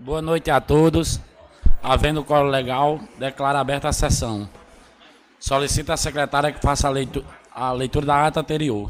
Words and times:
Boa 0.00 0.22
noite 0.22 0.48
a 0.48 0.60
todos. 0.60 1.20
Havendo 1.82 2.22
coro 2.22 2.48
legal, 2.48 3.00
declara 3.18 3.58
aberta 3.58 3.88
a 3.88 3.92
sessão. 3.92 4.48
Solicita 5.40 5.92
a 5.92 5.96
secretária 5.96 6.52
que 6.52 6.62
faça 6.62 6.86
a 6.86 6.90
leitura, 6.90 7.26
a 7.52 7.72
leitura 7.72 8.06
da 8.06 8.26
ata 8.26 8.38
anterior. 8.38 8.88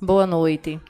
Boa 0.00 0.28
noite. 0.28 0.80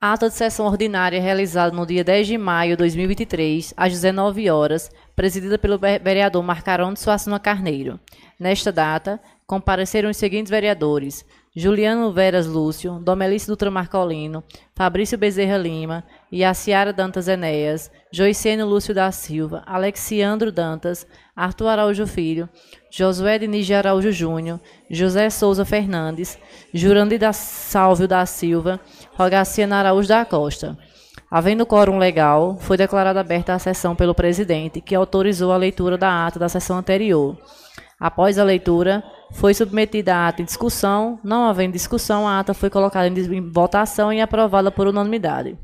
Ata 0.00 0.30
de 0.30 0.34
sessão 0.34 0.64
ordinária 0.64 1.20
realizada 1.20 1.76
no 1.76 1.84
dia 1.84 2.02
10 2.02 2.26
de 2.28 2.38
maio 2.38 2.70
de 2.70 2.76
2023, 2.78 3.74
às 3.76 3.92
19 3.92 4.48
horas, 4.48 4.90
presidida 5.14 5.58
pelo 5.58 5.78
vereador 5.78 6.42
Marcarão 6.42 6.94
de 6.94 7.00
Suassuna 7.00 7.38
Carneiro. 7.38 8.00
Nesta 8.40 8.72
data, 8.72 9.20
compareceram 9.46 10.08
os 10.08 10.16
seguintes 10.16 10.50
vereadores: 10.50 11.26
Juliano 11.56 12.10
Veras 12.10 12.46
Lúcio, 12.46 12.98
Domelice 12.98 13.46
Dutra 13.46 13.70
Marcolino, 13.70 14.42
Fabrício 14.74 15.16
Bezerra 15.16 15.56
Lima, 15.56 16.02
Iaciara 16.32 16.92
Dantas 16.92 17.28
Enéas, 17.28 17.92
Joiceno 18.10 18.66
Lúcio 18.66 18.92
da 18.92 19.12
Silva, 19.12 19.62
Alexiandro 19.64 20.50
Dantas, 20.50 21.06
Arthur 21.36 21.68
Araújo 21.68 22.08
Filho, 22.08 22.48
Josué 22.90 23.38
Diniz 23.38 23.68
de 23.68 23.74
Araújo 23.74 24.10
Júnior, 24.10 24.60
José 24.90 25.30
Souza 25.30 25.64
Fernandes, 25.64 26.36
Jurandi 26.72 27.18
da 27.18 27.32
Sálvio 27.32 28.08
da 28.08 28.26
Silva, 28.26 28.80
Rogaciana 29.12 29.76
Araújo 29.76 30.08
da 30.08 30.24
Costa. 30.24 30.76
Havendo 31.30 31.64
quórum 31.64 31.98
legal, 31.98 32.58
foi 32.58 32.76
declarada 32.76 33.20
aberta 33.20 33.54
a 33.54 33.60
sessão 33.60 33.94
pelo 33.94 34.14
presidente, 34.14 34.80
que 34.80 34.94
autorizou 34.94 35.52
a 35.52 35.56
leitura 35.56 35.96
da 35.96 36.26
ata 36.26 36.38
da 36.40 36.48
sessão 36.48 36.78
anterior. 36.78 37.38
Após 38.04 38.38
a 38.38 38.44
leitura, 38.44 39.02
foi 39.32 39.54
submetida 39.54 40.14
a 40.14 40.28
ata 40.28 40.42
em 40.42 40.44
discussão. 40.44 41.18
Não 41.24 41.46
havendo 41.46 41.72
discussão, 41.72 42.28
a 42.28 42.38
ata 42.38 42.52
foi 42.52 42.68
colocada 42.68 43.08
em 43.08 43.50
votação 43.50 44.12
e 44.12 44.20
aprovada 44.20 44.70
por 44.70 44.86
unanimidade. 44.86 45.56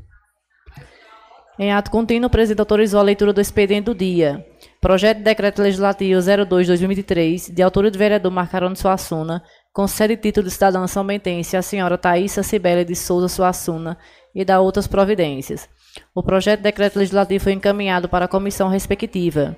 Em 1.59 1.71
ato 1.71 1.91
contínuo, 1.91 2.25
o 2.25 2.31
presidente 2.31 2.61
autorizou 2.61 2.99
a 2.99 3.03
leitura 3.03 3.31
do 3.31 3.39
expediente 3.39 3.85
do 3.85 3.93
dia. 3.93 4.43
Projeto 4.81 5.19
de 5.19 5.23
Decreto 5.23 5.61
Legislativo 5.61 6.19
02-2023, 6.19 7.53
de 7.53 7.61
autoria 7.61 7.91
do 7.91 7.99
vereador 7.99 8.31
Marcarone 8.31 8.75
Suassuna, 8.75 9.43
concede 9.71 10.17
título 10.17 10.47
de 10.47 10.51
cidadã 10.51 10.87
são 10.87 11.05
bentense 11.05 11.55
à 11.55 11.61
senhora 11.61 11.95
Thaisa 11.95 12.41
Cibele 12.41 12.83
de 12.83 12.95
Souza 12.95 13.27
Suassuna 13.27 13.99
e 14.33 14.43
da 14.43 14.59
outras 14.59 14.87
providências. 14.87 15.69
O 16.15 16.23
projeto 16.23 16.61
de 16.61 16.63
decreto 16.63 16.97
legislativo 16.97 17.43
foi 17.43 17.53
encaminhado 17.53 18.09
para 18.09 18.25
a 18.25 18.27
comissão 18.27 18.67
respectiva. 18.67 19.55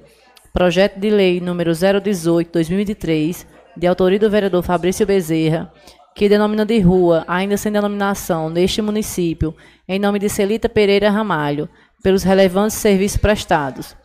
Projeto 0.54 1.00
de 1.00 1.10
Lei 1.10 1.42
número 1.42 1.72
018/2023, 1.72 3.48
de 3.76 3.88
autoria 3.88 4.20
do 4.20 4.30
vereador 4.30 4.62
Fabrício 4.62 5.04
Bezerra, 5.04 5.74
que 6.14 6.30
denomina 6.30 6.64
de 6.64 6.80
rua, 6.80 7.26
ainda 7.28 7.58
sem 7.58 7.72
denominação, 7.72 8.52
neste 8.52 8.80
município, 8.80 9.56
em 9.90 9.98
nome 9.98 10.20
de 10.20 10.30
Celita 10.30 10.70
Pereira 10.70 11.10
Ramalho, 11.10 11.68
pelos 12.04 12.22
relevantes 12.22 12.78
serviços 12.78 13.18
prestados. 13.18 13.96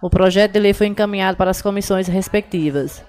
O 0.00 0.08
projeto 0.08 0.52
de 0.52 0.60
lei 0.60 0.72
foi 0.72 0.86
encaminhado 0.86 1.36
para 1.36 1.50
as 1.50 1.60
comissões 1.60 2.08
respectivas. 2.08 3.04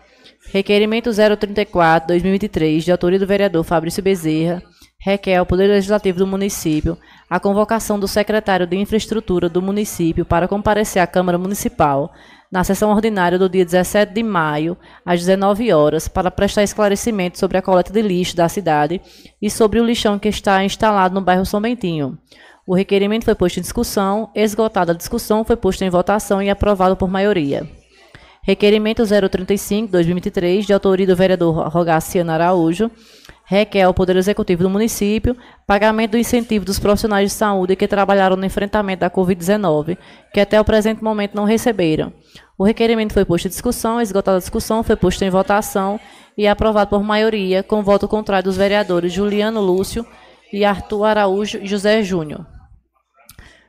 Requerimento 0.51 1.11
034/2023, 1.11 2.83
de 2.83 2.91
autoria 2.91 3.17
do 3.17 3.25
vereador 3.25 3.63
Fabrício 3.63 4.03
Bezerra, 4.03 4.61
requer 4.99 5.37
ao 5.37 5.45
Poder 5.45 5.67
Legislativo 5.67 6.17
do 6.17 6.27
município 6.27 6.97
a 7.29 7.39
convocação 7.39 7.97
do 7.97 8.07
secretário 8.07 8.67
de 8.67 8.75
Infraestrutura 8.75 9.47
do 9.47 9.61
município 9.61 10.25
para 10.25 10.45
comparecer 10.45 11.01
à 11.01 11.07
Câmara 11.07 11.37
Municipal 11.37 12.11
na 12.51 12.63
sessão 12.63 12.91
ordinária 12.91 13.39
do 13.39 13.47
dia 13.47 13.63
17 13.63 14.13
de 14.13 14.21
maio, 14.21 14.77
às 15.05 15.21
19 15.21 15.71
horas, 15.71 16.07
para 16.07 16.29
prestar 16.29 16.63
esclarecimento 16.63 17.39
sobre 17.39 17.57
a 17.57 17.61
coleta 17.61 17.93
de 17.93 18.01
lixo 18.01 18.35
da 18.35 18.49
cidade 18.49 18.99
e 19.41 19.49
sobre 19.49 19.79
o 19.79 19.85
lixão 19.85 20.19
que 20.19 20.27
está 20.27 20.63
instalado 20.63 21.15
no 21.15 21.21
bairro 21.21 21.45
São 21.45 21.61
Bentinho. 21.61 22.17
O 22.67 22.75
requerimento 22.75 23.25
foi 23.25 23.35
posto 23.35 23.57
em 23.57 23.61
discussão, 23.61 24.29
esgotada 24.35 24.91
a 24.91 24.95
discussão, 24.95 25.45
foi 25.45 25.55
posto 25.55 25.83
em 25.83 25.89
votação 25.89 26.41
e 26.41 26.49
aprovado 26.49 26.97
por 26.97 27.09
maioria. 27.09 27.67
Requerimento 28.43 29.03
035-2023, 29.03 30.65
de 30.65 30.73
autoria 30.73 31.05
do 31.05 31.15
vereador 31.15 31.69
Rogaciano 31.69 32.31
Araújo, 32.31 32.89
requer 33.51 33.81
ao 33.81 33.93
Poder 33.93 34.15
Executivo 34.15 34.63
do 34.63 34.69
município 34.69 35.35
pagamento 35.67 36.11
do 36.11 36.17
incentivo 36.17 36.63
dos 36.63 36.79
profissionais 36.79 37.31
de 37.31 37.35
saúde 37.35 37.75
que 37.75 37.85
trabalharam 37.85 38.37
no 38.37 38.45
enfrentamento 38.45 39.01
da 39.01 39.09
Covid-19, 39.09 39.97
que 40.33 40.39
até 40.39 40.57
o 40.57 40.63
presente 40.63 41.03
momento 41.03 41.35
não 41.35 41.43
receberam. 41.43 42.13
O 42.57 42.63
requerimento 42.63 43.11
foi 43.11 43.25
posto 43.25 43.47
em 43.47 43.49
discussão, 43.49 43.99
esgotada 43.99 44.37
a 44.37 44.39
discussão, 44.39 44.81
foi 44.83 44.95
posto 44.95 45.21
em 45.25 45.29
votação 45.29 45.99
e 46.37 46.47
aprovado 46.47 46.91
por 46.91 47.03
maioria, 47.03 47.61
com 47.61 47.83
voto 47.83 48.07
contrário 48.07 48.45
dos 48.45 48.55
vereadores 48.55 49.11
Juliano 49.11 49.59
Lúcio 49.59 50.07
e 50.53 50.63
Arthur 50.63 51.03
Araújo 51.03 51.59
José 51.61 52.01
Júnior. 52.03 52.45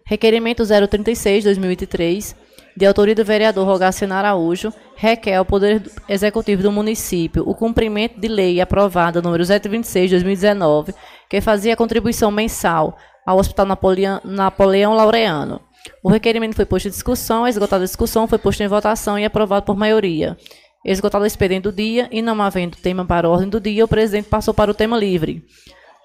Requerimento 0.07 0.63
036-2023, 0.63 2.37
de 2.77 2.87
autoria 2.87 3.15
do 3.15 3.25
vereador 3.25 3.67
Rogaciano 3.67 4.15
Araújo, 4.15 4.73
requer 4.97 5.37
ao 5.37 5.45
Poder 5.45 5.83
Executivo 6.09 6.63
do 6.63 6.73
município 6.73 7.43
o 7.47 7.55
cumprimento 7.55 8.21
de 8.21 8.29
lei 8.29 8.61
aprovada 8.61 9.23
número 9.23 9.45
726/2019, 9.45 10.95
que 11.29 11.41
fazia 11.41 11.77
contribuição 11.77 12.31
mensal 12.31 12.97
ao 13.27 13.39
Hospital 13.39 13.67
Napoleão, 13.67 14.21
Napoleão 14.25 14.95
Laureano. 14.95 15.61
O 16.03 16.09
requerimento 16.09 16.55
foi 16.55 16.65
posto 16.65 16.89
em 16.89 16.91
discussão, 16.91 17.47
esgotada 17.47 17.83
a 17.83 17.87
discussão, 17.87 18.27
foi 18.27 18.39
posto 18.39 18.63
em 18.63 18.69
votação 18.69 19.19
e 19.19 19.25
aprovado 19.25 19.67
por 19.67 19.77
maioria. 19.77 20.37
Esgotado 20.85 21.25
o 21.25 21.27
expediente 21.27 21.63
do 21.63 21.73
dia 21.73 22.09
e 22.11 22.21
não 22.21 22.41
havendo 22.43 22.77
tema 22.77 23.05
para 23.05 23.29
a 23.29 23.31
ordem 23.31 23.49
do 23.49 23.61
dia, 23.61 23.85
o 23.85 23.89
presidente 23.89 24.29
passou 24.29 24.53
para 24.53 24.71
o 24.71 24.75
tema 24.75 24.97
livre. 24.97 25.45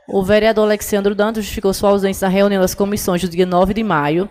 O 0.07 0.23
vereador 0.23 0.65
Alexandre 0.65 1.13
Dantas 1.13 1.43
justificou 1.43 1.73
sua 1.73 1.89
ausência 1.89 2.27
na 2.27 2.33
reunião 2.33 2.61
das 2.61 2.75
comissões 2.75 3.21
do 3.21 3.27
dia 3.27 3.45
9 3.45 3.73
de 3.73 3.83
maio 3.83 4.29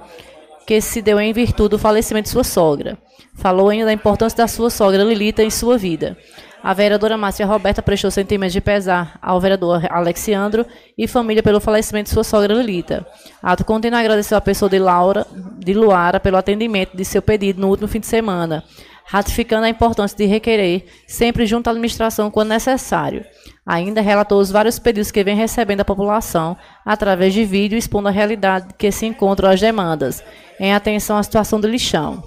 que 0.66 0.80
se 0.80 1.00
deu 1.00 1.20
em 1.20 1.32
virtude 1.32 1.70
do 1.70 1.78
falecimento 1.78 2.24
de 2.24 2.30
sua 2.30 2.44
sogra. 2.44 2.98
Falou 3.34 3.68
ainda 3.68 3.86
da 3.86 3.92
importância 3.92 4.36
da 4.36 4.48
sua 4.48 4.68
sogra 4.68 5.04
Lilita 5.04 5.42
em 5.42 5.50
sua 5.50 5.78
vida. 5.78 6.16
A 6.62 6.74
vereadora 6.74 7.16
Márcia 7.16 7.46
Roberta 7.46 7.80
prestou 7.80 8.10
sentimentos 8.10 8.52
de 8.52 8.60
pesar 8.60 9.18
ao 9.22 9.40
vereador 9.40 9.86
Alexandro 9.88 10.66
e 10.98 11.06
família 11.06 11.42
pelo 11.42 11.60
falecimento 11.60 12.08
de 12.08 12.14
sua 12.14 12.24
sogra 12.24 12.54
Lilita. 12.54 13.06
Ato 13.40 13.64
contínuo 13.64 13.98
agradeceu 13.98 14.36
a 14.36 14.40
pessoa 14.40 14.68
de 14.68 14.78
Laura, 14.78 15.24
de 15.58 15.72
Luara, 15.72 16.18
pelo 16.18 16.36
atendimento 16.36 16.96
de 16.96 17.04
seu 17.04 17.22
pedido 17.22 17.60
no 17.60 17.68
último 17.68 17.86
fim 17.86 18.00
de 18.00 18.06
semana, 18.06 18.64
ratificando 19.04 19.66
a 19.66 19.68
importância 19.68 20.16
de 20.16 20.24
requerer 20.24 20.86
sempre 21.06 21.46
junto 21.46 21.68
à 21.68 21.70
administração 21.70 22.32
quando 22.32 22.48
necessário. 22.48 23.24
Ainda 23.66 24.00
relatou 24.00 24.40
os 24.40 24.50
vários 24.50 24.78
pedidos 24.78 25.10
que 25.10 25.24
vem 25.24 25.34
recebendo 25.34 25.80
a 25.80 25.84
população 25.84 26.56
através 26.84 27.34
de 27.34 27.44
vídeo 27.44 27.76
expondo 27.76 28.06
a 28.06 28.12
realidade 28.12 28.74
que 28.78 28.92
se 28.92 29.06
encontram 29.06 29.50
as 29.50 29.60
demandas 29.60 30.22
em 30.60 30.72
atenção 30.72 31.16
à 31.16 31.22
situação 31.22 31.60
do 31.60 31.66
lixão. 31.66 32.22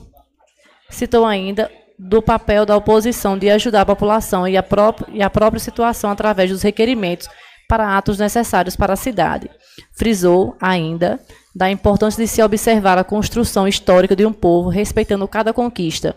Citou 0.90 1.26
ainda 1.26 1.72
do 1.98 2.22
papel 2.22 2.66
da 2.66 2.76
oposição 2.76 3.38
de 3.38 3.50
ajudar 3.50 3.82
a 3.82 3.86
população 3.86 4.48
e 4.48 4.58
a, 4.58 4.66
e 5.14 5.22
a 5.22 5.30
própria 5.30 5.60
situação 5.60 6.10
através 6.10 6.50
dos 6.50 6.62
requerimentos 6.62 7.30
para 7.70 7.98
atos 7.98 8.18
necessários 8.18 8.76
para 8.76 8.94
a 8.94 8.98
cidade. 8.98 9.50
Frisou 9.94 10.58
ainda 10.60 11.20
da 11.56 11.70
importância 11.70 12.22
de 12.22 12.28
se 12.28 12.42
observar 12.42 12.98
a 12.98 13.04
construção 13.04 13.68
histórica 13.68 14.16
de 14.16 14.26
um 14.26 14.34
povo, 14.34 14.70
respeitando 14.70 15.28
cada 15.28 15.54
conquista. 15.54 16.16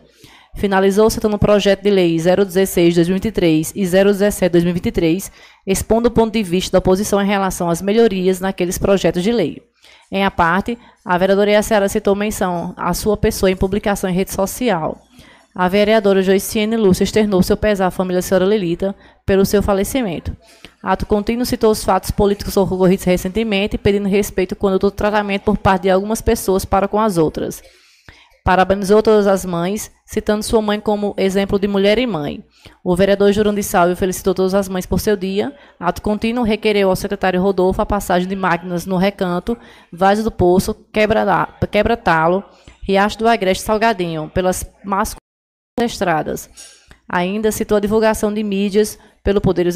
Finalizou 0.54 1.08
citando 1.08 1.36
o 1.36 1.38
projeto 1.38 1.82
de 1.82 1.90
lei 1.90 2.16
016-2023 2.16 3.72
e 3.74 3.82
017-2023, 3.82 5.30
expondo 5.66 6.08
o 6.08 6.10
ponto 6.10 6.32
de 6.32 6.42
vista 6.42 6.72
da 6.72 6.78
oposição 6.78 7.20
em 7.20 7.26
relação 7.26 7.70
às 7.70 7.80
melhorias 7.80 8.38
naqueles 8.38 8.78
projetos 8.78 9.22
de 9.22 9.32
lei. 9.32 9.62
Em 10.10 10.24
a 10.24 10.30
parte, 10.30 10.78
a 11.04 11.16
vereadora 11.16 11.52
Iacera 11.52 11.88
citou 11.88 12.14
menção 12.14 12.74
à 12.76 12.92
sua 12.92 13.16
pessoa 13.16 13.50
em 13.50 13.56
publicação 13.56 14.10
em 14.10 14.12
rede 14.12 14.32
social. 14.32 15.00
A 15.54 15.68
vereadora 15.68 16.22
Joiciene 16.22 16.76
Lúcia 16.76 17.04
externou 17.04 17.42
seu 17.42 17.56
pesar 17.56 17.86
à 17.86 17.90
família 17.90 18.22
senhora 18.22 18.44
Lelita 18.44 18.94
pelo 19.24 19.44
seu 19.44 19.62
falecimento. 19.62 20.34
Ato 20.82 21.06
contínuo 21.06 21.44
citou 21.44 21.70
os 21.70 21.84
fatos 21.84 22.10
políticos 22.10 22.56
ocorridos 22.56 23.04
recentemente, 23.04 23.76
pedindo 23.76 24.08
respeito 24.08 24.56
quando 24.56 24.78
do 24.78 24.90
tratamento 24.90 25.42
por 25.42 25.58
parte 25.58 25.82
de 25.82 25.90
algumas 25.90 26.22
pessoas 26.22 26.64
para 26.64 26.88
com 26.88 27.00
as 27.00 27.18
outras. 27.18 27.62
Parabenizou 28.44 29.00
todas 29.04 29.28
as 29.28 29.44
mães, 29.44 29.88
citando 30.04 30.42
sua 30.42 30.60
mãe 30.60 30.80
como 30.80 31.14
exemplo 31.16 31.60
de 31.60 31.68
mulher 31.68 31.96
e 31.96 32.08
mãe. 32.08 32.44
O 32.82 32.96
vereador 32.96 33.32
Jurandir 33.32 33.62
Salve 33.62 33.94
felicitou 33.94 34.34
todas 34.34 34.52
as 34.52 34.68
mães 34.68 34.84
por 34.84 34.98
seu 34.98 35.16
dia. 35.16 35.54
Ato 35.78 36.02
contínuo 36.02 36.42
requereu 36.42 36.90
ao 36.90 36.96
secretário 36.96 37.40
Rodolfo 37.40 37.80
a 37.80 37.86
passagem 37.86 38.28
de 38.28 38.34
máquinas 38.34 38.84
no 38.84 38.96
Recanto, 38.96 39.56
Vaz 39.92 40.24
do 40.24 40.30
Poço, 40.30 40.74
Quebra-Talo, 40.92 42.42
Riacho 42.82 43.18
do 43.18 43.28
Agreste 43.28 43.62
Salgadinho, 43.62 44.28
pelas 44.34 44.68
más 44.84 45.14
estradas. 45.80 46.50
Ainda 47.08 47.52
citou 47.52 47.76
a 47.76 47.80
divulgação 47.80 48.34
de 48.34 48.42
mídias 48.42 48.98
pelo 49.22 49.40
Poder, 49.40 49.68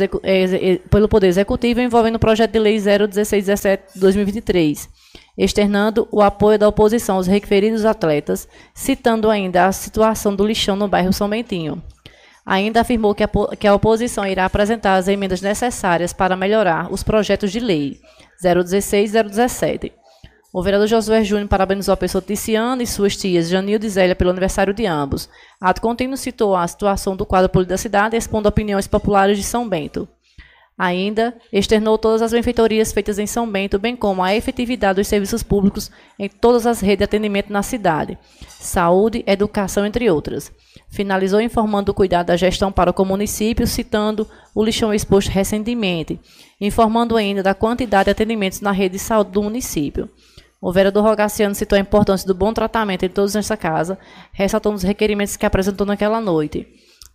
pelo 0.91 1.09
Poder 1.09 1.29
Executivo 1.29 1.81
envolvendo 1.81 2.17
o 2.17 2.21
projeto 2.21 2.51
de 2.51 2.59
lei 2.59 2.79
01617-2023 2.79 5.06
externando 5.37 6.09
o 6.11 6.23
apoio 6.23 6.59
da 6.59 6.69
oposição 6.69 7.17
aos 7.17 7.27
referidos 7.27 7.85
atletas, 7.85 8.49
citando 8.75 9.31
ainda 9.31 9.67
a 9.67 9.73
situação 9.73 10.35
do 10.35 10.47
lixão 10.47 10.77
no 10.77 10.89
bairro 10.89 11.13
São 11.13 11.29
Bentinho. 11.29 11.83
Ainda 12.45 12.81
afirmou 12.81 13.15
que 13.15 13.25
a, 13.25 13.29
que 13.59 13.67
a 13.67 13.75
oposição 13.75 14.25
irá 14.27 14.45
apresentar 14.45 14.95
as 14.95 15.09
emendas 15.09 15.41
necessárias 15.41 16.13
para 16.13 16.37
melhorar 16.37 16.93
os 16.93 17.03
projetos 17.03 17.51
de 17.51 17.59
lei 17.59 18.01
016 18.41 19.15
e 19.15 19.23
017. 19.23 19.93
O 20.53 20.63
vereador 20.63 20.87
Josué 20.87 21.23
Júnior 21.23 21.49
parabenizou 21.49 21.93
a 21.93 21.97
pessoa 21.99 22.23
Ticiana 22.23 22.83
e 22.83 22.87
suas 22.87 23.15
tias, 23.17 23.49
Janilde 23.49 23.87
e 23.87 23.91
Zélia, 23.91 24.15
pelo 24.15 24.31
aniversário 24.31 24.73
de 24.73 24.87
ambos. 24.87 25.29
Ato 25.61 25.83
contínuo 25.83 26.17
citou 26.17 26.57
a 26.57 26.67
situação 26.67 27.15
do 27.15 27.27
quadro 27.27 27.51
político 27.51 27.75
da 27.75 27.79
cidade, 27.79 28.17
expondo 28.17 28.49
opiniões 28.49 28.87
populares 28.87 29.37
de 29.37 29.45
São 29.45 29.69
Bento. 29.69 30.09
Ainda 30.79 31.35
externou 31.51 31.97
todas 31.97 32.21
as 32.21 32.33
benfeitorias 32.33 32.93
feitas 32.93 33.19
em 33.19 33.27
São 33.27 33.51
Bento, 33.51 33.79
bem 33.79 33.97
como 33.97 34.23
a 34.23 34.35
efetividade 34.35 34.97
dos 34.97 35.09
serviços 35.09 35.43
públicos 35.43 35.91
em 36.19 36.29
todas 36.29 36.67
as 36.67 36.81
redes 36.81 36.99
de 36.99 37.05
atendimento 37.05 37.51
na 37.51 37.63
cidade, 37.63 38.19
saúde, 38.47 39.25
educação, 39.27 39.87
entre 39.87 40.11
outras. 40.11 40.53
Finalizou 40.91 41.41
informando 41.41 41.93
o 41.93 41.95
cuidado 41.95 42.27
da 42.27 42.37
gestão 42.37 42.71
para 42.71 42.93
o 42.95 43.05
município, 43.07 43.67
citando 43.67 44.29
o 44.55 44.63
lixão 44.63 44.93
exposto 44.93 45.29
recentemente, 45.29 46.21
informando 46.61 47.17
ainda 47.17 47.43
da 47.43 47.55
quantidade 47.55 48.05
de 48.05 48.11
atendimentos 48.11 48.61
na 48.61 48.71
rede 48.71 48.95
de 48.95 48.99
saúde 48.99 49.31
do 49.31 49.43
município. 49.43 50.11
O 50.61 50.73
vereador 50.73 51.05
Rogaciano 51.05 51.55
citou 51.55 51.77
a 51.77 51.81
importância 51.81 52.27
do 52.27 52.35
bom 52.35 52.53
tratamento 52.53 53.05
em 53.05 53.09
todos 53.09 53.35
nesta 53.35 53.57
casa, 53.57 53.99
ressaltando 54.33 54.77
os 54.77 54.83
requerimentos 54.83 55.37
que 55.37 55.47
apresentou 55.47 55.87
naquela 55.87 56.21
noite. 56.21 56.67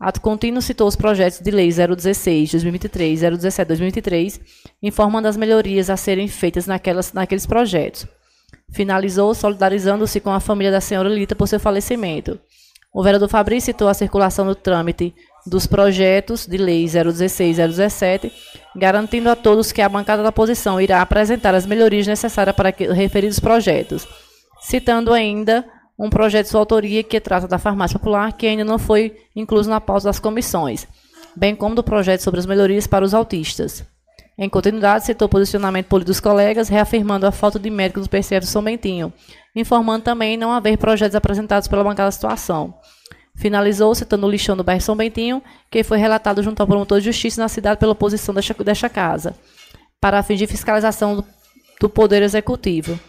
Ato 0.01 0.19
contínuo 0.19 0.63
citou 0.63 0.87
os 0.87 0.95
projetos 0.95 1.39
de 1.41 1.51
lei 1.51 1.69
016, 1.69 2.53
2023, 2.53 3.19
017, 3.19 3.67
2023, 3.67 4.41
informando 4.81 5.27
as 5.27 5.37
melhorias 5.37 5.91
a 5.91 5.95
serem 5.95 6.27
feitas 6.27 6.65
naquelas, 6.65 7.13
naqueles 7.13 7.45
projetos. 7.45 8.07
Finalizou 8.71 9.31
solidarizando-se 9.35 10.19
com 10.19 10.31
a 10.31 10.39
família 10.39 10.71
da 10.71 10.81
senhora 10.81 11.07
Lita 11.07 11.35
por 11.35 11.47
seu 11.47 11.59
falecimento. 11.59 12.39
O 12.91 13.03
vereador 13.03 13.29
Fabrício 13.29 13.67
citou 13.67 13.87
a 13.87 13.93
circulação 13.93 14.47
do 14.47 14.55
trâmite 14.55 15.13
dos 15.45 15.67
projetos 15.67 16.47
de 16.47 16.57
lei 16.57 16.87
016 16.87 17.59
e 17.59 17.67
017, 17.67 18.31
garantindo 18.75 19.29
a 19.29 19.35
todos 19.35 19.71
que 19.71 19.83
a 19.83 19.89
bancada 19.89 20.23
da 20.23 20.29
oposição 20.29 20.81
irá 20.81 20.99
apresentar 20.99 21.53
as 21.53 21.67
melhorias 21.67 22.07
necessárias 22.07 22.55
para 22.55 22.71
que, 22.71 22.87
referidos 22.87 23.39
projetos, 23.39 24.07
citando 24.63 25.13
ainda 25.13 25.63
um 26.01 26.09
projeto 26.09 26.45
de 26.45 26.49
sua 26.49 26.61
autoria 26.61 27.03
que 27.03 27.19
trata 27.19 27.47
da 27.47 27.59
farmácia 27.59 27.99
popular, 27.99 28.33
que 28.33 28.47
ainda 28.47 28.65
não 28.65 28.79
foi 28.79 29.15
incluso 29.35 29.69
na 29.69 29.79
pauta 29.79 30.05
das 30.05 30.19
comissões, 30.19 30.87
bem 31.35 31.55
como 31.55 31.75
do 31.75 31.83
projeto 31.83 32.21
sobre 32.21 32.39
as 32.39 32.47
melhorias 32.47 32.87
para 32.87 33.05
os 33.05 33.13
autistas. 33.13 33.85
Em 34.35 34.49
continuidade, 34.49 35.05
citou 35.05 35.27
o 35.27 35.29
posicionamento 35.29 35.85
político 35.85 36.09
dos 36.09 36.19
colegas, 36.19 36.69
reafirmando 36.69 37.27
a 37.27 37.31
falta 37.31 37.59
de 37.59 37.69
médicos 37.69 38.07
do 38.07 38.09
PCF 38.09 38.47
São 38.47 38.63
Bentinho, 38.63 39.13
informando 39.55 40.03
também 40.03 40.35
não 40.35 40.51
haver 40.51 40.75
projetos 40.75 41.15
apresentados 41.15 41.67
pela 41.67 41.83
bancada 41.83 42.07
da 42.07 42.11
situação. 42.11 42.73
Finalizou 43.35 43.93
citando 43.93 44.25
o 44.25 44.29
lixão 44.29 44.57
do 44.57 44.63
bairro 44.63 44.81
São 44.81 44.95
Bentinho, 44.95 45.39
que 45.69 45.83
foi 45.83 45.99
relatado 45.99 46.41
junto 46.41 46.59
ao 46.61 46.67
promotor 46.67 46.97
de 46.97 47.05
justiça 47.05 47.39
na 47.39 47.47
cidade 47.47 47.79
pela 47.79 47.91
oposição 47.91 48.33
desta, 48.33 48.55
desta 48.63 48.89
casa, 48.89 49.35
para 49.99 50.23
fins 50.23 50.39
de 50.39 50.47
fiscalização 50.47 51.17
do, 51.17 51.25
do 51.79 51.87
Poder 51.87 52.23
Executivo. 52.23 52.99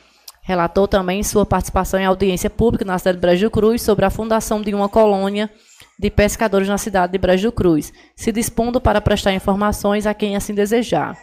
Relatou 0.44 0.88
também 0.88 1.22
sua 1.22 1.46
participação 1.46 2.00
em 2.00 2.04
audiência 2.04 2.50
pública 2.50 2.84
na 2.84 2.98
cidade 2.98 3.16
de 3.16 3.22
Brejo 3.22 3.50
Cruz 3.50 3.80
sobre 3.80 4.04
a 4.04 4.10
fundação 4.10 4.60
de 4.60 4.74
uma 4.74 4.88
colônia 4.88 5.48
de 5.96 6.10
pescadores 6.10 6.66
na 6.66 6.76
cidade 6.76 7.12
de 7.12 7.18
Brejo 7.18 7.52
Cruz, 7.52 7.92
se 8.16 8.32
dispondo 8.32 8.80
para 8.80 9.00
prestar 9.00 9.32
informações 9.32 10.04
a 10.04 10.12
quem 10.12 10.34
assim 10.34 10.52
desejar. 10.52 11.16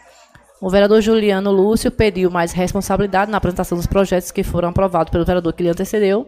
O 0.60 0.70
vereador 0.70 1.02
Juliano 1.02 1.50
Lúcio 1.50 1.90
pediu 1.90 2.30
mais 2.30 2.52
responsabilidade 2.52 3.30
na 3.30 3.36
apresentação 3.36 3.76
dos 3.76 3.86
projetos 3.86 4.30
que 4.30 4.42
foram 4.42 4.70
aprovados 4.70 5.10
pelo 5.10 5.24
vereador 5.24 5.52
que 5.52 5.62
lhe 5.62 5.68
antecedeu, 5.68 6.26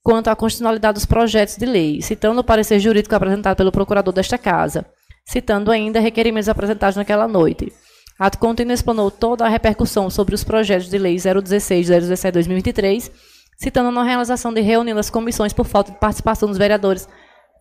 quanto 0.00 0.28
à 0.28 0.36
constitucionalidade 0.36 0.94
dos 0.94 1.06
projetos 1.06 1.56
de 1.56 1.66
lei, 1.66 2.00
citando 2.00 2.40
o 2.40 2.44
parecer 2.44 2.78
jurídico 2.78 3.14
apresentado 3.14 3.56
pelo 3.56 3.72
procurador 3.72 4.14
desta 4.14 4.38
casa, 4.38 4.86
citando 5.24 5.70
ainda 5.70 5.98
requerimentos 5.98 6.48
apresentados 6.48 6.96
naquela 6.96 7.26
noite. 7.26 7.72
Ato 8.20 8.36
contínuo 8.36 8.74
explanou 8.74 9.10
toda 9.10 9.46
a 9.46 9.48
repercussão 9.48 10.10
sobre 10.10 10.34
os 10.34 10.44
projetos 10.44 10.90
de 10.90 10.98
lei 10.98 11.16
016 11.16 11.88
e 11.88 12.00
017 12.00 12.34
2023, 12.34 13.10
citando 13.56 13.88
a 13.88 13.92
não 13.92 14.04
realização 14.04 14.52
de 14.52 14.60
reunião 14.60 14.94
das 14.94 15.08
comissões 15.08 15.54
por 15.54 15.64
falta 15.64 15.90
de 15.90 15.98
participação 15.98 16.46
dos 16.46 16.58
vereadores 16.58 17.08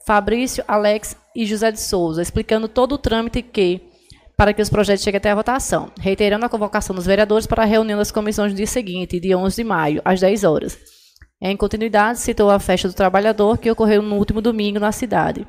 Fabrício, 0.06 0.62
Alex 0.68 1.16
e 1.34 1.46
José 1.46 1.72
de 1.72 1.80
Souza, 1.80 2.22
explicando 2.22 2.68
todo 2.68 2.92
o 2.92 2.98
trâmite 2.98 3.42
que 3.42 3.80
para 4.36 4.54
que 4.54 4.62
os 4.62 4.70
projetos 4.70 5.02
cheguem 5.02 5.18
até 5.18 5.32
a 5.32 5.36
votação, 5.36 5.92
reiterando 5.98 6.46
a 6.46 6.50
convocação 6.50 6.94
dos 6.94 7.06
vereadores 7.06 7.48
para 7.48 7.64
a 7.64 7.66
reunião 7.66 7.98
das 7.98 8.12
comissões 8.12 8.52
no 8.52 8.58
dia 8.58 8.68
seguinte, 8.68 9.20
dia 9.20 9.38
11 9.38 9.56
de 9.56 9.64
maio, 9.64 10.02
às 10.04 10.20
10 10.20 10.44
horas. 10.44 10.78
Em 11.42 11.56
continuidade, 11.56 12.20
citou 12.20 12.50
a 12.50 12.60
festa 12.60 12.90
do 12.90 12.94
trabalhador 12.94 13.58
que 13.58 13.72
ocorreu 13.72 14.02
no 14.02 14.18
último 14.18 14.42
domingo 14.42 14.78
na 14.78 14.92
cidade. 14.92 15.48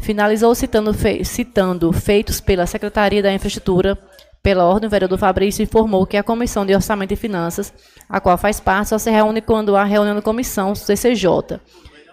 Finalizou 0.00 0.52
citando, 0.56 0.92
fe 0.92 1.24
citando 1.24 1.92
feitos 1.92 2.40
pela 2.40 2.66
Secretaria 2.66 3.22
da 3.22 3.32
Infraestrutura, 3.32 3.96
pela 4.44 4.66
ordem, 4.66 4.86
o 4.86 4.90
vereador 4.90 5.18
Fabrício 5.18 5.62
informou 5.62 6.06
que 6.06 6.18
a 6.18 6.22
Comissão 6.22 6.66
de 6.66 6.74
Orçamento 6.74 7.14
e 7.14 7.16
Finanças, 7.16 7.72
a 8.06 8.20
qual 8.20 8.36
faz 8.36 8.60
parte, 8.60 8.90
só 8.90 8.98
se 8.98 9.10
reúne 9.10 9.40
quando 9.40 9.74
há 9.74 9.84
reunião 9.84 10.14
da 10.14 10.20
comissão 10.20 10.74
CCJ, 10.74 11.58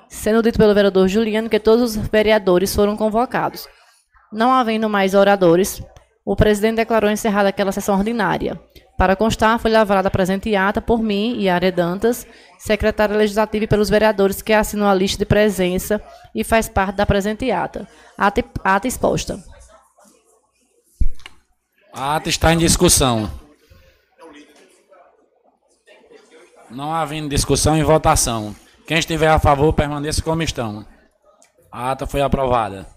sendo 0.07 0.41
dito 0.41 0.57
pelo 0.57 0.73
vereador 0.73 1.09
Juliano 1.09 1.49
que 1.49 1.59
todos 1.59 1.97
os 1.97 2.07
vereadores 2.07 2.73
foram 2.73 2.95
convocados. 2.95 3.67
Não 4.31 4.49
havendo 4.49 4.89
mais 4.89 5.13
oradores, 5.13 5.83
o 6.23 6.33
presidente 6.33 6.77
declarou 6.77 7.11
encerrada 7.11 7.49
aquela 7.49 7.73
sessão 7.73 7.97
ordinária. 7.97 8.57
Para 8.97 9.17
constar, 9.17 9.59
foi 9.59 9.69
lavrada 9.69 10.07
a 10.07 10.11
presente 10.11 10.55
ata 10.55 10.79
por 10.79 11.01
mim 11.03 11.35
e 11.37 11.49
Are 11.49 11.69
Dantas, 11.69 12.25
secretária 12.57 13.17
legislativa 13.17 13.65
e 13.65 13.67
pelos 13.67 13.89
vereadores 13.89 14.41
que 14.41 14.53
assinam 14.53 14.87
a 14.87 14.93
lista 14.93 15.17
de 15.17 15.25
presença 15.25 16.01
e 16.33 16.45
faz 16.45 16.69
parte 16.69 16.95
da 16.95 17.05
presente 17.05 17.51
ata. 17.51 17.85
Ata, 18.17 18.41
ata 18.63 18.87
exposta. 18.87 19.50
A 21.93 22.15
ata 22.15 22.29
está 22.29 22.53
em 22.53 22.57
discussão. 22.57 23.29
Não 26.69 26.93
havendo 26.93 27.27
discussão 27.27 27.77
e 27.77 27.83
votação. 27.83 28.55
Quem 28.87 28.97
estiver 28.97 29.27
a 29.27 29.39
favor, 29.39 29.73
permaneça 29.73 30.21
como 30.21 30.41
estão. 30.41 30.85
A 31.71 31.91
ata 31.91 32.07
foi 32.07 32.21
aprovada. 32.21 32.87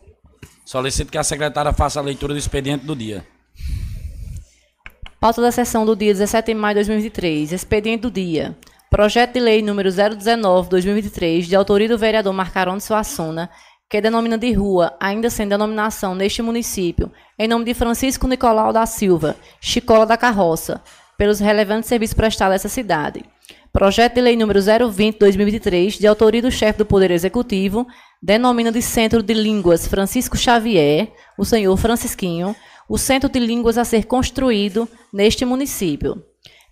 Solicito 0.64 1.10
que 1.10 1.18
a 1.18 1.24
secretária 1.24 1.72
faça 1.72 1.98
a 1.98 2.02
leitura 2.02 2.32
do 2.32 2.38
expediente 2.38 2.86
do 2.86 2.94
dia. 2.94 3.26
Pauta 5.18 5.42
da 5.42 5.50
sessão 5.50 5.84
do 5.84 5.96
dia 5.96 6.12
17 6.12 6.46
de 6.46 6.54
maio 6.54 6.74
de 6.74 6.80
2023. 6.80 7.52
Expediente 7.52 8.02
do 8.02 8.10
dia. 8.10 8.56
Projeto 8.90 9.32
de 9.32 9.40
lei 9.40 9.60
número 9.60 9.88
019-2023, 9.88 11.42
de 11.42 11.56
autoria 11.56 11.88
do 11.88 11.98
vereador 11.98 12.32
Marcarão 12.32 12.76
de 12.76 12.84
Suassuna, 12.84 13.50
que 13.90 14.00
denomina 14.00 14.38
de 14.38 14.52
rua, 14.52 14.96
ainda 15.00 15.28
sem 15.28 15.48
denominação 15.48 16.14
neste 16.14 16.40
município, 16.42 17.10
em 17.38 17.48
nome 17.48 17.64
de 17.64 17.74
Francisco 17.74 18.28
Nicolau 18.28 18.72
da 18.72 18.86
Silva, 18.86 19.36
Chicola 19.60 20.06
da 20.06 20.16
Carroça, 20.16 20.82
pelos 21.18 21.40
relevantes 21.40 21.88
serviços 21.88 22.14
prestados 22.14 22.52
a 22.52 22.56
essa 22.56 22.68
cidade. 22.68 23.24
Projeto 23.72 24.14
de 24.14 24.20
Lei 24.20 24.36
número 24.36 24.60
020/2023, 24.60 25.98
de 25.98 26.06
autoria 26.06 26.40
do 26.40 26.50
chefe 26.50 26.78
do 26.78 26.86
Poder 26.86 27.10
Executivo, 27.10 27.86
denomina 28.22 28.70
de 28.70 28.80
Centro 28.80 29.22
de 29.22 29.34
Línguas 29.34 29.88
Francisco 29.88 30.36
Xavier, 30.36 31.12
o 31.36 31.44
senhor 31.44 31.76
Francisquinho, 31.76 32.54
o 32.88 32.96
centro 32.96 33.28
de 33.28 33.40
línguas 33.40 33.76
a 33.76 33.84
ser 33.84 34.04
construído 34.04 34.88
neste 35.12 35.44
município. 35.44 36.22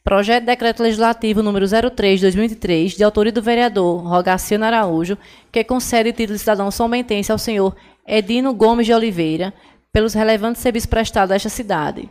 Projeto 0.05 0.43
de 0.43 0.47
Decreto 0.47 0.83
Legislativo 0.83 1.43
número 1.43 1.67
03/2023, 1.67 2.97
de 2.97 3.03
autoria 3.03 3.33
do 3.33 3.43
vereador 3.43 4.03
Rogaciano 4.05 4.65
Araújo, 4.65 5.19
que 5.51 5.65
concede 5.65 6.13
título 6.13 6.35
de 6.35 6.41
cidadão 6.41 6.71
somentense 6.71 7.33
ao 7.33 7.39
senhor 7.39 7.75
Edino 8.07 8.53
Gomes 8.53 8.87
de 8.87 8.93
Oliveira, 8.93 9.55
pelos 9.93 10.15
relevantes 10.15 10.63
serviços 10.63 10.87
prestados 10.87 11.33
a 11.33 11.37
esta 11.37 11.49
cidade. 11.49 12.09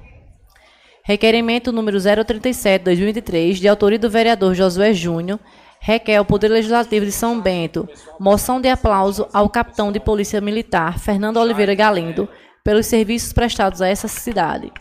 Requerimento 1.04 1.72
número 1.72 1.98
037/2023, 1.98 3.60
de 3.60 3.68
autoria 3.68 3.98
do 3.98 4.10
vereador 4.10 4.54
Josué 4.54 4.94
Júnior, 4.94 5.40
requer 5.80 6.18
ao 6.18 6.26
Poder 6.26 6.50
Legislativo 6.50 7.06
de 7.06 7.12
São 7.12 7.42
Bento 7.42 7.90
moção 8.20 8.62
de 8.62 8.70
aplauso 8.70 9.28
ao 9.34 9.50
capitão 9.50 9.92
de 9.92 10.00
Polícia 10.00 10.40
Militar 10.40 11.00
Fernando 11.00 11.38
Oliveira 11.38 11.74
Galindo 11.74 12.30
pelos 12.64 12.86
serviços 12.86 13.34
prestados 13.34 13.82
a 13.82 13.88
essa 13.88 14.08
cidade. 14.08 14.72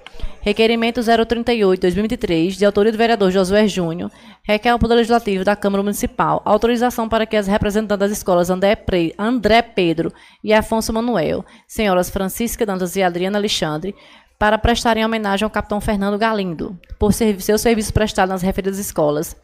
Requerimento 0.43 1.01
038-2023, 1.01 2.57
de 2.57 2.65
autoria 2.65 2.91
do 2.91 2.97
vereador 2.97 3.31
Josué 3.31 3.69
Júnior, 3.69 4.11
requer 4.43 4.71
ao 4.71 4.79
Poder 4.79 4.95
Legislativo 4.95 5.45
da 5.45 5.55
Câmara 5.55 5.83
Municipal 5.83 6.41
autorização 6.45 7.09
para 7.09 7.27
que 7.27 7.37
as 7.37 7.47
representantes 7.47 7.99
das 7.99 8.11
escolas 8.13 8.49
André, 8.51 9.63
Pedro 9.63 10.13
e 10.43 10.55
Afonso 10.55 10.93
Manuel, 10.93 11.45
senhoras 11.67 12.09
Francisca 12.09 12.65
Dantas 12.65 12.97
e 12.97 13.03
Adriana 13.03 13.39
Alexandre, 13.39 13.95
para 14.39 14.57
prestarem 14.57 15.05
homenagem 15.05 15.45
ao 15.45 15.51
capitão 15.51 15.81
Fernando 15.81 16.17
Galindo, 16.17 16.79
por 16.99 17.13
seus 17.13 17.61
serviços 17.61 17.91
prestados 17.91 18.33
nas 18.33 18.43
referidas 18.43 18.79
escolas. 18.79 19.37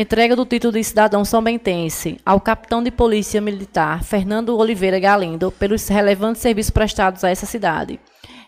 Entrega 0.00 0.36
do 0.36 0.46
título 0.46 0.74
de 0.74 0.84
cidadão 0.84 1.24
sombentense 1.24 2.20
ao 2.24 2.40
capitão 2.40 2.80
de 2.80 2.88
polícia 2.88 3.40
militar 3.40 4.04
Fernando 4.04 4.56
Oliveira 4.56 5.00
Galindo 5.00 5.50
pelos 5.50 5.88
relevantes 5.88 6.40
serviços 6.40 6.70
prestados 6.70 7.24
a 7.24 7.30
essa 7.30 7.46
cidade. 7.46 7.98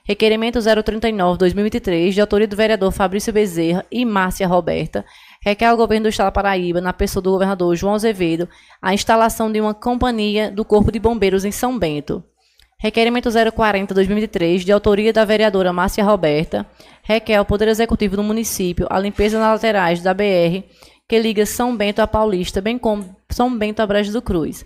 Requerimento 0.04 0.60
039-2023, 0.60 2.12
de 2.12 2.20
autoria 2.20 2.46
do 2.46 2.54
vereador 2.54 2.92
Fabrício 2.92 3.32
Bezerra 3.32 3.84
e 3.90 4.04
Márcia 4.04 4.46
Roberta, 4.46 5.04
requer 5.42 5.64
ao 5.64 5.76
governo 5.76 6.04
do 6.04 6.08
Estado 6.08 6.28
da 6.28 6.32
Paraíba, 6.32 6.80
na 6.80 6.92
pessoa 6.92 7.20
do 7.20 7.32
governador 7.32 7.74
João 7.74 7.94
Azevedo, 7.94 8.48
a 8.80 8.94
instalação 8.94 9.50
de 9.50 9.60
uma 9.60 9.74
companhia 9.74 10.52
do 10.52 10.64
Corpo 10.64 10.92
de 10.92 11.00
Bombeiros 11.00 11.44
em 11.44 11.50
São 11.50 11.76
Bento. 11.76 12.22
Requerimento 12.78 13.28
040-2023, 13.28 14.58
de 14.58 14.70
autoria 14.70 15.12
da 15.12 15.24
vereadora 15.24 15.72
Márcia 15.72 16.04
Roberta, 16.04 16.64
requer 17.02 17.34
ao 17.34 17.44
Poder 17.44 17.66
Executivo 17.66 18.14
do 18.14 18.22
município 18.22 18.86
a 18.88 19.00
limpeza 19.00 19.38
nas 19.38 19.50
laterais 19.50 20.00
da 20.00 20.14
BR 20.14 20.62
que 21.10 21.18
liga 21.18 21.44
São 21.44 21.76
Bento 21.76 21.98
a 21.98 22.06
Paulista, 22.06 22.60
bem 22.60 22.78
como 22.78 23.16
São 23.28 23.58
Bento 23.58 23.80
a 23.80 23.86
Brejo 23.86 24.12
do 24.12 24.22
Cruz. 24.22 24.64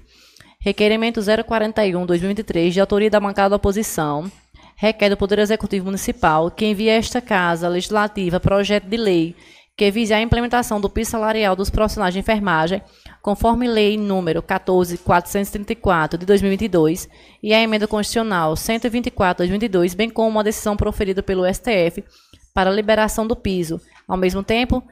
Requerimento 0.61 1.19
041-2023, 1.21 2.69
de 2.69 2.81
autoria 2.83 3.09
da 3.09 3.19
bancada 3.19 3.49
da 3.49 3.57
oposição, 3.57 4.31
requer 4.77 5.09
do 5.09 5.17
Poder 5.17 5.39
Executivo 5.39 5.87
Municipal 5.87 6.51
que 6.51 6.67
envie 6.67 6.91
a 6.91 6.97
esta 6.97 7.23
Casa 7.23 7.67
Legislativa 7.67 8.39
projeto 8.39 8.85
de 8.85 8.97
lei 8.99 9.35
que 9.75 9.91
vise 9.91 10.13
a 10.13 10.21
implementação 10.21 10.79
do 10.79 10.91
piso 10.91 11.13
salarial 11.13 11.57
dos 11.57 11.71
profissionais 11.71 12.13
de 12.13 12.21
enfermagem, 12.21 12.83
conforme 13.23 13.67
lei 13.67 13.97
número 13.97 14.43
14434 14.43 16.19
de 16.19 16.27
2022 16.27 17.09
e 17.43 17.55
a 17.55 17.63
emenda 17.63 17.89
constitucional 17.89 18.55
124 18.55 19.47
de 19.47 19.49
2022, 19.49 19.95
bem 19.95 20.11
como 20.11 20.39
a 20.39 20.43
decisão 20.43 20.77
proferida 20.77 21.23
pelo 21.23 21.51
STF 21.51 22.05
para 22.53 22.69
a 22.69 22.75
liberação 22.75 23.27
do 23.27 23.35
piso, 23.35 23.81
ao 24.07 24.19
mesmo 24.19 24.43
tempo 24.43 24.85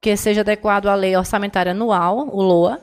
que 0.00 0.16
seja 0.16 0.42
adequado 0.42 0.86
à 0.86 0.94
lei 0.94 1.16
orçamentária 1.16 1.72
anual, 1.72 2.28
o 2.32 2.42
LOA, 2.42 2.80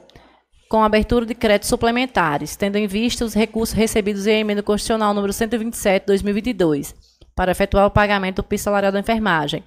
com 0.69 0.83
abertura 0.83 1.25
de 1.25 1.35
créditos 1.35 1.69
suplementares, 1.69 2.55
tendo 2.55 2.77
em 2.77 2.87
vista 2.87 3.23
os 3.23 3.33
recursos 3.33 3.75
recebidos 3.75 4.25
em 4.25 4.39
emenda 4.39 4.63
constitucional 4.63 5.13
número 5.13 5.31
127 5.31 6.01
de 6.01 6.07
2022, 6.07 6.95
para 7.35 7.51
efetuar 7.51 7.85
o 7.85 7.91
pagamento 7.91 8.37
do 8.37 8.43
piso 8.43 8.63
salarial 8.63 8.91
da 8.91 8.99
enfermagem. 8.99 9.63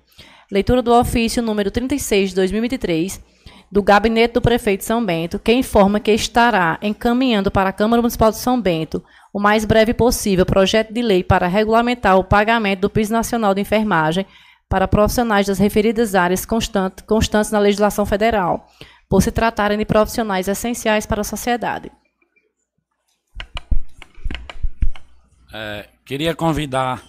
Leitura 0.50 0.82
do 0.82 0.92
ofício 0.92 1.42
número 1.42 1.70
36 1.70 2.30
de 2.30 2.36
2023 2.36 3.20
do 3.70 3.82
Gabinete 3.82 4.34
do 4.34 4.40
Prefeito 4.40 4.84
São 4.84 5.04
Bento, 5.04 5.38
que 5.38 5.52
informa 5.52 5.98
que 5.98 6.12
estará 6.12 6.78
encaminhando 6.80 7.50
para 7.50 7.70
a 7.70 7.72
Câmara 7.72 8.00
Municipal 8.00 8.30
de 8.30 8.38
São 8.38 8.60
Bento 8.60 9.02
o 9.32 9.40
mais 9.40 9.64
breve 9.64 9.92
possível 9.92 10.46
projeto 10.46 10.92
de 10.92 11.02
lei 11.02 11.22
para 11.22 11.46
regulamentar 11.46 12.16
o 12.16 12.24
pagamento 12.24 12.80
do 12.80 12.90
piso 12.90 13.12
nacional 13.12 13.54
de 13.54 13.60
enfermagem 13.60 14.24
para 14.68 14.88
profissionais 14.88 15.46
das 15.46 15.58
referidas 15.58 16.14
áreas 16.14 16.44
constantes, 16.44 17.04
constantes 17.06 17.50
na 17.50 17.58
legislação 17.58 18.04
federal, 18.04 18.66
por 19.08 19.22
se 19.22 19.30
tratarem 19.30 19.78
de 19.78 19.84
profissionais 19.84 20.48
essenciais 20.48 21.06
para 21.06 21.20
a 21.20 21.24
sociedade. 21.24 21.90
É, 25.52 25.88
queria 26.04 26.34
convidar 26.34 27.02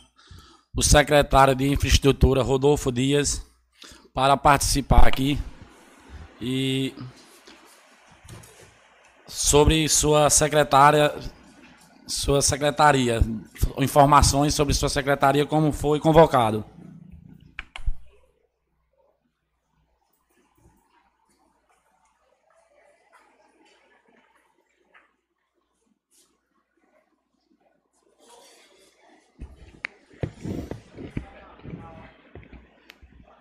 o 0.76 0.84
secretário 0.84 1.56
de 1.56 1.68
Infraestrutura, 1.68 2.44
Rodolfo 2.44 2.92
Dias, 2.92 3.44
para 4.14 4.38
participar 4.38 5.08
aqui 5.08 5.40
e 6.40 6.94
sobre 9.28 9.90
sua 9.90 10.30
secretária, 10.30 11.14
sua 12.06 12.42
secretaria, 12.42 13.22
informações 13.80 14.54
sobre 14.54 14.74
sua 14.74 14.88
secretaria, 14.88 15.46
como 15.46 15.72
foi 15.72 16.00
convocado. 16.00 16.64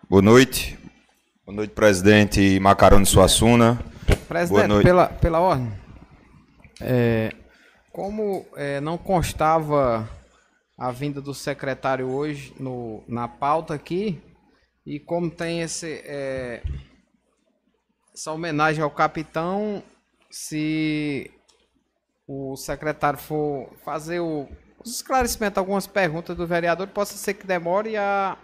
Boa 0.09 0.23
noite. 0.23 0.79
Boa 1.45 1.57
noite, 1.57 1.73
presidente 1.73 2.61
Macarone 2.61 3.05
Suassuna. 3.05 3.77
Presidente, 4.29 4.85
pela, 4.85 5.09
pela 5.09 5.41
ordem. 5.41 5.73
É, 6.81 7.35
como 7.91 8.47
é, 8.55 8.81
não 8.81 8.97
constava 8.97 10.09
a 10.79 10.93
vinda 10.93 11.21
do 11.21 11.35
secretário 11.35 12.09
hoje 12.09 12.55
no, 12.61 13.03
na 13.09 13.27
pauta 13.27 13.75
aqui, 13.75 14.23
e 14.87 15.01
como 15.01 15.29
tem 15.29 15.63
esse, 15.63 16.01
é, 16.05 16.63
essa 18.15 18.31
homenagem 18.31 18.85
ao 18.85 18.91
capitão, 18.93 19.83
se 20.31 21.29
o 22.29 22.55
secretário 22.55 23.19
for 23.19 23.73
fazer 23.85 24.21
o, 24.21 24.49
os 24.85 24.95
esclarecimentos, 24.95 25.59
algumas 25.59 25.89
perguntas 25.89 26.37
do 26.37 26.47
vereador, 26.47 26.87
possa 26.87 27.17
ser 27.17 27.35
que 27.35 27.45
demore 27.45 27.97
a 27.97 28.39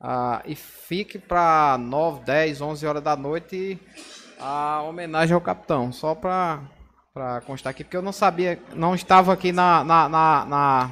ah, 0.00 0.42
e 0.46 0.54
fique 0.54 1.18
para 1.18 1.76
9, 1.78 2.24
10, 2.24 2.60
11 2.60 2.86
horas 2.86 3.02
da 3.02 3.16
noite 3.16 3.78
a 4.38 4.82
homenagem 4.82 5.34
ao 5.34 5.40
capitão. 5.40 5.92
Só 5.92 6.14
para 6.14 6.60
constar 7.46 7.70
aqui, 7.70 7.82
porque 7.82 7.96
eu 7.96 8.02
não 8.02 8.12
sabia, 8.12 8.60
não 8.74 8.94
estava 8.94 9.32
aqui 9.32 9.50
na, 9.52 9.82
na, 9.82 10.08
na, 10.08 10.44
na, 10.44 10.90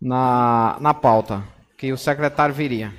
na, 0.00 0.76
na 0.80 0.94
pauta 0.94 1.42
que 1.76 1.92
o 1.92 1.98
secretário 1.98 2.54
viria. 2.54 2.94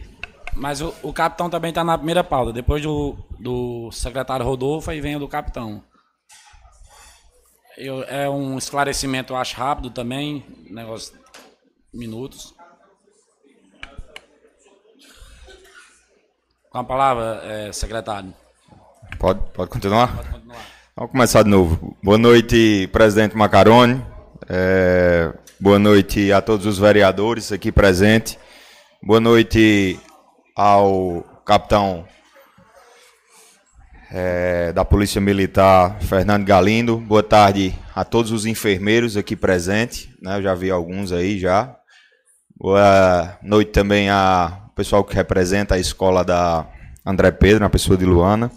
Mas 0.53 0.81
o, 0.81 0.93
o 1.01 1.13
capitão 1.13 1.49
também 1.49 1.69
está 1.69 1.83
na 1.83 1.97
primeira 1.97 2.23
pauta. 2.23 2.51
Depois 2.51 2.81
do, 2.81 3.15
do 3.39 3.89
secretário 3.91 4.45
Rodolfo, 4.45 4.91
aí 4.91 4.99
vem 4.99 5.15
o 5.15 5.19
do 5.19 5.27
capitão. 5.27 5.83
Eu, 7.77 8.03
é 8.03 8.29
um 8.29 8.57
esclarecimento, 8.57 9.31
eu 9.31 9.37
acho, 9.37 9.55
rápido 9.55 9.89
também, 9.89 10.45
negócio 10.69 11.17
minutos. 11.93 12.53
Com 16.71 16.77
a 16.77 16.83
palavra, 16.85 17.41
é, 17.43 17.73
secretário. 17.73 18.33
Pode, 19.19 19.41
pode 19.53 19.69
continuar? 19.69 20.15
Pode 20.15 20.29
continuar. 20.29 20.65
Vamos 20.95 21.11
começar 21.11 21.43
de 21.43 21.49
novo. 21.49 21.97
Boa 22.01 22.17
noite, 22.17 22.87
presidente 22.93 23.35
Macarone. 23.35 24.01
É, 24.47 25.33
boa 25.59 25.77
noite 25.77 26.31
a 26.31 26.41
todos 26.41 26.65
os 26.65 26.79
vereadores 26.79 27.51
aqui 27.51 27.73
presentes. 27.73 28.39
Boa 29.03 29.19
noite 29.19 29.99
ao 30.55 31.25
capitão 31.45 32.05
é, 34.09 34.71
da 34.71 34.85
Polícia 34.85 35.19
Militar, 35.19 35.99
Fernando 35.99 36.45
Galindo. 36.45 36.97
Boa 36.99 37.21
tarde 37.21 37.77
a 37.93 38.05
todos 38.05 38.31
os 38.31 38.45
enfermeiros 38.45 39.17
aqui 39.17 39.35
presentes. 39.35 40.07
Né? 40.21 40.37
Eu 40.37 40.43
já 40.43 40.55
vi 40.55 40.71
alguns 40.71 41.11
aí 41.11 41.37
já. 41.37 41.75
Boa 42.55 43.37
noite 43.43 43.71
também 43.71 44.09
a 44.09 44.70
pessoal 44.81 45.03
que 45.03 45.13
representa 45.13 45.75
a 45.75 45.77
escola 45.77 46.23
da 46.25 46.67
André 47.05 47.29
Pedro, 47.29 47.59
na 47.59 47.69
pessoa 47.69 47.95
de 47.95 48.03
Luana. 48.03 48.51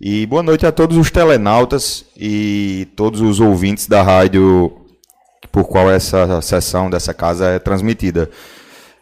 E 0.00 0.26
boa 0.26 0.42
noite 0.42 0.66
a 0.66 0.72
todos 0.72 0.96
os 0.96 1.08
telenautas 1.08 2.04
e 2.16 2.88
todos 2.96 3.20
os 3.20 3.38
ouvintes 3.38 3.86
da 3.86 4.02
rádio 4.02 4.76
por 5.52 5.62
qual 5.68 5.88
essa 5.88 6.42
sessão 6.42 6.90
dessa 6.90 7.14
casa 7.14 7.46
é 7.50 7.58
transmitida. 7.60 8.28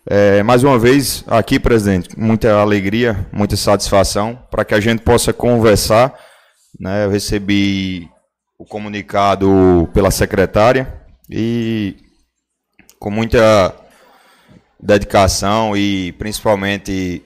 É, 0.07 0.43
mais 0.43 0.63
uma 0.63 0.79
vez, 0.79 1.25
aqui, 1.29 1.59
presidente, 1.59 2.11
muita 2.15 2.53
alegria, 2.61 3.27
muita 3.33 3.57
satisfação 3.57 4.39
para 4.51 4.67
que 4.67 4.75
a 4.75 4.81
gente 4.81 5.01
possa 5.01 5.33
conversar. 5.33 6.13
Né? 6.79 7.07
Eu 7.07 7.11
recebi 7.11 8.07
o 8.59 8.67
comunicado 8.67 9.89
pela 9.95 10.11
secretária 10.11 10.93
e 11.31 11.97
com 12.99 13.11
muita 13.11 13.75
dedicação 14.85 15.75
e 15.75 16.13
principalmente 16.13 17.23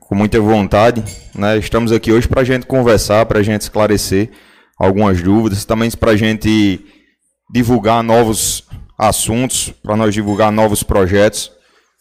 com 0.00 0.14
muita 0.14 0.38
vontade. 0.38 1.02
Né? 1.34 1.56
Estamos 1.56 1.92
aqui 1.92 2.12
hoje 2.12 2.28
para 2.28 2.42
a 2.42 2.44
gente 2.44 2.66
conversar, 2.66 3.24
para 3.24 3.38
a 3.38 3.42
gente 3.42 3.62
esclarecer 3.62 4.30
algumas 4.78 5.22
dúvidas, 5.22 5.64
também 5.64 5.90
para 5.90 6.10
a 6.10 6.16
gente 6.16 6.84
divulgar 7.50 8.02
novos 8.02 8.68
assuntos, 8.98 9.70
para 9.82 9.96
nós 9.96 10.12
divulgar 10.12 10.52
novos 10.52 10.82
projetos 10.82 11.50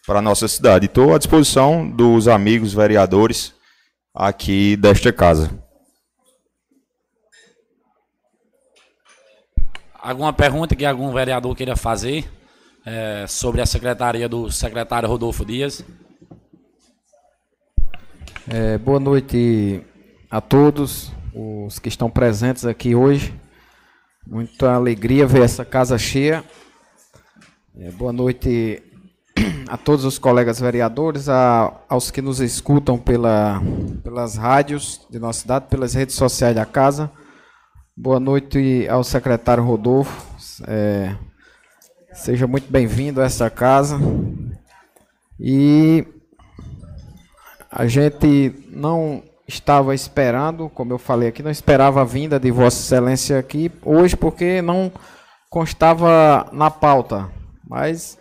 para 0.06 0.20
a 0.20 0.22
nossa 0.22 0.48
cidade. 0.50 0.88
Estou 0.88 1.16
à 1.16 1.18
disposição 1.18 1.90
dos 1.90 2.28
amigos 2.28 2.74
vereadores 2.74 3.54
aqui 4.14 4.76
desta 4.76 5.14
casa. 5.14 5.50
Alguma 10.02 10.34
pergunta 10.34 10.76
que 10.76 10.86
algum 10.86 11.14
vereador 11.14 11.56
queira 11.56 11.76
fazer? 11.76 12.39
É, 12.86 13.26
sobre 13.28 13.62
a 13.62 13.66
secretaria 13.66 14.28
do 14.28 14.52
secretário 14.52 15.10
Rodolfo 15.10 15.46
Dias. 15.46 15.84
É, 18.48 18.78
boa 18.78 19.00
noite 19.00 19.84
a 20.30 20.42
todos 20.42 21.12
os 21.34 21.80
que 21.80 21.90
estão 21.90 22.10
presentes 22.10 22.66
aqui 22.66 22.96
hoje. 22.96 23.34
Muita 24.26 24.74
alegria 24.74 25.28
ver 25.28 25.44
essa 25.44 25.66
casa 25.66 25.98
cheia. 25.98 26.44
É, 27.78 27.92
boa 27.92 28.12
noite 28.12 28.82
a 29.70 29.78
todos 29.78 30.04
os 30.06 30.18
colegas 30.18 30.60
vereadores, 30.60 31.30
a, 31.30 31.74
aos 31.88 32.12
que 32.12 32.22
nos 32.22 32.40
escutam 32.40 32.98
pela, 32.98 33.62
pelas 34.04 34.36
rádios 34.36 35.06
de 35.10 35.20
nossa 35.20 35.42
cidade, 35.42 35.68
pelas 35.70 35.94
redes 35.94 36.16
sociais 36.16 36.56
da 36.56 36.66
casa. 36.66 37.12
Boa 37.96 38.20
noite 38.20 38.88
ao 38.90 39.04
secretário 39.04 39.64
Rodolfo. 39.64 40.26
É, 40.68 41.16
Seja 42.20 42.46
muito 42.46 42.70
bem-vindo 42.70 43.22
a 43.22 43.24
essa 43.24 43.50
casa. 43.50 43.98
E 45.40 46.06
a 47.72 47.88
gente 47.88 48.54
não 48.68 49.24
estava 49.48 49.96
esperando, 49.96 50.68
como 50.68 50.92
eu 50.92 50.98
falei 50.98 51.30
aqui, 51.30 51.42
não 51.42 51.50
esperava 51.50 52.02
a 52.02 52.04
vinda 52.04 52.38
de 52.38 52.52
Vossa 52.52 52.78
Excelência 52.78 53.40
aqui 53.40 53.72
hoje, 53.86 54.18
porque 54.18 54.62
não 54.62 54.92
constava 55.50 56.50
na 56.52 56.70
pauta, 56.70 57.32
mas 57.66 58.20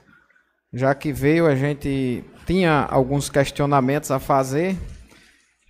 já 0.72 0.94
que 0.94 1.12
veio, 1.12 1.48
a 1.48 1.56
gente 1.56 2.24
tinha 2.46 2.86
alguns 2.88 3.28
questionamentos 3.28 4.12
a 4.12 4.20
fazer, 4.20 4.78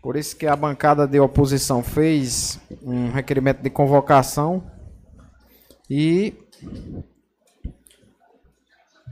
por 0.02 0.16
isso 0.16 0.37
que 0.37 0.47
a 0.47 0.54
bancada 0.54 1.08
de 1.08 1.18
oposição 1.18 1.82
fez 1.82 2.61
um 2.82 3.11
requerimento 3.11 3.62
de 3.62 3.70
convocação. 3.70 4.70
E 5.88 6.35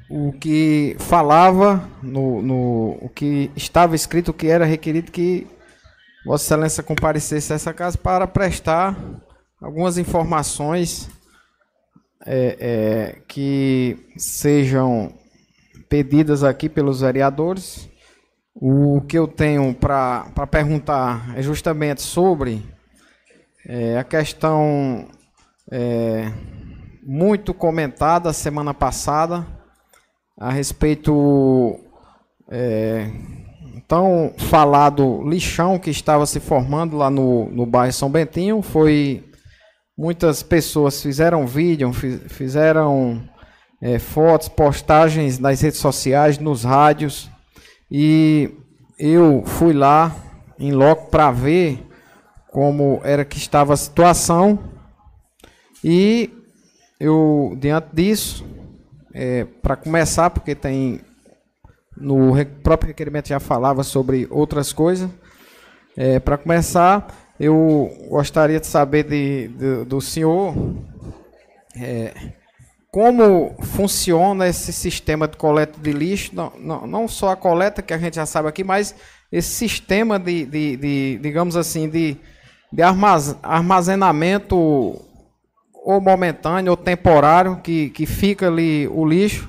o 0.08 0.32
que 0.32 0.96
falava 1.00 1.88
no, 2.02 2.40
no 2.40 2.98
o 3.00 3.08
que 3.08 3.50
estava 3.56 3.96
escrito 3.96 4.32
que 4.32 4.46
era 4.46 4.64
requerido 4.64 5.10
que 5.10 5.46
Vossa 6.24 6.44
Excelência 6.44 6.82
comparecesse 6.82 7.52
a 7.52 7.56
essa 7.56 7.72
casa 7.72 7.98
para 7.98 8.26
prestar 8.26 8.96
algumas 9.60 9.98
informações 9.98 11.08
é, 12.24 12.56
é, 12.58 13.22
que 13.28 13.96
sejam 14.16 15.14
pedidas 15.88 16.42
aqui 16.42 16.68
pelos 16.68 17.00
vereadores. 17.00 17.88
O 18.54 19.02
que 19.02 19.18
eu 19.18 19.28
tenho 19.28 19.72
para 19.74 20.46
perguntar 20.50 21.36
é 21.36 21.42
justamente 21.42 22.02
sobre 22.02 22.64
é, 23.64 23.98
a 23.98 24.02
questão 24.02 25.06
é, 25.70 26.32
muito 27.04 27.52
comentada 27.52 28.32
semana 28.32 28.72
passada 28.72 29.55
a 30.38 30.50
respeito 30.50 31.78
é, 32.50 33.10
tão 33.88 34.34
falado 34.36 35.22
lixão 35.28 35.78
que 35.78 35.90
estava 35.90 36.26
se 36.26 36.40
formando 36.40 36.96
lá 36.96 37.10
no, 37.10 37.50
no 37.50 37.64
bairro 37.64 37.92
São 37.92 38.10
Bentinho. 38.10 38.60
Foi 38.60 39.24
muitas 39.96 40.42
pessoas 40.42 41.00
fizeram 41.00 41.46
vídeo, 41.46 41.92
fizeram 41.92 43.22
é, 43.80 43.98
fotos, 43.98 44.48
postagens 44.48 45.38
nas 45.38 45.60
redes 45.60 45.80
sociais, 45.80 46.38
nos 46.38 46.64
rádios 46.64 47.30
e 47.90 48.50
eu 48.98 49.42
fui 49.46 49.72
lá 49.72 50.14
em 50.58 50.72
loco 50.72 51.10
para 51.10 51.30
ver 51.30 51.86
como 52.50 53.00
era 53.04 53.24
que 53.24 53.38
estava 53.38 53.74
a 53.74 53.76
situação 53.76 54.58
e 55.84 56.30
eu 56.98 57.54
diante 57.60 57.88
disso 57.92 58.44
é, 59.18 59.46
para 59.62 59.74
começar 59.74 60.28
porque 60.28 60.54
tem 60.54 61.00
no 61.96 62.34
próprio 62.62 62.88
requerimento 62.88 63.28
já 63.28 63.40
falava 63.40 63.82
sobre 63.82 64.28
outras 64.30 64.74
coisas. 64.74 65.08
É, 65.96 66.20
para 66.20 66.36
começar 66.36 67.08
eu 67.40 67.90
gostaria 68.10 68.60
de 68.60 68.66
saber 68.66 69.04
de, 69.04 69.48
de 69.48 69.84
do 69.86 70.02
senhor 70.02 70.54
é, 71.74 72.12
como 72.90 73.56
funciona 73.62 74.46
esse 74.46 74.70
sistema 74.72 75.26
de 75.26 75.38
coleta 75.38 75.80
de 75.80 75.92
lixo, 75.92 76.32
não, 76.34 76.52
não, 76.58 76.86
não, 76.86 77.08
só 77.08 77.30
a 77.30 77.36
coleta 77.36 77.80
que 77.82 77.94
a 77.94 77.98
gente 77.98 78.16
já 78.16 78.26
sabe 78.26 78.48
aqui, 78.48 78.64
mas 78.64 78.94
esse 79.32 79.48
sistema 79.48 80.18
de, 80.18 80.44
de, 80.46 80.76
de 80.76 81.18
digamos 81.22 81.56
assim, 81.56 81.88
de, 81.88 82.18
de 82.72 82.82
armazenamento 82.82 85.05
ou 85.86 86.00
momentâneo 86.00 86.72
ou 86.72 86.76
temporário 86.76 87.60
que, 87.62 87.90
que 87.90 88.06
fica 88.06 88.48
ali 88.48 88.88
o 88.88 89.06
lixo 89.06 89.48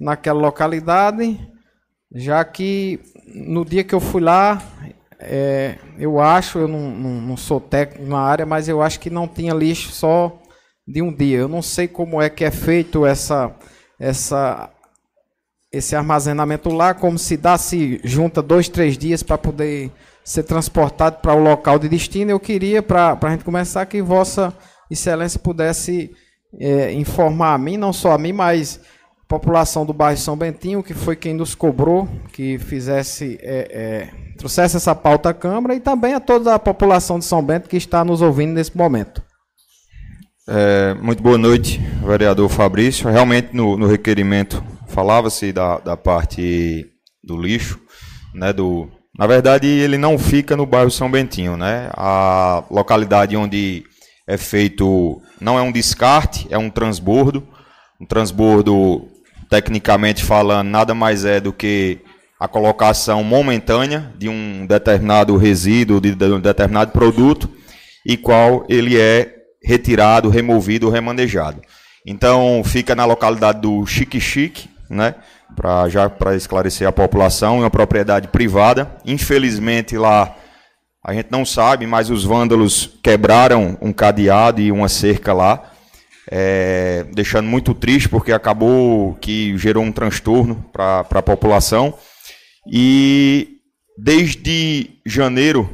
naquela 0.00 0.40
localidade, 0.40 1.38
já 2.10 2.42
que 2.42 2.98
no 3.26 3.62
dia 3.62 3.84
que 3.84 3.94
eu 3.94 4.00
fui 4.00 4.22
lá, 4.22 4.62
é, 5.20 5.76
eu 5.98 6.18
acho, 6.18 6.58
eu 6.58 6.66
não, 6.66 6.90
não, 6.90 7.20
não 7.20 7.36
sou 7.36 7.60
técnico 7.60 8.08
na 8.08 8.18
área, 8.18 8.46
mas 8.46 8.66
eu 8.66 8.80
acho 8.80 8.98
que 8.98 9.10
não 9.10 9.28
tinha 9.28 9.52
lixo 9.52 9.92
só 9.92 10.40
de 10.88 11.02
um 11.02 11.14
dia. 11.14 11.40
Eu 11.40 11.48
não 11.48 11.60
sei 11.60 11.86
como 11.86 12.22
é 12.22 12.30
que 12.30 12.44
é 12.44 12.50
feito 12.50 13.04
essa, 13.04 13.54
essa, 14.00 14.70
esse 15.70 15.94
armazenamento 15.94 16.70
lá, 16.70 16.94
como 16.94 17.18
se 17.18 17.36
dá 17.36 17.58
se 17.58 18.00
junta 18.02 18.40
dois, 18.40 18.70
três 18.70 18.96
dias 18.96 19.22
para 19.22 19.36
poder 19.36 19.92
ser 20.24 20.44
transportado 20.44 21.18
para 21.18 21.34
o 21.34 21.42
local 21.42 21.78
de 21.78 21.90
destino. 21.90 22.30
Eu 22.30 22.40
queria, 22.40 22.82
para 22.82 23.18
a 23.20 23.30
gente 23.30 23.44
começar, 23.44 23.84
que 23.84 24.00
Vossa 24.00 24.54
Excelência 24.92 25.38
pudesse 25.38 26.10
é, 26.58 26.92
informar 26.92 27.54
a 27.54 27.58
mim, 27.58 27.76
não 27.76 27.92
só 27.92 28.12
a 28.12 28.18
mim, 28.18 28.32
mas 28.32 28.80
a 29.22 29.26
população 29.26 29.86
do 29.86 29.92
bairro 29.92 30.18
São 30.18 30.36
Bentinho, 30.36 30.82
que 30.82 30.94
foi 30.94 31.16
quem 31.16 31.34
nos 31.34 31.54
cobrou, 31.54 32.08
que 32.32 32.58
fizesse, 32.58 33.38
é, 33.42 33.68
é, 33.70 34.34
trouxesse 34.36 34.76
essa 34.76 34.94
pauta 34.94 35.30
à 35.30 35.34
Câmara, 35.34 35.74
e 35.74 35.80
também 35.80 36.14
a 36.14 36.20
toda 36.20 36.54
a 36.54 36.58
população 36.58 37.18
de 37.18 37.24
São 37.24 37.42
Bento 37.42 37.68
que 37.68 37.76
está 37.76 38.04
nos 38.04 38.20
ouvindo 38.20 38.52
nesse 38.52 38.76
momento. 38.76 39.22
É, 40.48 40.94
muito 40.94 41.22
boa 41.22 41.38
noite, 41.38 41.78
vereador 42.04 42.48
Fabrício. 42.48 43.08
Realmente, 43.08 43.50
no, 43.52 43.76
no 43.76 43.86
requerimento, 43.86 44.62
falava-se 44.88 45.52
da, 45.52 45.78
da 45.78 45.96
parte 45.96 46.86
do 47.22 47.40
lixo, 47.40 47.80
né, 48.34 48.52
do, 48.52 48.90
na 49.18 49.26
verdade, 49.26 49.66
ele 49.66 49.98
não 49.98 50.18
fica 50.18 50.56
no 50.56 50.64
bairro 50.64 50.90
São 50.90 51.10
Bentinho, 51.10 51.54
né? 51.56 51.90
A 51.92 52.64
localidade 52.70 53.36
onde 53.36 53.84
é 54.26 54.36
feito 54.36 55.20
não 55.40 55.58
é 55.58 55.62
um 55.62 55.72
descarte, 55.72 56.46
é 56.50 56.56
um 56.56 56.70
transbordo. 56.70 57.46
Um 58.00 58.06
transbordo, 58.06 59.08
tecnicamente 59.48 60.24
falando, 60.24 60.68
nada 60.68 60.94
mais 60.94 61.24
é 61.24 61.40
do 61.40 61.52
que 61.52 62.00
a 62.38 62.48
colocação 62.48 63.22
momentânea 63.22 64.12
de 64.18 64.28
um 64.28 64.66
determinado 64.66 65.36
resíduo, 65.36 66.00
de, 66.00 66.12
um 66.24 66.40
determinado 66.40 66.90
produto, 66.90 67.48
e 68.04 68.16
qual 68.16 68.66
ele 68.68 68.98
é 68.98 69.32
retirado, 69.62 70.28
removido 70.28 70.86
ou 70.86 70.92
remanejado. 70.92 71.60
Então, 72.04 72.62
fica 72.64 72.96
na 72.96 73.04
localidade 73.04 73.60
do 73.60 73.86
Chique 73.86 74.20
Chique, 74.20 74.68
né? 74.90 75.14
Já 75.88 76.10
para 76.10 76.34
esclarecer 76.34 76.88
a 76.88 76.92
população, 76.92 77.58
é 77.58 77.60
uma 77.60 77.70
propriedade 77.70 78.26
privada. 78.26 78.90
Infelizmente, 79.04 79.96
lá 79.96 80.34
a 81.04 81.12
gente 81.12 81.28
não 81.30 81.44
sabe, 81.44 81.86
mas 81.86 82.10
os 82.10 82.24
vândalos 82.24 82.90
quebraram 83.02 83.76
um 83.80 83.92
cadeado 83.92 84.60
e 84.60 84.70
uma 84.70 84.88
cerca 84.88 85.32
lá, 85.32 85.72
é, 86.30 87.04
deixando 87.12 87.48
muito 87.48 87.74
triste, 87.74 88.08
porque 88.08 88.32
acabou 88.32 89.14
que 89.14 89.56
gerou 89.58 89.82
um 89.82 89.90
transtorno 89.90 90.64
para 90.72 91.00
a 91.00 91.22
população. 91.22 91.92
E 92.70 93.58
desde 93.98 94.90
janeiro 95.04 95.68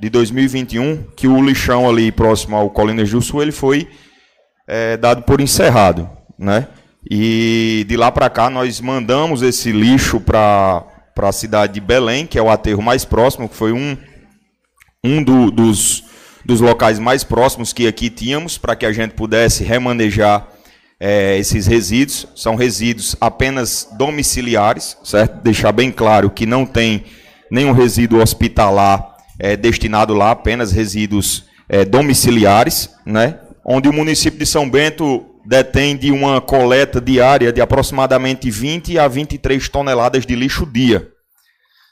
de 0.00 0.10
2021, 0.10 1.04
que 1.16 1.28
o 1.28 1.40
lixão 1.40 1.88
ali 1.88 2.10
próximo 2.10 2.56
ao 2.56 2.68
Colinas 2.68 3.08
do 3.08 3.22
Sul, 3.22 3.40
ele 3.40 3.52
foi 3.52 3.88
é, 4.66 4.96
dado 4.96 5.22
por 5.22 5.40
encerrado, 5.40 6.10
né? 6.36 6.66
E 7.08 7.84
de 7.88 7.96
lá 7.96 8.10
para 8.10 8.28
cá 8.28 8.50
nós 8.50 8.80
mandamos 8.80 9.42
esse 9.42 9.70
lixo 9.70 10.20
para 10.20 10.84
a 11.16 11.32
cidade 11.32 11.74
de 11.74 11.80
Belém, 11.80 12.26
que 12.26 12.38
é 12.38 12.42
o 12.42 12.50
aterro 12.50 12.82
mais 12.82 13.04
próximo, 13.04 13.48
que 13.48 13.56
foi 13.56 13.72
um, 13.72 13.96
um 15.04 15.22
do, 15.22 15.50
dos, 15.50 16.04
dos 16.44 16.60
locais 16.60 16.98
mais 16.98 17.24
próximos 17.24 17.72
que 17.72 17.86
aqui 17.86 18.08
tínhamos, 18.08 18.56
para 18.56 18.76
que 18.76 18.86
a 18.86 18.92
gente 18.92 19.14
pudesse 19.14 19.64
remanejar 19.64 20.48
é, 21.00 21.36
esses 21.38 21.66
resíduos. 21.66 22.28
São 22.36 22.54
resíduos 22.54 23.16
apenas 23.20 23.88
domiciliares, 23.98 24.96
certo? 25.02 25.42
Deixar 25.42 25.72
bem 25.72 25.90
claro 25.90 26.30
que 26.30 26.46
não 26.46 26.64
tem 26.64 27.04
nenhum 27.50 27.72
resíduo 27.72 28.22
hospitalar 28.22 29.16
é, 29.38 29.56
destinado 29.56 30.14
lá 30.14 30.30
apenas 30.30 30.70
resíduos 30.70 31.44
é, 31.68 31.84
domiciliares, 31.84 32.90
né? 33.04 33.38
onde 33.64 33.88
o 33.88 33.92
município 33.92 34.38
de 34.38 34.46
São 34.46 34.68
Bento 34.68 35.26
detém 35.44 35.96
de 35.96 36.12
uma 36.12 36.40
coleta 36.40 37.00
diária 37.00 37.52
de 37.52 37.60
aproximadamente 37.60 38.50
20 38.50 38.98
a 38.98 39.08
23 39.08 39.68
toneladas 39.68 40.24
de 40.24 40.36
lixo 40.36 40.64
dia, 40.64 41.08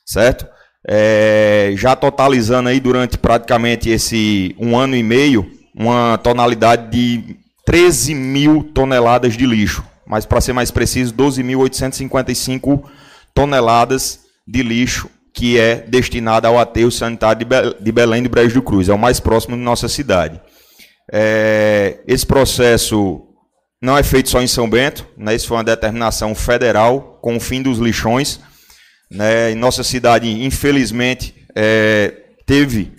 certo? 0.07 0.47
É, 0.89 1.73
já 1.77 1.95
totalizando 1.95 2.69
aí 2.69 2.81
durante 2.81 3.19
praticamente 3.19 3.91
esse 3.91 4.55
um 4.59 4.77
ano 4.77 4.97
e 4.97 5.03
meio, 5.03 5.51
uma 5.75 6.19
tonalidade 6.19 6.91
de 6.91 7.37
13 7.67 8.15
mil 8.15 8.65
toneladas 8.75 9.35
de 9.35 9.47
lixo, 9.47 9.85
mas 10.07 10.25
para 10.25 10.41
ser 10.41 10.53
mais 10.53 10.71
preciso, 10.71 11.15
12.855 11.15 12.83
toneladas 13.35 14.21
de 14.47 14.63
lixo 14.63 15.09
que 15.33 15.59
é 15.59 15.77
destinada 15.77 16.49
ao 16.49 16.59
aterro 16.59 16.91
sanitário 16.91 17.47
de 17.81 17.93
Belém 17.93 18.23
de 18.23 18.29
Brejo 18.29 18.55
do 18.55 18.63
Cruz, 18.63 18.89
é 18.89 18.93
o 18.93 18.99
mais 18.99 19.21
próximo 19.21 19.57
de 19.57 19.63
nossa 19.63 19.89
cidade. 19.89 20.41
É, 21.13 22.01
esse 22.07 22.27
processo 22.27 23.23
não 23.81 23.97
é 23.97 24.03
feito 24.03 24.29
só 24.29 24.43
em 24.43 24.47
São 24.47 24.69
Bento, 24.69 25.07
né, 25.17 25.35
isso 25.35 25.49
foi 25.49 25.57
uma 25.57 25.65
determinação 25.65 26.35
federal 26.35 27.19
com 27.23 27.37
o 27.37 27.41
fim 27.41 27.63
dos 27.63 27.79
lixões. 27.79 28.41
Né, 29.11 29.51
em 29.51 29.57
nossa 29.57 29.83
cidade, 29.83 30.29
infelizmente, 30.45 31.35
é, 31.55 32.15
teve 32.47 32.93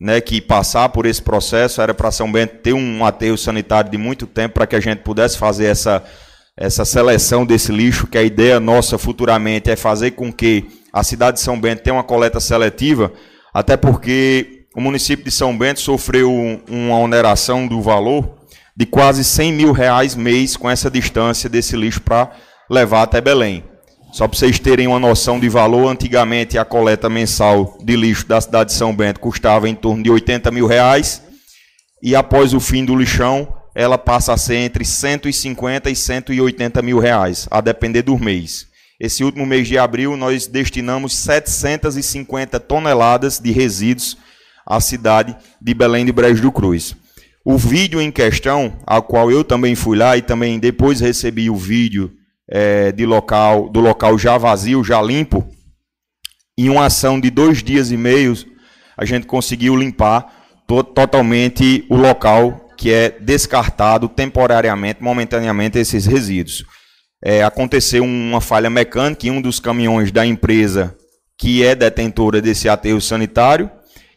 né, 0.00 0.20
que 0.20 0.40
passar 0.40 0.88
por 0.88 1.04
esse 1.06 1.20
processo, 1.20 1.82
era 1.82 1.92
para 1.92 2.10
São 2.10 2.30
Bento 2.30 2.56
ter 2.62 2.72
um 2.72 3.04
aterro 3.04 3.36
sanitário 3.36 3.90
de 3.90 3.98
muito 3.98 4.26
tempo 4.26 4.54
para 4.54 4.66
que 4.66 4.76
a 4.76 4.80
gente 4.80 5.00
pudesse 5.00 5.36
fazer 5.36 5.66
essa, 5.66 6.02
essa 6.56 6.84
seleção 6.84 7.44
desse 7.44 7.72
lixo, 7.72 8.06
que 8.06 8.16
a 8.16 8.22
ideia 8.22 8.58
nossa 8.58 8.96
futuramente 8.96 9.70
é 9.70 9.76
fazer 9.76 10.12
com 10.12 10.32
que 10.32 10.66
a 10.92 11.02
cidade 11.02 11.36
de 11.36 11.42
São 11.42 11.60
Bento 11.60 11.82
tem 11.82 11.92
uma 11.92 12.04
coleta 12.04 12.40
seletiva, 12.40 13.12
até 13.52 13.76
porque 13.76 14.64
o 14.74 14.80
município 14.80 15.24
de 15.24 15.30
São 15.30 15.56
Bento 15.56 15.80
sofreu 15.80 16.32
uma 16.68 16.98
oneração 16.98 17.66
do 17.66 17.82
valor 17.82 18.38
de 18.76 18.86
quase 18.86 19.24
100 19.24 19.52
mil 19.52 19.72
reais 19.72 20.14
mês 20.14 20.56
com 20.56 20.70
essa 20.70 20.88
distância 20.88 21.50
desse 21.50 21.76
lixo 21.76 22.00
para 22.00 22.30
levar 22.70 23.02
até 23.02 23.20
Belém. 23.20 23.64
Só 24.18 24.26
para 24.26 24.36
vocês 24.36 24.58
terem 24.58 24.88
uma 24.88 24.98
noção 24.98 25.38
de 25.38 25.48
valor, 25.48 25.86
antigamente 25.86 26.58
a 26.58 26.64
coleta 26.64 27.08
mensal 27.08 27.78
de 27.80 27.94
lixo 27.94 28.26
da 28.26 28.40
cidade 28.40 28.70
de 28.70 28.76
São 28.76 28.92
Bento 28.92 29.20
custava 29.20 29.68
em 29.68 29.76
torno 29.76 30.02
de 30.02 30.10
80 30.10 30.50
mil 30.50 30.66
reais 30.66 31.22
e 32.02 32.16
após 32.16 32.52
o 32.52 32.58
fim 32.58 32.84
do 32.84 32.96
lixão 32.96 33.46
ela 33.76 33.96
passa 33.96 34.32
a 34.32 34.36
ser 34.36 34.56
entre 34.56 34.84
150 34.84 35.88
e 35.88 35.94
180 35.94 36.82
mil 36.82 36.98
reais, 36.98 37.46
a 37.48 37.60
depender 37.60 38.02
do 38.02 38.18
mês. 38.18 38.66
Esse 38.98 39.22
último 39.22 39.46
mês 39.46 39.68
de 39.68 39.78
abril, 39.78 40.16
nós 40.16 40.48
destinamos 40.48 41.16
750 41.16 42.58
toneladas 42.58 43.38
de 43.38 43.52
resíduos 43.52 44.18
à 44.66 44.80
cidade 44.80 45.36
de 45.62 45.74
Belém 45.74 46.04
de 46.04 46.10
Brejo 46.10 46.42
do 46.42 46.50
Cruz. 46.50 46.96
O 47.44 47.56
vídeo 47.56 48.00
em 48.00 48.10
questão, 48.10 48.78
ao 48.84 49.00
qual 49.00 49.30
eu 49.30 49.44
também 49.44 49.76
fui 49.76 49.96
lá 49.96 50.16
e 50.16 50.22
também 50.22 50.58
depois 50.58 50.98
recebi 50.98 51.48
o 51.48 51.54
vídeo 51.54 52.17
é, 52.48 52.92
de 52.92 53.04
local, 53.04 53.68
do 53.68 53.80
local 53.80 54.18
já 54.18 54.38
vazio, 54.38 54.82
já 54.82 55.00
limpo, 55.02 55.46
em 56.56 56.68
uma 56.68 56.86
ação 56.86 57.20
de 57.20 57.30
dois 57.30 57.62
dias 57.62 57.90
e 57.92 57.96
meio, 57.96 58.34
a 58.96 59.04
gente 59.04 59.26
conseguiu 59.26 59.76
limpar 59.76 60.26
to 60.66 60.82
totalmente 60.82 61.86
o 61.88 61.96
local 61.96 62.68
que 62.76 62.92
é 62.92 63.10
descartado 63.10 64.08
temporariamente, 64.08 65.02
momentaneamente, 65.02 65.78
esses 65.78 66.06
resíduos. 66.06 66.64
É, 67.22 67.42
aconteceu 67.42 68.04
uma 68.04 68.40
falha 68.40 68.70
mecânica 68.70 69.26
em 69.26 69.30
um 69.30 69.42
dos 69.42 69.58
caminhões 69.58 70.12
da 70.12 70.24
empresa 70.24 70.96
que 71.36 71.64
é 71.64 71.74
detentora 71.74 72.40
desse 72.40 72.68
aterro 72.68 73.00
sanitário 73.00 73.70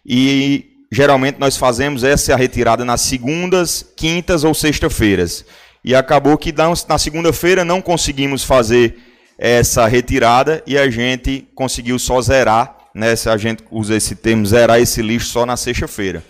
e 0.06 0.66
geralmente 0.92 1.40
nós 1.40 1.58
fazemos 1.58 2.04
essa 2.04 2.36
retirada 2.36 2.84
nas 2.84 3.02
segundas, 3.02 3.86
quintas 3.96 4.44
ou 4.44 4.54
sexta-feiras. 4.54 5.46
E 5.84 5.96
acabou 5.96 6.38
que 6.38 6.54
na 6.88 6.98
segunda-feira 6.98 7.66
não 7.66 7.82
conseguimos 7.82 8.44
fazer 8.44 8.98
essa 9.38 9.88
retirada 9.88 10.64
e 10.68 10.78
a 10.78 10.90
gente 10.90 11.48
conseguiu 11.56 11.98
só 11.98 12.22
zerar, 12.22 12.78
né? 12.94 13.14
A 13.26 13.38
gente 13.38 13.64
usa 13.72 13.96
esse 13.96 14.16
termo, 14.16 14.46
zerar 14.46 14.80
esse 14.80 15.02
lixo 15.02 15.28
só 15.28 15.46
na 15.46 15.58
sexta-feira. 15.58 16.24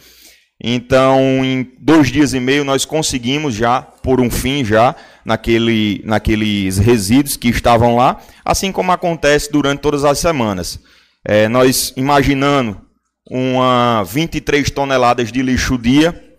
Então, 0.63 1.43
em 1.43 1.67
dois 1.79 2.09
dias 2.09 2.33
e 2.33 2.39
meio, 2.39 2.63
nós 2.63 2.85
conseguimos 2.85 3.55
já, 3.55 3.81
por 3.81 4.21
um 4.21 4.29
fim, 4.29 4.63
já, 4.63 4.95
naquele, 5.25 6.01
naqueles 6.05 6.77
resíduos 6.77 7.35
que 7.35 7.49
estavam 7.49 7.95
lá, 7.95 8.21
assim 8.45 8.71
como 8.71 8.91
acontece 8.91 9.51
durante 9.51 9.79
todas 9.79 10.05
as 10.05 10.19
semanas. 10.19 10.79
É, 11.25 11.47
nós 11.47 11.93
imaginando 11.97 12.79
uma 13.29 14.03
23 14.03 14.69
toneladas 14.69 15.31
de 15.31 15.41
lixo 15.41 15.77
dia, 15.77 16.30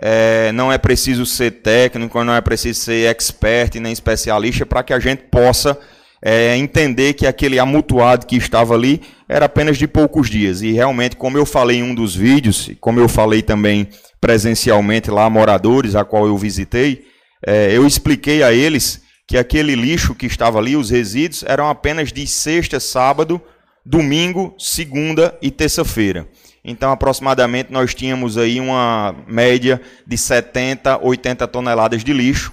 é, 0.00 0.52
não 0.52 0.72
é 0.72 0.78
preciso 0.78 1.26
ser 1.26 1.50
técnico, 1.50 2.22
não 2.22 2.34
é 2.34 2.40
preciso 2.40 2.80
ser 2.80 3.10
expert 3.10 3.74
nem 3.80 3.92
especialista 3.92 4.64
para 4.64 4.82
que 4.82 4.92
a 4.92 5.00
gente 5.00 5.24
possa 5.24 5.78
é, 6.22 6.56
entender 6.56 7.14
que 7.14 7.26
aquele 7.26 7.58
amutuado 7.58 8.26
que 8.26 8.36
estava 8.36 8.74
ali 8.74 9.02
era 9.28 9.46
apenas 9.46 9.76
de 9.76 9.88
poucos 9.88 10.30
dias. 10.30 10.62
E 10.62 10.72
realmente, 10.72 11.16
como 11.16 11.36
eu 11.36 11.44
falei 11.44 11.78
em 11.78 11.82
um 11.82 11.94
dos 11.94 12.14
vídeos, 12.14 12.70
como 12.80 13.00
eu 13.00 13.08
falei 13.08 13.42
também 13.42 13.88
presencialmente 14.20 15.10
lá, 15.10 15.28
moradores 15.28 15.94
a 15.94 16.04
qual 16.04 16.26
eu 16.26 16.36
visitei, 16.36 17.04
é, 17.44 17.70
eu 17.72 17.86
expliquei 17.86 18.42
a 18.42 18.52
eles 18.52 19.02
que 19.26 19.36
aquele 19.36 19.74
lixo 19.74 20.14
que 20.14 20.26
estava 20.26 20.58
ali, 20.58 20.76
os 20.76 20.90
resíduos, 20.90 21.44
eram 21.46 21.68
apenas 21.68 22.12
de 22.12 22.26
sexta, 22.26 22.80
sábado, 22.80 23.40
domingo, 23.84 24.54
segunda 24.58 25.36
e 25.42 25.50
terça-feira. 25.50 26.26
Então, 26.64 26.90
aproximadamente, 26.90 27.72
nós 27.72 27.94
tínhamos 27.94 28.36
aí 28.36 28.60
uma 28.60 29.14
média 29.26 29.80
de 30.06 30.18
70, 30.18 31.04
80 31.04 31.46
toneladas 31.48 32.04
de 32.04 32.12
lixo. 32.12 32.52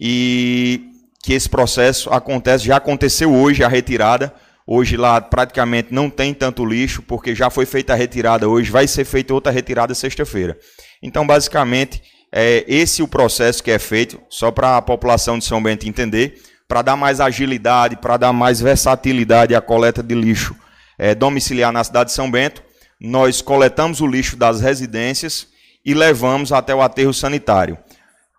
E 0.00 0.90
que 1.22 1.34
esse 1.34 1.48
processo 1.48 2.10
acontece, 2.10 2.64
já 2.64 2.76
aconteceu 2.76 3.32
hoje 3.32 3.62
a 3.62 3.68
retirada. 3.68 4.32
Hoje 4.66 4.96
lá 4.96 5.20
praticamente 5.20 5.92
não 5.92 6.08
tem 6.08 6.32
tanto 6.32 6.64
lixo, 6.64 7.02
porque 7.02 7.34
já 7.34 7.50
foi 7.50 7.66
feita 7.66 7.92
a 7.92 7.96
retirada 7.96 8.48
hoje, 8.48 8.70
vai 8.70 8.86
ser 8.86 9.04
feita 9.04 9.34
outra 9.34 9.52
retirada 9.52 9.94
sexta-feira. 9.94 10.56
Então, 11.02 11.26
basicamente, 11.26 12.02
é 12.32 12.64
esse 12.68 13.02
o 13.02 13.08
processo 13.08 13.62
que 13.62 13.70
é 13.70 13.78
feito, 13.78 14.20
só 14.28 14.50
para 14.50 14.76
a 14.76 14.82
população 14.82 15.38
de 15.38 15.44
São 15.44 15.62
Bento 15.62 15.88
entender, 15.88 16.40
para 16.68 16.82
dar 16.82 16.96
mais 16.96 17.20
agilidade, 17.20 17.96
para 17.96 18.16
dar 18.16 18.32
mais 18.32 18.60
versatilidade 18.60 19.56
à 19.56 19.60
coleta 19.60 20.02
de 20.02 20.14
lixo 20.14 20.54
é, 20.96 21.14
domiciliar 21.14 21.72
na 21.72 21.82
cidade 21.82 22.10
de 22.10 22.14
São 22.14 22.30
Bento. 22.30 22.62
Nós 23.00 23.40
coletamos 23.40 24.02
o 24.02 24.06
lixo 24.06 24.36
das 24.36 24.60
residências 24.60 25.46
e 25.84 25.94
levamos 25.94 26.52
até 26.52 26.74
o 26.74 26.82
aterro 26.82 27.14
sanitário. 27.14 27.78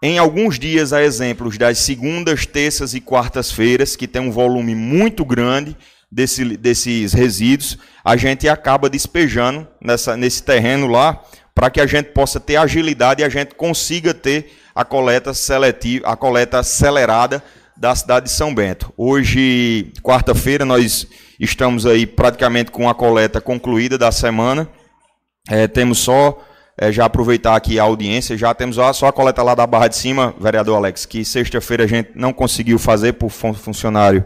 Em 0.03 0.19
alguns 0.19 0.59
dias, 0.59 0.93
a 0.93 1.03
exemplos 1.03 1.57
das 1.57 1.79
segundas, 1.79 2.45
terças 2.45 2.93
e 2.93 3.01
quartas-feiras, 3.01 3.95
que 3.95 4.07
tem 4.07 4.21
um 4.21 4.31
volume 4.31 4.75
muito 4.75 5.25
grande 5.25 5.75
desse, 6.11 6.57
desses 6.57 7.13
resíduos, 7.13 7.77
a 8.03 8.15
gente 8.15 8.47
acaba 8.47 8.89
despejando 8.89 9.67
nessa, 9.81 10.15
nesse 10.15 10.43
terreno 10.43 10.87
lá, 10.87 11.23
para 11.55 11.69
que 11.69 11.81
a 11.81 11.87
gente 11.87 12.11
possa 12.11 12.39
ter 12.39 12.55
agilidade 12.55 13.21
e 13.21 13.25
a 13.25 13.29
gente 13.29 13.55
consiga 13.55 14.13
ter 14.13 14.53
a 14.73 14.85
coleta 14.85 15.33
seletiva, 15.33 16.07
a 16.07 16.15
coleta 16.15 16.59
acelerada 16.59 17.43
da 17.77 17.95
cidade 17.95 18.25
de 18.25 18.31
São 18.31 18.53
Bento. 18.53 18.93
Hoje, 18.97 19.91
quarta-feira, 20.03 20.65
nós 20.65 21.07
estamos 21.39 21.85
aí 21.85 22.05
praticamente 22.05 22.71
com 22.71 22.89
a 22.89 22.95
coleta 22.95 23.41
concluída 23.41 23.97
da 23.97 24.11
semana. 24.11 24.67
É, 25.49 25.67
temos 25.67 25.99
só 25.99 26.39
é, 26.77 26.91
já 26.91 27.05
aproveitar 27.05 27.55
aqui 27.55 27.79
a 27.79 27.83
audiência, 27.83 28.37
já 28.37 28.53
temos 28.53 28.77
só 28.93 29.07
a 29.07 29.13
coleta 29.13 29.43
lá 29.43 29.55
da 29.55 29.65
Barra 29.65 29.87
de 29.87 29.95
Cima, 29.95 30.33
vereador 30.39 30.77
Alex, 30.77 31.05
que 31.05 31.25
sexta-feira 31.25 31.83
a 31.83 31.87
gente 31.87 32.11
não 32.15 32.31
conseguiu 32.31 32.77
fazer 32.77 33.13
por 33.13 33.29
funcionário 33.29 34.25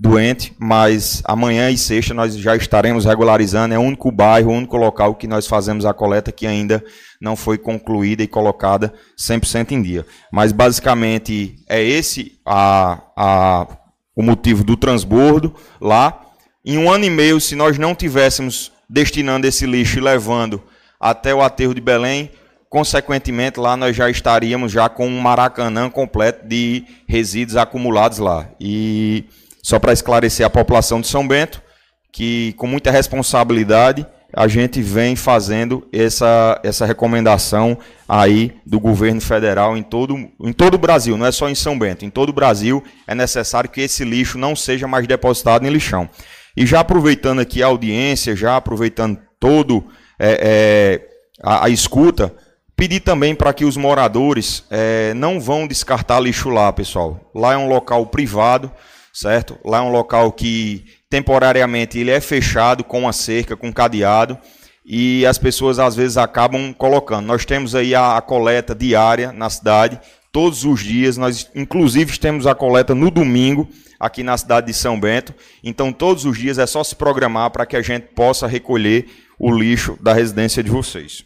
doente, 0.00 0.54
mas 0.58 1.22
amanhã 1.24 1.70
e 1.70 1.76
sexta 1.76 2.14
nós 2.14 2.36
já 2.36 2.54
estaremos 2.54 3.04
regularizando. 3.04 3.74
É 3.74 3.78
o 3.78 3.82
único 3.82 4.12
bairro, 4.12 4.50
o 4.50 4.54
único 4.54 4.76
local 4.76 5.14
que 5.16 5.26
nós 5.26 5.46
fazemos 5.46 5.84
a 5.84 5.92
coleta 5.92 6.30
que 6.30 6.46
ainda 6.46 6.84
não 7.20 7.34
foi 7.34 7.58
concluída 7.58 8.22
e 8.22 8.28
colocada 8.28 8.94
100% 9.18 9.72
em 9.72 9.82
dia. 9.82 10.06
Mas 10.32 10.52
basicamente 10.52 11.56
é 11.68 11.82
esse 11.82 12.38
a, 12.46 13.02
a, 13.16 13.66
o 14.14 14.22
motivo 14.22 14.62
do 14.62 14.76
transbordo 14.76 15.54
lá. 15.80 16.20
Em 16.64 16.78
um 16.78 16.90
ano 16.90 17.04
e 17.04 17.10
meio, 17.10 17.40
se 17.40 17.56
nós 17.56 17.76
não 17.78 17.94
tivéssemos 17.94 18.70
destinando 18.88 19.46
esse 19.46 19.66
lixo 19.66 19.98
e 19.98 20.02
levando 20.02 20.62
até 21.00 21.34
o 21.34 21.42
aterro 21.42 21.74
de 21.74 21.80
Belém. 21.80 22.30
Consequentemente, 22.70 23.58
lá 23.58 23.76
nós 23.76 23.96
já 23.96 24.10
estaríamos 24.10 24.70
já 24.70 24.88
com 24.88 25.06
um 25.06 25.20
maracanã 25.20 25.88
completo 25.88 26.46
de 26.46 26.84
resíduos 27.08 27.56
acumulados 27.56 28.18
lá. 28.18 28.48
E 28.60 29.24
só 29.68 29.78
para 29.78 29.92
esclarecer 29.92 30.46
a 30.46 30.48
população 30.48 30.98
de 30.98 31.06
São 31.08 31.28
Bento, 31.28 31.62
que 32.10 32.54
com 32.54 32.66
muita 32.66 32.90
responsabilidade 32.90 34.06
a 34.34 34.48
gente 34.48 34.80
vem 34.80 35.14
fazendo 35.14 35.86
essa, 35.92 36.58
essa 36.64 36.86
recomendação 36.86 37.76
aí 38.08 38.54
do 38.64 38.80
governo 38.80 39.20
federal 39.20 39.76
em 39.76 39.82
todo, 39.82 40.16
em 40.16 40.54
todo 40.54 40.76
o 40.76 40.78
Brasil, 40.78 41.18
não 41.18 41.26
é 41.26 41.30
só 41.30 41.50
em 41.50 41.54
São 41.54 41.78
Bento, 41.78 42.02
em 42.02 42.08
todo 42.08 42.30
o 42.30 42.32
Brasil 42.32 42.82
é 43.06 43.14
necessário 43.14 43.68
que 43.68 43.82
esse 43.82 44.06
lixo 44.06 44.38
não 44.38 44.56
seja 44.56 44.88
mais 44.88 45.06
depositado 45.06 45.66
em 45.66 45.70
lixão. 45.70 46.08
E 46.56 46.64
já 46.64 46.80
aproveitando 46.80 47.40
aqui 47.40 47.62
a 47.62 47.66
audiência, 47.66 48.34
já 48.34 48.56
aproveitando 48.56 49.18
todo 49.38 49.84
é, 50.18 50.40
é, 50.40 51.08
a, 51.42 51.66
a, 51.66 51.68
escuta, 51.68 52.34
pedir 52.74 53.00
também 53.00 53.34
para 53.34 53.52
que 53.52 53.66
os 53.66 53.76
moradores 53.76 54.64
é, 54.70 55.12
não 55.12 55.38
vão 55.38 55.68
descartar 55.68 56.20
lixo 56.20 56.48
lá, 56.48 56.72
pessoal. 56.72 57.20
Lá 57.34 57.52
é 57.52 57.56
um 57.58 57.68
local 57.68 58.06
privado, 58.06 58.72
certo? 59.20 59.58
Lá 59.64 59.78
é 59.78 59.80
um 59.80 59.90
local 59.90 60.30
que 60.30 60.84
temporariamente 61.10 61.98
ele 61.98 62.10
é 62.10 62.20
fechado 62.20 62.84
com 62.84 63.08
a 63.08 63.12
cerca, 63.12 63.56
com 63.56 63.72
cadeado, 63.72 64.38
e 64.86 65.26
as 65.26 65.36
pessoas 65.36 65.80
às 65.80 65.96
vezes 65.96 66.16
acabam 66.16 66.72
colocando. 66.72 67.26
Nós 67.26 67.44
temos 67.44 67.74
aí 67.74 67.96
a, 67.96 68.16
a 68.16 68.22
coleta 68.22 68.76
diária 68.76 69.32
na 69.32 69.50
cidade, 69.50 70.00
todos 70.30 70.64
os 70.64 70.80
dias, 70.84 71.16
nós 71.16 71.50
inclusive 71.52 72.16
temos 72.18 72.46
a 72.46 72.54
coleta 72.54 72.94
no 72.94 73.10
domingo 73.10 73.68
aqui 73.98 74.22
na 74.22 74.38
cidade 74.38 74.68
de 74.68 74.74
São 74.74 74.98
Bento. 74.98 75.34
Então 75.64 75.92
todos 75.92 76.24
os 76.24 76.38
dias 76.38 76.56
é 76.56 76.66
só 76.66 76.84
se 76.84 76.94
programar 76.94 77.50
para 77.50 77.66
que 77.66 77.76
a 77.76 77.82
gente 77.82 78.06
possa 78.14 78.46
recolher 78.46 79.06
o 79.36 79.50
lixo 79.50 79.98
da 80.00 80.12
residência 80.12 80.62
de 80.62 80.70
vocês. 80.70 81.24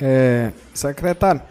É, 0.00 0.52
secretário, 0.72 1.42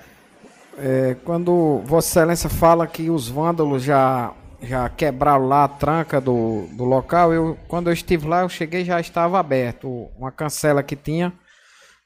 é, 0.78 1.16
quando 1.26 1.82
Vossa 1.86 2.20
Excelência 2.20 2.50
fala 2.50 2.88
que 2.88 3.10
os 3.10 3.28
vândalos 3.28 3.84
já, 3.84 4.34
já 4.62 4.88
quebraram 4.90 5.48
lá 5.48 5.64
a 5.64 5.68
tranca 5.68 6.22
do, 6.22 6.68
do 6.74 6.84
local, 6.84 7.34
eu, 7.34 7.58
quando 7.68 7.88
eu 7.88 7.94
estive 7.94 8.28
lá, 8.28 8.42
eu 8.42 8.50
cheguei 8.50 8.86
já 8.86 9.00
estava 9.00 9.40
aberto. 9.40 10.10
Uma 10.18 10.32
cancela 10.32 10.84
que 10.84 10.96
tinha 10.96 11.34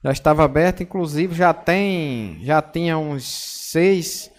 já 0.04 0.12
estava 0.12 0.44
aberta, 0.44 0.82
inclusive 0.82 1.36
já 1.36 1.54
tem 1.54 2.40
já 2.44 2.62
tinha 2.62 2.98
uns 2.98 3.70
seis 3.72 4.32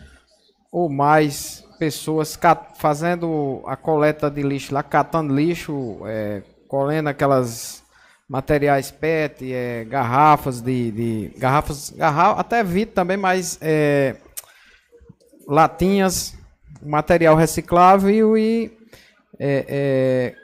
ou 0.73 0.89
mais 0.89 1.65
pessoas 1.79 2.39
fazendo 2.77 3.63
a 3.67 3.77
coleta 3.77 4.31
de 4.31 4.43
lixo 4.43 4.73
lá, 4.75 4.83
catando 4.83 5.35
lixo, 5.35 6.01
é, 6.07 6.43
colhendo 6.67 7.09
aquelas 7.09 7.83
materiais 8.29 8.91
PET, 8.91 9.53
é, 9.53 9.85
garrafas 9.85 10.61
de, 10.61 10.91
de 10.91 11.33
garrafas, 11.37 11.91
garrafa, 11.91 12.41
até 12.41 12.65
vidro 12.65 12.95
também, 12.95 13.17
mas 13.17 13.59
é, 13.61 14.17
latinhas, 15.47 16.35
material 16.83 17.37
reciclável 17.37 18.37
e 18.37 18.77
é, 19.39 19.67
é, 19.69 20.35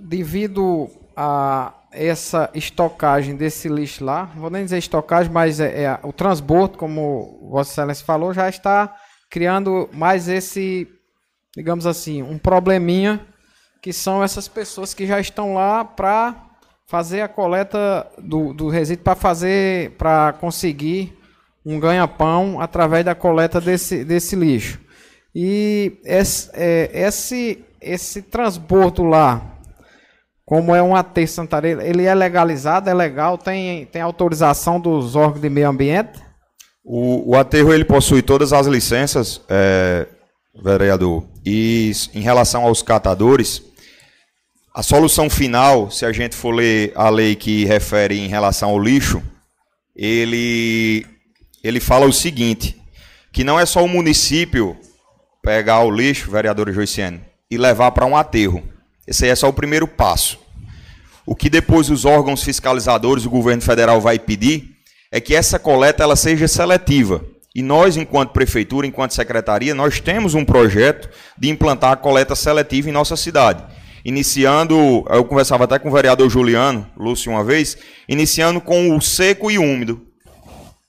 devido 0.00 0.88
a 1.16 1.72
essa 1.92 2.50
estocagem 2.54 3.34
desse 3.34 3.68
lixo 3.68 4.04
lá, 4.04 4.24
vou 4.36 4.50
nem 4.50 4.64
dizer 4.64 4.78
estocagem, 4.78 5.32
mas 5.32 5.60
é, 5.60 5.84
é, 5.84 6.00
o 6.02 6.12
transbordo, 6.12 6.76
como 6.76 7.48
Vossa 7.50 7.72
Excelência 7.72 8.04
falou, 8.04 8.34
já 8.34 8.48
está 8.48 8.94
criando 9.30 9.88
mais 9.92 10.28
esse, 10.28 10.86
digamos 11.56 11.86
assim, 11.86 12.22
um 12.22 12.38
probleminha 12.38 13.26
que 13.80 13.92
são 13.92 14.22
essas 14.22 14.46
pessoas 14.46 14.92
que 14.92 15.06
já 15.06 15.18
estão 15.18 15.54
lá 15.54 15.84
para 15.84 16.34
fazer 16.86 17.22
a 17.22 17.28
coleta 17.28 18.06
do, 18.18 18.52
do 18.52 18.68
resíduo 18.68 19.04
para 19.04 19.14
fazer, 19.14 19.92
para 19.92 20.34
conseguir 20.34 21.15
um 21.66 21.80
ganha-pão 21.80 22.60
através 22.60 23.04
da 23.04 23.14
coleta 23.14 23.60
desse, 23.60 24.04
desse 24.04 24.36
lixo. 24.36 24.78
E 25.34 25.98
esse, 26.04 26.48
é, 26.54 26.88
esse, 26.94 27.64
esse 27.82 28.22
transbordo 28.22 29.02
lá, 29.02 29.42
como 30.44 30.72
é 30.74 30.80
um 30.80 30.94
aterro 30.94 31.26
sanitário, 31.26 31.80
ele 31.80 32.04
é 32.04 32.14
legalizado, 32.14 32.88
é 32.88 32.94
legal, 32.94 33.36
tem, 33.36 33.84
tem 33.86 34.00
autorização 34.00 34.80
dos 34.80 35.16
órgãos 35.16 35.40
de 35.40 35.50
meio 35.50 35.68
ambiente? 35.68 36.22
O, 36.84 37.32
o 37.32 37.36
aterro 37.36 37.74
ele 37.74 37.84
possui 37.84 38.22
todas 38.22 38.52
as 38.52 38.68
licenças, 38.68 39.40
é, 39.48 40.06
vereador, 40.62 41.24
e 41.44 41.90
em 42.14 42.20
relação 42.20 42.64
aos 42.64 42.80
catadores, 42.80 43.60
a 44.72 44.84
solução 44.84 45.28
final, 45.28 45.90
se 45.90 46.06
a 46.06 46.12
gente 46.12 46.36
for 46.36 46.52
ler 46.52 46.92
a 46.94 47.08
lei 47.08 47.34
que 47.34 47.64
refere 47.64 48.20
em 48.20 48.28
relação 48.28 48.70
ao 48.70 48.78
lixo, 48.78 49.20
ele, 49.96 51.04
ele 51.66 51.80
fala 51.80 52.06
o 52.06 52.12
seguinte, 52.12 52.80
que 53.32 53.44
não 53.44 53.58
é 53.58 53.66
só 53.66 53.84
o 53.84 53.88
município 53.88 54.76
pegar 55.42 55.80
o 55.80 55.90
lixo, 55.90 56.30
vereador 56.30 56.72
Joiciane, 56.72 57.20
e 57.50 57.56
levar 57.56 57.92
para 57.92 58.06
um 58.06 58.16
aterro. 58.16 58.62
Esse 59.06 59.24
aí 59.24 59.30
é 59.30 59.34
só 59.34 59.48
o 59.48 59.52
primeiro 59.52 59.86
passo. 59.86 60.38
O 61.24 61.34
que 61.34 61.50
depois 61.50 61.90
os 61.90 62.04
órgãos 62.04 62.42
fiscalizadores, 62.42 63.26
o 63.26 63.30
governo 63.30 63.62
federal 63.62 64.00
vai 64.00 64.18
pedir 64.18 64.76
é 65.10 65.20
que 65.20 65.34
essa 65.34 65.58
coleta 65.58 66.02
ela 66.02 66.16
seja 66.16 66.48
seletiva. 66.48 67.24
E 67.54 67.62
nós, 67.62 67.96
enquanto 67.96 68.32
prefeitura, 68.32 68.86
enquanto 68.86 69.14
secretaria, 69.14 69.74
nós 69.74 69.98
temos 69.98 70.34
um 70.34 70.44
projeto 70.44 71.08
de 71.38 71.48
implantar 71.48 71.92
a 71.92 71.96
coleta 71.96 72.34
seletiva 72.34 72.88
em 72.88 72.92
nossa 72.92 73.16
cidade. 73.16 73.64
Iniciando, 74.04 75.04
eu 75.08 75.24
conversava 75.24 75.64
até 75.64 75.78
com 75.78 75.88
o 75.88 75.92
vereador 75.92 76.30
Juliano, 76.30 76.86
Lúcio, 76.96 77.32
uma 77.32 77.42
vez, 77.42 77.76
iniciando 78.08 78.60
com 78.60 78.96
o 78.96 79.00
seco 79.00 79.50
e 79.50 79.58
úmido. 79.58 80.05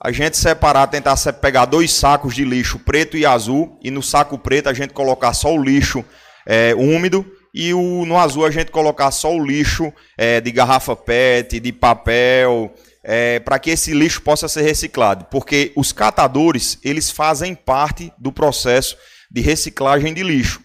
A 0.00 0.12
gente 0.12 0.36
separar, 0.36 0.86
tentar 0.86 1.16
pegar 1.40 1.64
dois 1.64 1.92
sacos 1.92 2.32
de 2.32 2.44
lixo 2.44 2.78
preto 2.78 3.16
e 3.16 3.26
azul, 3.26 3.76
e 3.82 3.90
no 3.90 4.00
saco 4.00 4.38
preto 4.38 4.68
a 4.68 4.74
gente 4.74 4.94
colocar 4.94 5.34
só 5.34 5.52
o 5.52 5.60
lixo 5.60 6.04
é, 6.46 6.72
úmido, 6.72 7.26
e 7.52 7.74
o, 7.74 8.06
no 8.06 8.16
azul 8.16 8.46
a 8.46 8.50
gente 8.50 8.70
colocar 8.70 9.10
só 9.10 9.34
o 9.34 9.44
lixo 9.44 9.92
é, 10.16 10.40
de 10.40 10.52
garrafa 10.52 10.94
PET, 10.94 11.58
de 11.58 11.72
papel, 11.72 12.72
é, 13.02 13.40
para 13.40 13.58
que 13.58 13.70
esse 13.70 13.92
lixo 13.92 14.22
possa 14.22 14.46
ser 14.46 14.62
reciclado. 14.62 15.24
Porque 15.32 15.72
os 15.74 15.90
catadores, 15.90 16.78
eles 16.84 17.10
fazem 17.10 17.54
parte 17.54 18.12
do 18.16 18.30
processo 18.30 18.96
de 19.28 19.40
reciclagem 19.40 20.14
de 20.14 20.22
lixo. 20.22 20.60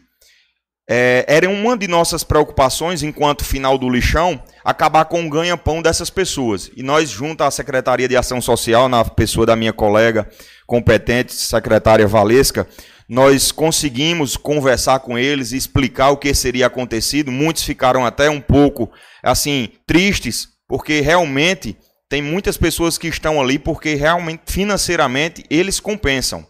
É, 0.89 1.23
era 1.27 1.49
uma 1.49 1.77
de 1.77 1.87
nossas 1.87 2.23
preocupações, 2.23 3.03
enquanto 3.03 3.45
final 3.45 3.77
do 3.77 3.89
lixão, 3.89 4.41
acabar 4.63 5.05
com 5.05 5.25
o 5.25 5.29
ganha-pão 5.29 5.81
dessas 5.81 6.09
pessoas. 6.09 6.69
E 6.75 6.83
nós, 6.83 7.09
junto 7.09 7.43
à 7.43 7.49
Secretaria 7.49 8.07
de 8.07 8.17
Ação 8.17 8.41
Social, 8.41 8.89
na 8.89 9.03
pessoa 9.05 9.45
da 9.45 9.55
minha 9.55 9.71
colega 9.71 10.27
competente, 10.67 11.33
secretária 11.33 12.05
Valesca, 12.05 12.67
nós 13.07 13.51
conseguimos 13.51 14.35
conversar 14.35 14.99
com 14.99 15.17
eles 15.17 15.51
e 15.51 15.57
explicar 15.57 16.09
o 16.09 16.17
que 16.17 16.33
seria 16.33 16.67
acontecido. 16.67 17.31
Muitos 17.31 17.63
ficaram 17.63 18.05
até 18.05 18.29
um 18.29 18.41
pouco 18.41 18.91
assim 19.21 19.69
tristes, 19.85 20.47
porque 20.67 20.99
realmente 20.99 21.77
tem 22.09 22.21
muitas 22.21 22.57
pessoas 22.57 22.97
que 22.97 23.07
estão 23.07 23.41
ali 23.41 23.57
porque 23.57 23.95
realmente 23.95 24.43
financeiramente 24.47 25.43
eles 25.49 25.79
compensam, 25.79 26.45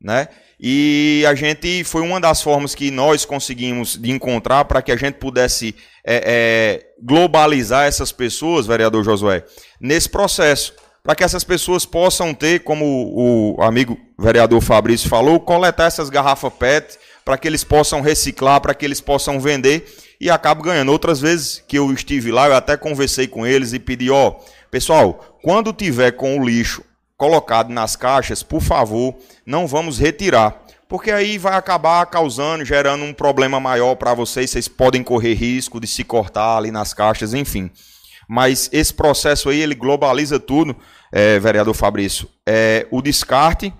né? 0.00 0.28
E 0.64 1.24
a 1.28 1.34
gente 1.34 1.82
foi 1.82 2.02
uma 2.02 2.20
das 2.20 2.40
formas 2.40 2.72
que 2.72 2.88
nós 2.88 3.24
conseguimos 3.24 3.98
de 4.00 4.12
encontrar 4.12 4.64
para 4.66 4.80
que 4.80 4.92
a 4.92 4.96
gente 4.96 5.14
pudesse 5.14 5.74
é, 6.06 6.22
é, 6.24 6.86
globalizar 7.02 7.86
essas 7.86 8.12
pessoas, 8.12 8.64
vereador 8.64 9.02
Josué, 9.02 9.44
nesse 9.80 10.08
processo 10.08 10.72
para 11.02 11.16
que 11.16 11.24
essas 11.24 11.42
pessoas 11.42 11.84
possam 11.84 12.32
ter, 12.32 12.60
como 12.60 13.56
o 13.56 13.60
amigo 13.60 13.98
vereador 14.16 14.60
Fabrício 14.60 15.08
falou, 15.08 15.40
coletar 15.40 15.86
essas 15.86 16.08
garrafas 16.08 16.52
PET, 16.52 16.96
para 17.24 17.36
que 17.36 17.48
eles 17.48 17.64
possam 17.64 18.00
reciclar, 18.00 18.60
para 18.60 18.74
que 18.74 18.84
eles 18.84 19.00
possam 19.00 19.40
vender 19.40 19.84
e 20.20 20.30
acabo 20.30 20.62
ganhando. 20.62 20.92
Outras 20.92 21.20
vezes 21.20 21.62
que 21.66 21.76
eu 21.76 21.92
estive 21.92 22.30
lá, 22.30 22.46
eu 22.46 22.54
até 22.54 22.76
conversei 22.76 23.26
com 23.26 23.44
eles 23.44 23.72
e 23.72 23.80
pedi, 23.80 24.10
ó, 24.10 24.36
pessoal, 24.70 25.38
quando 25.42 25.72
tiver 25.72 26.12
com 26.12 26.38
o 26.38 26.44
lixo 26.44 26.84
colocado 27.22 27.68
nas 27.68 27.94
caixas, 27.94 28.42
por 28.42 28.60
favor, 28.60 29.14
não 29.46 29.64
vamos 29.64 29.96
retirar, 29.96 30.60
porque 30.88 31.08
aí 31.08 31.38
vai 31.38 31.54
acabar 31.54 32.04
causando, 32.06 32.64
gerando 32.64 33.04
um 33.04 33.14
problema 33.14 33.60
maior 33.60 33.94
para 33.94 34.12
vocês, 34.12 34.50
vocês 34.50 34.66
podem 34.66 35.04
correr 35.04 35.34
risco 35.34 35.78
de 35.78 35.86
se 35.86 36.02
cortar 36.02 36.56
ali 36.56 36.72
nas 36.72 36.92
caixas, 36.92 37.32
enfim. 37.32 37.70
Mas 38.28 38.68
esse 38.72 38.92
processo 38.92 39.50
aí, 39.50 39.60
ele 39.60 39.76
globaliza 39.76 40.40
tudo, 40.40 40.74
é, 41.12 41.38
vereador 41.38 41.74
Fabrício. 41.74 42.28
É, 42.44 42.88
o 42.90 43.00
descarte 43.00 43.72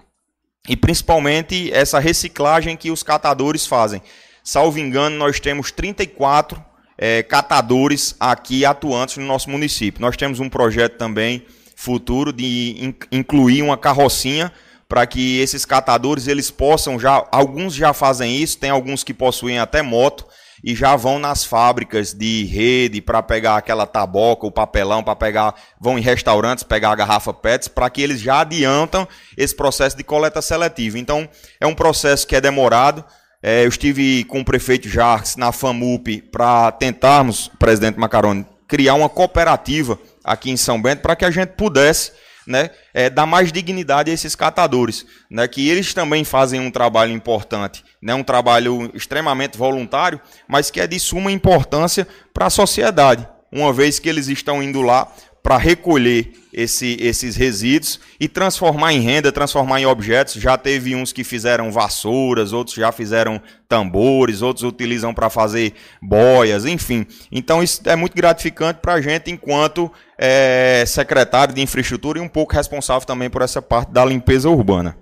e 0.68 0.76
principalmente 0.76 1.68
essa 1.72 1.98
reciclagem 1.98 2.76
que 2.76 2.92
os 2.92 3.02
catadores 3.02 3.66
fazem. 3.66 4.00
Salvo 4.44 4.78
engano, 4.78 5.16
nós 5.16 5.40
temos 5.40 5.72
34 5.72 6.64
é, 6.96 7.24
catadores 7.24 8.14
aqui 8.20 8.64
atuantes 8.64 9.16
no 9.16 9.26
nosso 9.26 9.50
município. 9.50 10.00
Nós 10.00 10.16
temos 10.16 10.38
um 10.38 10.48
projeto 10.48 10.96
também 10.96 11.44
futuro 11.82 12.32
de 12.32 12.94
incluir 13.10 13.62
uma 13.62 13.76
carrocinha 13.76 14.52
para 14.88 15.06
que 15.06 15.40
esses 15.40 15.64
catadores 15.64 16.28
eles 16.28 16.50
possam 16.50 16.98
já 16.98 17.26
alguns 17.32 17.74
já 17.74 17.92
fazem 17.92 18.36
isso, 18.36 18.58
tem 18.58 18.70
alguns 18.70 19.02
que 19.02 19.14
possuem 19.14 19.58
até 19.58 19.82
moto 19.82 20.26
e 20.62 20.76
já 20.76 20.94
vão 20.94 21.18
nas 21.18 21.44
fábricas 21.44 22.12
de 22.12 22.44
rede 22.44 23.00
para 23.00 23.22
pegar 23.22 23.56
aquela 23.56 23.86
taboca, 23.86 24.46
o 24.46 24.52
papelão, 24.52 25.02
para 25.02 25.16
pegar, 25.16 25.54
vão 25.80 25.98
em 25.98 26.02
restaurantes 26.02 26.62
pegar 26.62 26.92
a 26.92 26.94
garrafa 26.94 27.32
PETs, 27.32 27.68
para 27.68 27.90
que 27.90 28.00
eles 28.00 28.20
já 28.20 28.40
adiantam 28.40 29.08
esse 29.36 29.56
processo 29.56 29.96
de 29.96 30.04
coleta 30.04 30.40
seletiva. 30.40 30.98
Então, 30.98 31.28
é 31.60 31.66
um 31.66 31.74
processo 31.74 32.26
que 32.26 32.36
é 32.36 32.40
demorado. 32.40 33.04
É, 33.42 33.64
eu 33.64 33.68
estive 33.68 34.22
com 34.24 34.40
o 34.40 34.44
prefeito 34.44 34.88
Jarques 34.88 35.34
na 35.34 35.50
FAMUP 35.50 36.22
para 36.30 36.70
tentarmos, 36.70 37.50
presidente 37.58 37.98
Macaroni, 37.98 38.46
criar 38.68 38.94
uma 38.94 39.08
cooperativa 39.08 39.98
aqui 40.24 40.50
em 40.50 40.56
São 40.56 40.80
Bento 40.80 41.00
para 41.00 41.16
que 41.16 41.24
a 41.24 41.30
gente 41.30 41.50
pudesse 41.50 42.12
né, 42.46 42.70
é, 42.92 43.08
dar 43.08 43.26
mais 43.26 43.52
dignidade 43.52 44.10
a 44.10 44.14
esses 44.14 44.34
catadores, 44.34 45.06
né, 45.30 45.46
que 45.46 45.68
eles 45.68 45.94
também 45.94 46.24
fazem 46.24 46.60
um 46.60 46.70
trabalho 46.70 47.12
importante, 47.12 47.84
né, 48.00 48.14
um 48.14 48.22
trabalho 48.24 48.90
extremamente 48.94 49.56
voluntário, 49.56 50.20
mas 50.48 50.70
que 50.70 50.80
é 50.80 50.86
de 50.86 50.98
suma 50.98 51.30
importância 51.30 52.06
para 52.34 52.46
a 52.46 52.50
sociedade, 52.50 53.26
uma 53.50 53.72
vez 53.72 53.98
que 53.98 54.08
eles 54.08 54.28
estão 54.28 54.62
indo 54.62 54.82
lá 54.82 55.12
para 55.42 55.56
recolher 55.56 56.32
esse, 56.52 56.96
esses 57.00 57.34
resíduos 57.34 57.98
e 58.20 58.28
transformar 58.28 58.92
em 58.92 59.00
renda, 59.00 59.32
transformar 59.32 59.80
em 59.80 59.86
objetos. 59.86 60.34
Já 60.34 60.56
teve 60.56 60.94
uns 60.94 61.12
que 61.12 61.24
fizeram 61.24 61.72
vassouras, 61.72 62.52
outros 62.52 62.76
já 62.76 62.92
fizeram 62.92 63.42
tambores, 63.68 64.40
outros 64.40 64.62
utilizam 64.62 65.12
para 65.12 65.28
fazer 65.28 65.72
boias, 66.00 66.64
enfim. 66.64 67.06
Então 67.30 67.62
isso 67.62 67.80
é 67.86 67.96
muito 67.96 68.14
gratificante 68.14 68.80
para 68.80 68.94
a 68.94 69.00
gente 69.00 69.30
enquanto 69.30 69.90
é, 70.16 70.84
secretário 70.86 71.54
de 71.54 71.60
infraestrutura 71.60 72.18
e 72.18 72.22
um 72.22 72.28
pouco 72.28 72.54
responsável 72.54 73.06
também 73.06 73.28
por 73.28 73.42
essa 73.42 73.60
parte 73.60 73.90
da 73.90 74.04
limpeza 74.04 74.48
urbana. 74.48 74.96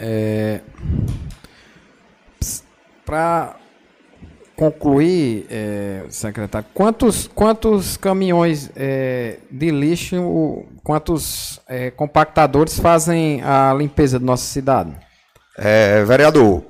É, 0.00 0.60
para 3.04 3.56
concluir, 4.58 5.46
é, 5.48 6.02
secretário, 6.10 6.66
quantos, 6.74 7.30
quantos 7.32 7.96
caminhões 7.96 8.68
é, 8.74 9.38
de 9.48 9.70
lixo, 9.70 10.64
quantos 10.82 11.60
é, 11.68 11.92
compactadores 11.92 12.76
fazem 12.76 13.40
a 13.42 13.72
limpeza 13.72 14.18
da 14.18 14.26
nossa 14.26 14.44
cidade? 14.44 14.96
É, 15.56 16.02
vereador, 16.02 16.64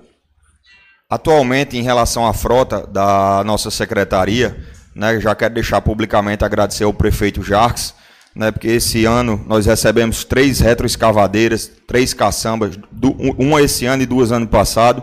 atualmente 1.09 1.79
em 1.79 1.83
relação 1.83 2.27
à 2.27 2.35
frota 2.35 2.87
da 2.87 3.43
nossa 3.47 3.71
secretaria, 3.71 4.55
né, 4.95 5.19
já 5.19 5.35
quero 5.35 5.55
deixar 5.55 5.81
publicamente 5.81 6.45
agradecer 6.45 6.85
ao 6.85 6.93
prefeito 6.93 7.43
Jarques, 7.43 7.95
né, 8.37 8.53
porque 8.53 8.69
esse 8.69 9.07
ano 9.07 9.43
nós 9.47 9.65
recebemos 9.65 10.25
três 10.25 10.61
retroescavadeiras, 10.61 11.71
três 11.87 12.13
caçambas, 12.13 12.79
uma 13.39 13.63
esse 13.63 13.87
ano 13.87 14.03
e 14.03 14.07
duas 14.07 14.31
ano 14.31 14.47
passado, 14.47 15.03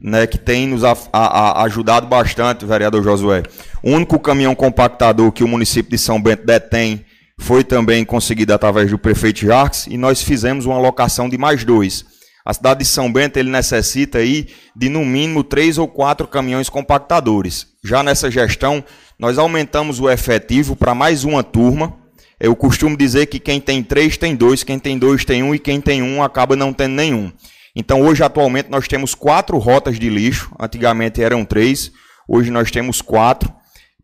né, 0.00 0.26
que 0.26 0.38
tem 0.38 0.66
nos 0.66 0.84
a, 0.84 0.96
a, 1.12 1.62
ajudado 1.64 2.06
bastante, 2.06 2.64
vereador 2.64 3.02
Josué. 3.02 3.42
O 3.82 3.90
único 3.90 4.18
caminhão 4.18 4.54
compactador 4.54 5.32
que 5.32 5.44
o 5.44 5.48
município 5.48 5.90
de 5.90 5.98
São 5.98 6.20
Bento 6.20 6.44
detém 6.44 7.04
foi 7.38 7.62
também 7.62 8.04
conseguido 8.04 8.52
através 8.52 8.90
do 8.90 8.98
prefeito 8.98 9.40
Jarques 9.40 9.86
e 9.86 9.96
nós 9.96 10.22
fizemos 10.22 10.66
uma 10.66 10.76
alocação 10.76 11.28
de 11.28 11.36
mais 11.36 11.64
dois. 11.64 12.04
A 12.44 12.54
cidade 12.54 12.80
de 12.80 12.86
São 12.86 13.12
Bento 13.12 13.38
ele 13.38 13.50
necessita 13.50 14.18
aí 14.18 14.46
de 14.74 14.88
no 14.88 15.04
mínimo 15.04 15.42
três 15.42 15.78
ou 15.78 15.88
quatro 15.88 16.28
caminhões 16.28 16.68
compactadores. 16.68 17.66
Já 17.82 18.02
nessa 18.02 18.30
gestão, 18.30 18.84
nós 19.18 19.36
aumentamos 19.36 19.98
o 19.98 20.08
efetivo 20.08 20.76
para 20.76 20.94
mais 20.94 21.24
uma 21.24 21.42
turma. 21.42 21.96
Eu 22.38 22.54
costumo 22.54 22.96
dizer 22.96 23.26
que 23.26 23.40
quem 23.40 23.60
tem 23.60 23.82
três 23.82 24.16
tem 24.16 24.36
dois, 24.36 24.62
quem 24.62 24.78
tem 24.78 24.96
dois 24.96 25.24
tem 25.24 25.42
um 25.42 25.54
e 25.54 25.58
quem 25.58 25.80
tem 25.80 26.02
um 26.02 26.22
acaba 26.22 26.54
não 26.54 26.72
tendo 26.72 26.94
nenhum. 26.94 27.32
Então 27.76 28.00
hoje 28.00 28.24
atualmente 28.24 28.70
nós 28.70 28.88
temos 28.88 29.14
quatro 29.14 29.58
rotas 29.58 29.98
de 29.98 30.08
lixo. 30.08 30.50
Antigamente 30.58 31.22
eram 31.22 31.44
três, 31.44 31.92
hoje 32.26 32.50
nós 32.50 32.70
temos 32.70 33.02
quatro 33.02 33.52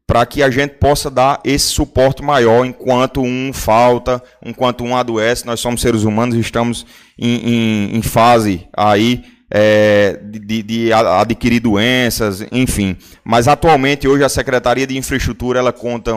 para 0.06 0.26
que 0.26 0.42
a 0.42 0.50
gente 0.50 0.74
possa 0.74 1.10
dar 1.10 1.40
esse 1.42 1.66
suporte 1.66 2.22
maior 2.22 2.66
enquanto 2.66 3.22
um 3.22 3.50
falta, 3.50 4.22
enquanto 4.44 4.84
um 4.84 4.94
adoece. 4.94 5.46
Nós 5.46 5.58
somos 5.58 5.80
seres 5.80 6.02
humanos, 6.02 6.34
estamos 6.34 6.84
em, 7.18 7.36
em, 7.36 7.96
em 7.96 8.02
fase 8.02 8.68
aí 8.76 9.24
é, 9.54 10.18
de, 10.22 10.62
de, 10.62 10.92
adquirir 10.92 11.60
doenças, 11.60 12.44
enfim. 12.50 12.96
Mas 13.22 13.46
atualmente, 13.46 14.08
hoje, 14.08 14.24
a 14.24 14.28
Secretaria 14.28 14.86
de 14.86 14.96
Infraestrutura 14.96 15.58
ela 15.58 15.72
conta 15.72 16.12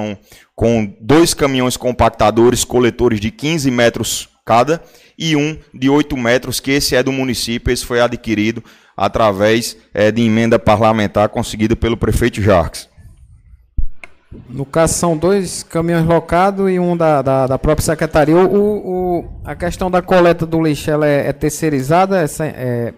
com 0.55 0.93
dois 1.01 1.33
caminhões 1.33 1.75
compactadores, 1.75 2.63
coletores 2.63 3.19
de 3.19 3.31
15 3.31 3.69
metros 3.71 4.29
cada, 4.45 4.81
e 5.17 5.35
um 5.35 5.57
de 5.73 5.89
8 5.89 6.15
metros, 6.17 6.59
que 6.59 6.71
esse 6.71 6.95
é 6.95 7.03
do 7.03 7.11
município, 7.11 7.71
esse 7.71 7.85
foi 7.85 8.01
adquirido 8.01 8.63
através 8.95 9.77
é, 9.93 10.11
de 10.11 10.21
emenda 10.21 10.57
parlamentar 10.57 11.29
conseguida 11.29 11.75
pelo 11.75 11.97
prefeito 11.97 12.41
Jarques. 12.41 12.89
No 14.49 14.65
caso, 14.65 14.93
são 14.93 15.17
dois 15.17 15.63
caminhões 15.63 16.05
locados 16.05 16.69
e 16.69 16.77
um 16.79 16.95
da, 16.95 17.21
da, 17.21 17.47
da 17.47 17.59
própria 17.59 17.85
secretaria. 17.85 18.35
O, 18.35 19.19
o, 19.19 19.41
a 19.45 19.55
questão 19.55 19.89
da 19.89 20.01
coleta 20.01 20.45
do 20.45 20.61
lixo 20.61 20.91
ela 20.91 21.07
é, 21.07 21.27
é 21.27 21.33
terceirizada, 21.33 22.21
é, 22.21 22.25
é, 22.43 22.93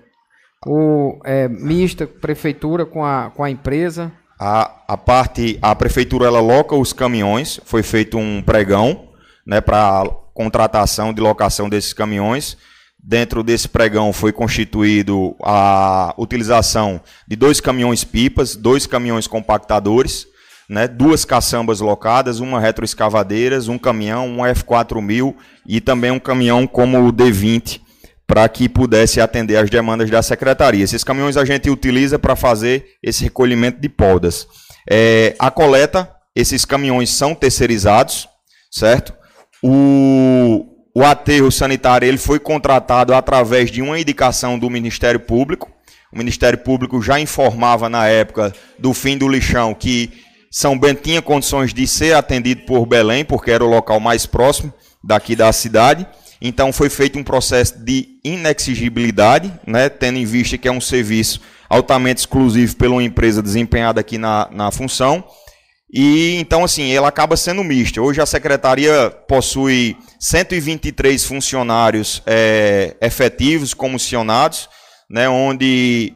ou 0.65 1.19
é 1.23 1.47
mista, 1.47 2.08
prefeitura 2.08 2.86
com 2.86 3.06
a, 3.06 3.32
com 3.36 3.43
a 3.43 3.49
empresa? 3.49 4.12
A, 4.39 4.84
a 4.88 4.97
parte, 4.97 5.58
a 5.62 5.75
prefeitura 5.75 6.25
ela 6.25 6.39
loca 6.39 6.75
os 6.75 6.93
caminhões, 6.93 7.60
foi 7.65 7.84
feito 7.84 8.17
um 8.17 8.41
pregão 8.41 9.10
né, 9.45 9.62
para 9.62 10.03
contratação 10.38 11.12
de 11.12 11.19
locação 11.19 11.67
desses 11.67 11.93
caminhões. 11.93 12.56
Dentro 13.04 13.43
desse 13.43 13.67
pregão 13.67 14.13
foi 14.13 14.32
constituído 14.32 15.36
a 15.43 16.13
utilização 16.17 17.02
de 17.28 17.36
dois 17.36 17.60
caminhões 17.60 18.04
pipas, 18.04 18.56
dois 18.56 18.86
caminhões 18.86 19.26
compactadores 19.26 20.28
né, 20.69 20.88
duas 20.88 21.23
caçambas 21.23 21.80
locadas, 21.80 22.39
uma 22.39 22.60
retroescavadeiras, 22.60 23.67
um 23.67 23.78
caminhão, 23.78 24.28
um 24.28 24.39
F4000 24.39 25.34
e 25.65 25.80
também 25.80 26.12
um 26.12 26.19
caminhão 26.19 26.67
como 26.67 27.00
o 27.08 27.13
D20 27.13 27.82
para 28.26 28.47
que 28.50 28.67
pudesse 28.67 29.21
atender 29.21 29.56
às 29.56 29.69
demandas 29.69 30.10
da 30.10 30.21
secretaria. 30.21 30.84
Esses 30.84 31.04
caminhões 31.04 31.38
a 31.38 31.45
gente 31.45 31.69
utiliza 31.69 32.19
para 32.19 32.36
fazer 32.36 32.97
esse 33.02 33.23
recolhimento 33.23 33.80
de 33.80 33.88
podas. 33.88 34.45
É, 34.89 35.34
a 35.39 35.50
coleta, 35.50 36.12
esses 36.36 36.65
caminhões 36.65 37.10
são 37.10 37.34
terceirizados, 37.34 38.28
certo? 38.69 39.13
O, 39.63 40.65
o 40.93 41.04
aterro 41.04 41.52
sanitário 41.52 42.08
ele 42.08 42.17
foi 42.17 42.39
contratado 42.39 43.13
através 43.13 43.72
de 43.72 43.82
uma 43.82 44.00
indicação 44.00 44.58
do 44.58 44.70
Ministério 44.70 45.20
Público. 45.20 45.72
O 46.12 46.17
Ministério 46.17 46.60
Público 46.60 47.02
já 47.02 47.20
informava 47.20 47.89
na 47.89 48.08
época 48.08 48.54
do 48.80 48.93
fim 48.93 49.17
do 49.17 49.28
lixão 49.28 49.74
que 49.74 50.12
são 50.50 50.78
Bento 50.78 51.04
tinha 51.04 51.22
condições 51.22 51.74
de 51.74 51.86
ser 51.86 52.15
atendido 52.15 52.62
por 52.62 52.86
Belém, 52.86 53.26
porque 53.26 53.52
era 53.52 53.63
o 53.63 53.70
local 53.70 54.00
mais 54.00 54.26
próximo 54.26 54.74
daqui 55.04 55.36
da 55.36 55.52
cidade. 55.52 56.08
Então 56.41 56.72
foi 56.72 56.89
feito 56.89 57.17
um 57.20 57.24
processo 57.24 57.78
de 57.78 58.20
inexigibilidade, 58.24 59.52
né, 59.65 59.89
tendo 59.89 60.17
em 60.17 60.26
vista 60.26 60.58
que 60.58 60.67
é 60.67 60.72
um 60.72 60.82
serviço 60.82 61.41
altamente 61.70 62.22
exclusivo 62.22 62.76
pela 62.76 62.93
uma 62.93 63.04
empresa 63.04 63.41
desempenhada 63.41 64.00
aqui 64.00 64.17
na, 64.17 64.48
na 64.52 64.72
função. 64.72 65.24
E 65.91 66.36
então, 66.36 66.63
assim, 66.63 66.91
ela 66.91 67.08
acaba 67.08 67.38
sendo 67.38 67.63
mista. 67.63 68.02
Hoje 68.02 68.21
a 68.21 68.26
secretaria 68.26 69.10
possui 69.28 69.95
123 70.19 71.23
funcionários 71.23 72.21
é, 72.26 72.95
efetivos, 73.02 73.73
comissionados, 73.73 74.67
né, 75.10 75.30
onde 75.30 76.13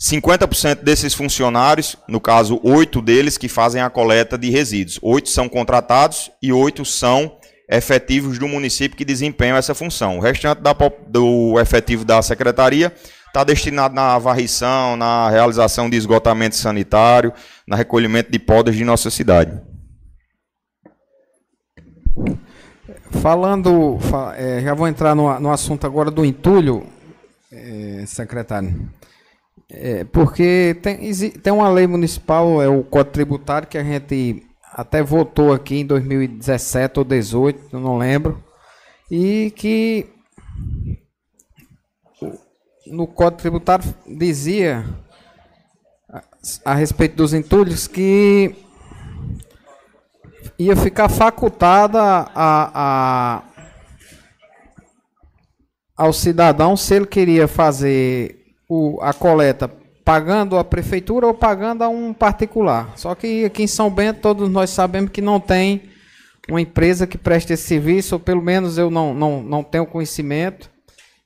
50% 0.00 0.76
desses 0.82 1.12
funcionários, 1.12 1.96
no 2.08 2.20
caso, 2.20 2.60
oito 2.62 3.02
deles 3.02 3.36
que 3.36 3.48
fazem 3.48 3.82
a 3.82 3.90
coleta 3.90 4.38
de 4.38 4.48
resíduos. 4.48 4.98
Oito 5.02 5.28
são 5.28 5.48
contratados 5.48 6.30
e 6.40 6.52
oito 6.52 6.84
são 6.84 7.36
efetivos 7.68 8.38
do 8.38 8.48
município 8.48 8.96
que 8.96 9.04
desempenham 9.04 9.56
essa 9.56 9.74
função. 9.74 10.18
O 10.18 10.20
restante 10.20 10.60
da, 10.60 10.74
do 11.06 11.58
efetivo 11.60 12.04
da 12.04 12.22
secretaria 12.22 12.92
está 13.30 13.44
destinado 13.44 13.94
na 13.94 14.18
varrição, 14.18 14.96
na 14.96 15.30
realização 15.30 15.88
de 15.88 15.96
esgotamento 15.96 16.56
sanitário, 16.56 17.32
na 17.66 17.76
recolhimento 17.76 18.30
de 18.30 18.38
podas 18.38 18.74
de 18.74 18.84
nossa 18.84 19.08
cidade. 19.08 19.60
Falando, 23.22 23.98
é, 24.36 24.60
já 24.62 24.74
vou 24.74 24.88
entrar 24.88 25.14
no, 25.14 25.50
assunto 25.50 25.86
agora 25.86 26.10
do 26.10 26.24
entulho, 26.24 26.84
é, 27.52 28.04
secretário. 28.06 28.90
É, 29.70 30.02
porque 30.04 30.76
tem, 30.82 31.12
tem 31.12 31.52
uma 31.52 31.68
lei 31.68 31.86
municipal, 31.86 32.60
é 32.60 32.68
o 32.68 32.82
Código 32.82 33.12
Tributário, 33.12 33.68
que 33.68 33.78
a 33.78 33.84
gente 33.84 34.44
até 34.72 35.02
votou 35.02 35.52
aqui 35.52 35.80
em 35.80 35.86
2017 35.86 36.98
ou 36.98 37.04
2018, 37.04 37.78
não 37.78 37.96
lembro, 37.96 38.42
e 39.08 39.52
que 39.54 40.08
no 42.90 43.06
Código 43.06 43.40
Tributário 43.40 43.94
dizia 44.06 44.84
a, 46.64 46.74
respeito 46.74 47.16
dos 47.16 47.32
entulhos 47.32 47.86
que 47.86 48.54
ia 50.58 50.76
ficar 50.76 51.08
facultada 51.08 52.00
a, 52.02 52.70
a, 52.74 53.42
ao 55.96 56.12
cidadão 56.12 56.76
se 56.76 56.94
ele 56.94 57.06
queria 57.06 57.46
fazer 57.46 58.54
o, 58.68 58.98
a 59.00 59.12
coleta 59.12 59.70
pagando 60.04 60.58
a 60.58 60.64
prefeitura 60.64 61.26
ou 61.26 61.34
pagando 61.34 61.84
a 61.84 61.88
um 61.88 62.12
particular. 62.12 62.92
Só 62.96 63.14
que 63.14 63.44
aqui 63.44 63.62
em 63.62 63.68
São 63.68 63.90
Bento 63.90 64.20
todos 64.20 64.50
nós 64.50 64.70
sabemos 64.70 65.10
que 65.12 65.22
não 65.22 65.38
tem 65.38 65.82
uma 66.48 66.60
empresa 66.60 67.06
que 67.06 67.16
preste 67.16 67.52
esse 67.52 67.62
serviço, 67.62 68.16
ou 68.16 68.20
pelo 68.20 68.42
menos 68.42 68.76
eu 68.76 68.90
não, 68.90 69.14
não, 69.14 69.42
não 69.42 69.62
tenho 69.62 69.86
conhecimento. 69.86 70.68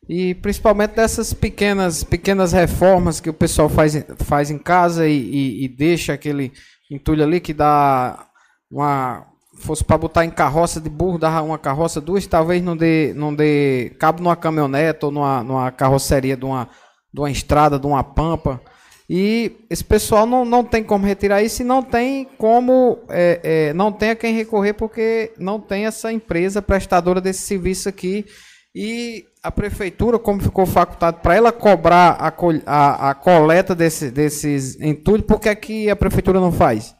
E 0.09 0.35
principalmente 0.35 0.97
dessas 0.97 1.33
pequenas, 1.33 2.05
pequenas 2.05 2.53
reformas 2.53 3.21
que 3.21 3.31
o 3.31 3.35
pessoal 3.35 3.69
faz, 3.69 3.95
faz 4.19 4.51
em 4.51 4.59
casa 4.59 5.09
e, 5.09 5.19
e, 5.19 5.65
e 5.65 5.69
deixa 5.69 6.13
aquele 6.13 6.53
entulho 6.91 7.25
ali 7.25 7.41
que 7.41 7.55
dá 7.55 8.27
uma. 8.71 9.27
Fosse 9.57 9.85
para 9.85 9.97
botar 9.97 10.25
em 10.25 10.31
carroça 10.31 10.81
de 10.81 10.91
burro, 10.91 11.17
dá 11.17 11.41
uma 11.41 11.59
carroça 11.59 12.01
duas, 12.01 12.27
talvez 12.27 12.61
não 12.61 12.77
dê, 12.77 13.15
não 13.15 13.33
dê 13.33 13.95
cabo 14.01 14.21
numa 14.21 14.35
caminhonete 14.35 15.05
ou 15.05 15.13
numa, 15.13 15.45
numa 15.45 15.71
carroceria 15.71 16.37
de 16.37 16.45
uma, 16.45 16.69
de 17.13 17.21
uma 17.21 17.31
estrada, 17.31 17.79
de 17.79 17.87
uma 17.87 18.03
pampa. 18.03 18.61
E 19.09 19.53
esse 19.71 19.85
pessoal 19.85 20.27
não, 20.27 20.45
não 20.45 20.65
tem 20.65 20.83
como 20.83 21.07
retirar 21.07 21.43
isso 21.43 21.63
e 21.63 21.65
não 21.65 21.83
tem 21.83 22.25
como, 22.37 22.99
é, 23.09 23.41
é, 23.45 23.75
não 23.75 23.93
tem 23.93 24.11
a 24.11 24.17
quem 24.17 24.35
recorrer 24.35 24.73
porque 24.73 25.33
não 25.39 25.61
tem 25.61 25.87
essa 25.87 26.13
empresa 26.13 26.61
prestadora 26.61 27.21
desse 27.21 27.43
serviço 27.43 27.89
aqui. 27.89 28.27
E 28.75 29.25
a 29.45 29.53
prefeitura, 29.53 30.19
como 30.19 30.43
ficou 30.43 30.65
facultado 30.65 31.19
para 31.19 31.35
ela 31.35 31.53
cobrar 31.53 32.17
a, 32.19 32.33
a, 32.65 33.11
a 33.11 33.15
coleta 33.15 33.75
desse, 33.75 34.11
desses 34.11 34.81
entulhos, 34.81 35.27
por 35.27 35.39
que, 35.39 35.51
é 35.51 35.55
que 35.55 35.91
a 35.91 35.95
prefeitura 35.95 36.41
não 36.41 36.51
faz? 36.51 36.97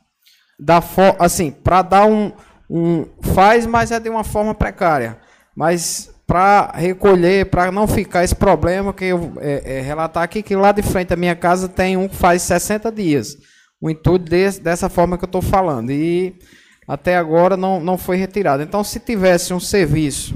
Da 0.61 0.83
assim, 1.19 1.51
para 1.51 1.81
dar 1.81 2.05
um, 2.05 2.31
um. 2.69 3.07
Faz, 3.35 3.65
mas 3.65 3.91
é 3.91 3.99
de 3.99 4.11
uma 4.11 4.23
forma 4.23 4.55
precária. 4.55 5.17
Mas 5.57 6.15
para 6.27 6.71
recolher, 6.75 7.47
para 7.47 7.73
não 7.73 7.87
ficar 7.87 8.25
esse 8.25 8.35
problema 8.35 8.93
que 8.93 9.07
eu 9.07 9.33
é, 9.41 9.79
é, 9.79 9.81
relatar 9.81 10.23
aqui, 10.23 10.43
que 10.43 10.55
lá 10.55 10.71
de 10.71 10.83
frente 10.83 11.09
da 11.09 11.17
minha 11.17 11.35
casa 11.35 11.67
tem 11.67 11.97
um 11.97 12.07
que 12.07 12.17
faz 12.17 12.43
60 12.43 12.93
dias. 12.93 13.39
O 13.81 13.89
intuito 13.89 14.27
desse, 14.27 14.61
dessa 14.61 14.91
forma 14.91 15.17
que 15.17 15.25
eu 15.25 15.29
estou 15.29 15.43
falando. 15.43 15.91
E 15.91 16.39
até 16.87 17.17
agora 17.17 17.57
não, 17.57 17.81
não 17.81 17.97
foi 17.97 18.19
retirado. 18.19 18.63
Então, 18.63 18.85
se 18.85 19.01
tivesse 19.01 19.55
um 19.55 19.61
serviço 19.61 20.35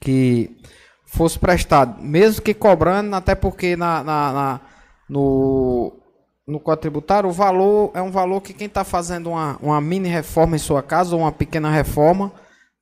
que 0.00 0.56
fosse 1.16 1.38
prestado, 1.38 2.02
mesmo 2.02 2.42
que 2.42 2.52
cobrando, 2.52 3.14
até 3.16 3.34
porque 3.34 3.74
na, 3.74 4.04
na, 4.04 4.32
na 4.32 4.60
no, 5.08 5.92
no 6.46 6.60
Código 6.60 7.02
o 7.24 7.32
valor 7.32 7.90
é 7.94 8.02
um 8.02 8.10
valor 8.10 8.40
que 8.40 8.52
quem 8.52 8.66
está 8.66 8.84
fazendo 8.84 9.30
uma, 9.30 9.56
uma 9.62 9.80
mini 9.80 10.08
reforma 10.08 10.56
em 10.56 10.58
sua 10.58 10.82
casa, 10.82 11.14
ou 11.14 11.22
uma 11.22 11.32
pequena 11.32 11.70
reforma, 11.70 12.30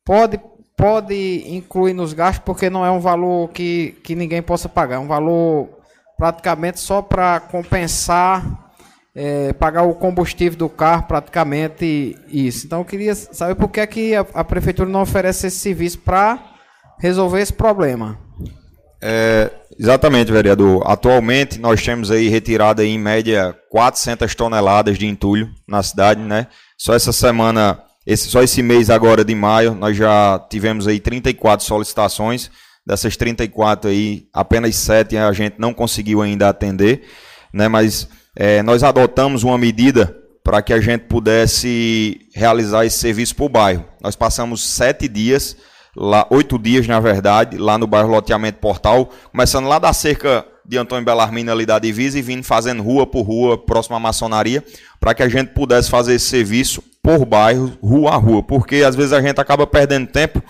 pode 0.05 0.41
pode 0.77 1.45
incluir 1.47 1.95
nos 1.95 2.13
gastos 2.13 2.45
porque 2.45 2.69
não 2.69 2.85
é 2.85 2.91
um 2.91 2.99
valor 2.99 3.49
que, 3.51 3.97
que 4.03 4.17
ninguém 4.17 4.43
possa 4.43 4.69
pagar, 4.69 4.97
é 4.97 4.99
um 4.99 5.07
valor 5.07 5.69
praticamente 6.19 6.81
só 6.81 7.01
para 7.01 7.39
compensar, 7.39 8.73
é, 9.15 9.53
pagar 9.53 9.85
o 9.85 9.95
combustível 9.95 10.59
do 10.59 10.69
carro, 10.69 11.05
praticamente 11.05 12.19
isso. 12.27 12.67
Então 12.67 12.81
eu 12.81 12.85
queria 12.85 13.15
saber 13.15 13.55
por 13.55 13.69
que, 13.69 13.81
é 13.81 13.87
que 13.87 14.17
a, 14.17 14.27
a 14.35 14.45
prefeitura 14.45 14.91
não 14.91 15.03
oferece 15.03 15.47
esse 15.47 15.59
serviço 15.59 16.01
para 16.01 16.39
resolver 16.99 17.41
esse 17.41 17.53
problema. 17.53 18.19
É, 19.07 19.51
exatamente, 19.79 20.33
vereador. 20.33 20.83
Atualmente 20.87 21.61
nós 21.61 21.83
temos 21.83 22.11
aí 22.11 22.29
retirado 22.29 22.81
aí, 22.81 22.89
em 22.89 22.99
média 22.99 23.55
400 23.69 24.35
toneladas 24.35 24.99
de 24.99 25.07
entulho 25.07 25.51
na 25.69 25.83
cidade, 25.83 26.23
né? 26.23 26.47
Só 26.79 26.95
essa 26.95 27.13
semana, 27.13 27.79
esse, 28.07 28.31
só 28.31 28.43
esse 28.43 28.63
mês 28.63 28.89
agora 28.89 29.23
de 29.23 29.35
maio, 29.35 29.75
nós 29.75 29.95
já 29.95 30.39
tivemos 30.49 30.89
aí 30.89 30.99
34 30.99 31.67
solicitações. 31.67 32.51
Dessas 32.87 33.15
34 33.15 33.91
aí, 33.91 34.27
apenas 34.33 34.75
7 34.77 35.19
a 35.19 35.33
gente 35.33 35.57
não 35.59 35.75
conseguiu 35.75 36.23
ainda 36.23 36.49
atender, 36.49 37.03
né? 37.53 37.69
Mas 37.69 38.09
é, 38.35 38.63
nós 38.63 38.83
adotamos 38.83 39.43
uma 39.43 39.59
medida 39.59 40.17
para 40.43 40.63
que 40.63 40.73
a 40.73 40.81
gente 40.81 41.03
pudesse 41.03 42.21
realizar 42.35 42.87
esse 42.87 42.99
serviço 42.99 43.37
para 43.37 43.45
o 43.45 43.49
bairro. 43.51 43.85
Nós 44.03 44.17
passamos 44.17 44.65
sete 44.65 45.09
dias 45.09 45.59
lá 45.97 46.27
oito 46.31 46.59
dias, 46.59 46.87
na 46.87 47.01
verdade, 47.01 47.57
lá 47.57 47.79
no 47.79 47.87
bairro 47.87 48.11
Loteamento 48.11 48.59
Portal, 48.59 49.11
começando 49.31 49.67
lá 49.67 49.79
da 49.79 49.93
cerca 49.93 50.47
de 50.67 50.79
Antônio 50.79 51.05
Belarmino 51.05 51.53
ali 51.53 51.67
da 51.67 51.79
divisa 51.79 52.19
e 52.19 52.23
vindo 52.23 52.43
fazendo 52.43 52.83
rua 52.83 53.07
por 53.07 53.23
rua, 53.23 53.59
próximo 53.59 53.97
à 53.97 54.01
maçonaria, 54.01 54.65
para 54.99 55.15
que 55.15 55.23
a 55.23 55.29
gente 55.29 55.49
pudesse 55.49 55.91
fazer 55.91 56.15
esse 56.15 56.27
serviço 56.27 56.83
por 57.03 57.25
bairro, 57.27 57.77
rua 57.83 58.13
a 58.13 58.17
rua, 58.17 58.43
porque 58.43 58.77
às 58.77 58.97
vezes 58.97 59.13
a 59.13 59.21
gente 59.21 59.39
acaba 59.39 59.67
perdendo 59.67 60.07
tempo, 60.07 60.43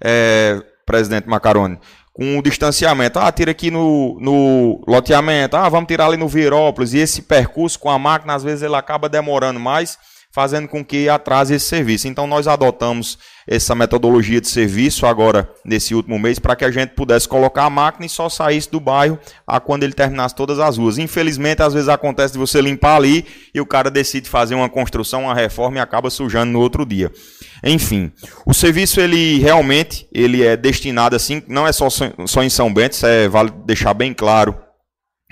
é, 0.00 0.62
presidente 0.86 1.28
Macaroni, 1.28 1.78
com 2.12 2.38
o 2.38 2.42
distanciamento. 2.42 3.18
Ah, 3.18 3.30
tira 3.32 3.50
aqui 3.50 3.70
no, 3.70 4.16
no 4.20 4.80
loteamento, 4.86 5.56
ah, 5.56 5.68
vamos 5.68 5.88
tirar 5.88 6.06
ali 6.06 6.16
no 6.16 6.28
Virópolis, 6.28 6.94
e 6.94 6.98
esse 6.98 7.22
percurso 7.22 7.78
com 7.78 7.90
a 7.90 7.98
máquina, 7.98 8.34
às 8.34 8.44
vezes 8.44 8.62
ele 8.62 8.76
acaba 8.76 9.08
demorando 9.08 9.58
mais, 9.58 9.98
fazendo 10.30 10.68
com 10.68 10.84
que 10.84 11.08
atrase 11.08 11.54
esse 11.54 11.66
serviço. 11.66 12.06
Então 12.06 12.26
nós 12.26 12.46
adotamos 12.46 13.18
essa 13.46 13.74
metodologia 13.74 14.40
de 14.40 14.48
serviço 14.48 15.06
agora 15.06 15.50
nesse 15.64 15.94
último 15.94 16.18
mês 16.18 16.38
para 16.38 16.54
que 16.54 16.64
a 16.64 16.70
gente 16.70 16.90
pudesse 16.90 17.26
colocar 17.26 17.64
a 17.64 17.70
máquina 17.70 18.04
e 18.04 18.08
só 18.08 18.28
saísse 18.28 18.70
do 18.70 18.78
bairro 18.78 19.18
a 19.46 19.58
quando 19.58 19.84
ele 19.84 19.94
terminasse 19.94 20.34
todas 20.34 20.58
as 20.58 20.76
ruas. 20.76 20.98
Infelizmente, 20.98 21.62
às 21.62 21.72
vezes 21.72 21.88
acontece 21.88 22.34
de 22.34 22.38
você 22.38 22.60
limpar 22.60 22.96
ali 22.96 23.24
e 23.54 23.60
o 23.60 23.66
cara 23.66 23.90
decide 23.90 24.28
fazer 24.28 24.54
uma 24.54 24.68
construção, 24.68 25.22
uma 25.22 25.34
reforma 25.34 25.78
e 25.78 25.80
acaba 25.80 26.10
sujando 26.10 26.52
no 26.52 26.60
outro 26.60 26.84
dia. 26.84 27.10
Enfim, 27.64 28.12
o 28.46 28.52
serviço 28.52 29.00
ele 29.00 29.38
realmente 29.38 30.06
ele 30.12 30.44
é 30.44 30.56
destinado 30.56 31.16
assim, 31.16 31.42
não 31.48 31.66
é 31.66 31.72
só, 31.72 31.88
só 31.90 32.42
em 32.42 32.50
São 32.50 32.72
Bento, 32.72 32.92
isso 32.92 33.06
é, 33.06 33.28
vale 33.28 33.50
deixar 33.64 33.94
bem 33.94 34.12
claro. 34.12 34.54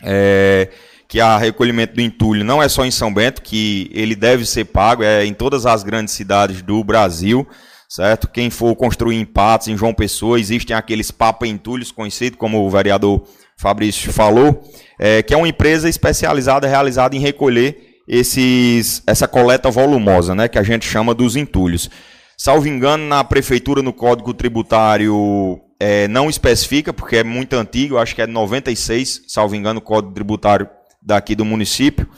É, 0.02 0.68
que 1.08 1.20
a 1.20 1.36
recolhimento 1.38 1.94
do 1.94 2.00
entulho 2.00 2.44
não 2.44 2.62
é 2.62 2.68
só 2.68 2.84
em 2.84 2.90
São 2.90 3.12
Bento, 3.12 3.42
que 3.42 3.90
ele 3.92 4.14
deve 4.14 4.44
ser 4.44 4.64
pago, 4.64 5.02
é 5.02 5.24
em 5.24 5.32
todas 5.32 5.66
as 5.66 5.82
grandes 5.82 6.14
cidades 6.14 6.62
do 6.62 6.82
Brasil 6.82 7.46
certo? 7.88 8.28
Quem 8.28 8.50
for 8.50 8.74
construir 8.74 9.16
em 9.16 9.24
Patos, 9.24 9.68
em 9.68 9.76
João 9.76 9.94
Pessoa, 9.94 10.40
existem 10.40 10.76
aqueles 10.76 11.10
papa 11.10 11.46
entulhos 11.46 11.90
conhecidos, 11.90 12.38
como 12.38 12.64
o 12.64 12.70
vereador 12.70 13.22
Fabrício 13.56 14.12
falou, 14.12 14.62
é, 14.98 15.22
que 15.22 15.32
é 15.32 15.36
uma 15.36 15.48
empresa 15.48 15.88
especializada, 15.88 16.66
realizada 16.66 17.16
em 17.16 17.20
recolher 17.20 18.00
esses, 18.06 19.02
essa 19.06 19.26
coleta 19.26 19.70
volumosa, 19.70 20.34
né, 20.34 20.48
que 20.48 20.58
a 20.58 20.62
gente 20.62 20.86
chama 20.86 21.14
dos 21.14 21.36
entulhos. 21.36 21.88
Salvo 22.36 22.68
engano, 22.68 23.06
na 23.06 23.24
prefeitura, 23.24 23.82
no 23.82 23.92
Código 23.92 24.34
Tributário, 24.34 25.58
é, 25.80 26.06
não 26.08 26.28
especifica, 26.28 26.92
porque 26.92 27.16
é 27.16 27.24
muito 27.24 27.54
antigo, 27.54 27.96
acho 27.96 28.14
que 28.14 28.20
é 28.20 28.26
de 28.26 28.32
96, 28.32 29.22
salvo 29.26 29.54
engano, 29.54 29.78
o 29.78 29.82
Código 29.82 30.12
Tributário 30.12 30.68
daqui 31.06 31.36
do 31.36 31.44
município. 31.44 32.08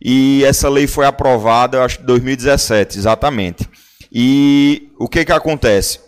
E 0.00 0.44
essa 0.44 0.68
lei 0.68 0.86
foi 0.86 1.04
aprovada, 1.04 1.82
acho 1.82 1.98
que 1.98 2.04
em 2.04 2.06
2017, 2.06 2.96
exatamente. 2.98 3.68
E 4.12 4.88
o 4.98 5.08
que, 5.08 5.24
que 5.24 5.32
acontece? 5.32 6.00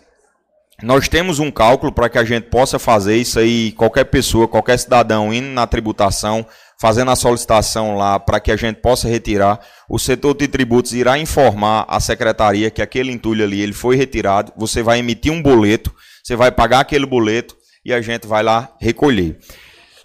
Nós 0.81 1.09
temos 1.09 1.39
um 1.39 1.51
cálculo 1.51 1.91
para 1.91 2.07
que 2.07 2.17
a 2.17 2.23
gente 2.23 2.45
possa 2.45 2.79
fazer 2.79 3.17
isso 3.17 3.37
aí, 3.37 3.73
qualquer 3.73 4.05
pessoa, 4.05 4.47
qualquer 4.47 4.79
cidadão 4.79 5.33
indo 5.33 5.47
na 5.47 5.67
tributação, 5.67 6.45
fazendo 6.79 7.11
a 7.11 7.15
solicitação 7.17 7.97
lá 7.97 8.17
para 8.17 8.39
que 8.39 8.49
a 8.49 8.55
gente 8.55 8.77
possa 8.77 9.09
retirar, 9.09 9.59
o 9.89 9.99
setor 9.99 10.33
de 10.33 10.47
tributos 10.47 10.93
irá 10.93 11.19
informar 11.19 11.85
a 11.89 11.99
secretaria 11.99 12.71
que 12.71 12.81
aquele 12.81 13.11
entulho 13.11 13.43
ali 13.43 13.59
ele 13.59 13.73
foi 13.73 13.97
retirado, 13.97 14.53
você 14.55 14.81
vai 14.81 14.99
emitir 14.99 15.33
um 15.33 15.41
boleto, 15.41 15.93
você 16.23 16.37
vai 16.37 16.49
pagar 16.49 16.79
aquele 16.79 17.05
boleto 17.05 17.57
e 17.83 17.93
a 17.93 18.01
gente 18.01 18.25
vai 18.25 18.41
lá 18.41 18.73
recolher. 18.79 19.37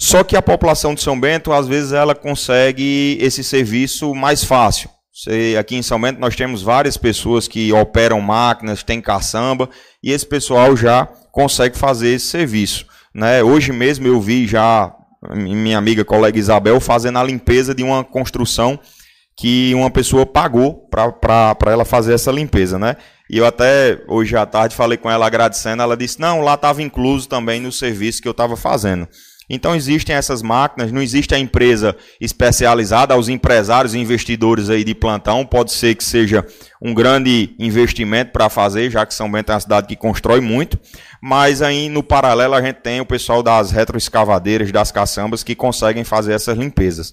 Só 0.05 0.23
que 0.23 0.37
a 0.37 0.43
população 0.43 0.95
de 0.95 1.01
São 1.01 1.19
Bento, 1.19 1.51
às 1.51 1.67
vezes, 1.67 1.93
ela 1.93 2.15
consegue 2.15 3.17
esse 3.23 3.43
serviço 3.43 4.15
mais 4.15 4.45
fácil. 4.45 4.91
Você, 5.11 5.57
aqui 5.59 5.77
em 5.77 5.83
São 5.83 5.99
Bento 5.99 6.21
nós 6.21 6.37
temos 6.37 6.61
várias 6.61 6.99
pessoas 6.99 7.49
que 7.49 7.73
operam 7.73 8.21
máquinas, 8.21 8.83
tem 8.83 9.01
caçamba, 9.01 9.67
e 10.03 10.13
esse 10.13 10.27
pessoal 10.27 10.77
já 10.77 11.07
consegue 11.33 11.79
fazer 11.79 12.11
esse 12.11 12.27
serviço. 12.27 12.85
Né? 13.15 13.43
Hoje 13.43 13.73
mesmo 13.73 14.07
eu 14.07 14.21
vi 14.21 14.47
já 14.47 14.95
minha 15.35 15.79
amiga 15.79 16.05
colega 16.05 16.39
Isabel 16.39 16.79
fazendo 16.81 17.19
a 17.19 17.25
limpeza 17.25 17.75
de 17.75 17.83
uma 17.83 18.05
construção 18.05 18.79
que 19.35 19.75
uma 19.75 19.91
pessoa 19.91 20.27
pagou 20.27 20.87
para 20.91 21.73
ela 21.73 21.87
fazer 21.87 22.13
essa 22.13 22.31
limpeza, 22.31 22.79
né? 22.79 22.97
E 23.31 23.39
eu 23.39 23.47
até 23.47 24.03
hoje 24.07 24.37
à 24.37 24.45
tarde 24.45 24.77
falei 24.77 24.99
com 24.99 25.11
ela 25.11 25.27
agradecendo, 25.27 25.83
ela 25.83 25.97
disse: 25.97 26.21
"Não, 26.21 26.43
lá 26.43 26.55
estava 26.55 26.83
incluso 26.83 27.27
também 27.27 27.59
no 27.59 27.73
serviço 27.73 28.21
que 28.21 28.29
eu 28.29 28.33
estava 28.33 28.55
fazendo". 28.55 29.09
Então 29.49 29.75
existem 29.75 30.17
essas 30.17 30.43
máquinas, 30.43 30.91
não 30.91 31.03
existe 31.03 31.35
a 31.35 31.39
empresa 31.39 31.97
especializada 32.21 33.15
aos 33.15 33.29
empresários 33.29 33.95
e 33.95 33.99
investidores 33.99 34.71
aí 34.71 34.85
de 34.85 34.95
plantão, 34.95 35.45
pode 35.45 35.73
ser 35.73 35.95
que 35.95 36.05
seja 36.05 36.47
um 36.81 36.95
grande 36.95 37.55
investimento 37.59 38.33
para 38.33 38.49
fazer, 38.49 38.91
já 38.91 39.05
que 39.05 39.15
São 39.15 39.31
Bento 39.31 39.53
é 39.53 39.55
uma 39.55 39.61
cidade 39.61 39.87
que 39.87 39.97
constrói 39.97 40.41
muito, 40.41 40.79
mas 41.23 41.63
aí 41.63 41.89
no 41.89 42.03
paralelo 42.03 42.55
a 42.55 42.63
gente 42.63 42.77
tem 42.77 43.01
o 43.01 43.07
pessoal 43.07 43.43
das 43.43 43.71
retroescavadeiras, 43.71 44.73
das 44.73 44.91
caçambas 44.91 45.43
que 45.43 45.55
conseguem 45.55 46.05
fazer 46.05 46.33
essas 46.33 46.57
limpezas. 46.57 47.13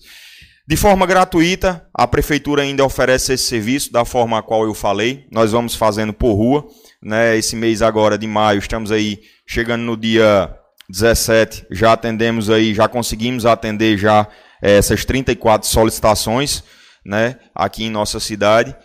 De 0.68 0.78
forma 0.78 1.06
gratuita, 1.06 1.86
a 1.94 2.08
prefeitura 2.08 2.62
ainda 2.62 2.86
oferece 2.86 3.34
esse 3.34 3.44
serviço 3.46 3.92
da 3.92 4.06
forma 4.06 4.38
a 4.38 4.44
qual 4.44 4.64
eu 4.64 4.74
falei. 4.74 5.26
Nós 5.32 5.52
vamos 5.52 5.76
fazendo 5.76 6.14
por 6.14 6.34
rua, 6.34 6.66
né? 7.02 7.36
Esse 7.36 7.56
mês 7.56 7.82
agora 7.82 8.18
de 8.18 8.28
maio, 8.28 8.60
estamos 8.60 8.92
aí 8.92 9.20
chegando 9.46 9.82
no 9.82 9.98
dia 9.98 10.56
17, 10.92 11.68
já 11.72 11.94
atendemos 11.94 12.50
aí, 12.50 12.74
já 12.74 12.88
conseguimos 12.88 13.46
atender 13.46 13.98
já 13.98 14.28
é, 14.62 14.78
essas 14.78 15.06
34 15.06 15.68
solicitações, 15.68 16.64
né, 17.06 17.38
aqui 17.56 17.86
em 17.86 17.90
nossa 17.90 18.20
cidade. 18.20 18.76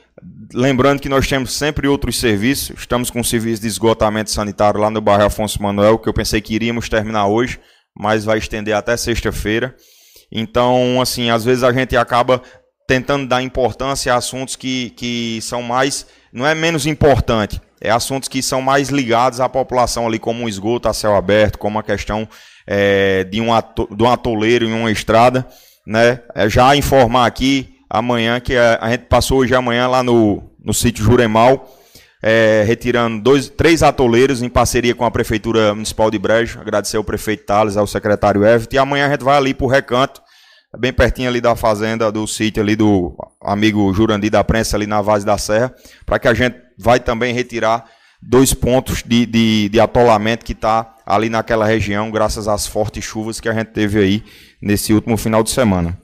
Lembrando 0.54 1.00
que 1.00 1.08
nós 1.08 1.26
temos 1.26 1.52
sempre 1.52 1.88
outros 1.88 2.18
serviços, 2.18 2.78
estamos 2.78 3.10
com 3.10 3.20
um 3.20 3.24
serviço 3.24 3.60
de 3.60 3.68
esgotamento 3.68 4.30
sanitário 4.30 4.80
lá 4.80 4.88
no 4.88 5.00
bairro 5.00 5.24
Afonso 5.24 5.62
Manuel, 5.62 5.98
que 5.98 6.08
eu 6.08 6.14
pensei 6.14 6.40
que 6.40 6.54
iríamos 6.54 6.88
terminar 6.88 7.26
hoje, 7.26 7.60
mas 7.94 8.24
vai 8.24 8.38
estender 8.38 8.74
até 8.74 8.96
sexta-feira. 8.96 9.74
Então, 10.30 11.00
assim, 11.00 11.30
às 11.30 11.44
vezes 11.44 11.62
a 11.62 11.72
gente 11.72 11.96
acaba 11.96 12.42
tentando 12.86 13.26
dar 13.26 13.42
importância 13.42 14.14
a 14.14 14.16
assuntos 14.16 14.56
que, 14.56 14.90
que 14.90 15.40
são 15.42 15.60
mais, 15.60 16.06
não 16.32 16.46
é 16.46 16.54
menos 16.54 16.86
importante, 16.86 17.60
é, 17.80 17.90
assuntos 17.90 18.28
que 18.28 18.42
são 18.42 18.62
mais 18.62 18.88
ligados 18.88 19.40
à 19.40 19.48
população 19.48 20.06
ali, 20.06 20.18
como 20.18 20.44
um 20.44 20.48
esgoto 20.48 20.88
a 20.88 20.94
céu 20.94 21.14
aberto, 21.14 21.58
como 21.58 21.78
a 21.78 21.82
questão 21.82 22.28
é, 22.66 23.24
de, 23.24 23.40
um 23.40 23.52
ato, 23.52 23.88
de 23.94 24.02
um 24.02 24.10
atoleiro 24.10 24.64
em 24.66 24.72
uma 24.72 24.90
estrada. 24.90 25.46
Né? 25.86 26.20
É, 26.34 26.48
já 26.48 26.74
informar 26.74 27.26
aqui 27.26 27.74
amanhã 27.88 28.40
que 28.40 28.56
a, 28.56 28.78
a, 28.80 28.90
gente 28.90 29.04
passou 29.04 29.38
hoje 29.38 29.54
amanhã 29.54 29.86
lá 29.86 30.02
no, 30.02 30.42
no 30.62 30.74
sítio 30.74 31.04
Juremal, 31.04 31.72
é, 32.22 32.64
retirando 32.66 33.22
dois, 33.22 33.48
três 33.48 33.82
atoleiros 33.82 34.42
em 34.42 34.48
parceria 34.48 34.94
com 34.94 35.04
a 35.04 35.10
Prefeitura 35.10 35.74
Municipal 35.74 36.10
de 36.10 36.18
Brejo. 36.18 36.60
Agradecer 36.60 36.96
ao 36.96 37.04
prefeito 37.04 37.44
Thales, 37.44 37.76
ao 37.76 37.86
secretário 37.86 38.44
Everett. 38.44 38.74
E 38.74 38.78
amanhã 38.78 39.06
a 39.06 39.10
gente 39.10 39.22
vai 39.22 39.36
ali 39.36 39.54
para 39.54 39.66
o 39.66 39.68
recanto, 39.68 40.20
bem 40.76 40.92
pertinho 40.92 41.28
ali 41.28 41.40
da 41.40 41.54
fazenda, 41.54 42.10
do 42.10 42.26
sítio 42.26 42.62
ali 42.62 42.74
do 42.74 43.14
amigo 43.40 43.92
Jurandir 43.94 44.30
da 44.30 44.42
Prensa, 44.42 44.76
ali 44.76 44.86
na 44.86 45.00
Vaz 45.00 45.22
da 45.22 45.38
Serra, 45.38 45.72
para 46.04 46.18
que 46.18 46.26
a 46.26 46.34
gente 46.34 46.65
vai 46.78 47.00
também 47.00 47.32
retirar 47.32 47.86
dois 48.20 48.52
pontos 48.52 49.02
de, 49.02 49.26
de, 49.26 49.68
de 49.68 49.80
atolamento 49.80 50.44
que 50.44 50.52
está 50.52 50.94
ali 51.04 51.28
naquela 51.28 51.64
região, 51.66 52.10
graças 52.10 52.48
às 52.48 52.66
fortes 52.66 53.04
chuvas 53.04 53.40
que 53.40 53.48
a 53.48 53.52
gente 53.52 53.68
teve 53.68 53.98
aí 53.98 54.24
nesse 54.60 54.92
último 54.92 55.16
final 55.16 55.42
de 55.42 55.50
semana. 55.50 55.96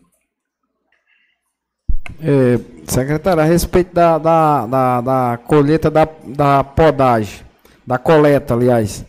É, 2.20 2.58
secretário, 2.86 3.42
a 3.42 3.46
respeito 3.46 3.92
da, 3.94 4.18
da, 4.18 4.66
da, 4.66 5.00
da 5.00 5.38
colheita 5.38 5.90
da, 5.90 6.06
da 6.26 6.62
podagem, 6.62 7.40
da 7.86 7.98
coleta, 7.98 8.54
aliás, 8.54 9.04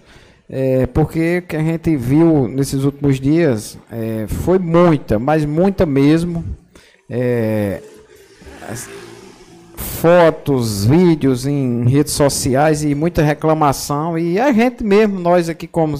é, 0.49 0.86
porque 0.88 1.41
que 1.41 1.55
a 1.55 1.61
gente 1.61 1.95
viu 1.95 2.47
nesses 2.47 2.84
últimos 2.84 3.20
dias 3.20 3.78
é, 3.91 4.26
foi 4.28 4.59
muita, 4.59 5.18
mas 5.18 5.45
muita 5.45 5.86
mesmo. 5.86 6.43
É, 7.09 7.82
fotos, 9.76 10.86
vídeos 10.86 11.45
em 11.45 11.88
redes 11.88 12.13
sociais 12.13 12.84
e 12.84 12.93
muita 12.93 13.21
reclamação. 13.21 14.17
E 14.17 14.39
a 14.39 14.51
gente 14.51 14.84
mesmo, 14.84 15.19
nós 15.19 15.49
aqui 15.49 15.67
como 15.67 15.97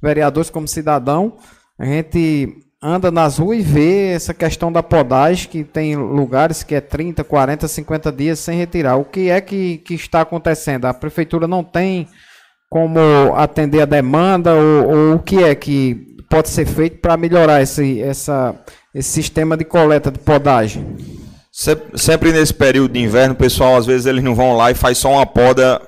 vereadores, 0.00 0.50
como 0.50 0.68
cidadão, 0.68 1.36
a 1.78 1.84
gente 1.84 2.62
anda 2.82 3.10
nas 3.10 3.38
ruas 3.38 3.58
e 3.58 3.62
vê 3.62 4.08
essa 4.08 4.34
questão 4.34 4.70
da 4.70 4.82
podagem, 4.82 5.48
que 5.48 5.64
tem 5.64 5.96
lugares 5.96 6.62
que 6.62 6.74
é 6.74 6.80
30, 6.80 7.24
40, 7.24 7.66
50 7.66 8.12
dias 8.12 8.38
sem 8.38 8.58
retirar. 8.58 8.96
O 8.96 9.04
que 9.04 9.30
é 9.30 9.40
que, 9.40 9.78
que 9.78 9.94
está 9.94 10.20
acontecendo? 10.20 10.84
A 10.84 10.94
prefeitura 10.94 11.48
não 11.48 11.64
tem 11.64 12.08
como 12.68 13.00
atender 13.34 13.80
a 13.80 13.86
demanda 13.86 14.54
ou, 14.54 14.88
ou 14.88 15.14
o 15.14 15.18
que 15.18 15.42
é 15.42 15.54
que 15.54 16.16
pode 16.28 16.48
ser 16.48 16.66
feito 16.66 16.98
para 16.98 17.16
melhorar 17.16 17.62
esse, 17.62 18.00
essa, 18.00 18.54
esse 18.94 19.10
sistema 19.10 19.56
de 19.56 19.64
coleta 19.64 20.10
de 20.10 20.18
podagem? 20.18 21.15
Sempre 21.94 22.32
nesse 22.32 22.52
período 22.52 22.92
de 22.92 23.00
inverno, 23.00 23.32
o 23.32 23.36
pessoal 23.36 23.78
às 23.78 23.86
vezes 23.86 24.04
eles 24.04 24.22
não 24.22 24.34
vão 24.34 24.54
lá 24.54 24.70
e 24.70 24.74
faz 24.74 24.98
só 24.98 25.10
uma 25.10 25.24
poda 25.24 25.80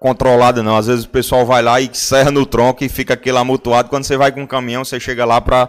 controlada 0.00 0.64
não. 0.64 0.76
Às 0.76 0.88
vezes 0.88 1.04
o 1.04 1.08
pessoal 1.08 1.46
vai 1.46 1.62
lá 1.62 1.80
e 1.80 1.88
serra 1.92 2.32
no 2.32 2.44
tronco 2.44 2.82
e 2.82 2.88
fica 2.88 3.14
aquele 3.14 3.38
amutuado. 3.38 3.88
Quando 3.88 4.02
você 4.02 4.16
vai 4.16 4.32
com 4.32 4.42
um 4.42 4.46
caminhão, 4.48 4.84
você 4.84 4.98
chega 4.98 5.24
lá 5.24 5.40
para 5.40 5.68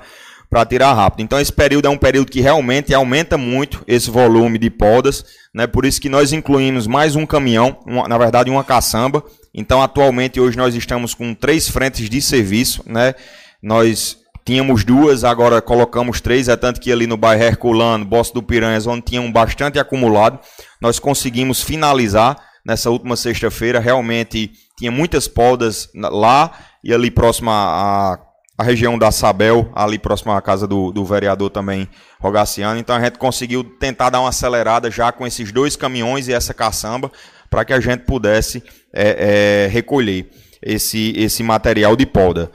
para 0.50 0.66
tirar 0.66 0.94
rápido. 0.94 1.22
Então 1.22 1.40
esse 1.40 1.52
período 1.52 1.88
é 1.88 1.90
um 1.90 1.98
período 1.98 2.32
que 2.32 2.42
realmente 2.42 2.94
aumenta 2.94 3.38
muito 3.38 3.84
esse 3.88 4.10
volume 4.10 4.60
de 4.60 4.70
podas, 4.70 5.26
né? 5.54 5.66
Por 5.66 5.84
isso 5.84 6.00
que 6.00 6.10
nós 6.10 6.32
incluímos 6.32 6.86
mais 6.86 7.16
um 7.16 7.26
caminhão, 7.26 7.78
uma, 7.88 8.08
na 8.08 8.18
verdade 8.18 8.52
uma 8.52 8.64
caçamba. 8.64 9.24
Então 9.54 9.82
atualmente 9.82 10.40
hoje 10.40 10.58
nós 10.58 10.76
estamos 10.76 11.14
com 11.14 11.34
três 11.34 11.70
frentes 11.70 12.08
de 12.10 12.22
serviço, 12.22 12.84
né? 12.88 13.14
Nós 13.62 14.18
tínhamos 14.46 14.84
duas, 14.84 15.24
agora 15.24 15.62
colocamos 15.62 16.20
três, 16.22 16.48
é 16.48 16.56
tanto 16.56 16.80
que 16.80 16.92
ali 16.92 17.08
no 17.08 17.18
bairro 17.18 17.44
Herculano, 17.44 18.06
Bossa 18.06 18.34
do 18.34 18.44
Piranhas, 18.44 18.88
onde 18.88 19.04
tinham 19.04 19.32
bastante 19.32 19.80
acumulado, 19.80 20.40
nós 20.82 21.00
conseguimos 21.00 21.62
finalizar 21.62 22.38
nessa 22.66 22.90
última 22.90 23.16
sexta-feira. 23.16 23.80
Realmente 23.80 24.52
tinha 24.78 24.92
muitas 24.92 25.28
podas 25.28 25.90
lá 25.94 26.52
e 26.84 26.94
ali 26.94 27.10
próximo 27.12 27.50
a 27.52 28.20
a 28.58 28.64
região 28.64 28.98
da 28.98 29.12
Sabel, 29.12 29.72
ali 29.74 29.98
próximo 29.98 30.32
à 30.32 30.42
casa 30.42 30.68
do, 30.68 30.92
do 30.92 31.04
vereador 31.04 31.50
também 31.50 31.88
Rogaciano. 32.20 32.80
Então 32.80 32.96
a 32.96 33.02
gente 33.04 33.18
conseguiu 33.18 33.64
tentar 33.64 34.10
dar 34.10 34.20
uma 34.20 34.30
acelerada 34.30 34.92
já 34.92 35.12
com 35.12 35.26
esses 35.26 35.52
dois 35.52 35.76
caminhões 35.76 36.28
e 36.28 36.34
essa 36.34 36.54
caçamba 36.54 37.12
para 37.50 37.66
que 37.66 37.74
a 37.74 37.80
gente 37.80 38.02
pudesse 38.02 38.64
é, 38.94 39.66
é, 39.66 39.68
recolher 39.68 40.30
esse, 40.62 41.14
esse 41.18 41.42
material 41.42 41.96
de 41.96 42.06
poda. 42.06 42.52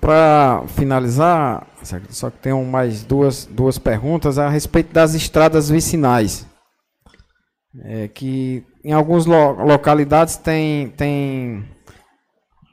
Para 0.00 0.64
finalizar, 0.68 1.66
só 2.08 2.30
que 2.30 2.38
tenho 2.38 2.64
mais 2.64 3.04
duas, 3.04 3.44
duas 3.44 3.78
perguntas 3.78 4.38
a 4.38 4.48
respeito 4.48 4.92
das 4.92 5.14
estradas 5.14 5.68
vicinais. 5.68 6.46
É 7.84 8.08
que 8.08 8.64
em 8.82 8.92
algumas 8.92 9.26
lo 9.26 9.52
localidades 9.64 10.36
tem, 10.36 10.88
tem 10.90 11.64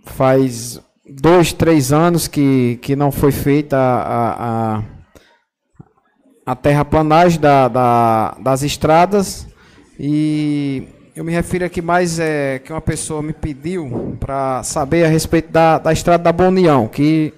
faz 0.05 0.82
dois, 1.07 1.53
três 1.53 1.91
anos 1.91 2.28
que, 2.28 2.80
que 2.82 2.95
não 2.95 3.11
foi 3.11 3.32
feita 3.32 3.78
a, 3.78 4.78
a, 4.78 4.84
a 6.45 6.55
terraplanagem 6.55 7.39
da, 7.39 7.67
da, 7.67 8.38
das 8.41 8.63
estradas 8.63 9.47
e 9.99 10.88
eu 11.18 11.24
me 11.24 11.32
refiro 11.32 11.65
aqui 11.65 11.82
mais 11.82 12.20
é 12.20 12.59
que 12.59 12.72
uma 12.72 12.80
pessoa 12.80 13.24
me 13.24 13.34
pediu 13.34 14.15
para 14.20 14.61
saber 14.61 15.03
a 15.03 15.07
respeito 15.07 15.51
da, 15.51 15.80
da 15.80 15.91
estrada 15.91 16.24
da 16.24 16.32
Bonião, 16.32 16.88
que 16.88 17.34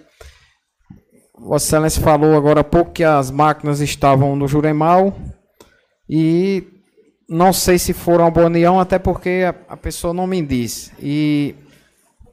Vossa 1.34 1.68
Excelência 1.68 2.02
falou 2.02 2.36
agora 2.36 2.60
há 2.60 2.64
pouco 2.64 2.92
que 2.92 3.06
as 3.06 3.32
máquinas 3.32 3.80
estavam 3.80 4.36
no 4.36 4.50
Juremal 4.50 5.18
e 6.10 6.68
não 7.30 7.54
sei 7.54 7.80
se 7.80 7.94
foram 7.94 8.26
ao 8.26 8.32
Bonião, 8.32 8.82
até 8.82 9.00
porque 9.00 9.46
a, 9.48 9.56
a, 9.74 9.78
pessoa 9.78 10.14
não 10.14 10.28
me 10.28 10.42
disse. 10.42 10.92
E 11.00 11.56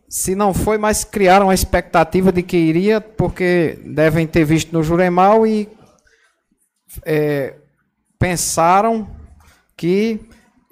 se 0.08 0.34
não 0.34 0.52
foi, 0.52 0.78
mas 0.78 1.04
criaram 1.04 1.48
a 1.48 1.54
expectativa 1.54 2.32
de 2.32 2.42
que 2.42 2.56
iria, 2.56 3.00
porque 3.00 3.78
devem 3.84 4.26
ter 4.26 4.44
visto 4.44 4.72
no 4.72 4.82
Juremal 4.82 5.46
e 5.46 5.68
é, 7.04 7.54
pensaram 8.18 9.08
que 9.76 10.18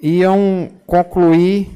iam 0.01 0.69
concluir 0.85 1.69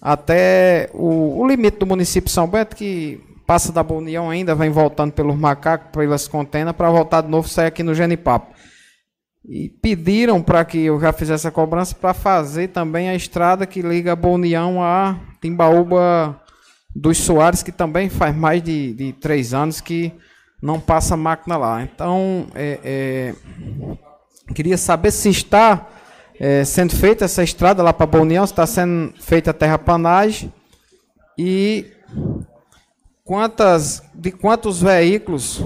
até 0.00 0.90
o, 0.92 1.40
o, 1.40 1.46
limite 1.46 1.78
do 1.78 1.86
município 1.86 2.28
de 2.28 2.32
São 2.32 2.46
Bento, 2.46 2.76
que 2.76 3.20
passa 3.46 3.72
da 3.72 3.82
Bonião 3.82 4.30
ainda, 4.30 4.54
vem 4.54 4.70
voltando 4.70 5.12
pelos 5.12 5.36
macacos, 5.36 5.90
pelas 5.90 6.28
contenas, 6.28 6.74
para 6.74 6.90
voltar 6.90 7.22
de 7.22 7.28
novo 7.28 7.48
sair 7.48 7.66
aqui 7.66 7.82
no 7.82 7.94
Genipapo. 7.94 8.54
E 9.44 9.68
pediram 9.68 10.42
para 10.42 10.64
que 10.64 10.78
eu 10.78 11.00
já 11.00 11.12
fizesse 11.12 11.48
a 11.48 11.50
cobrança 11.50 11.94
para 11.94 12.12
fazer 12.12 12.68
também 12.68 13.08
a 13.08 13.14
estrada 13.14 13.66
que 13.66 13.80
liga 13.80 14.12
a 14.12 14.82
a 14.82 15.16
Timbaúba 15.40 16.38
dos 16.94 17.18
Soares, 17.18 17.62
que 17.62 17.72
também 17.72 18.08
faz 18.08 18.36
mais 18.36 18.62
de, 18.62 18.92
de 18.92 19.12
três 19.14 19.54
anos 19.54 19.80
que 19.80 20.12
não 20.60 20.78
passa 20.80 21.16
máquina 21.16 21.56
lá. 21.56 21.82
Então, 21.82 22.46
é, 22.54 22.78
é, 22.84 23.34
queria 24.54 24.76
saber 24.76 25.10
se 25.10 25.30
está 25.30 25.86
é, 26.40 26.64
sendo 26.64 26.94
feita 26.94 27.24
essa 27.24 27.42
estrada 27.42 27.82
lá 27.82 27.92
para 27.92 28.06
Bonião, 28.06 28.44
está 28.44 28.66
sendo 28.66 29.12
feita 29.20 29.50
a 29.50 29.54
terraplanagem. 29.54 30.52
E 31.36 31.86
quantas, 33.24 34.02
de 34.14 34.30
quantos 34.30 34.80
veículos 34.80 35.62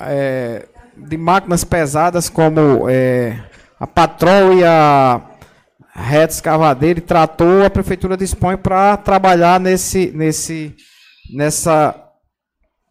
é, 0.00 0.66
de 0.96 1.16
máquinas 1.16 1.64
pesadas 1.64 2.28
como 2.28 2.88
é, 2.88 3.38
a 3.78 3.86
Patrol 3.86 4.54
e 4.54 4.64
a 4.64 5.20
Reta 5.94 6.34
Escavadeira 6.34 7.00
e 7.00 7.02
Trator, 7.02 7.64
a 7.64 7.70
prefeitura 7.70 8.16
dispõe 8.16 8.56
para 8.56 8.96
trabalhar 8.96 9.60
nesse, 9.60 10.10
nesse, 10.14 10.74
nessa, 11.34 11.94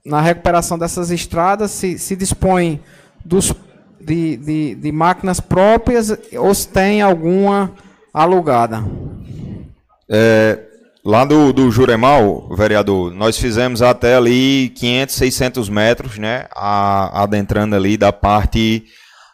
na 0.06 0.22
recuperação 0.22 0.78
dessas 0.78 1.10
estradas, 1.10 1.72
se, 1.72 1.98
se 1.98 2.16
dispõe 2.16 2.82
dos, 3.26 3.54
de, 4.02 4.38
de, 4.38 4.76
de 4.76 4.92
máquinas 4.92 5.40
próprias 5.40 6.16
ou 6.34 6.54
se 6.54 6.68
tem 6.68 7.02
alguma 7.02 7.72
alugada. 8.14 8.84
É, 10.10 10.60
Lá 11.04 11.26
do, 11.26 11.52
do 11.52 11.72
Juremal, 11.72 12.48
vereador, 12.56 13.12
nós 13.12 13.36
fizemos 13.36 13.82
até 13.82 14.16
ali 14.16 14.70
500, 14.76 15.16
600 15.16 15.70
metros, 15.70 16.20
né? 16.20 16.46
A, 16.56 17.24
adentrando 17.24 17.76
ali 17.76 17.98
da 17.98 18.14
parte 18.14 18.86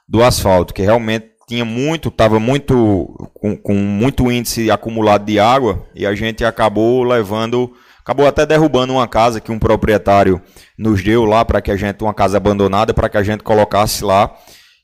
do 0.07 0.23
asfalto, 0.23 0.73
que 0.73 0.81
realmente 0.81 1.25
tinha 1.45 1.65
muito, 1.65 2.07
estava 2.07 2.39
muito, 2.39 3.29
com, 3.33 3.57
com, 3.57 3.73
muito 3.73 4.31
índice 4.31 4.71
acumulado 4.71 5.25
de 5.25 5.39
água 5.39 5.85
e 5.93 6.05
a 6.05 6.15
gente 6.15 6.45
acabou 6.45 7.03
levando, 7.03 7.73
acabou 8.07 8.25
até 8.25 8.45
derrubando 8.45 8.93
uma 8.93 9.05
casa 9.05 9.41
que 9.41 9.51
um 9.51 9.59
proprietário 9.59 10.41
nos 10.77 11.03
deu 11.03 11.25
lá 11.25 11.43
para 11.43 11.61
que 11.61 11.69
a 11.69 11.75
gente, 11.75 12.01
uma 12.01 12.13
casa 12.13 12.37
abandonada, 12.37 12.93
para 12.93 13.09
que 13.09 13.17
a 13.17 13.23
gente 13.23 13.43
colocasse 13.43 14.01
lá. 14.01 14.33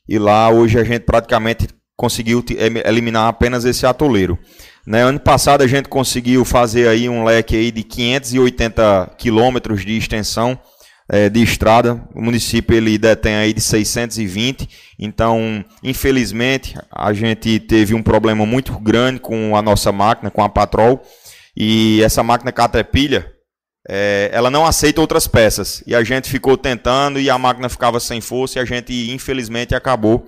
E 0.06 0.18
lá 0.18 0.50
hoje 0.50 0.78
a 0.78 0.84
gente 0.84 1.04
praticamente 1.04 1.68
conseguiu 1.96 2.44
eliminar 2.84 3.28
apenas 3.28 3.64
esse 3.64 3.86
atoleiro. 3.86 4.38
Né, 4.86 5.00
ano 5.00 5.18
passado 5.18 5.62
a 5.62 5.66
gente 5.66 5.88
conseguiu 5.88 6.44
fazer 6.44 6.86
aí 6.86 7.08
um 7.08 7.24
leque 7.24 7.56
aí 7.56 7.70
de 7.70 7.82
580 7.82 9.14
quilômetros 9.16 9.82
de 9.86 9.96
extensão 9.96 10.58
é, 11.08 11.30
de 11.30 11.42
estrada. 11.42 12.06
O 12.14 12.20
município 12.20 12.76
ele 12.76 12.98
detém 12.98 13.36
aí 13.36 13.54
de 13.54 13.60
620. 13.62 14.68
Então, 14.98 15.64
infelizmente, 15.82 16.76
a 16.92 17.14
gente 17.14 17.58
teve 17.58 17.94
um 17.94 18.02
problema 18.02 18.44
muito 18.44 18.78
grande 18.78 19.18
com 19.18 19.56
a 19.56 19.62
nossa 19.62 19.90
máquina, 19.90 20.30
com 20.30 20.44
a 20.44 20.48
Patrol. 20.50 21.02
E 21.56 22.02
essa 22.02 22.22
máquina 22.22 22.52
Caterpillar, 22.52 23.30
é, 23.88 24.30
ela 24.32 24.50
não 24.50 24.64
aceita 24.64 25.00
outras 25.00 25.26
peças. 25.26 25.82
E 25.86 25.94
a 25.94 26.02
gente 26.02 26.28
ficou 26.28 26.56
tentando 26.56 27.20
e 27.20 27.28
a 27.28 27.38
máquina 27.38 27.68
ficava 27.68 28.00
sem 28.00 28.20
força 28.20 28.58
e 28.58 28.62
a 28.62 28.64
gente, 28.64 29.12
infelizmente, 29.12 29.74
acabou 29.74 30.26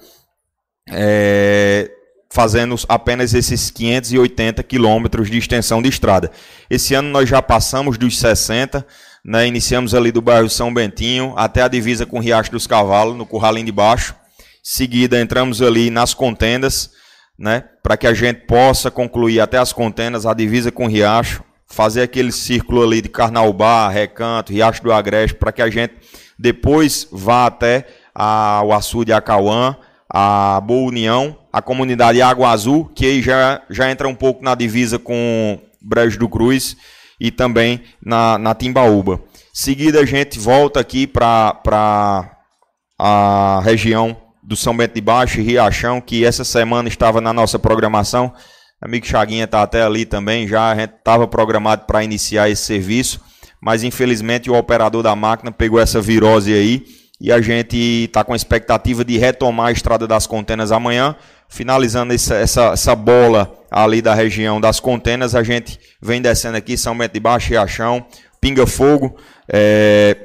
é, 0.89 1.91
fazendo 2.31 2.77
apenas 2.89 3.35
esses 3.35 3.70
580 3.70 4.62
quilômetros 4.62 5.31
de 5.31 5.39
extensão 5.39 5.81
de 5.81 5.89
estrada. 5.89 6.31
Esse 6.68 6.95
ano 6.95 7.09
nós 7.09 7.29
já 7.29 7.41
passamos 7.41 7.97
dos 7.97 8.18
60, 8.18 8.87
né, 9.24 9.47
iniciamos 9.47 9.95
ali 9.95 10.12
do 10.12 10.22
bairro 10.22 10.49
São 10.49 10.72
Bentinho 10.72 11.35
até 11.37 11.62
a 11.62 11.68
divisa 11.68 12.07
com 12.07 12.20
Riacho 12.20 12.53
dos 12.53 12.66
Cavalos, 12.66 13.16
no 13.16 13.27
Curralim 13.27 13.64
de 13.64 13.72
Baixo. 13.72 14.14
Seguida 14.62 15.20
entramos 15.20 15.62
ali 15.62 15.91
nas 15.91 16.12
contendas, 16.12 16.91
né, 17.39 17.64
para 17.82 17.97
que 17.97 18.07
a 18.07 18.14
gente 18.14 18.47
possa 18.47 18.91
concluir 18.91 19.41
até 19.41 19.59
as 19.59 19.72
contendas, 19.72 20.24
a 20.24 20.34
divisa 20.34 20.72
com 20.72 20.87
o 20.87 20.89
Riacho, 20.89 21.43
fazer 21.66 22.03
aquele 22.03 22.32
círculo 22.32 22.82
ali 22.82 23.03
de 23.03 23.09
Carnaubá, 23.09 23.89
Recanto, 23.89 24.53
Riacho 24.53 24.82
do 24.82 24.93
Agreste, 24.93 25.37
para 25.37 25.53
que 25.53 25.61
a 25.61 25.68
gente 25.68 25.95
depois 26.39 27.09
vá 27.11 27.47
até 27.47 27.87
a, 28.14 28.62
o 28.64 28.72
açude 28.72 29.12
Acauã, 29.12 29.76
a 30.09 30.61
Boa 30.61 30.89
União, 30.89 31.37
a 31.53 31.61
comunidade 31.61 32.22
Água 32.22 32.51
Azul, 32.51 32.91
que 32.95 33.05
aí 33.05 33.22
já, 33.22 33.62
já 33.68 33.91
entra 33.91 34.09
um 34.09 34.14
pouco 34.14 34.43
na 34.43 34.55
divisa 34.55 34.99
com 34.99 35.59
Brejo 35.82 36.18
do 36.18 36.28
Cruz 36.28 36.76
e 37.20 37.30
também 37.30 37.82
na, 38.05 38.39
na 38.39 38.55
Timbaúba. 38.55 39.20
Seguida 39.53 40.01
a 40.01 40.07
gente 40.07 40.39
volta 40.39 40.80
aqui 40.80 41.07
para 41.07 42.30
a 42.99 43.61
região 43.64 44.16
do 44.47 44.55
São 44.55 44.77
Bento 44.77 44.95
de 44.95 45.01
Baixo 45.01 45.41
e 45.41 45.43
Riachão, 45.43 46.01
que 46.01 46.25
essa 46.25 46.45
semana 46.45 46.89
estava 46.89 47.21
na 47.21 47.33
nossa 47.33 47.59
programação. 47.59 48.33
amigo 48.81 49.05
Chaguinha 49.05 49.45
está 49.45 49.61
até 49.63 49.83
ali 49.83 50.07
também, 50.07 50.47
já 50.47 50.73
estava 50.85 51.27
programado 51.27 51.85
para 51.85 52.05
iniciar 52.05 52.49
esse 52.49 52.63
serviço, 52.63 53.21
mas 53.61 53.83
infelizmente 53.83 54.49
o 54.49 54.55
operador 54.55 55.03
da 55.03 55.17
máquina 55.17 55.51
pegou 55.51 55.81
essa 55.81 56.01
virose 56.01 56.55
aí 56.55 56.85
e 57.21 57.33
a 57.33 57.41
gente 57.41 58.05
está 58.05 58.23
com 58.23 58.35
a 58.35 58.37
expectativa 58.37 59.05
de 59.05 59.19
retomar 59.19 59.67
a 59.67 59.73
Estrada 59.73 60.07
das 60.07 60.29
Contenas 60.29 60.71
amanhã, 60.71 61.17
finalizando 61.49 62.13
essa, 62.13 62.37
essa, 62.37 62.67
essa, 62.67 62.95
bola 62.95 63.53
ali 63.69 64.01
da 64.01 64.15
região 64.15 64.61
das 64.61 64.79
Contenas, 64.79 65.35
a 65.35 65.43
gente 65.43 65.81
vem 66.01 66.23
descendo 66.23 66.57
aqui, 66.57 66.77
São 66.77 66.97
Bento 66.97 67.15
de 67.15 67.21
Baixo, 67.21 67.49
Riachão, 67.49 68.07
Pinga 68.41 68.67
Fogo, 68.67 69.17
é, 69.49 70.17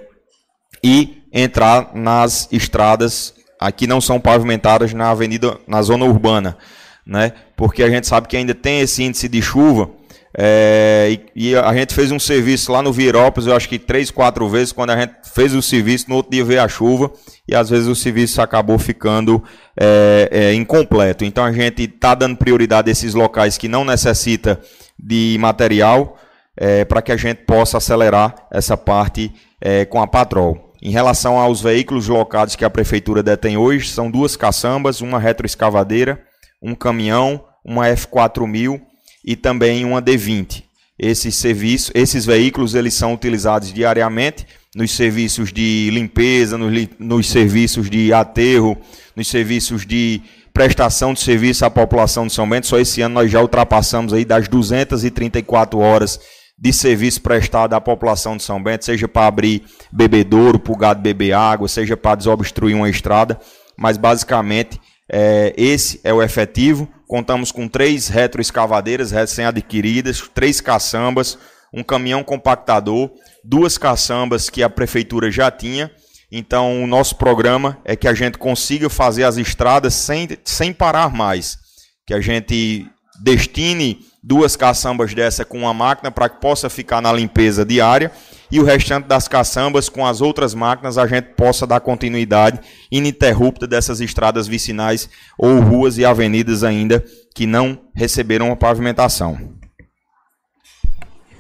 e 0.83 1.23
entrar 1.33 1.95
nas 1.95 2.47
estradas 2.51 3.33
aqui 3.61 3.85
não 3.85 4.01
são 4.01 4.19
pavimentadas 4.19 4.91
na 4.91 5.11
avenida, 5.11 5.59
na 5.67 5.83
zona 5.83 6.05
urbana, 6.05 6.57
né? 7.05 7.31
Porque 7.55 7.83
a 7.83 7.89
gente 7.89 8.07
sabe 8.07 8.27
que 8.27 8.35
ainda 8.35 8.55
tem 8.55 8.81
esse 8.81 9.03
índice 9.03 9.29
de 9.29 9.39
chuva, 9.39 9.91
é, 10.37 11.17
e, 11.35 11.49
e, 11.49 11.55
a 11.55 11.73
gente 11.73 11.93
fez 11.93 12.09
um 12.09 12.17
serviço 12.17 12.71
lá 12.71 12.81
no 12.81 12.93
Virópolis, 12.93 13.47
eu 13.47 13.55
acho 13.55 13.67
que 13.67 13.77
três, 13.77 14.09
quatro 14.09 14.47
vezes, 14.47 14.71
quando 14.71 14.91
a 14.91 14.99
gente 14.99 15.13
fez 15.33 15.53
o 15.53 15.61
serviço, 15.61 16.09
no 16.09 16.15
outro 16.15 16.31
dia 16.31 16.43
veio 16.43 16.61
a 16.61 16.69
chuva, 16.69 17.11
e 17.47 17.53
às 17.53 17.69
vezes 17.69 17.87
o 17.87 17.95
serviço 17.95 18.41
acabou 18.41 18.79
ficando 18.79 19.43
é, 19.77 20.29
é, 20.31 20.53
incompleto. 20.53 21.25
Então 21.25 21.43
a 21.43 21.51
gente 21.51 21.83
está 21.83 22.15
dando 22.15 22.37
prioridade 22.37 22.89
a 22.89 22.93
esses 22.93 23.13
locais 23.13 23.57
que 23.57 23.67
não 23.67 23.83
necessita 23.83 24.59
de 24.97 25.35
material, 25.39 26.17
é, 26.55 26.85
para 26.85 27.01
que 27.01 27.11
a 27.11 27.17
gente 27.17 27.43
possa 27.45 27.77
acelerar 27.77 28.33
essa 28.51 28.77
parte 28.77 29.31
é, 29.59 29.83
com 29.83 30.01
a 30.01 30.07
Patrol. 30.07 30.70
Em 30.81 30.89
relação 30.89 31.37
aos 31.37 31.61
veículos 31.61 32.07
locados 32.07 32.55
que 32.55 32.65
a 32.65 32.69
prefeitura 32.69 33.21
detém 33.21 33.55
hoje, 33.55 33.89
são 33.89 34.09
duas 34.09 34.35
caçambas, 34.35 34.99
uma 34.99 35.19
retroescavadeira, 35.19 36.19
um 36.59 36.73
caminhão, 36.73 37.43
uma 37.63 37.85
F4000 37.85 38.81
e 39.23 39.35
também 39.35 39.85
uma 39.85 40.01
D20. 40.01 40.63
Esses 40.97 41.35
serviços, 41.35 41.91
esses 41.93 42.25
veículos, 42.25 42.73
eles 42.73 42.95
são 42.95 43.13
utilizados 43.13 43.71
diariamente 43.71 44.47
nos 44.75 44.91
serviços 44.91 45.53
de 45.53 45.89
limpeza, 45.91 46.57
nos, 46.57 46.87
nos 46.97 47.29
serviços 47.29 47.87
de 47.87 48.11
aterro, 48.11 48.75
nos 49.15 49.27
serviços 49.27 49.85
de 49.85 50.21
prestação 50.51 51.13
de 51.13 51.19
serviço 51.19 51.63
à 51.63 51.69
população 51.69 52.25
de 52.25 52.33
São 52.33 52.49
Bento. 52.49 52.65
Só 52.65 52.79
esse 52.79 53.01
ano 53.01 53.15
nós 53.15 53.29
já 53.29 53.39
ultrapassamos 53.39 54.13
aí 54.13 54.25
das 54.25 54.47
234 54.47 55.77
horas 55.77 56.19
de 56.61 56.71
serviço 56.71 57.19
prestado 57.21 57.73
à 57.73 57.81
população 57.81 58.37
de 58.37 58.43
São 58.43 58.61
Bento, 58.61 58.85
seja 58.85 59.07
para 59.07 59.25
abrir 59.25 59.63
bebedouro, 59.91 60.59
para 60.59 60.73
o 60.73 60.77
gado 60.77 61.01
beber 61.01 61.33
água, 61.33 61.67
seja 61.67 61.97
para 61.97 62.15
desobstruir 62.15 62.75
uma 62.75 62.87
estrada, 62.87 63.39
mas 63.75 63.97
basicamente 63.97 64.79
é, 65.11 65.55
esse 65.57 65.99
é 66.03 66.13
o 66.13 66.21
efetivo. 66.21 66.87
Contamos 67.07 67.51
com 67.51 67.67
três 67.67 68.07
retroescavadeiras 68.07 69.09
recém-adquiridas, 69.09 70.29
três 70.35 70.61
caçambas, 70.61 71.35
um 71.73 71.81
caminhão 71.81 72.23
compactador, 72.23 73.09
duas 73.43 73.75
caçambas 73.75 74.47
que 74.47 74.61
a 74.61 74.69
prefeitura 74.69 75.31
já 75.31 75.49
tinha. 75.49 75.89
Então, 76.31 76.83
o 76.83 76.87
nosso 76.87 77.15
programa 77.15 77.79
é 77.83 77.95
que 77.95 78.07
a 78.07 78.13
gente 78.13 78.37
consiga 78.37 78.87
fazer 78.87 79.23
as 79.23 79.37
estradas 79.37 79.95
sem, 79.95 80.29
sem 80.45 80.71
parar 80.71 81.11
mais. 81.11 81.57
Que 82.05 82.13
a 82.13 82.21
gente 82.21 82.85
destine 83.23 84.10
duas 84.23 84.55
caçambas 84.55 85.13
dessa 85.13 85.43
com 85.43 85.59
uma 85.59 85.73
máquina 85.73 86.11
para 86.11 86.29
que 86.29 86.39
possa 86.39 86.69
ficar 86.69 87.01
na 87.01 87.11
limpeza 87.11 87.65
diária 87.65 88.11
e 88.51 88.59
o 88.59 88.63
restante 88.63 89.07
das 89.07 89.27
caçambas 89.27 89.89
com 89.89 90.05
as 90.05 90.21
outras 90.21 90.53
máquinas 90.53 90.97
a 90.97 91.07
gente 91.07 91.29
possa 91.35 91.65
dar 91.65 91.79
continuidade 91.79 92.59
ininterrupta 92.91 93.65
dessas 93.65 93.99
estradas 93.99 94.47
vicinais 94.47 95.09
ou 95.37 95.59
ruas 95.59 95.97
e 95.97 96.05
avenidas 96.05 96.63
ainda 96.63 97.03
que 97.33 97.47
não 97.47 97.79
receberam 97.95 98.51
a 98.51 98.55
pavimentação. 98.55 99.39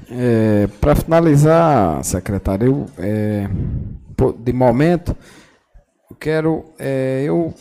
É, 0.09 0.67
Para 0.79 0.95
finalizar, 0.95 2.03
secretário, 2.03 2.67
eu, 2.67 2.89
é, 2.97 3.47
de 4.39 4.53
momento, 4.53 5.15
eu 6.09 6.15
quero 6.17 6.73
é, 6.79 7.23
eu 7.25 7.53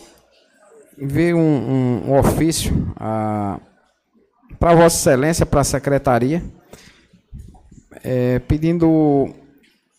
ver 0.97 1.35
um, 1.35 1.39
um, 1.39 2.11
um 2.11 2.19
ofício 2.19 2.93
para 4.61 4.75
Vossa 4.75 4.99
Excelência, 4.99 5.47
para 5.47 5.63
a 5.63 5.65
Secretaria, 5.65 6.45
é, 8.05 8.39
pedindo 8.41 9.35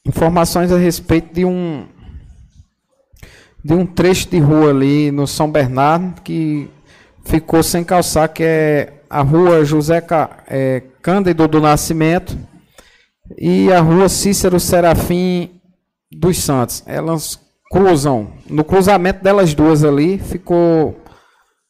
informações 0.05 0.71
a 0.71 0.77
respeito 0.77 1.33
de 1.33 1.43
um 1.43 1.87
de 3.63 3.73
um 3.73 3.85
trecho 3.85 4.29
de 4.29 4.39
rua 4.39 4.69
ali 4.69 5.11
no 5.11 5.27
São 5.27 5.51
Bernardo 5.51 6.21
que 6.21 6.69
ficou 7.23 7.61
sem 7.61 7.83
calçar, 7.83 8.27
que 8.27 8.43
é 8.43 9.03
a 9.09 9.21
rua 9.21 9.65
José 9.65 10.03
é, 10.47 10.81
Cândido 11.01 11.47
do 11.47 11.59
Nascimento 11.59 12.37
e 13.37 13.71
a 13.71 13.79
rua 13.79 14.09
Cícero 14.09 14.59
Serafim 14.59 15.59
dos 16.11 16.37
Santos. 16.37 16.83
Elas 16.85 17.39
cruzam, 17.71 18.33
no 18.49 18.63
cruzamento 18.63 19.23
delas 19.23 19.53
duas 19.53 19.83
ali, 19.83 20.17
ficou 20.17 20.99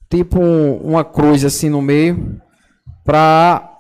tipo 0.09 0.39
uma 0.39 1.03
cruz 1.03 1.43
assim 1.43 1.69
no 1.69 1.81
meio, 1.81 2.41
para 3.03 3.71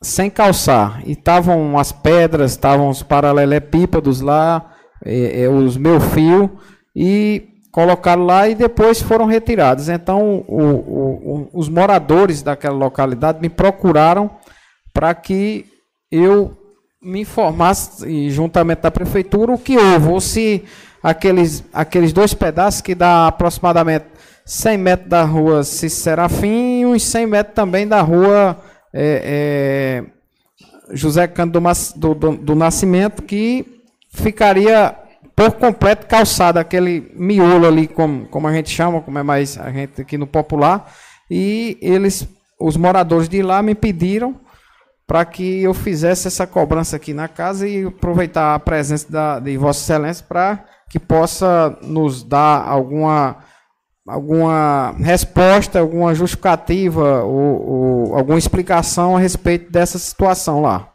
sem 0.00 0.30
calçar. 0.30 1.02
E 1.04 1.12
estavam 1.12 1.78
as 1.78 1.92
pedras, 1.92 2.52
estavam 2.52 2.88
os 2.88 3.02
paralelepípedos 3.02 4.20
lá, 4.20 4.70
os 5.64 5.76
meu 5.76 6.00
fio, 6.00 6.58
e 6.94 7.48
colocaram 7.70 8.24
lá 8.24 8.48
e 8.48 8.54
depois 8.54 9.02
foram 9.02 9.26
retirados. 9.26 9.88
Então, 9.88 10.44
o, 10.48 10.62
o, 10.62 11.04
o, 11.34 11.50
os 11.52 11.68
moradores 11.68 12.42
daquela 12.42 12.76
localidade 12.76 13.40
me 13.40 13.48
procuraram 13.48 14.30
para 14.94 15.14
que 15.14 15.66
eu 16.10 16.56
me 17.02 17.20
informasse, 17.20 18.30
juntamente 18.30 18.82
da 18.82 18.90
prefeitura, 18.90 19.52
o 19.52 19.58
que 19.58 19.76
houve, 19.76 20.08
ou 20.08 20.20
se 20.20 20.64
aqueles, 21.02 21.62
aqueles 21.72 22.12
dois 22.12 22.34
pedaços 22.34 22.80
que 22.80 22.94
dá 22.94 23.28
aproximadamente 23.28 24.06
100 24.44 24.78
metros 24.78 25.08
da 25.08 25.22
rua 25.22 25.62
Serafim 25.62 26.75
e 26.75 26.75
uns 26.96 27.04
100 27.04 27.26
metros 27.26 27.54
também 27.54 27.86
da 27.86 28.00
rua 28.00 28.58
é, 28.92 30.02
é, 30.90 30.94
José 30.94 31.26
Cândido 31.26 31.60
do, 31.96 32.14
do, 32.14 32.36
do, 32.36 32.54
Nascimento, 32.54 33.22
que 33.22 33.82
ficaria 34.08 34.96
por 35.34 35.52
completo 35.52 36.06
calçado, 36.06 36.58
aquele 36.58 37.12
miolo 37.14 37.66
ali, 37.66 37.86
como, 37.86 38.26
como 38.28 38.48
a 38.48 38.52
gente 38.52 38.70
chama, 38.70 39.02
como 39.02 39.18
é 39.18 39.22
mais 39.22 39.58
a 39.58 39.70
gente 39.70 40.00
aqui 40.00 40.16
no 40.16 40.26
popular, 40.26 40.90
e 41.30 41.76
eles, 41.82 42.26
os 42.58 42.76
moradores 42.76 43.28
de 43.28 43.42
lá 43.42 43.62
me 43.62 43.74
pediram 43.74 44.40
para 45.06 45.24
que 45.24 45.62
eu 45.62 45.74
fizesse 45.74 46.26
essa 46.26 46.46
cobrança 46.46 46.96
aqui 46.96 47.12
na 47.12 47.28
casa 47.28 47.68
e 47.68 47.84
aproveitar 47.84 48.54
a 48.54 48.58
presença 48.58 49.10
da, 49.12 49.38
de 49.38 49.56
Vossa 49.56 49.80
Excelência 49.80 50.24
para 50.26 50.64
que 50.88 50.98
possa 50.98 51.76
nos 51.82 52.22
dar 52.22 52.66
alguma 52.66 53.36
alguma 54.06 54.94
resposta, 55.00 55.80
alguma 55.80 56.14
justificativa 56.14 57.22
ou, 57.24 57.68
ou, 57.68 58.16
alguma 58.16 58.38
explicação 58.38 59.16
a 59.16 59.20
respeito 59.20 59.70
dessa 59.70 59.98
situação 59.98 60.60
lá? 60.60 60.92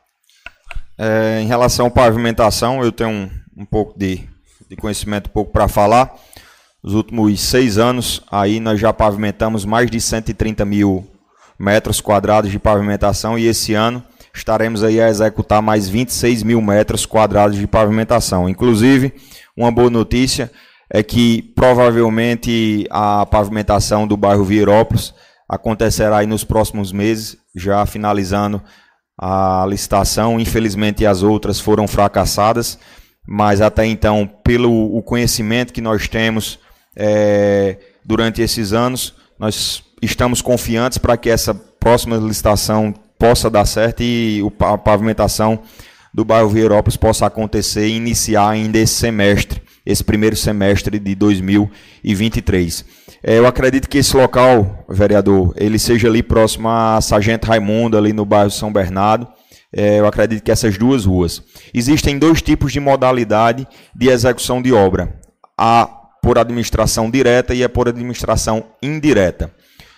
É, 0.98 1.42
em 1.42 1.48
relação 1.48 1.88
à 1.88 1.92
pavimentação, 1.92 2.84
eu 2.84 2.92
tenho 2.92 3.10
um, 3.10 3.30
um 3.58 3.66
pouco 3.66 3.98
de, 3.98 4.28
de 4.70 4.76
conhecimento 4.76 5.28
um 5.28 5.34
pouco 5.34 5.52
para 5.52 5.68
falar. 5.68 6.14
Nos 6.84 6.94
últimos 6.94 7.40
seis 7.42 7.78
anos, 7.78 8.22
aí 8.32 8.60
nós 8.60 8.80
já 8.80 8.92
pavimentamos 8.92 9.66
mais 9.66 9.90
de 9.90 10.00
130 10.00 10.66
mil 10.66 11.08
metros 11.60 12.02
quadrados 12.02 12.50
de 12.50 12.58
pavimentação 12.58 13.38
e 13.38 13.46
esse 13.46 13.76
ano 13.76 14.04
estaremos 14.34 14.84
aí 14.84 15.00
a 15.00 15.10
executar 15.10 15.62
mais 15.62 15.88
26 15.88 16.42
mil 16.42 16.62
metros 16.62 17.06
quadrados 17.06 17.58
de 17.58 17.68
pavimentação. 17.68 18.50
Inclusive, 18.50 19.14
uma 19.56 19.72
boa 19.72 19.90
notícia, 19.90 20.52
é 20.94 21.02
que 21.02 21.42
provavelmente 21.56 22.86
a 22.90 23.26
pavimentação 23.26 24.06
do 24.06 24.18
bairro 24.18 24.44
Vieirópolis 24.44 25.14
acontecerá 25.48 26.18
aí 26.18 26.28
nos 26.28 26.44
próximos 26.44 26.92
meses, 26.92 27.38
já 27.56 27.86
finalizando 27.86 28.62
a 29.18 29.66
licitação. 29.68 30.38
Infelizmente 30.38 31.06
as 31.06 31.24
outras 31.24 31.62
foram 31.62 31.88
fracassadas, 31.88 32.78
mas 33.26 33.62
até 33.62 33.86
então, 33.86 34.30
pelo 34.44 34.98
o 34.98 35.02
conhecimento 35.02 35.72
que 35.72 35.80
nós 35.80 36.10
temos 36.10 36.60
é, 36.94 37.78
durante 38.06 38.42
esses 38.42 38.74
anos, 38.74 39.14
nós 39.40 39.84
estamos 40.02 40.42
confiantes 40.42 40.98
para 40.98 41.16
que 41.16 41.30
essa 41.30 41.54
próxima 41.54 42.18
licitação 42.18 42.94
possa 43.18 43.50
dar 43.50 43.66
certo 43.66 44.04
e 44.04 44.42
a 44.60 44.78
pavimentação 44.78 45.60
do 46.14 46.26
bairro 46.26 46.50
Vieirópolis 46.50 46.98
possa 46.98 47.26
acontecer 47.26 47.88
e 47.88 47.96
iniciar 47.96 48.50
ainda 48.50 48.78
esse 48.78 48.96
semestre 48.96 49.62
esse 49.92 50.04
primeiro 50.04 50.36
semestre 50.36 51.00
de 51.00 51.16
2023. 51.16 52.86
É, 53.24 53.38
eu 53.38 53.46
acredito 53.46 53.88
que 53.88 53.98
esse 53.98 54.16
local, 54.16 54.86
vereador, 54.90 55.54
ele 55.56 55.78
seja 55.78 56.08
ali 56.08 56.24
próximo 56.24 56.70
a 56.70 57.00
Sargento 57.02 57.48
Raimundo, 57.48 57.98
ali 57.98 58.14
no 58.14 58.26
bairro 58.26 58.50
São 58.50 58.72
Bernardo. 58.72 59.28
É, 59.74 60.00
eu 60.00 60.08
acredito 60.08 60.44
que 60.44 60.52
essas 60.52 60.78
duas 60.78 61.06
ruas. 61.06 61.42
Existem 61.74 62.18
dois 62.18 62.42
tipos 62.42 62.72
de 62.74 62.80
modalidade 62.80 63.68
de 63.96 64.10
execução 64.10 64.62
de 64.62 64.74
obra: 64.74 65.20
a 65.58 65.86
por 66.22 66.38
administração 66.38 67.10
direta 67.10 67.54
e 67.54 67.64
a 67.64 67.70
por 67.70 67.88
administração 67.88 68.66
indireta. 68.82 69.54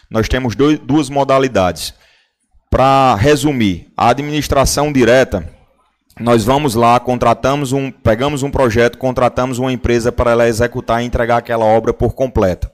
Nós 0.10 0.28
temos 0.28 0.56
dois, 0.56 0.80
duas 0.80 1.10
modalidades. 1.10 1.94
Para 2.70 3.16
resumir, 3.16 3.88
a 3.96 4.10
administração 4.10 4.92
direta 4.92 5.48
nós 6.20 6.44
vamos 6.44 6.76
lá, 6.76 7.00
contratamos 7.00 7.74
um, 7.74 7.90
pegamos 7.90 8.44
um 8.44 8.52
projeto, 8.52 8.98
contratamos 8.98 9.58
uma 9.58 9.74
empresa 9.74 10.12
para 10.12 10.32
ela 10.32 10.48
executar 10.48 11.02
e 11.02 11.06
entregar 11.06 11.38
aquela 11.38 11.66
obra 11.66 11.94
por 11.94 12.14
completa. 12.14 12.72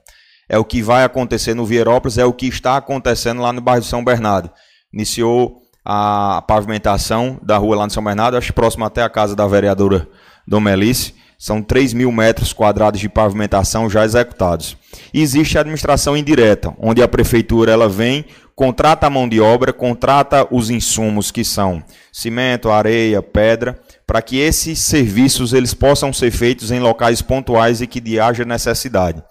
É 0.48 0.58
o 0.58 0.64
que 0.64 0.82
vai 0.82 1.04
acontecer 1.04 1.54
no 1.54 1.64
Vierópolis, 1.64 2.18
é 2.18 2.24
o 2.24 2.32
que 2.32 2.46
está 2.46 2.76
acontecendo 2.76 3.40
lá 3.40 3.52
no 3.52 3.60
bairro 3.60 3.80
de 3.80 3.86
São 3.86 4.04
Bernardo. 4.04 4.50
Iniciou 4.92 5.62
a 5.84 6.42
pavimentação 6.46 7.38
da 7.42 7.56
rua 7.56 7.76
lá 7.76 7.84
no 7.86 7.92
São 7.92 8.04
Bernardo, 8.04 8.36
acho 8.36 8.52
próximo 8.52 8.84
até 8.84 9.02
a 9.02 9.08
casa 9.08 9.34
da 9.34 9.46
vereadora 9.46 10.06
Domelice. 10.46 11.14
São 11.38 11.62
3 11.62 11.94
mil 11.94 12.12
metros 12.12 12.52
quadrados 12.52 13.00
de 13.00 13.08
pavimentação 13.08 13.88
já 13.88 14.04
executados. 14.04 14.76
E 15.14 15.22
existe 15.22 15.56
a 15.56 15.62
administração 15.62 16.14
indireta, 16.14 16.74
onde 16.78 17.02
a 17.02 17.08
prefeitura 17.08 17.72
ela 17.72 17.88
vem, 17.88 18.26
contrata 18.60 19.06
a 19.06 19.10
mão 19.10 19.26
de 19.26 19.40
obra, 19.40 19.72
contrata 19.72 20.46
os 20.50 20.68
insumos 20.68 21.30
que 21.30 21.42
são 21.42 21.82
cimento, 22.12 22.70
areia, 22.70 23.22
pedra, 23.22 23.80
para 24.06 24.20
que 24.20 24.38
esses 24.38 24.78
serviços 24.80 25.54
eles 25.54 25.72
possam 25.72 26.12
ser 26.12 26.30
feitos 26.30 26.70
em 26.70 26.78
locais 26.78 27.22
pontuais 27.22 27.80
e 27.80 27.86
que 27.86 28.20
haja 28.20 28.44
necessidade. 28.44 29.24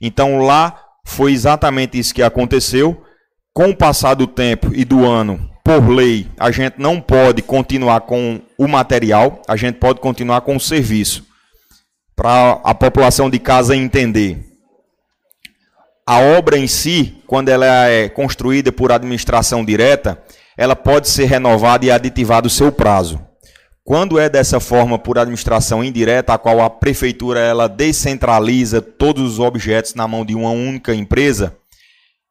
Então 0.00 0.38
lá 0.38 0.80
foi 1.06 1.32
exatamente 1.32 1.96
isso 1.96 2.12
que 2.12 2.24
aconteceu. 2.24 3.00
Com 3.54 3.70
o 3.70 3.76
passar 3.76 4.14
do 4.14 4.26
tempo 4.26 4.72
e 4.74 4.84
do 4.84 5.06
ano, 5.06 5.48
por 5.62 5.88
lei, 5.88 6.26
a 6.36 6.50
gente 6.50 6.74
não 6.76 7.00
pode 7.00 7.40
continuar 7.40 8.00
com 8.00 8.40
o 8.58 8.66
material, 8.66 9.40
a 9.46 9.54
gente 9.54 9.76
pode 9.76 10.00
continuar 10.00 10.40
com 10.40 10.56
o 10.56 10.60
serviço 10.60 11.24
para 12.16 12.60
a 12.64 12.74
população 12.74 13.30
de 13.30 13.38
casa 13.38 13.76
entender. 13.76 14.51
A 16.06 16.18
obra 16.18 16.58
em 16.58 16.66
si, 16.66 17.22
quando 17.26 17.48
ela 17.48 17.88
é 17.88 18.08
construída 18.08 18.72
por 18.72 18.90
administração 18.90 19.64
direta, 19.64 20.20
ela 20.56 20.74
pode 20.74 21.08
ser 21.08 21.26
renovada 21.26 21.84
e 21.84 21.90
aditivada 21.90 22.46
o 22.46 22.50
seu 22.50 22.72
prazo. 22.72 23.20
Quando 23.84 24.18
é 24.18 24.28
dessa 24.28 24.60
forma 24.60 24.98
por 24.98 25.18
administração 25.18 25.82
indireta, 25.82 26.34
a 26.34 26.38
qual 26.38 26.60
a 26.60 26.70
prefeitura 26.70 27.40
ela 27.40 27.68
descentraliza 27.68 28.80
todos 28.80 29.32
os 29.32 29.38
objetos 29.40 29.94
na 29.94 30.06
mão 30.06 30.24
de 30.24 30.34
uma 30.34 30.50
única 30.50 30.94
empresa, 30.94 31.56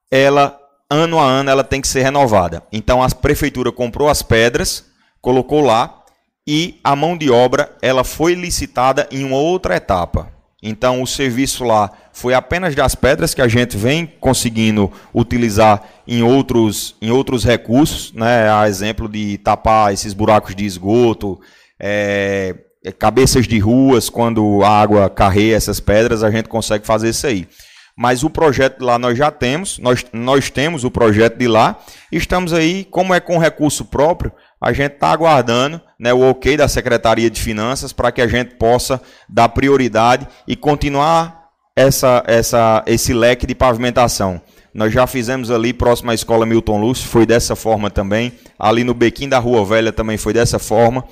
ela 0.09 0.57
ano 0.89 1.19
a 1.19 1.25
ano 1.25 1.49
ela 1.49 1.63
tem 1.63 1.81
que 1.81 1.87
ser 1.87 2.03
renovada. 2.03 2.63
Então 2.71 3.01
a 3.01 3.09
prefeitura 3.09 3.71
comprou 3.71 4.09
as 4.09 4.21
pedras, 4.21 4.85
colocou 5.21 5.61
lá, 5.61 6.03
e 6.47 6.79
a 6.83 6.95
mão 6.95 7.17
de 7.17 7.29
obra 7.29 7.73
ela 7.81 8.03
foi 8.03 8.33
licitada 8.33 9.07
em 9.11 9.23
uma 9.23 9.37
outra 9.37 9.75
etapa. 9.75 10.31
Então 10.61 11.01
o 11.01 11.07
serviço 11.07 11.63
lá 11.63 11.89
foi 12.13 12.33
apenas 12.35 12.75
das 12.75 12.93
pedras 12.93 13.33
que 13.33 13.41
a 13.41 13.47
gente 13.47 13.75
vem 13.75 14.05
conseguindo 14.19 14.91
utilizar 15.13 15.83
em 16.07 16.21
outros, 16.21 16.95
em 17.01 17.09
outros 17.09 17.43
recursos, 17.43 18.13
né? 18.13 18.51
A 18.51 18.67
exemplo 18.67 19.09
de 19.09 19.39
tapar 19.39 19.91
esses 19.91 20.13
buracos 20.13 20.53
de 20.53 20.65
esgoto, 20.65 21.39
é, 21.79 22.55
cabeças 22.99 23.47
de 23.47 23.57
ruas, 23.57 24.07
quando 24.07 24.63
a 24.63 24.69
água 24.69 25.09
carreia 25.09 25.55
essas 25.55 25.79
pedras, 25.79 26.23
a 26.23 26.29
gente 26.29 26.47
consegue 26.47 26.85
fazer 26.85 27.09
isso 27.09 27.25
aí. 27.25 27.47
Mas 27.95 28.23
o 28.23 28.29
projeto 28.29 28.83
lá 28.83 28.97
nós 28.97 29.17
já 29.17 29.29
temos, 29.29 29.77
nós, 29.79 30.05
nós 30.13 30.49
temos 30.49 30.83
o 30.83 30.91
projeto 30.91 31.37
de 31.37 31.47
lá, 31.47 31.79
estamos 32.11 32.53
aí, 32.53 32.85
como 32.85 33.13
é 33.13 33.19
com 33.19 33.37
recurso 33.37 33.85
próprio, 33.85 34.31
a 34.61 34.71
gente 34.71 34.93
está 34.93 35.09
aguardando 35.09 35.81
né, 35.99 36.13
o 36.13 36.21
ok 36.29 36.55
da 36.55 36.67
Secretaria 36.67 37.31
de 37.31 37.41
Finanças 37.41 37.91
para 37.91 38.11
que 38.11 38.21
a 38.21 38.27
gente 38.27 38.55
possa 38.55 39.01
dar 39.27 39.49
prioridade 39.49 40.27
e 40.47 40.55
continuar 40.55 41.49
essa, 41.75 42.23
essa, 42.27 42.83
esse 42.85 43.11
leque 43.11 43.47
de 43.47 43.55
pavimentação. 43.55 44.39
Nós 44.73 44.93
já 44.93 45.07
fizemos 45.07 45.49
ali 45.49 45.73
próximo 45.73 46.11
à 46.11 46.13
escola 46.13 46.45
Milton 46.45 46.79
Lúcio, 46.79 47.09
foi 47.09 47.25
dessa 47.25 47.55
forma 47.55 47.89
também. 47.89 48.33
Ali 48.57 48.83
no 48.83 48.93
Bequim 48.93 49.27
da 49.27 49.39
Rua 49.39 49.65
Velha 49.65 49.91
também 49.91 50.17
foi 50.17 50.31
dessa 50.31 50.59
forma. 50.59 51.03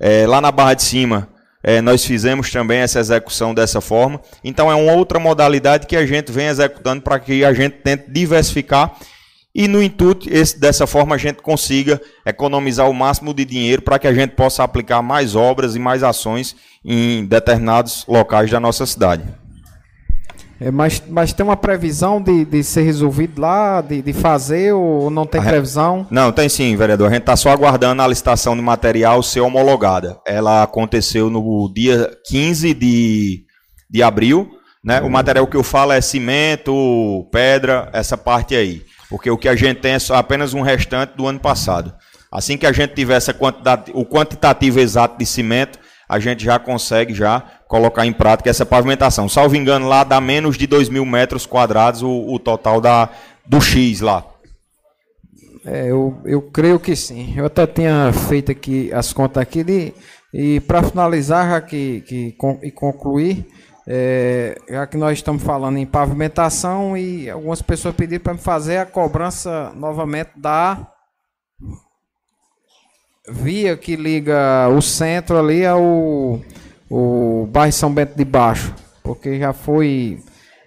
É, 0.00 0.26
lá 0.26 0.40
na 0.40 0.50
Barra 0.50 0.74
de 0.74 0.82
Cima, 0.82 1.28
é, 1.62 1.80
nós 1.80 2.04
fizemos 2.04 2.50
também 2.50 2.80
essa 2.80 2.98
execução 2.98 3.54
dessa 3.54 3.80
forma. 3.80 4.20
Então 4.44 4.70
é 4.70 4.74
uma 4.74 4.92
outra 4.92 5.18
modalidade 5.18 5.86
que 5.86 5.96
a 5.96 6.04
gente 6.04 6.30
vem 6.30 6.48
executando 6.48 7.02
para 7.02 7.18
que 7.18 7.44
a 7.44 7.54
gente 7.54 7.76
tente 7.78 8.10
diversificar 8.10 8.96
e 9.58 9.66
no 9.66 9.82
intuito 9.82 10.28
esse, 10.30 10.60
dessa 10.60 10.86
forma 10.86 11.14
a 11.14 11.18
gente 11.18 11.40
consiga 11.40 11.98
economizar 12.26 12.90
o 12.90 12.92
máximo 12.92 13.32
de 13.32 13.42
dinheiro 13.42 13.80
para 13.80 13.98
que 13.98 14.06
a 14.06 14.12
gente 14.12 14.32
possa 14.32 14.62
aplicar 14.62 15.00
mais 15.00 15.34
obras 15.34 15.74
e 15.74 15.78
mais 15.78 16.02
ações 16.02 16.54
em 16.84 17.24
determinados 17.24 18.04
locais 18.06 18.50
da 18.50 18.60
nossa 18.60 18.84
cidade. 18.84 19.22
É, 20.60 20.70
mas, 20.70 21.02
mas 21.08 21.32
tem 21.32 21.44
uma 21.44 21.56
previsão 21.56 22.20
de, 22.20 22.44
de 22.44 22.62
ser 22.62 22.82
resolvido 22.82 23.40
lá, 23.40 23.80
de, 23.80 24.02
de 24.02 24.12
fazer, 24.12 24.72
ou 24.74 25.08
não 25.10 25.24
tem 25.24 25.40
previsão? 25.40 26.06
Não, 26.10 26.30
tem 26.32 26.50
sim, 26.50 26.76
vereador. 26.76 27.08
A 27.08 27.10
gente 27.10 27.22
está 27.22 27.36
só 27.36 27.50
aguardando 27.50 28.02
a 28.02 28.08
licitação 28.08 28.54
de 28.54 28.62
material 28.62 29.22
ser 29.22 29.40
homologada. 29.40 30.18
Ela 30.26 30.62
aconteceu 30.62 31.30
no 31.30 31.72
dia 31.74 32.10
15 32.26 32.74
de, 32.74 33.44
de 33.90 34.02
abril. 34.02 34.50
Né? 34.84 35.00
O 35.00 35.10
material 35.10 35.46
que 35.46 35.56
eu 35.56 35.62
falo 35.62 35.92
é 35.92 36.00
cimento, 36.00 37.26
pedra, 37.32 37.90
essa 37.92 38.16
parte 38.16 38.54
aí. 38.54 38.82
Porque 39.08 39.30
o 39.30 39.38
que 39.38 39.48
a 39.48 39.56
gente 39.56 39.80
tem 39.80 39.92
é 39.92 39.98
apenas 40.10 40.54
um 40.54 40.60
restante 40.60 41.16
do 41.16 41.26
ano 41.26 41.38
passado. 41.38 41.94
Assim 42.30 42.58
que 42.58 42.66
a 42.66 42.72
gente 42.72 42.94
tiver 42.94 43.16
essa 43.16 43.32
quantidade, 43.32 43.92
o 43.94 44.04
quantitativo 44.04 44.80
exato 44.80 45.16
de 45.18 45.24
cimento, 45.24 45.78
a 46.08 46.18
gente 46.18 46.44
já 46.44 46.58
consegue 46.58 47.14
já 47.14 47.40
colocar 47.66 48.06
em 48.06 48.12
prática 48.12 48.50
essa 48.50 48.66
pavimentação. 48.66 49.28
Salvo 49.28 49.56
engano, 49.56 49.88
lá 49.88 50.04
dá 50.04 50.20
menos 50.20 50.56
de 50.56 50.66
2 50.66 50.88
mil 50.88 51.04
metros 51.04 51.46
quadrados 51.46 52.02
o, 52.02 52.10
o 52.10 52.38
total 52.38 52.80
da, 52.80 53.08
do 53.44 53.60
X 53.60 54.00
lá. 54.00 54.24
É, 55.64 55.90
eu, 55.90 56.20
eu 56.24 56.42
creio 56.42 56.78
que 56.78 56.94
sim. 56.94 57.34
Eu 57.36 57.46
até 57.46 57.66
tinha 57.66 58.12
feito 58.12 58.52
aqui 58.52 58.92
as 58.92 59.12
contas 59.12 59.42
aqui 59.42 59.64
de, 59.64 59.92
e 60.32 60.60
para 60.60 60.82
finalizar 60.82 61.50
já 61.50 61.60
que, 61.60 62.02
que 62.02 62.36
e 62.62 62.70
concluir, 62.70 63.46
é, 63.86 64.60
já 64.68 64.86
que 64.86 64.96
nós 64.96 65.18
estamos 65.18 65.42
falando 65.42 65.76
em 65.76 65.86
pavimentação 65.86 66.96
e 66.96 67.30
algumas 67.30 67.62
pessoas 67.62 67.94
pediram 67.94 68.22
para 68.22 68.34
me 68.34 68.40
fazer 68.40 68.78
a 68.78 68.86
cobrança 68.86 69.72
novamente 69.76 70.30
da 70.36 70.90
via 73.28 73.76
que 73.76 73.96
liga 73.96 74.68
o 74.68 74.80
centro 74.82 75.38
ali 75.38 75.64
ao 75.64 76.40
o 76.88 77.48
bairro 77.50 77.72
São 77.72 77.92
Bento 77.92 78.16
de 78.16 78.24
Baixo, 78.24 78.72
porque 79.02 79.38
já 79.38 79.52
foi 79.52 80.20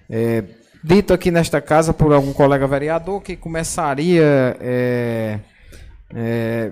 é, 0.10 0.44
dito 0.84 1.14
aqui 1.14 1.32
nesta 1.32 1.62
casa 1.62 1.94
por 1.94 2.14
algum 2.14 2.34
colega 2.34 2.68
vereador 2.68 3.22
que 3.22 3.36
começaria 3.36 4.58
é, 4.60 5.40
é, 6.14 6.72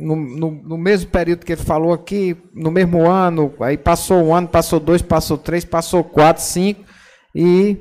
no, 0.00 0.16
no, 0.16 0.50
no, 0.50 0.78
mesmo 0.78 1.10
período 1.10 1.44
que 1.44 1.52
ele 1.52 1.62
falou 1.62 1.92
aqui, 1.92 2.36
no 2.54 2.70
mesmo 2.70 3.06
ano, 3.08 3.52
aí 3.60 3.76
passou 3.76 4.24
um 4.24 4.34
ano, 4.34 4.48
passou 4.48 4.80
dois, 4.80 5.02
passou 5.02 5.38
três, 5.38 5.64
passou 5.64 6.02
quatro, 6.02 6.42
cinco, 6.42 6.84
e 7.34 7.76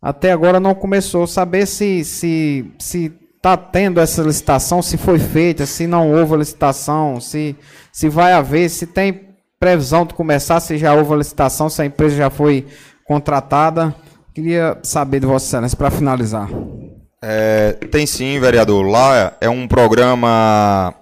até 0.00 0.32
agora 0.32 0.60
não 0.60 0.74
começou. 0.74 1.26
Saber 1.26 1.66
se 1.66 2.04
se 2.04 2.70
se 2.78 3.12
está 3.36 3.56
tendo 3.56 4.00
essa 4.00 4.22
licitação, 4.22 4.82
se 4.82 4.96
foi 4.96 5.18
feita, 5.18 5.66
se 5.66 5.86
não 5.86 6.12
houve 6.12 6.36
licitação, 6.36 7.20
se 7.20 7.56
se 7.92 8.08
vai 8.08 8.32
haver, 8.32 8.68
se 8.68 8.86
tem 8.86 9.28
previsão 9.58 10.04
de 10.04 10.14
começar, 10.14 10.60
se 10.60 10.78
já 10.78 10.94
houve 10.94 11.14
licitação, 11.16 11.68
se 11.68 11.82
a 11.82 11.86
empresa 11.86 12.16
já 12.16 12.30
foi 12.30 12.66
contratada. 13.04 13.94
Queria 14.34 14.78
saber 14.82 15.20
de 15.20 15.26
Vossa 15.26 15.46
Excelência 15.46 15.76
para 15.76 15.90
finalizar. 15.90 16.48
É, 17.20 17.72
tem 17.90 18.06
sim, 18.06 18.38
vereador. 18.38 18.86
Lá 18.86 19.32
é 19.40 19.48
um 19.48 19.66
programa 19.66 20.94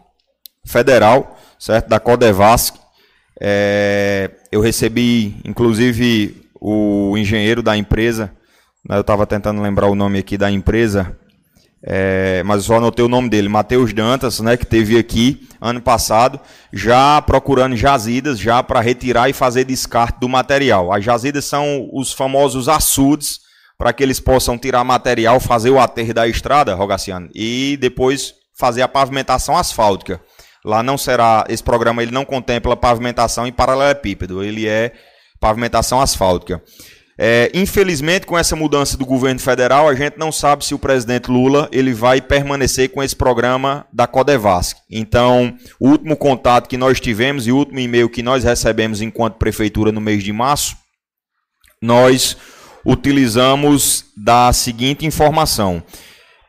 federal, 0.66 1.38
certo? 1.58 1.88
Da 1.88 2.00
Codevasc. 2.00 2.76
É, 3.40 4.30
eu 4.50 4.60
recebi, 4.60 5.36
inclusive, 5.44 6.48
o 6.60 7.16
engenheiro 7.16 7.62
da 7.62 7.76
empresa. 7.76 8.32
Né, 8.88 8.96
eu 8.96 9.00
estava 9.00 9.26
tentando 9.26 9.60
lembrar 9.62 9.88
o 9.88 9.94
nome 9.94 10.18
aqui 10.18 10.38
da 10.38 10.50
empresa, 10.50 11.16
é, 11.82 12.42
mas 12.44 12.64
só 12.64 12.76
anotei 12.76 13.04
o 13.04 13.08
nome 13.08 13.28
dele, 13.28 13.48
Matheus 13.48 13.92
Dantas, 13.92 14.40
né, 14.40 14.56
que 14.56 14.66
teve 14.66 14.98
aqui 14.98 15.46
ano 15.60 15.80
passado, 15.80 16.40
já 16.72 17.20
procurando 17.22 17.76
jazidas, 17.76 18.38
já 18.38 18.62
para 18.62 18.80
retirar 18.80 19.28
e 19.28 19.32
fazer 19.32 19.64
descarte 19.64 20.20
do 20.20 20.28
material. 20.28 20.92
As 20.92 21.04
jazidas 21.04 21.44
são 21.44 21.88
os 21.92 22.12
famosos 22.12 22.68
açudes, 22.68 23.40
para 23.78 23.92
que 23.92 24.02
eles 24.02 24.18
possam 24.18 24.56
tirar 24.56 24.82
material, 24.84 25.38
fazer 25.38 25.70
o 25.70 25.78
aterro 25.78 26.14
da 26.14 26.26
estrada, 26.26 26.74
Rogaciano, 26.74 27.28
e 27.34 27.76
depois 27.80 28.34
fazer 28.58 28.82
a 28.82 28.88
pavimentação 28.88 29.56
asfáltica. 29.56 30.20
Lá 30.66 30.82
não 30.82 30.98
será, 30.98 31.44
esse 31.48 31.62
programa 31.62 32.02
ele 32.02 32.10
não 32.10 32.24
contempla 32.24 32.76
pavimentação 32.76 33.46
em 33.46 33.52
paralelepípedo, 33.52 34.42
ele 34.42 34.66
é 34.66 34.92
pavimentação 35.38 36.00
asfáltica. 36.00 36.60
É, 37.16 37.52
infelizmente, 37.54 38.26
com 38.26 38.36
essa 38.36 38.56
mudança 38.56 38.96
do 38.96 39.06
governo 39.06 39.38
federal, 39.38 39.88
a 39.88 39.94
gente 39.94 40.18
não 40.18 40.32
sabe 40.32 40.64
se 40.64 40.74
o 40.74 40.78
presidente 40.78 41.30
Lula 41.30 41.68
ele 41.70 41.94
vai 41.94 42.20
permanecer 42.20 42.90
com 42.90 43.00
esse 43.00 43.14
programa 43.14 43.86
da 43.92 44.08
Codevasc. 44.08 44.76
Então, 44.90 45.56
o 45.78 45.88
último 45.88 46.16
contato 46.16 46.68
que 46.68 46.76
nós 46.76 46.98
tivemos 46.98 47.46
e 47.46 47.52
o 47.52 47.56
último 47.56 47.78
e-mail 47.78 48.10
que 48.10 48.20
nós 48.20 48.42
recebemos 48.42 49.00
enquanto 49.00 49.36
prefeitura 49.36 49.92
no 49.92 50.00
mês 50.00 50.24
de 50.24 50.32
março, 50.32 50.76
nós 51.80 52.36
utilizamos 52.84 54.04
da 54.16 54.52
seguinte 54.52 55.06
informação: 55.06 55.80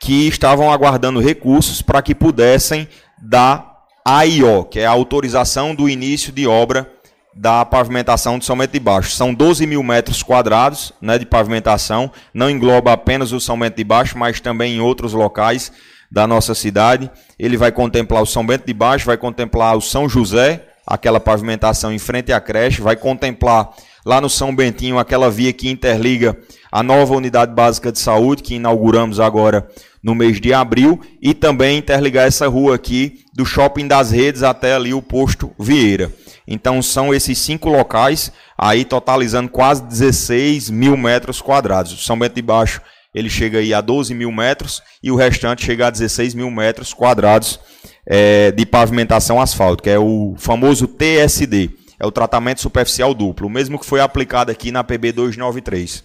que 0.00 0.26
estavam 0.26 0.72
aguardando 0.72 1.20
recursos 1.20 1.80
para 1.80 2.02
que 2.02 2.16
pudessem 2.16 2.88
dar 3.22 3.77
AIO, 4.04 4.64
que 4.64 4.80
é 4.80 4.86
a 4.86 4.90
autorização 4.90 5.74
do 5.74 5.88
início 5.88 6.32
de 6.32 6.46
obra 6.46 6.90
da 7.34 7.64
pavimentação 7.64 8.40
São 8.40 8.58
Bento 8.58 8.72
de 8.72 8.80
Baixo. 8.80 9.10
São 9.10 9.32
12 9.32 9.66
mil 9.66 9.82
metros 9.82 10.22
quadrados 10.22 10.92
né, 11.00 11.18
de 11.18 11.24
pavimentação, 11.24 12.10
não 12.34 12.50
engloba 12.50 12.92
apenas 12.92 13.32
o 13.32 13.40
São 13.40 13.58
Bento 13.58 13.76
de 13.76 13.84
Baixo, 13.84 14.18
mas 14.18 14.40
também 14.40 14.76
em 14.76 14.80
outros 14.80 15.12
locais 15.12 15.70
da 16.10 16.26
nossa 16.26 16.54
cidade. 16.54 17.10
Ele 17.38 17.56
vai 17.56 17.70
contemplar 17.70 18.22
o 18.22 18.26
São 18.26 18.44
Bento 18.44 18.66
de 18.66 18.74
Baixo, 18.74 19.06
vai 19.06 19.16
contemplar 19.16 19.76
o 19.76 19.80
São 19.80 20.08
José, 20.08 20.66
aquela 20.86 21.20
pavimentação 21.20 21.92
em 21.92 21.98
frente 21.98 22.32
à 22.32 22.40
creche, 22.40 22.80
vai 22.80 22.96
contemplar 22.96 23.70
lá 24.04 24.20
no 24.20 24.28
São 24.28 24.54
Bentinho 24.54 24.98
aquela 24.98 25.30
via 25.30 25.52
que 25.52 25.68
interliga 25.68 26.36
a 26.70 26.82
nova 26.82 27.14
unidade 27.14 27.54
básica 27.54 27.90
de 27.90 27.98
saúde 27.98 28.42
que 28.42 28.54
inauguramos 28.54 29.20
agora 29.20 29.68
no 30.02 30.14
mês 30.14 30.40
de 30.40 30.52
abril 30.52 31.00
e 31.20 31.34
também 31.34 31.78
interligar 31.78 32.26
essa 32.26 32.46
rua 32.46 32.74
aqui 32.74 33.24
do 33.34 33.44
Shopping 33.44 33.86
das 33.86 34.10
Redes 34.10 34.42
até 34.42 34.74
ali 34.74 34.94
o 34.94 35.02
posto 35.02 35.50
Vieira. 35.58 36.12
Então 36.46 36.80
são 36.80 37.12
esses 37.12 37.38
cinco 37.38 37.68
locais, 37.68 38.32
aí 38.56 38.84
totalizando 38.84 39.48
quase 39.48 39.82
16 39.84 40.70
mil 40.70 40.96
metros 40.96 41.42
quadrados. 41.42 41.92
O 41.92 41.98
São 41.98 42.18
Bento 42.18 42.34
de 42.34 42.42
Baixo 42.42 42.80
ele 43.14 43.28
chega 43.28 43.58
aí 43.58 43.74
a 43.74 43.80
12 43.80 44.14
mil 44.14 44.30
metros 44.30 44.82
e 45.02 45.10
o 45.10 45.16
restante 45.16 45.64
chega 45.64 45.86
a 45.86 45.90
16 45.90 46.34
mil 46.34 46.50
metros 46.50 46.92
quadrados 46.92 47.58
é, 48.06 48.52
de 48.52 48.64
pavimentação 48.64 49.40
asfáltica, 49.40 49.90
é 49.90 49.98
o 49.98 50.34
famoso 50.38 50.86
TSD, 50.86 51.70
é 51.98 52.06
o 52.06 52.12
tratamento 52.12 52.60
superficial 52.60 53.12
duplo, 53.12 53.46
o 53.46 53.50
mesmo 53.50 53.78
que 53.78 53.86
foi 53.86 54.00
aplicado 54.00 54.50
aqui 54.50 54.70
na 54.70 54.84
PB 54.84 55.12
293. 55.12 56.04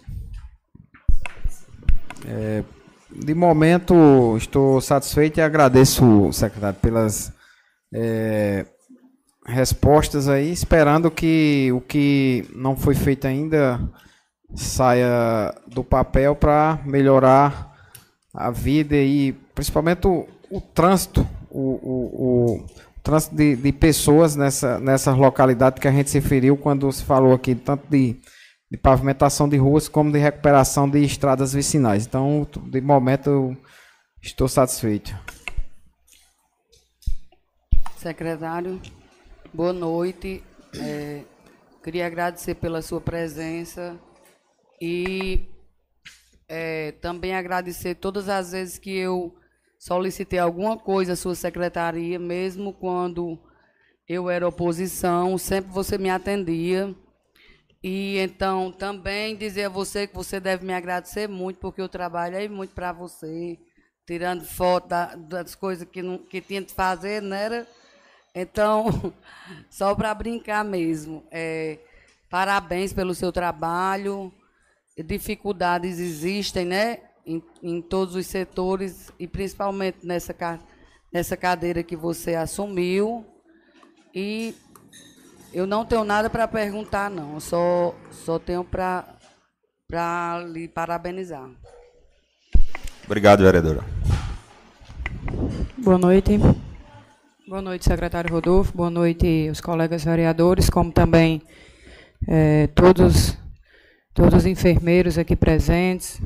É, 2.25 2.63
de 3.11 3.33
momento, 3.35 4.35
estou 4.37 4.81
satisfeito 4.81 5.39
e 5.39 5.41
agradeço, 5.41 6.31
secretário, 6.31 6.79
pelas 6.81 7.31
é, 7.93 8.65
respostas 9.45 10.27
aí, 10.27 10.51
esperando 10.51 11.11
que 11.11 11.71
o 11.73 11.81
que 11.81 12.49
não 12.55 12.75
foi 12.75 12.95
feito 12.95 13.27
ainda 13.27 13.79
saia 14.55 15.53
do 15.67 15.83
papel 15.83 16.35
para 16.35 16.79
melhorar 16.85 17.71
a 18.33 18.49
vida 18.49 18.95
e 18.95 19.33
principalmente 19.53 20.07
o, 20.07 20.27
o 20.49 20.61
trânsito, 20.61 21.27
o, 21.49 21.59
o, 21.59 22.65
de, 23.31 23.55
de, 23.57 23.71
pessoas 23.73 24.35
nessa, 24.35 24.79
nessas 24.79 25.15
localidades 25.17 25.79
que 25.79 25.87
a 25.87 25.91
gente 25.91 26.09
se 26.09 26.19
referiu 26.19 26.55
quando 26.55 26.89
se 26.91 27.03
falou 27.03 27.33
aqui, 27.33 27.53
tanto 27.53 27.85
de, 27.89 28.15
de 28.71 28.77
pavimentação 28.77 29.47
de 29.49 29.57
ruas 29.57 29.89
como 29.89 30.11
de 30.11 30.19
recuperação 30.19 30.89
de 30.89 31.03
estradas 31.03 31.53
vicinais. 31.53 32.05
Então, 32.05 32.47
de 32.67 32.79
momento, 32.79 33.29
eu 33.29 33.57
estou 34.21 34.47
satisfeito. 34.47 35.13
Secretário, 37.97 38.81
boa 39.53 39.73
noite. 39.73 40.41
É, 40.75 41.23
queria 41.83 42.07
agradecer 42.07 42.55
pela 42.55 42.81
sua 42.81 43.01
presença 43.01 43.99
e 44.81 45.45
é, 46.47 46.93
também 46.93 47.35
agradecer 47.35 47.95
todas 47.95 48.29
as 48.29 48.51
vezes 48.53 48.77
que 48.77 48.95
eu 48.95 49.35
solicitei 49.83 50.39
alguma 50.39 50.77
coisa 50.77 51.11
à 51.11 51.15
sua 51.15 51.35
secretaria, 51.35 52.17
mesmo 52.17 52.71
quando 52.71 53.37
eu 54.07 54.29
era 54.29 54.47
oposição, 54.47 55.37
sempre 55.37 55.71
você 55.71 55.97
me 55.97 56.09
atendia. 56.09 56.95
E 57.83 58.17
então 58.17 58.71
também 58.71 59.35
dizer 59.35 59.65
a 59.65 59.69
você 59.69 60.07
que 60.07 60.15
você 60.15 60.39
deve 60.39 60.65
me 60.65 60.73
agradecer 60.73 61.27
muito, 61.27 61.59
porque 61.59 61.81
eu 61.81 61.89
trabalhei 61.89 62.47
muito 62.47 62.73
para 62.73 62.93
você, 62.93 63.59
tirando 64.07 64.45
foto 64.45 64.87
da, 64.87 65.15
das 65.15 65.53
coisas 65.53 65.85
que, 65.85 66.01
não, 66.01 66.17
que 66.17 66.39
tinha 66.39 66.61
de 66.61 66.73
fazer, 66.73 67.21
não 67.21 67.35
era? 67.35 67.67
Então, 68.33 69.13
só 69.69 69.93
para 69.93 70.13
brincar 70.13 70.63
mesmo. 70.63 71.27
É, 71.29 71.77
parabéns 72.29 72.93
pelo 72.93 73.13
seu 73.13 73.33
trabalho 73.33 74.31
dificuldades 74.95 75.99
existem, 75.99 76.65
né? 76.65 76.99
Em, 77.25 77.41
em, 77.61 77.81
todos 77.81 78.15
os 78.15 78.27
setores 78.27 79.11
e 79.17 79.27
principalmente 79.27 79.99
nessa, 80.03 80.35
nessa 81.11 81.37
cadeira 81.37 81.81
que 81.81 81.95
você 81.95 82.35
assumiu. 82.35 83.25
E 84.13 84.53
eu 85.53 85.65
não 85.65 85.85
tenho 85.85 86.03
nada 86.03 86.29
para 86.29 86.47
perguntar, 86.47 87.09
não. 87.09 87.35
Eu 87.35 87.39
só, 87.39 87.95
só 88.11 88.37
tenho 88.37 88.63
para 88.63 89.05
lhe 90.47 90.67
parabenizar. 90.67 91.49
Obrigado, 93.05 93.43
vereadora. 93.43 93.83
Boa 95.77 95.97
noite. 95.97 96.37
Boa 97.47 97.61
noite, 97.61 97.85
secretário 97.85 98.31
Rodolfo. 98.31 98.75
Boa 98.75 98.89
noite, 98.89 99.49
os 99.49 99.61
colegas 99.61 100.03
vereadores, 100.03 100.69
como 100.69 100.91
também 100.91 101.41
é, 102.27 102.67
todos 102.67 103.37
todos 104.13 104.39
os 104.39 104.45
enfermeiros 104.45 105.17
aqui 105.17 105.35
presentes, 105.35 106.21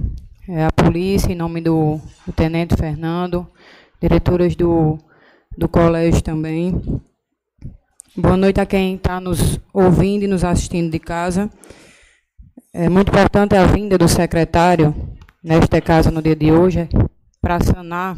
é, 0.48 0.66
a 0.66 0.72
polícia, 0.72 1.32
em 1.32 1.36
nome 1.36 1.60
do, 1.60 2.00
do 2.26 2.32
Tenente 2.32 2.76
Fernando, 2.76 3.46
diretoras 4.02 4.56
do, 4.56 4.98
do 5.58 5.68
colégio 5.68 6.22
também. 6.22 6.82
Boa 8.16 8.38
noite 8.38 8.62
a 8.62 8.66
quem 8.66 8.96
está 8.96 9.20
nos 9.20 9.60
ouvindo 9.74 10.24
e 10.24 10.28
nos 10.28 10.44
assistindo 10.44 10.90
de 10.90 11.00
casa. 11.00 11.50
É 12.74 12.88
muito 12.88 13.10
importante 13.10 13.56
a 13.56 13.66
vinda 13.66 13.98
do 13.98 14.08
secretário, 14.08 14.96
nesta 15.44 15.82
casa, 15.82 16.10
no 16.10 16.22
dia 16.22 16.36
de 16.36 16.52
hoje, 16.52 16.88
para 17.42 17.60
sanar 17.60 18.18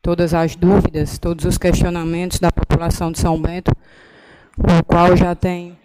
todas 0.00 0.32
as 0.32 0.56
dúvidas, 0.56 1.18
todos 1.18 1.44
os 1.44 1.58
questionamentos 1.58 2.38
da 2.38 2.50
população 2.50 3.12
de 3.12 3.18
São 3.18 3.40
Bento, 3.40 3.72
o 4.58 4.84
qual 4.84 5.16
já 5.16 5.34
tem 5.34 5.76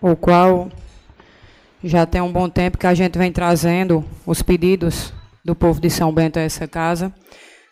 o 0.00 0.16
qual 0.16 0.70
já 1.82 2.04
tem 2.06 2.20
um 2.20 2.32
bom 2.32 2.48
tempo 2.48 2.78
que 2.78 2.86
a 2.86 2.94
gente 2.94 3.18
vem 3.18 3.32
trazendo 3.32 4.04
os 4.26 4.42
pedidos 4.42 5.12
do 5.44 5.54
povo 5.54 5.80
de 5.80 5.88
São 5.90 6.12
Bento 6.12 6.38
a 6.38 6.42
essa 6.42 6.68
casa. 6.68 7.12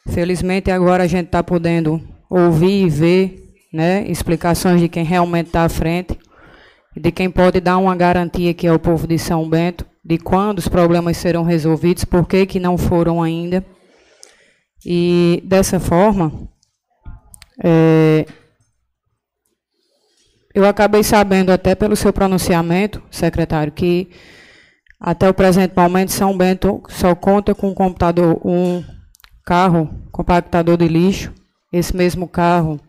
Felizmente 0.09 0.71
agora 0.71 1.05
a 1.05 1.07
gente 1.07 1.27
está 1.27 1.43
podendo 1.43 2.01
ouvir 2.31 2.87
e 2.87 2.89
ver 2.89 3.49
né, 3.73 4.05
explicações 4.09 4.81
de 4.81 4.89
quem 4.89 5.05
realmente 5.05 5.49
está 5.49 5.65
à 5.65 5.69
frente, 5.69 6.19
de 6.97 7.13
quem 7.13 7.31
pode 7.31 7.61
dar 7.61 7.77
uma 7.77 7.95
garantia 7.95 8.55
que 8.55 8.67
é 8.67 8.73
o 8.73 8.79
povo 8.79 9.07
de 9.07 9.19
São 9.19 9.49
Bento, 9.49 9.85
de 10.05 10.17
quando 10.17 10.59
os 10.59 10.69
problemas 10.69 11.19
serão 11.19 11.43
resolvidos, 11.43 12.05
por 12.05 12.27
que, 12.27 12.47
que 12.47 12.59
não 12.59 12.79
foram 12.79 13.23
ainda. 13.23 13.65
E 14.85 15.43
dessa 15.45 15.79
forma, 15.79 16.49
é, 17.63 18.25
eu 20.59 20.67
acabei 20.67 21.05
sabendo, 21.05 21.53
até 21.53 21.77
pelo 21.77 21.95
seu 21.95 22.13
pronunciamento, 22.13 23.01
secretário, 23.13 23.73
que 23.73 24.11
até 24.99 25.29
o 25.29 25.35
presente 25.35 25.73
momento 25.77 26.11
São 26.11 26.37
Bento 26.37 26.83
só 26.89 27.15
conta 27.15 27.55
com 27.55 27.69
um 27.69 27.75
computador, 27.75 28.41
um 28.45 28.83
carro 29.47 29.89
compactador 30.11 30.77
de 30.77 30.89
lixo. 30.89 31.33
Esse 31.73 31.95
mesmo 31.95 32.27
carro 32.27 32.81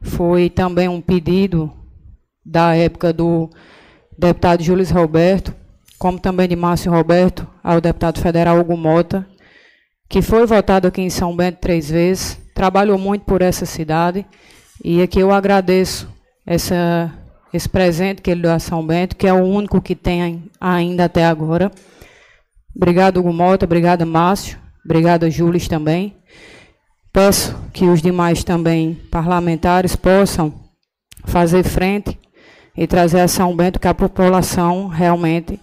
foi 0.00 0.50
também 0.50 0.88
um 0.88 1.00
pedido 1.00 1.72
da 2.44 2.74
época 2.74 3.12
do 3.12 3.48
deputado 4.18 4.64
Júlio 4.64 4.84
Roberto, 4.92 5.54
como 6.00 6.18
também 6.18 6.48
de 6.48 6.56
Márcio 6.56 6.90
Roberto, 6.90 7.46
ao 7.62 7.80
deputado 7.80 8.20
federal 8.20 8.58
Hugo 8.58 8.76
Mota, 8.76 9.24
que 10.08 10.20
foi 10.20 10.44
votado 10.44 10.88
aqui 10.88 11.00
em 11.00 11.10
São 11.10 11.36
Bento 11.36 11.58
três 11.60 11.88
vezes, 11.88 12.36
trabalhou 12.52 12.98
muito 12.98 13.24
por 13.24 13.42
essa 13.42 13.64
cidade, 13.64 14.26
e 14.84 15.00
aqui 15.00 15.20
eu 15.20 15.30
agradeço 15.30 16.10
essa, 16.46 17.12
esse 17.52 17.68
presente 17.68 18.22
que 18.22 18.30
ele 18.30 18.42
deu 18.42 18.52
a 18.52 18.58
São 18.58 18.86
Bento, 18.86 19.16
que 19.16 19.26
é 19.26 19.32
o 19.32 19.44
único 19.44 19.80
que 19.80 19.94
tem 19.94 20.50
ainda 20.60 21.04
até 21.04 21.24
agora. 21.24 21.70
Obrigado, 22.74 23.18
Hugo 23.18 23.32
Mota, 23.32 23.64
obrigada, 23.64 24.06
Márcio, 24.06 24.58
obrigada, 24.84 25.30
Júlio 25.30 25.68
também. 25.68 26.16
Peço 27.12 27.54
que 27.72 27.84
os 27.84 28.00
demais 28.00 28.42
também 28.42 28.94
parlamentares 29.10 29.94
possam 29.94 30.54
fazer 31.24 31.62
frente 31.62 32.18
e 32.76 32.86
trazer 32.86 33.20
a 33.20 33.28
São 33.28 33.54
Bento 33.54 33.78
que 33.78 33.88
a 33.88 33.94
população 33.94 34.88
realmente 34.88 35.60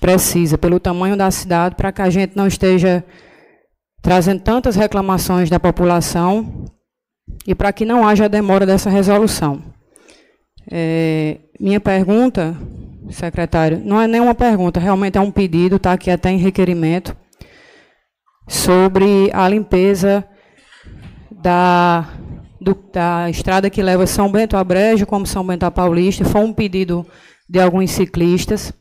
precisa, 0.00 0.56
pelo 0.56 0.80
tamanho 0.80 1.16
da 1.16 1.30
cidade, 1.30 1.74
para 1.74 1.92
que 1.92 2.00
a 2.00 2.08
gente 2.08 2.34
não 2.34 2.46
esteja 2.46 3.04
trazendo 4.00 4.40
tantas 4.40 4.76
reclamações 4.76 5.50
da 5.50 5.60
população 5.60 6.64
e 7.46 7.54
para 7.54 7.72
que 7.72 7.84
não 7.84 8.06
haja 8.06 8.28
demora 8.28 8.64
dessa 8.64 8.88
resolução. 8.88 9.75
É, 10.70 11.38
minha 11.60 11.80
pergunta, 11.80 12.56
secretário, 13.10 13.80
não 13.84 14.00
é 14.00 14.06
nenhuma 14.06 14.34
pergunta, 14.34 14.80
realmente 14.80 15.16
é 15.16 15.20
um 15.20 15.30
pedido, 15.30 15.76
está 15.76 15.92
aqui 15.92 16.10
até 16.10 16.30
em 16.30 16.38
requerimento, 16.38 17.16
sobre 18.48 19.30
a 19.32 19.48
limpeza 19.48 20.24
da, 21.30 22.08
do, 22.60 22.74
da 22.92 23.30
estrada 23.30 23.70
que 23.70 23.82
leva 23.82 24.06
São 24.06 24.30
Bento 24.30 24.56
a 24.56 24.64
Brejo, 24.64 25.06
como 25.06 25.26
São 25.26 25.46
Bento 25.46 25.64
a 25.64 25.70
Paulista. 25.70 26.24
Foi 26.24 26.40
um 26.40 26.52
pedido 26.52 27.06
de 27.48 27.60
alguns 27.60 27.90
ciclistas, 27.90 28.72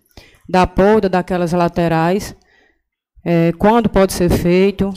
da 0.48 0.66
polda 0.66 1.10
daquelas 1.10 1.54
laterais. 1.54 2.36
é, 3.24 3.52
quando 3.58 3.90
pode 3.90 4.14
ser 4.14 4.30
feito, 4.30 4.94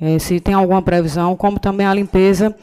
é, 0.00 0.18
se 0.18 0.40
tem 0.40 0.54
alguma 0.54 0.82
previsão, 0.82 1.36
como 1.36 1.60
também 1.60 1.86
a 1.86 1.94
limpeza 1.94 2.54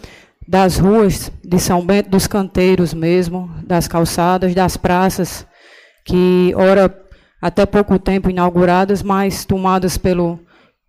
das 0.50 0.80
ruas 0.80 1.32
de 1.46 1.60
São 1.60 1.86
Bento, 1.86 2.10
dos 2.10 2.26
canteiros 2.26 2.92
mesmo, 2.92 3.52
das 3.68 3.88
calçadas, 3.88 4.56
das 4.56 4.76
praças, 4.76 5.46
que 6.04 6.52
ora 6.58 6.92
até 7.40 7.68
pouco 7.68 8.00
tempo 8.00 8.32
inauguradas, 8.32 9.04
mas 9.04 9.46
tomadas 9.46 9.96
pelo, 9.96 10.40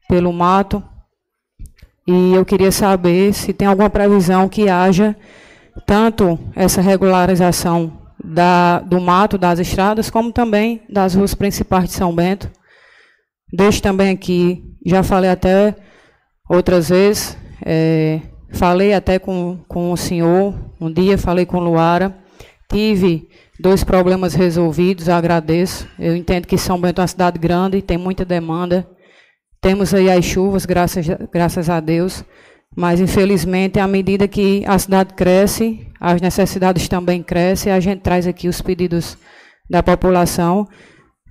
pelo 0.08 0.32
mato. 0.32 0.82
E 2.06 2.32
eu 2.32 2.42
queria 2.42 2.72
saber 2.72 3.34
se 3.34 3.52
tem 3.52 3.68
alguma 3.68 3.90
previsão 3.90 4.48
que 4.48 4.66
haja 4.70 5.14
tanto 5.84 6.38
essa 6.56 6.80
regularização 6.80 7.92
da, 8.24 8.80
do 8.80 8.98
mato, 8.98 9.36
das 9.36 9.58
estradas, 9.58 10.08
como 10.08 10.32
também 10.32 10.80
das 10.88 11.14
ruas 11.14 11.34
principais 11.34 11.84
de 11.84 11.92
São 11.92 12.14
Bento. 12.14 12.50
Deixo 13.52 13.82
também 13.82 14.08
aqui, 14.08 14.64
já 14.86 15.02
falei 15.02 15.28
até 15.28 15.76
outras 16.48 16.88
vezes, 16.88 17.36
é, 17.62 18.22
falei 18.50 18.92
até 18.92 19.18
com, 19.18 19.58
com 19.68 19.92
o 19.92 19.96
senhor, 19.96 20.54
um 20.80 20.92
dia 20.92 21.16
falei 21.16 21.46
com 21.46 21.60
Luara, 21.60 22.16
tive 22.68 23.28
dois 23.58 23.84
problemas 23.84 24.34
resolvidos, 24.34 25.08
agradeço. 25.08 25.86
Eu 25.98 26.16
entendo 26.16 26.46
que 26.46 26.56
São 26.56 26.80
Bento 26.80 27.00
é 27.00 27.02
uma 27.02 27.08
cidade 27.08 27.38
grande, 27.38 27.82
tem 27.82 27.98
muita 27.98 28.24
demanda. 28.24 28.88
Temos 29.60 29.92
aí 29.92 30.10
as 30.10 30.24
chuvas, 30.24 30.64
graças, 30.64 31.06
graças 31.32 31.68
a 31.68 31.80
Deus. 31.80 32.24
Mas, 32.74 33.00
infelizmente, 33.00 33.78
à 33.78 33.86
medida 33.86 34.28
que 34.28 34.64
a 34.66 34.78
cidade 34.78 35.14
cresce, 35.14 35.86
as 36.00 36.20
necessidades 36.20 36.88
também 36.88 37.22
crescem, 37.22 37.72
a 37.72 37.80
gente 37.80 38.00
traz 38.00 38.26
aqui 38.26 38.48
os 38.48 38.62
pedidos 38.62 39.18
da 39.68 39.82
população. 39.82 40.66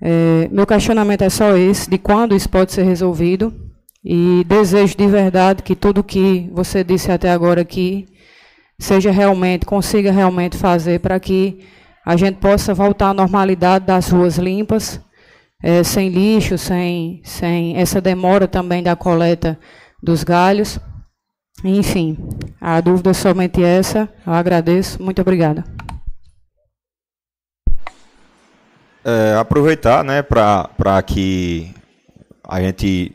É, 0.02 0.48
meu 0.52 0.66
questionamento 0.66 1.22
é 1.22 1.30
só 1.30 1.56
esse, 1.56 1.88
de 1.88 1.98
quando 1.98 2.36
isso 2.36 2.48
pode 2.48 2.72
ser 2.72 2.84
resolvido. 2.84 3.69
E 4.04 4.44
desejo 4.44 4.96
de 4.96 5.06
verdade 5.06 5.62
que 5.62 5.76
tudo 5.76 6.02
que 6.02 6.48
você 6.52 6.82
disse 6.82 7.12
até 7.12 7.30
agora 7.30 7.60
aqui 7.60 8.08
seja 8.78 9.10
realmente, 9.10 9.66
consiga 9.66 10.10
realmente 10.10 10.56
fazer 10.56 11.00
para 11.00 11.20
que 11.20 11.66
a 12.04 12.16
gente 12.16 12.38
possa 12.38 12.72
voltar 12.72 13.10
à 13.10 13.14
normalidade 13.14 13.84
das 13.84 14.08
ruas 14.08 14.38
limpas, 14.38 15.00
é, 15.62 15.84
sem 15.84 16.08
lixo, 16.08 16.56
sem, 16.56 17.20
sem 17.22 17.76
essa 17.76 18.00
demora 18.00 18.48
também 18.48 18.82
da 18.82 18.96
coleta 18.96 19.58
dos 20.02 20.24
galhos. 20.24 20.78
Enfim, 21.62 22.16
a 22.58 22.80
dúvida 22.80 23.10
é 23.10 23.14
somente 23.14 23.62
essa. 23.62 24.08
Eu 24.26 24.32
agradeço. 24.32 25.02
Muito 25.02 25.20
obrigada. 25.20 25.62
É, 29.04 29.34
aproveitar, 29.38 30.02
né, 30.02 30.22
para 30.22 31.02
que 31.02 31.74
a 32.42 32.60
gente, 32.60 33.14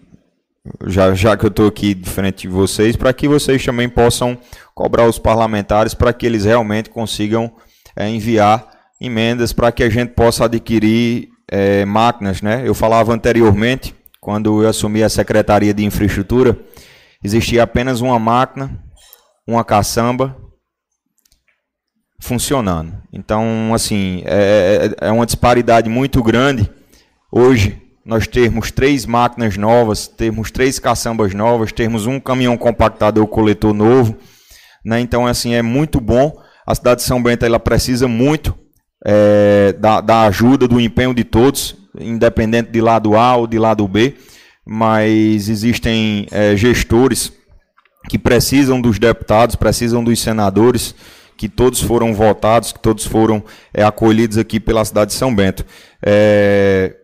já, 0.88 1.14
já 1.14 1.38
que 1.38 1.46
eu 1.46 1.50
estou 1.50 1.68
aqui 1.68 1.94
diferente 1.94 2.42
de 2.44 2.48
vocês, 2.48 2.96
para 2.96 3.14
que 3.14 3.28
vocês 3.28 3.64
também 3.64 3.88
possam 3.88 4.38
cobrar 4.74 5.08
os 5.08 5.20
parlamentares 5.20 5.94
para 5.94 6.12
que 6.14 6.26
eles 6.26 6.46
realmente 6.46 6.90
consigam 6.90 7.52
é, 7.96 8.10
enviar 8.10 8.68
emendas 9.00 9.54
para 9.54 9.72
que 9.72 9.84
a 9.84 9.90
gente 9.90 10.10
possa 10.10 10.46
adquirir 10.46 11.30
é, 11.48 11.86
máquinas, 11.86 12.42
né? 12.42 12.64
Eu 12.66 12.74
falava 12.74 13.14
anteriormente, 13.14 13.96
quando 14.20 14.64
eu 14.64 14.70
assumi 14.70 15.04
a 15.04 15.10
Secretaria 15.10 15.74
de 15.74 15.84
Infraestrutura, 15.84 16.58
existia 17.24 17.64
apenas 17.64 18.02
uma 18.02 18.18
máquina, 18.18 18.84
uma 19.48 19.64
caçamba 19.64 20.36
funcionando. 22.20 22.98
Então, 23.14 23.72
assim, 23.74 24.24
é, 24.26 24.96
é, 25.02 25.08
é 25.08 25.12
uma 25.12 25.26
disparidade 25.26 25.90
muito 25.90 26.24
grande. 26.24 26.70
Hoje, 27.32 27.82
nós 28.06 28.28
termos 28.28 28.72
três 28.72 29.06
máquinas 29.06 29.58
novas, 29.58 30.08
termos 30.08 30.52
três 30.52 30.78
caçambas 30.78 31.34
novas, 31.34 31.72
termos 31.72 32.06
um 32.06 32.20
caminhão 32.20 32.56
compactador 32.56 33.26
coletor 33.28 33.74
novo. 33.74 34.16
Né? 34.84 35.00
Então, 35.00 35.26
assim, 35.26 35.54
é 35.54 35.62
muito 35.62 36.00
bom. 36.00 36.38
A 36.66 36.76
cidade 36.76 37.02
de 37.02 37.08
São 37.08 37.22
Bento 37.22 37.46
ela 37.46 37.60
precisa 37.60 38.08
muito 38.08 38.56
é, 39.04 39.74
da, 39.80 40.02
da 40.02 40.22
ajuda, 40.24 40.68
do 40.68 40.80
empenho 40.80 41.14
de 41.14 41.24
todos, 41.24 41.76
independente 42.00 42.72
de 42.72 42.82
lado 42.82 43.18
A 43.18 43.36
ou 43.36 43.48
de 43.48 43.58
lado 43.58 43.88
B 43.88 44.16
mas 44.66 45.48
existem 45.48 46.26
é, 46.32 46.56
gestores 46.58 47.32
que 48.10 48.18
precisam 48.18 48.82
dos 48.82 48.98
deputados, 48.98 49.56
precisam 49.56 50.04
dos 50.04 50.20
senadores, 50.20 50.96
que 51.38 51.48
todos 51.48 51.82
foram 51.82 52.14
votados, 52.14 52.72
que 52.72 52.80
todos 52.80 53.06
foram 53.06 53.44
é, 53.74 53.84
acolhidos 53.84 54.38
aqui 54.38 54.60
pela 54.60 54.84
cidade 54.84 55.12
de 55.12 55.18
São 55.18 55.36
Bento. 55.36 55.66
É, 56.04 56.96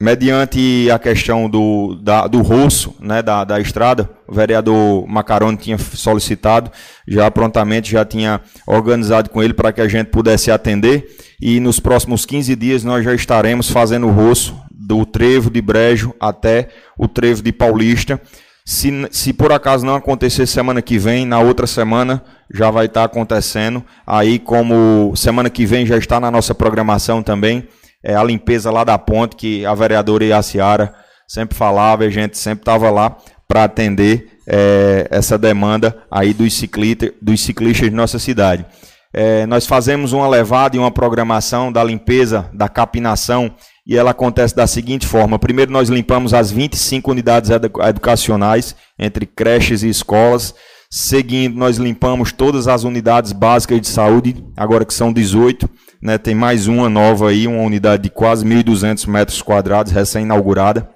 mediante 0.00 0.90
a 0.90 0.98
questão 0.98 1.48
do, 1.48 1.94
da, 2.02 2.26
do 2.26 2.42
roço 2.42 2.94
né, 3.00 3.22
da, 3.22 3.44
da 3.44 3.60
estrada, 3.60 4.10
o 4.26 4.34
vereador 4.34 5.06
Macaroni 5.06 5.56
tinha 5.56 5.78
solicitado, 5.78 6.70
já 7.06 7.30
prontamente 7.30 7.92
já 7.92 8.04
tinha 8.04 8.40
organizado 8.66 9.30
com 9.30 9.42
ele 9.42 9.54
para 9.54 9.72
que 9.72 9.80
a 9.80 9.88
gente 9.88 10.08
pudesse 10.08 10.50
atender, 10.50 11.16
e 11.40 11.60
nos 11.60 11.78
próximos 11.78 12.26
15 12.26 12.56
dias 12.56 12.84
nós 12.84 13.04
já 13.04 13.14
estaremos 13.14 13.70
fazendo 13.70 14.06
o 14.06 14.12
roço 14.12 14.56
do 14.70 15.06
trevo 15.06 15.50
de 15.50 15.62
Brejo 15.62 16.14
até 16.20 16.68
o 16.98 17.08
trevo 17.08 17.42
de 17.42 17.52
Paulista. 17.52 18.20
Se, 18.66 18.90
se 19.10 19.32
por 19.32 19.52
acaso 19.52 19.84
não 19.84 19.94
acontecer 19.94 20.46
semana 20.46 20.80
que 20.80 20.98
vem, 20.98 21.26
na 21.26 21.38
outra 21.38 21.66
semana 21.66 22.22
já 22.52 22.70
vai 22.70 22.86
estar 22.86 23.04
acontecendo. 23.04 23.84
Aí, 24.06 24.38
como 24.38 25.12
semana 25.14 25.50
que 25.50 25.66
vem 25.66 25.84
já 25.84 25.98
está 25.98 26.18
na 26.18 26.30
nossa 26.30 26.54
programação 26.54 27.22
também, 27.22 27.68
é 28.04 28.14
a 28.14 28.22
limpeza 28.22 28.70
lá 28.70 28.84
da 28.84 28.98
ponte, 28.98 29.34
que 29.34 29.64
a 29.64 29.74
vereadora 29.74 30.24
Iaciara 30.24 30.94
sempre 31.26 31.56
falava, 31.56 32.04
a 32.04 32.10
gente 32.10 32.36
sempre 32.36 32.62
estava 32.62 32.90
lá 32.90 33.16
para 33.48 33.64
atender 33.64 34.38
é, 34.46 35.08
essa 35.10 35.38
demanda 35.38 35.96
aí 36.10 36.34
dos, 36.34 36.52
ciclistas, 36.54 37.10
dos 37.20 37.40
ciclistas 37.40 37.88
de 37.88 37.96
nossa 37.96 38.18
cidade. 38.18 38.66
É, 39.12 39.46
nós 39.46 39.66
fazemos 39.66 40.12
uma 40.12 40.28
levada 40.28 40.76
e 40.76 40.78
uma 40.78 40.90
programação 40.90 41.72
da 41.72 41.82
limpeza, 41.82 42.50
da 42.52 42.68
capinação 42.68 43.54
e 43.86 43.96
ela 43.96 44.12
acontece 44.12 44.56
da 44.56 44.66
seguinte 44.66 45.06
forma: 45.06 45.38
primeiro, 45.38 45.70
nós 45.70 45.88
limpamos 45.88 46.32
as 46.32 46.50
25 46.50 47.10
unidades 47.10 47.50
educacionais, 47.50 48.74
entre 48.98 49.26
creches 49.26 49.82
e 49.82 49.88
escolas. 49.88 50.54
Seguindo, 50.90 51.56
nós 51.56 51.76
limpamos 51.76 52.32
todas 52.32 52.68
as 52.68 52.84
unidades 52.84 53.32
básicas 53.32 53.80
de 53.80 53.88
saúde, 53.88 54.44
agora 54.56 54.84
que 54.84 54.94
são 54.94 55.12
18. 55.12 55.68
Né, 56.04 56.18
tem 56.18 56.34
mais 56.34 56.66
uma 56.66 56.90
nova 56.90 57.30
aí, 57.30 57.46
uma 57.46 57.62
unidade 57.62 58.02
de 58.02 58.10
quase 58.10 58.44
1.200 58.44 59.08
metros 59.08 59.40
quadrados, 59.40 59.90
recém-inaugurada. 59.90 60.86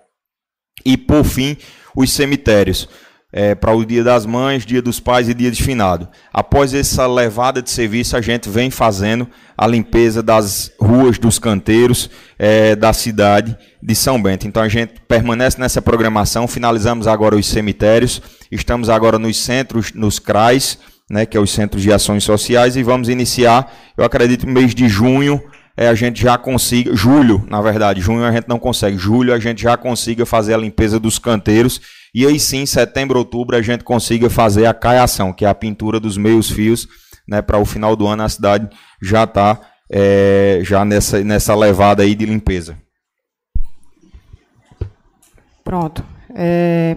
E, 0.85 0.99
por 0.99 1.25
fim, 1.25 1.57
os 1.97 2.13
cemitérios 2.13 2.87
é, 3.33 3.55
para 3.55 3.75
o 3.75 3.87
Dia 3.87 4.05
das 4.05 4.27
Mães, 4.27 4.67
Dia 4.67 4.83
dos 4.83 5.01
Pais 5.01 5.27
e 5.27 5.33
Dia 5.33 5.51
de 5.51 5.63
Finado. 5.63 6.11
Após 6.31 6.75
essa 6.75 7.07
levada 7.07 7.63
de 7.63 7.71
serviço, 7.71 8.19
a 8.19 8.21
gente 8.21 8.51
vem 8.51 8.71
fazendo 8.71 9.27
a 9.57 9.67
limpeza 9.67 10.23
das 10.23 10.73
ruas, 10.79 11.19
dos 11.19 11.39
canteiros 11.39 12.11
é, 12.39 12.77
da 12.77 12.93
cidade 12.93 13.57
de 13.83 13.95
São 13.95 14.21
Bento. 14.21 14.47
Então 14.47 14.63
a 14.63 14.69
gente 14.69 15.01
permanece 15.09 15.59
nessa 15.59 15.81
programação. 15.81 16.47
Finalizamos 16.47 17.07
agora 17.07 17.35
os 17.35 17.47
cemitérios, 17.47 18.21
estamos 18.53 18.91
agora 18.91 19.19
nos 19.19 19.39
centros, 19.39 19.91
nos 19.95 20.19
CRAs, 20.19 20.79
né, 21.11 21.27
que 21.27 21.37
é 21.37 21.41
os 21.41 21.51
Centros 21.51 21.83
de 21.83 21.93
Ações 21.93 22.25
Sociais, 22.25 22.77
e 22.77 22.83
vamos 22.83 23.09
iniciar, 23.09 23.73
eu 23.97 24.05
acredito, 24.05 24.47
no 24.47 24.53
mês 24.53 24.75
de 24.75 24.89
junho. 24.89 25.43
É, 25.77 25.87
a 25.87 25.95
gente 25.95 26.21
já 26.21 26.37
consiga, 26.37 26.95
julho, 26.97 27.47
na 27.49 27.61
verdade, 27.61 28.01
junho 28.01 28.25
a 28.25 28.33
gente 28.33 28.49
não 28.49 28.59
consegue, 28.59 28.99
julho 28.99 29.33
a 29.33 29.39
gente 29.39 29.63
já 29.63 29.77
consiga 29.77 30.27
fazer 30.27 30.53
a 30.53 30.57
limpeza 30.57 30.99
dos 30.99 31.21
canteiros 31.21 31.81
e 32.13 32.27
aí 32.27 32.41
sim, 32.41 32.67
setembro, 32.67 33.19
outubro, 33.19 33.57
a 33.57 33.63
gente 33.63 33.85
consiga 33.85 34.29
fazer 34.29 34.67
a 34.67 34.75
caiação, 34.75 35.33
que 35.33 35.45
é 35.45 35.49
a 35.49 35.55
pintura 35.55 36.01
dos 36.01 36.17
meios 36.17 36.51
fios, 36.51 36.89
né, 37.29 37.41
para 37.41 37.59
o 37.59 37.65
final 37.65 37.95
do 37.95 38.09
ano 38.09 38.25
a 38.25 38.29
cidade 38.29 38.69
já 39.01 39.23
está 39.23 39.61
é, 39.91 40.61
já 40.65 40.85
nessa, 40.85 41.23
nessa 41.23 41.55
levada 41.55 42.03
aí 42.03 42.15
de 42.15 42.27
limpeza. 42.27 42.77
Pronto. 45.63 46.03
É, 46.35 46.97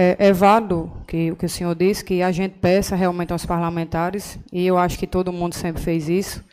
é, 0.00 0.28
é 0.28 0.32
válido 0.32 0.92
que, 1.08 1.32
o 1.32 1.36
que 1.36 1.46
o 1.46 1.48
senhor 1.48 1.74
disse, 1.74 2.04
que 2.04 2.22
a 2.22 2.30
gente 2.30 2.52
peça 2.60 2.94
realmente 2.94 3.32
aos 3.32 3.44
parlamentares, 3.44 4.38
e 4.52 4.64
eu 4.64 4.78
acho 4.78 4.96
que 4.96 5.08
todo 5.08 5.32
mundo 5.32 5.56
sempre 5.56 5.82
fez 5.82 6.08
isso, 6.08 6.44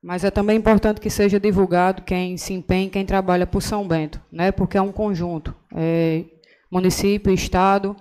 mas 0.00 0.22
é 0.22 0.30
também 0.30 0.56
importante 0.56 1.00
que 1.00 1.10
seja 1.10 1.40
divulgado 1.40 2.02
quem 2.02 2.36
se 2.36 2.54
empenha, 2.54 2.88
quem 2.88 3.04
trabalha 3.04 3.44
por 3.44 3.60
São 3.60 3.88
Bento, 3.88 4.20
né? 4.30 4.52
porque 4.52 4.78
é 4.78 4.80
um 4.80 4.92
conjunto. 4.92 5.52
É, 5.74 6.24
município, 6.70 7.32
estado, 7.32 7.96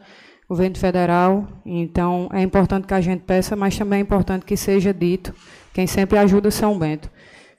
governo 0.48 0.78
federal. 0.78 1.48
Então, 1.66 2.30
é 2.32 2.44
importante 2.44 2.86
que 2.86 2.94
a 2.94 3.02
gente 3.02 3.22
peça, 3.22 3.56
mas 3.56 3.76
também 3.76 3.98
é 3.98 4.02
importante 4.04 4.46
que 4.46 4.56
seja 4.56 4.94
dito 4.94 5.34
quem 5.74 5.88
sempre 5.88 6.20
ajuda 6.20 6.52
São 6.52 6.78
Bento. 6.78 7.10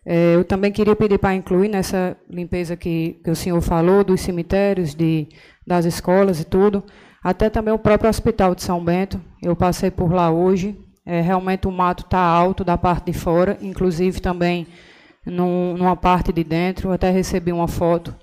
É, 0.06 0.36
eu 0.36 0.44
também 0.44 0.70
queria 0.72 0.94
pedir 0.96 1.18
para 1.18 1.34
incluir 1.34 1.68
nessa 1.68 2.16
limpeza 2.28 2.76
que, 2.76 3.20
que 3.22 3.30
o 3.30 3.36
senhor 3.36 3.60
falou, 3.60 4.04
dos 4.04 4.20
cemitérios, 4.20 4.94
de, 4.94 5.28
das 5.70 5.84
escolas 5.84 6.40
e 6.40 6.44
tudo, 6.44 6.82
até 7.22 7.48
também 7.48 7.72
o 7.72 7.78
próprio 7.78 8.10
Hospital 8.10 8.54
de 8.54 8.62
São 8.62 8.84
Bento. 8.84 9.20
Eu 9.40 9.54
passei 9.54 9.90
por 9.90 10.12
lá 10.12 10.30
hoje. 10.30 10.76
É, 11.06 11.20
realmente 11.20 11.66
o 11.66 11.72
mato 11.72 12.04
está 12.04 12.18
alto 12.18 12.64
da 12.64 12.76
parte 12.76 13.06
de 13.06 13.12
fora, 13.12 13.56
inclusive 13.62 14.20
também 14.20 14.66
num, 15.24 15.76
numa 15.76 15.96
parte 15.96 16.32
de 16.32 16.42
dentro. 16.42 16.88
Eu 16.88 16.92
até 16.92 17.10
recebi 17.10 17.52
uma 17.52 17.68
foto 17.68 18.14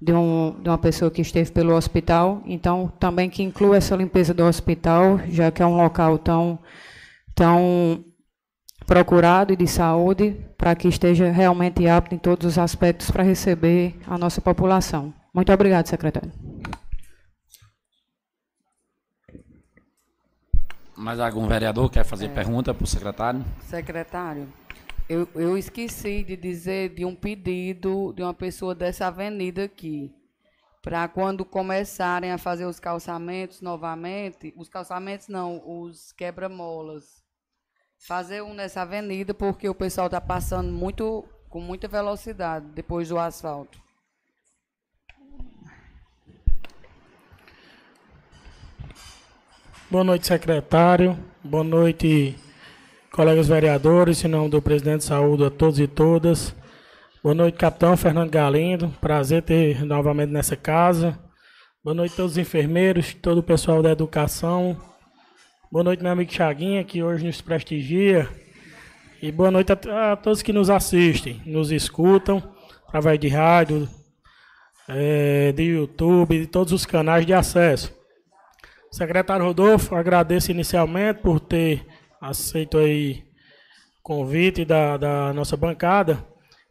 de, 0.00 0.12
um, 0.12 0.56
de 0.62 0.68
uma 0.68 0.78
pessoa 0.78 1.10
que 1.10 1.20
esteve 1.20 1.50
pelo 1.50 1.74
hospital. 1.74 2.42
Então, 2.46 2.92
também 3.00 3.28
que 3.28 3.42
inclua 3.42 3.76
essa 3.76 3.96
limpeza 3.96 4.32
do 4.32 4.44
hospital, 4.44 5.20
já 5.28 5.50
que 5.50 5.62
é 5.62 5.66
um 5.66 5.76
local 5.76 6.16
tão, 6.18 6.58
tão 7.34 8.04
procurado 8.86 9.52
e 9.52 9.56
de 9.56 9.66
saúde, 9.66 10.36
para 10.56 10.76
que 10.76 10.86
esteja 10.86 11.30
realmente 11.30 11.88
apto 11.88 12.14
em 12.14 12.18
todos 12.18 12.46
os 12.46 12.58
aspectos 12.58 13.10
para 13.10 13.24
receber 13.24 13.96
a 14.06 14.16
nossa 14.16 14.40
população. 14.40 15.12
Muito 15.34 15.52
obrigado, 15.52 15.86
secretário. 15.86 16.30
Mais 20.96 21.18
algum 21.18 21.46
vereador 21.46 21.90
quer 21.90 22.04
fazer 22.04 22.28
pergunta 22.30 22.72
para 22.72 22.84
o 22.84 22.86
secretário? 22.86 23.44
Secretário, 23.62 24.52
eu, 25.08 25.28
eu 25.34 25.58
esqueci 25.58 26.22
de 26.22 26.36
dizer 26.36 26.90
de 26.90 27.04
um 27.04 27.14
pedido 27.14 28.12
de 28.12 28.22
uma 28.22 28.32
pessoa 28.32 28.74
dessa 28.74 29.08
avenida 29.08 29.64
aqui. 29.64 30.14
Para 30.82 31.08
quando 31.08 31.44
começarem 31.44 32.30
a 32.30 32.38
fazer 32.38 32.66
os 32.66 32.78
calçamentos 32.78 33.60
novamente, 33.60 34.54
os 34.56 34.68
calçamentos 34.68 35.28
não, 35.28 35.62
os 35.66 36.12
quebra-molas. 36.12 37.22
Fazer 38.06 38.42
um 38.42 38.54
nessa 38.54 38.82
avenida, 38.82 39.34
porque 39.34 39.68
o 39.68 39.74
pessoal 39.74 40.06
está 40.06 40.20
passando 40.20 40.70
muito 40.70 41.24
com 41.48 41.60
muita 41.60 41.88
velocidade 41.88 42.66
depois 42.74 43.08
do 43.08 43.18
asfalto. 43.18 43.83
Boa 49.90 50.02
noite, 50.02 50.26
secretário. 50.26 51.16
Boa 51.44 51.62
noite, 51.62 52.34
colegas 53.12 53.48
vereadores, 53.48 54.24
em 54.24 54.28
nome 54.28 54.48
do 54.48 54.60
presidente 54.62 55.00
de 55.00 55.04
saúde 55.04 55.44
a 55.44 55.50
todos 55.50 55.78
e 55.78 55.86
todas. 55.86 56.56
Boa 57.22 57.34
noite, 57.34 57.58
capitão 57.58 57.94
Fernando 57.94 58.30
Galindo. 58.30 58.88
Prazer 58.98 59.42
ter 59.42 59.84
novamente 59.84 60.30
nessa 60.30 60.56
casa. 60.56 61.18
Boa 61.84 61.94
noite 61.94 62.14
a 62.14 62.16
todos 62.16 62.32
os 62.32 62.38
enfermeiros, 62.38 63.12
todo 63.12 63.38
o 63.38 63.42
pessoal 63.42 63.82
da 63.82 63.90
educação. 63.90 64.74
Boa 65.70 65.84
noite, 65.84 66.02
meu 66.02 66.12
amigo 66.12 66.32
Chaguinha, 66.32 66.82
que 66.82 67.02
hoje 67.02 67.26
nos 67.26 67.42
prestigia. 67.42 68.26
E 69.20 69.30
boa 69.30 69.50
noite 69.50 69.70
a, 69.70 70.12
a 70.12 70.16
todos 70.16 70.40
que 70.40 70.52
nos 70.52 70.70
assistem, 70.70 71.42
nos 71.44 71.70
escutam, 71.70 72.42
através 72.88 73.20
de 73.20 73.28
rádio, 73.28 73.86
é, 74.88 75.52
de 75.52 75.62
YouTube, 75.62 76.40
de 76.40 76.46
todos 76.46 76.72
os 76.72 76.86
canais 76.86 77.26
de 77.26 77.34
acesso. 77.34 78.03
Secretário 78.94 79.44
Rodolfo, 79.44 79.96
agradeço 79.96 80.52
inicialmente 80.52 81.18
por 81.18 81.40
ter 81.40 81.84
aceito 82.20 82.78
aí 82.78 83.24
o 83.98 84.02
convite 84.04 84.64
da, 84.64 84.96
da 84.96 85.32
nossa 85.32 85.56
bancada. 85.56 86.24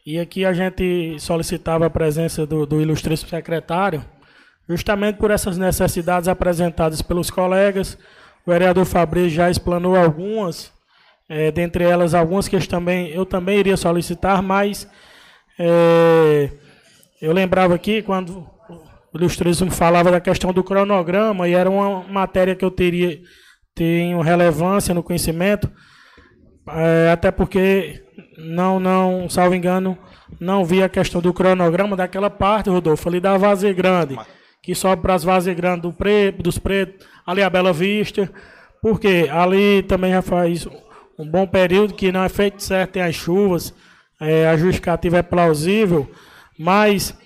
E 0.06 0.18
aqui 0.18 0.46
a 0.46 0.54
gente 0.54 1.20
solicitava 1.20 1.86
a 1.86 1.90
presença 1.90 2.46
do, 2.46 2.66
do 2.66 2.96
secretário, 2.96 4.06
justamente 4.70 5.18
por 5.18 5.32
essas 5.32 5.58
necessidades 5.58 6.30
apresentadas 6.30 7.02
pelos 7.02 7.30
colegas. 7.30 7.98
O 8.48 8.52
vereador 8.52 8.86
Fabrício 8.86 9.32
já 9.32 9.50
explanou 9.50 9.98
algumas, 9.98 10.72
é, 11.28 11.52
dentre 11.52 11.84
elas 11.84 12.14
algumas 12.14 12.48
que 12.48 12.56
eu 12.56 12.66
também, 12.66 13.10
eu 13.10 13.26
também 13.26 13.60
iria 13.60 13.76
solicitar, 13.76 14.42
mas 14.42 14.88
é, 15.60 16.50
eu 17.22 17.34
lembrava 17.34 17.76
aqui 17.76 18.02
quando 18.02 18.53
o 19.14 19.18
ilustríssimo 19.18 19.72
falava 19.72 20.12
da 20.12 20.20
questão 20.20 20.52
do 20.52 20.64
cronograma 20.64 21.48
e 21.48 21.54
era 21.54 21.70
uma 21.70 22.04
matéria 22.04 22.56
que 22.56 22.66
eu 22.66 22.72
teria 22.72 23.22
tenho 23.76 24.22
relevância 24.22 24.94
no 24.94 25.04
conhecimento, 25.04 25.70
é, 26.68 27.10
até 27.12 27.32
porque 27.32 28.04
não, 28.38 28.80
não, 28.80 29.30
salvo 29.30 29.56
engano, 29.56 29.98
não 30.40 30.64
vi 30.64 30.84
a 30.84 30.90
questão 30.90 31.22
do 31.22 31.34
cronograma 31.34 31.96
daquela 31.96 32.30
parte, 32.30 32.70
Rodolfo, 32.70 33.10
ali 33.10 33.20
da 33.20 33.38
Vaze 33.38 33.72
Grande, 33.74 34.18
que 34.62 34.76
sobe 34.76 35.02
para 35.02 35.16
as 35.16 35.24
Vaze 35.24 35.54
Grandes 35.54 35.82
do 35.82 35.94
pre, 35.94 36.32
dos 36.32 36.58
Pretos, 36.58 37.06
ali 37.26 37.42
a 37.42 37.50
Bela 37.50 37.74
Vista, 37.74 38.32
porque 38.82 39.28
ali 39.32 39.84
também 39.84 40.12
já 40.12 40.22
faz 40.22 40.68
um 41.18 41.26
bom 41.26 41.48
período 41.48 41.94
que 41.94 42.12
não 42.12 42.24
é 42.24 42.30
feito 42.30 42.62
certo, 42.62 42.92
tem 42.92 43.02
as 43.02 43.16
chuvas, 43.16 43.74
é, 44.22 44.48
a 44.48 44.56
justificativa 44.56 45.18
é 45.18 45.24
plausível, 45.24 46.10
mas 46.58 47.18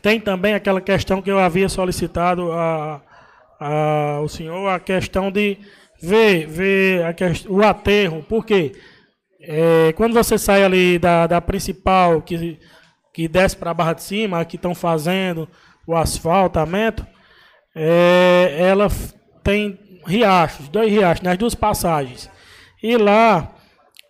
tem 0.00 0.20
também 0.20 0.54
aquela 0.54 0.80
questão 0.80 1.20
que 1.20 1.30
eu 1.30 1.38
havia 1.38 1.68
solicitado 1.68 2.50
a, 2.52 3.02
a, 3.60 4.12
ao 4.16 4.28
senhor, 4.28 4.68
a 4.68 4.80
questão 4.80 5.30
de 5.30 5.58
ver, 6.00 6.46
ver 6.46 7.04
a 7.04 7.12
questão, 7.12 7.52
o 7.52 7.62
aterro. 7.62 8.22
Por 8.22 8.44
quê? 8.44 8.72
É, 9.40 9.92
quando 9.94 10.14
você 10.14 10.38
sai 10.38 10.64
ali 10.64 10.98
da, 10.98 11.26
da 11.26 11.40
principal, 11.40 12.22
que, 12.22 12.58
que 13.12 13.28
desce 13.28 13.56
para 13.56 13.70
a 13.70 13.74
Barra 13.74 13.92
de 13.92 14.02
Cima, 14.02 14.44
que 14.44 14.56
estão 14.56 14.74
fazendo 14.74 15.48
o 15.86 15.96
asfaltamento, 15.96 17.06
é, 17.74 18.56
ela 18.58 18.88
tem 19.42 19.78
riachos, 20.06 20.68
dois 20.68 20.90
riachos, 20.90 21.22
nas 21.22 21.38
duas 21.38 21.54
passagens. 21.54 22.30
E 22.82 22.96
lá, 22.96 23.52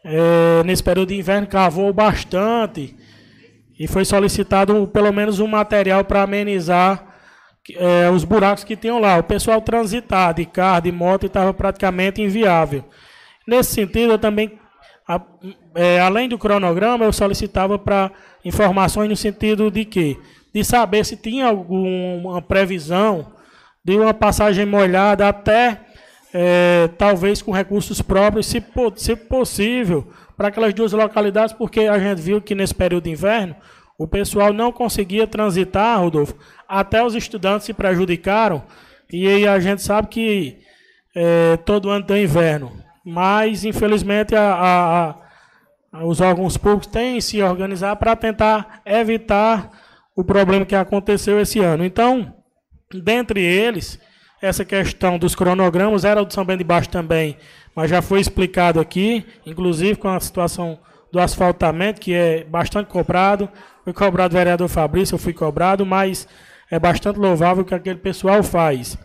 é, 0.04 0.62
nesse 0.64 0.82
período 0.82 1.08
de 1.08 1.18
inverno, 1.18 1.46
cavou 1.46 1.92
bastante 1.92 2.96
e 3.82 3.88
foi 3.88 4.04
solicitado 4.04 4.86
pelo 4.92 5.12
menos 5.12 5.40
um 5.40 5.48
material 5.48 6.04
para 6.04 6.22
amenizar 6.22 7.04
é, 7.74 8.08
os 8.10 8.22
buracos 8.22 8.62
que 8.62 8.76
tinham 8.76 9.00
lá. 9.00 9.18
O 9.18 9.24
pessoal 9.24 9.60
transitar 9.60 10.32
de 10.34 10.46
carro, 10.46 10.82
de 10.82 10.92
moto, 10.92 11.26
estava 11.26 11.52
praticamente 11.52 12.22
inviável. 12.22 12.84
Nesse 13.44 13.72
sentido, 13.74 14.12
eu 14.12 14.18
também, 14.20 14.56
a, 15.08 15.20
é, 15.74 15.98
além 15.98 16.28
do 16.28 16.38
cronograma, 16.38 17.04
eu 17.04 17.12
solicitava 17.12 17.76
para 17.76 18.12
informações 18.44 19.08
no 19.08 19.16
sentido 19.16 19.68
de 19.68 19.84
que 19.84 20.16
de 20.54 20.62
saber 20.62 21.04
se 21.04 21.16
tinha 21.16 21.46
alguma 21.46 22.40
previsão 22.40 23.32
de 23.84 23.96
uma 23.96 24.14
passagem 24.14 24.64
molhada 24.64 25.26
até 25.28 25.80
é, 26.32 26.88
talvez 26.96 27.42
com 27.42 27.50
recursos 27.50 28.00
próprios, 28.00 28.46
se, 28.46 28.62
se 28.94 29.16
possível, 29.16 30.06
para 30.36 30.48
aquelas 30.48 30.74
duas 30.74 30.92
localidades, 30.92 31.54
porque 31.54 31.80
a 31.80 31.98
gente 31.98 32.20
viu 32.20 32.40
que 32.40 32.54
nesse 32.54 32.74
período 32.74 33.04
de 33.04 33.10
inverno 33.10 33.56
o 33.98 34.06
pessoal 34.06 34.52
não 34.52 34.72
conseguia 34.72 35.26
transitar, 35.26 36.00
Rodolfo, 36.00 36.34
até 36.68 37.04
os 37.04 37.14
estudantes 37.14 37.66
se 37.66 37.72
prejudicaram, 37.72 38.62
e 39.12 39.28
aí 39.28 39.46
a 39.46 39.60
gente 39.60 39.82
sabe 39.82 40.08
que 40.08 40.58
é, 41.14 41.56
todo 41.58 41.90
ano 41.90 42.04
tem 42.04 42.24
inverno, 42.24 42.72
mas 43.04 43.64
infelizmente 43.64 44.34
a, 44.34 44.54
a, 44.54 45.10
a, 45.92 46.04
os 46.06 46.20
órgãos 46.20 46.56
públicos 46.56 46.86
têm 46.86 47.20
se 47.20 47.42
organizar 47.42 47.96
para 47.96 48.16
tentar 48.16 48.80
evitar 48.86 49.70
o 50.16 50.24
problema 50.24 50.64
que 50.64 50.74
aconteceu 50.74 51.40
esse 51.40 51.58
ano. 51.58 51.84
Então, 51.84 52.34
dentre 52.92 53.40
eles, 53.42 54.00
essa 54.42 54.64
questão 54.64 55.18
dos 55.18 55.36
cronogramas 55.36 56.04
era 56.04 56.20
o 56.20 56.26
de 56.26 56.34
São 56.34 56.44
Bento 56.44 56.58
de 56.58 56.64
Baixo 56.64 56.88
também, 56.88 57.36
mas 57.76 57.88
já 57.88 58.02
foi 58.02 58.20
explicado 58.20 58.80
aqui, 58.80 59.24
inclusive 59.46 59.94
com 59.94 60.08
a 60.08 60.18
situação 60.18 60.80
do 61.12 61.20
asfaltamento, 61.20 62.00
que 62.00 62.12
é 62.12 62.42
bastante 62.42 62.88
cobrado. 62.88 63.48
Foi 63.84 63.92
cobrado 63.92 64.34
o 64.34 64.38
vereador 64.38 64.68
Fabrício, 64.68 65.14
eu 65.14 65.18
fui 65.18 65.32
cobrado, 65.32 65.86
mas 65.86 66.26
é 66.68 66.78
bastante 66.78 67.20
louvável 67.20 67.62
o 67.62 67.66
que 67.66 67.74
aquele 67.74 67.98
pessoal 67.98 68.42
faz. 68.42 68.98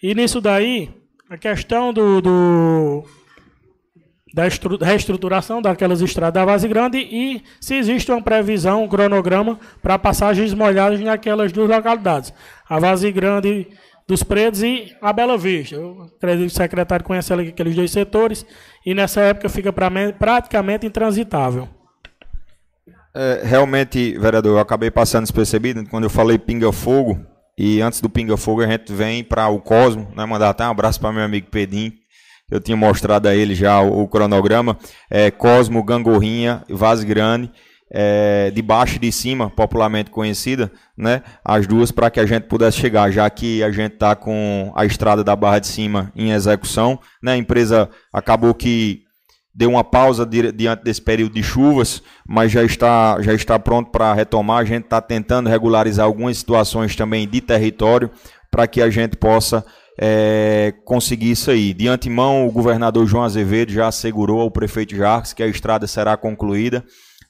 E 0.00 0.14
nisso 0.14 0.40
daí, 0.40 0.90
a 1.28 1.36
questão 1.36 1.92
do, 1.92 2.20
do 2.20 3.04
da 4.32 4.44
reestruturação 4.86 5.60
daquelas 5.60 6.00
estradas 6.00 6.34
da 6.34 6.44
Vase 6.44 6.66
Grande 6.66 6.98
e 6.98 7.42
se 7.60 7.74
existe 7.74 8.10
uma 8.10 8.22
previsão, 8.22 8.84
um 8.84 8.88
cronograma 8.88 9.58
para 9.82 9.98
passagens 9.98 10.54
molhadas 10.54 11.00
naquelas 11.00 11.52
duas 11.52 11.68
localidades. 11.68 12.32
A 12.68 12.78
Vase 12.78 13.10
Grande 13.12 13.68
dos 14.06 14.22
Pretos 14.22 14.62
e 14.62 14.94
a 15.00 15.12
Bela 15.12 15.38
Vista. 15.38 15.76
Eu 15.76 16.10
acredito 16.16 16.48
que 16.48 16.54
o 16.54 16.56
secretário 16.56 17.04
conhece 17.04 17.32
aqueles 17.32 17.74
dois 17.74 17.90
setores 17.90 18.44
e 18.84 18.94
nessa 18.94 19.20
época 19.20 19.48
fica 19.48 19.72
pra, 19.72 19.90
praticamente 20.18 20.86
intransitável. 20.86 21.68
É, 23.14 23.42
realmente, 23.44 24.18
vereador, 24.18 24.52
eu 24.52 24.58
acabei 24.58 24.90
passando 24.90 25.24
despercebido 25.24 25.84
quando 25.88 26.04
eu 26.04 26.10
falei 26.10 26.38
pinga-fogo. 26.38 27.20
E 27.58 27.82
antes 27.82 28.00
do 28.00 28.08
pinga-fogo 28.08 28.62
a 28.62 28.66
gente 28.66 28.92
vem 28.92 29.22
para 29.22 29.46
o 29.48 29.60
Cosmo, 29.60 30.10
né, 30.16 30.24
mandar 30.24 30.48
até 30.48 30.66
um 30.66 30.70
abraço 30.70 30.98
para 30.98 31.12
meu 31.12 31.22
amigo 31.22 31.48
Pedinho. 31.50 31.92
Eu 32.50 32.60
tinha 32.60 32.76
mostrado 32.76 33.28
a 33.28 33.34
ele 33.34 33.54
já 33.54 33.80
o, 33.80 34.02
o 34.02 34.08
cronograma. 34.08 34.78
É, 35.10 35.30
Cosmo, 35.30 35.82
Gangorrinha, 35.82 36.64
Vaz 36.68 37.04
Grande 37.04 37.50
é, 37.94 38.50
de 38.50 38.62
baixo 38.62 38.96
e 38.96 38.98
de 38.98 39.12
cima, 39.12 39.50
popularmente 39.50 40.10
conhecida, 40.10 40.72
né? 40.96 41.22
As 41.44 41.66
duas 41.66 41.92
para 41.92 42.10
que 42.10 42.18
a 42.18 42.24
gente 42.24 42.44
pudesse 42.44 42.78
chegar, 42.78 43.10
já 43.10 43.28
que 43.28 43.62
a 43.62 43.70
gente 43.70 43.94
está 43.94 44.16
com 44.16 44.72
a 44.74 44.86
estrada 44.86 45.22
da 45.22 45.36
Barra 45.36 45.58
de 45.58 45.66
Cima 45.66 46.10
em 46.16 46.32
execução, 46.32 46.98
né? 47.22 47.32
A 47.32 47.36
empresa 47.36 47.90
acabou 48.10 48.54
que 48.54 49.02
deu 49.54 49.68
uma 49.68 49.84
pausa 49.84 50.24
diante 50.24 50.82
desse 50.82 51.02
período 51.02 51.34
de 51.34 51.42
chuvas, 51.42 52.02
mas 52.26 52.50
já 52.50 52.64
está, 52.64 53.20
já 53.20 53.34
está 53.34 53.58
pronto 53.58 53.90
para 53.90 54.14
retomar. 54.14 54.60
A 54.60 54.64
gente 54.64 54.84
está 54.84 55.02
tentando 55.02 55.50
regularizar 55.50 56.06
algumas 56.06 56.38
situações 56.38 56.96
também 56.96 57.28
de 57.28 57.42
território 57.42 58.10
para 58.50 58.66
que 58.66 58.80
a 58.80 58.88
gente 58.88 59.18
possa 59.18 59.62
é, 60.00 60.72
conseguir 60.86 61.32
isso 61.32 61.50
aí. 61.50 61.74
De 61.74 61.88
antemão, 61.88 62.46
o 62.46 62.50
governador 62.50 63.06
João 63.06 63.24
Azevedo 63.24 63.70
já 63.70 63.88
assegurou 63.88 64.40
ao 64.40 64.50
prefeito 64.50 64.96
Jarques 64.96 65.34
que 65.34 65.42
a 65.42 65.46
estrada 65.46 65.86
será 65.86 66.16
concluída 66.16 66.82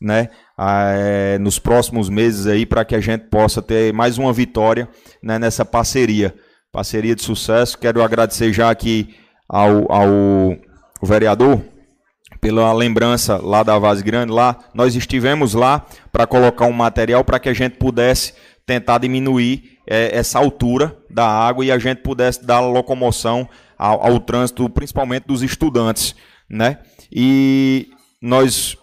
né? 0.02 0.28
é, 0.58 1.38
nos 1.38 1.58
próximos 1.58 2.08
meses 2.08 2.46
aí 2.46 2.66
para 2.66 2.84
que 2.84 2.94
a 2.94 3.00
gente 3.00 3.24
possa 3.28 3.60
ter 3.60 3.92
mais 3.92 4.18
uma 4.18 4.32
vitória 4.32 4.88
né, 5.22 5.38
nessa 5.38 5.64
parceria. 5.64 6.34
Parceria 6.70 7.14
de 7.14 7.22
sucesso. 7.22 7.78
Quero 7.78 8.02
agradecer 8.02 8.52
já 8.52 8.70
aqui 8.70 9.14
ao, 9.48 9.90
ao 9.92 10.56
vereador 11.02 11.62
pela 12.40 12.72
lembrança 12.72 13.36
lá 13.36 13.62
da 13.62 13.78
Vaz 13.78 14.00
Grande. 14.02 14.32
Lá 14.32 14.58
nós 14.74 14.96
estivemos 14.96 15.54
lá 15.54 15.84
para 16.10 16.26
colocar 16.26 16.66
um 16.66 16.72
material 16.72 17.24
para 17.24 17.38
que 17.38 17.48
a 17.48 17.54
gente 17.54 17.76
pudesse 17.76 18.34
tentar 18.64 18.98
diminuir 18.98 19.78
é, 19.86 20.16
essa 20.16 20.38
altura 20.38 20.96
da 21.10 21.26
água 21.26 21.64
e 21.64 21.70
a 21.70 21.78
gente 21.78 21.98
pudesse 21.98 22.44
dar 22.44 22.60
locomoção 22.60 23.48
ao, 23.76 24.06
ao 24.06 24.20
trânsito, 24.20 24.68
principalmente 24.70 25.26
dos 25.26 25.42
estudantes, 25.42 26.14
né? 26.48 26.78
E 27.10 27.90
nós 28.20 28.78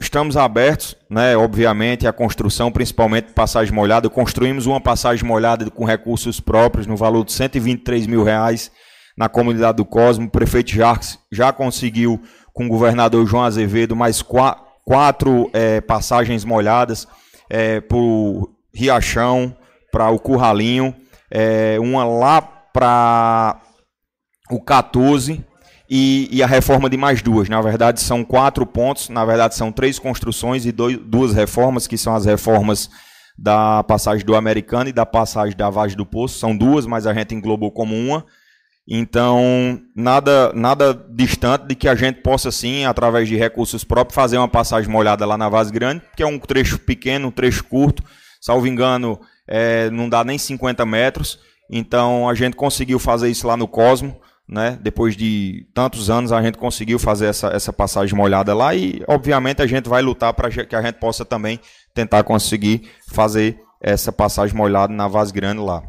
estamos 0.00 0.36
abertos, 0.36 0.96
né, 1.08 1.36
obviamente, 1.36 2.06
à 2.06 2.12
construção, 2.12 2.70
principalmente 2.70 3.32
passagem 3.32 3.74
molhada. 3.74 4.08
Construímos 4.08 4.66
uma 4.66 4.80
passagem 4.80 5.24
molhada 5.24 5.70
com 5.70 5.84
recursos 5.84 6.40
próprios 6.40 6.86
no 6.86 6.96
valor 6.96 7.24
de 7.24 7.32
123 7.32 8.06
mil 8.06 8.22
reais 8.22 8.70
na 9.16 9.28
comunidade 9.28 9.76
do 9.76 9.84
Cosmo. 9.84 10.26
O 10.26 10.30
prefeito 10.30 10.70
Jarques 10.70 11.18
já 11.30 11.52
conseguiu, 11.52 12.20
com 12.52 12.66
o 12.66 12.68
governador 12.68 13.26
João 13.26 13.44
Azevedo, 13.44 13.96
mais 13.96 14.22
quatro, 14.22 14.64
quatro 14.84 15.50
é, 15.52 15.80
passagens 15.80 16.44
molhadas 16.44 17.06
é, 17.48 17.80
para 17.80 17.96
o 17.96 18.48
Riachão, 18.74 19.56
para 19.90 20.10
o 20.10 20.18
Curralinho, 20.18 20.94
é, 21.30 21.78
uma 21.78 22.04
lá 22.04 22.40
para 22.40 23.60
o 24.50 24.60
14 24.60 25.44
e, 25.94 26.26
e, 26.32 26.42
a 26.42 26.46
reforma 26.46 26.88
de 26.88 26.96
mais 26.96 27.20
duas. 27.20 27.50
Na 27.50 27.60
verdade, 27.60 28.00
são 28.00 28.24
quatro 28.24 28.64
pontos, 28.64 29.10
na 29.10 29.26
verdade, 29.26 29.54
são 29.54 29.70
três 29.70 29.98
construções 29.98 30.64
e 30.64 30.72
dois, 30.72 30.96
duas 30.96 31.34
reformas, 31.34 31.86
que 31.86 31.98
são 31.98 32.14
as 32.14 32.24
reformas 32.24 32.88
da 33.38 33.84
passagem 33.84 34.24
do 34.24 34.34
Americano 34.34 34.88
e 34.88 34.92
da 34.92 35.04
passagem 35.04 35.54
da 35.54 35.68
Vagem 35.68 35.94
do 35.94 36.06
Poço. 36.06 36.38
São 36.38 36.56
duas, 36.56 36.86
mas 36.86 37.06
a 37.06 37.12
gente 37.12 37.34
englobou 37.34 37.70
como 37.70 37.94
uma. 37.94 38.24
Então, 38.88 39.82
nada, 39.94 40.50
nada 40.54 40.94
distante 41.10 41.66
de 41.66 41.74
que 41.74 41.86
a 41.86 41.94
gente 41.94 42.22
possa, 42.22 42.50
sim, 42.50 42.86
através 42.86 43.28
de 43.28 43.36
recursos 43.36 43.84
próprios, 43.84 44.14
fazer 44.14 44.38
uma 44.38 44.48
passagem 44.48 44.90
molhada 44.90 45.26
lá 45.26 45.36
na 45.36 45.50
Vaz 45.50 45.70
Grande, 45.70 46.00
que 46.16 46.22
é 46.22 46.26
um 46.26 46.38
trecho 46.38 46.78
pequeno, 46.78 47.28
um 47.28 47.30
trecho 47.30 47.64
curto. 47.64 48.02
Salvo 48.40 48.66
engano, 48.66 49.20
é, 49.46 49.90
não 49.90 50.08
dá 50.08 50.24
nem 50.24 50.38
50 50.38 50.86
metros. 50.86 51.38
Então, 51.70 52.30
a 52.30 52.34
gente 52.34 52.56
conseguiu 52.56 52.98
fazer 52.98 53.28
isso 53.28 53.46
lá 53.46 53.58
no 53.58 53.68
Cosmo 53.68 54.21
né? 54.48 54.78
Depois 54.80 55.16
de 55.16 55.66
tantos 55.74 56.10
anos 56.10 56.32
a 56.32 56.42
gente 56.42 56.58
conseguiu 56.58 56.98
fazer 56.98 57.26
essa, 57.26 57.48
essa 57.48 57.72
passagem 57.72 58.14
molhada 58.16 58.54
lá 58.54 58.74
e 58.74 59.02
obviamente 59.08 59.62
a 59.62 59.66
gente 59.66 59.88
vai 59.88 60.02
lutar 60.02 60.32
para 60.34 60.50
que 60.50 60.74
a 60.74 60.82
gente 60.82 60.96
possa 60.96 61.24
também 61.24 61.60
tentar 61.94 62.22
conseguir 62.24 62.90
fazer 63.08 63.58
essa 63.80 64.12
passagem 64.12 64.56
molhada 64.56 64.92
na 64.92 65.08
Vaz 65.08 65.30
Grande 65.30 65.60
lá. 65.60 65.82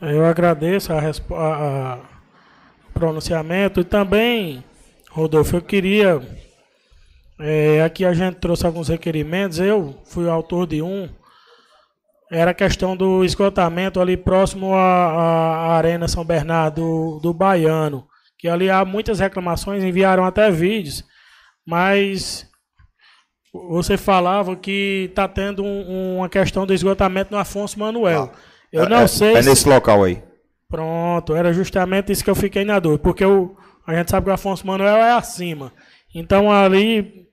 Eu 0.00 0.24
agradeço 0.24 0.92
a, 0.92 1.00
a, 1.00 1.94
a 1.94 1.98
pronunciamento 2.94 3.80
e 3.80 3.84
também, 3.84 4.62
Rodolfo, 5.10 5.56
eu 5.56 5.62
queria 5.62 6.22
é, 7.40 7.82
aqui 7.82 8.04
a 8.04 8.12
gente 8.12 8.36
trouxe 8.36 8.66
alguns 8.66 8.88
requerimentos. 8.88 9.60
Eu 9.60 9.96
fui 10.04 10.24
o 10.24 10.30
autor 10.30 10.66
de 10.66 10.82
um 10.82 11.08
era 12.30 12.50
a 12.50 12.54
questão 12.54 12.96
do 12.96 13.24
esgotamento 13.24 14.00
ali 14.00 14.16
próximo 14.16 14.74
à, 14.74 14.78
à 14.80 15.76
Arena 15.76 16.08
São 16.08 16.24
Bernardo 16.24 16.80
do, 16.80 17.20
do 17.20 17.34
Baiano, 17.34 18.06
que 18.38 18.48
ali 18.48 18.70
há 18.70 18.84
muitas 18.84 19.18
reclamações, 19.18 19.82
enviaram 19.82 20.24
até 20.24 20.50
vídeos, 20.50 21.04
mas 21.66 22.46
você 23.52 23.96
falava 23.96 24.54
que 24.54 25.06
está 25.10 25.26
tendo 25.26 25.64
um, 25.64 26.18
uma 26.18 26.28
questão 26.28 26.66
do 26.66 26.74
esgotamento 26.74 27.32
no 27.32 27.38
Afonso 27.38 27.78
Manuel. 27.78 28.30
Ah, 28.32 28.38
eu 28.72 28.84
é, 28.84 28.88
não 28.88 29.00
é, 29.00 29.06
sei. 29.06 29.34
É 29.34 29.42
nesse 29.42 29.68
local 29.68 30.04
aí. 30.04 30.22
Pronto, 30.68 31.34
era 31.34 31.52
justamente 31.52 32.12
isso 32.12 32.22
que 32.22 32.30
eu 32.30 32.34
fiquei 32.34 32.64
na 32.64 32.78
dúvida, 32.78 33.02
porque 33.02 33.24
o, 33.24 33.56
a 33.86 33.94
gente 33.94 34.10
sabe 34.10 34.24
que 34.24 34.30
o 34.30 34.34
Afonso 34.34 34.66
Manuel 34.66 34.96
é 34.96 35.12
acima. 35.12 35.72
Então 36.14 36.52
ali 36.52 37.26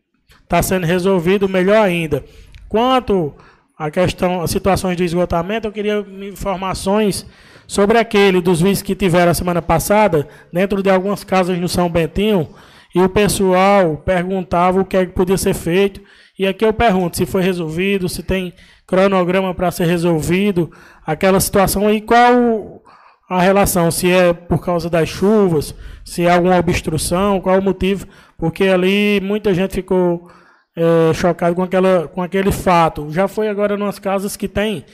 está 0.43 0.61
sendo 0.63 0.85
resolvido 0.85 1.49
melhor 1.49 1.83
ainda. 1.83 2.23
Quanto 2.69 3.35
a 3.77 3.91
questão, 3.91 4.41
as 4.41 4.51
situações 4.51 4.95
de 4.95 5.03
esgotamento, 5.03 5.67
eu 5.67 5.71
queria 5.71 6.05
informações 6.21 7.25
sobre 7.67 7.97
aquele 7.97 8.41
dos 8.41 8.61
vídeos 8.61 8.81
que 8.81 8.95
tiveram 8.95 9.31
a 9.31 9.33
semana 9.33 9.61
passada, 9.61 10.27
dentro 10.51 10.81
de 10.81 10.89
algumas 10.89 11.23
casas 11.23 11.57
no 11.59 11.67
São 11.67 11.89
Bentinho, 11.89 12.47
e 12.93 13.01
o 13.01 13.09
pessoal 13.09 13.97
perguntava 13.97 14.79
o 14.79 14.85
que, 14.85 14.95
é 14.95 15.05
que 15.05 15.11
podia 15.11 15.37
ser 15.37 15.53
feito. 15.53 15.99
E 16.39 16.47
aqui 16.47 16.63
eu 16.63 16.71
pergunto 16.71 17.17
se 17.17 17.25
foi 17.25 17.41
resolvido, 17.41 18.07
se 18.07 18.23
tem 18.23 18.53
cronograma 18.87 19.53
para 19.53 19.71
ser 19.71 19.85
resolvido, 19.85 20.71
aquela 21.05 21.39
situação 21.39 21.87
aí, 21.87 21.99
qual 21.99 22.81
a 23.29 23.41
relação, 23.41 23.89
se 23.91 24.09
é 24.09 24.31
por 24.31 24.63
causa 24.63 24.89
das 24.89 25.09
chuvas, 25.09 25.75
se 26.05 26.25
é 26.25 26.31
alguma 26.31 26.57
obstrução, 26.57 27.41
qual 27.41 27.59
o 27.59 27.63
motivo, 27.63 28.07
porque 28.37 28.65
ali 28.65 29.19
muita 29.21 29.53
gente 29.53 29.73
ficou 29.73 30.29
é, 30.75 31.13
chocado 31.13 31.55
com, 31.55 31.63
aquela, 31.63 32.07
com 32.07 32.21
aquele 32.21 32.51
fato. 32.51 33.11
Já 33.11 33.27
foi 33.27 33.47
agora 33.47 33.77
nas 33.77 33.99
casas 33.99 34.35
que 34.35 34.47
tem 34.47 34.85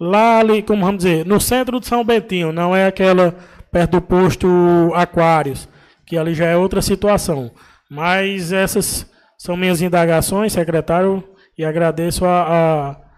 lá 0.00 0.38
ali, 0.38 0.62
como 0.62 0.84
vamos 0.84 1.04
dizer, 1.04 1.26
no 1.26 1.40
centro 1.40 1.80
de 1.80 1.86
São 1.86 2.04
Bentinho, 2.04 2.52
não 2.52 2.74
é 2.74 2.86
aquela 2.86 3.34
perto 3.70 3.92
do 3.92 4.02
posto 4.02 4.48
Aquários, 4.94 5.68
que 6.06 6.16
ali 6.16 6.34
já 6.34 6.46
é 6.46 6.56
outra 6.56 6.80
situação. 6.80 7.50
Mas 7.90 8.52
essas 8.52 9.06
são 9.36 9.56
minhas 9.56 9.80
indagações, 9.80 10.52
secretário, 10.52 11.22
e 11.56 11.64
agradeço 11.64 12.24
a, 12.24 12.42
a 12.42 13.08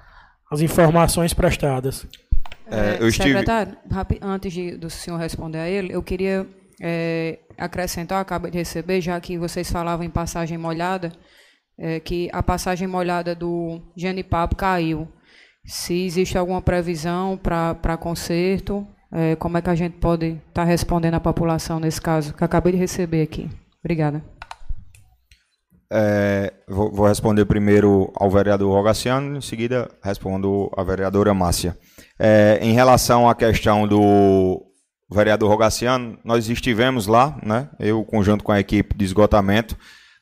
as 0.51 0.61
informações 0.61 1.33
prestadas. 1.33 2.07
É, 2.67 2.97
eu 3.01 3.09
estive... 3.09 3.29
Secretário, 3.29 3.77
antes 4.21 4.53
de, 4.53 4.77
do 4.77 4.91
senhor 4.91 5.17
responder 5.17 5.59
a 5.59 5.69
ele, 5.69 5.95
eu 5.95 6.03
queria 6.03 6.47
é, 6.81 7.39
acrescentar, 7.57 8.21
acaba 8.21 8.51
de 8.51 8.59
receber, 8.59 9.01
já 9.01 9.21
que 9.21 9.39
vocês 9.39 9.71
falavam 9.71 10.05
em 10.05 10.11
passagem 10.11 10.59
molhada, 10.59 11.13
é, 11.81 11.99
que 11.99 12.29
a 12.33 12.43
passagem 12.43 12.87
molhada 12.87 13.35
do 13.35 13.81
Genipapo 13.97 14.55
caiu. 14.55 15.09
Se 15.65 16.05
existe 16.05 16.37
alguma 16.37 16.61
previsão 16.61 17.39
para 17.39 17.97
conserto, 17.97 18.87
é, 19.11 19.35
como 19.37 19.57
é 19.57 19.63
que 19.63 19.71
a 19.71 19.75
gente 19.75 19.97
pode 19.97 20.27
estar 20.27 20.43
tá 20.53 20.65
respondendo 20.65 21.15
à 21.15 21.21
população 21.21 21.81
nesse 21.81 22.01
caso, 22.01 22.35
que 22.35 22.45
acabei 22.45 22.73
de 22.73 22.79
receber 22.79 23.23
aqui. 23.23 23.49
Obrigada. 23.83 24.23
É, 25.93 26.53
vou, 26.69 26.93
vou, 26.93 27.09
responder 27.09 27.45
primeiro 27.47 28.13
ao 28.15 28.31
vereador 28.31 28.73
Rogaciano, 28.73 29.39
em 29.39 29.41
seguida 29.41 29.91
respondo 30.05 30.71
à 30.77 30.85
vereadora 30.85 31.35
Márcia. 31.35 31.77
É, 32.19 32.59
em 32.63 32.73
relação 32.73 33.29
à 33.29 33.35
questão 33.35 33.89
do 33.89 34.63
vereador 35.11 35.51
Rogaciano, 35.51 36.17
nós 36.25 36.49
estivemos 36.49 37.09
lá, 37.09 37.37
né, 37.43 37.69
eu 37.81 38.05
conjunto 38.05 38.45
com 38.45 38.53
a 38.53 38.61
equipe 38.61 38.97
de 38.97 39.05
esgotamento, 39.05 39.77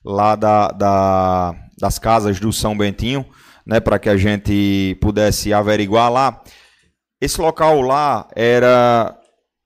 lá 0.08 0.34
da, 0.34 0.68
da, 0.68 1.54
das 1.78 1.98
casas 1.98 2.40
do 2.40 2.50
São 2.50 2.76
Bentinho, 2.76 3.26
né, 3.66 3.78
para 3.78 3.98
que 3.98 4.08
a 4.08 4.16
gente 4.16 4.96
pudesse 5.02 5.52
averiguar 5.52 6.10
lá. 6.10 6.40
Esse 7.20 7.38
local 7.38 7.82
lá 7.82 8.26
era 8.34 9.14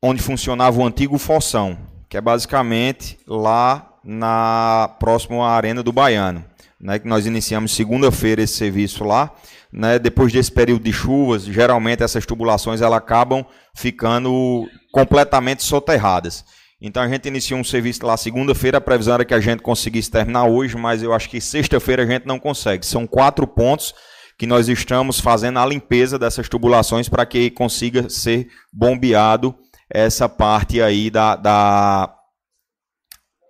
onde 0.02 0.20
funcionava 0.20 0.81
o 0.81 0.85
antigo 0.85 1.16
Fossão, 1.16 1.78
que 2.09 2.16
é 2.16 2.20
basicamente 2.20 3.20
lá 3.24 3.89
na 4.02 4.97
próxima 4.98 5.47
arena 5.47 5.81
do 5.81 5.93
Baiano, 5.93 6.44
né, 6.81 6.98
que 6.98 7.06
nós 7.06 7.24
iniciamos 7.24 7.73
segunda-feira 7.73 8.43
esse 8.43 8.55
serviço 8.55 9.05
lá, 9.05 9.31
né, 9.73 9.97
depois 9.97 10.32
desse 10.32 10.51
período 10.51 10.82
de 10.82 10.93
chuvas, 10.93 11.44
geralmente 11.44 12.02
essas 12.02 12.27
tubulações 12.27 12.81
elas 12.82 12.98
acabam 12.98 13.47
ficando 13.77 14.69
completamente 14.90 15.62
soterradas. 15.62 16.44
Então 16.84 17.00
a 17.00 17.06
gente 17.06 17.28
iniciou 17.28 17.60
um 17.60 17.64
serviço 17.64 18.04
lá 18.04 18.16
segunda-feira, 18.16 18.78
a 18.78 18.80
previsão 18.80 19.14
era 19.14 19.24
que 19.24 19.32
a 19.32 19.38
gente 19.38 19.62
conseguisse 19.62 20.10
terminar 20.10 20.46
hoje, 20.46 20.76
mas 20.76 21.00
eu 21.00 21.14
acho 21.14 21.30
que 21.30 21.40
sexta-feira 21.40 22.02
a 22.02 22.06
gente 22.06 22.26
não 22.26 22.40
consegue. 22.40 22.84
São 22.84 23.06
quatro 23.06 23.46
pontos 23.46 23.94
que 24.36 24.48
nós 24.48 24.68
estamos 24.68 25.20
fazendo 25.20 25.60
a 25.60 25.64
limpeza 25.64 26.18
dessas 26.18 26.48
tubulações 26.48 27.09
para 27.09 27.24
que 27.24 27.50
consiga 27.50 28.10
ser 28.10 28.48
bombeado 28.72 29.54
essa 29.88 30.28
parte 30.28 30.82
aí 30.82 31.09
da, 31.09 31.36
da, 31.36 32.12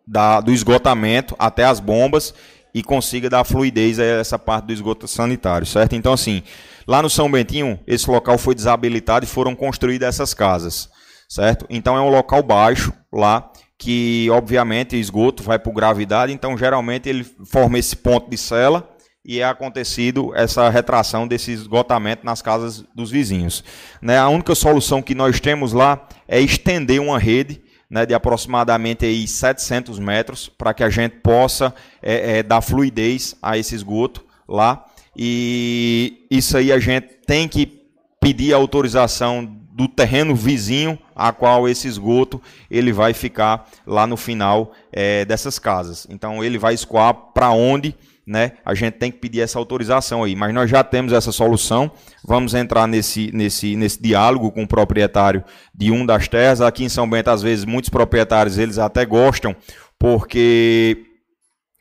da, 0.07 0.41
do 0.43 0.53
esgotamento 0.53 1.35
até 1.39 1.65
as 1.65 1.81
bombas 1.81 2.35
e 2.75 2.83
consiga 2.83 3.31
dar 3.31 3.45
fluidez 3.45 3.99
a 3.99 4.05
essa 4.05 4.39
parte 4.39 4.67
do 4.67 4.75
esgoto 4.75 5.09
sanitário, 5.09 5.67
certo? 5.67 5.95
Então, 5.95 6.13
assim, 6.13 6.43
lá 6.87 7.01
no 7.01 7.09
São 7.09 7.31
Bentinho, 7.31 7.81
esse 7.87 8.11
local 8.11 8.37
foi 8.37 8.55
desabilitado 8.55 9.25
e 9.25 9.29
foram 9.29 9.55
construídas 9.55 10.17
essas 10.17 10.35
casas 10.35 10.91
certo? 11.33 11.65
Então 11.71 11.97
é 11.97 12.01
um 12.03 12.11
local 12.11 12.43
baixo 12.43 12.93
lá, 13.11 13.51
que 13.79 14.29
obviamente 14.31 14.97
esgoto 14.97 15.43
vai 15.43 15.59
por 15.59 15.73
gravidade, 15.73 16.31
então 16.31 16.59
geralmente 16.59 17.09
ele 17.09 17.25
forma 17.25 17.79
esse 17.79 17.97
ponto 17.97 18.29
de 18.29 18.37
cela 18.37 18.87
e 19.25 19.41
é 19.41 19.45
acontecido 19.45 20.35
essa 20.35 20.69
retração 20.69 21.27
desse 21.27 21.51
esgotamento 21.51 22.27
nas 22.27 22.43
casas 22.43 22.85
dos 22.95 23.11
vizinhos. 23.11 23.65
Né? 24.03 24.19
A 24.19 24.29
única 24.29 24.55
solução 24.55 25.01
que 25.01 25.15
nós 25.15 25.41
temos 25.41 25.73
lá 25.73 26.07
é 26.29 26.39
estender 26.39 27.01
uma 27.01 27.19
rede 27.19 27.63
né, 27.89 28.05
de 28.05 28.13
aproximadamente 28.13 29.07
aí 29.07 29.27
700 29.27 29.99
metros, 29.99 30.51
para 30.51 30.75
que 30.75 30.85
a 30.85 30.91
gente 30.91 31.17
possa 31.21 31.75
é, 32.03 32.39
é, 32.39 32.43
dar 32.43 32.61
fluidez 32.61 33.37
a 33.41 33.57
esse 33.57 33.75
esgoto 33.75 34.23
lá. 34.47 34.85
E 35.17 36.27
isso 36.31 36.59
aí 36.59 36.71
a 36.71 36.79
gente 36.79 37.07
tem 37.27 37.49
que 37.49 37.81
pedir 38.21 38.53
autorização 38.53 39.45
do 39.73 39.89
terreno 39.89 40.35
vizinho 40.35 40.99
a 41.15 41.33
qual 41.33 41.69
esse 41.69 41.89
esgoto 41.89 42.41
ele 42.71 42.93
vai 42.93 43.13
ficar 43.13 43.69
lá 43.87 44.07
no 44.07 44.17
final 44.17 44.73
é, 44.93 45.25
dessas 45.25 45.59
casas. 45.59 46.07
Então 46.11 46.43
ele 46.43 46.59
vai 46.59 46.75
escoar 46.75 47.15
para 47.33 47.51
onde 47.51 47.95
né? 48.27 48.53
A 48.65 48.75
gente 48.75 48.95
tem 48.95 49.11
que 49.11 49.19
pedir 49.19 49.41
essa 49.41 49.59
autorização 49.59 50.23
aí, 50.23 50.37
mas 50.37 50.55
nós 50.55 50.71
já 50.71 50.85
temos 50.85 51.13
essa 51.13 51.33
solução. 51.33 51.91
Vamos 52.25 52.55
entrar 52.55 52.87
nesse, 52.87 53.31
nesse, 53.33 53.75
nesse 53.75 54.01
diálogo 54.01 54.53
com 54.53 54.63
o 54.63 54.69
proprietário 54.69 55.43
de 55.75 55.91
um 55.91 56.07
das 56.07 56.29
terras. 56.29 56.61
Aqui 56.61 56.85
em 56.85 56.89
São 56.89 57.09
Bento, 57.09 57.31
às 57.31 57.43
vezes, 57.43 57.65
muitos 57.65 57.91
proprietários 57.91 58.59
eles 58.59 58.79
até 58.79 59.05
gostam, 59.05 59.57
porque 59.99 61.05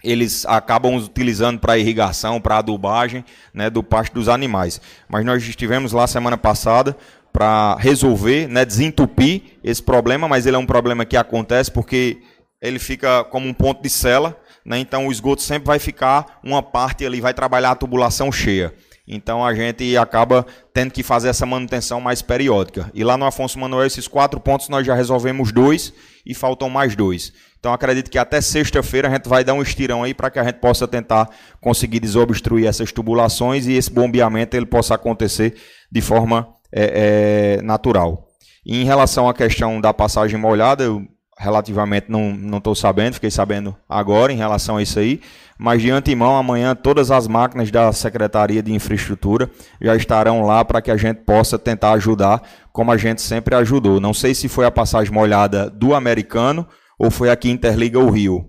eles 0.03 0.45
acabam 0.47 0.95
utilizando 0.95 1.59
para 1.59 1.77
irrigação, 1.77 2.41
para 2.41 2.57
adubagem 2.57 3.23
né, 3.53 3.69
do 3.69 3.83
pasto 3.83 4.13
dos 4.13 4.27
animais. 4.27 4.81
Mas 5.07 5.23
nós 5.23 5.43
estivemos 5.43 5.91
lá 5.91 6.07
semana 6.07 6.37
passada 6.37 6.97
para 7.31 7.75
resolver, 7.79 8.47
né, 8.47 8.65
desentupir 8.65 9.41
esse 9.63 9.81
problema, 9.81 10.27
mas 10.27 10.45
ele 10.45 10.55
é 10.55 10.59
um 10.59 10.65
problema 10.65 11.05
que 11.05 11.17
acontece 11.17 11.71
porque 11.71 12.17
ele 12.61 12.79
fica 12.79 13.23
como 13.25 13.47
um 13.47 13.53
ponto 13.53 13.81
de 13.81 13.89
cela, 13.89 14.37
né, 14.65 14.79
então 14.79 15.07
o 15.07 15.11
esgoto 15.11 15.41
sempre 15.41 15.67
vai 15.67 15.79
ficar 15.79 16.39
uma 16.43 16.61
parte 16.61 17.05
ali, 17.05 17.21
vai 17.21 17.33
trabalhar 17.33 17.71
a 17.71 17.75
tubulação 17.75 18.31
cheia. 18.31 18.73
Então 19.07 19.45
a 19.45 19.53
gente 19.53 19.97
acaba 19.97 20.45
tendo 20.73 20.91
que 20.91 21.03
fazer 21.03 21.27
essa 21.27 21.45
manutenção 21.45 21.99
mais 21.99 22.21
periódica. 22.21 22.89
E 22.93 23.03
lá 23.03 23.17
no 23.17 23.25
Afonso 23.25 23.59
Manuel, 23.59 23.85
esses 23.85 24.07
quatro 24.07 24.39
pontos 24.39 24.69
nós 24.69 24.85
já 24.85 24.95
resolvemos 24.95 25.51
dois 25.51 25.93
e 26.25 26.33
faltam 26.33 26.69
mais 26.69 26.95
dois. 26.95 27.33
Então 27.59 27.73
acredito 27.73 28.09
que 28.09 28.17
até 28.17 28.39
sexta-feira 28.39 29.07
a 29.07 29.11
gente 29.11 29.27
vai 29.27 29.43
dar 29.43 29.53
um 29.53 29.61
estirão 29.61 30.03
aí 30.03 30.13
para 30.13 30.29
que 30.29 30.39
a 30.39 30.43
gente 30.43 30.59
possa 30.59 30.87
tentar 30.87 31.29
conseguir 31.59 31.99
desobstruir 31.99 32.67
essas 32.67 32.91
tubulações 32.91 33.67
e 33.67 33.73
esse 33.73 33.91
bombeamento 33.91 34.55
ele 34.55 34.65
possa 34.65 34.95
acontecer 34.95 35.55
de 35.91 36.01
forma 36.01 36.47
é, 36.73 37.57
é, 37.57 37.61
natural. 37.61 38.27
E 38.65 38.81
em 38.81 38.85
relação 38.85 39.27
à 39.27 39.33
questão 39.33 39.81
da 39.81 39.93
passagem 39.93 40.39
molhada, 40.39 40.83
eu 40.83 41.05
relativamente 41.37 42.05
não 42.09 42.57
estou 42.57 42.75
sabendo, 42.75 43.15
fiquei 43.15 43.31
sabendo 43.31 43.75
agora 43.89 44.31
em 44.31 44.37
relação 44.37 44.77
a 44.77 44.83
isso 44.83 44.99
aí, 44.99 45.19
mas 45.57 45.81
de 45.81 45.89
antemão 45.89 46.37
amanhã 46.37 46.75
todas 46.75 47.09
as 47.09 47.27
máquinas 47.27 47.71
da 47.71 47.91
Secretaria 47.91 48.61
de 48.61 48.71
Infraestrutura 48.71 49.49
já 49.81 49.95
estarão 49.95 50.43
lá 50.43 50.63
para 50.63 50.81
que 50.81 50.91
a 50.91 50.97
gente 50.97 51.17
possa 51.21 51.57
tentar 51.57 51.93
ajudar 51.93 52.43
como 52.71 52.91
a 52.91 52.97
gente 52.97 53.23
sempre 53.23 53.55
ajudou. 53.55 53.99
Não 53.99 54.13
sei 54.13 54.35
se 54.35 54.47
foi 54.47 54.65
a 54.65 54.71
passagem 54.71 55.11
molhada 55.11 55.67
do 55.67 55.95
americano 55.95 56.67
ou 56.97 57.09
foi 57.09 57.31
aqui 57.31 57.49
Interliga 57.49 57.97
o 57.97 58.11
Rio? 58.11 58.45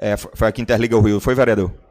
É, 0.00 0.16
foi 0.16 0.48
aqui 0.48 0.62
Interliga 0.62 0.96
o 0.96 1.00
Rio, 1.00 1.20
foi, 1.20 1.34
vereador? 1.34 1.85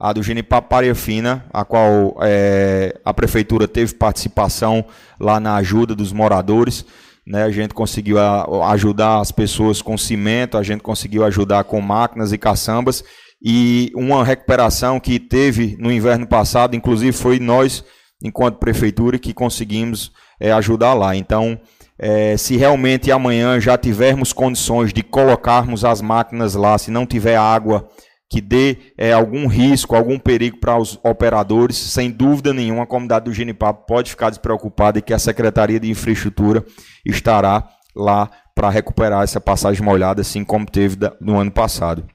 A 0.00 0.14
do 0.14 0.22
Genipapo 0.22 0.74
Fina, 0.94 1.44
a 1.52 1.62
qual 1.62 2.16
é, 2.22 2.98
a 3.04 3.12
prefeitura 3.12 3.68
teve 3.68 3.94
participação 3.94 4.82
lá 5.20 5.38
na 5.38 5.56
ajuda 5.56 5.94
dos 5.94 6.10
moradores. 6.10 6.86
Né, 7.26 7.44
a 7.44 7.50
gente 7.50 7.74
conseguiu 7.74 8.16
ajudar 8.64 9.20
as 9.20 9.30
pessoas 9.30 9.82
com 9.82 9.98
cimento, 9.98 10.56
a 10.56 10.62
gente 10.62 10.80
conseguiu 10.80 11.22
ajudar 11.24 11.64
com 11.64 11.80
máquinas 11.82 12.32
e 12.32 12.38
caçambas. 12.38 13.04
E 13.42 13.92
uma 13.94 14.24
recuperação 14.24 14.98
que 14.98 15.20
teve 15.20 15.76
no 15.78 15.92
inverno 15.92 16.26
passado, 16.26 16.74
inclusive 16.74 17.12
foi 17.12 17.38
nós, 17.38 17.84
enquanto 18.24 18.58
prefeitura, 18.58 19.18
que 19.18 19.34
conseguimos 19.34 20.12
é, 20.40 20.50
ajudar 20.50 20.94
lá. 20.94 21.14
Então, 21.14 21.60
é, 21.98 22.38
se 22.38 22.56
realmente 22.56 23.12
amanhã 23.12 23.60
já 23.60 23.76
tivermos 23.76 24.32
condições 24.32 24.94
de 24.94 25.02
colocarmos 25.02 25.84
as 25.84 26.00
máquinas 26.00 26.54
lá, 26.54 26.78
se 26.78 26.90
não 26.90 27.04
tiver 27.04 27.36
água 27.36 27.86
que 28.30 28.40
dê 28.40 28.76
é, 28.96 29.12
algum 29.12 29.48
risco, 29.48 29.96
algum 29.96 30.16
perigo 30.16 30.58
para 30.58 30.78
os 30.78 30.98
operadores, 31.02 31.76
sem 31.76 32.08
dúvida 32.08 32.54
nenhuma, 32.54 32.84
a 32.84 32.86
comunidade 32.86 33.24
do 33.24 33.32
Genipapo 33.32 33.86
pode 33.86 34.10
ficar 34.10 34.30
despreocupada 34.30 35.00
e 35.00 35.02
que 35.02 35.12
a 35.12 35.18
Secretaria 35.18 35.80
de 35.80 35.90
Infraestrutura 35.90 36.64
estará 37.04 37.68
lá 37.94 38.30
para 38.54 38.70
recuperar 38.70 39.24
essa 39.24 39.40
passagem 39.40 39.82
molhada, 39.82 40.20
assim 40.20 40.44
como 40.44 40.64
teve 40.64 40.96
no 41.20 41.40
ano 41.40 41.50
passado. 41.50 42.06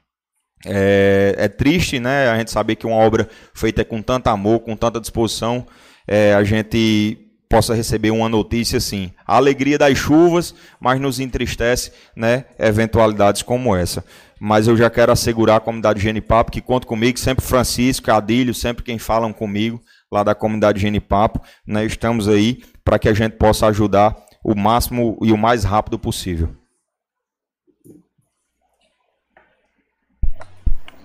É, 0.65 1.35
é, 1.37 1.47
triste, 1.49 1.99
né? 1.99 2.29
A 2.29 2.37
gente 2.37 2.49
saber 2.49 2.75
que 2.75 2.87
uma 2.87 2.95
obra 2.95 3.27
feita 3.53 3.83
com 3.83 4.01
tanto 4.01 4.27
amor, 4.27 4.61
com 4.61 4.75
tanta 4.75 5.01
disposição, 5.01 5.67
é, 6.07 6.33
a 6.33 6.43
gente 6.43 7.25
possa 7.49 7.73
receber 7.73 8.11
uma 8.11 8.29
notícia 8.29 8.77
assim. 8.77 9.11
A 9.25 9.35
alegria 9.35 9.77
das 9.77 9.97
chuvas, 9.97 10.55
mas 10.79 10.99
nos 10.99 11.19
entristece, 11.19 11.91
né, 12.15 12.45
eventualidades 12.57 13.41
como 13.41 13.75
essa. 13.75 14.03
Mas 14.39 14.67
eu 14.67 14.75
já 14.75 14.89
quero 14.89 15.11
assegurar 15.11 15.57
a 15.57 15.59
comunidade 15.61 16.01
Genipapo 16.01 16.51
que 16.51 16.61
conta 16.61 16.85
comigo, 16.85 17.17
sempre 17.17 17.45
Francisco, 17.45 18.11
Adílio, 18.11 18.53
sempre 18.53 18.83
quem 18.83 18.99
falam 18.99 19.31
comigo 19.31 19.81
lá 20.11 20.23
da 20.23 20.35
comunidade 20.35 20.81
Genipapo, 20.81 21.41
né, 21.65 21.85
estamos 21.85 22.27
aí 22.27 22.63
para 22.83 22.99
que 22.99 23.09
a 23.09 23.13
gente 23.13 23.33
possa 23.37 23.67
ajudar 23.67 24.15
o 24.43 24.55
máximo 24.55 25.17
e 25.21 25.31
o 25.31 25.37
mais 25.37 25.63
rápido 25.63 25.97
possível. 25.97 26.55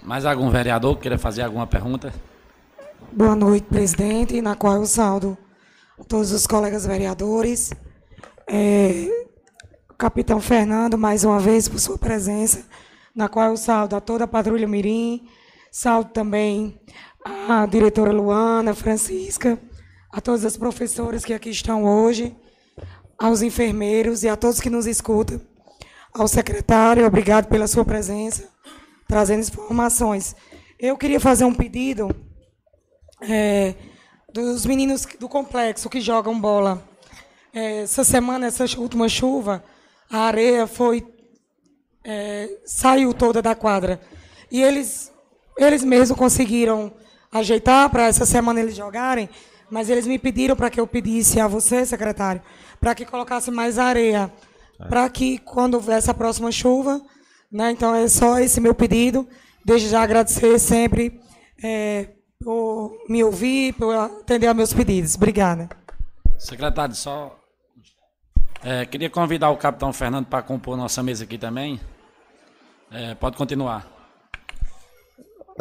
Mais 0.02 0.24
algum 0.26 0.50
vereador 0.50 0.96
que 0.96 1.02
queira 1.02 1.18
fazer 1.18 1.42
alguma 1.42 1.66
pergunta? 1.66 2.12
Boa 3.12 3.34
noite, 3.34 3.64
presidente, 3.64 4.40
na 4.40 4.54
qual 4.54 4.76
eu 4.76 4.86
saldo 4.86 5.36
todos 6.08 6.32
os 6.32 6.46
colegas 6.46 6.86
vereadores, 6.86 7.72
é, 8.48 9.08
capitão 9.98 10.40
Fernando, 10.40 10.96
mais 10.96 11.24
uma 11.24 11.38
vez, 11.38 11.68
por 11.68 11.78
sua 11.78 11.98
presença, 11.98 12.64
na 13.20 13.28
qual 13.28 13.50
eu 13.50 13.56
saldo 13.56 13.94
a 13.94 14.00
toda 14.00 14.24
a 14.24 14.26
Patrulha 14.26 14.66
Mirim, 14.66 15.28
saldo 15.70 16.10
também 16.10 16.80
a 17.22 17.66
diretora 17.66 18.10
Luana, 18.10 18.74
Francisca, 18.74 19.60
a 20.10 20.22
todas 20.22 20.46
as 20.46 20.56
professoras 20.56 21.22
que 21.22 21.34
aqui 21.34 21.50
estão 21.50 21.84
hoje, 21.84 22.34
aos 23.18 23.42
enfermeiros 23.42 24.22
e 24.22 24.28
a 24.28 24.36
todos 24.36 24.58
que 24.58 24.70
nos 24.70 24.86
escutam, 24.86 25.38
ao 26.14 26.26
secretário, 26.26 27.06
obrigado 27.06 27.46
pela 27.46 27.66
sua 27.66 27.84
presença, 27.84 28.48
trazendo 29.06 29.40
informações. 29.40 30.34
Eu 30.78 30.96
queria 30.96 31.20
fazer 31.20 31.44
um 31.44 31.52
pedido. 31.52 32.08
É, 33.20 33.74
dos 34.32 34.64
meninos 34.64 35.06
do 35.18 35.28
complexo 35.28 35.90
que 35.90 36.00
jogam 36.00 36.40
bola. 36.40 36.82
É, 37.52 37.82
essa 37.82 38.02
semana, 38.02 38.46
essa 38.46 38.64
última 38.80 39.10
chuva, 39.10 39.62
a 40.10 40.20
areia 40.20 40.66
foi 40.66 41.19
é, 42.04 42.48
saiu 42.64 43.12
toda 43.12 43.42
da 43.42 43.54
quadra 43.54 44.00
e 44.50 44.62
eles 44.62 45.12
eles 45.56 45.84
mesmos 45.84 46.18
conseguiram 46.18 46.92
ajeitar 47.30 47.90
para 47.90 48.06
essa 48.06 48.24
semana 48.24 48.60
eles 48.60 48.74
jogarem, 48.74 49.28
mas 49.70 49.90
eles 49.90 50.06
me 50.06 50.18
pediram 50.18 50.56
para 50.56 50.70
que 50.70 50.80
eu 50.80 50.86
pedisse 50.86 51.38
a 51.38 51.46
você, 51.46 51.84
secretário, 51.84 52.40
para 52.80 52.94
que 52.94 53.04
colocasse 53.04 53.50
mais 53.50 53.78
areia, 53.78 54.32
é. 54.80 54.84
para 54.86 55.08
que 55.10 55.38
quando 55.38 55.74
houvesse 55.74 56.10
a 56.10 56.14
próxima 56.14 56.50
chuva, 56.50 57.02
né? 57.50 57.70
Então 57.72 57.94
é 57.94 58.08
só 58.08 58.38
esse 58.38 58.60
meu 58.60 58.74
pedido. 58.74 59.28
Desde 59.64 59.88
já 59.88 60.02
agradecer 60.02 60.58
sempre. 60.58 61.20
É, 61.62 62.08
por 62.42 62.96
me 63.06 63.22
ouvir, 63.22 63.74
por 63.74 63.94
atender 63.94 64.46
aos 64.46 64.56
meus 64.56 64.72
pedidos. 64.72 65.14
Obrigada. 65.14 65.68
Secretário, 66.38 66.94
só. 66.94 67.38
É, 68.62 68.84
queria 68.84 69.08
convidar 69.08 69.50
o 69.50 69.56
capitão 69.56 69.92
Fernando 69.92 70.26
para 70.26 70.42
compor 70.42 70.76
nossa 70.76 71.02
mesa 71.02 71.24
aqui 71.24 71.38
também. 71.38 71.80
É, 72.90 73.14
pode 73.14 73.36
continuar. 73.36 73.86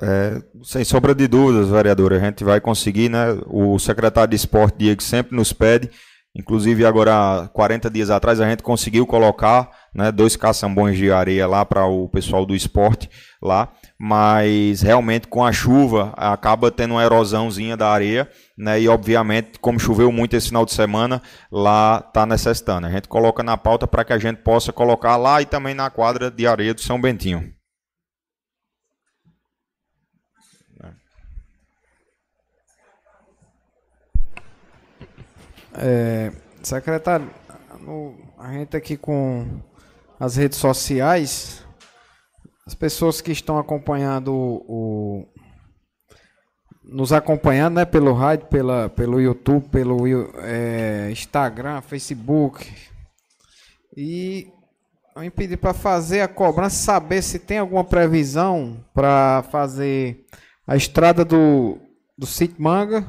É, 0.01 0.41
sem 0.63 0.84
sombra 0.84 1.13
de 1.13 1.27
dúvidas, 1.27 1.69
vereador, 1.69 2.13
a 2.13 2.19
gente 2.19 2.43
vai 2.43 2.59
conseguir, 2.59 3.09
né? 3.09 3.38
O 3.47 3.77
secretário 3.80 4.30
de 4.30 4.35
esporte, 4.35 4.77
Diego, 4.77 5.01
sempre 5.03 5.35
nos 5.35 5.51
pede 5.51 5.89
Inclusive, 6.35 6.85
agora, 6.85 7.49
40 7.53 7.89
dias 7.89 8.09
atrás, 8.09 8.39
a 8.39 8.47
gente 8.49 8.61
conseguiu 8.61 9.05
colocar 9.05 9.69
né, 9.93 10.11
dois 10.11 10.35
caçambões 10.35 10.97
de 10.97 11.11
areia 11.11 11.47
lá 11.47 11.65
para 11.65 11.85
o 11.85 12.07
pessoal 12.07 12.45
do 12.45 12.55
esporte 12.55 13.09
lá, 13.41 13.71
mas 13.99 14.81
realmente 14.81 15.27
com 15.27 15.43
a 15.43 15.51
chuva 15.51 16.13
acaba 16.15 16.71
tendo 16.71 16.93
uma 16.93 17.03
erosãozinha 17.03 17.76
da 17.76 17.89
areia, 17.89 18.30
né, 18.57 18.80
e 18.80 18.88
obviamente, 18.88 19.59
como 19.59 19.77
choveu 19.77 20.09
muito 20.09 20.38
esse 20.38 20.47
final 20.47 20.65
de 20.65 20.73
semana, 20.73 21.21
lá 21.51 22.01
está 22.07 22.26
necessitando. 22.26 22.88
A 22.88 22.91
gente 22.91 23.09
coloca 23.09 23.43
na 23.43 23.57
pauta 23.57 23.85
para 23.85 24.05
que 24.05 24.13
a 24.13 24.17
gente 24.17 24.38
possa 24.38 24.71
colocar 24.71 25.17
lá 25.17 25.41
e 25.41 25.45
também 25.45 25.73
na 25.73 25.89
quadra 25.89 26.31
de 26.31 26.47
areia 26.47 26.73
do 26.73 26.81
São 26.81 26.99
Bentinho. 26.99 27.53
É, 35.73 36.31
secretário, 36.63 37.30
no, 37.80 38.15
a 38.38 38.51
gente 38.53 38.76
aqui 38.76 38.97
com 38.97 39.61
as 40.19 40.35
redes 40.35 40.57
sociais, 40.57 41.65
as 42.69 42.75
pessoas 42.75 43.19
que 43.19 43.31
estão 43.31 43.57
acompanhando 43.57 44.31
o, 44.31 45.25
nos 46.83 47.11
acompanhando, 47.11 47.77
né, 47.77 47.85
pelo 47.85 48.13
rádio, 48.13 48.45
pela, 48.45 48.87
pelo 48.89 49.19
YouTube, 49.19 49.69
pelo 49.69 50.05
é, 50.37 51.09
Instagram, 51.11 51.81
Facebook, 51.81 52.71
e 53.97 54.53
eu 55.15 55.31
pedi 55.31 55.57
para 55.57 55.73
fazer 55.73 56.21
a 56.21 56.27
cobrança, 56.27 56.75
saber 56.75 57.23
se 57.23 57.39
tem 57.39 57.57
alguma 57.57 57.83
previsão 57.83 58.85
para 58.93 59.43
fazer 59.49 60.27
a 60.67 60.75
estrada 60.75 61.25
do, 61.25 61.79
do 62.15 62.27
sítio 62.27 62.61
Manga 62.61 63.03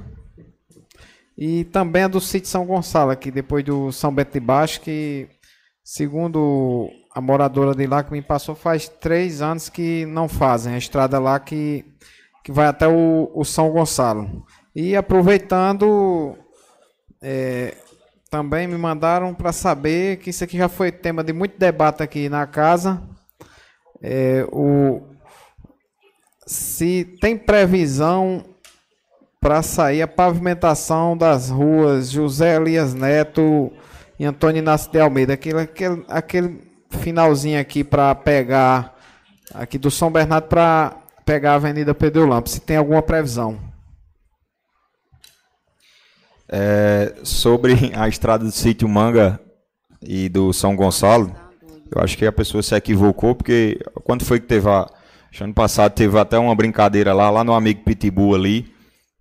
e 1.36 1.64
também 1.64 2.04
a 2.04 2.08
do 2.08 2.18
sítio 2.18 2.48
São 2.48 2.64
Gonçalo, 2.64 3.10
aqui 3.10 3.30
depois 3.30 3.62
do 3.62 3.92
São 3.92 4.10
Bento 4.10 4.32
de 4.32 4.40
Baixo, 4.40 4.80
que 4.80 5.28
segundo 5.84 6.90
a 7.12 7.20
moradora 7.20 7.74
de 7.74 7.86
lá 7.86 8.02
que 8.04 8.12
me 8.12 8.22
passou, 8.22 8.54
faz 8.54 8.88
três 8.88 9.42
anos 9.42 9.68
que 9.68 10.06
não 10.06 10.28
fazem 10.28 10.74
a 10.74 10.78
estrada 10.78 11.18
lá 11.18 11.40
que, 11.40 11.84
que 12.44 12.52
vai 12.52 12.66
até 12.66 12.86
o, 12.86 13.30
o 13.34 13.44
São 13.44 13.70
Gonçalo. 13.70 14.44
E 14.74 14.94
aproveitando, 14.94 16.36
é, 17.20 17.76
também 18.30 18.68
me 18.68 18.78
mandaram 18.78 19.34
para 19.34 19.52
saber 19.52 20.18
que 20.18 20.30
isso 20.30 20.44
aqui 20.44 20.56
já 20.56 20.68
foi 20.68 20.92
tema 20.92 21.24
de 21.24 21.32
muito 21.32 21.58
debate 21.58 22.02
aqui 22.02 22.28
na 22.28 22.46
casa. 22.46 23.02
É, 24.00 24.46
o, 24.52 25.02
se 26.46 27.04
tem 27.20 27.36
previsão 27.36 28.44
para 29.40 29.62
sair 29.62 30.02
a 30.02 30.08
pavimentação 30.08 31.16
das 31.16 31.50
ruas 31.50 32.10
José 32.10 32.56
Elias 32.56 32.94
Neto 32.94 33.72
e 34.18 34.24
Antônio 34.24 34.60
Inácio 34.60 34.92
de 34.92 35.00
Almeida. 35.00 35.32
Aquele, 35.32 35.60
aquele, 35.60 36.04
aquele 36.08 36.69
finalzinho 36.98 37.60
aqui 37.60 37.84
para 37.84 38.14
pegar 38.14 38.96
aqui 39.54 39.78
do 39.78 39.90
São 39.90 40.10
Bernardo 40.10 40.48
para 40.48 40.96
pegar 41.24 41.52
a 41.52 41.54
Avenida 41.56 41.94
Pedro 41.94 42.26
Lampo. 42.26 42.48
Se 42.48 42.60
tem 42.60 42.76
alguma 42.76 43.02
previsão. 43.02 43.58
É, 46.52 47.14
sobre 47.22 47.92
a 47.94 48.08
estrada 48.08 48.44
do 48.44 48.50
sítio 48.50 48.88
Manga 48.88 49.40
e 50.02 50.28
do 50.28 50.52
São 50.52 50.74
Gonçalo, 50.74 51.32
eu 51.94 52.02
acho 52.02 52.18
que 52.18 52.26
a 52.26 52.32
pessoa 52.32 52.62
se 52.62 52.74
equivocou, 52.74 53.34
porque 53.34 53.78
quando 54.04 54.24
foi 54.24 54.40
que 54.40 54.46
teve 54.46 54.68
a. 54.68 54.86
Ano 55.40 55.54
passado 55.54 55.92
teve 55.92 56.18
até 56.18 56.36
uma 56.36 56.56
brincadeira 56.56 57.14
lá, 57.14 57.30
lá 57.30 57.44
no 57.44 57.54
amigo 57.54 57.84
Pitbull 57.84 58.34
ali, 58.34 58.72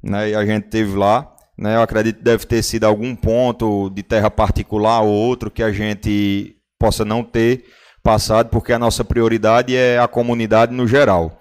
né? 0.02 0.32
E 0.32 0.36
a 0.36 0.44
gente 0.44 0.64
teve 0.64 0.98
lá, 0.98 1.32
né? 1.56 1.76
Eu 1.76 1.84
acredito 1.84 2.18
que 2.18 2.24
deve 2.24 2.48
ter 2.48 2.64
sido 2.64 2.86
algum 2.86 3.16
ponto 3.16 3.92
de 3.92 4.02
terra 4.02 4.32
particular 4.32 5.02
ou 5.04 5.12
outro 5.12 5.52
que 5.52 5.62
a 5.62 5.72
gente 5.72 6.59
possa 6.80 7.04
não 7.04 7.24
ter 7.24 7.66
passado, 8.02 8.50
porque 8.50 8.72
a 8.72 8.80
nossa 8.80 9.04
prioridade 9.04 9.76
é 9.76 10.00
a 10.00 10.08
comunidade 10.08 10.74
no 10.74 10.88
geral. 10.88 11.38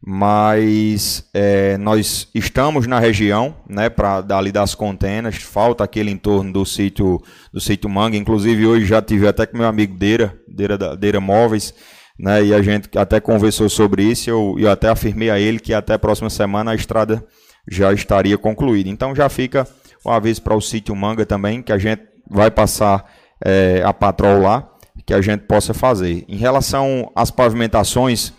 Mas 0.00 1.28
é, 1.34 1.76
nós 1.76 2.28
estamos 2.34 2.86
na 2.86 3.00
região, 3.00 3.56
né, 3.68 3.90
para 3.90 4.20
dali 4.20 4.52
das 4.52 4.74
contenas, 4.74 5.36
falta 5.36 5.84
aquele 5.84 6.10
entorno 6.10 6.52
do 6.52 6.64
sítio 6.64 7.20
do 7.52 7.60
sítio 7.60 7.90
Manga, 7.90 8.16
inclusive 8.16 8.64
hoje 8.64 8.86
já 8.86 9.02
tive 9.02 9.26
até 9.26 9.44
com 9.44 9.58
meu 9.58 9.66
amigo 9.66 9.98
Deira, 9.98 10.38
Deira, 10.46 10.96
Deira 10.96 11.20
Móveis, 11.20 11.74
né, 12.16 12.44
e 12.44 12.54
a 12.54 12.62
gente 12.62 12.96
até 12.96 13.20
conversou 13.20 13.68
sobre 13.68 14.04
isso, 14.04 14.30
eu, 14.30 14.54
eu 14.58 14.70
até 14.70 14.88
afirmei 14.88 15.30
a 15.30 15.38
ele 15.38 15.58
que 15.58 15.74
até 15.74 15.94
a 15.94 15.98
próxima 15.98 16.30
semana 16.30 16.70
a 16.70 16.74
estrada 16.76 17.24
já 17.68 17.92
estaria 17.92 18.38
concluída. 18.38 18.88
Então 18.88 19.14
já 19.14 19.28
fica 19.28 19.66
um 20.06 20.10
aviso 20.10 20.42
para 20.42 20.54
o 20.54 20.60
sítio 20.60 20.94
Manga 20.94 21.26
também, 21.26 21.60
que 21.60 21.72
a 21.72 21.78
gente 21.78 22.02
vai 22.30 22.52
passar 22.52 23.04
é, 23.44 23.82
a 23.84 23.92
patrol 23.92 24.42
lá, 24.42 24.68
que 25.08 25.14
a 25.14 25.22
gente 25.22 25.46
possa 25.46 25.72
fazer. 25.72 26.22
Em 26.28 26.36
relação 26.36 27.10
às 27.16 27.30
pavimentações, 27.30 28.30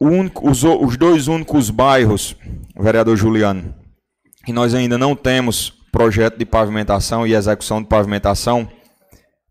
os, 0.00 0.96
dois 0.98 1.28
únicos 1.28 1.70
bairros, 1.70 2.34
vereador 2.76 3.16
Juliano, 3.16 3.72
que 4.44 4.52
nós 4.52 4.74
ainda 4.74 4.98
não 4.98 5.14
temos 5.14 5.72
projeto 5.92 6.38
de 6.38 6.44
pavimentação 6.44 7.24
e 7.24 7.34
execução 7.34 7.80
de 7.80 7.88
pavimentação, 7.88 8.68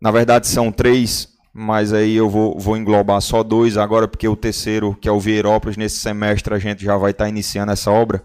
na 0.01 0.11
verdade 0.11 0.45
são 0.45 0.73
três, 0.73 1.30
mas 1.53 1.93
aí 1.93 2.13
eu 2.13 2.30
vou, 2.30 2.59
vou 2.59 2.76
englobar 2.76 3.22
só 3.22 3.43
dois 3.43 3.77
agora, 3.77 4.09
porque 4.09 4.27
o 4.27 4.35
terceiro, 4.35 4.93
que 4.99 5.07
é 5.07 5.11
o 5.11 5.22
Vieirópolis, 5.22 5.77
nesse 5.77 5.99
semestre 5.99 6.53
a 6.53 6.59
gente 6.59 6.84
já 6.84 6.97
vai 6.97 7.11
estar 7.11 7.30
iniciando 7.30 7.72
essa 7.72 7.89
obra, 7.89 8.22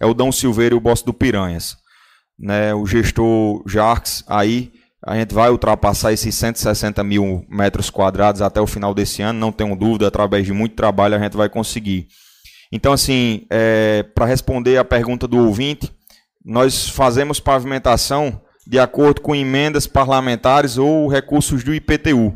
é 0.00 0.06
o 0.06 0.14
Dão 0.14 0.32
Silveira 0.32 0.74
e 0.74 0.78
o 0.78 0.80
Bosque 0.80 1.06
do 1.06 1.14
Piranhas. 1.14 1.76
Né, 2.36 2.74
o 2.74 2.86
gestor 2.86 3.62
Jarques 3.68 4.24
aí 4.26 4.72
a 5.06 5.16
gente 5.16 5.34
vai 5.34 5.50
ultrapassar 5.50 6.12
esses 6.12 6.34
160 6.34 7.02
mil 7.04 7.44
metros 7.48 7.88
quadrados 7.88 8.42
até 8.42 8.60
o 8.60 8.66
final 8.66 8.92
desse 8.92 9.22
ano, 9.22 9.38
não 9.38 9.52
tenho 9.52 9.76
dúvida, 9.76 10.08
através 10.08 10.44
de 10.44 10.52
muito 10.52 10.74
trabalho 10.74 11.14
a 11.14 11.18
gente 11.18 11.36
vai 11.36 11.48
conseguir. 11.48 12.08
Então, 12.72 12.92
assim, 12.92 13.46
é, 13.50 14.02
para 14.14 14.26
responder 14.26 14.76
a 14.76 14.84
pergunta 14.84 15.26
do 15.26 15.38
ouvinte, 15.38 15.90
nós 16.44 16.88
fazemos 16.88 17.40
pavimentação 17.40 18.40
de 18.66 18.78
acordo 18.78 19.20
com 19.20 19.34
emendas 19.34 19.86
parlamentares 19.86 20.76
ou 20.76 21.08
recursos 21.08 21.64
do 21.64 21.74
IPTU, 21.74 22.34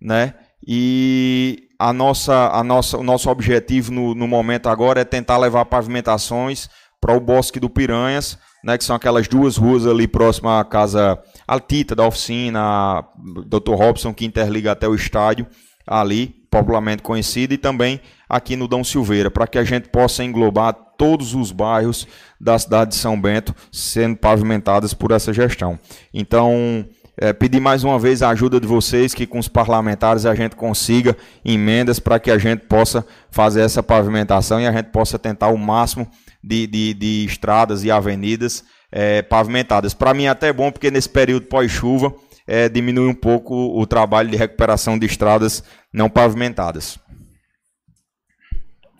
né? 0.00 0.34
E 0.66 1.68
a 1.78 1.92
nossa, 1.92 2.48
a 2.48 2.64
nossa, 2.64 2.96
o 2.96 3.02
nosso 3.02 3.28
objetivo 3.28 3.92
no, 3.92 4.14
no 4.14 4.26
momento 4.26 4.68
agora 4.68 5.00
é 5.00 5.04
tentar 5.04 5.36
levar 5.36 5.64
pavimentações 5.66 6.68
para 7.00 7.14
o 7.14 7.20
Bosque 7.20 7.60
do 7.60 7.70
Piranhas, 7.70 8.38
né, 8.62 8.76
que 8.76 8.84
são 8.84 8.96
aquelas 8.96 9.28
duas 9.28 9.56
ruas 9.56 9.86
ali 9.86 10.08
próxima 10.08 10.60
à 10.60 10.64
casa 10.64 11.18
Altita 11.46 11.94
da 11.94 12.06
oficina, 12.06 13.04
Dr. 13.46 13.74
Robson, 13.74 14.12
que 14.12 14.24
interliga 14.24 14.72
até 14.72 14.88
o 14.88 14.94
estádio, 14.94 15.46
ali, 15.86 16.34
popularmente 16.50 17.02
conhecido, 17.02 17.54
e 17.54 17.58
também 17.58 18.00
aqui 18.28 18.56
no 18.56 18.68
Dom 18.68 18.84
Silveira, 18.84 19.30
para 19.30 19.46
que 19.46 19.58
a 19.58 19.64
gente 19.64 19.88
possa 19.88 20.22
englobar 20.22 20.74
todos 20.98 21.34
os 21.34 21.52
bairros 21.52 22.06
da 22.40 22.58
cidade 22.58 22.90
de 22.90 22.96
São 22.96 23.18
Bento 23.18 23.54
sendo 23.72 24.16
pavimentados 24.16 24.92
por 24.92 25.12
essa 25.12 25.32
gestão. 25.32 25.78
Então, 26.12 26.84
é, 27.16 27.32
pedir 27.32 27.60
mais 27.60 27.82
uma 27.82 27.98
vez 27.98 28.22
a 28.22 28.30
ajuda 28.30 28.60
de 28.60 28.66
vocês, 28.66 29.12
que 29.12 29.26
com 29.26 29.38
os 29.38 29.48
parlamentares 29.48 30.24
a 30.24 30.34
gente 30.34 30.54
consiga 30.54 31.16
emendas 31.44 31.98
para 31.98 32.18
que 32.20 32.30
a 32.30 32.38
gente 32.38 32.60
possa 32.66 33.04
fazer 33.30 33.62
essa 33.62 33.82
pavimentação 33.82 34.60
e 34.60 34.66
a 34.66 34.72
gente 34.72 34.90
possa 34.90 35.18
tentar 35.18 35.48
o 35.48 35.56
máximo 35.58 36.08
de, 36.42 36.66
de, 36.66 36.94
de 36.94 37.24
estradas 37.24 37.84
e 37.84 37.90
avenidas 37.90 38.64
é, 38.90 39.22
pavimentadas. 39.22 39.94
Para 39.94 40.14
mim 40.14 40.24
é 40.24 40.28
até 40.28 40.52
bom, 40.52 40.70
porque 40.70 40.90
nesse 40.90 41.08
período 41.08 41.46
pós-chuva 41.46 42.14
é, 42.46 42.68
diminui 42.68 43.08
um 43.08 43.14
pouco 43.14 43.54
o 43.54 43.86
trabalho 43.86 44.30
de 44.30 44.36
recuperação 44.36 44.98
de 44.98 45.06
estradas 45.06 45.62
não 45.92 46.08
pavimentadas. 46.08 46.98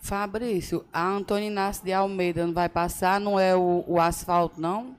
Fabrício, 0.01 0.85
a 0.93 1.05
Antônio 1.07 1.47
Inácio 1.47 1.83
de 1.83 1.91
Almeida 1.91 2.45
não 2.45 2.53
vai 2.53 2.69
passar, 2.69 3.19
não 3.19 3.39
é 3.39 3.55
o, 3.55 3.83
o 3.87 3.99
asfalto, 3.99 4.59
não? 4.59 4.95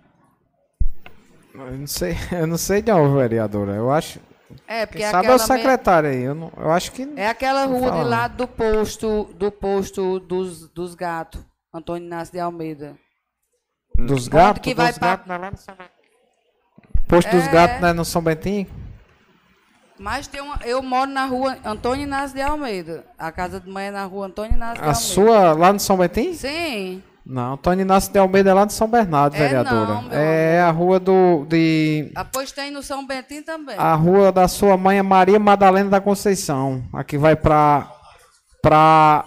Eu 1.55 1.79
não 1.79 1.87
sei, 1.87 2.17
eu 2.33 2.47
não 2.47 2.59
sei 2.59 2.83
não, 2.83 3.17
vereadora. 3.17 3.73
Eu 3.73 3.91
acho. 3.91 4.21
É, 4.67 4.85
porque 4.85 4.99
Quem 4.99 5.11
sabe 5.11 5.29
é 5.29 5.35
o 5.35 5.39
secretário 5.39 6.11
aí. 6.11 6.23
Eu, 6.23 6.35
não, 6.35 6.53
eu 6.57 6.71
acho 6.71 6.93
que. 6.93 7.09
É 7.17 7.29
aquela 7.29 7.65
rua 7.67 7.91
de 7.91 8.05
lá 8.05 8.29
do 8.29 8.47
posto, 8.47 9.25
do 9.35 9.51
posto 9.51 10.19
dos, 10.21 10.69
dos 10.69 10.95
gatos. 10.95 11.41
Antônio 11.73 12.07
Inácio 12.07 12.33
de 12.33 12.41
Almeida. 12.41 12.97
Dos 13.97 14.29
gatos? 14.29 14.63
Que 14.63 14.75
vai 14.75 14.93
pra... 14.93 15.17
gatos, 15.17 15.67
Posto 17.09 17.29
é... 17.29 17.31
dos 17.31 17.49
gatos 17.49 17.81
né, 17.81 17.93
no 17.93 18.05
São 18.05 18.23
Bentinho? 18.23 18.67
Mas 19.99 20.27
tem 20.27 20.41
uma, 20.41 20.59
eu 20.65 20.83
moro 20.83 21.11
na 21.11 21.27
rua 21.27 21.59
Antônio 21.63 22.05
Inácio 22.05 22.35
de 22.35 22.41
Almeida. 22.41 23.05
A 23.19 23.31
casa 23.31 23.61
de 23.61 23.69
mãe 23.69 23.89
é 23.89 23.91
na 23.91 24.05
rua 24.05 24.27
Antônio 24.27 24.55
Inácio 24.55 24.77
de 24.77 24.81
a 24.81 24.85
Almeida. 24.85 24.99
A 24.99 25.03
sua 25.03 25.53
lá 25.53 25.73
no 25.73 25.79
São 25.79 25.99
Bentinho? 25.99 26.35
Sim. 26.35 27.03
Não, 27.25 27.53
Antônio 27.53 27.83
Inácio 27.83 28.11
de 28.11 28.19
Almeida 28.19 28.51
é 28.51 28.55
lá 28.55 28.65
de 28.65 28.73
São 28.73 28.89
Bernardo, 28.89 29.37
é 29.37 29.39
vereadora. 29.39 30.03
Não, 30.03 30.09
é 30.11 30.61
a 30.63 30.71
rua 30.71 30.99
do. 30.99 31.45
De... 31.47 32.11
Após 32.15 32.51
tem 32.51 32.71
no 32.71 32.83
São 32.83 33.07
Bentinho 33.07 33.45
também. 33.45 33.77
A 33.77 33.95
rua 33.95 34.33
da 34.33 34.49
sua 34.49 34.77
mãe 34.77 34.99
é 34.99 35.03
Maria 35.03 35.39
Madalena 35.39 35.91
da 35.91 36.01
Conceição. 36.01 36.83
Aqui 36.95 37.19
vai 37.19 37.37
para 37.37 37.93
para 38.63 39.25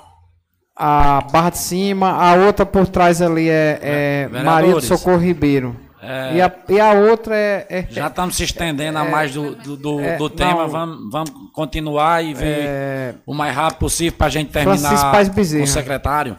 a 0.76 1.22
Barra 1.32 1.52
de 1.52 1.60
Cima, 1.60 2.12
a 2.12 2.34
outra 2.36 2.66
por 2.66 2.88
trás 2.88 3.22
ali 3.22 3.50
é, 3.50 3.80
é 3.82 4.44
Maria 4.44 4.74
do 4.74 4.82
Socorro 4.82 5.18
Ribeiro. 5.18 5.76
É, 6.02 6.36
e, 6.36 6.42
a, 6.42 6.54
e 6.68 6.80
a 6.82 6.92
outra 6.92 7.34
é. 7.34 7.66
é 7.70 7.88
já 7.90 8.08
estamos 8.08 8.36
se 8.36 8.44
estendendo 8.44 8.98
a 8.98 9.06
é, 9.06 9.10
mais 9.10 9.34
do, 9.34 9.56
do, 9.56 9.78
do, 9.78 10.00
é, 10.02 10.18
do 10.18 10.30
tema. 10.30 10.68
Vamos, 10.68 11.10
vamos 11.10 11.32
continuar 11.54 12.22
e 12.24 12.34
ver 12.34 12.66
é, 12.66 13.16
o 13.26 13.34
mais 13.34 13.56
rápido 13.56 13.80
possível 13.80 14.18
para 14.18 14.28
a 14.28 14.30
gente 14.30 14.52
terminar 14.52 15.12
com 15.14 15.62
o 15.62 15.68
secretário. 15.68 16.36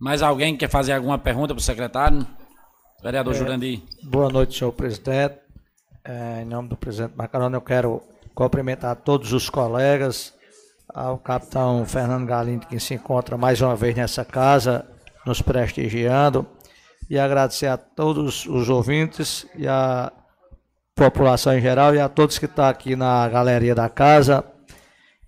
Mais 0.00 0.20
alguém 0.20 0.56
quer 0.56 0.68
fazer 0.68 0.92
alguma 0.94 1.16
pergunta 1.16 1.54
para 1.54 1.60
o 1.60 1.64
secretário? 1.64 2.26
Vereador 3.02 3.34
é, 3.34 3.38
Jurandir. 3.38 3.82
Boa 4.02 4.30
noite, 4.30 4.58
senhor 4.58 4.72
presidente. 4.72 5.36
em 6.42 6.44
nome 6.44 6.68
do 6.68 6.76
presidente 6.76 7.12
Macaroni, 7.16 7.54
eu 7.54 7.60
quero 7.60 8.02
cumprimentar 8.34 8.96
todos 8.96 9.32
os 9.32 9.48
colegas 9.48 10.35
ao 10.92 11.18
capitão 11.18 11.84
Fernando 11.84 12.26
Galindo, 12.26 12.66
que 12.66 12.78
se 12.80 12.94
encontra 12.94 13.36
mais 13.36 13.60
uma 13.60 13.76
vez 13.76 13.94
nessa 13.94 14.24
casa, 14.24 14.86
nos 15.24 15.42
prestigiando, 15.42 16.46
e 17.08 17.18
agradecer 17.18 17.66
a 17.66 17.76
todos 17.76 18.46
os 18.46 18.68
ouvintes 18.68 19.46
e 19.56 19.66
a 19.68 20.12
população 20.94 21.56
em 21.56 21.60
geral 21.60 21.94
e 21.94 22.00
a 22.00 22.08
todos 22.08 22.38
que 22.38 22.46
estão 22.46 22.64
aqui 22.64 22.96
na 22.96 23.28
galeria 23.28 23.74
da 23.74 23.88
casa. 23.88 24.44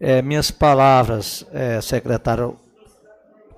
É, 0.00 0.22
minhas 0.22 0.50
palavras, 0.50 1.46
é, 1.52 1.80
secretário 1.80 2.56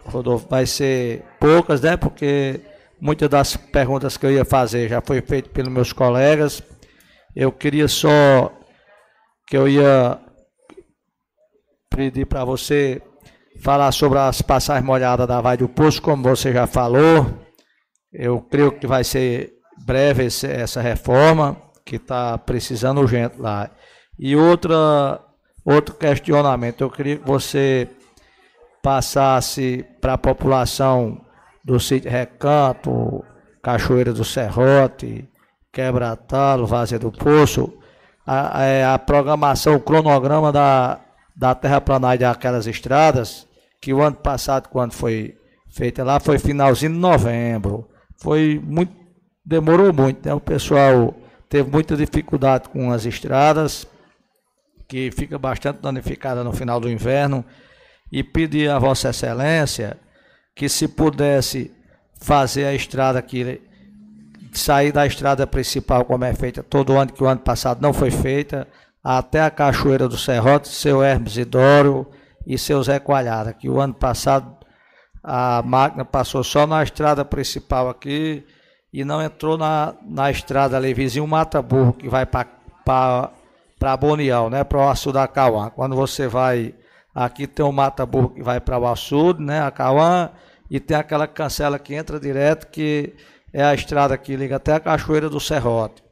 Rodolfo, 0.04 0.48
vai 0.48 0.66
ser 0.66 1.22
poucas, 1.38 1.80
né? 1.80 1.96
Porque 1.96 2.60
muitas 3.00 3.28
das 3.28 3.56
perguntas 3.56 4.16
que 4.16 4.26
eu 4.26 4.32
ia 4.32 4.44
fazer 4.44 4.88
já 4.88 5.00
foi 5.00 5.20
feito 5.22 5.50
pelos 5.50 5.72
meus 5.72 5.92
colegas. 5.92 6.62
Eu 7.34 7.52
queria 7.52 7.86
só 7.86 8.52
que 9.46 9.56
eu 9.56 9.68
ia 9.68 10.18
pedir 11.90 12.24
para 12.26 12.44
você 12.44 13.02
falar 13.62 13.92
sobre 13.92 14.18
as 14.18 14.40
passagens 14.40 14.86
molhadas 14.86 15.26
da 15.26 15.40
Vai 15.40 15.56
do 15.56 15.68
Poço, 15.68 16.00
como 16.00 16.22
você 16.22 16.52
já 16.52 16.66
falou. 16.66 17.26
Eu 18.12 18.40
creio 18.40 18.72
que 18.72 18.86
vai 18.86 19.04
ser 19.04 19.52
breve 19.84 20.24
esse, 20.24 20.46
essa 20.46 20.80
reforma, 20.80 21.56
que 21.84 21.96
está 21.96 22.38
precisando 22.38 23.00
urgente 23.00 23.38
lá. 23.38 23.70
E 24.18 24.36
outra, 24.36 25.20
outro 25.64 25.94
questionamento, 25.94 26.82
eu 26.82 26.90
queria 26.90 27.16
que 27.16 27.26
você 27.26 27.88
passasse 28.82 29.84
para 30.00 30.14
a 30.14 30.18
população 30.18 31.20
do 31.64 31.78
sítio 31.78 32.10
Recanto, 32.10 33.24
Cachoeira 33.62 34.12
do 34.12 34.24
Serrote, 34.24 35.28
Quebra-Talo, 35.72 36.66
Vazia 36.66 36.98
do 36.98 37.12
Poço, 37.12 37.72
a, 38.26 38.60
a, 38.60 38.64
é, 38.64 38.84
a, 38.84 38.98
programação, 38.98 39.74
o 39.74 39.80
cronograma 39.80 40.50
da, 40.52 41.00
da 41.40 41.54
terraplanagem 41.54 42.18
daquelas 42.18 42.66
estradas, 42.66 43.46
que 43.80 43.94
o 43.94 44.02
ano 44.02 44.16
passado, 44.16 44.68
quando 44.68 44.92
foi 44.92 45.38
feita 45.70 46.04
lá, 46.04 46.20
foi 46.20 46.38
finalzinho 46.38 46.92
de 46.92 46.98
novembro. 46.98 47.88
Foi 48.18 48.60
muito, 48.62 48.92
demorou 49.42 49.90
muito, 49.90 50.28
né? 50.28 50.34
O 50.34 50.40
pessoal 50.40 51.14
teve 51.48 51.70
muita 51.70 51.96
dificuldade 51.96 52.68
com 52.68 52.92
as 52.92 53.06
estradas, 53.06 53.86
que 54.86 55.10
fica 55.10 55.38
bastante 55.38 55.80
danificada 55.80 56.44
no 56.44 56.52
final 56.52 56.78
do 56.78 56.90
inverno, 56.90 57.42
e 58.12 58.22
pedir 58.22 58.68
a 58.68 58.78
Vossa 58.78 59.08
Excelência 59.08 59.96
que 60.54 60.68
se 60.68 60.86
pudesse 60.86 61.72
fazer 62.20 62.66
a 62.66 62.74
estrada 62.74 63.18
aqui, 63.18 63.62
sair 64.52 64.92
da 64.92 65.06
estrada 65.06 65.46
principal 65.46 66.04
como 66.04 66.22
é 66.22 66.34
feita 66.34 66.62
todo 66.62 66.98
ano, 66.98 67.10
que 67.10 67.24
o 67.24 67.26
ano 67.26 67.40
passado 67.40 67.80
não 67.80 67.94
foi 67.94 68.10
feita, 68.10 68.68
até 69.02 69.40
a 69.40 69.50
Cachoeira 69.50 70.08
do 70.08 70.16
Serrote, 70.16 70.68
seu 70.68 71.02
Hermes 71.02 71.36
Idório 71.36 72.06
e 72.46 72.58
seu 72.58 72.82
Zé 72.82 72.98
Coalhada, 72.98 73.52
que 73.52 73.68
o 73.68 73.80
ano 73.80 73.94
passado 73.94 74.56
a 75.22 75.62
máquina 75.62 76.04
passou 76.04 76.42
só 76.42 76.66
na 76.66 76.82
estrada 76.82 77.24
principal 77.24 77.88
aqui 77.88 78.44
e 78.92 79.04
não 79.04 79.22
entrou 79.22 79.56
na, 79.56 79.94
na 80.02 80.30
estrada 80.30 80.76
ali, 80.76 80.92
vizinho 80.92 81.26
Mata 81.26 81.60
Burro, 81.62 81.92
que 81.92 82.08
vai 82.08 82.26
para 82.26 83.96
Bonial, 83.98 84.50
né, 84.50 84.64
para 84.64 84.78
o 84.78 84.88
Açu 84.88 85.12
da 85.12 85.28
Cauã. 85.28 85.70
Quando 85.70 85.94
você 85.94 86.26
vai, 86.26 86.74
aqui 87.14 87.46
tem 87.46 87.64
o 87.64 87.72
Mata 87.72 88.04
Burro 88.04 88.30
que 88.30 88.42
vai 88.42 88.60
para 88.60 88.78
o 88.78 88.86
Açu, 88.86 89.34
né, 89.38 89.62
a 89.62 89.70
Cauã, 89.70 90.30
e 90.70 90.80
tem 90.80 90.96
aquela 90.96 91.26
cancela 91.26 91.78
que 91.78 91.94
entra 91.94 92.18
direto, 92.18 92.68
que 92.68 93.14
é 93.52 93.62
a 93.62 93.74
estrada 93.74 94.16
que 94.16 94.36
liga 94.36 94.56
até 94.56 94.74
a 94.74 94.80
Cachoeira 94.80 95.28
do 95.28 95.40
Serrote. 95.40 96.02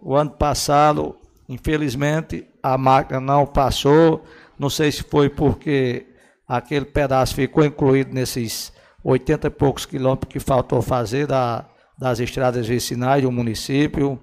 O 0.00 0.14
ano 0.14 0.30
passado, 0.30 1.16
infelizmente, 1.52 2.46
a 2.62 2.78
máquina 2.78 3.20
não 3.20 3.46
passou. 3.46 4.24
Não 4.58 4.70
sei 4.70 4.90
se 4.90 5.02
foi 5.02 5.28
porque 5.28 6.06
aquele 6.48 6.86
pedaço 6.86 7.34
ficou 7.34 7.64
incluído 7.64 8.12
nesses 8.14 8.72
80 9.04 9.46
e 9.46 9.50
poucos 9.50 9.84
quilômetros 9.84 10.32
que 10.32 10.40
faltou 10.40 10.80
fazer 10.80 11.26
da, 11.26 11.68
das 11.98 12.20
estradas 12.20 12.66
vicinais 12.66 13.22
do 13.22 13.30
município. 13.30 14.18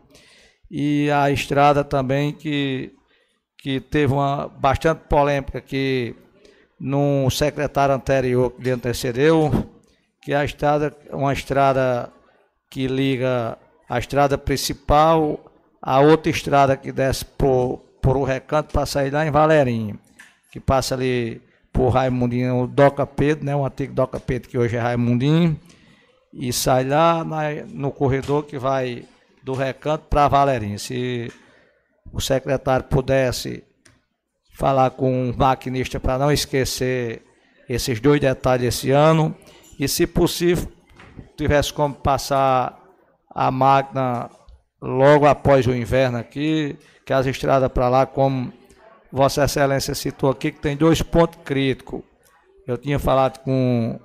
E 0.71 1.09
a 1.11 1.29
estrada 1.29 1.83
também 1.83 2.33
que, 2.33 2.93
que 3.57 3.79
teve 3.79 4.13
uma 4.13 4.47
bastante 4.47 5.01
polêmica 5.07 5.61
que 5.61 6.15
num 6.79 7.29
secretário 7.29 7.93
anterior 7.93 8.51
que 8.51 8.69
antecedeu, 8.69 9.51
que 10.21 10.33
a 10.33 10.45
estrada, 10.45 10.95
uma 11.11 11.33
estrada 11.33 12.11
que 12.69 12.87
liga 12.87 13.57
a 13.89 13.97
estrada 13.99 14.37
principal 14.37 15.48
a 15.81 15.99
outra 15.99 16.29
estrada 16.29 16.75
que 16.75 16.91
desce 16.91 17.25
por, 17.25 17.79
por 18.01 18.17
o 18.17 18.23
recanto 18.23 18.73
para 18.73 18.85
sair 18.85 19.11
lá 19.11 19.25
em 19.25 19.31
Valerinho, 19.31 19.99
que 20.51 20.59
passa 20.59 20.95
ali 20.95 21.41
por 21.71 21.89
Raimundinho, 21.89 22.63
o 22.63 22.67
Doca 22.67 23.05
Pedro, 23.05 23.45
né, 23.45 23.55
o 23.55 23.65
antigo 23.65 23.93
Doca 23.93 24.19
Pedro 24.19 24.49
que 24.49 24.57
hoje 24.57 24.75
é 24.75 24.79
Raimundinho, 24.79 25.59
e 26.33 26.51
sai 26.51 26.83
lá 26.83 27.23
na, 27.23 27.51
no 27.67 27.91
corredor 27.91 28.43
que 28.43 28.57
vai 28.57 29.05
do 29.43 29.53
recanto 29.53 30.05
para 30.09 30.27
Valerinho. 30.27 30.77
Se 30.77 31.31
o 32.11 32.19
secretário 32.19 32.85
pudesse 32.85 33.63
falar 34.53 34.91
com 34.91 35.29
o 35.29 35.37
maquinista 35.37 35.99
para 35.99 36.17
não 36.17 36.31
esquecer 36.31 37.23
esses 37.67 37.99
dois 37.99 38.19
detalhes 38.19 38.75
esse 38.75 38.91
ano, 38.91 39.35
e, 39.79 39.87
se 39.87 40.05
possível, 40.05 40.69
tivesse 41.37 41.71
como 41.71 41.95
passar 41.95 42.77
a 43.33 43.49
máquina 43.49 44.29
logo 44.81 45.25
após 45.25 45.67
o 45.67 45.75
inverno 45.75 46.17
aqui, 46.17 46.77
que 47.05 47.13
as 47.13 47.25
estradas 47.25 47.71
para 47.71 47.89
lá, 47.89 48.05
como 48.05 48.51
Vossa 49.11 49.43
Excelência 49.43 49.95
citou 49.95 50.29
aqui, 50.29 50.51
que 50.51 50.59
tem 50.59 50.77
dois 50.77 51.01
pontos 51.01 51.39
críticos. 51.43 52.01
Eu 52.67 52.77
tinha 52.77 52.99
falado 52.99 53.39
com 53.39 53.99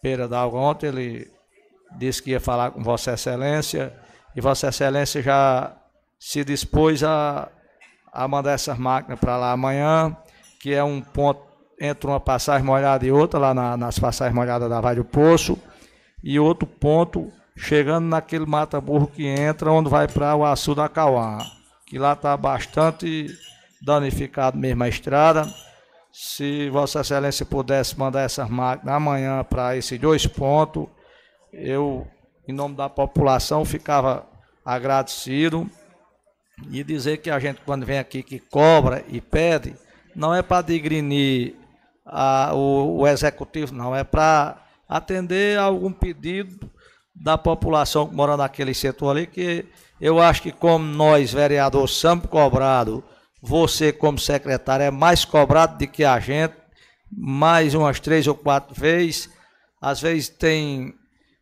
Pera 0.00 0.26
Dalga 0.26 0.56
ontem, 0.56 0.86
ele 0.86 1.30
disse 1.96 2.22
que 2.22 2.30
ia 2.30 2.40
falar 2.40 2.70
com 2.70 2.82
Vossa 2.82 3.12
Excelência, 3.12 3.94
e 4.34 4.40
Vossa 4.40 4.68
Excelência 4.68 5.22
já 5.22 5.76
se 6.18 6.44
dispôs 6.44 7.04
a, 7.04 7.48
a 8.12 8.26
mandar 8.26 8.52
essas 8.52 8.78
máquinas 8.78 9.20
para 9.20 9.36
lá 9.36 9.52
amanhã, 9.52 10.16
que 10.60 10.72
é 10.72 10.82
um 10.82 11.00
ponto 11.00 11.42
entre 11.80 12.06
uma 12.06 12.20
passagem 12.20 12.64
molhada 12.64 13.04
e 13.04 13.12
outra, 13.12 13.38
lá 13.38 13.52
na, 13.52 13.76
nas 13.76 13.98
passagens 13.98 14.34
molhadas 14.34 14.68
da 14.70 14.80
Vale 14.80 14.96
do 14.96 15.04
Poço, 15.04 15.58
e 16.22 16.38
outro 16.38 16.66
ponto 16.66 17.30
chegando 17.56 18.06
naquele 18.06 18.46
mata-burro 18.46 19.06
que 19.06 19.26
entra, 19.26 19.72
onde 19.72 19.88
vai 19.88 20.08
para 20.08 20.34
o 20.34 20.44
Açu 20.44 20.74
da 20.74 20.88
Cauã, 20.88 21.38
que 21.86 21.98
lá 21.98 22.12
está 22.12 22.36
bastante 22.36 23.28
danificado 23.80 24.58
mesmo 24.58 24.82
a 24.82 24.88
estrada. 24.88 25.52
Se 26.12 26.68
Vossa 26.70 27.00
Excelência 27.00 27.44
pudesse 27.44 27.98
mandar 27.98 28.22
essas 28.22 28.48
máquinas 28.48 28.94
amanhã 28.94 29.44
para 29.44 29.76
esses 29.76 29.98
dois 29.98 30.26
pontos, 30.26 30.86
eu, 31.52 32.06
em 32.46 32.52
nome 32.52 32.76
da 32.76 32.88
população, 32.88 33.64
ficava 33.64 34.26
agradecido. 34.64 35.68
E 36.70 36.84
dizer 36.84 37.18
que 37.18 37.30
a 37.30 37.38
gente, 37.40 37.60
quando 37.62 37.84
vem 37.84 37.98
aqui, 37.98 38.22
que 38.22 38.38
cobra 38.38 39.04
e 39.08 39.20
pede, 39.20 39.74
não 40.14 40.32
é 40.32 40.40
para 40.40 40.62
digrinir 40.62 41.56
a, 42.06 42.54
o, 42.54 43.00
o 43.00 43.08
executivo, 43.08 43.74
não, 43.74 43.94
é 43.94 44.04
para 44.04 44.62
atender 44.88 45.58
a 45.58 45.64
algum 45.64 45.90
pedido 45.90 46.70
da 47.14 47.38
população 47.38 48.08
que 48.08 48.14
mora 48.14 48.36
naquele 48.36 48.74
setor 48.74 49.10
ali, 49.10 49.26
que 49.26 49.64
eu 50.00 50.20
acho 50.20 50.42
que 50.42 50.52
como 50.52 50.84
nós, 50.84 51.32
vereadores, 51.32 51.92
somos 51.92 52.26
cobrados, 52.26 53.02
você 53.40 53.92
como 53.92 54.18
secretário 54.18 54.84
é 54.84 54.90
mais 54.90 55.24
cobrado 55.24 55.78
do 55.78 55.86
que 55.86 56.04
a 56.04 56.18
gente, 56.18 56.54
mais 57.10 57.74
umas 57.74 58.00
três 58.00 58.26
ou 58.26 58.34
quatro 58.34 58.74
vezes. 58.74 59.30
Às 59.80 60.00
vezes 60.00 60.28
tem 60.28 60.94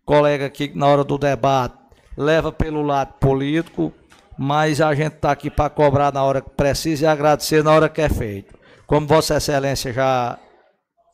colega 0.04 0.46
aqui 0.46 0.68
que 0.68 0.78
na 0.78 0.86
hora 0.86 1.04
do 1.04 1.16
debate 1.16 1.76
leva 2.16 2.52
pelo 2.52 2.82
lado 2.82 3.14
político, 3.14 3.92
mas 4.36 4.80
a 4.80 4.94
gente 4.94 5.14
está 5.14 5.30
aqui 5.30 5.50
para 5.50 5.70
cobrar 5.70 6.12
na 6.12 6.22
hora 6.22 6.40
que 6.40 6.50
precisa 6.50 7.04
e 7.04 7.08
agradecer 7.08 7.62
na 7.62 7.72
hora 7.72 7.88
que 7.88 8.00
é 8.00 8.08
feito. 8.08 8.58
Como 8.86 9.06
Vossa 9.06 9.36
Excelência 9.36 9.92
já 9.92 10.38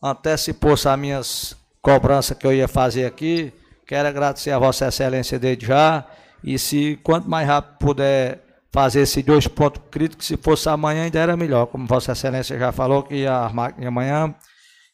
antecipou 0.03 0.73
as 0.73 0.99
minhas 0.99 1.57
cobranças 1.83 2.37
que 2.37 2.47
eu 2.47 2.53
ia 2.53 2.67
fazer 2.67 3.05
aqui. 3.05 3.53
Quero 3.89 4.07
agradecer 4.07 4.51
a 4.51 4.59
Vossa 4.59 4.89
Excelência 4.89 5.39
desde 5.39 5.65
já. 5.65 6.05
E 6.45 6.59
se 6.59 7.01
quanto 7.03 7.29
mais 7.29 7.49
rápido 7.49 7.79
puder 7.79 8.45
fazer 8.71 9.01
esses 9.01 9.25
dois 9.25 9.49
pontos 9.49 9.81
críticos, 9.91 10.27
se 10.27 10.37
fosse 10.37 10.69
amanhã 10.69 11.05
ainda 11.05 11.19
era 11.19 11.35
melhor, 11.39 11.65
como 11.69 11.87
Vossa 11.87 12.13
Excelência 12.13 12.59
já 12.59 12.71
falou 12.71 13.03
que 13.03 13.15
ia 13.15 13.33
armar 13.33 13.75
amanhã. 13.83 14.35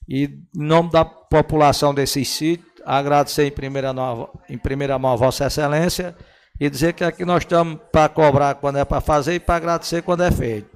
E 0.08 0.26
em 0.26 0.46
nome 0.54 0.92
da 0.92 1.04
população 1.04 1.92
desses 1.92 2.28
sítios, 2.28 2.70
agradecer 2.86 3.44
em 3.46 3.50
primeira, 3.50 3.92
mão, 3.92 4.30
em 4.48 4.56
primeira 4.56 4.96
mão 4.96 5.14
a 5.14 5.16
Vossa 5.16 5.46
Excelência 5.46 6.14
e 6.60 6.70
dizer 6.70 6.92
que 6.92 7.02
aqui 7.02 7.24
nós 7.24 7.42
estamos 7.42 7.80
para 7.90 8.08
cobrar 8.08 8.54
quando 8.54 8.78
é 8.78 8.84
para 8.84 9.00
fazer 9.00 9.34
e 9.34 9.40
para 9.40 9.56
agradecer 9.56 10.02
quando 10.02 10.22
é 10.22 10.30
feito. 10.30 10.70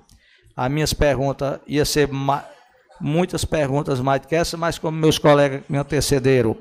As 0.57 0.69
minhas 0.69 0.93
perguntas 0.93 1.61
ia 1.69 1.85
ser 1.85 2.09
muitas 3.01 3.45
perguntas 3.45 4.01
mais 4.01 4.27
que 4.27 4.35
essa, 4.35 4.57
mas 4.57 4.77
como 4.77 4.99
meus 4.99 5.19
colegas 5.19 5.63
me 5.69 5.79
antecederam 5.79 6.57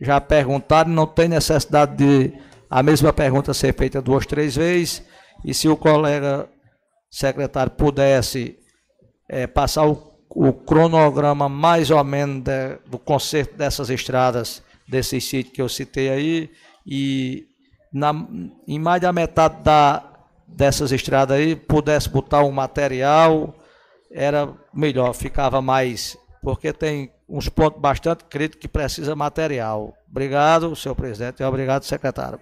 já 0.00 0.20
perguntaram, 0.20 0.90
não 0.90 1.06
tem 1.06 1.28
necessidade 1.28 1.96
de 1.96 2.32
a 2.68 2.82
mesma 2.82 3.12
pergunta 3.12 3.52
ser 3.52 3.74
feita 3.74 4.00
duas, 4.00 4.24
três 4.26 4.56
vezes. 4.56 5.02
E 5.44 5.52
se 5.52 5.68
o 5.68 5.76
colega 5.76 6.48
secretário 7.10 7.72
pudesse 7.72 8.58
é, 9.28 9.46
passar 9.46 9.86
o, 9.86 10.14
o, 10.28 10.52
cronograma 10.52 11.48
mais 11.48 11.90
ou 11.90 12.02
menos 12.04 12.44
de, 12.44 12.76
do 12.86 12.98
conserto 12.98 13.56
dessas 13.56 13.90
estradas, 13.90 14.62
desses 14.88 15.24
sítios 15.24 15.54
que 15.54 15.62
eu 15.62 15.68
citei 15.68 16.10
aí, 16.10 16.50
e 16.86 17.46
na, 17.92 18.12
em 18.66 18.78
mais 18.78 19.00
da 19.00 19.12
metade 19.12 19.62
da, 19.62 20.04
dessas 20.46 20.92
estradas 20.92 21.36
aí, 21.36 21.56
pudesse 21.56 22.08
botar 22.08 22.44
um 22.44 22.52
material 22.52 23.54
era 24.10 24.52
melhor, 24.74 25.12
ficava 25.14 25.62
mais, 25.62 26.18
porque 26.42 26.72
tem 26.72 27.12
uns 27.30 27.48
pontos 27.48 27.80
bastante 27.80 28.24
críticos 28.24 28.60
que 28.60 28.68
precisa 28.68 29.14
material. 29.14 29.94
Obrigado, 30.10 30.74
senhor 30.74 30.94
presidente, 30.96 31.40
e 31.40 31.44
obrigado, 31.44 31.84
secretário. 31.84 32.40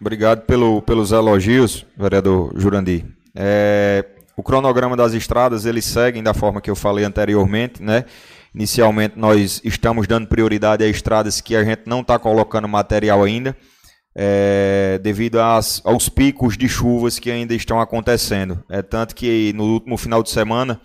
Obrigado 0.00 0.42
pelo, 0.42 0.80
pelos 0.80 1.10
elogios, 1.10 1.84
vereador 1.96 2.52
Jurandir. 2.56 3.04
É, 3.34 4.04
o 4.36 4.42
cronograma 4.42 4.96
das 4.96 5.12
estradas, 5.12 5.66
eles 5.66 5.84
seguem 5.84 6.22
da 6.22 6.32
forma 6.32 6.60
que 6.60 6.70
eu 6.70 6.76
falei 6.76 7.04
anteriormente, 7.04 7.82
né? 7.82 8.04
Inicialmente 8.54 9.18
nós 9.18 9.60
estamos 9.64 10.06
dando 10.06 10.28
prioridade 10.28 10.84
a 10.84 10.88
estradas 10.88 11.40
que 11.40 11.56
a 11.56 11.64
gente 11.64 11.82
não 11.86 12.00
está 12.00 12.18
colocando 12.18 12.68
material 12.68 13.24
ainda, 13.24 13.56
é, 14.14 14.98
devido 15.02 15.40
às, 15.40 15.82
aos 15.84 16.08
picos 16.08 16.56
de 16.56 16.68
chuvas 16.68 17.18
que 17.18 17.30
ainda 17.30 17.54
estão 17.54 17.80
acontecendo. 17.80 18.62
É 18.70 18.80
tanto 18.80 19.14
que 19.14 19.52
no 19.54 19.64
último 19.64 19.96
final 19.96 20.22
de 20.22 20.30
semana 20.30 20.80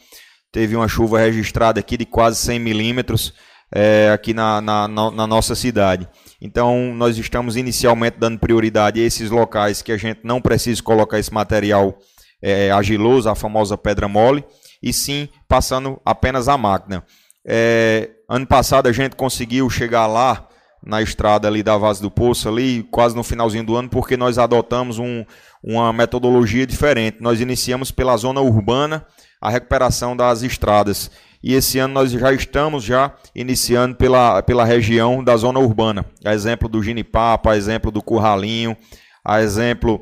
teve 0.53 0.75
uma 0.75 0.87
chuva 0.87 1.19
registrada 1.19 1.79
aqui 1.79 1.97
de 1.97 2.05
quase 2.05 2.37
100 2.37 2.59
milímetros 2.59 3.33
é, 3.73 4.11
aqui 4.13 4.35
na, 4.35 4.61
na, 4.61 4.87
na, 4.87 5.27
nossa 5.27 5.55
cidade. 5.55 6.07
Então, 6.39 6.93
nós 6.93 7.17
estamos 7.17 7.57
inicialmente 7.57 8.17
dando 8.19 8.37
prioridade 8.37 9.01
a 9.01 9.03
esses 9.03 9.31
locais 9.31 9.81
que 9.81 9.91
a 9.91 9.97
gente 9.97 10.19
não 10.23 10.39
precisa 10.39 10.81
colocar 10.83 11.17
esse 11.17 11.33
material 11.33 11.97
é, 12.39 12.69
agiloso, 12.69 13.27
a 13.27 13.35
famosa 13.35 13.75
pedra 13.75 14.07
mole, 14.07 14.45
e 14.81 14.93
sim 14.93 15.27
passando 15.47 15.99
apenas 16.05 16.47
a 16.47 16.55
máquina. 16.55 17.03
É, 17.43 18.11
ano 18.29 18.45
passado 18.45 18.87
a 18.87 18.91
gente 18.91 19.15
conseguiu 19.15 19.67
chegar 19.71 20.05
lá 20.05 20.47
na 20.85 21.01
estrada 21.01 21.47
ali 21.47 21.63
da 21.63 21.77
Vaz 21.77 21.99
do 21.99 22.11
Poço, 22.11 22.47
ali 22.47 22.83
quase 22.91 23.15
no 23.15 23.23
finalzinho 23.23 23.63
do 23.63 23.75
ano, 23.75 23.89
porque 23.89 24.15
nós 24.15 24.37
adotamos 24.37 24.99
um, 24.99 25.25
uma 25.63 25.91
metodologia 25.91 26.67
diferente. 26.67 27.17
Nós 27.21 27.39
iniciamos 27.39 27.89
pela 27.89 28.15
zona 28.17 28.41
urbana 28.41 29.03
a 29.43 29.49
recuperação 29.49 30.15
das 30.15 30.41
estradas. 30.41 31.11
E 31.43 31.53
esse 31.53 31.77
ano 31.77 31.93
nós 31.93 32.09
já 32.09 32.31
estamos 32.31 32.81
já 32.81 33.13
iniciando 33.35 33.93
pela, 33.93 34.41
pela 34.41 34.63
região 34.63 35.21
da 35.21 35.35
zona 35.35 35.59
urbana. 35.59 36.05
A 36.23 36.33
exemplo 36.33 36.69
do 36.69 36.81
Ginipapa, 36.81 37.51
a 37.51 37.57
exemplo 37.57 37.91
do 37.91 38.01
Curralinho, 38.01 38.77
a 39.21 39.41
exemplo 39.41 40.01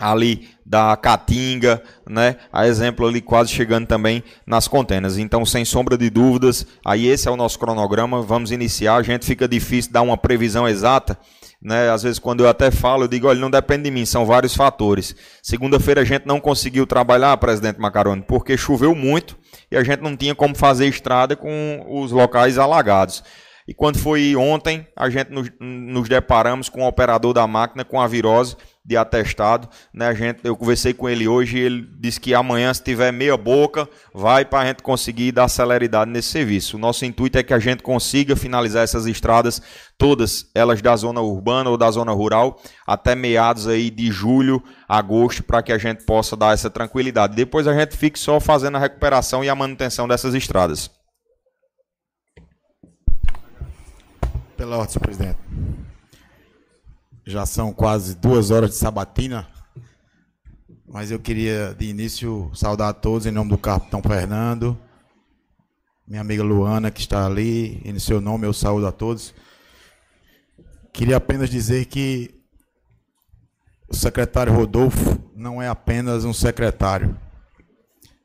ali 0.00 0.48
da 0.64 0.96
Caatinga, 0.96 1.82
né? 2.08 2.36
A 2.50 2.66
exemplo 2.66 3.06
ali 3.06 3.20
quase 3.20 3.50
chegando 3.50 3.86
também 3.86 4.24
nas 4.46 4.66
contenas. 4.66 5.18
Então, 5.18 5.44
sem 5.44 5.62
sombra 5.66 5.98
de 5.98 6.08
dúvidas, 6.08 6.66
aí 6.82 7.06
esse 7.06 7.28
é 7.28 7.30
o 7.30 7.36
nosso 7.36 7.58
cronograma. 7.58 8.22
Vamos 8.22 8.50
iniciar. 8.50 8.96
A 8.96 9.02
gente 9.02 9.26
fica 9.26 9.46
difícil 9.46 9.92
dar 9.92 10.00
uma 10.00 10.16
previsão 10.16 10.66
exata, 10.66 11.18
né? 11.64 11.90
Às 11.90 12.02
vezes 12.02 12.18
quando 12.18 12.44
eu 12.44 12.48
até 12.48 12.70
falo, 12.70 13.04
eu 13.04 13.08
digo, 13.08 13.26
olha, 13.26 13.40
não 13.40 13.50
depende 13.50 13.84
de 13.84 13.90
mim, 13.90 14.04
são 14.04 14.26
vários 14.26 14.54
fatores. 14.54 15.16
Segunda-feira 15.42 16.02
a 16.02 16.04
gente 16.04 16.26
não 16.26 16.38
conseguiu 16.38 16.86
trabalhar, 16.86 17.36
presidente 17.38 17.80
Macaroni, 17.80 18.22
porque 18.22 18.56
choveu 18.56 18.94
muito 18.94 19.36
e 19.70 19.76
a 19.76 19.82
gente 19.82 20.00
não 20.00 20.16
tinha 20.16 20.34
como 20.34 20.54
fazer 20.54 20.86
estrada 20.86 21.34
com 21.34 21.84
os 21.88 22.12
locais 22.12 22.58
alagados. 22.58 23.24
E 23.66 23.72
quando 23.72 23.98
foi 23.98 24.36
ontem, 24.36 24.86
a 24.94 25.08
gente 25.08 25.30
nos, 25.30 25.50
nos 25.58 26.06
deparamos 26.06 26.68
com 26.68 26.82
o 26.82 26.86
operador 26.86 27.32
da 27.32 27.46
máquina 27.46 27.82
com 27.82 27.98
a 27.98 28.06
virose 28.06 28.56
de 28.84 28.96
atestado. 28.96 29.68
Né? 29.92 30.06
A 30.06 30.14
gente, 30.14 30.40
eu 30.44 30.54
conversei 30.56 30.92
com 30.92 31.08
ele 31.08 31.26
hoje 31.26 31.56
e 31.56 31.60
ele 31.60 31.88
disse 31.98 32.20
que 32.20 32.34
amanhã, 32.34 32.72
se 32.74 32.82
tiver 32.82 33.10
meia 33.12 33.36
boca, 33.36 33.88
vai 34.12 34.44
para 34.44 34.60
a 34.60 34.66
gente 34.66 34.82
conseguir 34.82 35.32
dar 35.32 35.48
celeridade 35.48 36.10
nesse 36.10 36.28
serviço. 36.28 36.76
O 36.76 36.80
nosso 36.80 37.04
intuito 37.04 37.38
é 37.38 37.42
que 37.42 37.54
a 37.54 37.58
gente 37.58 37.82
consiga 37.82 38.36
finalizar 38.36 38.84
essas 38.84 39.06
estradas, 39.06 39.62
todas 39.96 40.50
elas 40.54 40.82
da 40.82 40.94
zona 40.96 41.20
urbana 41.22 41.70
ou 41.70 41.78
da 41.78 41.90
zona 41.90 42.12
rural, 42.12 42.60
até 42.86 43.14
meados 43.14 43.66
aí 43.66 43.90
de 43.90 44.10
julho, 44.10 44.62
agosto, 44.86 45.42
para 45.42 45.62
que 45.62 45.72
a 45.72 45.78
gente 45.78 46.04
possa 46.04 46.36
dar 46.36 46.52
essa 46.52 46.68
tranquilidade. 46.68 47.34
Depois 47.34 47.66
a 47.66 47.74
gente 47.74 47.96
fique 47.96 48.18
só 48.18 48.38
fazendo 48.38 48.76
a 48.76 48.80
recuperação 48.80 49.42
e 49.42 49.48
a 49.48 49.54
manutenção 49.54 50.06
dessas 50.06 50.34
estradas. 50.34 50.90
Pela 54.56 54.76
ordem, 54.76 54.92
senhor 54.92 55.02
presidente. 55.02 55.38
Já 57.26 57.46
são 57.46 57.72
quase 57.72 58.14
duas 58.14 58.50
horas 58.50 58.70
de 58.70 58.76
sabatina, 58.76 59.48
mas 60.86 61.10
eu 61.10 61.18
queria, 61.18 61.74
de 61.74 61.86
início, 61.86 62.50
saudar 62.54 62.90
a 62.90 62.92
todos 62.92 63.26
em 63.26 63.30
nome 63.30 63.48
do 63.48 63.56
capitão 63.56 64.02
Fernando, 64.02 64.78
minha 66.06 66.20
amiga 66.20 66.42
Luana, 66.42 66.90
que 66.90 67.00
está 67.00 67.24
ali, 67.24 67.80
em 67.82 67.98
seu 67.98 68.20
nome 68.20 68.46
eu 68.46 68.52
saúdo 68.52 68.86
a 68.86 68.92
todos. 68.92 69.34
Queria 70.92 71.16
apenas 71.16 71.48
dizer 71.48 71.86
que 71.86 72.34
o 73.88 73.96
secretário 73.96 74.52
Rodolfo 74.52 75.18
não 75.34 75.62
é 75.62 75.68
apenas 75.68 76.26
um 76.26 76.32
secretário, 76.34 77.18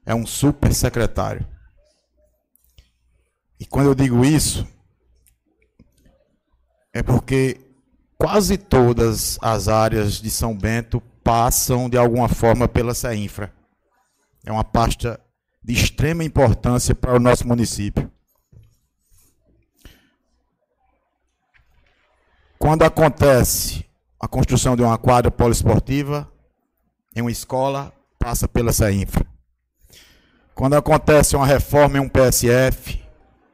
é 0.05 0.13
um 0.13 0.25
super 0.25 0.73
secretário. 0.73 1.47
E 3.57 3.65
quando 3.65 3.87
eu 3.87 3.95
digo 3.95 4.25
isso, 4.25 4.67
é 6.93 7.01
porque 7.01 7.68
quase 8.19 8.57
todas 8.57 9.39
as 9.41 9.69
áreas 9.69 10.21
de 10.21 10.29
São 10.29 10.55
Bento 10.55 11.01
passam 11.23 11.89
de 11.89 11.97
alguma 11.97 12.27
forma 12.27 12.67
pela 12.67 12.93
CEINFRA. 12.93 13.53
É 14.45 14.51
uma 14.51 14.63
pasta 14.63 15.19
de 15.63 15.73
extrema 15.73 16.23
importância 16.23 16.93
para 16.93 17.15
o 17.15 17.19
nosso 17.19 17.47
município. 17.47 18.11
Quando 22.57 22.83
acontece 22.83 23.85
a 24.19 24.27
construção 24.27 24.75
de 24.75 24.81
uma 24.81 24.97
quadra 24.97 25.31
poliesportiva 25.31 26.29
em 27.15 27.21
uma 27.21 27.31
escola, 27.31 27.93
passa 28.19 28.49
pela 28.49 28.73
CEINFRA. 28.73 29.25
Quando 30.53 30.75
acontece 30.75 31.37
uma 31.37 31.45
reforma 31.45 31.97
em 31.97 32.01
um 32.01 32.09
PSF, 32.09 33.01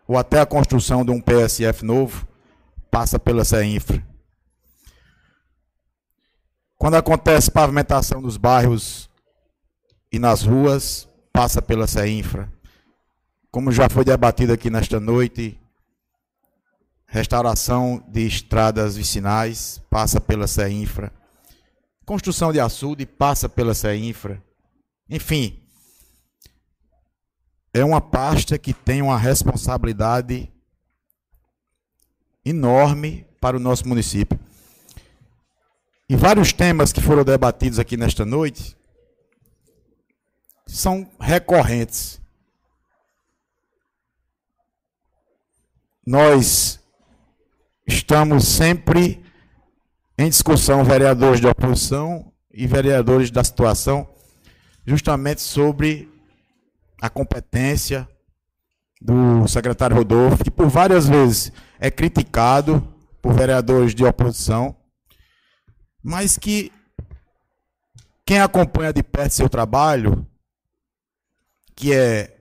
ou 0.07 0.17
até 0.17 0.39
a 0.39 0.45
construção 0.45 1.05
de 1.05 1.11
um 1.11 1.21
PSF 1.21 1.85
novo, 1.85 2.27
passa 2.89 3.19
pela 3.19 3.45
CEINFRA. 3.45 4.14
Quando 6.85 6.97
acontece 6.97 7.49
pavimentação 7.49 8.21
nos 8.21 8.37
bairros 8.37 9.09
e 10.11 10.19
nas 10.19 10.43
ruas, 10.43 11.09
passa 11.33 11.59
pela 11.59 11.87
CEINFRA. 11.87 12.53
Como 13.49 13.71
já 13.71 13.89
foi 13.89 14.05
debatido 14.05 14.53
aqui 14.53 14.69
nesta 14.69 14.99
noite, 14.99 15.59
restauração 17.07 18.05
de 18.07 18.27
estradas 18.27 18.97
vicinais, 18.97 19.81
passa 19.89 20.21
pela 20.21 20.45
CEINFRA. 20.45 21.11
Construção 22.05 22.53
de 22.53 22.59
açude, 22.59 23.03
passa 23.07 23.49
pela 23.49 23.73
CEINFRA. 23.73 24.39
Enfim, 25.09 25.63
é 27.73 27.83
uma 27.83 27.99
pasta 27.99 28.59
que 28.59 28.75
tem 28.75 29.01
uma 29.01 29.17
responsabilidade 29.17 30.53
enorme 32.45 33.25
para 33.41 33.57
o 33.57 33.59
nosso 33.59 33.87
município. 33.87 34.39
E 36.07 36.15
vários 36.15 36.53
temas 36.53 36.93
que 36.93 37.01
foram 37.01 37.23
debatidos 37.23 37.79
aqui 37.79 37.97
nesta 37.97 38.23
noite 38.23 38.77
são 40.67 41.09
recorrentes. 41.19 42.21
Nós 46.05 46.79
estamos 47.87 48.47
sempre 48.47 49.25
em 50.15 50.29
discussão, 50.29 50.83
vereadores 50.83 51.41
de 51.41 51.47
oposição 51.47 52.31
e 52.53 52.67
vereadores 52.67 53.31
da 53.31 53.43
situação, 53.43 54.07
justamente 54.85 55.41
sobre 55.41 56.07
a 57.01 57.09
competência 57.09 58.07
do 59.01 59.47
secretário 59.47 59.95
Rodolfo, 59.95 60.43
que 60.43 60.51
por 60.51 60.67
várias 60.67 61.07
vezes 61.09 61.51
é 61.79 61.89
criticado 61.89 62.87
por 63.23 63.33
vereadores 63.33 63.95
de 63.95 64.05
oposição 64.05 64.75
mas 66.05 66.37
que 66.37 66.71
quem 68.23 68.39
acompanha 68.39 68.93
de 68.93 69.01
perto 69.01 69.33
seu 69.33 69.49
trabalho, 69.49 70.23
que 71.75 71.91
é 71.91 72.37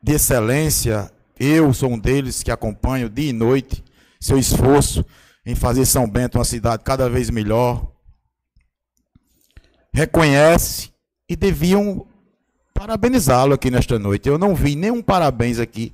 de 0.00 0.12
excelência, 0.12 1.12
eu 1.40 1.74
sou 1.74 1.90
um 1.90 1.98
deles 1.98 2.44
que 2.44 2.52
acompanho 2.52 3.10
dia 3.10 3.30
e 3.30 3.32
noite 3.32 3.82
seu 4.20 4.38
esforço 4.38 5.04
em 5.44 5.56
fazer 5.56 5.84
São 5.84 6.08
Bento 6.08 6.38
uma 6.38 6.44
cidade 6.44 6.84
cada 6.84 7.10
vez 7.10 7.30
melhor, 7.30 7.90
reconhece 9.92 10.92
e 11.28 11.34
deviam 11.34 12.06
parabenizá-lo 12.72 13.54
aqui 13.54 13.72
nesta 13.72 13.98
noite. 13.98 14.28
Eu 14.28 14.38
não 14.38 14.54
vi 14.54 14.76
nenhum 14.76 15.02
parabéns 15.02 15.58
aqui 15.58 15.92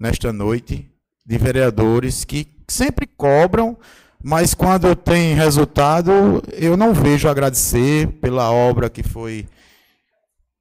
nesta 0.00 0.32
noite 0.32 0.90
de 1.24 1.36
vereadores 1.36 2.24
que 2.24 2.48
sempre 2.66 3.06
cobram 3.06 3.76
mas 4.22 4.54
quando 4.54 4.94
tem 4.96 5.34
resultado, 5.34 6.42
eu 6.52 6.76
não 6.76 6.92
vejo 6.92 7.28
agradecer 7.28 8.08
pela 8.20 8.50
obra 8.50 8.90
que 8.90 9.02
foi 9.02 9.48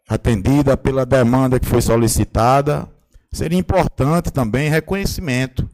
atendida, 0.08 0.78
pela 0.78 1.06
demanda 1.06 1.60
que 1.60 1.66
foi 1.66 1.82
solicitada. 1.82 2.88
Seria 3.32 3.58
importante 3.58 4.32
também 4.32 4.70
reconhecimento. 4.70 5.70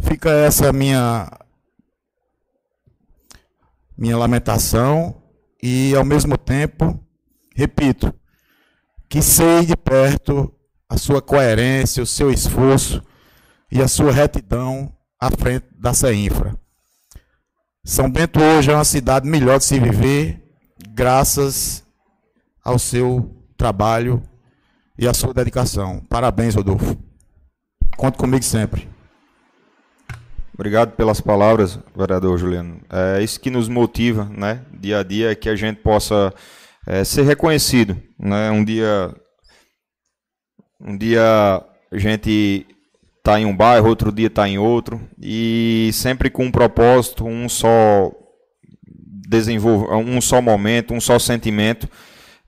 Fica 0.00 0.30
essa 0.30 0.72
minha 0.72 1.30
minha 3.96 4.16
lamentação 4.16 5.22
e 5.62 5.94
ao 5.96 6.04
mesmo 6.04 6.36
tempo, 6.36 7.02
repito, 7.54 8.12
que 9.08 9.22
sei 9.22 9.64
de 9.64 9.76
perto 9.76 10.52
a 10.88 10.98
sua 10.98 11.22
coerência, 11.22 12.02
o 12.02 12.06
seu 12.06 12.30
esforço 12.30 13.02
e 13.70 13.80
a 13.82 13.88
sua 13.88 14.12
retidão 14.12 14.95
à 15.20 15.30
frente 15.30 15.66
da 15.78 15.94
CEINFRA. 15.94 16.56
São 17.84 18.10
Bento 18.10 18.40
hoje 18.40 18.70
é 18.70 18.74
uma 18.74 18.84
cidade 18.84 19.28
melhor 19.28 19.58
de 19.58 19.64
se 19.64 19.78
viver, 19.78 20.42
graças 20.88 21.84
ao 22.64 22.78
seu 22.78 23.44
trabalho 23.56 24.22
e 24.98 25.06
à 25.06 25.14
sua 25.14 25.32
dedicação. 25.32 26.00
Parabéns, 26.08 26.54
Rodolfo. 26.54 26.96
Conte 27.96 28.18
comigo 28.18 28.44
sempre. 28.44 28.88
Obrigado 30.52 30.92
pelas 30.96 31.20
palavras, 31.20 31.78
vereador 31.94 32.38
Juliano. 32.38 32.80
É 32.90 33.22
isso 33.22 33.38
que 33.38 33.50
nos 33.50 33.68
motiva, 33.68 34.24
né, 34.24 34.64
dia 34.72 35.00
a 35.00 35.02
dia, 35.02 35.30
é 35.30 35.34
que 35.34 35.48
a 35.48 35.54
gente 35.54 35.82
possa 35.82 36.32
é, 36.86 37.04
ser 37.04 37.22
reconhecido, 37.22 38.00
né? 38.18 38.50
Um 38.50 38.64
dia, 38.64 39.14
um 40.80 40.96
dia 40.96 41.22
a 41.92 41.98
gente 41.98 42.66
está 43.26 43.40
em 43.40 43.44
um 43.44 43.56
bairro, 43.56 43.88
outro 43.88 44.12
dia 44.12 44.28
está 44.28 44.48
em 44.48 44.56
outro 44.56 45.00
e 45.20 45.90
sempre 45.92 46.30
com 46.30 46.44
um 46.44 46.50
propósito, 46.50 47.26
um 47.26 47.48
só 47.48 48.12
desenvolver, 49.28 49.92
um 49.96 50.20
só 50.20 50.40
momento, 50.40 50.94
um 50.94 51.00
só 51.00 51.18
sentimento, 51.18 51.88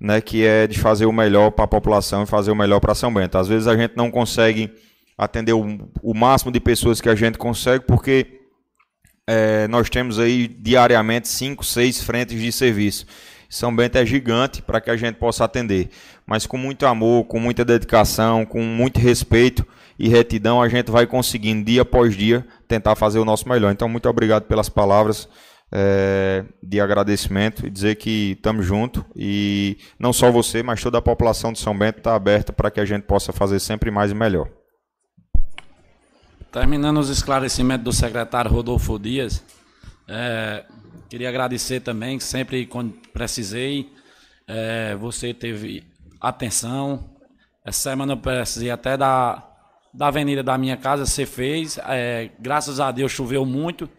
né, 0.01 0.21
que 0.21 0.47
é 0.47 0.69
de 0.69 0.79
fazer 0.79 1.07
o 1.07 1.13
melhor 1.13 1.51
para 1.51 1.65
a 1.65 1.69
população 1.69 2.23
e 2.23 2.27
fazer 2.27 2.53
o 2.53 2.55
melhor 2.55 2.79
para 2.79 2.95
São 2.95 3.13
Bento. 3.13 3.37
Às 3.37 3.49
vezes 3.49 3.67
a 3.67 3.77
gente 3.77 3.97
não 3.97 4.09
consegue 4.09 4.71
atender 5.17 5.53
o, 5.53 5.91
o 6.01 6.15
máximo 6.15 6.53
de 6.53 6.61
pessoas 6.61 7.01
que 7.01 7.09
a 7.09 7.15
gente 7.17 7.39
consegue, 7.39 7.85
porque 7.85 8.39
é, 9.27 9.67
nós 9.67 9.91
temos 9.91 10.21
aí 10.21 10.47
diariamente 10.47 11.27
cinco, 11.27 11.65
seis 11.65 12.01
frentes 12.01 12.41
de 12.41 12.53
serviço. 12.53 13.05
São 13.51 13.75
Bento 13.75 13.99
é 13.99 14.07
gigante 14.07 14.63
para 14.63 14.81
que 14.81 14.91
a 14.91 14.97
gente 14.97 15.17
possa 15.17 15.45
atender, 15.45 15.89
mas 16.25 16.47
com 16.47 16.57
muito 16.57 16.87
amor, 16.87 17.25
com 17.25 17.41
muita 17.41 17.65
dedicação, 17.65 18.47
com 18.47 18.63
muito 18.63 19.01
respeito 19.01 19.67
e 19.99 20.09
retidão, 20.09 20.63
a 20.63 20.69
gente 20.69 20.91
vai 20.91 21.07
conseguindo 21.07 21.65
dia 21.65 21.83
após 21.83 22.17
dia 22.17 22.47
tentar 22.69 22.95
fazer 22.95 23.19
o 23.19 23.25
nosso 23.25 23.49
melhor. 23.49 23.73
Então, 23.73 23.89
muito 23.89 24.09
obrigado 24.09 24.45
pelas 24.45 24.69
palavras 24.69 25.29
é, 25.73 26.45
de 26.63 26.81
agradecimento 26.81 27.67
e 27.67 27.71
dizer 27.71 27.97
que 27.97 28.33
estamos 28.33 28.65
juntos 28.65 29.05
e 29.17 29.77
não 29.99 30.13
só 30.13 30.31
você, 30.31 30.63
mas 30.63 30.83
toda 30.83 30.99
a 30.99 31.03
população 31.03 31.53
de 31.53 31.59
São 31.59 31.77
Bento 31.77 31.99
está 31.99 32.15
aberta 32.15 32.53
para 32.53 32.71
que 32.71 32.81
a 32.81 32.85
gente 32.85 33.03
possa 33.03 33.33
fazer 33.33 33.59
sempre 33.61 33.91
mais 33.91 34.11
e 34.11 34.15
melhor. 34.15 34.49
Terminando 36.53 36.99
os 36.99 37.11
esclarecimentos 37.11 37.85
do 37.85 37.93
secretário 37.93 38.51
Rodolfo 38.51 38.99
Dias, 38.99 39.45
é, 40.09 40.65
queria 41.11 41.29
agradecer 41.29 41.81
também, 41.81 42.19
sempre 42.19 42.65
quando 42.67 42.95
precisei, 43.13 43.93
é, 44.47 44.95
você 44.97 45.35
teve 45.35 45.85
atenção. 46.21 47.17
Essa 47.65 47.91
semana 47.91 48.15
eu 48.15 48.17
precisei 48.17 48.71
até 48.71 48.97
da, 48.97 49.48
da 49.99 50.07
avenida 50.07 50.45
da 50.45 50.57
minha 50.57 50.77
casa, 50.77 51.05
você 51.05 51.27
fez. 51.27 51.77
É, 51.89 52.31
graças 52.39 52.79
a 52.79 52.93
Deus 52.93 53.11
choveu 53.11 53.45
muito, 53.45 53.91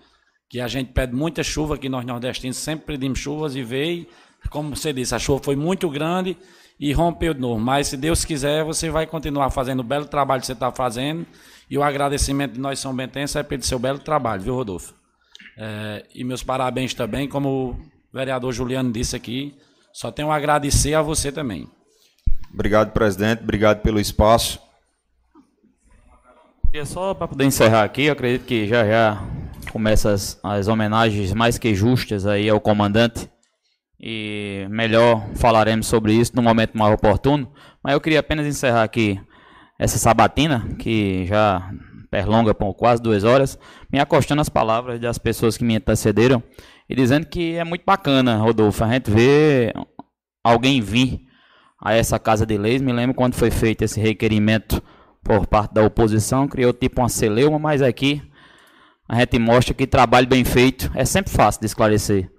que 0.49 0.61
a 0.61 0.67
gente 0.67 0.93
pede 0.93 1.13
muita 1.13 1.43
chuva, 1.43 1.77
que 1.77 1.89
nós 1.89 2.05
nordestinos 2.05 2.55
sempre 2.55 2.85
pedimos 2.85 3.19
chuvas 3.19 3.53
e 3.53 3.61
veio. 3.61 4.07
Como 4.49 4.73
você 4.73 4.93
disse, 4.93 5.13
a 5.13 5.19
chuva 5.19 5.43
foi 5.43 5.57
muito 5.57 5.89
grande 5.89 6.37
e 6.79 6.93
rompeu 6.93 7.33
de 7.33 7.41
novo. 7.41 7.59
Mas 7.59 7.87
se 7.87 7.97
Deus 7.97 8.23
quiser, 8.23 8.63
você 8.63 8.89
vai 8.89 9.05
continuar 9.05 9.49
fazendo 9.49 9.81
o 9.81 9.83
belo 9.83 10.05
trabalho 10.05 10.39
que 10.39 10.47
você 10.47 10.53
está 10.53 10.71
fazendo 10.71 11.27
e 11.69 11.77
o 11.77 11.83
agradecimento 11.83 12.53
de 12.53 12.61
nós 12.61 12.79
São 12.79 12.95
Bentenses 12.95 13.35
é 13.35 13.43
pelo 13.43 13.61
seu 13.61 13.77
belo 13.77 13.99
trabalho, 13.99 14.41
viu, 14.41 14.55
Rodolfo? 14.55 14.93
É, 15.57 16.05
e 16.15 16.23
meus 16.23 16.41
parabéns 16.41 16.93
também, 16.93 17.27
como 17.27 17.71
o 17.71 17.79
vereador 18.13 18.53
Juliano 18.53 18.89
disse 18.89 19.17
aqui, 19.17 19.53
só 19.91 20.13
tenho 20.13 20.31
a 20.31 20.35
agradecer 20.37 20.93
a 20.93 21.01
você 21.01 21.29
também. 21.29 21.67
Obrigado, 22.53 22.93
presidente, 22.93 23.43
obrigado 23.43 23.81
pelo 23.81 23.99
espaço. 23.99 24.68
E 26.71 26.85
só 26.85 27.15
para 27.15 27.27
poder 27.27 27.45
encerrar 27.45 27.83
aqui, 27.83 28.11
acredito 28.11 28.45
que 28.45 28.67
já 28.67 28.85
já 28.85 29.23
começa 29.71 30.11
as, 30.11 30.39
as 30.43 30.67
homenagens 30.67 31.33
mais 31.33 31.57
que 31.57 31.73
justas 31.73 32.27
aí 32.27 32.47
ao 32.47 32.61
comandante 32.61 33.27
e 33.99 34.67
melhor 34.69 35.27
falaremos 35.35 35.87
sobre 35.87 36.13
isso 36.13 36.31
no 36.35 36.43
momento 36.43 36.77
mais 36.77 36.93
oportuno. 36.93 37.51
Mas 37.83 37.93
eu 37.93 38.01
queria 38.01 38.19
apenas 38.19 38.45
encerrar 38.45 38.83
aqui 38.83 39.19
essa 39.79 39.97
sabatina, 39.97 40.67
que 40.77 41.25
já 41.25 41.71
perlonga 42.11 42.53
por 42.53 42.75
quase 42.75 43.01
duas 43.01 43.23
horas, 43.23 43.57
me 43.91 43.99
acostando 43.99 44.41
as 44.41 44.49
palavras 44.49 44.99
das 44.99 45.17
pessoas 45.17 45.57
que 45.57 45.63
me 45.63 45.75
antecederam 45.75 46.43
e 46.87 46.95
dizendo 46.95 47.25
que 47.25 47.55
é 47.55 47.63
muito 47.63 47.83
bacana, 47.83 48.37
Rodolfo, 48.37 48.83
a 48.83 48.93
gente 48.93 49.09
vê 49.09 49.73
alguém 50.43 50.81
vir 50.81 51.19
a 51.83 51.93
essa 51.93 52.19
casa 52.19 52.45
de 52.45 52.57
leis. 52.59 52.79
Me 52.79 52.93
lembro 52.93 53.15
quando 53.15 53.33
foi 53.33 53.49
feito 53.49 53.83
esse 53.83 53.99
requerimento 53.99 54.83
por 55.29 55.45
parte 55.45 55.75
da 55.75 55.83
oposição, 55.83 56.47
criou 56.47 56.73
tipo 56.73 57.01
uma 57.01 57.07
celeuma, 57.07 57.59
mas 57.59 57.83
aqui 57.83 58.19
a 59.07 59.19
gente 59.19 59.37
mostra 59.37 59.75
que 59.75 59.85
trabalho 59.85 60.25
bem 60.25 60.43
feito 60.43 60.91
é 60.95 61.05
sempre 61.05 61.31
fácil 61.31 61.61
de 61.61 61.67
esclarecer. 61.67 62.31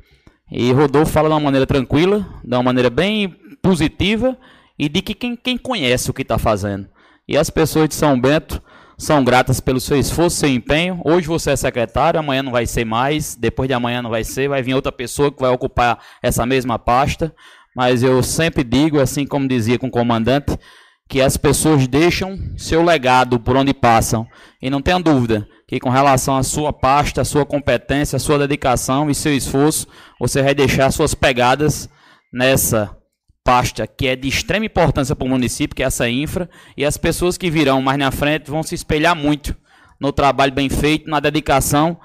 E 0.50 0.72
Rodolfo 0.72 1.12
fala 1.12 1.28
de 1.28 1.34
uma 1.34 1.40
maneira 1.40 1.64
tranquila, 1.64 2.26
de 2.42 2.52
uma 2.52 2.64
maneira 2.64 2.90
bem 2.90 3.28
positiva 3.62 4.36
e 4.76 4.88
de 4.88 5.02
que 5.02 5.14
quem, 5.14 5.36
quem 5.36 5.56
conhece 5.56 6.10
o 6.10 6.12
que 6.12 6.22
está 6.22 6.36
fazendo. 6.36 6.88
E 7.28 7.36
as 7.36 7.48
pessoas 7.48 7.88
de 7.88 7.94
São 7.94 8.20
Bento 8.20 8.60
são 8.98 9.22
gratas 9.22 9.60
pelo 9.60 9.78
seu 9.78 9.96
esforço, 9.96 10.38
seu 10.38 10.48
empenho. 10.48 11.00
Hoje 11.04 11.28
você 11.28 11.52
é 11.52 11.56
secretário, 11.56 12.18
amanhã 12.18 12.42
não 12.42 12.50
vai 12.50 12.66
ser 12.66 12.84
mais, 12.84 13.36
depois 13.36 13.68
de 13.68 13.72
amanhã 13.72 14.02
não 14.02 14.10
vai 14.10 14.24
ser, 14.24 14.48
vai 14.48 14.64
vir 14.64 14.74
outra 14.74 14.90
pessoa 14.90 15.30
que 15.30 15.40
vai 15.40 15.52
ocupar 15.52 16.00
essa 16.20 16.44
mesma 16.44 16.76
pasta. 16.76 17.32
Mas 17.76 18.02
eu 18.02 18.20
sempre 18.20 18.64
digo, 18.64 18.98
assim 18.98 19.24
como 19.24 19.46
dizia 19.46 19.78
com 19.78 19.86
o 19.86 19.92
comandante, 19.92 20.58
que 21.10 21.20
as 21.20 21.36
pessoas 21.36 21.88
deixam 21.88 22.38
seu 22.56 22.84
legado 22.84 23.40
por 23.40 23.56
onde 23.56 23.74
passam. 23.74 24.24
E 24.62 24.70
não 24.70 24.80
tenha 24.80 25.00
dúvida 25.00 25.46
que 25.66 25.80
com 25.80 25.90
relação 25.90 26.36
à 26.36 26.42
sua 26.44 26.72
pasta, 26.72 27.22
à 27.22 27.24
sua 27.24 27.44
competência, 27.44 28.16
à 28.16 28.20
sua 28.20 28.38
dedicação 28.38 29.10
e 29.10 29.14
seu 29.14 29.34
esforço, 29.34 29.88
você 30.20 30.40
vai 30.40 30.54
deixar 30.54 30.88
suas 30.92 31.12
pegadas 31.12 31.90
nessa 32.32 32.96
pasta 33.42 33.88
que 33.88 34.06
é 34.06 34.14
de 34.14 34.28
extrema 34.28 34.66
importância 34.66 35.16
para 35.16 35.26
o 35.26 35.28
município, 35.28 35.74
que 35.74 35.82
é 35.82 35.86
essa 35.86 36.08
infra, 36.08 36.48
e 36.76 36.84
as 36.84 36.96
pessoas 36.96 37.36
que 37.36 37.50
virão 37.50 37.82
mais 37.82 37.98
na 37.98 38.12
frente 38.12 38.48
vão 38.48 38.62
se 38.62 38.76
espelhar 38.76 39.16
muito 39.16 39.56
no 40.00 40.12
trabalho 40.12 40.52
bem 40.52 40.68
feito, 40.68 41.10
na 41.10 41.18
dedicação 41.18 41.98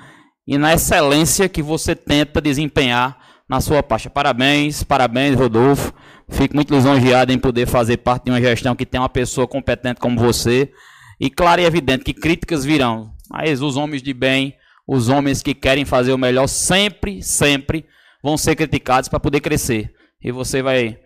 e 0.47 0.57
na 0.57 0.73
excelência 0.73 1.47
que 1.47 1.61
você 1.61 1.95
tenta 1.95 2.41
desempenhar 2.41 3.19
na 3.47 3.61
sua 3.61 3.83
pasta. 3.83 4.09
Parabéns, 4.09 4.81
parabéns, 4.81 5.35
Rodolfo. 5.35 5.93
Fico 6.29 6.55
muito 6.55 6.73
lisonjeado 6.73 7.31
em 7.31 7.37
poder 7.37 7.67
fazer 7.67 7.97
parte 7.97 8.25
de 8.25 8.31
uma 8.31 8.41
gestão 8.41 8.75
que 8.75 8.85
tem 8.85 8.99
uma 8.99 9.09
pessoa 9.09 9.47
competente 9.47 9.99
como 9.99 10.19
você. 10.19 10.71
E 11.19 11.29
claro 11.29 11.61
e 11.61 11.65
evidente 11.65 12.03
que 12.03 12.13
críticas 12.13 12.65
virão, 12.65 13.13
mas 13.29 13.61
os 13.61 13.77
homens 13.77 14.01
de 14.01 14.13
bem, 14.13 14.55
os 14.87 15.07
homens 15.07 15.41
que 15.41 15.53
querem 15.53 15.85
fazer 15.85 16.11
o 16.11 16.17
melhor, 16.17 16.47
sempre, 16.47 17.21
sempre 17.21 17.85
vão 18.21 18.37
ser 18.37 18.55
criticados 18.55 19.07
para 19.07 19.19
poder 19.19 19.39
crescer. 19.39 19.93
E 20.21 20.31
você 20.31 20.61
vai 20.61 20.97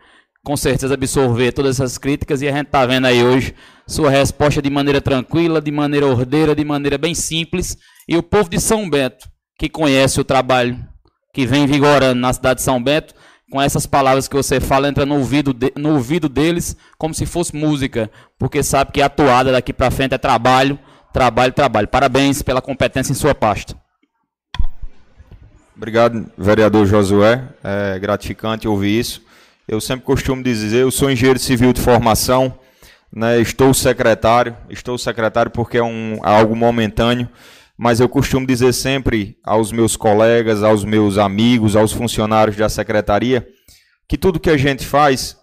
com 0.43 0.55
certeza 0.55 0.93
absorver 0.93 1.51
todas 1.51 1.79
essas 1.79 1.97
críticas 1.97 2.41
e 2.41 2.47
a 2.47 2.51
gente 2.51 2.67
está 2.67 2.85
vendo 2.85 3.05
aí 3.05 3.23
hoje 3.23 3.53
sua 3.85 4.09
resposta 4.09 4.61
de 4.61 4.69
maneira 4.69 5.01
tranquila, 5.01 5.61
de 5.61 5.71
maneira 5.71 6.07
ordeira, 6.07 6.55
de 6.55 6.63
maneira 6.63 6.97
bem 6.97 7.13
simples. 7.13 7.77
E 8.07 8.15
o 8.15 8.23
povo 8.23 8.49
de 8.49 8.59
São 8.59 8.89
Bento, 8.89 9.29
que 9.57 9.69
conhece 9.69 10.19
o 10.19 10.23
trabalho 10.23 10.79
que 11.33 11.45
vem 11.45 11.67
vigorando 11.67 12.19
na 12.19 12.33
cidade 12.33 12.59
de 12.59 12.63
São 12.63 12.81
Bento, 12.81 13.13
com 13.49 13.61
essas 13.61 13.85
palavras 13.85 14.27
que 14.27 14.35
você 14.35 14.59
fala, 14.59 14.87
entra 14.87 15.05
no 15.05 15.15
ouvido, 15.15 15.53
de, 15.53 15.71
no 15.75 15.95
ouvido 15.95 16.29
deles 16.29 16.77
como 16.97 17.13
se 17.13 17.25
fosse 17.25 17.55
música, 17.55 18.09
porque 18.37 18.61
sabe 18.61 18.91
que 18.91 19.01
a 19.01 19.07
atuada 19.07 19.51
daqui 19.51 19.73
para 19.73 19.91
frente 19.91 20.13
é 20.13 20.17
trabalho, 20.17 20.77
trabalho, 21.11 21.53
trabalho. 21.53 21.87
Parabéns 21.87 22.41
pela 22.41 22.61
competência 22.61 23.11
em 23.11 23.15
sua 23.15 23.33
pasta. 23.33 23.75
Obrigado, 25.75 26.29
vereador 26.37 26.85
Josué. 26.85 27.41
É 27.63 27.97
gratificante 27.97 28.67
ouvir 28.67 28.99
isso. 28.99 29.21
Eu 29.67 29.79
sempre 29.79 30.05
costumo 30.05 30.43
dizer, 30.43 30.79
eu 30.79 30.91
sou 30.91 31.09
engenheiro 31.09 31.39
civil 31.39 31.71
de 31.71 31.79
formação, 31.79 32.57
né, 33.13 33.39
estou 33.39 33.73
secretário, 33.73 34.57
estou 34.69 34.97
secretário 34.97 35.51
porque 35.51 35.77
é 35.77 35.83
um, 35.83 36.19
algo 36.23 36.55
momentâneo, 36.55 37.29
mas 37.79 38.01
eu 38.01 38.09
costumo 38.09 38.45
dizer 38.45 38.73
sempre 38.73 39.37
aos 39.41 39.71
meus 39.71 39.95
colegas, 39.95 40.63
aos 40.63 40.83
meus 40.83 41.17
amigos, 41.17 41.77
aos 41.77 41.93
funcionários 41.93 42.57
da 42.57 42.67
secretaria, 42.67 43.47
que 44.05 44.17
tudo 44.17 44.37
que 44.37 44.49
a 44.49 44.57
gente 44.57 44.85
faz, 44.85 45.37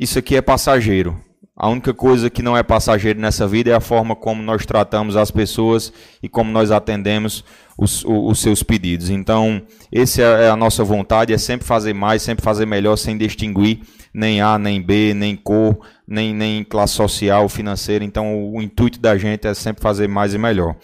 isso 0.00 0.18
aqui 0.18 0.34
é 0.34 0.42
passageiro. 0.42 1.16
A 1.56 1.68
única 1.68 1.94
coisa 1.94 2.28
que 2.28 2.42
não 2.42 2.56
é 2.56 2.64
passageiro 2.64 3.20
nessa 3.20 3.46
vida 3.46 3.70
é 3.70 3.74
a 3.74 3.80
forma 3.80 4.16
como 4.16 4.42
nós 4.42 4.66
tratamos 4.66 5.14
as 5.14 5.30
pessoas 5.30 5.92
e 6.20 6.28
como 6.28 6.50
nós 6.50 6.72
atendemos 6.72 7.44
os, 7.78 8.04
os 8.04 8.40
seus 8.40 8.60
pedidos. 8.60 9.08
Então, 9.08 9.62
essa 9.92 10.22
é 10.22 10.50
a 10.50 10.56
nossa 10.56 10.82
vontade, 10.82 11.32
é 11.32 11.38
sempre 11.38 11.64
fazer 11.64 11.94
mais, 11.94 12.22
sempre 12.22 12.44
fazer 12.44 12.66
melhor, 12.66 12.96
sem 12.96 13.16
distinguir 13.16 13.82
nem 14.12 14.40
A, 14.40 14.58
nem 14.58 14.82
B, 14.82 15.14
nem 15.14 15.36
cor, 15.36 15.78
nem, 16.08 16.34
nem 16.34 16.64
classe 16.64 16.94
social, 16.94 17.48
financeira. 17.48 18.04
Então, 18.04 18.52
o 18.52 18.60
intuito 18.60 18.98
da 18.98 19.16
gente 19.16 19.46
é 19.46 19.54
sempre 19.54 19.80
fazer 19.80 20.08
mais 20.08 20.34
e 20.34 20.38
melhor. 20.38 20.74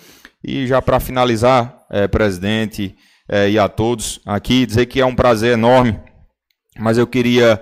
E 0.45 0.67
já 0.67 0.83
para 0.83 1.01
finalizar, 1.01 1.79
é, 1.91 2.07
presidente 2.07 2.95
é, 3.29 3.49
e 3.49 3.59
a 3.59 3.69
todos 3.69 4.21
aqui, 4.27 4.67
dizer 4.67 4.87
que 4.87 5.01
é 5.01 5.07
um 5.07 5.15
prazer 5.15 5.53
enorme, 5.55 5.99
mas 6.79 6.99
eu 6.99 7.07
queria 7.07 7.61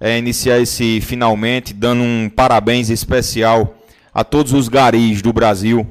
é, 0.00 0.18
iniciar 0.18 0.58
esse 0.58 1.00
finalmente 1.00 1.72
dando 1.72 2.02
um 2.02 2.28
parabéns 2.28 2.90
especial 2.90 3.78
a 4.12 4.24
todos 4.24 4.52
os 4.52 4.68
garis 4.68 5.22
do 5.22 5.32
Brasil 5.32 5.88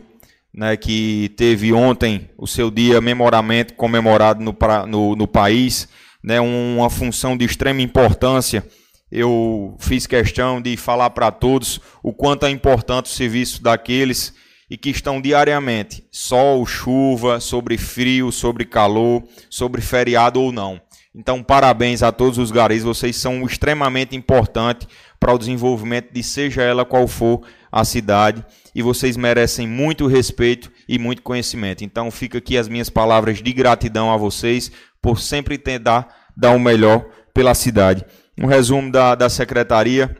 né, 0.53 0.77
que 0.77 1.31
teve 1.35 1.73
ontem 1.73 2.29
o 2.37 2.45
seu 2.45 2.69
dia 2.69 3.01
memoramento 3.01 3.73
comemorado 3.73 4.43
no, 4.43 4.55
no, 4.87 5.15
no 5.15 5.27
país, 5.27 5.87
né, 6.23 6.39
uma 6.39 6.89
função 6.89 7.35
de 7.35 7.45
extrema 7.45 7.81
importância, 7.81 8.63
eu 9.11 9.75
fiz 9.79 10.05
questão 10.05 10.61
de 10.61 10.77
falar 10.77 11.09
para 11.09 11.31
todos 11.31 11.79
o 12.01 12.13
quanto 12.13 12.45
é 12.45 12.49
importante 12.49 13.05
o 13.05 13.13
serviço 13.13 13.61
daqueles 13.61 14.33
e 14.69 14.77
que 14.77 14.89
estão 14.89 15.21
diariamente, 15.21 16.05
sol, 16.11 16.65
chuva, 16.65 17.39
sobre 17.39 17.77
frio, 17.77 18.31
sobre 18.31 18.65
calor, 18.65 19.23
sobre 19.49 19.81
feriado 19.81 20.41
ou 20.41 20.51
não. 20.51 20.81
Então, 21.15 21.43
parabéns 21.43 22.01
a 22.01 22.11
todos 22.11 22.39
os 22.39 22.49
garis, 22.49 22.83
vocês 22.83 23.15
são 23.15 23.45
extremamente 23.45 24.15
importantes 24.15 24.87
para 25.19 25.33
o 25.33 25.37
desenvolvimento 25.37 26.11
de 26.11 26.23
seja 26.23 26.63
ela 26.63 26.83
qual 26.83 27.07
for 27.07 27.41
a 27.71 27.85
cidade 27.85 28.43
e 28.73 28.81
vocês 28.81 29.15
merecem 29.15 29.67
muito 29.67 30.07
respeito 30.07 30.71
e 30.89 30.97
muito 30.97 31.21
conhecimento. 31.21 31.83
Então, 31.83 32.09
fica 32.09 32.39
aqui 32.39 32.57
as 32.57 32.67
minhas 32.67 32.89
palavras 32.89 33.43
de 33.43 33.53
gratidão 33.53 34.11
a 34.11 34.17
vocês 34.17 34.71
por 35.01 35.19
sempre 35.19 35.57
tentar 35.57 36.07
dar 36.35 36.51
o 36.51 36.59
melhor 36.59 37.05
pela 37.31 37.53
cidade. 37.53 38.03
Um 38.39 38.47
resumo 38.47 38.91
da, 38.91 39.13
da 39.13 39.29
secretaria. 39.29 40.17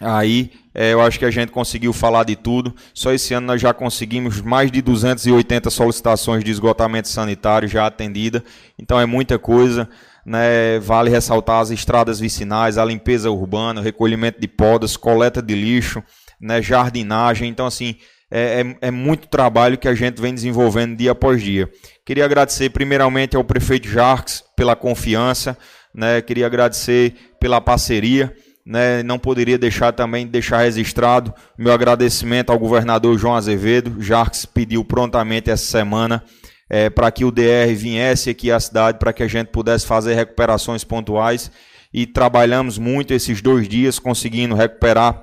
Aí, 0.00 0.50
é, 0.74 0.92
eu 0.92 1.00
acho 1.00 1.18
que 1.18 1.24
a 1.24 1.30
gente 1.30 1.52
conseguiu 1.52 1.92
falar 1.92 2.24
de 2.24 2.34
tudo. 2.34 2.74
Só 2.92 3.12
esse 3.12 3.32
ano 3.32 3.46
nós 3.46 3.60
já 3.60 3.72
conseguimos 3.72 4.40
mais 4.40 4.70
de 4.70 4.82
280 4.82 5.70
solicitações 5.70 6.42
de 6.42 6.50
esgotamento 6.50 7.08
sanitário 7.08 7.68
já 7.68 7.86
atendida. 7.86 8.42
Então 8.78 9.00
é 9.00 9.06
muita 9.06 9.38
coisa. 9.38 9.88
Né? 10.26 10.78
Vale 10.80 11.10
ressaltar 11.10 11.60
as 11.60 11.70
estradas 11.70 12.18
vicinais, 12.18 12.78
a 12.78 12.84
limpeza 12.84 13.30
urbana, 13.30 13.80
o 13.80 13.84
recolhimento 13.84 14.40
de 14.40 14.48
podas, 14.48 14.96
coleta 14.96 15.40
de 15.40 15.54
lixo, 15.54 16.02
né? 16.40 16.60
jardinagem. 16.60 17.48
Então, 17.48 17.66
assim, 17.66 17.96
é, 18.30 18.62
é, 18.62 18.88
é, 18.88 18.90
muito 18.90 19.28
trabalho 19.28 19.78
que 19.78 19.86
a 19.86 19.94
gente 19.94 20.20
vem 20.20 20.34
desenvolvendo 20.34 20.96
dia 20.96 21.12
após 21.12 21.40
dia. 21.40 21.70
Queria 22.04 22.24
agradecer 22.24 22.70
primeiramente 22.70 23.36
ao 23.36 23.44
prefeito 23.44 23.86
Jarques 23.86 24.42
pela 24.56 24.74
confiança, 24.74 25.56
né? 25.94 26.20
queria 26.20 26.46
agradecer 26.46 27.14
pela 27.38 27.60
parceria. 27.60 28.34
Né, 28.66 29.02
não 29.02 29.18
poderia 29.18 29.58
deixar 29.58 29.92
também 29.92 30.24
de 30.24 30.32
deixar 30.32 30.62
registrado 30.62 31.34
meu 31.58 31.70
agradecimento 31.70 32.50
ao 32.50 32.58
governador 32.58 33.18
João 33.18 33.34
Azevedo. 33.34 34.00
Jarques 34.00 34.46
pediu 34.46 34.82
prontamente 34.82 35.50
essa 35.50 35.66
semana 35.66 36.24
é, 36.68 36.88
para 36.88 37.10
que 37.10 37.24
o 37.24 37.30
DR 37.30 37.74
viesse 37.76 38.30
aqui 38.30 38.50
à 38.50 38.58
cidade 38.58 38.98
para 38.98 39.12
que 39.12 39.22
a 39.22 39.28
gente 39.28 39.48
pudesse 39.48 39.86
fazer 39.86 40.14
recuperações 40.14 40.82
pontuais 40.82 41.50
e 41.92 42.06
trabalhamos 42.06 42.78
muito 42.78 43.12
esses 43.12 43.40
dois 43.40 43.68
dias 43.68 43.98
conseguindo 43.98 44.54
recuperar 44.54 45.22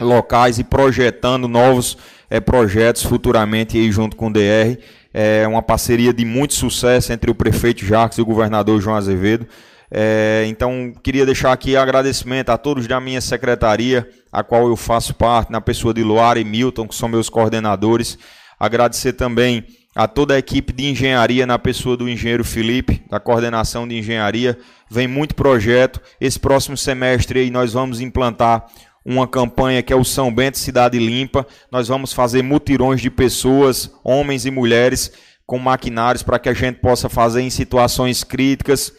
locais 0.00 0.58
e 0.58 0.64
projetando 0.64 1.46
novos 1.46 1.96
é, 2.28 2.40
projetos 2.40 3.02
futuramente 3.02 3.76
aí 3.76 3.92
junto 3.92 4.16
com 4.16 4.28
o 4.28 4.32
DR. 4.32 4.78
É 5.14 5.46
uma 5.46 5.62
parceria 5.62 6.12
de 6.12 6.24
muito 6.24 6.54
sucesso 6.54 7.12
entre 7.12 7.30
o 7.30 7.34
prefeito 7.34 7.84
Jacques 7.84 8.18
e 8.18 8.22
o 8.22 8.26
governador 8.26 8.80
João 8.80 8.96
Azevedo. 8.96 9.46
É, 9.94 10.44
então, 10.46 10.90
queria 11.02 11.26
deixar 11.26 11.52
aqui 11.52 11.76
agradecimento 11.76 12.48
a 12.48 12.56
todos 12.56 12.86
da 12.86 12.98
minha 12.98 13.20
secretaria, 13.20 14.08
a 14.32 14.42
qual 14.42 14.66
eu 14.66 14.74
faço 14.74 15.12
parte, 15.12 15.52
na 15.52 15.60
pessoa 15.60 15.92
de 15.92 16.02
Luara 16.02 16.40
e 16.40 16.44
Milton, 16.44 16.88
que 16.88 16.94
são 16.94 17.10
meus 17.10 17.28
coordenadores. 17.28 18.16
Agradecer 18.58 19.12
também 19.12 19.66
a 19.94 20.08
toda 20.08 20.32
a 20.32 20.38
equipe 20.38 20.72
de 20.72 20.86
engenharia, 20.86 21.44
na 21.44 21.58
pessoa 21.58 21.94
do 21.94 22.08
engenheiro 22.08 22.42
Felipe, 22.42 23.02
da 23.10 23.20
coordenação 23.20 23.86
de 23.86 23.98
engenharia. 23.98 24.58
Vem 24.90 25.06
muito 25.06 25.34
projeto. 25.34 26.00
Esse 26.18 26.40
próximo 26.40 26.76
semestre 26.76 27.40
aí 27.40 27.50
nós 27.50 27.74
vamos 27.74 28.00
implantar 28.00 28.64
uma 29.04 29.28
campanha 29.28 29.82
que 29.82 29.92
é 29.92 29.96
o 29.96 30.04
São 30.04 30.32
Bento 30.32 30.56
Cidade 30.56 30.98
Limpa. 30.98 31.46
Nós 31.70 31.88
vamos 31.88 32.14
fazer 32.14 32.40
mutirões 32.40 33.02
de 33.02 33.10
pessoas, 33.10 33.90
homens 34.02 34.46
e 34.46 34.50
mulheres, 34.50 35.12
com 35.44 35.58
maquinários 35.58 36.22
para 36.22 36.38
que 36.38 36.48
a 36.48 36.54
gente 36.54 36.76
possa 36.76 37.10
fazer 37.10 37.42
em 37.42 37.50
situações 37.50 38.24
críticas 38.24 38.90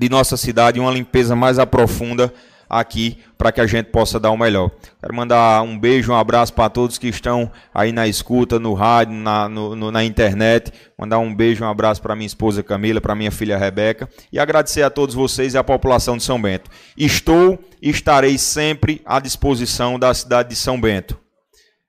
de 0.00 0.08
nossa 0.08 0.34
cidade 0.34 0.80
uma 0.80 0.90
limpeza 0.90 1.36
mais 1.36 1.58
aprofunda 1.58 2.32
aqui 2.70 3.18
para 3.36 3.52
que 3.52 3.60
a 3.60 3.66
gente 3.66 3.90
possa 3.90 4.18
dar 4.18 4.30
o 4.30 4.36
melhor. 4.38 4.70
Quero 4.98 5.14
mandar 5.14 5.60
um 5.60 5.78
beijo, 5.78 6.10
um 6.10 6.16
abraço 6.16 6.54
para 6.54 6.70
todos 6.70 6.96
que 6.96 7.08
estão 7.08 7.52
aí 7.74 7.92
na 7.92 8.08
escuta, 8.08 8.58
no 8.58 8.72
rádio, 8.72 9.12
na, 9.12 9.46
no, 9.46 9.76
no, 9.76 9.90
na 9.90 10.02
internet. 10.02 10.72
Mandar 10.98 11.18
um 11.18 11.34
beijo, 11.34 11.62
um 11.62 11.68
abraço 11.68 12.00
para 12.00 12.16
minha 12.16 12.26
esposa 12.26 12.62
Camila, 12.62 12.98
para 12.98 13.14
minha 13.14 13.30
filha 13.30 13.58
Rebeca 13.58 14.08
e 14.32 14.38
agradecer 14.38 14.82
a 14.82 14.88
todos 14.88 15.14
vocês 15.14 15.52
e 15.52 15.58
à 15.58 15.62
população 15.62 16.16
de 16.16 16.22
São 16.22 16.40
Bento. 16.40 16.70
Estou 16.96 17.62
e 17.82 17.90
estarei 17.90 18.38
sempre 18.38 19.02
à 19.04 19.20
disposição 19.20 19.98
da 19.98 20.14
cidade 20.14 20.48
de 20.48 20.56
São 20.56 20.80
Bento. 20.80 21.18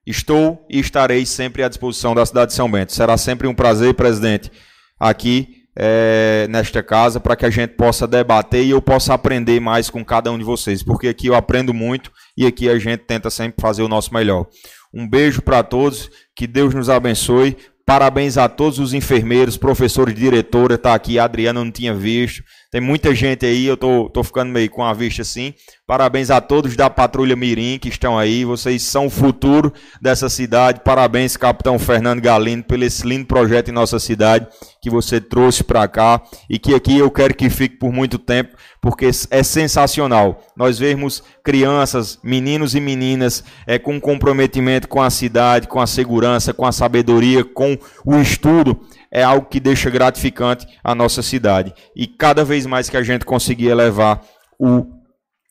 Estou 0.05 0.65
e 0.69 0.81
estarei 0.81 1.25
sempre 1.25 1.63
à 1.63 1.69
disposição 1.69 2.13
da 2.13 2.25
cidade 2.25 2.49
de 2.49 2.57
São 2.57 2.69
Bento. 2.69 2.91
Será 2.91 3.15
sempre 3.15 3.47
um 3.47 3.53
prazer, 3.53 3.93
presidente, 3.93 4.51
aqui 4.99 5.60
é, 5.75 6.47
nesta 6.49 6.83
casa 6.83 7.19
para 7.19 7.35
que 7.35 7.45
a 7.45 7.49
gente 7.49 7.75
possa 7.75 8.07
debater 8.07 8.63
e 8.63 8.71
eu 8.71 8.81
possa 8.81 9.13
aprender 9.13 9.59
mais 9.59 9.89
com 9.89 10.03
cada 10.03 10.31
um 10.31 10.37
de 10.37 10.43
vocês, 10.43 10.83
porque 10.83 11.07
aqui 11.07 11.27
eu 11.27 11.35
aprendo 11.35 11.73
muito 11.73 12.11
e 12.37 12.45
aqui 12.45 12.69
a 12.69 12.77
gente 12.77 13.01
tenta 13.05 13.29
sempre 13.29 13.61
fazer 13.61 13.81
o 13.83 13.87
nosso 13.87 14.13
melhor. 14.13 14.47
Um 14.93 15.07
beijo 15.07 15.41
para 15.41 15.63
todos, 15.63 16.09
que 16.35 16.45
Deus 16.45 16.73
nos 16.73 16.89
abençoe. 16.89 17.57
Parabéns 17.85 18.37
a 18.37 18.47
todos 18.47 18.79
os 18.79 18.93
enfermeiros, 18.93 19.57
professores, 19.57 20.15
diretora, 20.15 20.77
tá 20.77 20.93
aqui, 20.93 21.17
a 21.17 21.23
Adriana 21.23 21.63
não 21.63 21.71
tinha 21.71 21.93
visto. 21.93 22.43
Tem 22.71 22.79
muita 22.79 23.13
gente 23.13 23.45
aí, 23.45 23.65
eu 23.65 23.75
tô, 23.75 24.09
tô 24.09 24.23
ficando 24.23 24.49
meio 24.49 24.69
com 24.69 24.81
a 24.81 24.93
vista 24.93 25.23
assim. 25.23 25.53
Parabéns 25.85 26.31
a 26.31 26.39
todos 26.39 26.73
da 26.77 26.89
Patrulha 26.89 27.35
Mirim 27.35 27.77
que 27.77 27.89
estão 27.89 28.17
aí. 28.17 28.45
Vocês 28.45 28.81
são 28.83 29.07
o 29.07 29.09
futuro 29.09 29.73
dessa 30.01 30.29
cidade. 30.29 30.79
Parabéns, 30.79 31.35
Capitão 31.35 31.77
Fernando 31.77 32.21
Galindo, 32.21 32.63
pelo 32.63 32.85
esse 32.85 33.05
lindo 33.05 33.25
projeto 33.25 33.67
em 33.67 33.73
nossa 33.73 33.99
cidade 33.99 34.47
que 34.81 34.89
você 34.89 35.19
trouxe 35.19 35.65
para 35.65 35.85
cá 35.85 36.23
e 36.49 36.57
que 36.57 36.73
aqui 36.73 36.97
eu 36.97 37.11
quero 37.11 37.35
que 37.35 37.49
fique 37.49 37.75
por 37.75 37.91
muito 37.91 38.17
tempo, 38.17 38.55
porque 38.79 39.11
é 39.29 39.43
sensacional. 39.43 40.41
Nós 40.55 40.79
vemos 40.79 41.21
crianças, 41.43 42.19
meninos 42.23 42.73
e 42.73 42.79
meninas 42.79 43.43
é, 43.67 43.77
com 43.77 43.99
comprometimento 43.99 44.87
com 44.87 45.01
a 45.01 45.09
cidade, 45.09 45.67
com 45.67 45.81
a 45.81 45.85
segurança, 45.85 46.53
com 46.53 46.65
a 46.65 46.71
sabedoria, 46.71 47.43
com 47.43 47.77
o 48.05 48.15
estudo 48.15 48.79
é 49.11 49.23
algo 49.23 49.47
que 49.47 49.59
deixa 49.59 49.89
gratificante 49.89 50.67
a 50.83 50.95
nossa 50.95 51.21
cidade. 51.21 51.73
E 51.95 52.07
cada 52.07 52.45
vez 52.45 52.65
mais 52.65 52.89
que 52.89 52.97
a 52.97 53.03
gente 53.03 53.25
conseguir 53.25 53.67
elevar 53.67 54.21
o 54.59 54.85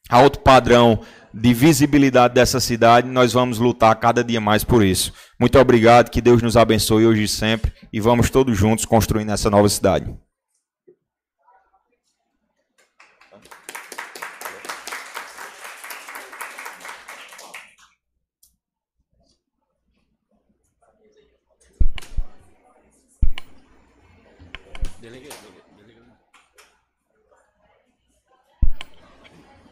alto 0.08 0.40
padrão 0.40 1.00
de 1.32 1.54
visibilidade 1.54 2.34
dessa 2.34 2.58
cidade, 2.58 3.08
nós 3.08 3.32
vamos 3.32 3.58
lutar 3.58 3.94
cada 3.96 4.24
dia 4.24 4.40
mais 4.40 4.64
por 4.64 4.84
isso. 4.84 5.12
Muito 5.38 5.58
obrigado, 5.58 6.10
que 6.10 6.20
Deus 6.20 6.42
nos 6.42 6.56
abençoe 6.56 7.06
hoje 7.06 7.24
e 7.24 7.28
sempre, 7.28 7.72
e 7.92 8.00
vamos 8.00 8.30
todos 8.30 8.56
juntos 8.56 8.84
construindo 8.84 9.30
essa 9.30 9.48
nova 9.48 9.68
cidade. 9.68 10.12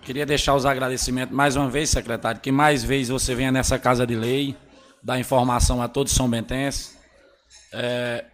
Queria 0.09 0.25
deixar 0.25 0.55
os 0.55 0.65
agradecimentos 0.65 1.37
mais 1.37 1.55
uma 1.55 1.69
vez, 1.69 1.91
secretário, 1.91 2.41
que 2.41 2.51
mais 2.51 2.83
vezes 2.83 3.11
você 3.11 3.35
venha 3.35 3.53
nessa 3.53 3.79
casa 3.79 4.07
de 4.07 4.15
lei, 4.15 4.57
dar 5.03 5.21
informação 5.21 5.83
a 5.83 5.87
todos 5.87 6.15
São 6.15 6.31
Bentenses. 6.31 6.97
É, 7.75 8.25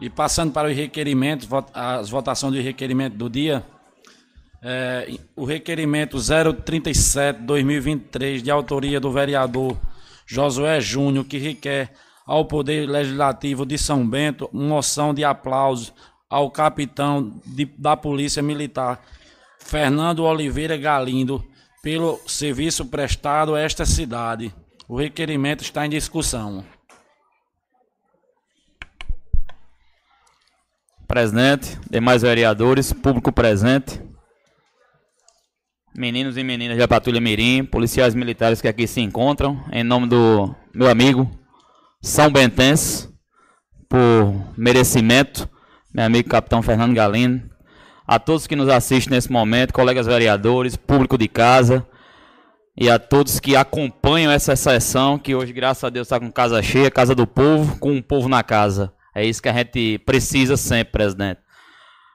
e 0.00 0.10
passando 0.10 0.52
para 0.52 0.66
o 0.66 0.72
requerimento, 0.72 1.46
as 1.72 2.10
votações 2.10 2.52
do 2.52 2.60
requerimento 2.60 3.16
do 3.16 3.30
dia, 3.30 3.64
é, 4.60 5.08
o 5.36 5.44
requerimento 5.44 6.16
037-2023, 6.16 8.42
de 8.42 8.50
autoria 8.50 8.98
do 8.98 9.12
vereador 9.12 9.78
Josué 10.26 10.80
Júnior, 10.80 11.26
que 11.26 11.38
requer 11.38 11.92
ao 12.26 12.44
Poder 12.44 12.88
Legislativo 12.88 13.64
de 13.64 13.78
São 13.78 14.04
Bento 14.04 14.50
moção 14.52 15.14
de 15.14 15.22
aplauso 15.22 15.94
ao 16.28 16.50
capitão 16.50 17.40
de, 17.46 17.66
da 17.78 17.96
Polícia 17.96 18.42
Militar 18.42 19.00
Fernando 19.66 20.22
Oliveira 20.22 20.76
Galindo 20.76 21.44
pelo 21.82 22.20
serviço 22.26 22.86
prestado 22.86 23.54
a 23.54 23.60
esta 23.60 23.84
cidade. 23.84 24.54
O 24.88 24.96
requerimento 24.96 25.62
está 25.62 25.84
em 25.84 25.90
discussão. 25.90 26.64
Presidente, 31.08 31.78
demais 31.90 32.22
vereadores, 32.22 32.92
público 32.92 33.32
presente, 33.32 34.00
meninos 35.96 36.36
e 36.36 36.44
meninas 36.44 36.78
da 36.78 36.86
Patrulha 36.86 37.20
Mirim, 37.20 37.64
policiais 37.64 38.14
militares 38.14 38.60
que 38.60 38.68
aqui 38.68 38.86
se 38.86 39.00
encontram, 39.00 39.64
em 39.72 39.82
nome 39.82 40.06
do 40.06 40.54
meu 40.74 40.88
amigo 40.88 41.28
São 42.00 42.30
Bentense, 42.30 43.08
por 43.88 44.32
merecimento, 44.56 45.48
meu 45.92 46.04
amigo 46.04 46.28
Capitão 46.28 46.62
Fernando 46.62 46.94
Galindo, 46.94 47.55
a 48.06 48.18
todos 48.18 48.46
que 48.46 48.56
nos 48.56 48.68
assistem 48.68 49.14
nesse 49.14 49.30
momento, 49.32 49.72
colegas 49.72 50.06
vereadores, 50.06 50.76
público 50.76 51.18
de 51.18 51.28
casa 51.28 51.86
e 52.76 52.90
a 52.90 52.98
todos 52.98 53.40
que 53.40 53.56
acompanham 53.56 54.30
essa 54.30 54.54
sessão, 54.54 55.18
que 55.18 55.34
hoje, 55.34 55.52
graças 55.52 55.82
a 55.82 55.90
Deus, 55.90 56.06
está 56.06 56.20
com 56.20 56.30
casa 56.30 56.62
cheia, 56.62 56.90
casa 56.90 57.14
do 57.14 57.26
povo, 57.26 57.78
com 57.78 57.96
o 57.96 58.02
povo 58.02 58.28
na 58.28 58.42
casa. 58.42 58.92
É 59.14 59.24
isso 59.24 59.42
que 59.42 59.48
a 59.48 59.52
gente 59.52 59.98
precisa 60.00 60.56
sempre, 60.56 60.92
presidente. 60.92 61.40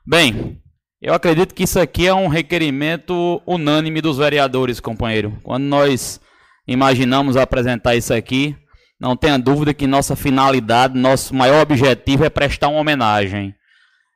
Bem, 0.05 0.61
Eu 1.03 1.15
acredito 1.15 1.55
que 1.55 1.63
isso 1.63 1.79
aqui 1.79 2.05
é 2.05 2.13
um 2.13 2.27
requerimento 2.27 3.41
unânime 3.47 4.01
dos 4.01 4.19
vereadores, 4.19 4.79
companheiro. 4.79 5.35
Quando 5.41 5.63
nós 5.63 6.21
imaginamos 6.67 7.35
apresentar 7.35 7.95
isso 7.95 8.13
aqui, 8.13 8.55
não 8.99 9.15
tenha 9.15 9.39
dúvida 9.39 9.73
que 9.73 9.87
nossa 9.87 10.15
finalidade, 10.15 10.95
nosso 10.95 11.33
maior 11.33 11.63
objetivo 11.63 12.23
é 12.23 12.29
prestar 12.29 12.67
uma 12.67 12.79
homenagem. 12.79 13.55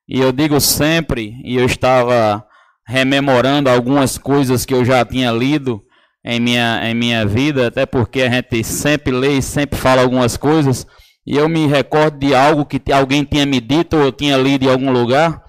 E 0.07 0.19
eu 0.19 0.31
digo 0.31 0.59
sempre, 0.59 1.35
e 1.43 1.55
eu 1.55 1.65
estava 1.65 2.45
rememorando 2.87 3.69
algumas 3.69 4.17
coisas 4.17 4.65
que 4.65 4.73
eu 4.73 4.85
já 4.85 5.03
tinha 5.03 5.31
lido 5.31 5.81
em 6.23 6.39
minha, 6.39 6.81
em 6.83 6.93
minha 6.93 7.25
vida, 7.25 7.67
até 7.67 7.85
porque 7.85 8.21
a 8.21 8.29
gente 8.29 8.63
sempre 8.63 9.11
lê 9.11 9.37
e 9.37 9.41
sempre 9.41 9.79
fala 9.79 10.01
algumas 10.01 10.37
coisas, 10.37 10.85
e 11.25 11.35
eu 11.35 11.49
me 11.49 11.65
recordo 11.65 12.19
de 12.19 12.35
algo 12.35 12.65
que 12.65 12.81
alguém 12.91 13.23
tinha 13.23 13.45
me 13.45 13.59
dito 13.59 13.97
ou 13.97 14.03
eu 14.03 14.11
tinha 14.11 14.37
lido 14.37 14.65
em 14.65 14.69
algum 14.69 14.91
lugar, 14.91 15.43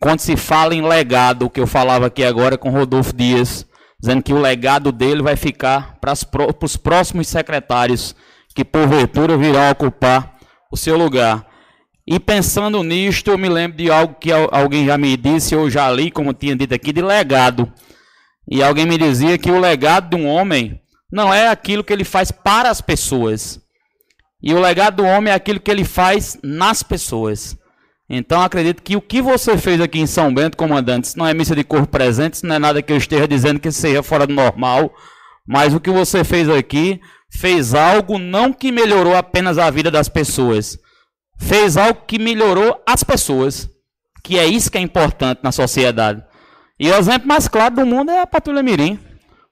quando 0.00 0.20
se 0.20 0.36
fala 0.36 0.74
em 0.74 0.82
legado, 0.82 1.50
que 1.50 1.60
eu 1.60 1.66
falava 1.66 2.06
aqui 2.06 2.24
agora 2.24 2.56
com 2.56 2.70
Rodolfo 2.70 3.14
Dias, 3.14 3.66
dizendo 4.00 4.22
que 4.22 4.32
o 4.32 4.40
legado 4.40 4.90
dele 4.92 5.22
vai 5.22 5.36
ficar 5.36 5.96
para 6.00 6.12
os 6.62 6.76
próximos 6.76 7.28
secretários 7.28 8.14
que 8.54 8.64
porventura 8.64 9.36
virão 9.36 9.70
ocupar 9.70 10.34
o 10.70 10.76
seu 10.76 10.96
lugar. 10.96 11.46
E 12.06 12.20
pensando 12.20 12.82
nisto, 12.82 13.30
eu 13.30 13.38
me 13.38 13.48
lembro 13.48 13.78
de 13.78 13.90
algo 13.90 14.14
que 14.14 14.30
alguém 14.30 14.84
já 14.84 14.98
me 14.98 15.16
disse, 15.16 15.54
eu 15.54 15.70
já 15.70 15.90
li, 15.90 16.10
como 16.10 16.34
tinha 16.34 16.54
dito 16.54 16.74
aqui, 16.74 16.92
de 16.92 17.00
legado. 17.00 17.72
E 18.50 18.62
alguém 18.62 18.84
me 18.84 18.98
dizia 18.98 19.38
que 19.38 19.50
o 19.50 19.58
legado 19.58 20.10
de 20.10 20.22
um 20.22 20.28
homem 20.28 20.80
não 21.10 21.32
é 21.32 21.48
aquilo 21.48 21.82
que 21.82 21.92
ele 21.92 22.04
faz 22.04 22.30
para 22.30 22.68
as 22.68 22.80
pessoas. 22.80 23.58
E 24.42 24.52
o 24.52 24.60
legado 24.60 24.96
do 24.96 25.04
homem 25.04 25.32
é 25.32 25.36
aquilo 25.36 25.58
que 25.58 25.70
ele 25.70 25.84
faz 25.84 26.38
nas 26.42 26.82
pessoas. 26.82 27.56
Então 28.08 28.42
acredito 28.42 28.82
que 28.82 28.96
o 28.96 29.00
que 29.00 29.22
você 29.22 29.56
fez 29.56 29.80
aqui 29.80 29.98
em 29.98 30.06
São 30.06 30.32
Bento, 30.34 30.58
comandante, 30.58 31.04
isso 31.04 31.18
não 31.18 31.26
é 31.26 31.32
missa 31.32 31.56
de 31.56 31.64
corpo 31.64 31.86
presente, 31.86 32.34
isso 32.34 32.46
não 32.46 32.56
é 32.56 32.58
nada 32.58 32.82
que 32.82 32.92
eu 32.92 32.98
esteja 32.98 33.26
dizendo 33.26 33.58
que 33.58 33.72
seja 33.72 34.02
fora 34.02 34.26
do 34.26 34.34
normal, 34.34 34.94
mas 35.46 35.72
o 35.72 35.80
que 35.80 35.90
você 35.90 36.22
fez 36.22 36.48
aqui 36.50 37.00
fez 37.30 37.72
algo 37.72 38.18
não 38.18 38.52
que 38.52 38.70
melhorou 38.70 39.16
apenas 39.16 39.56
a 39.56 39.70
vida 39.70 39.90
das 39.90 40.08
pessoas, 40.08 40.78
fez 41.38 41.76
algo 41.76 42.02
que 42.06 42.18
melhorou 42.18 42.82
as 42.86 43.02
pessoas, 43.04 43.68
que 44.22 44.38
é 44.38 44.46
isso 44.46 44.70
que 44.70 44.78
é 44.78 44.80
importante 44.80 45.40
na 45.42 45.52
sociedade. 45.52 46.22
E 46.78 46.90
o 46.90 46.94
exemplo 46.94 47.28
mais 47.28 47.46
claro 47.46 47.76
do 47.76 47.86
mundo 47.86 48.10
é 48.10 48.20
a 48.20 48.26
Patrulha 48.26 48.62
Mirim, 48.62 48.98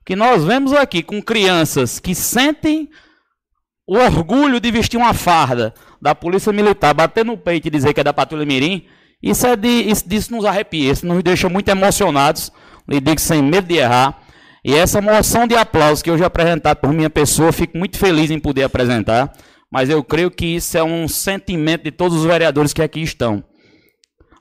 que 0.05 0.17
nós 0.17 0.45
vemos 0.45 0.73
aqui 0.73 1.03
com 1.03 1.23
crianças 1.23 2.01
que 2.01 2.15
sentem 2.15 2.89
o 3.87 3.97
orgulho 3.97 4.61
de 4.61 4.71
vestir 4.71 4.97
uma 4.97 5.13
farda 5.13 5.75
da 6.01 6.15
Polícia 6.15 6.53
Militar, 6.53 6.95
bater 6.95 7.25
no 7.25 7.37
peito 7.37 7.69
e 7.69 7.71
dizer 7.71 7.93
que 7.95 8.01
é 8.01 8.05
da 8.05 8.13
Patrulha 8.13 8.47
Mirim, 8.47 8.85
isso, 9.23 9.47
é 9.47 9.55
de, 9.55 9.69
isso 9.69 10.09
disso 10.09 10.35
nos 10.35 10.45
arrepia, 10.45 10.91
isso 10.91 11.07
nos 11.07 11.23
deixa 11.23 11.49
muito 11.49 11.69
emocionados, 11.69 12.51
lhe 12.89 13.01
digo 13.01 13.21
sem 13.21 13.41
medo 13.41 13.69
de 13.69 13.77
errar. 13.77 14.19
E 14.65 14.75
essa 14.75 15.01
moção 15.01 15.47
de 15.47 15.55
aplausos 15.57 16.03
que 16.03 16.11
hoje 16.11 16.25
apresentado 16.25 16.79
por 16.79 16.93
minha 16.93 17.11
pessoa, 17.11 17.53
fico 17.53 17.79
muito 17.79 17.99
feliz 17.99 18.31
em 18.31 18.39
poder 18.39 18.65
apresentar, 18.65 19.33
mas 19.73 19.89
eu 19.89 20.05
creio 20.05 20.31
que 20.31 20.45
isso 20.45 20.77
é 20.77 20.85
um 20.85 21.09
sentimento 21.09 21.85
de 21.85 21.91
todos 21.91 22.19
os 22.19 22.27
vereadores 22.27 22.75
que 22.75 22.83
aqui 22.83 23.01
estão. 23.01 23.43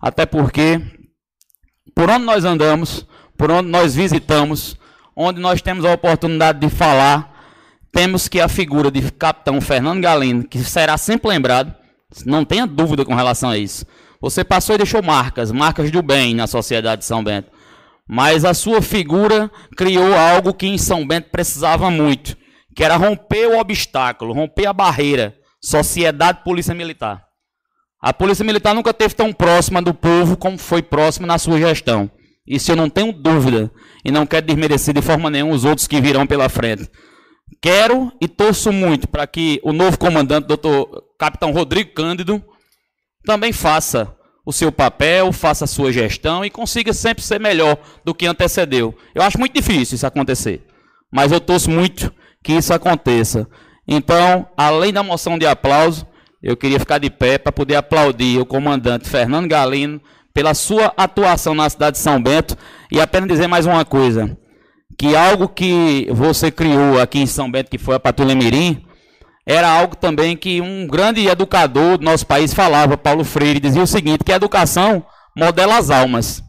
Até 0.02 0.26
porque, 0.26 0.82
por 1.96 2.10
onde 2.10 2.26
nós 2.26 2.44
andamos, 2.44 3.08
por 3.38 3.50
onde 3.50 3.70
nós 3.70 3.96
visitamos, 3.96 4.78
onde 5.16 5.40
nós 5.40 5.62
temos 5.62 5.86
a 5.86 5.94
oportunidade 5.94 6.60
de 6.60 6.70
falar, 6.70 7.32
temos 7.94 8.28
que 8.28 8.42
a 8.42 8.50
figura 8.50 8.92
de 8.92 9.10
capitão 9.10 9.62
Fernando 9.62 10.02
Galeno, 10.02 10.44
que 10.44 10.60
será 10.60 10.98
sempre 10.98 11.30
lembrado, 11.30 11.74
não 12.26 12.44
tenha 12.44 12.68
dúvida 12.68 13.06
com 13.06 13.16
relação 13.16 13.52
a 13.52 13.58
isso. 13.58 13.86
Você 14.20 14.44
passou 14.44 14.76
e 14.76 14.80
deixou 14.80 15.02
marcas, 15.02 15.50
marcas 15.50 15.90
do 15.92 16.02
bem 16.02 16.36
na 16.36 16.46
sociedade 16.46 17.02
de 17.02 17.08
São 17.08 17.24
Bento. 17.24 17.50
Mas 18.06 18.44
a 18.44 18.54
sua 18.54 18.82
figura 18.82 19.50
criou 19.78 20.14
algo 20.14 20.54
que 20.54 20.68
em 20.68 20.78
São 20.78 21.08
Bento 21.08 21.30
precisava 21.32 21.90
muito, 21.90 22.36
que 22.76 22.84
era 22.84 22.96
romper 22.96 23.48
o 23.48 23.60
obstáculo, 23.60 24.34
romper 24.34 24.66
a 24.66 24.74
barreira, 24.74 25.36
sociedade 25.62 26.44
polícia 26.44 26.74
militar. 26.74 27.24
A 28.02 28.12
polícia 28.12 28.44
militar 28.44 28.74
nunca 28.74 28.94
teve 28.94 29.14
tão 29.14 29.32
próxima 29.32 29.82
do 29.82 29.94
povo 29.94 30.36
como 30.36 30.58
foi 30.58 30.82
próxima 30.82 31.28
na 31.28 31.38
sua 31.38 31.60
gestão. 31.60 32.10
Isso 32.48 32.72
eu 32.72 32.76
não 32.76 32.90
tenho 32.90 33.14
dúvida 33.14 33.72
e 34.04 34.12
não 34.12 34.26
quero 34.26 34.46
desmerecer 34.46 34.94
de 34.94 35.02
forma 35.02 35.30
nenhuma 35.30 35.54
os 35.54 35.64
outros 35.64 35.88
que 35.88 36.02
virão 36.02 36.26
pela 36.26 36.50
frente. 36.50 36.90
Quero 37.62 38.12
e 38.20 38.28
torço 38.28 38.72
muito 38.72 39.08
para 39.08 39.28
que 39.28 39.62
o 39.64 39.72
novo 39.72 40.00
comandante, 40.00 40.48
doutor 40.48 41.04
capitão 41.20 41.52
Rodrigo 41.52 41.94
Cândido, 41.94 42.44
também 43.24 43.54
faça 43.54 44.16
o 44.44 44.52
seu 44.52 44.72
papel, 44.72 45.32
faça 45.32 45.66
a 45.66 45.68
sua 45.68 45.92
gestão 45.92 46.44
e 46.44 46.50
consiga 46.50 46.94
sempre 46.94 47.24
ser 47.24 47.40
melhor 47.40 47.78
do 48.04 48.16
que 48.16 48.26
antecedeu. 48.26 48.98
Eu 49.14 49.22
acho 49.22 49.38
muito 49.38 49.54
difícil 49.54 49.96
isso 49.96 50.08
acontecer, 50.08 50.66
mas 51.12 51.32
eu 51.32 51.40
torço 51.40 51.70
muito 51.70 52.12
que 52.44 52.54
isso 52.54 52.74
aconteça. 52.74 53.48
Então, 53.88 54.48
além 54.56 54.94
da 54.94 55.04
moção 55.04 55.38
de 55.38 55.46
aplauso, 55.46 56.06
eu 56.42 56.58
queria 56.58 56.80
ficar 56.80 56.98
de 56.98 57.10
pé 57.10 57.38
para 57.38 57.52
poder 57.52 57.76
aplaudir 57.76 58.40
o 58.40 58.46
comandante 58.46 59.10
Fernando 59.10 59.48
Galino 59.48 60.02
pela 60.34 60.54
sua 60.54 60.94
atuação 60.98 61.54
na 61.54 61.70
cidade 61.70 61.98
de 61.98 62.04
São 62.04 62.22
Bento 62.22 62.58
e 62.92 63.00
apenas 63.00 63.30
dizer 63.30 63.48
mais 63.48 63.66
uma 63.66 63.84
coisa 63.84 64.38
que 64.98 65.16
algo 65.16 65.48
que 65.48 66.08
você 66.12 66.52
criou 66.52 67.00
aqui 67.00 67.20
em 67.20 67.26
São 67.26 67.50
Bento, 67.50 67.72
que 67.72 67.78
foi 67.78 67.96
a 67.96 68.00
Patrulha 68.00 68.36
Mirim, 68.36 68.86
era 69.46 69.68
algo 69.68 69.96
também 69.96 70.38
que 70.38 70.62
um 70.62 70.86
grande 70.86 71.28
educador 71.28 71.98
do 71.98 72.06
nosso 72.06 72.26
país 72.26 72.54
falava, 72.54 72.98
Paulo 72.98 73.24
Freire, 73.24 73.60
dizia 73.60 73.82
o 73.82 73.88
seguinte, 73.88 74.24
que 74.24 74.32
a 74.32 74.36
educação 74.36 75.04
modela 75.36 75.78
as 75.78 75.90
almas 75.90 76.44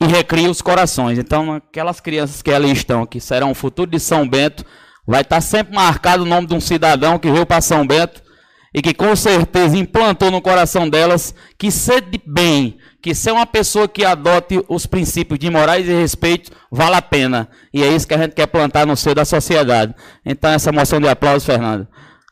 e 0.00 0.06
recria 0.06 0.50
os 0.50 0.60
corações. 0.60 1.18
Então, 1.18 1.54
aquelas 1.54 2.00
crianças 2.00 2.42
que 2.42 2.52
ali 2.52 2.70
estão, 2.70 3.06
que 3.06 3.20
serão 3.20 3.50
o 3.50 3.54
futuro 3.54 3.90
de 3.90 3.98
São 3.98 4.28
Bento, 4.28 4.64
vai 5.06 5.22
estar 5.22 5.40
sempre 5.40 5.74
marcado 5.74 6.22
o 6.22 6.26
nome 6.26 6.46
de 6.46 6.54
um 6.54 6.60
cidadão 6.60 7.18
que 7.18 7.30
veio 7.30 7.46
para 7.46 7.60
São 7.60 7.86
Bento 7.86 8.22
e 8.74 8.82
que 8.82 8.92
com 8.92 9.16
certeza 9.16 9.76
implantou 9.76 10.30
no 10.30 10.42
coração 10.42 10.88
delas 10.88 11.34
que 11.56 11.70
ser 11.70 12.02
de 12.02 12.20
bem, 12.26 12.76
que 13.00 13.14
ser 13.14 13.30
uma 13.30 13.46
pessoa 13.46 13.88
que 13.88 14.04
adote 14.04 14.62
os 14.68 14.84
princípios 14.84 15.38
de 15.38 15.48
morais 15.48 15.88
e 15.88 15.94
respeito 15.94 16.50
vale 16.70 16.94
a 16.94 17.00
pena. 17.00 17.48
E 17.72 17.82
é 17.82 17.88
isso 17.88 18.06
que 18.06 18.12
a 18.12 18.18
gente 18.18 18.34
quer 18.34 18.46
plantar 18.46 18.86
no 18.86 18.96
seio 18.96 19.14
da 19.14 19.24
sociedade. 19.24 19.94
Então, 20.24 20.50
essa 20.50 20.70
moção 20.72 21.00
de 21.00 21.08
aplauso, 21.08 21.46
Fernando. 21.46 21.88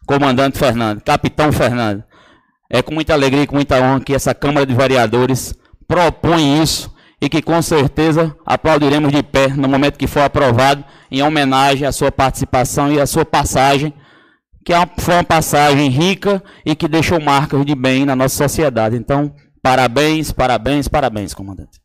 Comandante 0.06 0.58
Fernando, 0.58 1.00
Capitão 1.00 1.50
Fernando. 1.50 2.04
É 2.68 2.82
com 2.82 2.92
muita 2.92 3.14
alegria 3.14 3.44
e 3.44 3.46
com 3.46 3.56
muita 3.56 3.80
honra 3.80 4.00
que 4.00 4.14
essa 4.14 4.34
Câmara 4.34 4.66
de 4.66 4.74
Vereadores 4.74 5.54
propõe 5.88 6.62
isso 6.62 6.93
e 7.20 7.28
que 7.28 7.40
com 7.40 7.60
certeza 7.62 8.36
aplaudiremos 8.44 9.12
de 9.12 9.22
pé 9.22 9.48
no 9.48 9.68
momento 9.68 9.98
que 9.98 10.06
for 10.06 10.20
aprovado, 10.20 10.84
em 11.10 11.22
homenagem 11.22 11.86
à 11.86 11.92
sua 11.92 12.10
participação 12.10 12.92
e 12.92 13.00
à 13.00 13.06
sua 13.06 13.24
passagem, 13.24 13.92
que 14.64 14.72
é 14.72 14.88
foi 14.98 15.14
uma 15.14 15.24
passagem 15.24 15.88
rica 15.88 16.42
e 16.64 16.74
que 16.74 16.88
deixou 16.88 17.20
marcas 17.20 17.64
de 17.64 17.74
bem 17.74 18.04
na 18.04 18.16
nossa 18.16 18.36
sociedade. 18.36 18.96
Então, 18.96 19.34
Parabéns, 19.64 20.30
parabéns, 20.30 20.88
parabéns, 20.88 21.32
comandante. 21.32 21.80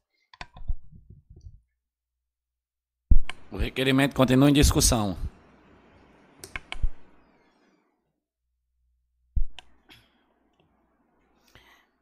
O 3.49 3.56
requerimento 3.56 4.14
continua 4.14 4.49
em 4.49 4.53
discussão. 4.53 5.15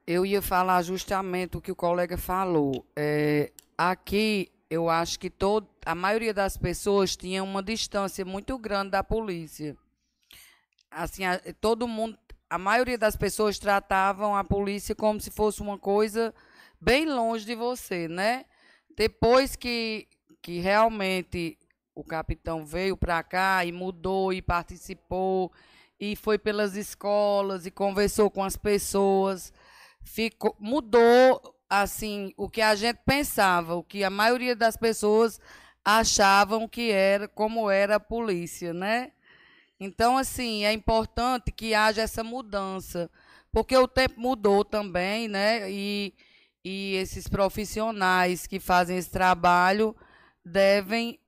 Eu 0.07 0.25
ia 0.25 0.41
falar 0.41 0.81
justamente 0.81 1.57
o 1.57 1.61
que 1.61 1.71
o 1.71 1.75
colega 1.75 2.17
falou. 2.17 2.85
É, 2.95 3.51
aqui, 3.77 4.49
eu 4.69 4.89
acho 4.89 5.19
que 5.19 5.29
todo, 5.29 5.67
a 5.85 5.93
maioria 5.93 6.33
das 6.33 6.55
pessoas 6.55 7.17
tinha 7.17 7.43
uma 7.43 7.61
distância 7.61 8.23
muito 8.23 8.57
grande 8.57 8.91
da 8.91 9.03
polícia. 9.03 9.75
Assim, 10.89 11.25
a, 11.25 11.39
todo 11.59 11.87
mundo 11.87 12.17
a 12.49 12.57
maioria 12.57 12.97
das 12.97 13.15
pessoas 13.15 13.59
tratavam 13.59 14.35
a 14.35 14.43
polícia 14.43 14.95
como 14.95 15.19
se 15.19 15.29
fosse 15.29 15.61
uma 15.61 15.77
coisa 15.77 16.33
bem 16.79 17.05
longe 17.05 17.45
de 17.45 17.55
você, 17.55 18.07
né? 18.07 18.45
Depois 18.95 19.55
que, 19.55 20.07
que 20.41 20.59
realmente 20.59 21.57
o 21.93 22.03
capitão 22.03 22.65
veio 22.65 22.95
para 22.95 23.21
cá 23.21 23.65
e 23.65 23.71
mudou 23.71 24.31
e 24.31 24.41
participou 24.41 25.51
e 25.99 26.15
foi 26.15 26.37
pelas 26.37 26.75
escolas 26.75 27.65
e 27.65 27.71
conversou 27.71 28.29
com 28.29 28.43
as 28.43 28.55
pessoas, 28.55 29.51
ficou 30.07 30.55
mudou 30.59 31.55
assim 31.69 32.33
o 32.37 32.49
que 32.49 32.61
a 32.61 32.73
gente 32.75 32.99
pensava, 33.05 33.75
o 33.75 33.83
que 33.83 34.03
a 34.03 34.09
maioria 34.09 34.55
das 34.55 34.77
pessoas 34.77 35.39
achavam 35.83 36.67
que 36.67 36.91
era 36.91 37.27
como 37.27 37.69
era 37.69 37.95
a 37.97 37.99
polícia, 37.99 38.73
né? 38.73 39.11
Então, 39.79 40.17
assim, 40.17 40.65
é 40.65 40.73
importante 40.73 41.51
que 41.51 41.73
haja 41.73 42.01
essa 42.01 42.23
mudança, 42.23 43.09
porque 43.51 43.77
o 43.77 43.87
tempo 43.87 44.19
mudou 44.19 44.65
também, 44.65 45.27
né? 45.27 45.69
E, 45.69 46.13
e 46.63 46.95
esses 46.95 47.27
profissionais 47.27 48.47
que 48.47 48.59
fazem 48.59 48.97
esse 48.97 49.11
trabalho 49.11 49.95
devem 50.43 51.19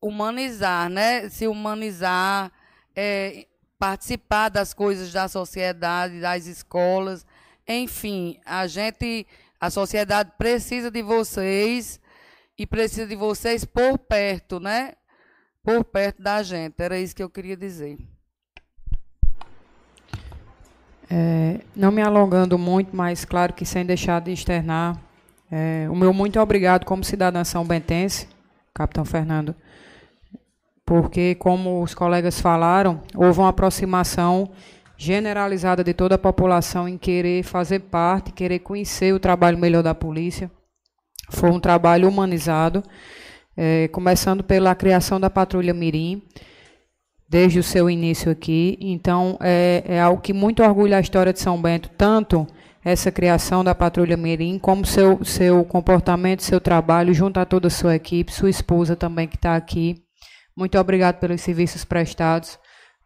humanizar, 0.00 0.88
né? 0.88 1.28
Se 1.28 1.46
humanizar, 1.46 2.50
é, 2.96 3.46
participar 3.78 4.48
das 4.48 4.72
coisas 4.72 5.12
da 5.12 5.28
sociedade, 5.28 6.20
das 6.20 6.46
escolas. 6.46 7.26
Enfim, 7.70 8.38
a 8.44 8.66
gente 8.66 9.26
A 9.60 9.70
sociedade 9.70 10.32
precisa 10.38 10.90
de 10.90 11.02
vocês 11.02 12.00
e 12.58 12.66
precisa 12.66 13.06
de 13.06 13.14
vocês 13.14 13.64
por 13.64 13.98
perto, 13.98 14.58
né? 14.58 14.94
Por 15.62 15.84
perto 15.84 16.22
da 16.22 16.42
gente. 16.42 16.74
Era 16.78 16.98
isso 16.98 17.14
que 17.14 17.22
eu 17.22 17.28
queria 17.28 17.56
dizer. 17.56 17.98
É, 21.10 21.60
não 21.76 21.90
me 21.92 22.00
alongando 22.00 22.56
muito, 22.56 22.96
mas 22.96 23.24
claro 23.24 23.52
que 23.52 23.66
sem 23.66 23.84
deixar 23.84 24.20
de 24.20 24.32
externar 24.32 24.98
é, 25.50 25.88
o 25.90 25.96
meu 25.96 26.12
muito 26.12 26.38
obrigado 26.38 26.84
como 26.86 27.02
cidadã 27.02 27.42
são 27.42 27.64
bentense, 27.64 28.28
capitão 28.72 29.04
Fernando, 29.04 29.54
porque 30.86 31.34
como 31.34 31.82
os 31.82 31.92
colegas 31.92 32.40
falaram, 32.40 33.02
houve 33.16 33.40
uma 33.40 33.48
aproximação 33.48 34.48
generalizada 35.00 35.82
de 35.82 35.94
toda 35.94 36.16
a 36.16 36.18
população 36.18 36.86
em 36.86 36.98
querer 36.98 37.42
fazer 37.42 37.78
parte, 37.78 38.32
querer 38.32 38.58
conhecer 38.58 39.14
o 39.14 39.18
trabalho 39.18 39.56
melhor 39.56 39.82
da 39.82 39.94
polícia. 39.94 40.50
Foi 41.30 41.50
um 41.50 41.58
trabalho 41.58 42.06
humanizado, 42.06 42.82
é, 43.56 43.88
começando 43.88 44.44
pela 44.44 44.74
criação 44.74 45.18
da 45.18 45.30
Patrulha 45.30 45.72
Mirim, 45.72 46.20
desde 47.26 47.58
o 47.58 47.62
seu 47.62 47.88
início 47.88 48.30
aqui. 48.30 48.76
Então, 48.78 49.38
é, 49.40 49.82
é 49.86 49.98
algo 49.98 50.20
que 50.20 50.34
muito 50.34 50.62
orgulha 50.62 50.98
a 50.98 51.00
história 51.00 51.32
de 51.32 51.40
São 51.40 51.58
Bento, 51.62 51.88
tanto 51.96 52.46
essa 52.84 53.10
criação 53.10 53.64
da 53.64 53.74
Patrulha 53.74 54.18
Mirim, 54.18 54.58
como 54.58 54.84
seu, 54.84 55.24
seu 55.24 55.64
comportamento, 55.64 56.42
seu 56.42 56.60
trabalho, 56.60 57.14
junto 57.14 57.40
a 57.40 57.46
toda 57.46 57.68
a 57.68 57.70
sua 57.70 57.96
equipe, 57.96 58.30
sua 58.30 58.50
esposa 58.50 58.94
também 58.94 59.26
que 59.26 59.36
está 59.36 59.56
aqui. 59.56 60.02
Muito 60.54 60.78
obrigado 60.78 61.18
pelos 61.20 61.40
serviços 61.40 61.86
prestados. 61.86 62.58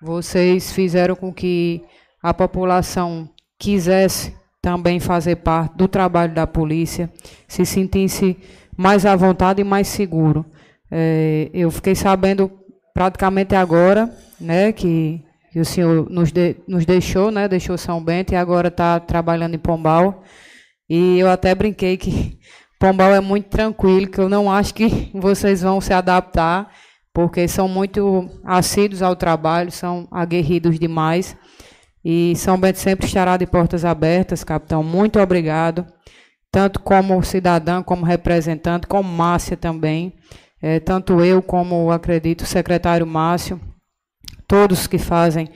Vocês 0.04 0.70
fizeram 0.70 1.16
com 1.16 1.32
que 1.32 1.82
a 2.22 2.34
população 2.34 3.26
quisesse 3.58 4.36
também 4.60 5.00
fazer 5.00 5.36
parte 5.36 5.78
do 5.78 5.88
trabalho 5.88 6.34
da 6.34 6.46
polícia, 6.46 7.10
se 7.48 7.64
sentisse 7.64 8.36
mais 8.76 9.06
à 9.06 9.16
vontade 9.16 9.62
e 9.62 9.64
mais 9.64 9.88
seguro. 9.88 10.44
É, 10.90 11.48
eu 11.54 11.70
fiquei 11.70 11.94
sabendo 11.94 12.52
praticamente 12.92 13.54
agora, 13.54 14.14
né, 14.38 14.72
que, 14.72 15.24
que 15.50 15.58
o 15.58 15.64
senhor 15.64 16.10
nos, 16.10 16.30
de, 16.30 16.56
nos 16.68 16.84
deixou, 16.84 17.30
né, 17.30 17.48
deixou 17.48 17.78
São 17.78 18.04
Bento 18.04 18.34
e 18.34 18.36
agora 18.36 18.68
está 18.68 19.00
trabalhando 19.00 19.54
em 19.54 19.58
Pombal. 19.58 20.22
E 20.86 21.18
eu 21.18 21.30
até 21.30 21.54
brinquei 21.54 21.96
que 21.96 22.38
Pombal 22.78 23.14
é 23.14 23.20
muito 23.20 23.48
tranquilo, 23.48 24.06
que 24.06 24.18
eu 24.18 24.28
não 24.28 24.52
acho 24.52 24.74
que 24.74 25.10
vocês 25.14 25.62
vão 25.62 25.80
se 25.80 25.94
adaptar, 25.94 26.70
porque 27.14 27.48
são 27.48 27.66
muito 27.66 28.28
assíduos 28.44 29.00
ao 29.00 29.16
trabalho, 29.16 29.72
são 29.72 30.06
aguerridos 30.10 30.78
demais. 30.78 31.34
E 32.04 32.34
São 32.36 32.58
Bento 32.58 32.78
sempre 32.78 33.06
estará 33.06 33.38
de 33.38 33.46
portas 33.46 33.82
abertas, 33.82 34.44
capitão. 34.44 34.82
Muito 34.82 35.18
obrigado, 35.18 35.86
tanto 36.52 36.78
como 36.80 37.22
cidadã, 37.22 37.82
como 37.82 38.04
representante, 38.04 38.86
como 38.86 39.08
Márcia 39.08 39.56
também 39.56 40.12
é, 40.66 40.80
tanto 40.80 41.22
eu 41.22 41.42
como 41.42 41.90
acredito 41.90 42.40
o 42.40 42.46
secretário 42.46 43.06
Márcio, 43.06 43.60
todos 44.48 44.86
que 44.86 44.96
fazem 44.96 45.50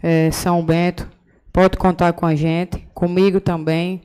é, 0.00 0.30
São 0.30 0.64
Bento, 0.64 1.10
pode 1.52 1.76
contar 1.76 2.12
com 2.12 2.24
a 2.24 2.36
gente, 2.36 2.78
comigo 2.94 3.40
também, 3.40 4.02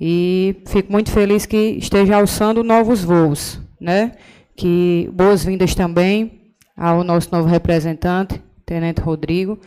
e 0.00 0.62
fico 0.68 0.92
muito 0.92 1.10
feliz 1.10 1.44
que 1.44 1.56
esteja 1.56 2.14
alçando 2.14 2.62
novos 2.62 3.02
voos, 3.02 3.60
né? 3.80 4.12
Que 4.56 5.10
boas-vindas 5.12 5.74
também 5.74 6.35
ao 6.76 7.02
nosso 7.02 7.28
novo 7.32 7.48
representante, 7.48 8.42
Tenente 8.64 9.00
Rodrigo, 9.00 9.58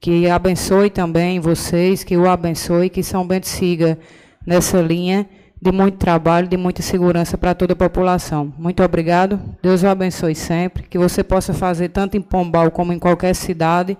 que 0.00 0.28
abençoe 0.28 0.90
também 0.90 1.40
vocês, 1.40 2.04
que 2.04 2.16
o 2.16 2.28
abençoe, 2.28 2.88
que 2.88 3.02
São 3.02 3.26
Bento 3.26 3.48
siga 3.48 3.98
nessa 4.46 4.80
linha 4.80 5.28
de 5.60 5.72
muito 5.72 5.96
trabalho, 5.96 6.46
de 6.46 6.56
muita 6.56 6.82
segurança 6.82 7.36
para 7.36 7.54
toda 7.54 7.72
a 7.72 7.76
população. 7.76 8.52
Muito 8.58 8.82
obrigado. 8.82 9.40
Deus 9.62 9.82
o 9.82 9.88
abençoe 9.88 10.34
sempre. 10.34 10.84
Que 10.84 10.98
você 10.98 11.24
possa 11.24 11.54
fazer, 11.54 11.88
tanto 11.88 12.16
em 12.16 12.22
Pombal 12.22 12.70
como 12.70 12.92
em 12.92 12.98
qualquer 12.98 13.34
cidade, 13.34 13.96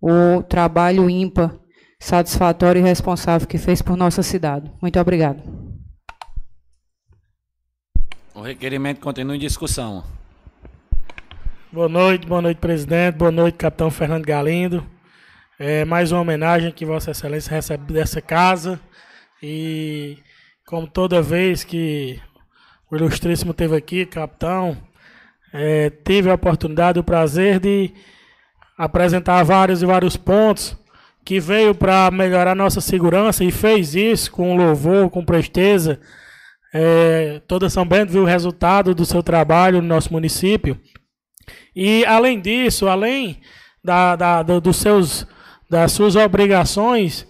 o 0.00 0.42
trabalho 0.42 1.08
ímpar, 1.08 1.54
satisfatório 2.00 2.80
e 2.80 2.82
responsável 2.82 3.46
que 3.46 3.58
fez 3.58 3.82
por 3.82 3.96
nossa 3.96 4.22
cidade. 4.22 4.72
Muito 4.80 4.98
obrigado. 4.98 5.42
O 8.34 8.40
requerimento 8.40 9.00
continua 9.00 9.36
em 9.36 9.38
discussão. 9.38 10.02
Boa 11.74 11.88
noite, 11.88 12.24
boa 12.24 12.40
noite, 12.40 12.58
presidente. 12.58 13.16
Boa 13.16 13.32
noite, 13.32 13.56
capitão 13.56 13.90
Fernando 13.90 14.24
Galindo. 14.24 14.86
É 15.58 15.84
mais 15.84 16.12
uma 16.12 16.20
homenagem 16.20 16.70
que 16.70 16.86
Vossa 16.86 17.10
Excelência 17.10 17.50
recebe 17.50 17.92
dessa 17.92 18.22
casa. 18.22 18.78
E 19.42 20.16
como 20.64 20.86
toda 20.86 21.20
vez 21.20 21.64
que 21.64 22.20
o 22.88 22.94
Ilustríssimo 22.94 23.50
esteve 23.50 23.74
aqui, 23.74 24.06
capitão, 24.06 24.76
é, 25.52 25.90
tive 25.90 26.30
a 26.30 26.34
oportunidade, 26.34 27.00
o 27.00 27.02
prazer 27.02 27.58
de 27.58 27.92
apresentar 28.78 29.42
vários 29.42 29.82
e 29.82 29.86
vários 29.86 30.16
pontos 30.16 30.76
que 31.24 31.40
veio 31.40 31.74
para 31.74 32.08
melhorar 32.12 32.54
nossa 32.54 32.80
segurança 32.80 33.42
e 33.42 33.50
fez 33.50 33.96
isso 33.96 34.30
com 34.30 34.56
louvor, 34.56 35.10
com 35.10 35.24
presteza. 35.24 35.98
É, 36.72 37.42
toda 37.48 37.68
São 37.68 37.84
Bento 37.84 38.12
viu 38.12 38.22
o 38.22 38.26
resultado 38.26 38.94
do 38.94 39.04
seu 39.04 39.24
trabalho 39.24 39.82
no 39.82 39.88
nosso 39.88 40.12
município. 40.12 40.80
E 41.74 42.04
além 42.04 42.40
disso, 42.40 42.88
além 42.88 43.40
da, 43.82 44.16
da, 44.16 44.42
do, 44.42 44.60
dos 44.60 44.76
seus, 44.76 45.26
das 45.68 45.92
suas 45.92 46.16
obrigações, 46.16 47.26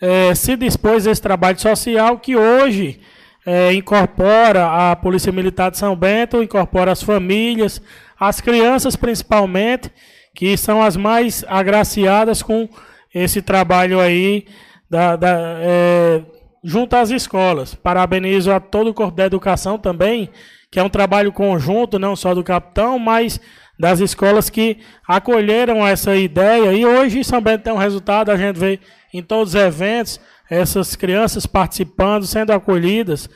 é, 0.00 0.34
se 0.34 0.56
dispôs 0.56 1.06
esse 1.06 1.20
trabalho 1.20 1.58
social 1.60 2.18
que 2.18 2.36
hoje 2.36 3.00
é, 3.44 3.72
incorpora 3.72 4.90
a 4.90 4.96
Polícia 4.96 5.32
Militar 5.32 5.70
de 5.70 5.78
São 5.78 5.96
Bento, 5.96 6.42
incorpora 6.42 6.92
as 6.92 7.02
famílias, 7.02 7.80
as 8.18 8.40
crianças 8.40 8.96
principalmente, 8.96 9.90
que 10.34 10.56
são 10.56 10.82
as 10.82 10.96
mais 10.96 11.44
agraciadas 11.48 12.42
com 12.42 12.68
esse 13.14 13.42
trabalho 13.42 13.98
aí 13.98 14.46
da, 14.88 15.16
da 15.16 15.36
é, 15.60 16.22
junto 16.62 16.94
às 16.96 17.10
escolas. 17.10 17.74
Parabenizo 17.74 18.52
a 18.52 18.60
todo 18.60 18.90
o 18.90 18.94
corpo 18.94 19.16
da 19.16 19.26
educação 19.26 19.78
também, 19.78 20.30
que 20.70 20.78
é 20.78 20.82
um 20.82 20.88
trabalho 20.88 21.32
conjunto, 21.32 21.98
não 21.98 22.14
só 22.14 22.34
do 22.34 22.44
capitão, 22.44 22.98
mas 22.98 23.40
das 23.80 23.98
escolas 23.98 24.50
que 24.50 24.76
acolheram 25.08 25.86
essa 25.86 26.14
ideia. 26.14 26.70
E 26.74 26.84
hoje 26.84 27.24
São 27.24 27.40
Bento 27.40 27.64
tem 27.64 27.72
um 27.72 27.78
resultado, 27.78 28.30
a 28.30 28.36
gente 28.36 28.58
vê 28.58 28.78
em 29.12 29.22
todos 29.22 29.54
os 29.54 29.60
eventos, 29.60 30.20
essas 30.50 30.94
crianças 30.94 31.46
participando, 31.46 32.26
sendo 32.26 32.52
acolhidas. 32.52 33.26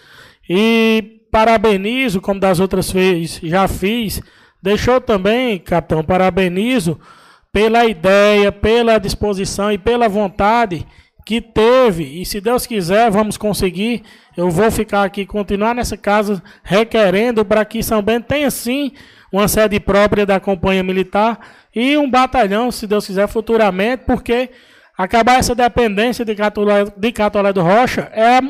E 0.49 1.23
parabenizo, 1.33 2.21
como 2.21 2.39
das 2.39 2.61
outras 2.61 2.93
vezes 2.93 3.41
já 3.43 3.67
fiz, 3.67 4.21
deixou 4.63 5.01
também, 5.01 5.59
capitão, 5.59 6.05
parabenizo 6.05 7.01
pela 7.51 7.87
ideia, 7.87 8.53
pela 8.53 8.99
disposição 8.99 9.73
e 9.73 9.79
pela 9.79 10.09
vontade 10.11 10.87
que 11.25 11.41
teve, 11.41 12.21
e 12.21 12.27
se 12.27 12.39
Deus 12.39 12.67
quiser, 12.67 13.11
vamos 13.11 13.39
conseguir. 13.39 14.03
Eu 14.37 14.51
vou 14.51 14.71
ficar 14.71 15.05
aqui, 15.05 15.25
continuar 15.25 15.75
nessa 15.75 15.97
casa, 15.97 16.43
requerendo 16.63 17.47
para 17.47 17.65
que 17.65 17.83
São 17.83 18.03
Bento 18.03 18.27
tenha 18.27 18.51
sim 18.51 18.93
uma 19.35 19.49
sede 19.49 19.81
própria 19.81 20.25
da 20.25 20.39
Companhia 20.39 20.85
Militar 20.85 21.41
e 21.75 21.97
um 21.97 22.09
batalhão, 22.09 22.71
se 22.71 22.87
Deus 22.87 23.05
quiser, 23.05 23.27
futuramente, 23.27 24.05
porque 24.07 24.49
acabar 24.97 25.41
essa 25.41 25.57
dependência 25.57 26.25
de 26.25 26.37
Catolé, 26.37 26.85
de 26.97 27.11
Catolé 27.11 27.53
do 27.53 27.61
Rocha 27.61 28.09
é 28.13 28.39
a 28.39 28.43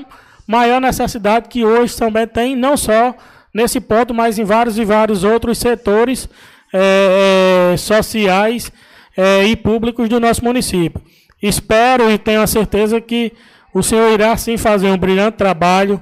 maior 0.47 0.83
necessidade 0.83 1.49
que 1.49 1.65
hoje 1.65 1.95
Bento 2.13 2.35
tem, 2.35 2.55
não 2.55 2.77
só 2.77 3.15
nesse 3.53 3.81
ponto, 3.81 4.13
mas 4.13 4.39
em 4.39 4.45
vários 4.45 4.79
e 4.79 4.85
vários 4.85 5.25
outros 5.25 5.57
setores 5.57 6.29
é, 6.71 7.75
sociais 7.79 8.71
é, 9.17 9.45
e 9.45 9.57
públicos 9.57 10.07
do 10.07 10.21
nosso 10.21 10.45
município. 10.45 11.01
Espero 11.43 12.11
e 12.11 12.19
tenho 12.19 12.43
a 12.43 12.47
certeza 12.47 13.01
que 13.01 13.33
o 13.73 13.83
senhor 13.83 14.13
irá 14.13 14.37
sim 14.37 14.59
fazer 14.59 14.89
um 14.89 14.99
brilhante 14.99 15.39
trabalho 15.39 15.99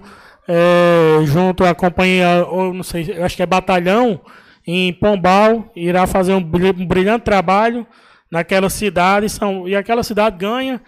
é, 0.48 1.24
junto 1.24 1.64
à 1.64 1.72
companhia, 1.72 2.44
ou 2.48 2.74
não 2.74 2.82
sei, 2.82 3.22
acho 3.22 3.36
que 3.36 3.42
é 3.44 3.46
batalhão, 3.46 4.20
em 4.66 4.92
Pombal, 4.92 5.70
irá 5.74 6.06
fazer 6.06 6.34
um 6.34 6.42
brilhante 6.42 7.24
trabalho 7.24 7.86
naquela 8.30 8.70
cidade, 8.70 9.28
são, 9.28 9.68
e 9.68 9.76
aquela 9.76 10.02
cidade 10.02 10.36
ganha 10.38 10.80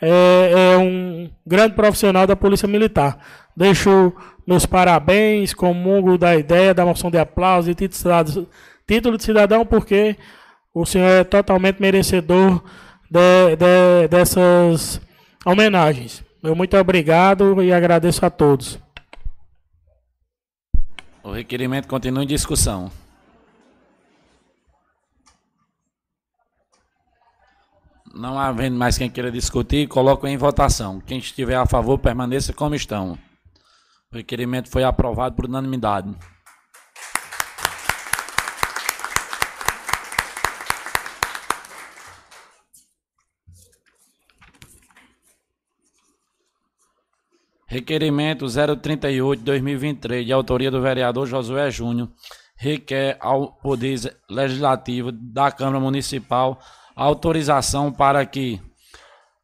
é, 0.00 0.74
é 0.74 0.78
um 0.78 1.30
grande 1.46 1.74
profissional 1.74 2.26
da 2.26 2.36
Polícia 2.36 2.68
Militar. 2.68 3.18
Deixo 3.56 4.12
meus 4.46 4.66
parabéns, 4.66 5.54
comungo 5.54 6.18
da 6.18 6.36
ideia 6.36 6.74
da 6.74 6.84
moção 6.84 7.10
de 7.10 7.18
aplauso 7.18 7.70
e 7.70 7.74
título 7.74 9.16
de 9.16 9.22
cidadão, 9.22 9.64
porque 9.64 10.16
o 10.74 10.84
senhor 10.84 11.08
é 11.08 11.24
totalmente 11.24 11.80
merecedor 11.80 12.62
de, 13.10 13.56
de, 13.56 14.08
dessas 14.08 15.00
homenagens. 15.44 16.24
Meu 16.42 16.56
muito 16.56 16.76
obrigado 16.76 17.62
e 17.62 17.72
agradeço 17.72 18.24
a 18.26 18.30
todos. 18.30 18.78
O 21.22 21.30
requerimento 21.30 21.86
continua 21.86 22.24
em 22.24 22.26
discussão. 22.26 22.90
Não 28.14 28.38
havendo 28.38 28.76
mais 28.76 28.98
quem 28.98 29.08
queira 29.08 29.32
discutir, 29.32 29.88
coloco 29.88 30.26
em 30.26 30.36
votação. 30.36 31.00
Quem 31.00 31.18
estiver 31.18 31.56
a 31.56 31.64
favor, 31.64 31.98
permaneça 31.98 32.52
como 32.52 32.74
estão. 32.74 33.18
O 34.12 34.16
requerimento 34.16 34.68
foi 34.68 34.84
aprovado 34.84 35.34
por 35.34 35.46
unanimidade. 35.46 36.14
Requerimento 47.66 48.44
038-2023, 48.44 50.24
de 50.26 50.32
autoria 50.34 50.70
do 50.70 50.82
vereador 50.82 51.26
Josué 51.26 51.70
Júnior, 51.70 52.10
requer 52.54 53.16
ao 53.18 53.52
Poder 53.52 54.14
Legislativo 54.28 55.10
da 55.10 55.50
Câmara 55.50 55.80
Municipal 55.80 56.60
autorização 56.94 57.92
para 57.92 58.24
que 58.26 58.60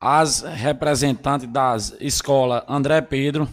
as 0.01 0.43
representantes 0.43 1.49
das 1.49 1.95
escolas 2.01 2.63
André 2.69 3.01
Pedro 3.01 3.49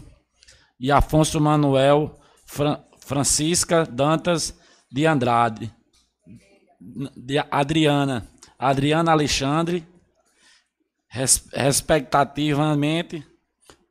e 0.79 0.91
Afonso 0.91 1.39
Manuel 1.41 2.19
Fran 2.45 2.79
Francisca 2.99 3.85
Dantas 3.85 4.57
de 4.91 5.05
Andrade, 5.05 5.71
de 7.15 7.37
Adriana, 7.51 8.27
Adriana 8.57 9.11
Alexandre, 9.11 9.85
res, 11.07 11.47
respectivamente, 11.53 13.25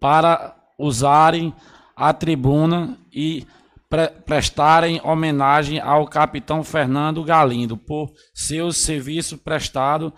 para 0.01 0.56
usarem 0.78 1.55
a 1.94 2.12
tribuna 2.12 2.98
e 3.12 3.47
pre 3.95 4.09
prestarem 4.09 5.01
homenagem 5.05 5.79
ao 5.79 6.05
capitão 6.09 6.65
Fernando 6.65 7.23
Galindo 7.23 7.77
por 7.77 8.12
seus 8.35 8.79
serviços 8.79 9.39
prestados 9.39 10.12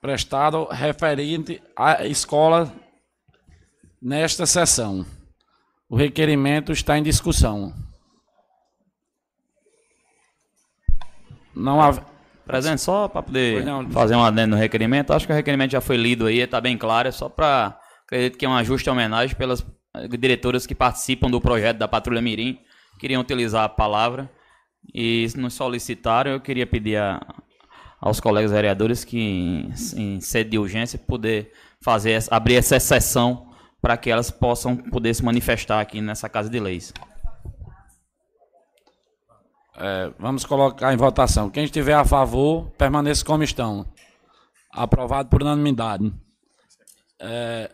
prestado 0.00 0.64
referente 0.64 1.62
à 1.76 2.04
escola 2.04 2.74
nesta 4.02 4.44
sessão. 4.44 5.06
O 5.88 5.94
requerimento 5.94 6.72
está 6.72 6.98
em 6.98 7.02
discussão. 7.04 7.72
Não 11.54 11.80
há. 11.80 12.10
Presidente, 12.44 12.80
só 12.80 13.06
para 13.06 13.22
poder 13.22 13.64
fazer 13.92 14.16
um 14.16 14.24
adendo 14.24 14.56
no 14.56 14.60
requerimento, 14.60 15.12
acho 15.12 15.24
que 15.24 15.32
o 15.32 15.36
requerimento 15.36 15.70
já 15.70 15.80
foi 15.80 15.96
lido 15.96 16.26
aí, 16.26 16.40
está 16.40 16.60
bem 16.60 16.76
claro, 16.76 17.06
é 17.06 17.12
só 17.12 17.28
para 17.28 17.78
Acredito 18.12 18.36
que 18.36 18.44
é 18.44 18.48
uma 18.48 18.62
justa 18.62 18.92
homenagem 18.92 19.34
pelas 19.34 19.64
diretoras 20.18 20.66
que 20.66 20.74
participam 20.74 21.30
do 21.30 21.40
projeto 21.40 21.78
da 21.78 21.88
Patrulha 21.88 22.22
Mirim, 22.22 22.58
queriam 22.98 23.20
utilizar 23.20 23.64
a 23.64 23.68
palavra 23.68 24.30
e 24.94 25.26
nos 25.36 25.54
solicitaram. 25.54 26.30
Eu 26.30 26.40
queria 26.40 26.66
pedir 26.66 26.96
a, 26.96 27.20
aos 28.00 28.20
colegas 28.20 28.50
vereadores 28.50 29.04
que, 29.04 29.18
em, 29.96 30.20
sede 30.20 30.50
de 30.50 30.58
urgência, 30.58 30.98
poder 30.98 31.52
fazer 31.80 32.22
abrir 32.30 32.56
essa 32.56 32.78
sessão 32.80 33.50
para 33.80 33.96
que 33.96 34.10
elas 34.10 34.30
possam 34.30 34.76
poder 34.76 35.14
se 35.14 35.24
manifestar 35.24 35.80
aqui 35.80 36.00
nessa 36.00 36.28
Casa 36.28 36.48
de 36.48 36.60
Leis. 36.60 36.92
É, 39.76 40.12
vamos 40.18 40.44
colocar 40.44 40.92
em 40.92 40.96
votação. 40.96 41.50
Quem 41.50 41.64
estiver 41.64 41.94
a 41.94 42.04
favor, 42.04 42.70
permaneça 42.78 43.24
como 43.24 43.42
estão. 43.42 43.86
Aprovado 44.70 45.28
por 45.28 45.42
unanimidade. 45.42 46.12
É, 47.18 47.70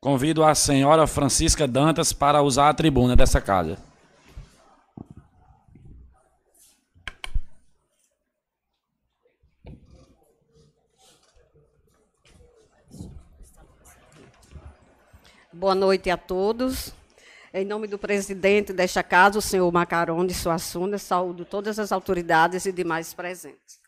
Convido 0.00 0.44
a 0.44 0.54
senhora 0.54 1.08
Francisca 1.08 1.66
Dantas 1.66 2.12
para 2.12 2.40
usar 2.40 2.68
a 2.68 2.74
tribuna 2.74 3.16
dessa 3.16 3.40
casa. 3.40 3.76
Boa 15.52 15.74
noite 15.74 16.08
a 16.10 16.16
todos. 16.16 16.94
Em 17.52 17.64
nome 17.64 17.88
do 17.88 17.98
presidente 17.98 18.72
desta 18.72 19.02
casa, 19.02 19.40
o 19.40 19.42
senhor 19.42 19.72
Macaron 19.72 20.24
de 20.24 20.32
Suassuna, 20.32 20.96
saúdo 20.96 21.44
todas 21.44 21.76
as 21.76 21.90
autoridades 21.90 22.66
e 22.66 22.70
demais 22.70 23.12
presentes. 23.12 23.80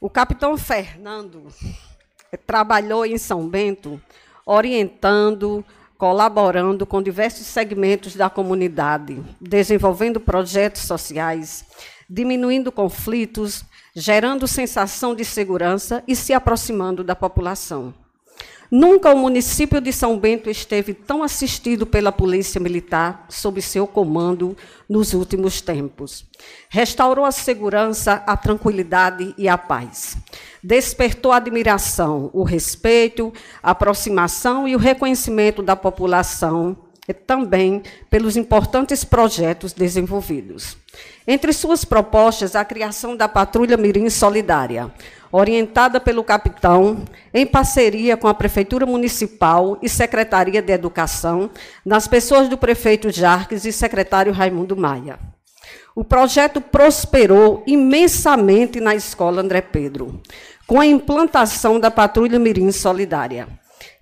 O 0.00 0.08
capitão 0.08 0.56
Fernando 0.56 1.48
trabalhou 2.46 3.04
em 3.04 3.18
São 3.18 3.48
Bento 3.48 4.00
orientando, 4.46 5.64
colaborando 5.96 6.84
com 6.84 7.00
diversos 7.00 7.46
segmentos 7.46 8.16
da 8.16 8.28
comunidade, 8.28 9.22
desenvolvendo 9.40 10.18
projetos 10.18 10.82
sociais, 10.82 11.64
diminuindo 12.08 12.72
conflitos, 12.72 13.64
gerando 13.94 14.48
sensação 14.48 15.14
de 15.14 15.24
segurança 15.24 16.02
e 16.08 16.16
se 16.16 16.32
aproximando 16.32 17.04
da 17.04 17.14
população. 17.14 17.94
Nunca 18.74 19.12
o 19.12 19.18
município 19.18 19.82
de 19.82 19.92
São 19.92 20.18
Bento 20.18 20.48
esteve 20.48 20.94
tão 20.94 21.22
assistido 21.22 21.84
pela 21.84 22.10
Polícia 22.10 22.58
Militar 22.58 23.26
sob 23.28 23.60
seu 23.60 23.86
comando 23.86 24.56
nos 24.88 25.12
últimos 25.12 25.60
tempos. 25.60 26.24
Restaurou 26.70 27.26
a 27.26 27.32
segurança, 27.32 28.22
a 28.26 28.34
tranquilidade 28.34 29.34
e 29.36 29.46
a 29.46 29.58
paz. 29.58 30.16
Despertou 30.62 31.32
a 31.32 31.36
admiração, 31.36 32.30
o 32.32 32.44
respeito, 32.44 33.30
a 33.62 33.72
aproximação 33.72 34.66
e 34.66 34.74
o 34.74 34.78
reconhecimento 34.78 35.62
da 35.62 35.76
população 35.76 36.74
também 37.12 37.82
pelos 38.08 38.36
importantes 38.36 39.04
projetos 39.04 39.72
desenvolvidos. 39.72 40.78
Entre 41.26 41.52
suas 41.52 41.84
propostas, 41.84 42.56
a 42.56 42.64
criação 42.64 43.16
da 43.16 43.28
Patrulha 43.28 43.76
Mirim 43.76 44.08
Solidária, 44.08 44.90
orientada 45.32 45.98
pelo 45.98 46.22
capitão, 46.22 47.04
em 47.32 47.46
parceria 47.46 48.16
com 48.16 48.28
a 48.28 48.34
Prefeitura 48.34 48.84
Municipal 48.84 49.78
e 49.80 49.88
Secretaria 49.88 50.60
de 50.60 50.72
Educação, 50.72 51.50
nas 51.84 52.06
pessoas 52.06 52.48
do 52.50 52.58
prefeito 52.58 53.10
Jarques 53.10 53.64
e 53.64 53.72
secretário 53.72 54.32
Raimundo 54.32 54.76
Maia. 54.76 55.18
O 55.96 56.04
projeto 56.04 56.60
prosperou 56.60 57.62
imensamente 57.66 58.80
na 58.80 58.94
escola 58.94 59.40
André 59.40 59.62
Pedro, 59.62 60.20
com 60.66 60.78
a 60.78 60.86
implantação 60.86 61.80
da 61.80 61.90
Patrulha 61.90 62.38
Mirim 62.38 62.70
Solidária, 62.70 63.48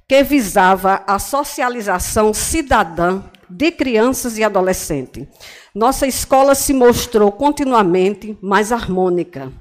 que 0.08 0.22
visava 0.24 1.02
a 1.06 1.18
socialização 1.18 2.34
cidadã 2.34 3.22
de 3.48 3.70
crianças 3.72 4.38
e 4.38 4.44
adolescentes. 4.44 5.26
Nossa 5.74 6.06
escola 6.06 6.54
se 6.54 6.72
mostrou 6.72 7.32
continuamente 7.32 8.36
mais 8.40 8.70
harmônica, 8.70 9.52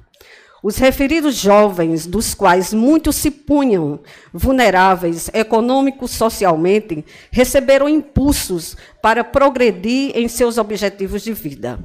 os 0.62 0.76
referidos 0.76 1.36
jovens, 1.36 2.06
dos 2.06 2.34
quais 2.34 2.72
muitos 2.72 3.16
se 3.16 3.30
punham 3.30 4.00
vulneráveis 4.32 5.30
econômicos 5.32 6.10
socialmente, 6.10 7.04
receberam 7.30 7.88
impulsos 7.88 8.76
para 9.00 9.24
progredir 9.24 10.12
em 10.14 10.28
seus 10.28 10.58
objetivos 10.58 11.22
de 11.22 11.32
vida 11.32 11.78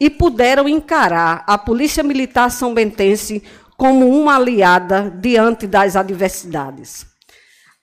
e 0.00 0.08
puderam 0.08 0.68
encarar 0.68 1.44
a 1.46 1.58
Polícia 1.58 2.02
Militar 2.02 2.50
São 2.50 2.72
Bentense 2.72 3.42
como 3.76 4.08
uma 4.08 4.36
aliada 4.36 5.10
diante 5.20 5.66
das 5.66 5.96
adversidades. 5.96 7.06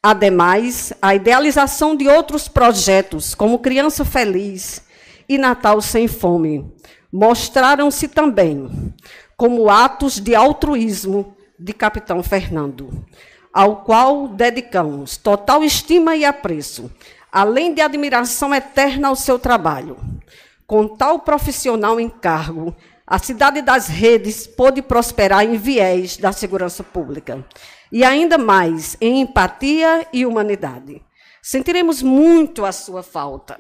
Ademais, 0.02 0.94
a 1.02 1.14
idealização 1.14 1.96
de 1.96 2.08
outros 2.08 2.48
projetos, 2.48 3.36
como 3.36 3.60
Criança 3.60 4.06
Feliz 4.06 4.82
e 5.28 5.38
Natal 5.38 5.82
Sem 5.82 6.08
Fome, 6.08 6.74
mostraram-se 7.12 8.08
também 8.08 8.94
como 9.40 9.70
atos 9.70 10.20
de 10.20 10.36
altruísmo 10.36 11.34
de 11.58 11.72
Capitão 11.72 12.22
Fernando, 12.22 13.06
ao 13.54 13.86
qual 13.86 14.28
dedicamos 14.28 15.16
total 15.16 15.64
estima 15.64 16.14
e 16.14 16.26
apreço, 16.26 16.92
além 17.32 17.74
de 17.74 17.80
admiração 17.80 18.54
eterna 18.54 19.08
ao 19.08 19.16
seu 19.16 19.40
trabalho. 19.40 19.96
Com 20.68 20.90
tal 20.90 21.20
profissional 21.20 22.02
em 22.02 22.10
cargo, 22.10 22.76
a 23.08 23.18
cidade 23.18 23.62
das 23.62 23.88
redes 23.88 24.46
pôde 24.46 24.82
prosperar 24.82 25.46
em 25.46 25.56
viés 25.56 26.18
da 26.18 26.34
segurança 26.34 26.84
pública 26.84 27.46
e 27.90 28.04
ainda 28.04 28.38
mais 28.38 28.98
em 29.00 29.22
empatia 29.22 30.06
e 30.12 30.26
humanidade. 30.26 31.02
Sentiremos 31.42 32.04
muito 32.04 32.66
a 32.66 32.74
sua 32.74 33.02
falta. 33.02 33.58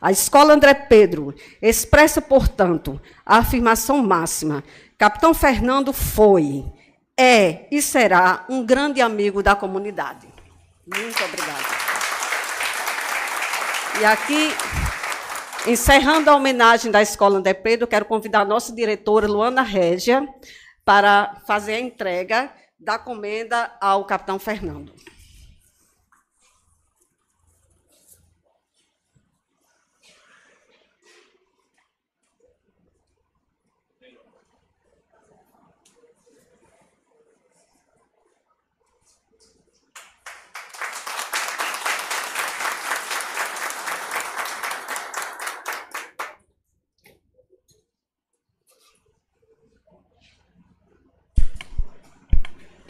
A 0.00 0.10
Escola 0.10 0.52
André 0.52 0.74
Pedro 0.74 1.32
expressa, 1.60 2.20
portanto, 2.20 3.00
a 3.24 3.38
afirmação 3.38 4.02
máxima 4.02 4.64
Capitão 5.02 5.34
Fernando 5.34 5.92
foi, 5.92 6.64
é 7.18 7.66
e 7.72 7.82
será 7.82 8.46
um 8.48 8.64
grande 8.64 9.00
amigo 9.00 9.42
da 9.42 9.56
comunidade. 9.56 10.28
Muito 10.86 11.24
obrigada. 11.24 11.66
E 14.00 14.04
aqui, 14.04 14.54
encerrando 15.66 16.30
a 16.30 16.36
homenagem 16.36 16.92
da 16.92 17.02
Escola 17.02 17.36
André 17.40 17.52
Pedro, 17.52 17.88
quero 17.88 18.04
convidar 18.04 18.42
a 18.42 18.44
nossa 18.44 18.72
diretora, 18.72 19.26
Luana 19.26 19.62
Régia, 19.62 20.24
para 20.84 21.42
fazer 21.48 21.74
a 21.74 21.80
entrega 21.80 22.52
da 22.78 22.96
comenda 22.96 23.76
ao 23.80 24.04
capitão 24.04 24.38
Fernando. 24.38 24.94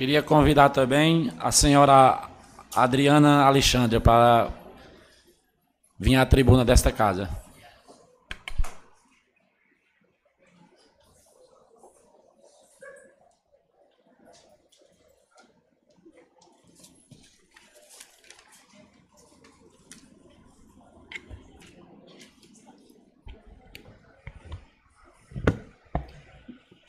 Queria 0.02 0.20
convidar 0.20 0.70
também 0.70 1.30
a 1.38 1.52
senhora 1.52 2.22
Adriana 2.74 3.44
Alexandre 3.44 4.00
para 4.00 4.48
vir 5.96 6.16
à 6.16 6.26
tribuna 6.26 6.64
desta 6.64 6.90
casa. 6.90 7.30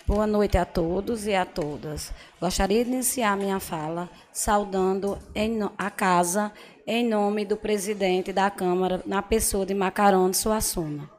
Boa 0.05 0.27
noite 0.27 0.57
a 0.57 0.65
todos 0.65 1.25
e 1.27 1.33
a 1.33 1.45
todas. 1.45 2.11
Gostaria 2.37 2.83
de 2.83 2.91
iniciar 2.91 3.37
minha 3.37 3.57
fala 3.57 4.09
saudando 4.33 5.17
a 5.77 5.89
casa 5.89 6.51
em 6.85 7.07
nome 7.07 7.45
do 7.45 7.55
presidente 7.55 8.33
da 8.33 8.51
Câmara, 8.51 9.01
na 9.05 9.21
pessoa 9.21 9.65
de 9.65 9.73
Macarão 9.73 10.29
de 10.29 10.35
Suassuna, 10.35 11.09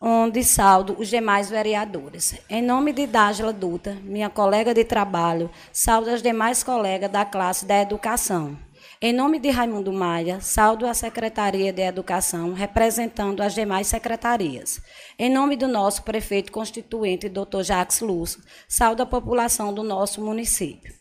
onde 0.00 0.42
saldo 0.42 0.96
os 0.98 1.08
demais 1.08 1.50
vereadores. 1.50 2.34
Em 2.48 2.62
nome 2.62 2.94
de 2.94 3.06
Dágila 3.06 3.52
Duta, 3.52 3.94
minha 4.02 4.30
colega 4.30 4.72
de 4.72 4.82
trabalho, 4.82 5.50
saldo 5.70 6.08
as 6.08 6.22
demais 6.22 6.62
colegas 6.62 7.10
da 7.10 7.26
classe 7.26 7.66
da 7.66 7.78
educação. 7.78 8.56
Em 9.06 9.12
nome 9.12 9.38
de 9.38 9.50
Raimundo 9.50 9.92
Maia, 9.92 10.40
saldo 10.40 10.86
a 10.86 10.94
Secretaria 10.94 11.70
de 11.70 11.82
Educação, 11.82 12.54
representando 12.54 13.42
as 13.42 13.54
demais 13.54 13.86
secretarias. 13.86 14.80
Em 15.18 15.28
nome 15.30 15.56
do 15.56 15.68
nosso 15.68 16.02
prefeito 16.04 16.50
constituinte, 16.50 17.28
Dr. 17.28 17.60
Jacques 17.60 18.00
Lúcio, 18.00 18.42
saldo 18.66 19.02
a 19.02 19.06
população 19.06 19.74
do 19.74 19.82
nosso 19.82 20.24
município. 20.24 20.94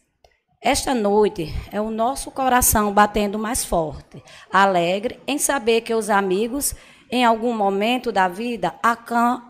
Esta 0.62 0.94
noite 0.94 1.48
é 1.72 1.80
o 1.80 1.90
nosso 1.90 2.30
coração 2.30 2.92
batendo 2.92 3.40
mais 3.40 3.64
forte, 3.64 4.22
alegre 4.52 5.22
em 5.26 5.38
saber 5.38 5.80
que 5.80 5.94
os 5.94 6.10
amigos, 6.10 6.76
em 7.10 7.24
algum 7.24 7.56
momento 7.56 8.12
da 8.12 8.28
vida, 8.28 8.76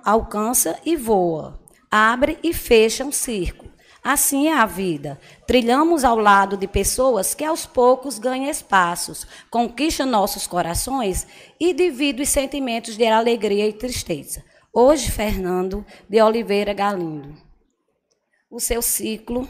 alcança 0.05 0.80
e 0.85 0.95
voa, 0.95 1.59
abre 1.89 2.38
e 2.43 2.53
fecha 2.53 3.03
um 3.03 3.11
círculo 3.11 3.73
Assim 4.03 4.47
é 4.47 4.53
a 4.53 4.65
vida. 4.65 5.17
Trilhamos 5.47 6.03
ao 6.03 6.17
lado 6.17 6.57
de 6.57 6.67
pessoas 6.67 7.34
que 7.34 7.45
aos 7.45 7.65
poucos 7.65 8.19
ganham 8.19 8.49
espaços, 8.49 9.25
conquistam 9.49 10.05
nossos 10.05 10.45
corações 10.45 11.25
e 11.57 11.73
dividem 11.73 12.23
os 12.23 12.30
sentimentos 12.30 12.97
de 12.97 13.05
alegria 13.05 13.65
e 13.65 13.71
tristeza. 13.71 14.43
Hoje, 14.73 15.09
Fernando 15.09 15.85
de 16.09 16.21
Oliveira 16.21 16.73
Galindo. 16.73 17.34
O 18.51 18.59
seu 18.59 18.81
ciclo 18.81 19.47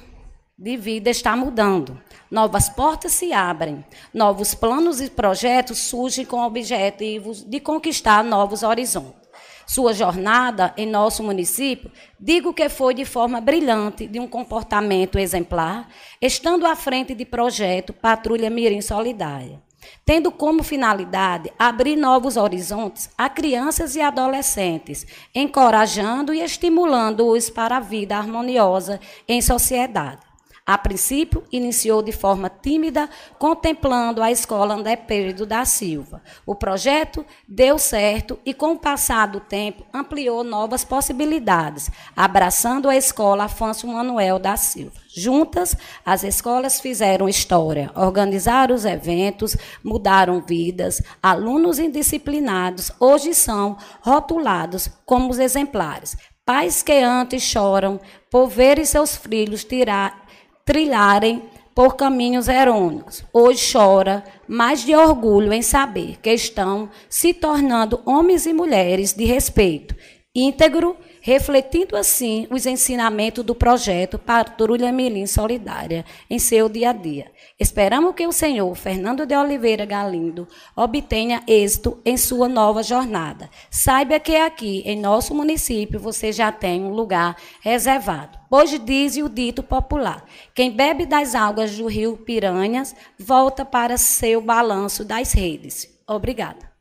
de 0.55 0.77
vida 0.77 1.09
está 1.09 1.35
mudando. 1.35 1.99
Novas 2.29 2.69
portas 2.69 3.11
se 3.13 3.33
abrem, 3.33 3.83
novos 4.13 4.53
planos 4.53 5.01
e 5.01 5.09
projetos 5.09 5.79
surgem 5.79 6.25
com 6.25 6.39
objetivos 6.45 7.41
de 7.43 7.59
conquistar 7.59 8.23
novos 8.23 8.61
horizontes 8.61 9.22
sua 9.65 9.93
jornada 9.93 10.73
em 10.77 10.85
nosso 10.85 11.23
município, 11.23 11.91
digo 12.19 12.53
que 12.53 12.67
foi 12.69 12.93
de 12.93 13.05
forma 13.05 13.39
brilhante, 13.39 14.07
de 14.07 14.19
um 14.19 14.27
comportamento 14.27 15.17
exemplar, 15.17 15.87
estando 16.21 16.65
à 16.65 16.75
frente 16.75 17.13
de 17.13 17.25
projeto 17.25 17.93
Patrulha 17.93 18.49
Mirim 18.49 18.81
Solidária, 18.81 19.61
tendo 20.05 20.31
como 20.31 20.63
finalidade 20.63 21.51
abrir 21.57 21.95
novos 21.95 22.37
horizontes 22.37 23.09
a 23.17 23.29
crianças 23.29 23.95
e 23.95 24.01
adolescentes, 24.01 25.05
encorajando 25.33 26.33
e 26.33 26.41
estimulando-os 26.41 27.49
para 27.49 27.77
a 27.77 27.79
vida 27.79 28.17
harmoniosa 28.17 28.99
em 29.27 29.41
sociedade. 29.41 30.32
A 30.65 30.77
princípio, 30.77 31.43
iniciou 31.51 32.01
de 32.01 32.13
forma 32.13 32.49
tímida, 32.49 33.09
contemplando 33.37 34.23
a 34.23 34.31
escola 34.31 34.75
André 34.75 34.95
Pedro 34.95 35.45
da 35.45 35.65
Silva. 35.65 36.23
O 36.45 36.55
projeto 36.55 37.25
deu 37.45 37.77
certo 37.77 38.39
e, 38.45 38.53
com 38.53 38.71
o 38.71 38.79
passar 38.79 39.27
do 39.27 39.41
tempo, 39.41 39.85
ampliou 39.93 40.41
novas 40.41 40.85
possibilidades, 40.85 41.91
abraçando 42.15 42.87
a 42.87 42.95
escola 42.95 43.43
Afonso 43.43 43.87
Manuel 43.87 44.39
da 44.39 44.55
Silva. 44.55 45.01
Juntas, 45.13 45.75
as 46.05 46.23
escolas 46.23 46.79
fizeram 46.79 47.27
história, 47.27 47.91
organizaram 47.93 48.73
os 48.73 48.85
eventos, 48.85 49.57
mudaram 49.83 50.39
vidas. 50.39 51.01
Alunos 51.21 51.77
indisciplinados 51.77 52.89
hoje 53.01 53.33
são 53.33 53.75
rotulados 53.99 54.89
como 55.05 55.33
exemplares. 55.41 56.15
Pais 56.45 56.83
que 56.83 56.91
antes 56.91 57.41
choram 57.41 58.01
por 58.29 58.47
verem 58.47 58.83
seus 58.83 59.15
filhos 59.15 59.63
tirar, 59.63 60.22
trilharem 60.65 61.43
por 61.75 61.95
caminhos 61.95 62.47
erôneos. 62.47 63.23
Hoje 63.33 63.73
chora, 63.73 64.23
mas 64.47 64.85
de 64.85 64.95
orgulho 64.95 65.51
em 65.51 65.61
saber 65.61 66.17
que 66.21 66.31
estão 66.31 66.89
se 67.09 67.33
tornando 67.33 68.01
homens 68.05 68.45
e 68.45 68.53
mulheres 68.53 69.13
de 69.13 69.25
respeito, 69.25 69.95
íntegro, 70.35 70.95
refletindo 71.23 71.95
assim 71.95 72.45
os 72.51 72.65
ensinamentos 72.65 73.45
do 73.45 73.55
projeto 73.55 74.19
Patrulha 74.19 74.91
Mirim 74.91 75.25
Solidária 75.25 76.03
em 76.29 76.37
seu 76.37 76.67
dia 76.67 76.89
a 76.89 76.93
dia. 76.93 77.31
Esperamos 77.57 78.13
que 78.13 78.27
o 78.27 78.31
senhor 78.33 78.75
Fernando 78.75 79.25
de 79.25 79.33
Oliveira 79.33 79.85
Galindo 79.85 80.45
obtenha 80.75 81.41
êxito 81.47 81.97
em 82.03 82.17
sua 82.17 82.49
nova 82.49 82.83
jornada. 82.83 83.49
Saiba 83.71 84.19
que 84.19 84.35
aqui 84.35 84.83
em 84.85 84.99
nosso 84.99 85.33
município 85.33 85.97
você 85.97 86.29
já 86.33 86.51
tem 86.51 86.83
um 86.83 86.91
lugar 86.91 87.37
reservado. 87.61 88.37
Hoje 88.51 88.77
diz 88.77 89.15
o 89.15 89.29
dito 89.29 89.63
popular: 89.63 90.25
quem 90.53 90.71
bebe 90.71 91.05
das 91.05 91.35
águas 91.35 91.77
do 91.77 91.87
rio 91.87 92.17
Piranhas 92.17 92.93
volta 93.17 93.63
para 93.63 93.95
seu 93.95 94.41
balanço 94.41 95.05
das 95.05 95.31
redes. 95.31 95.87
Obrigada. 96.05 96.72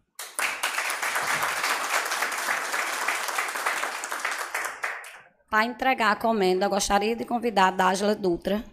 Para 5.53 5.67
entregar 5.67 6.13
a 6.13 6.17
comenda, 6.17 6.67
gostaria 6.67 7.15
de 7.15 7.27
convidar 7.27 7.67
a 7.67 7.71
Dágila 7.73 8.15
Dutra 8.15 8.65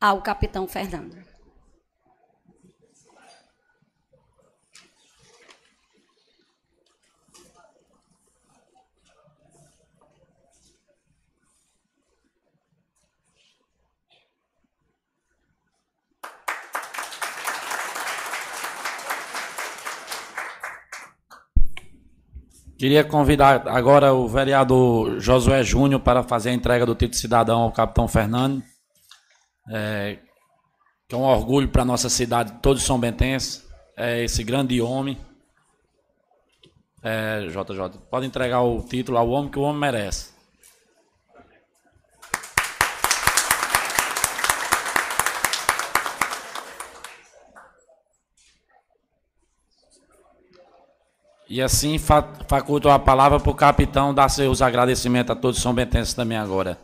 ao 0.00 0.22
capitão 0.22 0.68
Fernando. 0.68 1.16
Queria 22.82 23.04
convidar 23.04 23.68
agora 23.68 24.12
o 24.12 24.26
vereador 24.26 25.20
Josué 25.20 25.62
Júnior 25.62 26.00
para 26.00 26.24
fazer 26.24 26.50
a 26.50 26.52
entrega 26.52 26.84
do 26.84 26.96
título 26.96 27.14
cidadão 27.14 27.60
ao 27.60 27.70
capitão 27.70 28.08
Fernando 28.08 28.60
é, 29.70 30.18
que 31.08 31.14
é 31.14 31.16
um 31.16 31.22
orgulho 31.22 31.68
para 31.68 31.82
a 31.82 31.84
nossa 31.84 32.08
cidade, 32.08 32.54
todos 32.60 32.82
são 32.82 32.98
bentenses, 32.98 33.64
é 33.96 34.24
esse 34.24 34.42
grande 34.42 34.82
homem. 34.82 35.16
É, 37.04 37.46
JJ, 37.46 38.00
pode 38.10 38.26
entregar 38.26 38.62
o 38.62 38.82
título 38.82 39.16
ao 39.16 39.28
homem 39.28 39.48
que 39.48 39.60
o 39.60 39.62
homem 39.62 39.80
merece. 39.80 40.31
E 51.52 51.60
assim 51.60 51.98
faculto 51.98 52.88
a 52.88 52.98
palavra 52.98 53.38
para 53.38 53.50
o 53.50 53.54
capitão 53.54 54.14
dar 54.14 54.30
seus 54.30 54.62
agradecimentos 54.62 55.32
a 55.32 55.36
todos 55.38 55.58
os 55.58 55.62
São 55.62 55.74
também 56.14 56.38
agora. 56.38 56.78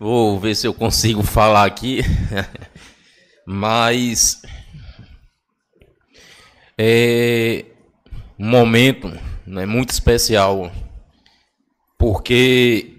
Vou 0.00 0.40
ver 0.40 0.54
se 0.54 0.66
eu 0.66 0.72
consigo 0.72 1.22
falar 1.22 1.66
aqui. 1.66 2.00
Mas 3.46 4.42
é 6.78 7.64
um 8.38 8.48
momento 8.48 9.08
né, 9.46 9.66
muito 9.66 9.90
especial, 9.90 10.72
porque 11.98 12.98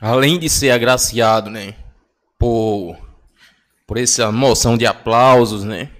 além 0.00 0.38
de 0.38 0.48
ser 0.48 0.70
agraciado 0.70 1.50
né, 1.50 1.74
por, 2.38 2.96
por 3.86 3.98
essa 3.98 4.30
moção 4.32 4.76
de 4.76 4.86
aplausos, 4.86 5.64
né, 5.64 5.90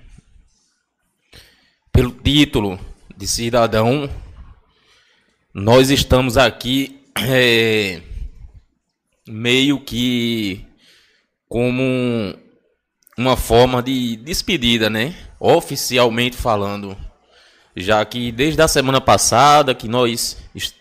pelo 1.92 2.10
título 2.10 2.78
de 3.16 3.26
cidadão, 3.26 4.10
nós 5.54 5.88
estamos 5.88 6.36
aqui 6.36 7.02
é, 7.18 8.02
meio 9.26 9.80
que 9.80 10.66
como 11.48 12.34
uma 13.18 13.36
forma 13.36 13.82
de 13.82 14.16
despedida, 14.16 14.90
né? 14.90 15.14
Oficialmente 15.40 16.36
falando, 16.36 16.96
já 17.74 18.04
que 18.04 18.30
desde 18.32 18.60
a 18.62 18.68
semana 18.68 19.00
passada 19.00 19.74
que 19.74 19.88
nós 19.88 20.36
est- 20.54 20.74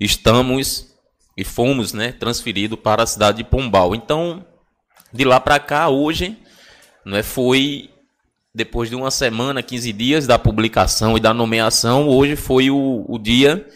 estamos 0.00 0.86
e 1.36 1.44
fomos, 1.44 1.92
né, 1.92 2.12
transferidos 2.12 2.78
para 2.78 3.02
a 3.02 3.06
cidade 3.06 3.38
de 3.38 3.44
Pombal. 3.44 3.94
Então, 3.94 4.44
de 5.12 5.24
lá 5.24 5.40
para 5.40 5.58
cá 5.58 5.88
hoje, 5.88 6.36
não 7.04 7.16
é, 7.16 7.22
foi 7.22 7.88
depois 8.54 8.90
de 8.90 8.94
uma 8.94 9.10
semana, 9.10 9.62
15 9.62 9.92
dias 9.94 10.26
da 10.26 10.38
publicação 10.38 11.16
e 11.16 11.20
da 11.20 11.32
nomeação, 11.32 12.06
hoje 12.08 12.36
foi 12.36 12.70
o, 12.70 13.04
o 13.08 13.18
dia 13.18 13.66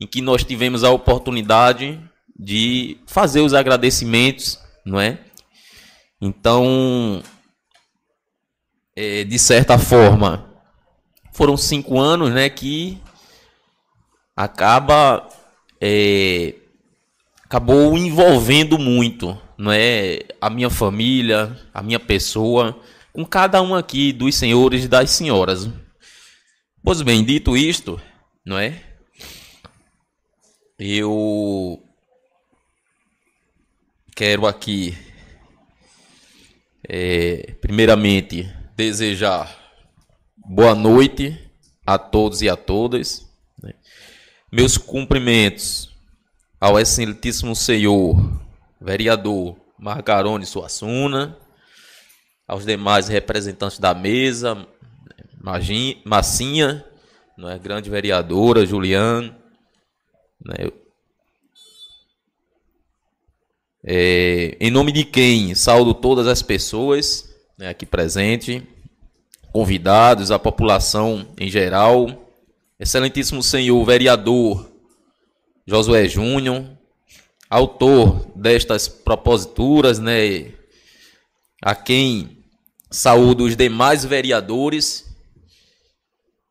em 0.00 0.06
que 0.06 0.20
nós 0.20 0.44
tivemos 0.44 0.84
a 0.84 0.90
oportunidade 0.90 2.00
de 2.38 2.98
fazer 3.06 3.40
os 3.40 3.52
agradecimentos, 3.52 4.58
não 4.86 5.00
é? 5.00 5.18
Então, 6.24 7.20
é, 8.94 9.24
de 9.24 9.36
certa 9.40 9.76
forma, 9.76 10.48
foram 11.32 11.56
cinco 11.56 11.98
anos, 11.98 12.30
né, 12.30 12.48
que 12.48 12.96
acaba 14.36 15.28
é, 15.80 16.54
acabou 17.42 17.98
envolvendo 17.98 18.78
muito, 18.78 19.36
não 19.58 19.72
é, 19.72 20.20
a 20.40 20.48
minha 20.48 20.70
família, 20.70 21.58
a 21.74 21.82
minha 21.82 21.98
pessoa, 21.98 22.80
com 23.12 23.24
cada 23.26 23.60
um 23.60 23.74
aqui 23.74 24.12
dos 24.12 24.36
senhores 24.36 24.84
e 24.84 24.88
das 24.88 25.10
senhoras. 25.10 25.68
Pois 26.84 27.02
bem, 27.02 27.24
dito 27.24 27.56
isto, 27.56 28.00
não 28.46 28.56
é? 28.56 28.80
Eu 30.78 31.82
quero 34.14 34.46
aqui, 34.46 34.96
é, 36.88 37.54
primeiramente, 37.60 38.48
desejar 38.76 39.56
boa 40.36 40.74
noite 40.74 41.38
a 41.86 41.98
todos 41.98 42.42
e 42.42 42.48
a 42.48 42.56
todas. 42.56 43.28
né? 43.62 43.72
Meus 44.50 44.76
cumprimentos 44.76 45.90
ao 46.60 46.78
excelentíssimo 46.78 47.54
senhor 47.56 48.16
vereador 48.80 49.56
Margarone 49.78 50.46
Suassuna, 50.46 51.38
aos 52.46 52.64
demais 52.66 53.08
representantes 53.08 53.78
da 53.78 53.94
mesa, 53.94 54.66
Magin- 55.40 56.00
Massinha, 56.04 56.84
não 57.36 57.48
é, 57.48 57.58
grande 57.58 57.88
vereadora, 57.90 58.66
Juliano, 58.66 59.34
né, 60.44 60.54
é, 63.84 64.56
em 64.60 64.70
nome 64.70 64.92
de 64.92 65.04
quem 65.04 65.54
saúdo 65.54 65.92
todas 65.94 66.26
as 66.26 66.42
pessoas 66.42 67.28
né, 67.58 67.68
aqui 67.68 67.84
presentes, 67.84 68.62
convidados, 69.52 70.30
a 70.30 70.38
população 70.38 71.26
em 71.38 71.50
geral, 71.50 72.30
excelentíssimo 72.78 73.42
senhor 73.42 73.84
vereador 73.84 74.70
Josué 75.66 76.08
Júnior, 76.08 76.64
autor 77.48 78.26
destas 78.34 78.88
proposituras, 78.88 79.98
né, 79.98 80.52
a 81.62 81.74
quem 81.74 82.38
saúdo 82.90 83.44
os 83.44 83.56
demais 83.56 84.04
vereadores 84.04 85.06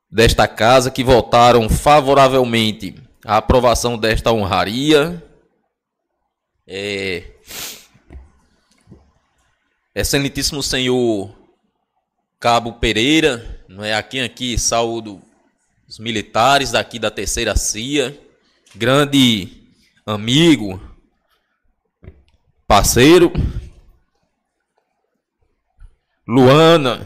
desta 0.10 0.48
casa 0.48 0.92
que 0.92 1.04
votaram 1.04 1.70
favoravelmente 1.70 2.96
à 3.26 3.38
aprovação 3.38 3.98
desta 3.98 4.32
honraria. 4.32 5.24
É, 6.74 7.30
excelentíssimo 9.94 10.64
senhor 10.64 11.38
Cabo 12.40 12.72
Pereira, 12.80 13.62
não 13.68 13.84
é? 13.84 13.94
Aqui 13.94 14.22
aqui 14.22 14.58
saúdo 14.58 15.22
os 15.86 16.00
militares 16.00 16.72
daqui 16.72 16.98
da 16.98 17.12
terceira 17.12 17.58
CIA, 17.58 18.18
grande 18.74 19.68
amigo, 20.06 20.82
parceiro, 22.66 23.34
Luana, 26.26 27.06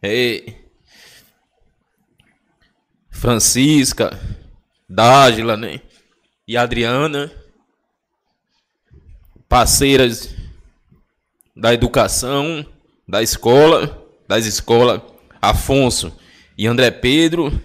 é, 0.00 0.54
Francisca, 3.10 4.16
Dágila, 4.88 5.56
né? 5.56 5.80
E 6.46 6.56
Adriana, 6.56 7.39
parceiras 9.50 10.32
da 11.56 11.74
educação, 11.74 12.64
da 13.06 13.20
escola, 13.20 14.06
das 14.28 14.46
escolas, 14.46 15.02
Afonso 15.42 16.16
e 16.56 16.68
André 16.68 16.92
Pedro. 16.92 17.60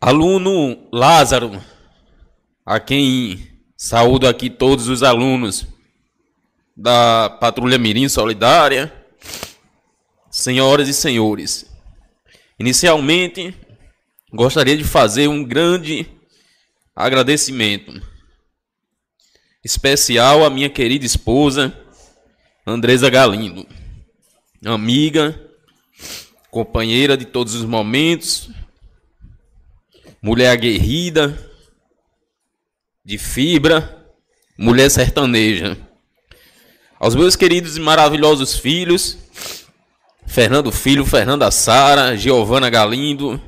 Aluno 0.00 0.88
Lázaro, 0.90 1.62
a 2.64 2.80
quem 2.80 3.46
saúdo 3.76 4.26
aqui 4.26 4.48
todos 4.48 4.88
os 4.88 5.02
alunos 5.02 5.66
da 6.74 7.28
Patrulha 7.28 7.76
Mirim 7.78 8.08
Solidária, 8.08 8.90
senhoras 10.30 10.88
e 10.88 10.94
senhores. 10.94 11.70
Inicialmente, 12.58 13.54
gostaria 14.32 14.76
de 14.76 14.84
fazer 14.84 15.28
um 15.28 15.44
grande 15.44 16.06
agradecimento 16.96 18.00
especial 19.62 20.44
à 20.44 20.50
minha 20.50 20.70
querida 20.70 21.04
esposa, 21.04 21.76
Andresa 22.66 23.10
Galindo, 23.10 23.66
amiga, 24.64 25.38
companheira 26.50 27.16
de 27.16 27.26
todos 27.26 27.54
os 27.54 27.64
momentos, 27.64 28.50
mulher 30.22 30.50
aguerrida, 30.50 31.38
de 33.04 33.18
fibra, 33.18 34.06
mulher 34.56 34.90
sertaneja. 34.90 35.76
Aos 36.98 37.14
meus 37.14 37.36
queridos 37.36 37.76
e 37.76 37.80
maravilhosos 37.80 38.56
filhos, 38.56 39.18
Fernando 40.26 40.72
Filho, 40.72 41.04
Fernanda 41.04 41.50
Sara, 41.50 42.16
Giovana 42.16 42.70
Galindo, 42.70 43.40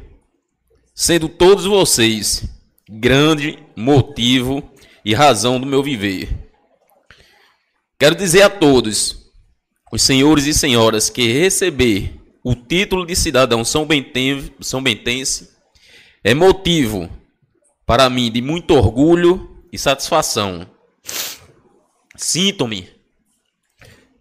sendo 0.94 1.28
todos 1.28 1.64
vocês 1.64 2.44
grande 2.88 3.58
motivo 3.76 4.62
e 5.04 5.12
razão 5.12 5.58
do 5.58 5.66
meu 5.66 5.82
viver. 5.82 6.28
Quero 7.98 8.14
dizer 8.14 8.42
a 8.42 8.50
todos, 8.50 9.32
os 9.92 10.02
senhores 10.02 10.46
e 10.46 10.54
senhoras, 10.54 11.10
que 11.10 11.32
receber 11.32 12.20
o 12.42 12.54
título 12.54 13.06
de 13.06 13.16
cidadão 13.16 13.64
são 13.64 13.86
bentense, 13.86 14.52
são 14.60 14.82
bentense 14.82 15.54
é 16.22 16.32
motivo 16.32 17.10
para 17.84 18.08
mim 18.08 18.30
de 18.30 18.40
muito 18.40 18.72
orgulho 18.74 19.62
e 19.70 19.76
satisfação. 19.76 20.66
Sinto-me, 22.16 22.88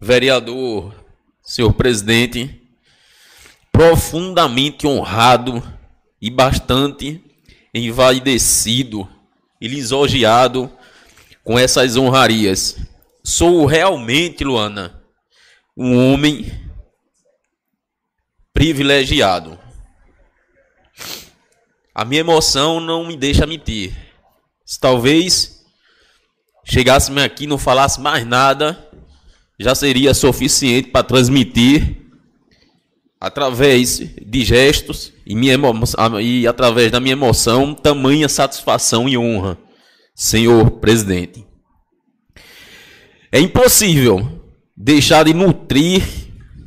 vereador, 0.01 0.93
senhor 1.41 1.71
presidente, 1.73 2.61
profundamente 3.71 4.85
honrado 4.85 5.63
e 6.23 6.29
bastante 6.29 7.21
envaidecido 7.73 9.09
e 9.59 9.67
lisonjeado 9.67 10.71
com 11.43 11.59
essas 11.59 11.97
honrarias. 11.97 12.77
Sou 13.21 13.65
realmente, 13.65 14.41
Luana, 14.41 15.03
um 15.75 16.13
homem 16.13 16.49
privilegiado. 18.53 19.59
A 21.93 22.05
minha 22.05 22.21
emoção 22.21 22.79
não 22.79 23.05
me 23.05 23.17
deixa 23.17 23.45
mentir. 23.45 23.93
Se 24.65 24.79
talvez 24.79 25.65
chegássemos 26.63 27.21
aqui 27.21 27.43
e 27.43 27.47
não 27.47 27.57
falasse 27.57 27.99
mais 27.99 28.25
nada, 28.25 28.89
já 29.59 29.75
seria 29.75 30.13
suficiente 30.13 30.87
para 30.87 31.03
transmitir 31.03 31.97
através 33.19 33.97
de 33.97 34.45
gestos 34.45 35.12
e, 35.25 35.35
minha 35.35 35.53
emo- 35.53 35.73
e 36.21 36.47
através 36.47 36.91
da 36.91 36.99
minha 36.99 37.13
emoção 37.13 37.73
tamanha 37.73 38.27
satisfação 38.29 39.07
e 39.07 39.17
honra, 39.17 39.57
senhor 40.15 40.71
presidente. 40.71 41.45
É 43.31 43.39
impossível 43.39 44.43
deixar 44.75 45.25
de 45.25 45.33
nutrir 45.33 46.03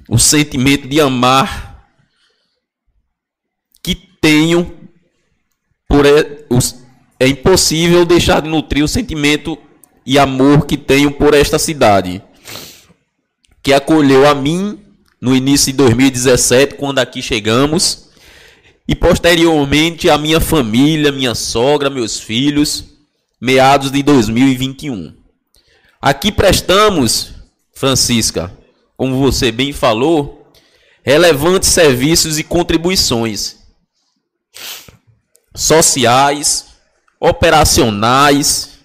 o 0.08 0.18
sentimento 0.18 0.88
de 0.88 1.00
amar 1.00 1.86
que 3.82 3.94
tenho 3.94 4.72
por 5.88 6.04
é 7.18 7.26
impossível 7.28 8.04
deixar 8.04 8.42
de 8.42 8.48
nutrir 8.48 8.84
o 8.84 8.88
sentimento 8.88 9.56
e 10.04 10.18
amor 10.18 10.66
que 10.66 10.76
tenho 10.76 11.10
por 11.10 11.34
esta 11.34 11.58
cidade, 11.58 12.22
que 13.62 13.72
acolheu 13.72 14.28
a 14.28 14.34
mim 14.34 14.78
no 15.20 15.34
início 15.34 15.72
de 15.72 15.78
2017, 15.78 16.74
quando 16.74 16.98
aqui 16.98 17.22
chegamos, 17.22 18.05
e 18.88 18.94
posteriormente 18.94 20.08
a 20.08 20.16
minha 20.16 20.40
família, 20.40 21.10
minha 21.10 21.34
sogra, 21.34 21.90
meus 21.90 22.20
filhos, 22.20 22.84
meados 23.40 23.90
de 23.90 24.02
2021. 24.02 25.14
Aqui 26.00 26.30
prestamos, 26.30 27.34
Francisca, 27.74 28.56
como 28.96 29.18
você 29.18 29.50
bem 29.50 29.72
falou, 29.72 30.50
relevantes 31.02 31.68
serviços 31.68 32.38
e 32.38 32.44
contribuições 32.44 33.56
sociais, 35.54 36.66
operacionais, 37.18 38.78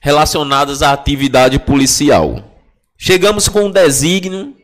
relacionadas 0.00 0.82
à 0.82 0.92
atividade 0.92 1.58
policial. 1.58 2.44
Chegamos 2.96 3.48
com 3.48 3.66
o 3.66 3.72
desígnio 3.72 4.56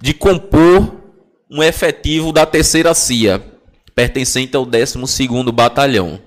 de 0.00 0.12
compor 0.12 1.00
um 1.50 1.62
efetivo 1.62 2.32
da 2.32 2.46
terceira 2.46 2.94
CIA, 2.94 3.42
pertencente 3.94 4.56
ao 4.56 4.66
12º 4.66 5.52
Batalhão, 5.52 6.20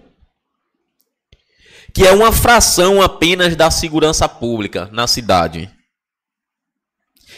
que 1.93 2.05
é 2.05 2.11
uma 2.11 2.31
fração 2.31 3.01
apenas 3.01 3.55
da 3.55 3.69
segurança 3.69 4.27
pública 4.27 4.89
na 4.91 5.07
cidade. 5.07 5.69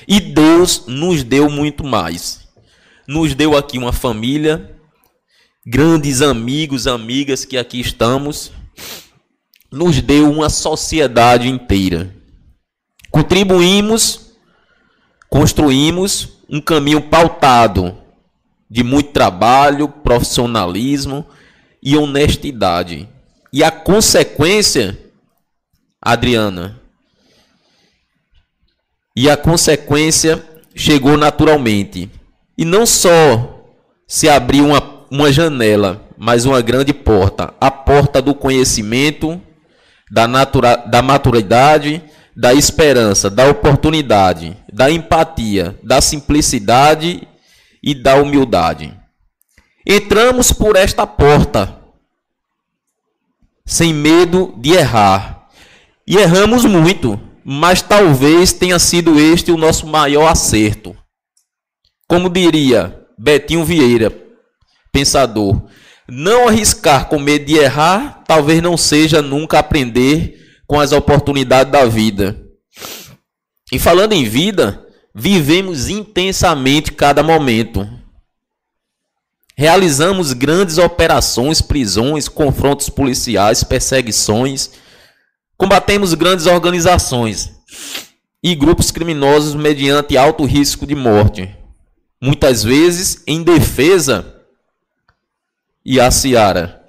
E 0.08 0.20
Deus 0.20 0.86
nos 0.88 1.24
deu 1.24 1.50
muito 1.50 1.84
mais. 1.84 2.48
Nos 3.08 3.34
deu 3.34 3.56
aqui 3.56 3.78
uma 3.78 3.94
família, 3.94 4.78
grandes 5.66 6.22
amigos, 6.22 6.88
amigas 6.88 7.46
que 7.46 7.58
aqui 7.58 7.80
estamos, 7.80 8.52
nos 9.72 10.02
deu 10.02 10.32
uma 10.32 10.50
sociedade 10.50 11.48
inteira. 11.48 12.16
Contribuímos, 13.12 14.38
construímos 15.30 16.40
um 16.50 16.62
caminho 16.62 17.02
pautado 17.02 18.05
de 18.70 18.84
muito 18.84 19.12
trabalho, 19.12 19.88
profissionalismo 19.88 21.26
e 21.82 21.96
honestidade. 21.96 23.08
E 23.54 23.64
a 23.64 23.72
consequência, 23.72 24.98
Adriana, 26.02 26.80
e 29.16 29.30
a 29.30 29.38
consequência 29.38 30.44
chegou 30.76 31.18
naturalmente. 31.18 32.10
E 32.58 32.66
não 32.66 32.86
só 32.86 33.64
se 34.08 34.28
abriu 34.28 34.68
uma, 34.68 35.06
uma 35.10 35.32
janela, 35.32 36.02
mas 36.18 36.46
uma 36.46 36.62
grande 36.62 36.94
porta 36.94 37.54
a 37.60 37.72
porta 37.72 38.22
do 38.22 38.34
conhecimento, 38.34 39.42
da, 40.12 40.28
natura, 40.28 40.76
da 40.76 41.02
maturidade, 41.02 42.02
da 42.36 42.54
esperança, 42.54 43.30
da 43.30 43.48
oportunidade, 43.48 44.58
da 44.72 44.92
empatia, 44.92 45.78
da 45.82 46.02
simplicidade 46.02 47.28
e 47.86 47.94
da 47.94 48.16
humildade. 48.16 48.92
Entramos 49.86 50.52
por 50.52 50.76
esta 50.76 51.06
porta 51.06 51.80
sem 53.66 53.94
medo 53.94 54.54
de 54.58 54.72
errar. 54.74 55.48
E 56.08 56.18
erramos 56.18 56.66
muito, 56.66 57.20
mas 57.44 57.82
talvez 57.82 58.54
tenha 58.54 58.78
sido 58.78 59.20
este 59.20 59.52
o 59.52 59.58
nosso 59.58 59.88
maior 59.88 60.28
acerto. 60.28 60.96
Como 62.08 62.30
diria 62.30 63.06
Betinho 63.18 63.66
Vieira, 63.66 64.12
pensador, 64.92 65.64
não 66.08 66.48
arriscar 66.48 67.08
com 67.08 67.18
medo 67.18 67.46
de 67.46 67.56
errar, 67.56 68.24
talvez 68.28 68.62
não 68.62 68.78
seja 68.78 69.22
nunca 69.22 69.58
aprender 69.58 70.40
com 70.68 70.80
as 70.80 70.92
oportunidades 70.92 71.72
da 71.72 71.86
vida. 71.86 72.40
E 73.72 73.80
falando 73.80 74.14
em 74.14 74.24
vida, 74.24 74.85
vivemos 75.16 75.88
intensamente 75.88 76.92
cada 76.92 77.24
momento. 77.24 77.90
Realizamos 79.56 80.34
grandes 80.34 80.78
operações, 80.78 81.62
prisões, 81.62 82.28
confrontos 82.28 82.90
policiais, 82.90 83.64
perseguições. 83.64 84.72
Combatemos 85.56 86.14
grandes 86.14 86.46
organizações 86.46 87.54
e 88.44 88.54
grupos 88.54 88.92
criminosos 88.92 89.56
mediante 89.56 90.18
alto 90.18 90.44
risco 90.44 90.86
de 90.86 90.94
morte. 90.94 91.56
Muitas 92.22 92.64
vezes 92.64 93.24
em 93.26 93.42
defesa 93.42 94.36
e 95.86 96.02
a 96.02 96.12
seara 96.12 96.84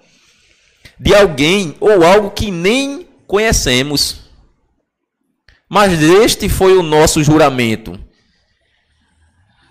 de 0.99 1.15
alguém 1.15 1.77
ou 1.79 2.03
algo 2.03 2.31
que 2.31 2.51
nem 2.51 3.07
conhecemos. 3.29 4.23
Mas 5.69 6.01
este 6.03 6.49
foi 6.49 6.77
o 6.77 6.83
nosso 6.83 7.23
juramento, 7.23 8.01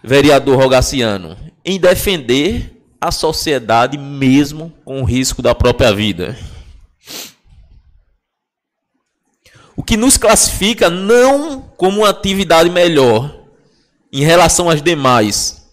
vereador 0.06 0.58
Rogaciano, 0.58 1.36
em 1.64 1.80
defender 1.80 2.80
a 3.02 3.12
sociedade 3.12 3.98
mesmo 3.98 4.72
com 4.86 5.02
o 5.02 5.06
risco 5.06 5.42
da 5.42 5.56
própria 5.56 5.92
vida. 5.92 6.38
O 9.76 9.84
que 9.84 9.98
nos 9.98 10.18
classifica 10.18 10.90
não 10.90 11.62
como 11.62 12.02
uma 12.02 12.10
atividade 12.10 12.70
melhor 12.70 13.44
em 14.12 14.24
relação 14.24 14.70
às 14.70 14.82
demais, 14.82 15.68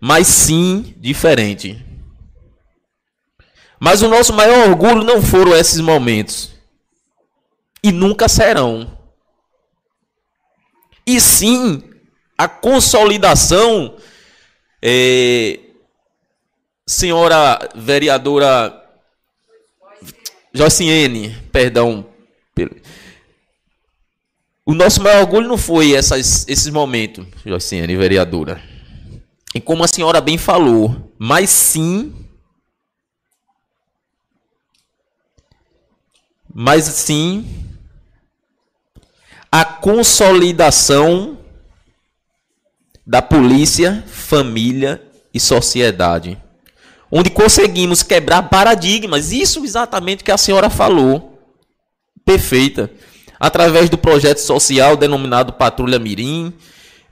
mas 0.00 0.26
sim 0.26 0.94
diferente. 0.98 1.84
Mas 3.78 4.02
o 4.02 4.08
nosso 4.08 4.32
maior 4.32 4.70
orgulho 4.70 5.04
não 5.04 5.22
foram 5.22 5.54
esses 5.54 5.80
momentos. 5.80 6.52
E 7.82 7.92
nunca 7.92 8.28
serão. 8.28 8.98
E 11.06 11.20
sim 11.20 11.82
a 12.36 12.48
consolidação, 12.48 13.96
é, 14.82 15.60
senhora 16.86 17.68
vereadora 17.74 18.82
Jociene, 20.52 21.36
perdão. 21.50 22.06
O 24.66 24.72
nosso 24.74 25.02
maior 25.02 25.20
orgulho 25.20 25.48
não 25.48 25.58
foi 25.58 25.92
essas, 25.92 26.46
esses 26.48 26.68
momentos, 26.68 27.26
Jociene, 27.44 27.96
vereadora. 27.96 28.62
E 29.54 29.60
como 29.60 29.84
a 29.84 29.88
senhora 29.88 30.20
bem 30.20 30.38
falou, 30.38 31.12
mas 31.18 31.50
sim 31.50 32.24
mas 36.54 36.84
sim 36.84 37.44
a 39.50 39.64
consolidação 39.64 41.36
da 43.06 43.20
polícia, 43.20 44.04
família 44.06 45.02
e 45.32 45.38
sociedade. 45.38 46.38
Onde 47.10 47.30
conseguimos 47.30 48.02
quebrar 48.02 48.44
paradigmas, 48.44 49.30
isso 49.30 49.64
exatamente 49.64 50.24
que 50.24 50.32
a 50.32 50.38
senhora 50.38 50.70
falou. 50.70 51.38
Perfeita. 52.24 52.90
Através 53.38 53.90
do 53.90 53.98
projeto 53.98 54.38
social 54.38 54.96
denominado 54.96 55.52
Patrulha 55.52 55.98
Mirim, 55.98 56.52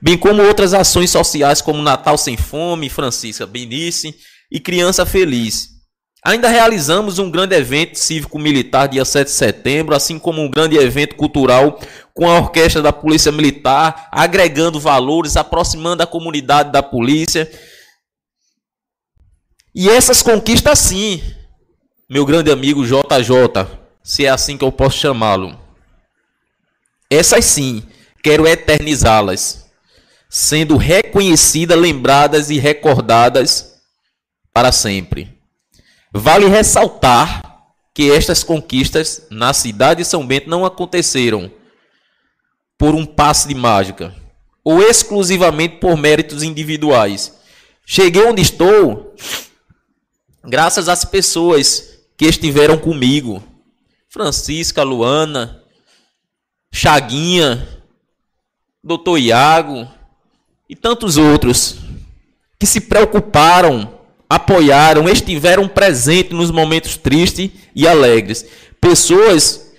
bem 0.01 0.17
como 0.17 0.41
outras 0.41 0.73
ações 0.73 1.11
sociais 1.11 1.61
como 1.61 1.81
Natal 1.81 2.17
Sem 2.17 2.35
Fome, 2.35 2.89
Francisca 2.89 3.45
Benice 3.45 4.15
e 4.51 4.59
Criança 4.59 5.05
Feliz. 5.05 5.72
Ainda 6.25 6.47
realizamos 6.47 7.19
um 7.19 7.29
grande 7.29 7.53
evento 7.53 7.99
cívico-militar 7.99 8.87
dia 8.87 9.03
7 9.03 9.27
de 9.27 9.33
setembro, 9.33 9.93
assim 9.93 10.17
como 10.17 10.41
um 10.41 10.49
grande 10.49 10.77
evento 10.77 11.15
cultural 11.15 11.77
com 12.13 12.29
a 12.29 12.39
orquestra 12.39 12.81
da 12.81 12.93
Polícia 12.93 13.29
Militar, 13.29 14.07
agregando 14.09 14.79
valores, 14.79 15.35
aproximando 15.35 16.01
a 16.01 16.07
comunidade 16.07 16.71
da 16.71 16.81
polícia. 16.81 17.51
E 19.75 19.89
essas 19.89 20.21
conquistas 20.21 20.79
sim, 20.79 21.21
meu 22.09 22.25
grande 22.25 22.49
amigo 22.49 22.85
JJ, 22.85 23.67
se 24.01 24.25
é 24.25 24.29
assim 24.29 24.57
que 24.57 24.63
eu 24.63 24.71
posso 24.71 24.99
chamá-lo. 24.99 25.59
Essas 27.09 27.43
sim, 27.43 27.83
quero 28.23 28.47
eternizá-las, 28.47 29.65
sendo 30.29 30.77
reconhecidas, 30.77 31.77
lembradas 31.77 32.49
e 32.49 32.59
recordadas 32.59 33.73
para 34.53 34.71
sempre. 34.71 35.32
Vale 36.13 36.47
ressaltar 36.47 37.41
que 37.93 38.11
estas 38.11 38.43
conquistas 38.43 39.25
na 39.31 39.51
cidade 39.53 40.03
de 40.03 40.05
São 40.07 40.25
Bento 40.25 40.49
não 40.49 40.63
aconteceram 40.63 41.51
por 42.77 42.93
um 42.93 43.05
passe 43.05 43.47
de 43.47 43.55
mágica 43.55 44.13
ou 44.63 44.81
exclusivamente 44.81 45.77
por 45.77 45.97
méritos 45.97 46.43
individuais. 46.43 47.37
Cheguei 47.85 48.23
onde 48.25 48.41
estou 48.41 49.15
graças 50.43 50.87
às 50.87 51.03
pessoas 51.03 51.99
que 52.15 52.25
estiveram 52.25 52.77
comigo. 52.77 53.43
Francisca, 54.09 54.83
Luana, 54.83 55.63
Chaguinha, 56.71 57.67
Doutor 58.83 59.17
Iago 59.17 59.87
e 60.69 60.75
tantos 60.75 61.17
outros 61.17 61.77
que 62.59 62.67
se 62.67 62.81
preocuparam 62.81 63.92
apoiaram, 64.35 65.07
estiveram 65.07 65.67
presentes 65.67 66.31
nos 66.31 66.49
momentos 66.49 66.97
tristes 66.97 67.51
e 67.75 67.87
alegres. 67.87 68.45
Pessoas 68.81 69.71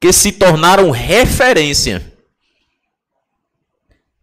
que 0.00 0.12
se 0.12 0.32
tornaram 0.32 0.90
referência. 0.90 2.10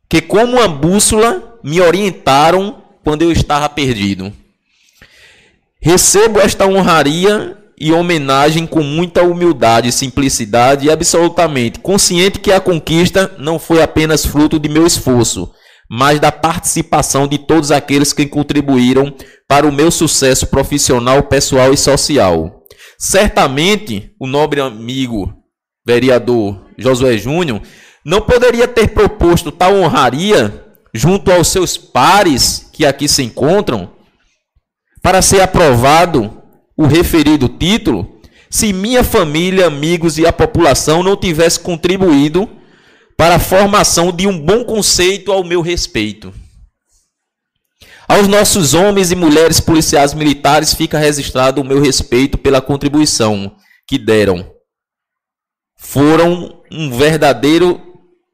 que, 0.09 0.21
como 0.21 0.57
uma 0.57 0.67
bússola, 0.67 1.59
me 1.63 1.79
orientaram 1.79 2.83
quando 3.03 3.21
eu 3.21 3.31
estava 3.31 3.69
perdido. 3.69 4.33
Recebo 5.79 6.39
esta 6.39 6.65
honraria 6.65 7.57
e 7.79 7.93
homenagem 7.93 8.65
com 8.65 8.81
muita 8.81 9.23
humildade, 9.23 9.91
simplicidade 9.91 10.87
e 10.87 10.91
absolutamente 10.91 11.79
consciente 11.79 12.39
que 12.39 12.51
a 12.51 12.59
conquista 12.59 13.35
não 13.37 13.57
foi 13.59 13.81
apenas 13.81 14.25
fruto 14.25 14.59
de 14.59 14.67
meu 14.67 14.85
esforço, 14.85 15.53
mas 15.89 16.19
da 16.19 16.31
participação 16.31 17.27
de 17.27 17.39
todos 17.39 17.71
aqueles 17.71 18.13
que 18.13 18.27
contribuíram 18.27 19.13
para 19.47 19.67
o 19.67 19.71
meu 19.71 19.89
sucesso 19.89 20.47
profissional, 20.47 21.23
pessoal 21.23 21.73
e 21.73 21.77
social. 21.77 22.63
Certamente, 22.97 24.13
o 24.19 24.27
nobre 24.27 24.61
amigo 24.61 25.33
vereador 25.85 26.65
Josué 26.77 27.17
Júnior 27.17 27.61
não 28.05 28.21
poderia 28.21 28.67
ter 28.67 28.89
proposto 28.89 29.51
tal 29.51 29.73
honraria 29.75 30.65
junto 30.93 31.31
aos 31.31 31.47
seus 31.47 31.77
pares 31.77 32.69
que 32.71 32.85
aqui 32.85 33.07
se 33.07 33.23
encontram 33.23 33.91
para 35.01 35.21
ser 35.21 35.41
aprovado 35.41 36.41
o 36.77 36.85
referido 36.85 37.49
título 37.49 38.19
se 38.49 38.73
minha 38.73 39.03
família, 39.03 39.67
amigos 39.67 40.17
e 40.17 40.25
a 40.25 40.33
população 40.33 41.03
não 41.03 41.15
tivesse 41.15 41.59
contribuído 41.59 42.49
para 43.19 43.35
a 43.35 43.39
formação 43.39 44.13
de 44.13 44.27
um 44.27 44.39
bom 44.39 44.63
conceito 44.63 45.29
ao 45.29 45.43
meu 45.43 45.59
respeito. 45.59 46.33
Aos 48.07 48.29
nossos 48.29 48.73
homens 48.73 49.11
e 49.11 49.15
mulheres 49.15 49.59
policiais 49.59 50.13
militares 50.13 50.73
fica 50.73 50.97
registrado 50.97 51.59
o 51.59 51.65
meu 51.65 51.81
respeito 51.81 52.37
pela 52.37 52.61
contribuição 52.61 53.57
que 53.85 53.97
deram. 53.97 54.49
Foram 55.75 56.61
um 56.71 56.89
verdadeiro 56.97 57.81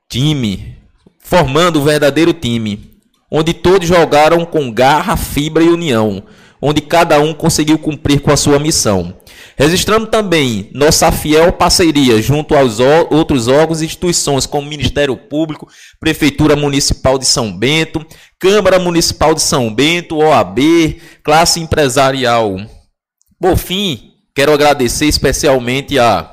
time, 0.08 0.78
formando 1.18 1.82
um 1.82 1.84
verdadeiro 1.84 2.32
time, 2.32 3.02
onde 3.32 3.56
todos 3.56 3.88
jogaram 3.88 4.46
com 4.46 4.72
garra, 4.72 5.18
fibra 5.18 5.64
e 5.64 5.70
união, 5.70 6.22
onde 6.62 6.80
cada 6.80 7.20
um 7.20 7.34
conseguiu 7.34 7.80
cumprir 7.80 8.22
com 8.22 8.32
a 8.32 8.38
sua 8.38 8.60
missão. 8.60 9.18
Registrando 9.58 10.08
também 10.08 10.70
nossa 10.74 11.12
fiel 11.12 11.54
parceria 11.54 12.22
junto 12.22 12.56
aos 12.56 12.80
outros 12.80 13.48
órgãos 13.48 13.82
e 13.82 13.86
instituições, 13.86 14.46
como 14.46 14.68
Ministério 14.68 15.16
Público, 15.16 15.68
Prefeitura 16.00 16.56
Municipal 16.56 17.18
de 17.18 17.26
São 17.26 17.58
Bento, 17.58 18.06
Câmara 18.38 18.80
Municipal 18.80 19.34
de 19.34 19.42
São 19.42 19.74
Bento, 19.74 20.18
OAB, 20.18 20.60
classe 21.24 21.60
empresarial. 21.60 22.58
Por 23.40 23.58
fim, 23.58 24.12
quero 24.36 24.54
agradecer 24.54 25.06
especialmente 25.06 25.98
a 25.98 26.32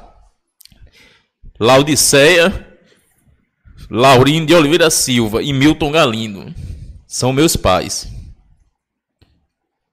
Laudiceia, 1.60 2.66
Laurindo 3.88 4.46
de 4.46 4.54
Oliveira 4.54 4.90
Silva 4.90 5.42
e 5.42 5.52
Milton 5.52 5.92
Galindo. 5.92 6.52
São 7.06 7.32
meus 7.32 7.56
pais 7.56 8.10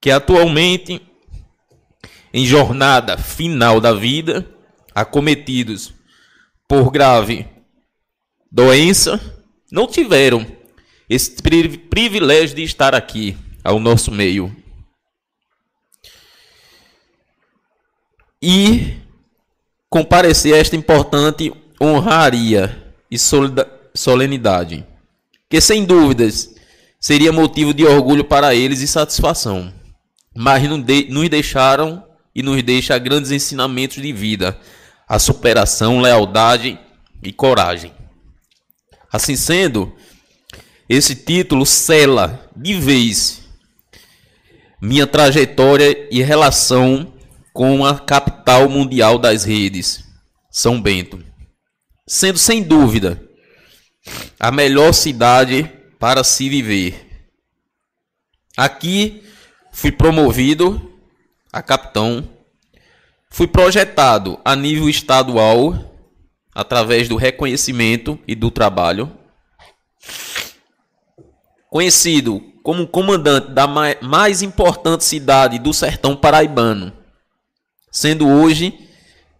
que 0.02 0.10
atualmente, 0.10 1.02
em 2.34 2.46
jornada 2.46 3.18
final 3.18 3.80
da 3.82 3.94
vida, 3.94 4.46
acometidos 4.94 5.94
por 6.68 6.92
grave 6.92 7.48
doença, 8.52 9.20
não 9.72 9.88
tiveram 9.88 10.46
esse 11.10 11.36
privilégio 11.90 12.56
de 12.56 12.64
estar 12.64 12.94
aqui 12.94 13.38
ao 13.64 13.80
nosso 13.80 14.12
meio. 14.12 14.56
E 18.42 18.98
comparecer 19.90 20.54
a 20.54 20.58
esta 20.58 20.76
importante 20.76 21.52
honraria 21.82 22.94
e 23.12 23.18
solenidade, 23.94 24.86
que 25.50 25.60
sem 25.60 25.84
dúvidas 25.84 26.56
seria 27.00 27.32
motivo 27.32 27.74
de 27.74 27.86
orgulho 27.86 28.24
para 28.24 28.54
eles 28.54 28.82
e 28.82 28.88
satisfação 28.88 29.74
mas 30.42 30.64
nos 31.10 31.30
deixaram 31.30 32.02
e 32.34 32.44
nos 32.44 32.62
deixa 32.64 32.98
grandes 32.98 33.32
ensinamentos 33.32 34.02
de 34.02 34.14
vida, 34.14 34.60
a 35.08 35.20
superação, 35.20 36.00
lealdade 36.00 36.80
e 37.24 37.32
coragem. 37.34 37.94
Assim 39.12 39.36
sendo, 39.36 39.94
esse 40.88 41.16
título 41.16 41.66
cela 41.66 42.50
de 42.56 42.76
vez 42.76 43.40
minha 44.82 45.06
trajetória 45.06 46.08
e 46.10 46.22
relação 46.22 47.14
com 47.54 47.86
a 47.86 48.00
capital 48.00 48.70
mundial 48.70 49.18
das 49.18 49.44
redes, 49.44 50.06
São 50.50 50.82
Bento, 50.82 51.24
sendo 52.08 52.38
sem 52.38 52.64
dúvida 52.64 53.22
a 54.40 54.52
melhor 54.52 54.94
cidade 54.94 55.70
para 56.00 56.24
se 56.24 56.48
viver. 56.48 57.08
Aqui 58.56 59.24
fui 59.72 59.92
promovido 59.92 60.89
a 61.52 61.62
capitão, 61.62 62.28
fui 63.30 63.48
projetado 63.48 64.40
a 64.44 64.56
nível 64.56 64.90
estadual 64.90 65.90
através 66.54 67.08
do 67.08 67.16
reconhecimento 67.16 68.20
e 68.28 68.36
do 68.36 68.52
trabalho, 68.52 69.12
conhecido 71.70 72.42
como 72.64 72.88
comandante 72.88 73.52
da 73.52 73.66
mais 73.68 74.42
importante 74.42 75.04
cidade 75.04 75.58
do 75.60 75.74
sertão 75.74 76.16
paraibano, 76.16 76.92
sendo 77.92 78.28
hoje 78.28 78.88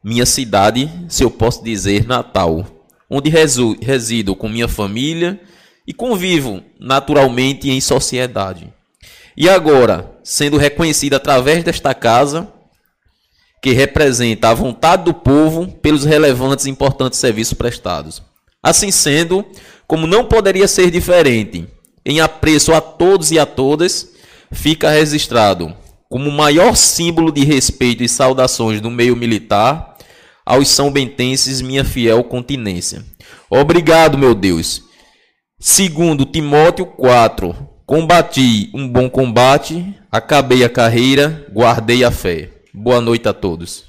minha 0.04 0.26
cidade, 0.26 0.90
se 1.10 1.24
eu 1.24 1.30
posso 1.30 1.64
dizer, 1.64 2.08
natal, 2.08 2.66
onde 3.10 3.30
resido 3.30 4.36
com 4.36 4.48
minha 4.48 4.68
família 4.68 5.40
e 5.86 5.94
convivo 5.94 6.64
naturalmente 6.80 7.70
em 7.70 7.82
sociedade. 7.82 8.74
E 9.40 9.48
agora, 9.48 10.20
sendo 10.22 10.58
reconhecida 10.58 11.16
através 11.16 11.64
desta 11.64 11.94
casa, 11.94 12.52
que 13.64 13.72
representa 13.72 14.50
a 14.50 14.54
vontade 14.54 15.06
do 15.06 15.14
povo 15.14 15.66
pelos 15.66 16.04
relevantes 16.04 16.66
e 16.66 16.70
importantes 16.70 17.20
serviços 17.20 17.54
prestados. 17.54 18.22
Assim 18.62 18.92
sendo, 18.92 19.46
como 19.88 20.06
não 20.06 20.26
poderia 20.26 20.68
ser 20.68 20.92
diferente, 20.92 21.66
em 22.06 22.20
apreço 22.20 22.74
a 22.74 22.82
todos 22.82 23.32
e 23.32 23.40
a 23.40 23.46
todas, 23.46 24.10
fica 24.52 24.90
registrado 24.90 25.74
como 26.10 26.30
o 26.30 26.34
maior 26.34 26.76
símbolo 26.76 27.32
de 27.32 27.46
respeito 27.46 28.04
e 28.04 28.10
saudações 28.10 28.82
do 28.82 28.90
meio 28.90 29.16
militar 29.16 29.96
aos 30.46 30.68
são 30.68 30.92
bentenses 30.92 31.62
minha 31.62 31.86
fiel 31.86 32.24
continência. 32.24 33.06
Obrigado, 33.50 34.18
meu 34.18 34.36
Deus. 34.36 34.84
Segundo 35.60 36.26
Timóteo 36.26 36.86
4, 36.88 37.69
Combati 37.90 38.70
um 38.72 38.88
bom 38.88 39.10
combate, 39.10 39.96
acabei 40.12 40.64
a 40.64 40.70
carreira, 40.70 41.48
guardei 41.52 42.04
a 42.04 42.12
fé. 42.12 42.50
Boa 42.72 43.02
noite 43.02 43.28
a 43.28 43.34
todos. 43.34 43.89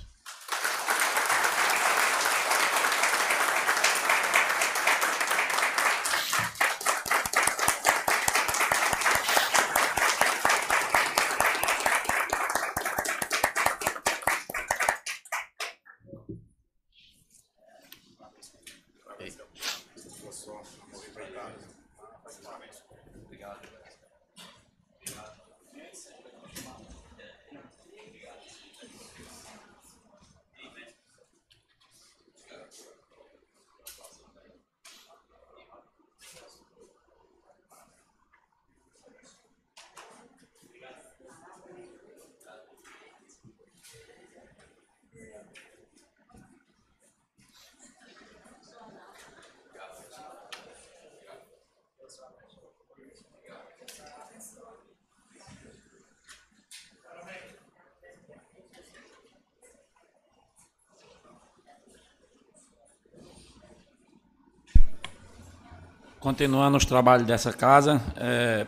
Continuando 66.21 66.77
os 66.77 66.85
trabalhos 66.85 67.27
dessa 67.27 67.51
casa, 67.51 67.99
é, 68.15 68.67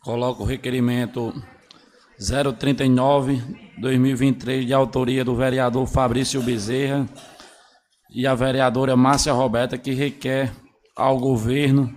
coloco 0.00 0.42
o 0.42 0.46
requerimento 0.46 1.32
039-2023 2.20 4.66
de 4.66 4.74
autoria 4.74 5.24
do 5.24 5.36
vereador 5.36 5.86
Fabrício 5.86 6.42
Bezerra 6.42 7.08
e 8.10 8.26
a 8.26 8.34
vereadora 8.34 8.96
Márcia 8.96 9.32
Roberta, 9.32 9.78
que 9.78 9.92
requer 9.92 10.52
ao 10.96 11.20
governo 11.20 11.94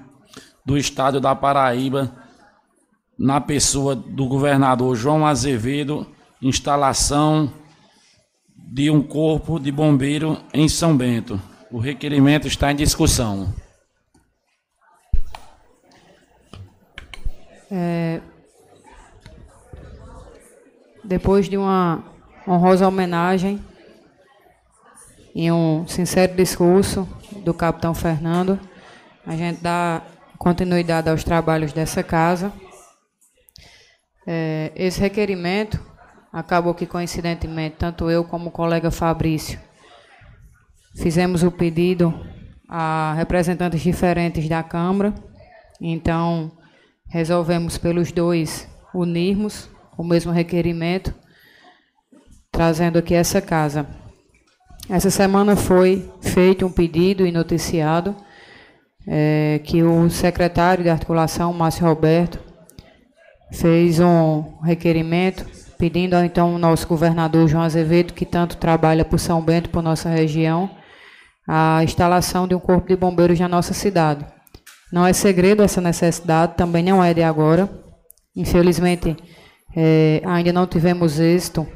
do 0.64 0.77
estado 0.77 1.19
da 1.19 1.35
Paraíba, 1.35 2.15
na 3.17 3.41
pessoa 3.41 3.95
do 3.95 4.27
governador 4.27 4.95
João 4.95 5.25
Azevedo, 5.25 6.06
instalação 6.39 7.51
de 8.56 8.91
um 8.91 9.01
corpo 9.01 9.59
de 9.59 9.72
bombeiro 9.72 10.38
em 10.53 10.69
São 10.69 10.95
Bento. 10.95 11.41
O 11.72 11.80
requerimento 11.80 12.48
está 12.48 12.72
em 12.72 12.75
discussão. 12.75 13.51
É, 17.72 18.22
depois 21.03 21.48
de 21.48 21.57
uma 21.57 22.03
honrosa 22.48 22.88
homenagem 22.88 23.64
e 25.35 25.51
um 25.51 25.88
sincero 25.88 26.35
discurso 26.35 27.07
do 27.43 27.53
capitão 27.53 27.93
Fernando, 27.93 28.59
a 29.25 29.35
gente 29.35 29.61
dá 29.61 30.01
continuidade 30.38 31.09
aos 31.09 31.23
trabalhos 31.23 31.72
dessa 31.72 32.01
casa. 32.01 32.51
É, 34.25 34.72
esse 34.75 34.99
requerimento 34.99 35.80
acabou 36.31 36.73
que, 36.73 36.85
coincidentemente, 36.85 37.75
tanto 37.77 38.09
eu 38.09 38.23
como 38.23 38.49
o 38.49 38.51
colega 38.51 38.91
Fabrício 38.91 39.59
fizemos 40.95 41.43
o 41.43 41.51
pedido 41.51 42.14
a 42.67 43.14
representantes 43.15 43.81
diferentes 43.81 44.48
da 44.48 44.61
Câmara, 44.61 45.14
então 45.80 46.51
resolvemos 47.09 47.77
pelos 47.77 48.11
dois 48.11 48.67
unirmos 48.93 49.69
o 49.97 50.03
mesmo 50.03 50.31
requerimento, 50.31 51.13
trazendo 52.51 52.97
aqui 52.97 53.13
essa 53.13 53.41
casa. 53.41 53.85
Essa 54.89 55.09
semana 55.09 55.55
foi 55.55 56.09
feito 56.21 56.65
um 56.65 56.71
pedido 56.71 57.25
e 57.25 57.31
noticiado 57.31 58.15
é, 59.07 59.59
que 59.63 59.83
o 59.83 60.09
secretário 60.09 60.83
de 60.83 60.89
articulação, 60.89 61.51
Márcio 61.53 61.85
Roberto, 61.85 62.39
fez 63.51 63.99
um 63.99 64.59
requerimento 64.61 65.45
pedindo 65.77 66.13
ao 66.13 66.23
então 66.23 66.57
nosso 66.57 66.88
governador 66.88 67.47
João 67.47 67.63
Azevedo, 67.63 68.13
que 68.13 68.25
tanto 68.25 68.57
trabalha 68.57 69.05
por 69.05 69.19
São 69.19 69.41
Bento, 69.41 69.69
por 69.69 69.81
nossa 69.81 70.09
região, 70.09 70.69
a 71.47 71.83
instalação 71.83 72.47
de 72.47 72.53
um 72.53 72.59
corpo 72.59 72.88
de 72.88 72.95
bombeiros 72.95 73.39
na 73.39 73.47
nossa 73.47 73.73
cidade. 73.73 74.25
Não 74.92 75.06
é 75.06 75.14
segredo 75.14 75.61
essa 75.61 75.80
necessidade, 75.80 76.56
também 76.56 76.84
não 76.84 77.03
é 77.03 77.14
de 77.14 77.22
agora. 77.22 77.69
Infelizmente, 78.35 79.16
é, 79.76 80.22
ainda 80.26 80.51
não 80.51 80.66
tivemos 80.66 81.19
êxito 81.19 81.68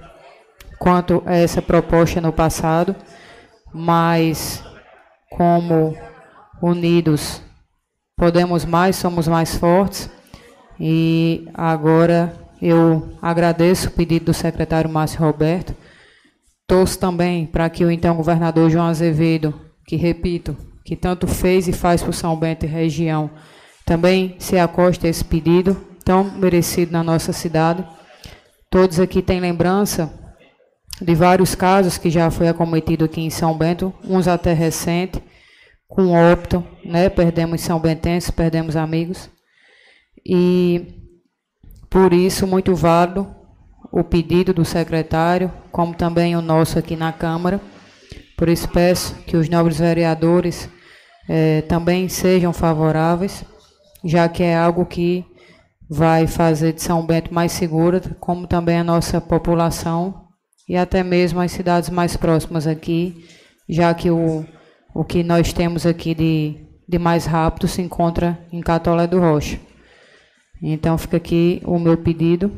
quanto 0.80 1.22
a 1.26 1.36
essa 1.36 1.62
proposta 1.62 2.20
no 2.20 2.34
passado, 2.34 2.96
mas 3.74 4.64
como 5.30 5.96
unidos 6.62 7.42
podemos 8.18 8.66
mais, 8.66 8.96
somos 8.96 9.28
mais 9.28 9.56
fortes. 9.56 10.10
E 10.80 11.48
agora 11.54 12.34
eu 12.62 13.18
agradeço 13.22 13.90
o 13.90 13.92
pedido 13.92 14.26
do 14.26 14.34
secretário 14.34 14.90
Márcio 14.90 15.20
Roberto. 15.20 15.76
Torço 16.68 16.98
também 16.98 17.46
para 17.46 17.70
que 17.70 17.86
o 17.86 17.92
então 17.92 18.16
governador 18.16 18.70
João 18.70 18.88
Azevedo, 18.88 19.54
que 19.86 19.96
repito, 19.96 20.58
que 20.84 20.96
tanto 20.96 21.28
fez 21.28 21.68
e 21.68 21.74
faz 21.74 22.04
por 22.04 22.14
São 22.14 22.36
Bento 22.36 22.66
e 22.66 22.70
região, 22.70 23.30
também 23.86 24.36
se 24.40 24.58
acoste 24.58 25.08
a 25.08 25.10
esse 25.10 25.24
pedido 25.24 25.76
tão 26.04 26.24
merecido 26.24 26.92
na 26.92 27.04
nossa 27.04 27.32
cidade. 27.34 27.86
Todos 28.70 29.00
aqui 29.00 29.22
têm 29.22 29.40
lembrança 29.40 30.12
de 31.02 31.16
vários 31.16 31.56
casos 31.56 31.98
que 31.98 32.10
já 32.10 32.30
foi 32.30 32.48
acometido 32.48 33.06
aqui 33.06 33.22
em 33.22 33.30
São 33.30 33.58
Bento, 33.58 33.94
uns 34.04 34.28
até 34.28 34.54
recente, 34.54 35.22
com 35.88 36.12
óbito, 36.12 36.66
né? 36.84 37.10
Perdemos 37.10 37.62
São 37.62 37.80
Bentenses, 37.80 38.32
perdemos 38.32 38.76
amigos. 38.76 39.30
E 40.26 41.12
por 41.90 42.14
isso 42.14 42.48
muito 42.48 42.74
válido 42.76 43.28
o 43.92 44.04
pedido 44.04 44.54
do 44.54 44.66
secretário, 44.66 45.52
como 45.72 45.94
também 45.94 46.36
o 46.36 46.42
nosso 46.42 46.80
aqui 46.80 46.96
na 46.96 47.14
Câmara. 47.14 47.62
Por 48.38 48.50
isso 48.50 48.68
peço 48.70 49.16
que 49.26 49.38
os 49.38 49.48
nobres 49.48 49.80
vereadores 49.80 50.70
eh, 51.30 51.62
também 51.64 52.10
sejam 52.10 52.52
favoráveis, 52.52 53.44
já 54.04 54.28
que 54.28 54.44
é 54.44 54.56
algo 54.56 54.86
que 54.86 55.26
vai 55.90 56.28
fazer 56.28 56.74
de 56.74 56.82
São 56.82 57.06
Bento 57.06 57.34
mais 57.34 57.52
segura, 57.52 58.02
como 58.20 58.48
também 58.48 58.80
a 58.80 58.84
nossa 58.84 59.22
população 59.22 60.28
e 60.68 60.76
até 60.76 61.04
mesmo 61.04 61.40
as 61.40 61.52
cidades 61.52 61.90
mais 61.90 62.18
próximas 62.18 62.66
aqui, 62.66 63.26
já 63.70 63.94
que 63.94 64.10
o, 64.10 64.46
o 64.94 65.04
que 65.04 65.24
nós 65.24 65.54
temos 65.54 65.86
aqui 65.86 66.16
de, 66.16 66.58
de 66.88 66.98
mais 66.98 67.26
rápido 67.26 67.68
se 67.68 67.82
encontra 67.82 68.40
em 68.52 68.62
Catolé 68.62 69.08
do 69.08 69.20
Rocha. 69.20 69.60
Então 70.62 70.98
fica 70.98 71.18
aqui 71.18 71.62
o 71.66 71.78
meu 71.78 71.98
pedido 71.98 72.52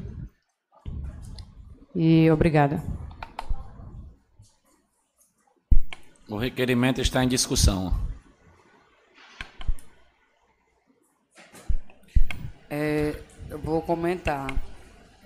e 1.96 2.30
obrigada. 2.30 2.82
O 6.28 6.38
requerimento 6.38 7.00
está 7.00 7.24
em 7.24 7.28
discussão. 7.28 7.94
É, 12.68 13.16
eu 13.48 13.60
vou 13.60 13.80
comentar. 13.84 14.52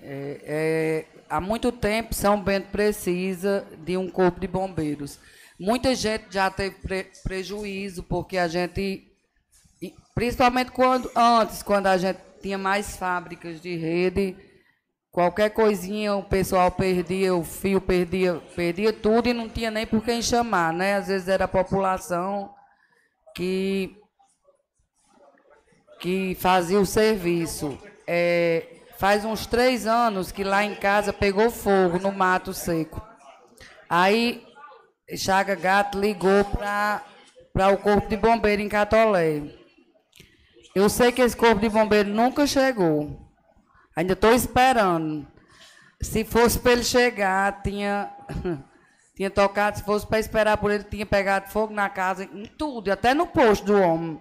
É, 0.02 0.40
é, 0.44 1.06
há 1.28 1.40
muito 1.40 1.72
tempo 1.72 2.14
São 2.14 2.42
Bento 2.42 2.68
precisa 2.68 3.66
de 3.78 3.96
um 3.96 4.10
corpo 4.10 4.38
de 4.38 4.46
bombeiros. 4.46 5.18
Muita 5.58 5.94
gente 5.94 6.26
já 6.30 6.50
teve 6.50 6.76
pre 6.76 7.06
prejuízo 7.22 8.02
porque 8.02 8.36
a 8.36 8.46
gente, 8.46 9.10
principalmente 10.14 10.70
quando 10.70 11.10
antes, 11.16 11.62
quando 11.62 11.86
a 11.86 11.96
gente 11.96 12.18
tinha 12.42 12.58
mais 12.58 12.96
fábricas 12.96 13.58
de 13.60 13.74
rede, 13.74 14.36
qualquer 15.10 15.50
coisinha 15.50 16.14
o 16.14 16.22
pessoal 16.22 16.70
perdia, 16.70 17.34
o 17.34 17.44
fio 17.44 17.80
perdia, 17.80 18.40
perdia 18.54 18.92
tudo 18.92 19.28
e 19.28 19.34
não 19.34 19.48
tinha 19.48 19.70
nem 19.70 19.86
por 19.86 20.02
quem 20.02 20.22
chamar, 20.22 20.72
né? 20.72 20.96
Às 20.96 21.08
vezes 21.08 21.28
era 21.28 21.44
a 21.44 21.48
população 21.48 22.54
que 23.34 23.96
que 26.00 26.34
fazia 26.40 26.80
o 26.80 26.86
serviço. 26.86 27.78
É, 28.06 28.80
Faz 29.00 29.24
uns 29.24 29.46
três 29.46 29.86
anos 29.86 30.30
que 30.30 30.44
lá 30.44 30.62
em 30.62 30.74
casa 30.74 31.10
pegou 31.10 31.50
fogo 31.50 31.98
no 31.98 32.12
mato 32.12 32.52
seco. 32.52 33.00
Aí 33.88 34.44
Chaga 35.16 35.54
Gato 35.54 35.98
ligou 35.98 36.44
para 36.44 37.72
o 37.72 37.78
Corpo 37.78 38.06
de 38.10 38.16
Bombeiro 38.18 38.60
em 38.60 38.68
Catolé. 38.68 39.40
Eu 40.74 40.90
sei 40.90 41.12
que 41.12 41.22
esse 41.22 41.34
Corpo 41.34 41.62
de 41.62 41.70
Bombeiro 41.70 42.10
nunca 42.10 42.46
chegou. 42.46 43.19
Ainda 44.00 44.14
estou 44.14 44.32
esperando. 44.32 45.26
Se 46.00 46.24
fosse 46.24 46.58
para 46.58 46.72
ele 46.72 46.82
chegar, 46.82 47.60
tinha, 47.60 48.10
tinha 49.14 49.30
tocado. 49.30 49.76
Se 49.76 49.84
fosse 49.84 50.06
para 50.06 50.18
esperar 50.18 50.56
por 50.56 50.70
ele, 50.70 50.84
tinha 50.84 51.04
pegado 51.04 51.50
fogo 51.50 51.74
na 51.74 51.90
casa, 51.90 52.24
em 52.24 52.46
tudo, 52.46 52.90
até 52.90 53.12
no 53.12 53.26
posto 53.26 53.66
do 53.66 53.78
homem. 53.78 54.18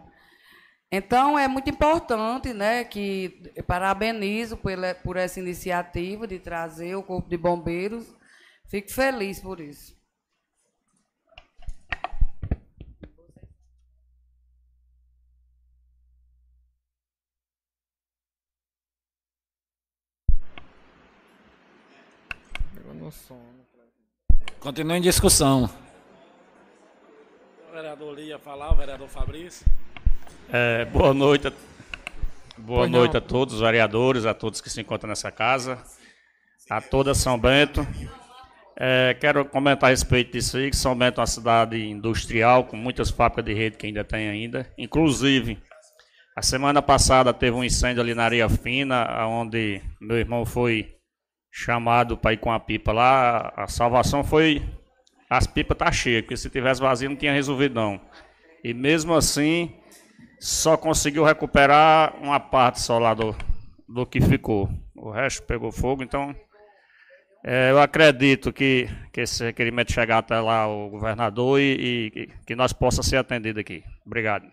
Então, 0.91 1.40
é 1.40 1.48
muito 1.48 1.69
importante, 1.69 2.53
né, 2.53 2.83
que 2.83 3.53
parabenizo 3.66 4.58
por, 4.58 4.74
por 5.01 5.16
essa 5.16 5.40
iniciativa 5.40 6.27
de 6.27 6.40
trazer 6.40 6.95
o 6.95 7.03
Corpo 7.03 7.30
de 7.30 7.38
Bombeiros. 7.38 8.14
Fico 8.67 8.91
feliz 8.91 9.40
por 9.40 9.61
isso. 9.61 9.98
Continua 24.60 24.98
em 24.98 25.02
discussão. 25.02 25.70
O 27.68 27.72
vereador 27.72 28.16
Lia 28.16 28.38
falar, 28.38 28.72
o 28.72 28.76
vereador 28.76 29.08
Fabrício. 29.08 29.66
É, 30.52 30.86
boa 30.86 31.14
noite. 31.14 31.52
Boa 32.58 32.80
pois 32.80 32.92
noite 32.92 33.14
não. 33.14 33.20
a 33.20 33.22
todos 33.22 33.56
os 33.56 33.62
vereadores, 33.62 34.26
a 34.26 34.34
todos 34.34 34.60
que 34.60 34.70
se 34.70 34.82
encontram 34.82 35.08
nessa 35.08 35.32
casa, 35.32 35.82
a 36.70 36.82
toda 36.82 37.14
São 37.14 37.40
Bento. 37.40 37.88
É, 38.78 39.16
quero 39.20 39.46
comentar 39.46 39.88
a 39.88 39.92
respeito 39.92 40.34
disso 40.34 40.58
aí, 40.58 40.70
que 40.70 40.76
São 40.76 40.96
Bento 40.96 41.20
é 41.20 41.22
uma 41.22 41.28
cidade 41.28 41.82
industrial, 41.88 42.66
com 42.66 42.76
muitas 42.76 43.10
fábricas 43.10 43.46
de 43.46 43.54
rede 43.54 43.78
que 43.78 43.88
ainda 43.88 44.04
tem 44.04 44.28
ainda. 44.28 44.72
Inclusive, 44.78 45.58
a 46.36 46.42
semana 46.42 46.82
passada 46.82 47.34
teve 47.34 47.56
um 47.56 47.64
incêndio 47.64 48.02
ali 48.02 48.14
na 48.14 48.24
Areia 48.24 48.50
Fina, 48.50 49.26
onde 49.28 49.82
meu 50.02 50.18
irmão 50.18 50.46
foi 50.46 50.99
chamado 51.52 52.18
para 52.18 52.34
ir 52.34 52.38
com 52.38 52.52
a 52.52 52.60
pipa 52.60 52.92
lá. 52.92 53.53
A 53.56 53.68
salvação 53.68 54.24
foi. 54.24 54.64
As 55.30 55.45
pipas 55.45 55.78
tá 55.78 55.92
cheias, 55.92 56.22
porque 56.24 56.38
se 56.38 56.50
tivesse 56.50 56.82
vazio 56.82 57.10
não 57.10 57.16
tinha 57.16 57.34
resolvido 57.34 57.76
não. 57.76 58.02
E 58.64 58.74
mesmo 58.74 59.14
assim, 59.14 59.72
só 60.40 60.76
conseguiu 60.76 61.24
recuperar 61.24 62.16
uma 62.22 62.40
parte 62.40 62.82
só 62.82 62.98
lá 62.98 63.14
do, 63.14 63.36
do 63.88 64.06
que 64.06 64.19
ficou. 64.19 64.69
O 64.95 65.11
resto 65.11 65.44
pegou 65.44 65.72
fogo, 65.72 66.03
então 66.03 66.36
é, 67.45 67.72
eu 67.72 67.80
acredito 67.80 68.52
que, 68.52 68.90
que 69.14 69.22
esse 69.22 69.44
requerimento 69.45 69.94
chegar 69.94 70.18
até 70.18 70.40
lá 70.40 70.68
o 70.68 70.90
governador 70.90 71.60
e, 71.60 72.11
e 72.16 72.30
que 72.45 72.56
nós 72.56 72.74
possa 72.74 73.02
ser 73.02 73.18
atendido 73.18 73.60
aqui. 73.60 73.84
Obrigado. 74.06 74.45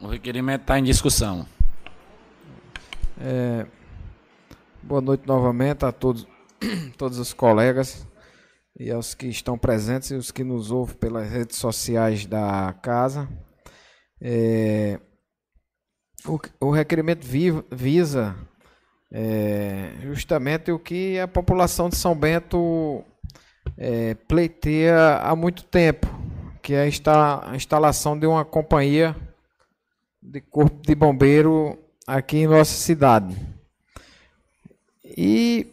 O 0.00 0.08
requerimento 0.08 0.62
está 0.62 0.78
em 0.78 0.84
discussão. 0.84 1.46
É, 3.24 3.64
boa 4.82 5.00
noite 5.00 5.28
novamente 5.28 5.84
a 5.84 5.92
todos, 5.92 6.26
todos 6.98 7.20
os 7.20 7.32
colegas 7.32 8.04
e 8.76 8.90
aos 8.90 9.14
que 9.14 9.28
estão 9.28 9.56
presentes 9.56 10.10
e 10.10 10.16
os 10.16 10.32
que 10.32 10.42
nos 10.42 10.72
ouvem 10.72 10.96
pelas 10.96 11.30
redes 11.30 11.56
sociais 11.56 12.26
da 12.26 12.74
casa. 12.82 13.28
É, 14.20 14.98
o, 16.26 16.36
o, 16.58 16.70
requerimento 16.72 17.24
vi, 17.24 17.52
visa 17.70 18.34
é, 19.12 19.92
justamente 20.02 20.72
o 20.72 20.78
que 20.80 21.20
a 21.20 21.28
população 21.28 21.88
de 21.88 21.94
São 21.94 22.16
Bento 22.16 23.04
é, 23.78 24.14
pleiteia 24.14 25.18
há 25.18 25.36
muito 25.36 25.62
tempo, 25.62 26.08
que 26.60 26.74
é 26.74 26.82
a 26.82 27.54
instalação 27.54 28.18
de 28.18 28.26
uma 28.26 28.44
companhia 28.44 29.14
de 30.20 30.40
corpo 30.40 30.82
de 30.82 30.94
bombeiro 30.96 31.81
aqui 32.06 32.38
em 32.38 32.46
nossa 32.46 32.74
cidade. 32.74 33.36
E 35.04 35.66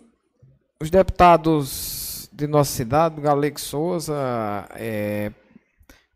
os 0.79 0.89
deputados 0.89 2.29
de 2.31 2.47
nossa 2.47 2.71
cidade, 2.71 3.21
Galego 3.21 3.59
Souza, 3.59 4.15
é, 4.75 5.31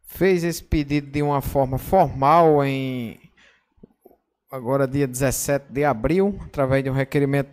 fez 0.06 0.44
esse 0.44 0.64
pedido 0.64 1.12
de 1.12 1.22
uma 1.22 1.42
forma 1.42 1.78
formal 1.78 2.64
em 2.64 3.20
agora 4.50 4.88
dia 4.88 5.08
17 5.08 5.66
de 5.70 5.84
abril, 5.84 6.40
através 6.46 6.84
de 6.84 6.90
um 6.90 6.94
requerimento 6.94 7.50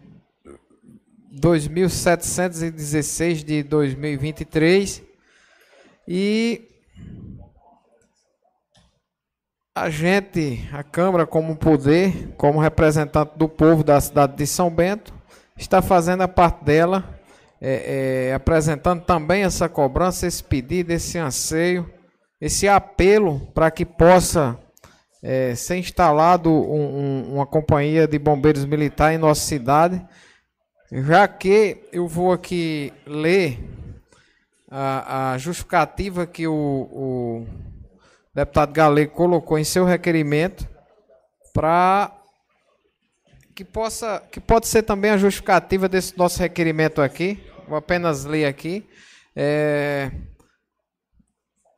2716 1.33 3.45
de 3.45 3.63
2023 3.63 5.03
e 6.07 6.70
a 9.81 9.89
gente, 9.89 10.69
a 10.75 10.83
Câmara 10.83 11.27
como 11.27 11.57
poder, 11.57 12.35
como 12.37 12.61
representante 12.61 13.33
do 13.39 13.49
povo 13.49 13.83
da 13.83 13.99
cidade 13.99 14.37
de 14.37 14.47
São 14.47 14.69
Bento, 14.69 15.15
está 15.57 15.81
fazendo 15.81 16.21
a 16.21 16.29
parte 16.29 16.63
dela, 16.63 17.19
é, 17.59 18.29
é, 18.29 18.35
apresentando 18.35 19.03
também 19.07 19.43
essa 19.43 19.71
cobrança, 19.71 20.27
esse 20.27 20.45
pedido, 20.45 20.91
esse 20.91 21.17
anseio, 21.17 21.91
esse 22.39 22.69
apelo 22.69 23.41
para 23.55 23.71
que 23.71 23.87
possa 23.87 24.59
é, 25.23 25.55
ser 25.55 25.79
instalado 25.79 26.51
um, 26.51 26.99
um, 26.99 27.35
uma 27.37 27.47
companhia 27.47 28.07
de 28.07 28.19
bombeiros 28.19 28.67
militar 28.67 29.15
em 29.15 29.19
nossa 29.19 29.41
cidade, 29.41 30.07
já 30.93 31.27
que 31.27 31.89
eu 31.91 32.07
vou 32.07 32.33
aqui 32.33 32.93
ler 33.07 33.59
a, 34.71 35.33
a 35.33 35.39
justificativa 35.39 36.27
que 36.27 36.47
o, 36.47 36.53
o 36.53 37.70
deputado 38.35 38.73
Galego 38.73 39.13
colocou 39.13 39.59
em 39.59 39.65
seu 39.65 39.85
requerimento 39.85 40.69
para 41.53 42.17
que 43.55 43.65
possa 43.65 44.23
que 44.31 44.41
pode 44.41 44.69
ser 44.69 44.83
também 44.83 45.11
a 45.11 45.17
justificativa 45.17 45.89
desse 45.89 46.17
nosso 46.17 46.39
requerimento 46.39 47.03
aqui. 47.03 47.45
Vou 47.69 47.77
apenas 47.77 48.25
ler 48.25 48.47
aqui. 48.47 48.89
É, 49.37 50.11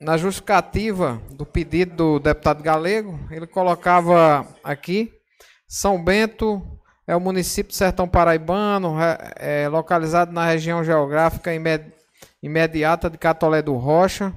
na 0.00 0.16
justificativa 0.16 1.22
do 1.30 1.46
pedido 1.46 1.96
do 1.96 2.18
deputado 2.18 2.62
Galego, 2.62 3.18
ele 3.30 3.46
colocava 3.46 4.46
aqui: 4.62 5.12
São 5.66 6.02
Bento 6.02 6.62
é 7.06 7.16
o 7.16 7.20
município 7.20 7.70
de 7.70 7.76
Sertão 7.76 8.08
Paraibano, 8.08 8.96
é 9.36 9.68
localizado 9.68 10.32
na 10.32 10.46
região 10.46 10.84
geográfica 10.84 11.50
imediata 12.42 13.10
de 13.10 13.18
Catolé 13.18 13.60
do 13.60 13.74
Rocha, 13.74 14.32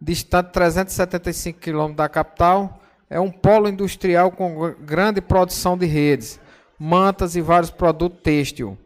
distante 0.00 0.52
375 0.52 1.58
quilômetros 1.58 1.96
da 1.96 2.08
capital, 2.08 2.80
é 3.08 3.18
um 3.20 3.30
polo 3.30 3.68
industrial 3.68 4.30
com 4.30 4.74
grande 4.80 5.20
produção 5.20 5.76
de 5.76 5.84
redes, 5.86 6.40
mantas 6.78 7.34
e 7.36 7.40
vários 7.40 7.70
produtos 7.70 8.22
têxtil, 8.22 8.78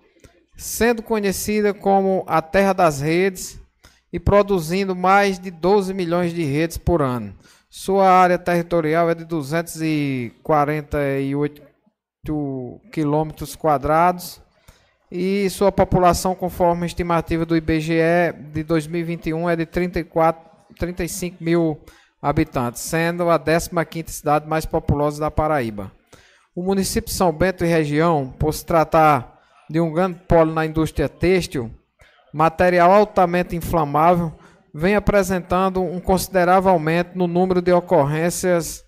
sendo 0.57 1.03
conhecida 1.03 1.75
como 1.75 2.25
a 2.27 2.43
terra 2.43 2.73
das 2.73 3.01
redes 3.01 3.61
e 4.13 4.19
produzindo 4.19 4.97
mais 4.97 5.39
de 5.39 5.51
12 5.51 5.93
milhões 5.93 6.33
de 6.33 6.45
redes 6.45 6.79
por 6.79 7.03
ano. 7.03 7.35
Sua 7.69 8.09
área 8.09 8.39
territorial 8.39 9.11
é 9.11 9.15
de 9.15 9.25
248 9.25 11.63
quilômetros 12.91 13.55
quadrados 13.57 14.41
e 15.11 15.51
sua 15.51 15.71
população, 15.71 16.35
conforme 16.35 16.85
a 16.85 16.87
estimativa 16.87 17.45
do 17.45 17.55
IBGE 17.57 18.33
de 18.53 18.63
2021, 18.63 19.51
é 19.51 19.57
de 19.57 19.67
34 19.67 20.54
35 20.75 21.43
mil 21.43 21.81
habitantes, 22.21 22.81
sendo 22.83 23.29
a 23.29 23.39
15ª 23.39 24.09
cidade 24.09 24.49
mais 24.49 24.65
populosa 24.65 25.21
da 25.21 25.31
Paraíba. 25.31 25.93
O 26.55 26.63
município 26.63 27.11
de 27.11 27.17
São 27.17 27.33
Bento 27.33 27.65
e 27.65 27.69
região, 27.69 28.33
por 28.39 28.55
se 28.55 28.65
tratar 28.65 29.41
de 29.69 29.81
um 29.81 29.93
grande 29.93 30.21
polo 30.27 30.53
na 30.53 30.65
indústria 30.65 31.09
têxtil, 31.09 31.71
material 32.33 32.93
altamente 32.93 33.55
inflamável, 33.55 34.33
vem 34.73 34.95
apresentando 34.95 35.83
um 35.83 36.01
considerável 36.01 36.71
aumento 36.71 37.17
no 37.17 37.27
número 37.27 37.61
de 37.61 37.73
ocorrências 37.73 38.83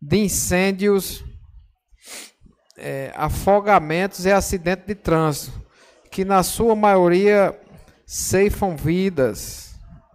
de 0.00 0.18
incêndios, 0.18 1.24
é, 2.76 3.12
afogamentos 3.14 4.26
e 4.26 4.32
acidentes 4.32 4.86
de 4.86 4.94
trânsito, 4.94 5.62
que 6.10 6.24
na 6.24 6.42
sua 6.42 6.74
maioria 6.74 7.56
ceifam 8.04 8.76
vidas 8.76 9.61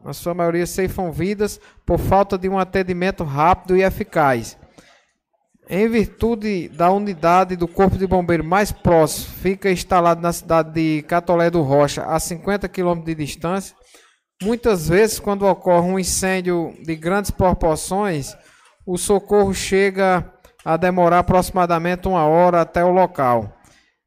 na 0.07 0.13
sua 0.13 0.33
maioria 0.33 0.65
ceifam 0.65 1.11
vidas 1.11 1.59
por 1.85 1.99
falta 1.99 2.37
de 2.37 2.47
um 2.47 2.57
atendimento 2.57 3.25
rápido 3.25 3.75
e 3.75 3.83
eficaz. 3.83 4.57
Em 5.69 5.85
virtude 5.89 6.69
da 6.69 6.89
unidade 6.89 7.57
do 7.57 7.67
Corpo 7.67 7.97
de 7.97 8.07
Bombeiro 8.07 8.41
mais 8.41 8.71
próximo, 8.71 9.35
fica 9.41 9.69
instalado 9.69 10.21
na 10.21 10.31
cidade 10.31 10.71
de 10.71 11.01
Catolé 11.01 11.49
do 11.49 11.61
Rocha, 11.61 12.05
a 12.05 12.17
50 12.21 12.69
km 12.69 13.03
de 13.03 13.13
distância. 13.13 13.75
Muitas 14.41 14.87
vezes, 14.87 15.19
quando 15.19 15.45
ocorre 15.45 15.89
um 15.89 15.99
incêndio 15.99 16.73
de 16.85 16.95
grandes 16.95 17.29
proporções, 17.29 18.33
o 18.85 18.97
socorro 18.97 19.53
chega 19.53 20.25
a 20.63 20.77
demorar 20.77 21.19
aproximadamente 21.19 22.07
uma 22.07 22.25
hora 22.25 22.61
até 22.61 22.81
o 22.81 22.91
local 22.91 23.56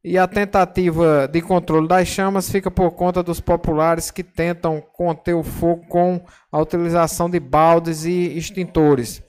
e 0.02 0.16
a 0.16 0.26
tentativa 0.26 1.28
de 1.28 1.42
controle 1.42 1.86
das 1.86 2.08
chamas 2.08 2.50
fica 2.50 2.70
por 2.70 2.90
conta 2.92 3.22
dos 3.22 3.40
populares 3.40 4.10
que 4.10 4.24
tentam 4.24 4.80
conter 4.80 5.34
o 5.34 5.42
fogo 5.42 5.86
com 5.88 6.24
a 6.50 6.58
utilização 6.58 7.28
de 7.28 7.38
baldes 7.38 8.04
e 8.04 8.36
extintores. 8.36 9.22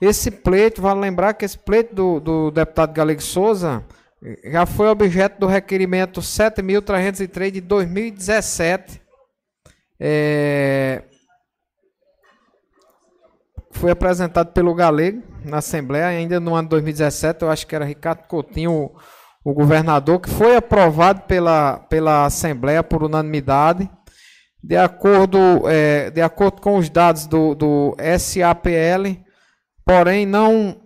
Esse 0.00 0.30
pleito, 0.30 0.80
vale 0.80 1.00
lembrar 1.00 1.34
que 1.34 1.44
esse 1.44 1.58
pleito 1.58 1.94
do, 1.94 2.20
do 2.20 2.50
deputado 2.50 2.92
Galego 2.92 3.22
Souza 3.22 3.84
já 4.44 4.64
foi 4.64 4.88
objeto 4.88 5.38
do 5.40 5.46
requerimento 5.46 6.20
7.303 6.20 7.50
de 7.50 7.60
2017. 7.60 9.00
É, 9.98 11.02
foi 13.70 13.90
apresentado 13.90 14.52
pelo 14.52 14.74
Galego 14.74 15.22
na 15.44 15.58
Assembleia, 15.58 16.06
ainda 16.06 16.40
no 16.40 16.54
ano 16.54 16.64
de 16.64 16.70
2017, 16.70 17.42
eu 17.42 17.50
acho 17.50 17.66
que 17.66 17.74
era 17.74 17.84
Ricardo 17.84 18.26
Coutinho 18.26 18.90
o 19.46 19.54
governador, 19.54 20.18
que 20.18 20.28
foi 20.28 20.56
aprovado 20.56 21.20
pela, 21.22 21.78
pela 21.88 22.26
Assembleia 22.26 22.82
por 22.82 23.04
unanimidade, 23.04 23.88
de 24.60 24.76
acordo, 24.76 25.38
é, 25.68 26.10
de 26.10 26.20
acordo 26.20 26.60
com 26.60 26.76
os 26.76 26.90
dados 26.90 27.28
do, 27.28 27.54
do 27.54 27.96
SAPL, 28.18 29.22
porém 29.84 30.26
não 30.26 30.80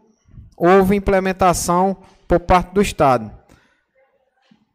houve 0.59 0.95
implementação 0.95 1.97
por 2.29 2.39
parte 2.41 2.75
do 2.75 2.83
Estado. 2.83 3.33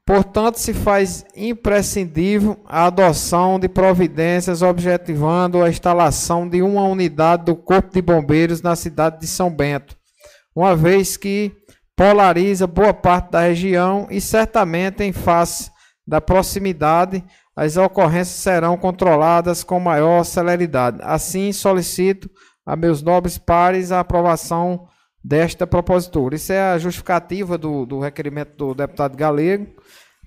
Portanto, 0.04 0.56
se 0.56 0.74
faz 0.74 1.24
imprescindível 1.36 2.60
a 2.66 2.88
adoção 2.88 3.60
de 3.60 3.70
providências 3.70 4.64
objetivando 4.64 5.62
a 5.62 5.70
instalação 5.70 6.50
de 6.50 6.64
uma 6.64 6.88
unidade 6.88 7.46
do 7.46 7.56
Corpo 7.56 7.94
de 7.94 8.02
Bombeiros 8.02 8.64
na 8.64 8.76
cidade 8.76 9.20
de 9.20 9.28
São 9.28 9.52
Bento, 9.52 9.96
uma 10.56 10.76
vez 10.76 11.18
que 11.18 11.56
polariza 11.96 12.68
boa 12.68 12.94
parte 12.94 13.32
da 13.32 13.42
região 13.42 14.08
e 14.10 14.20
certamente 14.20 15.04
em 15.04 15.14
face 15.14 15.72
da 16.06 16.20
proximidade 16.20 17.24
as 17.56 17.78
ocorrências 17.78 18.42
serão 18.42 18.78
controladas 18.78 19.64
com 19.64 19.80
maior 19.80 20.24
celeridade. 20.26 21.00
Assim, 21.02 21.54
solicito 21.54 22.30
a 22.66 22.76
meus 22.76 23.02
nobres 23.02 23.38
pares 23.38 23.92
a 23.92 24.02
aprovação 24.02 24.88
desta 25.24 25.66
propositura. 25.66 26.36
Isso 26.36 26.52
é 26.52 26.74
a 26.74 26.78
justificativa 26.78 27.58
do, 27.58 27.86
do 27.86 28.00
requerimento 28.00 28.58
do 28.58 28.76
deputado 28.76 29.16
Galego. 29.16 29.68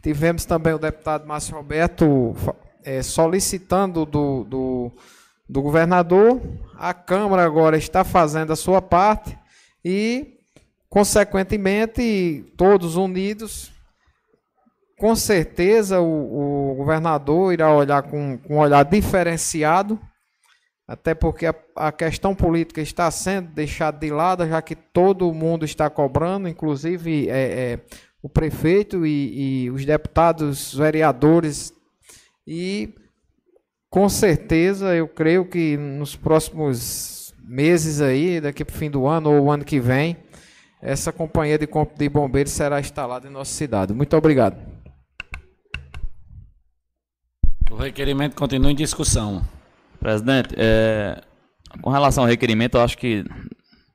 Tivemos 0.02 0.46
também 0.46 0.72
o 0.72 0.78
deputado 0.78 1.26
Márcio 1.26 1.54
Roberto 1.54 2.34
é, 2.82 3.02
solicitando 3.02 4.06
do, 4.06 4.44
do, 4.44 4.92
do 5.46 5.60
governador. 5.60 6.40
A 6.78 6.94
Câmara 6.94 7.44
agora 7.44 7.76
está 7.76 8.04
fazendo 8.04 8.52
a 8.52 8.56
sua 8.56 8.80
parte 8.80 9.36
e 9.84 10.37
Consequentemente, 10.88 12.44
todos 12.56 12.96
unidos, 12.96 13.70
com 14.98 15.14
certeza 15.14 16.00
o, 16.00 16.72
o 16.72 16.74
governador 16.76 17.52
irá 17.52 17.74
olhar 17.74 18.02
com, 18.02 18.38
com 18.38 18.56
um 18.56 18.58
olhar 18.58 18.84
diferenciado 18.84 20.00
até 20.88 21.14
porque 21.14 21.44
a, 21.44 21.54
a, 21.76 21.92
questão 21.92 22.34
política 22.34 22.80
está 22.80 23.10
sendo 23.10 23.50
deixada 23.50 23.98
de 23.98 24.10
lado, 24.10 24.48
já 24.48 24.62
que 24.62 24.74
todo 24.74 25.34
mundo 25.34 25.66
está 25.66 25.90
cobrando, 25.90 26.48
inclusive 26.48 27.28
é, 27.28 27.72
é, 27.74 27.80
o 28.22 28.28
prefeito 28.28 29.04
e, 29.04 29.64
e, 29.64 29.70
os 29.70 29.84
deputados, 29.84 30.74
vereadores, 30.74 31.74
e 32.46 32.94
com 33.90 34.08
certeza 34.08 34.96
eu 34.96 35.06
creio 35.06 35.44
que 35.44 35.76
nos 35.76 36.16
próximos 36.16 37.34
meses 37.44 38.00
aí, 38.00 38.40
daqui 38.40 38.64
para 38.64 38.74
o 38.74 38.78
fim 38.78 38.90
do 38.90 39.06
ano 39.06 39.30
ou 39.30 39.44
o 39.44 39.50
ano 39.50 39.66
que 39.66 39.78
vem, 39.78 40.16
essa 40.80 41.12
companhia 41.12 41.58
de 41.58 41.66
corpo 41.66 41.98
de 41.98 42.08
bombeiros 42.08 42.52
será 42.52 42.80
instalada 42.80 43.28
em 43.28 43.30
nossa 43.30 43.52
cidade. 43.52 43.92
Muito 43.92 44.16
obrigado. 44.16 44.56
O 47.70 47.76
requerimento 47.76 48.34
continua 48.34 48.70
em 48.70 48.74
discussão. 48.74 49.42
Presidente, 50.00 50.54
é, 50.56 51.20
com 51.82 51.90
relação 51.90 52.24
ao 52.24 52.30
requerimento, 52.30 52.76
eu 52.76 52.80
acho 52.80 52.96
que 52.96 53.24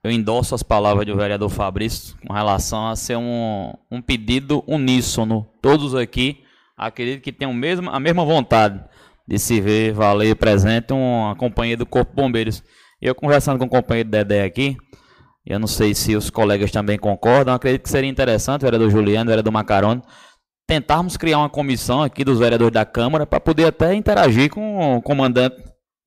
eu 0.04 0.12
endosso 0.12 0.54
as 0.54 0.62
palavras 0.62 1.06
do 1.06 1.16
vereador 1.16 1.50
Fabrício 1.50 2.16
com 2.28 2.34
relação 2.34 2.88
a 2.88 2.96
ser 2.96 3.16
um, 3.16 3.74
um 3.90 4.02
pedido 4.02 4.64
uníssono. 4.68 5.48
Todos 5.62 5.96
aqui 5.96 6.44
acredito 6.78 7.22
que 7.22 7.32
tenham 7.32 7.54
mesmo, 7.54 7.90
a 7.90 8.00
mesma 8.00 8.26
vontade 8.26 8.84
de 9.26 9.40
se 9.40 9.62
ver 9.62 9.94
valer 9.94 10.36
presente 10.36 10.92
uma 10.92 11.36
companhia 11.36 11.78
do 11.78 11.86
Corpo 11.86 12.12
de 12.12 12.22
Bombeiros. 12.22 12.64
Eu 13.02 13.16
conversando 13.16 13.58
com 13.58 13.66
o 13.66 13.70
companheiro 13.70 14.10
Dedé 14.10 14.44
aqui, 14.44 14.78
eu 15.46 15.60
não 15.60 15.68
sei 15.68 15.94
se 15.94 16.16
os 16.16 16.30
colegas 16.30 16.72
também 16.72 16.98
concordam, 16.98 17.54
acredito 17.54 17.84
que 17.84 17.90
seria 17.90 18.10
interessante, 18.10 18.62
vereador 18.62 18.90
Juliano, 18.90 19.30
vereador 19.30 19.52
Macarone, 19.52 20.02
tentarmos 20.68 21.18
criar 21.18 21.40
uma 21.40 21.50
comissão 21.50 22.02
aqui 22.02 22.24
dos 22.24 22.40
vereadores 22.40 22.74
da 22.74 22.86
Câmara 22.86 23.26
para 23.26 23.40
poder 23.40 23.66
até 23.66 23.94
interagir 23.94 24.50
com 24.50 24.98
o 24.98 25.02
comandante 25.02 25.58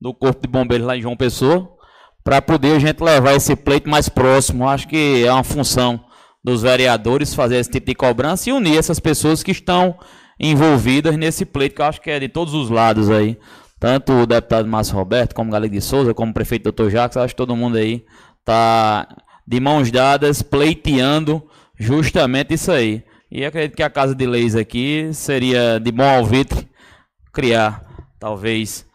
do 0.01 0.13
Corpo 0.13 0.41
de 0.41 0.47
Bombeiros 0.47 0.87
lá 0.87 0.97
em 0.97 1.01
João 1.01 1.15
Pessoa, 1.15 1.69
para 2.23 2.41
poder 2.41 2.75
a 2.75 2.79
gente 2.79 3.01
levar 3.01 3.35
esse 3.35 3.55
pleito 3.55 3.89
mais 3.89 4.09
próximo. 4.09 4.67
Acho 4.67 4.87
que 4.87 5.23
é 5.25 5.31
uma 5.31 5.43
função 5.43 5.99
dos 6.43 6.61
vereadores 6.61 7.33
fazer 7.33 7.57
esse 7.57 7.69
tipo 7.69 7.87
de 7.87 7.95
cobrança 7.95 8.49
e 8.49 8.53
unir 8.53 8.77
essas 8.77 8.99
pessoas 8.99 9.43
que 9.43 9.51
estão 9.51 9.97
envolvidas 10.39 11.15
nesse 11.15 11.45
pleito, 11.45 11.75
que 11.75 11.81
eu 11.81 11.85
acho 11.85 12.01
que 12.01 12.09
é 12.09 12.19
de 12.19 12.27
todos 12.27 12.53
os 12.53 12.69
lados 12.69 13.09
aí. 13.09 13.37
Tanto 13.79 14.11
o 14.11 14.25
deputado 14.25 14.67
Márcio 14.67 14.95
Roberto, 14.95 15.35
como 15.35 15.49
o 15.49 15.53
Galego 15.53 15.73
de 15.73 15.81
Souza, 15.81 16.13
como 16.13 16.31
o 16.31 16.33
prefeito 16.33 16.71
Dr. 16.71 16.89
Jacques, 16.89 17.17
acho 17.17 17.33
que 17.33 17.37
todo 17.37 17.55
mundo 17.55 17.77
aí 17.77 18.03
está 18.39 19.07
de 19.47 19.59
mãos 19.59 19.89
dadas, 19.89 20.41
pleiteando 20.41 21.41
justamente 21.79 22.53
isso 22.53 22.71
aí. 22.71 23.03
E 23.31 23.45
acredito 23.45 23.75
que 23.75 23.83
a 23.83 23.89
Casa 23.89 24.13
de 24.13 24.25
Leis 24.25 24.55
aqui 24.55 25.09
seria 25.13 25.79
de 25.79 25.91
bom 25.91 26.03
alvitre 26.03 26.67
criar, 27.31 27.85
talvez, 28.19 28.85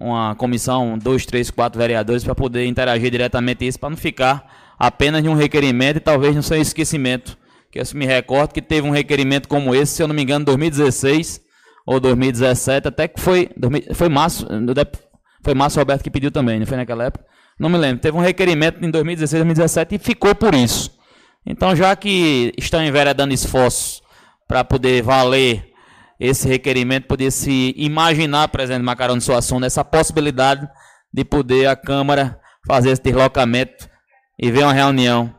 uma 0.00 0.34
comissão, 0.36 0.96
dois, 0.96 1.26
três, 1.26 1.50
quatro 1.50 1.78
vereadores 1.78 2.22
para 2.22 2.34
poder 2.34 2.64
interagir 2.66 3.10
diretamente 3.10 3.66
isso, 3.66 3.78
para 3.78 3.90
não 3.90 3.96
ficar 3.96 4.74
apenas 4.78 5.22
de 5.22 5.28
um 5.28 5.34
requerimento 5.34 5.96
e 5.96 6.00
talvez 6.00 6.36
no 6.36 6.42
seu 6.42 6.60
esquecimento. 6.60 7.36
Que 7.70 7.80
eu 7.80 7.84
me 7.94 8.06
recordo 8.06 8.54
que 8.54 8.62
teve 8.62 8.86
um 8.86 8.92
requerimento 8.92 9.48
como 9.48 9.74
esse, 9.74 9.92
se 9.92 10.02
eu 10.02 10.08
não 10.08 10.14
me 10.14 10.22
engano, 10.22 10.42
em 10.42 10.46
2016 10.46 11.42
ou 11.84 11.98
2017, 11.98 12.88
até 12.88 13.08
que 13.08 13.20
foi 13.20 13.50
foi 13.94 14.08
Márcio, 14.08 14.46
foi 15.42 15.54
Márcio 15.54 15.80
Roberto 15.80 16.02
que 16.02 16.10
pediu 16.10 16.30
também, 16.30 16.58
não 16.58 16.66
foi 16.66 16.76
naquela 16.76 17.04
época? 17.04 17.24
Não 17.58 17.68
me 17.68 17.76
lembro. 17.76 18.00
Teve 18.00 18.16
um 18.16 18.20
requerimento 18.20 18.84
em 18.84 18.90
2016, 18.90 19.42
2017 19.42 19.94
e 19.96 19.98
ficou 19.98 20.34
por 20.34 20.54
isso. 20.54 20.96
Então, 21.44 21.74
já 21.74 21.94
que 21.96 22.52
estão 22.58 22.84
enveredando 22.84 23.34
esforços 23.34 24.02
para 24.46 24.62
poder 24.62 25.02
valer 25.02 25.72
esse 26.20 26.48
requerimento, 26.48 27.06
poder 27.06 27.30
se 27.30 27.74
imaginar, 27.76 28.48
presidente 28.48 28.82
Macarão 28.82 29.16
de 29.16 29.24
Suassuna, 29.24 29.66
essa 29.66 29.84
possibilidade 29.84 30.68
de 31.12 31.24
poder 31.24 31.66
a 31.66 31.76
Câmara 31.76 32.38
fazer 32.66 32.90
esse 32.90 33.02
deslocamento 33.02 33.88
e 34.38 34.50
ver 34.50 34.64
uma 34.64 34.72
reunião 34.72 35.34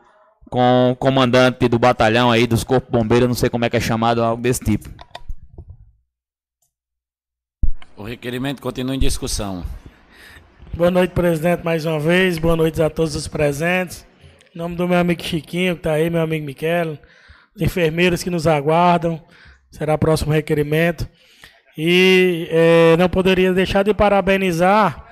com 0.49 0.91
o 0.91 0.95
comandante 0.95 1.67
do 1.67 1.77
batalhão 1.77 2.31
aí, 2.31 2.47
dos 2.47 2.63
corpos 2.63 2.89
bombeiros, 2.89 3.27
não 3.27 3.35
sei 3.35 3.49
como 3.49 3.65
é 3.65 3.69
que 3.69 3.77
é 3.77 3.79
chamado, 3.79 4.23
algo 4.23 4.41
desse 4.41 4.61
tipo. 4.61 4.89
O 7.95 8.03
requerimento 8.03 8.61
continua 8.61 8.95
em 8.95 8.99
discussão. 8.99 9.63
Boa 10.79 10.89
noite, 10.89 11.11
presidente, 11.11 11.61
mais 11.61 11.85
uma 11.85 11.99
vez. 11.99 12.37
Boa 12.37 12.55
noite 12.55 12.81
a 12.81 12.89
todos 12.89 13.13
os 13.13 13.27
presentes. 13.27 14.07
Em 14.55 14.57
nome 14.57 14.77
do 14.77 14.87
meu 14.87 14.97
amigo 14.97 15.21
Chiquinho, 15.21 15.73
que 15.73 15.81
está 15.81 15.91
aí, 15.91 16.09
meu 16.09 16.21
amigo 16.21 16.45
Miquel, 16.45 16.97
os 17.53 17.61
enfermeiros 17.61 18.23
que 18.23 18.29
nos 18.29 18.47
aguardam, 18.47 19.21
será 19.69 19.97
próximo 19.97 20.31
requerimento. 20.31 21.05
E 21.77 22.47
é, 22.49 22.95
não 22.95 23.09
poderia 23.09 23.51
deixar 23.51 23.83
de 23.83 23.93
parabenizar 23.93 25.05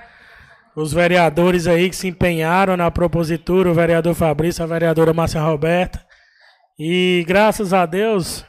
os 0.74 0.90
vereadores 0.90 1.66
aí 1.66 1.90
que 1.90 1.96
se 1.96 2.08
empenharam 2.08 2.74
na 2.74 2.90
propositura, 2.90 3.70
o 3.70 3.74
vereador 3.74 4.14
Fabrício, 4.14 4.64
a 4.64 4.66
vereadora 4.66 5.12
Márcia 5.12 5.42
Roberta. 5.42 6.02
E 6.78 7.26
graças 7.28 7.74
a 7.74 7.84
Deus, 7.84 8.42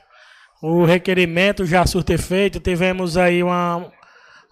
o 0.63 0.85
requerimento 0.85 1.65
já 1.65 1.85
surte 1.85 2.13
efeito. 2.13 2.61
Tivemos 2.61 3.17
aí 3.17 3.43
uma, 3.43 3.91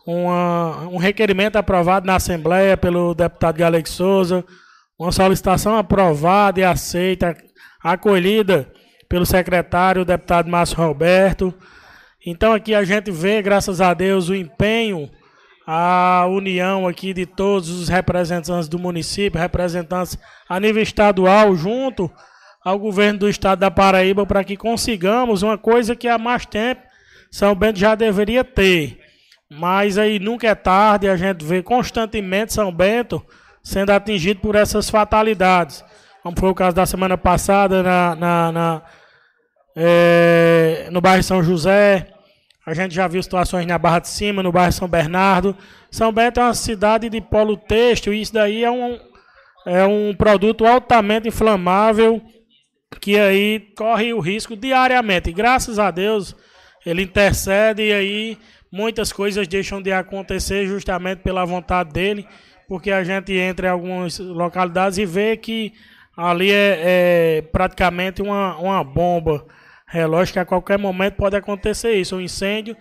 uma, 0.07 0.87
um 0.87 0.95
requerimento 0.95 1.57
aprovado 1.57 2.07
na 2.07 2.15
Assembleia 2.15 2.77
pelo 2.77 3.13
deputado 3.13 3.57
Galego 3.57 3.89
Souza, 3.89 4.45
uma 4.97 5.11
solicitação 5.11 5.75
aprovada 5.75 6.61
e 6.61 6.63
aceita, 6.63 7.35
acolhida 7.83 8.71
pelo 9.09 9.25
secretário, 9.25 10.03
o 10.03 10.05
deputado 10.05 10.49
Márcio 10.49 10.77
Roberto. 10.77 11.53
Então 12.25 12.53
aqui 12.53 12.73
a 12.73 12.85
gente 12.85 13.11
vê, 13.11 13.41
graças 13.41 13.81
a 13.81 13.93
Deus, 13.93 14.29
o 14.29 14.35
empenho, 14.35 15.09
a 15.67 16.25
união 16.29 16.87
aqui 16.87 17.13
de 17.13 17.25
todos 17.25 17.69
os 17.69 17.89
representantes 17.89 18.69
do 18.69 18.79
município, 18.79 19.39
representantes 19.39 20.17
a 20.47 20.57
nível 20.57 20.81
estadual, 20.81 21.53
junto 21.53 22.09
ao 22.63 22.79
governo 22.79 23.19
do 23.19 23.29
estado 23.29 23.59
da 23.59 23.69
Paraíba, 23.69 24.25
para 24.25 24.43
que 24.45 24.55
consigamos 24.55 25.43
uma 25.43 25.57
coisa 25.57 25.97
que 25.97 26.07
há 26.07 26.17
mais 26.17 26.45
tempo 26.45 26.81
São 27.29 27.53
Bento 27.53 27.77
já 27.77 27.93
deveria 27.93 28.45
ter. 28.45 29.06
Mas 29.49 29.97
aí 29.97 30.19
nunca 30.19 30.47
é 30.47 30.55
tarde, 30.55 31.07
a 31.07 31.15
gente 31.15 31.45
vê 31.45 31.63
constantemente 31.63 32.53
São 32.53 32.71
Bento 32.71 33.25
sendo 33.63 33.91
atingido 33.91 34.41
por 34.41 34.55
essas 34.55 34.89
fatalidades. 34.89 35.83
Como 36.21 36.37
foi 36.37 36.49
o 36.49 36.55
caso 36.55 36.75
da 36.75 36.85
semana 36.85 37.17
passada 37.17 37.81
na, 37.81 38.15
na, 38.15 38.51
na 38.51 38.83
é, 39.75 40.87
no 40.91 40.99
bairro 40.99 41.23
São 41.23 41.43
José. 41.43 42.07
A 42.65 42.73
gente 42.73 42.93
já 42.93 43.07
viu 43.07 43.21
situações 43.23 43.65
na 43.65 43.77
Barra 43.77 43.99
de 43.99 44.09
Cima, 44.09 44.43
no 44.43 44.51
bairro 44.51 44.73
São 44.73 44.87
Bernardo. 44.87 45.55
São 45.89 46.11
Bento 46.11 46.39
é 46.39 46.43
uma 46.43 46.53
cidade 46.53 47.07
de 47.07 47.21
polo 47.21 47.55
têxtil 47.55 48.13
e 48.13 48.21
isso 48.21 48.33
daí 48.33 48.63
é 48.63 48.71
um, 48.71 48.99
é 49.65 49.85
um 49.85 50.13
produto 50.13 50.65
altamente 50.65 51.29
inflamável 51.29 52.21
que 52.99 53.17
aí 53.17 53.59
corre 53.77 54.13
o 54.13 54.19
risco 54.19 54.55
diariamente. 54.55 55.29
E 55.29 55.33
graças 55.33 55.79
a 55.79 55.91
Deus 55.91 56.35
ele 56.85 57.03
intercede 57.03 57.83
e 57.83 57.93
aí 57.93 58.37
muitas 58.71 59.11
coisas 59.11 59.47
deixam 59.47 59.81
de 59.81 59.91
acontecer 59.91 60.65
justamente 60.65 61.19
pela 61.19 61.45
vontade 61.45 61.91
dele, 61.91 62.27
porque 62.67 62.91
a 62.91 63.03
gente 63.03 63.33
entra 63.33 63.67
em 63.67 63.71
algumas 63.71 64.19
localidades 64.19 64.97
e 64.97 65.05
vê 65.05 65.37
que 65.37 65.73
ali 66.15 66.51
é, 66.51 66.81
é 67.37 67.41
praticamente 67.51 68.21
uma, 68.21 68.57
uma 68.57 68.83
bomba 68.83 69.45
relógio 69.87 70.33
que 70.33 70.39
a 70.39 70.45
qualquer 70.45 70.77
momento 70.77 71.15
pode 71.15 71.35
acontecer 71.35 71.93
isso, 71.93 72.17
um 72.17 72.21
incêndio, 72.21 72.75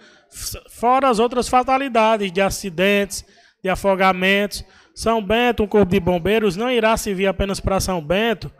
fora 0.68 1.08
as 1.08 1.18
outras 1.18 1.48
fatalidades 1.48 2.32
de 2.32 2.40
acidentes, 2.40 3.24
de 3.62 3.70
afogamentos. 3.70 4.65
São 4.94 5.23
Bento, 5.23 5.62
um 5.62 5.68
corpo 5.68 5.92
de 5.92 6.00
bombeiros, 6.00 6.56
não 6.56 6.70
irá 6.70 6.97
servir 6.97 7.26
apenas 7.26 7.60
para 7.60 7.78
São 7.78 8.00
Bento, 8.00 8.50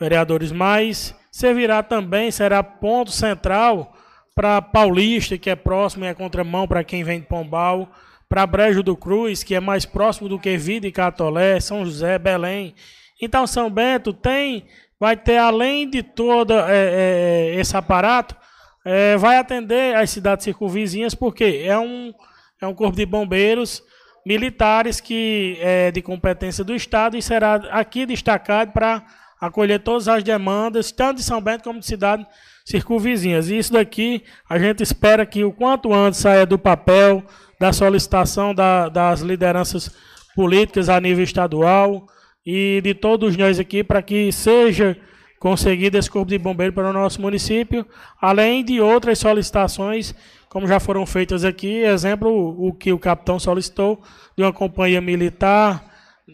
vereadores, 0.00 0.50
mas 0.50 1.14
servirá 1.30 1.82
também, 1.82 2.30
será 2.30 2.62
ponto 2.62 3.10
central 3.10 3.95
para 4.36 4.60
Paulista, 4.60 5.38
que 5.38 5.48
é 5.48 5.56
próximo 5.56 6.04
e 6.04 6.08
é 6.08 6.12
contramão 6.12 6.68
para 6.68 6.84
quem 6.84 7.02
vem 7.02 7.20
de 7.20 7.26
Pombal, 7.26 7.90
para 8.28 8.46
Brejo 8.46 8.82
do 8.82 8.94
Cruz, 8.94 9.42
que 9.42 9.54
é 9.54 9.60
mais 9.60 9.86
próximo 9.86 10.28
do 10.28 10.38
que 10.38 10.58
Vida 10.58 10.86
e 10.86 10.92
Catolé, 10.92 11.58
São 11.58 11.86
José, 11.86 12.18
Belém. 12.18 12.74
Então, 13.20 13.46
São 13.46 13.70
Bento 13.70 14.12
tem, 14.12 14.66
vai 15.00 15.16
ter, 15.16 15.38
além 15.38 15.88
de 15.88 16.02
todo 16.02 16.52
é, 16.52 16.64
é, 16.68 17.54
esse 17.54 17.74
aparato, 17.74 18.36
é, 18.84 19.16
vai 19.16 19.38
atender 19.38 19.96
as 19.96 20.10
cidades 20.10 20.44
circunvizinhas, 20.44 21.14
porque 21.14 21.62
é 21.64 21.78
um, 21.78 22.12
é 22.60 22.66
um 22.66 22.74
corpo 22.74 22.94
de 22.94 23.06
bombeiros 23.06 23.82
militares 24.24 25.00
que 25.00 25.56
é 25.60 25.90
de 25.90 26.02
competência 26.02 26.62
do 26.62 26.74
Estado 26.74 27.16
e 27.16 27.22
será 27.22 27.54
aqui 27.70 28.04
destacado 28.04 28.72
para 28.72 29.02
acolher 29.40 29.78
todas 29.78 30.08
as 30.08 30.22
demandas, 30.22 30.92
tanto 30.92 31.18
de 31.18 31.22
São 31.22 31.40
Bento 31.40 31.64
como 31.64 31.80
de 31.80 31.86
cidade 31.86 32.26
circunvizinhas. 32.66 33.48
E 33.48 33.56
isso 33.56 33.72
daqui 33.72 34.24
a 34.48 34.58
gente 34.58 34.82
espera 34.82 35.24
que 35.24 35.44
o 35.44 35.52
quanto 35.52 35.94
antes 35.94 36.20
saia 36.20 36.44
do 36.44 36.58
papel 36.58 37.22
da 37.58 37.72
solicitação 37.72 38.54
da, 38.54 38.88
das 38.88 39.20
lideranças 39.20 39.90
políticas 40.34 40.88
a 40.88 41.00
nível 41.00 41.24
estadual 41.24 42.06
e 42.44 42.80
de 42.82 42.92
todos 42.92 43.36
nós 43.36 43.58
aqui 43.58 43.82
para 43.82 44.02
que 44.02 44.30
seja 44.30 44.96
conseguido 45.38 45.96
esse 45.96 46.10
corpo 46.10 46.28
de 46.28 46.38
bombeiro 46.38 46.72
para 46.72 46.90
o 46.90 46.92
nosso 46.92 47.20
município, 47.22 47.86
além 48.20 48.64
de 48.64 48.80
outras 48.80 49.18
solicitações 49.18 50.14
como 50.56 50.66
já 50.66 50.80
foram 50.80 51.04
feitas 51.04 51.44
aqui, 51.44 51.82
exemplo, 51.82 52.30
o 52.58 52.72
que 52.72 52.90
o 52.90 52.98
capitão 52.98 53.38
solicitou, 53.38 54.00
de 54.34 54.42
uma 54.42 54.54
companhia 54.54 55.02
militar 55.02 55.84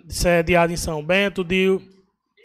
sediada 0.06 0.72
em 0.72 0.76
São 0.76 1.02
Bento, 1.02 1.42
de 1.42 1.80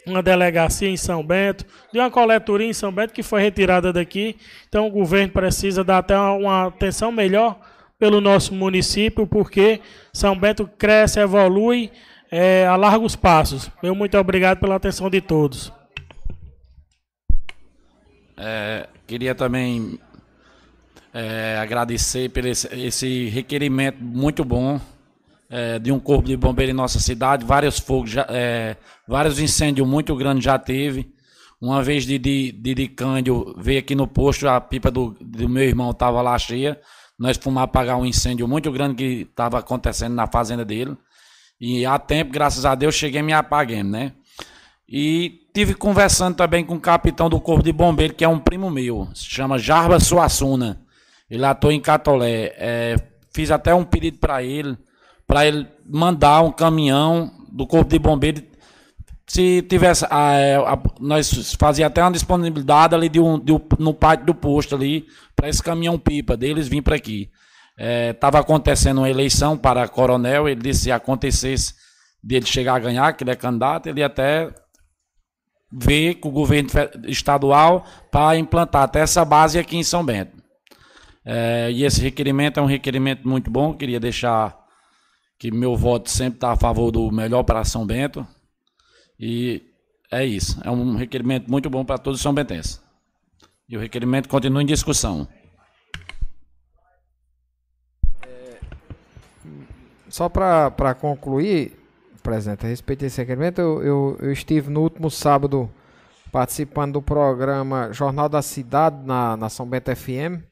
uma 0.06 0.22
delegacia 0.22 0.88
em 0.88 0.96
São 0.96 1.24
Bento, 1.24 1.64
de 1.92 1.98
uma 1.98 2.10
coletoria 2.10 2.66
em 2.66 2.72
São 2.72 2.92
Bento 2.92 3.12
que 3.12 3.22
foi 3.22 3.42
retirada 3.42 3.92
daqui. 3.92 4.36
Então 4.68 4.86
o 4.86 4.90
governo 4.90 5.32
precisa 5.32 5.84
dar 5.84 5.98
até 5.98 6.18
uma 6.18 6.66
atenção 6.66 7.12
melhor 7.12 7.58
pelo 7.98 8.20
nosso 8.20 8.54
município, 8.54 9.26
porque 9.26 9.80
São 10.12 10.38
Bento 10.38 10.68
cresce, 10.78 11.18
evolui 11.18 11.90
é, 12.30 12.66
a 12.66 12.76
largos 12.76 13.16
passos. 13.16 13.70
Meu 13.82 13.94
muito 13.94 14.16
obrigado 14.16 14.58
pela 14.58 14.76
atenção 14.76 15.10
de 15.10 15.20
todos. 15.20 15.72
É, 18.36 18.86
queria 19.06 19.34
também 19.34 19.98
é, 21.12 21.58
agradecer 21.60 22.30
por 22.30 22.44
esse, 22.44 22.68
esse, 22.72 23.26
requerimento 23.26 23.98
muito 24.00 24.44
bom 24.44 24.80
é, 25.50 25.78
de 25.78 25.90
um 25.90 25.98
corpo 25.98 26.28
de 26.28 26.36
bombeiro 26.36 26.72
em 26.72 26.74
nossa 26.74 26.98
cidade. 26.98 27.44
Vários 27.44 27.78
fogos, 27.78 28.10
já, 28.10 28.26
é, 28.28 28.76
vários 29.06 29.38
incêndios 29.38 29.86
muito 29.86 30.14
grandes 30.16 30.44
já 30.44 30.58
teve. 30.58 31.12
Uma 31.60 31.82
vez 31.82 32.04
de, 32.04 32.18
de, 32.18 32.52
de, 32.52 32.74
de 32.74 32.88
Cândido 32.88 33.54
veio 33.58 33.80
aqui 33.80 33.94
no 33.94 34.06
posto, 34.06 34.48
a 34.48 34.60
pipa 34.60 34.90
do, 34.90 35.16
do 35.20 35.48
meu 35.48 35.64
irmão 35.64 35.90
estava 35.90 36.22
lá 36.22 36.38
cheia. 36.38 36.80
Nós 37.18 37.36
fomos 37.36 37.60
apagar 37.62 37.98
um 37.98 38.06
incêndio 38.06 38.46
muito 38.46 38.70
grande 38.70 38.94
que 38.94 39.28
estava 39.28 39.58
acontecendo 39.58 40.14
na 40.14 40.28
fazenda 40.28 40.64
dele. 40.64 40.96
E 41.60 41.84
há 41.84 41.98
tempo, 41.98 42.30
graças 42.30 42.64
a 42.64 42.76
Deus, 42.76 42.94
cheguei 42.94 43.20
e 43.20 43.24
me 43.24 43.32
apaguei, 43.32 43.82
né? 43.82 44.12
E 44.88 45.40
tive 45.52 45.74
conversando 45.74 46.36
também 46.36 46.64
com 46.64 46.76
o 46.76 46.80
capitão 46.80 47.28
do 47.28 47.40
Corpo 47.40 47.64
de 47.64 47.72
Bombeiro, 47.72 48.14
que 48.14 48.24
é 48.24 48.28
um 48.28 48.38
primo 48.38 48.70
meu, 48.70 49.08
se 49.12 49.24
chama 49.24 49.58
Jarba 49.58 49.98
Suassuna. 49.98 50.80
Ele 51.28 51.44
atua 51.44 51.74
em 51.74 51.80
Catolé. 51.80 52.54
É, 52.56 52.96
fiz 53.34 53.50
até 53.50 53.74
um 53.74 53.84
pedido 53.84 54.18
para 54.18 54.42
ele, 54.42 54.78
para 55.28 55.46
ele 55.46 55.68
mandar 55.86 56.40
um 56.40 56.50
caminhão 56.50 57.30
do 57.52 57.66
Corpo 57.66 57.90
de 57.90 57.98
Bombeiro. 57.98 58.42
Se 59.26 59.60
tivesse. 59.62 60.06
A, 60.06 60.72
a, 60.72 60.78
nós 60.98 61.54
fazia 61.54 61.86
até 61.86 62.02
uma 62.02 62.10
disponibilidade 62.10 62.94
ali 62.94 63.10
de 63.10 63.20
um, 63.20 63.38
de 63.38 63.52
um, 63.52 63.60
no 63.78 63.92
pátio 63.92 64.24
do 64.24 64.34
posto 64.34 64.74
ali, 64.74 65.06
para 65.36 65.50
esse 65.50 65.62
caminhão 65.62 65.98
pipa 65.98 66.34
deles 66.34 66.66
vir 66.66 66.82
para 66.82 66.96
aqui. 66.96 67.30
Estava 68.10 68.38
é, 68.38 68.40
acontecendo 68.40 68.98
uma 68.98 69.10
eleição 69.10 69.56
para 69.56 69.86
coronel, 69.86 70.48
ele 70.48 70.62
disse 70.62 70.84
se 70.84 70.90
acontecesse 70.90 71.74
dele 72.24 72.46
chegar 72.46 72.74
a 72.74 72.78
ganhar, 72.80 73.12
que 73.12 73.22
ele 73.22 73.30
é 73.30 73.36
candidato, 73.36 73.86
ele 73.86 74.02
até 74.02 74.52
ver 75.70 76.14
com 76.14 76.30
o 76.30 76.32
governo 76.32 76.70
estadual 77.06 77.84
para 78.10 78.38
implantar 78.38 78.84
até 78.84 79.00
essa 79.00 79.24
base 79.24 79.58
aqui 79.58 79.76
em 79.76 79.84
São 79.84 80.04
Bento. 80.04 80.32
É, 81.24 81.70
e 81.70 81.84
esse 81.84 82.00
requerimento 82.00 82.58
é 82.58 82.62
um 82.62 82.66
requerimento 82.66 83.28
muito 83.28 83.50
bom, 83.50 83.74
queria 83.74 84.00
deixar 84.00 84.58
que 85.38 85.50
meu 85.52 85.76
voto 85.76 86.10
sempre 86.10 86.38
está 86.38 86.52
a 86.52 86.56
favor 86.56 86.90
do 86.90 87.10
melhor 87.12 87.44
para 87.44 87.64
São 87.64 87.86
Bento. 87.86 88.26
E 89.18 89.62
é 90.10 90.24
isso, 90.24 90.60
é 90.64 90.70
um 90.70 90.96
requerimento 90.96 91.50
muito 91.50 91.70
bom 91.70 91.84
para 91.84 91.98
todos 91.98 92.18
os 92.18 92.22
são 92.22 92.34
bentenses. 92.34 92.82
E 93.68 93.76
o 93.76 93.80
requerimento 93.80 94.28
continua 94.28 94.62
em 94.62 94.66
discussão. 94.66 95.28
Só 100.08 100.28
para 100.28 100.94
concluir, 100.94 101.78
presidente, 102.22 102.64
a 102.64 102.68
respeito 102.68 103.00
desse 103.00 103.20
requerimento, 103.20 103.60
eu, 103.60 103.82
eu, 103.82 104.18
eu, 104.20 104.32
estive 104.32 104.70
no 104.70 104.80
último 104.80 105.10
sábado 105.10 105.70
participando 106.32 106.94
do 106.94 107.02
programa 107.02 107.92
Jornal 107.92 108.28
da 108.28 108.40
Cidade 108.40 109.04
na, 109.04 109.36
na 109.36 109.48
São 109.50 109.66
Bento 109.66 109.94
FM 109.94 110.47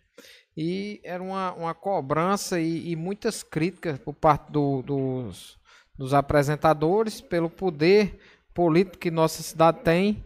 e 0.57 1.01
era 1.05 1.23
uma, 1.23 1.53
uma 1.53 1.75
cobrança 1.75 2.59
e, 2.59 2.91
e 2.91 2.97
muitas 2.97 3.43
críticas 3.43 3.99
por 3.99 4.15
parte 4.15 4.51
do, 4.51 4.83
dos, 4.83 5.59
dos 5.97 6.15
apresentadores 6.15 7.21
pelo 7.21 7.51
poder 7.51 8.19
político 8.55 8.99
que 8.99 9.11
nossa 9.11 9.43
cidade 9.43 9.81
tem, 9.85 10.25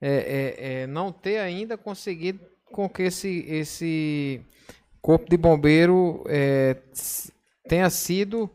é, 0.00 0.08
é, 0.10 0.82
é, 0.82 0.86
não 0.86 1.12
ter 1.12 1.38
ainda 1.38 1.78
conseguido 1.78 2.40
com 2.72 2.88
que 2.88 3.04
esse, 3.04 3.44
esse 3.48 4.40
corpo 5.00 5.30
de 5.30 5.36
bombeiro 5.36 6.24
é, 6.26 6.76
tenha 7.68 7.88
sido 7.88 8.50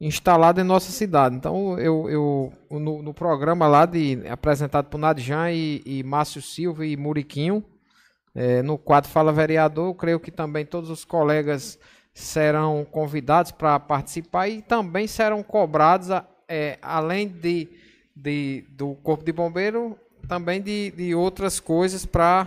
instalado 0.00 0.60
em 0.60 0.64
nossa 0.64 0.90
cidade. 0.90 1.36
Então, 1.36 1.78
eu, 1.78 2.10
eu 2.10 2.52
no, 2.70 3.02
no 3.02 3.14
programa 3.14 3.66
lá 3.68 3.86
de 3.86 4.20
apresentado 4.28 4.86
por 4.86 4.98
Nadjan 4.98 5.52
e, 5.52 5.82
e 5.86 6.02
Márcio 6.02 6.42
Silva 6.42 6.84
e 6.84 6.96
Muriquinho, 6.96 7.64
é, 8.36 8.62
no 8.62 8.78
quadro 8.78 9.10
Fala 9.10 9.32
Vereador, 9.32 9.92
creio 9.94 10.20
que 10.20 10.30
também 10.30 10.64
todos 10.64 10.90
os 10.90 11.04
colegas 11.04 11.78
serão 12.14 12.84
convidados 12.84 13.50
para 13.50 13.80
participar 13.80 14.48
e 14.48 14.62
também 14.62 15.06
serão 15.08 15.42
cobrados, 15.42 16.08
é, 16.48 16.78
além 16.80 17.26
de, 17.26 17.68
de, 18.14 18.64
do 18.68 18.94
Corpo 18.96 19.24
de 19.24 19.32
Bombeiro, 19.32 19.98
também 20.28 20.60
de, 20.60 20.92
de 20.92 21.14
outras 21.14 21.58
coisas 21.58 22.06
para 22.06 22.46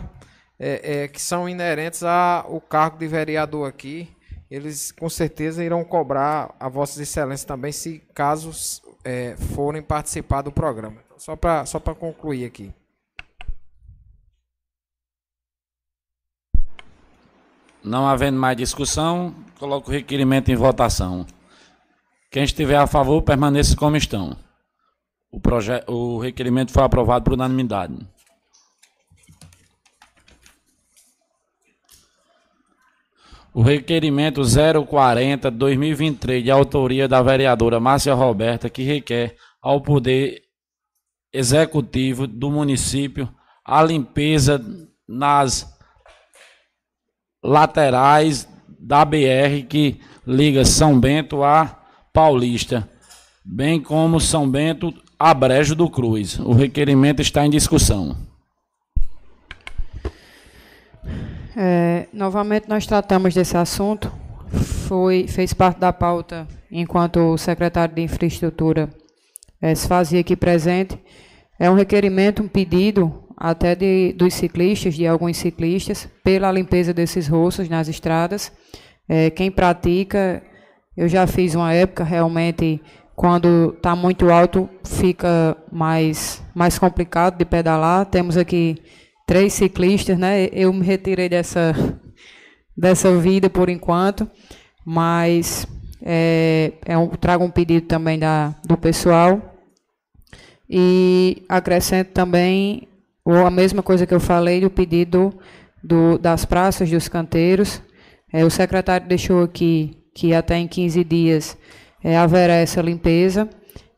é, 0.58 1.04
é, 1.04 1.08
que 1.08 1.22
são 1.22 1.50
inerentes 1.50 2.04
ao 2.04 2.62
cargo 2.62 2.98
de 2.98 3.08
vereador 3.08 3.68
aqui 3.68 4.16
eles 4.50 4.92
com 4.92 5.10
certeza 5.10 5.64
irão 5.64 5.84
cobrar 5.84 6.56
a 6.60 6.68
Vossas 6.68 6.98
Excelências 6.98 7.46
também, 7.46 7.72
se 7.72 8.00
casos 8.14 8.82
é, 9.04 9.36
forem 9.56 9.82
participar 9.82 10.42
do 10.42 10.52
programa. 10.52 10.98
Só 11.18 11.36
para 11.36 11.66
só 11.66 11.80
concluir 11.80 12.46
aqui. 12.46 12.74
Não 17.84 18.08
havendo 18.08 18.38
mais 18.38 18.58
discussão, 18.58 19.34
coloco 19.58 19.90
o 19.90 19.94
requerimento 19.94 20.50
em 20.50 20.56
votação. 20.56 21.26
Quem 22.32 22.44
estiver 22.44 22.78
a 22.78 22.86
favor, 22.86 23.22
permaneça 23.22 23.76
como 23.76 23.96
estão. 23.96 24.38
O, 25.32 25.40
o 25.88 26.20
requerimento 26.20 26.72
foi 26.72 26.84
aprovado 26.84 27.24
por 27.24 27.34
unanimidade. 27.34 27.96
O 33.54 33.62
requerimento 33.62 34.42
040-2023, 34.42 36.44
de 36.44 36.52
autoria 36.52 37.08
da 37.08 37.22
vereadora 37.22 37.80
Márcia 37.80 38.14
Roberta, 38.14 38.70
que 38.70 38.84
requer 38.84 39.38
ao 39.62 39.82
Poder 39.82 40.44
Executivo 41.32 42.26
do 42.26 42.50
município 42.50 43.30
a 43.64 43.84
limpeza 43.84 44.60
nas 45.08 45.79
laterais 47.44 48.48
da 48.80 49.04
BR 49.04 49.66
que 49.68 50.00
liga 50.26 50.66
São 50.66 51.00
Bento 51.00 51.44
a 51.44 51.78
Paulista, 52.14 52.88
bem 53.44 53.82
como 53.82 54.20
São 54.20 54.50
Bento 54.50 54.94
a 55.18 55.34
Brejo 55.34 55.76
do 55.76 55.90
Cruz. 55.90 56.40
O 56.40 56.54
requerimento 56.54 57.22
está 57.22 57.46
em 57.46 57.50
discussão. 57.50 58.16
É, 61.56 62.08
novamente 62.14 62.70
nós 62.70 62.86
tratamos 62.86 63.34
desse 63.34 63.58
assunto, 63.58 64.12
foi, 64.88 65.28
fez 65.28 65.54
parte 65.54 65.80
da 65.80 65.92
pauta 65.92 66.48
enquanto 66.72 67.20
o 67.20 67.38
secretário 67.38 67.94
de 67.96 68.02
Infraestrutura 68.02 68.90
é, 69.62 69.76
se 69.76 69.88
fazia 69.88 70.22
aqui 70.22 70.36
presente. 70.36 70.98
É 71.60 71.70
um 71.70 71.74
requerimento, 71.74 72.42
um 72.42 72.48
pedido 72.48 73.29
até 73.40 73.74
de, 73.74 74.14
dos 74.14 74.34
ciclistas, 74.34 74.96
de 74.96 75.08
alguns 75.08 75.38
ciclistas, 75.38 76.10
pela 76.24 76.52
limpeza 76.52 76.94
desses 76.94 77.28
roços 77.30 77.70
nas 77.70 77.88
estradas. 77.88 78.52
É, 79.08 79.30
quem 79.30 79.50
pratica, 79.50 80.44
eu 80.98 81.08
já 81.08 81.26
fiz 81.26 81.56
uma 81.56 81.74
época 81.74 82.04
realmente 82.04 82.82
quando 83.16 83.74
está 83.76 83.96
muito 83.96 84.30
alto 84.30 84.70
fica 84.86 85.58
mais 85.72 86.44
mais 86.54 86.78
complicado 86.78 87.38
de 87.38 87.46
pedalar. 87.46 88.06
Temos 88.06 88.36
aqui 88.36 88.78
três 89.26 89.54
ciclistas, 89.54 90.18
né? 90.18 90.50
Eu 90.52 90.74
me 90.74 90.86
retirei 90.86 91.30
dessa, 91.30 91.74
dessa 92.76 93.16
vida 93.18 93.50
por 93.50 93.70
enquanto, 93.70 94.30
mas 94.86 95.66
é, 96.02 96.74
é 96.86 96.98
um, 96.98 97.08
trago 97.10 97.44
um 97.44 97.52
pedido 97.52 97.88
também 97.88 98.20
da, 98.20 98.56
do 98.66 98.78
pessoal. 98.78 99.56
E 100.70 101.44
acrescento 101.50 102.12
também 102.12 102.88
ou 103.24 103.46
a 103.46 103.52
mesma 103.52 103.84
coisa 103.84 104.06
que 104.06 104.14
eu 104.14 104.20
falei 104.20 104.62
do 104.62 104.70
pedido 104.70 105.34
do, 105.84 106.18
das 106.18 106.46
praças, 106.46 106.90
dos 106.90 107.08
canteiros. 107.08 107.82
É, 108.32 108.46
o 108.46 108.50
secretário 108.50 109.08
deixou 109.08 109.44
aqui 109.44 109.98
que 110.14 110.34
até 110.34 110.58
em 110.58 110.68
15 110.68 111.04
dias 111.04 111.58
é, 112.04 112.18
haverá 112.18 112.54
essa 112.54 112.82
limpeza. 112.82 113.50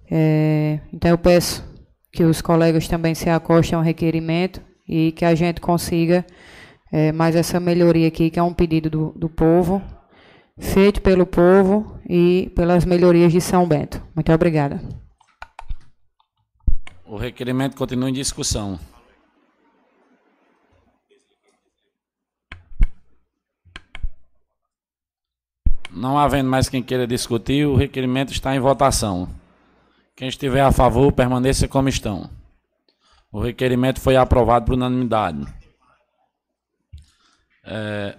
É, 0.09 0.79
então 0.91 1.11
eu 1.11 1.17
peço 1.17 1.63
que 2.11 2.23
os 2.23 2.41
colegas 2.41 2.87
também 2.87 3.15
se 3.15 3.29
acostem 3.29 3.77
ao 3.77 3.83
requerimento 3.83 4.61
e 4.87 5.11
que 5.13 5.23
a 5.23 5.33
gente 5.33 5.61
consiga 5.61 6.25
é, 6.91 7.11
mais 7.11 7.35
essa 7.35 7.59
melhoria 7.59 8.07
aqui, 8.07 8.29
que 8.29 8.39
é 8.39 8.43
um 8.43 8.53
pedido 8.53 8.89
do, 8.89 9.13
do 9.15 9.29
povo, 9.29 9.81
feito 10.57 11.01
pelo 11.01 11.25
povo 11.25 11.97
e 12.07 12.51
pelas 12.55 12.83
melhorias 12.83 13.31
de 13.31 13.39
São 13.39 13.65
Bento. 13.65 14.01
Muito 14.13 14.31
obrigada. 14.33 14.81
O 17.05 17.15
requerimento 17.17 17.75
continua 17.75 18.09
em 18.09 18.13
discussão. 18.13 18.79
Não 25.93 26.17
havendo 26.17 26.49
mais 26.49 26.69
quem 26.69 26.81
queira 26.81 27.05
discutir, 27.05 27.65
o 27.65 27.75
requerimento 27.75 28.31
está 28.31 28.55
em 28.55 28.59
votação. 28.59 29.27
Quem 30.15 30.29
estiver 30.29 30.61
a 30.61 30.71
favor, 30.71 31.11
permaneça 31.11 31.67
como 31.67 31.89
estão. 31.89 32.29
O 33.31 33.41
requerimento 33.41 33.99
foi 33.99 34.15
aprovado 34.15 34.65
por 34.65 34.73
unanimidade. 34.73 35.45
É, 37.65 38.17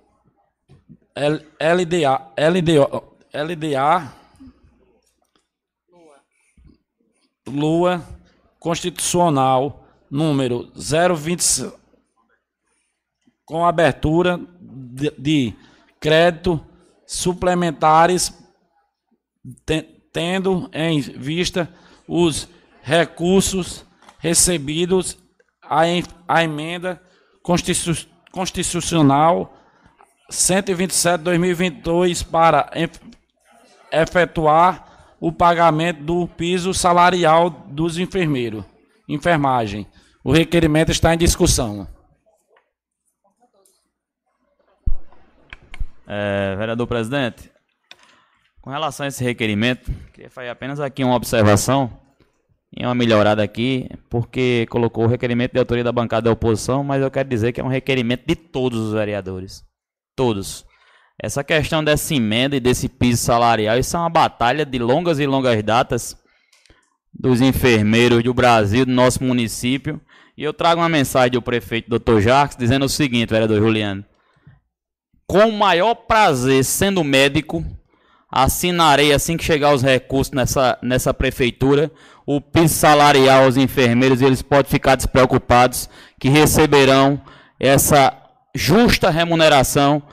LDA, 1.14 2.22
LDA, 2.38 3.04
LDA 3.34 4.17
Lua 7.48 8.04
Constitucional 8.60 9.84
número 10.10 10.72
020 10.76 11.72
com 13.46 13.66
abertura 13.66 14.40
de, 14.60 15.12
de 15.18 15.54
crédito 16.00 16.64
suplementares 17.06 18.34
tendo 20.12 20.70
em 20.74 21.00
vista 21.00 21.70
os 22.08 22.50
recursos 22.82 23.86
recebidos 24.20 25.18
à, 25.62 25.84
emenda 26.44 27.02
constitucional 28.32 29.54
127/2022 30.32 32.26
para 32.26 32.70
efetuar 33.92 34.87
o 35.20 35.32
pagamento 35.32 36.04
do 36.04 36.28
piso 36.28 36.74
salarial 36.74 37.50
dos 37.50 37.98
enfermeiros. 37.98 38.64
Enfermagem. 39.08 39.88
O 40.24 40.32
requerimento 40.32 40.92
está 40.92 41.14
em 41.14 41.18
discussão. 41.18 41.88
É, 46.06 46.56
vereador 46.56 46.88
presidente, 46.88 47.52
com 48.62 48.70
relação 48.70 49.06
a 49.06 49.08
esse 49.08 49.24
requerimento, 49.24 49.92
queria 50.14 50.30
fazer 50.30 50.50
apenas 50.50 50.80
aqui 50.80 51.04
uma 51.04 51.16
observação 51.16 51.92
e 52.76 52.86
uma 52.86 52.94
melhorada 52.94 53.42
aqui, 53.42 53.90
porque 54.10 54.66
colocou 54.70 55.06
o 55.06 55.08
requerimento 55.08 55.54
de 55.54 55.60
autoria 55.60 55.84
da 55.84 55.92
bancada 55.92 56.24
da 56.24 56.32
oposição, 56.32 56.84
mas 56.84 57.02
eu 57.02 57.10
quero 57.10 57.28
dizer 57.28 57.54
que 57.54 57.62
é 57.62 57.64
um 57.64 57.70
requerimento 57.70 58.26
de 58.26 58.36
todos 58.36 58.80
os 58.80 58.94
vereadores. 58.94 59.64
Todos. 60.16 60.67
Essa 61.22 61.44
questão 61.44 61.84
dessa 61.84 62.14
emenda 62.14 62.56
e 62.56 62.60
desse 62.60 62.88
piso 62.88 63.24
salarial, 63.24 63.80
isso 63.80 63.98
é 63.98 64.00
uma 64.00 64.10
batalha 64.10 64.64
de 64.66 64.78
longas 64.78 65.20
e 65.20 65.26
longas 65.26 65.62
datas 65.64 66.16
dos 67.12 67.42
enfermeiros 67.42 68.24
do 68.24 68.34
Brasil, 68.34 68.86
do 68.86 68.92
nosso 68.92 69.24
município. 69.24 70.00
E 70.38 70.44
eu 70.44 70.54
trago 70.54 70.82
uma 70.82 70.90
mensagem 70.90 71.32
do 71.32 71.42
prefeito 71.42 71.90
Dr. 71.90 72.20
Jacques 72.20 72.56
dizendo 72.56 72.86
o 72.86 72.90
seguinte, 72.90 73.32
vereador 73.32 73.60
Juliano. 73.60 74.06
Com 75.26 75.50
o 75.50 75.58
maior 75.58 75.96
prazer, 75.96 76.64
sendo 76.64 77.04
médico, 77.04 77.66
assinarei 78.32 79.12
assim 79.12 79.36
que 79.36 79.44
chegar 79.44 79.74
os 79.74 79.82
recursos 79.82 80.32
nessa, 80.32 80.78
nessa 80.84 81.14
prefeitura, 81.16 81.92
o 82.28 82.40
piso 82.40 82.76
salarial 82.76 83.46
aos 83.46 83.58
enfermeiros, 83.58 84.22
e 84.22 84.26
eles 84.26 84.44
podem 84.44 84.70
ficar 84.70 84.96
despreocupados 84.96 85.90
que 86.20 86.30
receberão 86.30 87.20
essa 87.60 88.16
justa 88.54 89.10
remuneração 89.10 90.04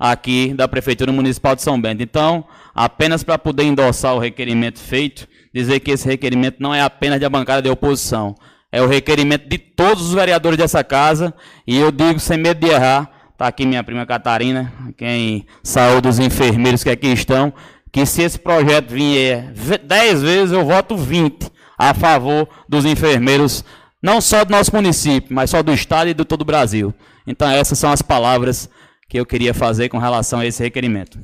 aqui 0.00 0.54
da 0.54 0.66
Prefeitura 0.66 1.12
Municipal 1.12 1.54
de 1.54 1.60
São 1.60 1.78
Bento. 1.78 2.02
Então, 2.02 2.42
apenas 2.74 3.22
para 3.22 3.36
poder 3.36 3.64
endossar 3.64 4.14
o 4.14 4.18
requerimento 4.18 4.78
feito, 4.78 5.28
dizer 5.52 5.80
que 5.80 5.90
esse 5.90 6.08
requerimento 6.08 6.56
não 6.58 6.74
é 6.74 6.80
apenas 6.80 7.20
da 7.20 7.28
bancada 7.28 7.60
de 7.60 7.68
oposição, 7.68 8.34
é 8.72 8.80
o 8.80 8.86
requerimento 8.86 9.46
de 9.46 9.58
todos 9.58 10.06
os 10.08 10.14
vereadores 10.14 10.56
dessa 10.56 10.82
casa, 10.82 11.34
e 11.66 11.76
eu 11.76 11.92
digo 11.92 12.18
sem 12.18 12.38
medo 12.38 12.60
de 12.60 12.72
errar, 12.72 13.10
está 13.32 13.46
aqui 13.48 13.66
minha 13.66 13.84
prima 13.84 14.06
Catarina, 14.06 14.72
quem 14.96 15.46
saúde 15.62 16.08
os 16.08 16.18
enfermeiros 16.18 16.82
que 16.82 16.88
aqui 16.88 17.08
estão, 17.08 17.52
que 17.92 18.06
se 18.06 18.22
esse 18.22 18.38
projeto 18.38 18.90
vier 18.90 19.52
10 19.84 20.22
vezes, 20.22 20.52
eu 20.52 20.64
voto 20.64 20.96
20 20.96 21.50
a 21.76 21.92
favor 21.92 22.48
dos 22.68 22.84
enfermeiros, 22.84 23.64
não 24.02 24.20
só 24.20 24.44
do 24.44 24.52
nosso 24.52 24.74
município, 24.74 25.34
mas 25.34 25.50
só 25.50 25.62
do 25.62 25.72
estado 25.72 26.08
e 26.08 26.14
de 26.14 26.24
todo 26.24 26.42
o 26.42 26.44
Brasil. 26.44 26.94
Então 27.26 27.50
essas 27.50 27.78
são 27.78 27.90
as 27.90 28.00
palavras 28.00 28.70
que 29.10 29.18
eu 29.18 29.26
queria 29.26 29.52
fazer 29.52 29.88
com 29.88 29.98
relação 29.98 30.38
a 30.38 30.46
esse 30.46 30.62
requerimento. 30.62 31.18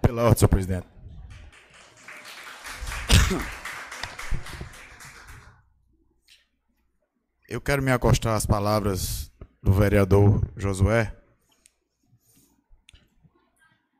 Pela 0.00 0.22
ordem, 0.22 0.38
senhor 0.38 0.48
presidente. 0.48 0.86
Eu 7.48 7.60
quero 7.60 7.82
me 7.82 7.90
acostar 7.90 8.36
às 8.36 8.46
palavras 8.46 9.32
do 9.60 9.72
vereador 9.72 10.46
Josué 10.56 11.16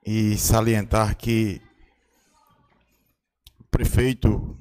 e 0.07 0.37
salientar 0.37 1.17
que 1.17 1.61
o 3.59 3.65
prefeito 3.71 4.57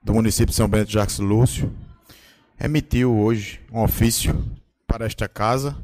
do 0.00 0.14
município 0.14 0.46
de 0.46 0.54
São 0.54 0.68
Bento 0.68 0.90
Jacques 0.90 1.18
Lúcio 1.18 1.76
emitiu 2.58 3.18
hoje 3.18 3.60
um 3.70 3.82
ofício 3.82 4.55
para 4.86 5.06
esta 5.06 5.28
casa, 5.28 5.76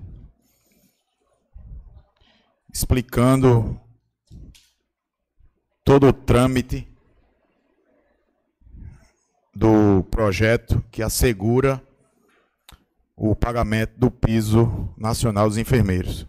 explicando 2.72 3.78
todo 5.84 6.08
o 6.08 6.12
trâmite 6.12 6.88
do 9.54 10.04
projeto 10.04 10.82
que 10.90 11.02
assegura 11.02 11.82
o 13.14 13.36
pagamento 13.36 13.92
do 13.98 14.10
piso 14.10 14.88
nacional 14.96 15.48
dos 15.48 15.58
enfermeiros. 15.58 16.26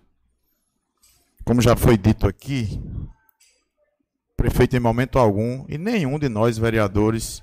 Como 1.45 1.61
já 1.61 1.75
foi 1.75 1.97
dito 1.97 2.27
aqui, 2.27 2.81
o 4.33 4.35
prefeito 4.35 4.75
em 4.75 4.79
momento 4.79 5.17
algum 5.17 5.65
e 5.69 5.77
nenhum 5.77 6.19
de 6.19 6.27
nós 6.27 6.57
vereadores 6.57 7.41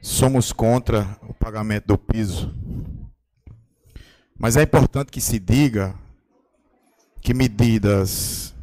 somos 0.00 0.52
contra 0.52 1.18
o 1.22 1.34
pagamento 1.34 1.86
do 1.86 1.98
piso 1.98 2.54
mas 4.40 4.56
é 4.56 4.62
importante 4.62 5.12
que 5.12 5.20
se 5.20 5.38
diga 5.38 5.94
que 7.20 7.34
medidas 7.34 8.54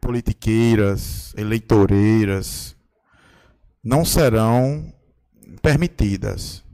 politiqueiras, 0.00 1.34
eleitoreiras, 1.36 2.74
não 3.84 4.06
serão 4.06 4.90
permitidas. 5.60 6.64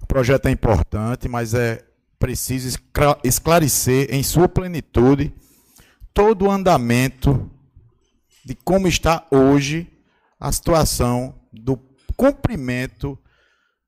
O 0.00 0.06
projeto 0.06 0.46
é 0.46 0.50
importante, 0.50 1.28
mas 1.28 1.52
é 1.52 1.84
preciso 2.18 2.78
esclarecer 3.22 4.08
em 4.14 4.22
sua 4.22 4.48
plenitude 4.48 5.30
todo 6.14 6.46
o 6.46 6.50
andamento 6.50 7.50
de 8.42 8.54
como 8.54 8.88
está 8.88 9.26
hoje 9.30 9.92
a 10.40 10.50
situação 10.50 11.34
do 11.52 11.78
cumprimento 12.16 13.18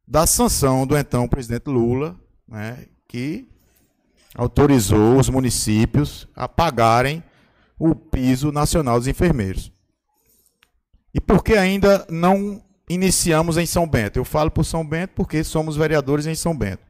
da 0.07 0.27
sanção 0.27 0.87
do 0.87 0.97
então 0.97 1.29
presidente 1.29 1.69
Lula, 1.69 2.19
né, 2.47 2.87
que 3.09 3.49
autorizou 4.35 5.19
os 5.19 5.29
municípios 5.29 6.29
a 6.35 6.49
pagarem 6.49 7.23
o 7.79 7.95
piso 7.95 8.53
nacional 8.53 8.99
dos 8.99 9.09
enfermeiros. 9.09 9.73
E 11.15 11.21
por 11.21 11.43
que 11.45 11.55
ainda 11.55 12.07
não 12.09 12.63
iniciamos 12.89 13.57
em 13.57 13.67
São 13.67 13.87
Bento? 13.87 14.19
Eu 14.19 14.25
falo 14.25 14.51
por 14.51 14.65
São 14.65 14.87
Bento 14.87 15.13
porque 15.15 15.45
somos 15.45 15.77
vereadores 15.77 16.27
em 16.27 16.35
São 16.35 16.57
Bento. 16.57 16.83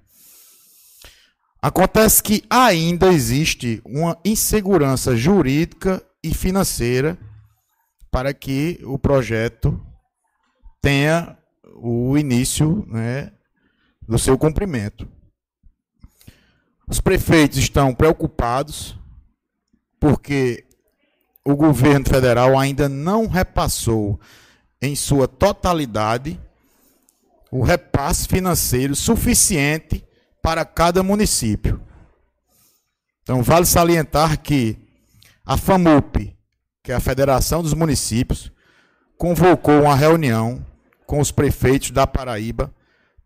Acontece 1.61 2.23
que 2.23 2.45
ainda 2.51 3.13
existe 3.13 3.81
uma 3.85 4.19
insegurança 4.25 5.17
jurídica 5.17 6.03
e 6.23 6.35
financeira 6.35 7.17
para 8.11 8.35
que 8.35 8.81
o 8.85 8.99
projeto 8.99 9.81
tenha 10.81 11.37
o 11.83 12.17
início 12.17 12.87
né, 12.87 13.33
do 14.07 14.17
seu 14.17 14.39
cumprimento. 14.39 15.09
Os 16.87 17.01
prefeitos 17.01 17.59
estão 17.59 17.93
preocupados 17.93 18.97
porque 19.99 20.65
o 21.45 21.57
governo 21.57 22.09
federal 22.09 22.57
ainda 22.57 22.89
não 22.89 23.27
repassou 23.27 24.21
em 24.81 24.95
sua 24.95 25.27
totalidade 25.27 26.41
o 27.51 27.63
repasse 27.63 28.29
financeiro 28.29 28.95
suficiente 28.95 30.05
para 30.41 30.65
cada 30.65 31.03
município. 31.03 31.83
Então, 33.23 33.43
vale 33.43 33.67
salientar 33.67 34.41
que 34.41 34.79
a 35.45 35.57
FAMUP, 35.57 36.37
que 36.83 36.93
é 36.93 36.95
a 36.95 37.01
Federação 37.01 37.63
dos 37.63 37.75
Municípios, 37.75 38.53
convocou 39.17 39.83
uma 39.83 39.95
reunião 39.95 40.65
com 41.13 41.21
os 41.21 41.31
prefeitos 41.31 41.91
da 41.91 42.07
Paraíba 42.07 42.75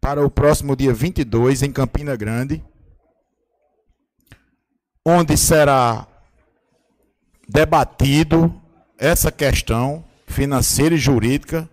para 0.01 0.27
o 0.27 0.29
próximo 0.29 0.75
dia 0.75 0.93
22 0.93 1.63
em 1.63 1.71
Campina 1.71 2.17
Grande, 2.17 2.61
onde 5.05 5.37
será 5.37 6.05
debatido 7.49 8.53
essa 8.99 9.31
questão 9.31 10.05
financeira 10.27 10.97
e 10.97 10.99
jurídica. 10.99 11.71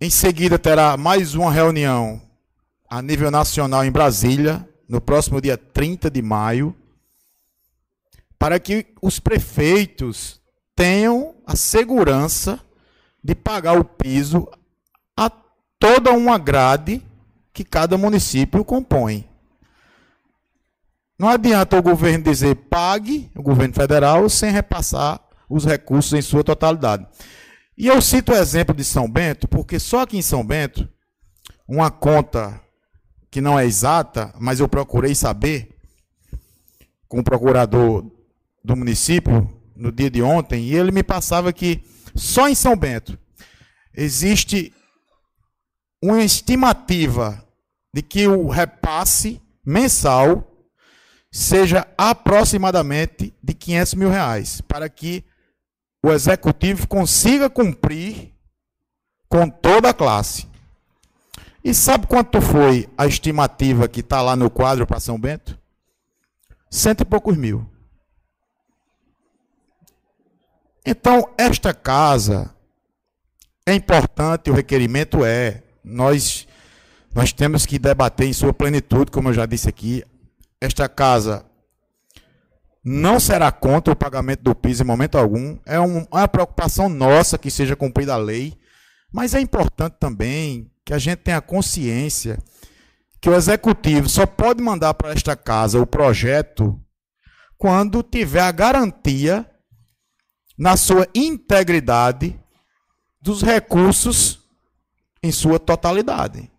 Em 0.00 0.08
seguida 0.08 0.56
terá 0.56 0.96
mais 0.96 1.34
uma 1.34 1.50
reunião 1.50 2.22
a 2.88 3.02
nível 3.02 3.28
nacional 3.28 3.84
em 3.84 3.90
Brasília, 3.90 4.64
no 4.88 5.00
próximo 5.00 5.40
dia 5.40 5.58
30 5.58 6.08
de 6.08 6.22
maio, 6.22 6.76
para 8.38 8.60
que 8.60 8.86
os 9.02 9.18
prefeitos 9.18 10.40
tenham 10.76 11.34
a 11.44 11.56
segurança 11.56 12.64
de 13.22 13.34
pagar 13.34 13.78
o 13.78 13.84
piso 13.84 14.48
a 15.16 15.30
toda 15.78 16.12
uma 16.12 16.38
grade 16.38 17.02
que 17.52 17.64
cada 17.64 17.96
município 17.96 18.64
compõe. 18.64 19.28
Não 21.18 21.28
adianta 21.28 21.78
o 21.78 21.82
governo 21.82 22.24
dizer 22.24 22.54
pague, 22.68 23.30
o 23.36 23.42
governo 23.42 23.74
federal, 23.74 24.28
sem 24.28 24.50
repassar 24.50 25.20
os 25.48 25.64
recursos 25.64 26.12
em 26.14 26.22
sua 26.22 26.42
totalidade. 26.42 27.06
E 27.76 27.86
eu 27.86 28.00
cito 28.02 28.32
o 28.32 28.34
exemplo 28.34 28.74
de 28.74 28.82
São 28.82 29.08
Bento, 29.08 29.46
porque 29.46 29.78
só 29.78 30.00
aqui 30.00 30.16
em 30.16 30.22
São 30.22 30.44
Bento, 30.44 30.88
uma 31.68 31.90
conta 31.90 32.60
que 33.30 33.40
não 33.40 33.58
é 33.58 33.64
exata, 33.64 34.34
mas 34.38 34.60
eu 34.60 34.68
procurei 34.68 35.14
saber 35.14 35.76
com 37.08 37.20
o 37.20 37.24
procurador 37.24 38.04
do 38.64 38.76
município 38.76 39.48
no 39.76 39.92
dia 39.92 40.10
de 40.10 40.22
ontem, 40.22 40.64
e 40.64 40.74
ele 40.74 40.90
me 40.90 41.02
passava 41.02 41.52
que 41.52 41.82
só 42.14 42.48
em 42.48 42.54
São 42.54 42.76
Bento 42.76 43.18
existe 43.94 44.72
uma 46.02 46.22
estimativa 46.22 47.46
de 47.94 48.02
que 48.02 48.26
o 48.26 48.48
repasse 48.48 49.40
mensal 49.64 50.48
seja 51.30 51.86
aproximadamente 51.96 53.34
de 53.42 53.54
500 53.54 53.94
mil 53.94 54.10
reais, 54.10 54.60
para 54.60 54.88
que 54.88 55.24
o 56.02 56.10
executivo 56.10 56.86
consiga 56.88 57.48
cumprir 57.48 58.34
com 59.28 59.48
toda 59.48 59.90
a 59.90 59.94
classe. 59.94 60.46
E 61.64 61.72
sabe 61.72 62.06
quanto 62.06 62.40
foi 62.42 62.88
a 62.98 63.06
estimativa 63.06 63.88
que 63.88 64.00
está 64.00 64.20
lá 64.20 64.34
no 64.34 64.50
quadro 64.50 64.86
para 64.86 64.98
São 64.98 65.18
Bento? 65.18 65.58
Cento 66.68 67.02
e 67.02 67.04
poucos 67.04 67.36
mil. 67.36 67.71
Então, 70.84 71.32
esta 71.38 71.72
casa 71.72 72.54
é 73.66 73.74
importante, 73.74 74.50
o 74.50 74.54
requerimento 74.54 75.24
é. 75.24 75.62
Nós, 75.84 76.46
nós 77.14 77.32
temos 77.32 77.66
que 77.66 77.78
debater 77.78 78.26
em 78.26 78.32
sua 78.32 78.52
plenitude, 78.52 79.10
como 79.10 79.28
eu 79.28 79.34
já 79.34 79.46
disse 79.46 79.68
aqui, 79.68 80.04
esta 80.60 80.88
casa 80.88 81.44
não 82.84 83.20
será 83.20 83.52
contra 83.52 83.92
o 83.92 83.96
pagamento 83.96 84.42
do 84.42 84.54
piso 84.54 84.82
em 84.82 84.86
momento 84.86 85.16
algum. 85.16 85.56
É, 85.64 85.78
um, 85.80 85.98
é 85.98 86.06
uma 86.10 86.28
preocupação 86.28 86.88
nossa 86.88 87.38
que 87.38 87.50
seja 87.50 87.76
cumprida 87.76 88.14
a 88.14 88.18
lei. 88.18 88.58
Mas 89.12 89.34
é 89.34 89.40
importante 89.40 89.96
também 90.00 90.70
que 90.84 90.92
a 90.92 90.98
gente 90.98 91.18
tenha 91.18 91.40
consciência 91.40 92.38
que 93.20 93.30
o 93.30 93.34
executivo 93.34 94.08
só 94.08 94.26
pode 94.26 94.60
mandar 94.60 94.94
para 94.94 95.12
esta 95.12 95.36
casa 95.36 95.78
o 95.78 95.86
projeto 95.86 96.80
quando 97.56 98.02
tiver 98.02 98.40
a 98.40 98.50
garantia 98.50 99.48
na 100.58 100.76
sua 100.76 101.06
integridade 101.14 102.38
dos 103.20 103.42
recursos 103.42 104.40
em 105.22 105.30
sua 105.30 105.58
totalidade. 105.58 106.50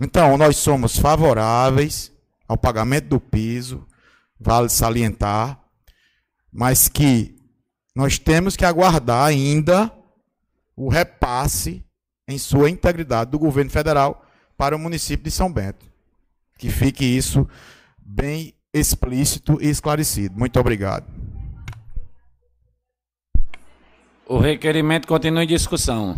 Então, 0.00 0.36
nós 0.36 0.56
somos 0.56 0.96
favoráveis 0.98 2.10
ao 2.48 2.58
pagamento 2.58 3.08
do 3.08 3.20
piso, 3.20 3.86
vale 4.40 4.68
salientar, 4.68 5.60
mas 6.52 6.88
que 6.88 7.36
nós 7.94 8.18
temos 8.18 8.56
que 8.56 8.64
aguardar 8.64 9.26
ainda 9.26 9.92
o 10.76 10.88
repasse 10.88 11.84
em 12.26 12.38
sua 12.38 12.70
integridade 12.70 13.30
do 13.30 13.38
governo 13.38 13.70
federal 13.70 14.26
para 14.56 14.74
o 14.74 14.78
município 14.78 15.24
de 15.24 15.30
São 15.30 15.52
Bento. 15.52 15.86
Que 16.58 16.70
fique 16.70 17.04
isso 17.04 17.48
bem 17.98 18.54
explícito 18.72 19.58
e 19.60 19.68
esclarecido. 19.68 20.36
Muito 20.36 20.58
obrigado. 20.58 21.06
O 24.34 24.38
requerimento 24.38 25.06
continua 25.06 25.44
em 25.44 25.46
discussão. 25.46 26.16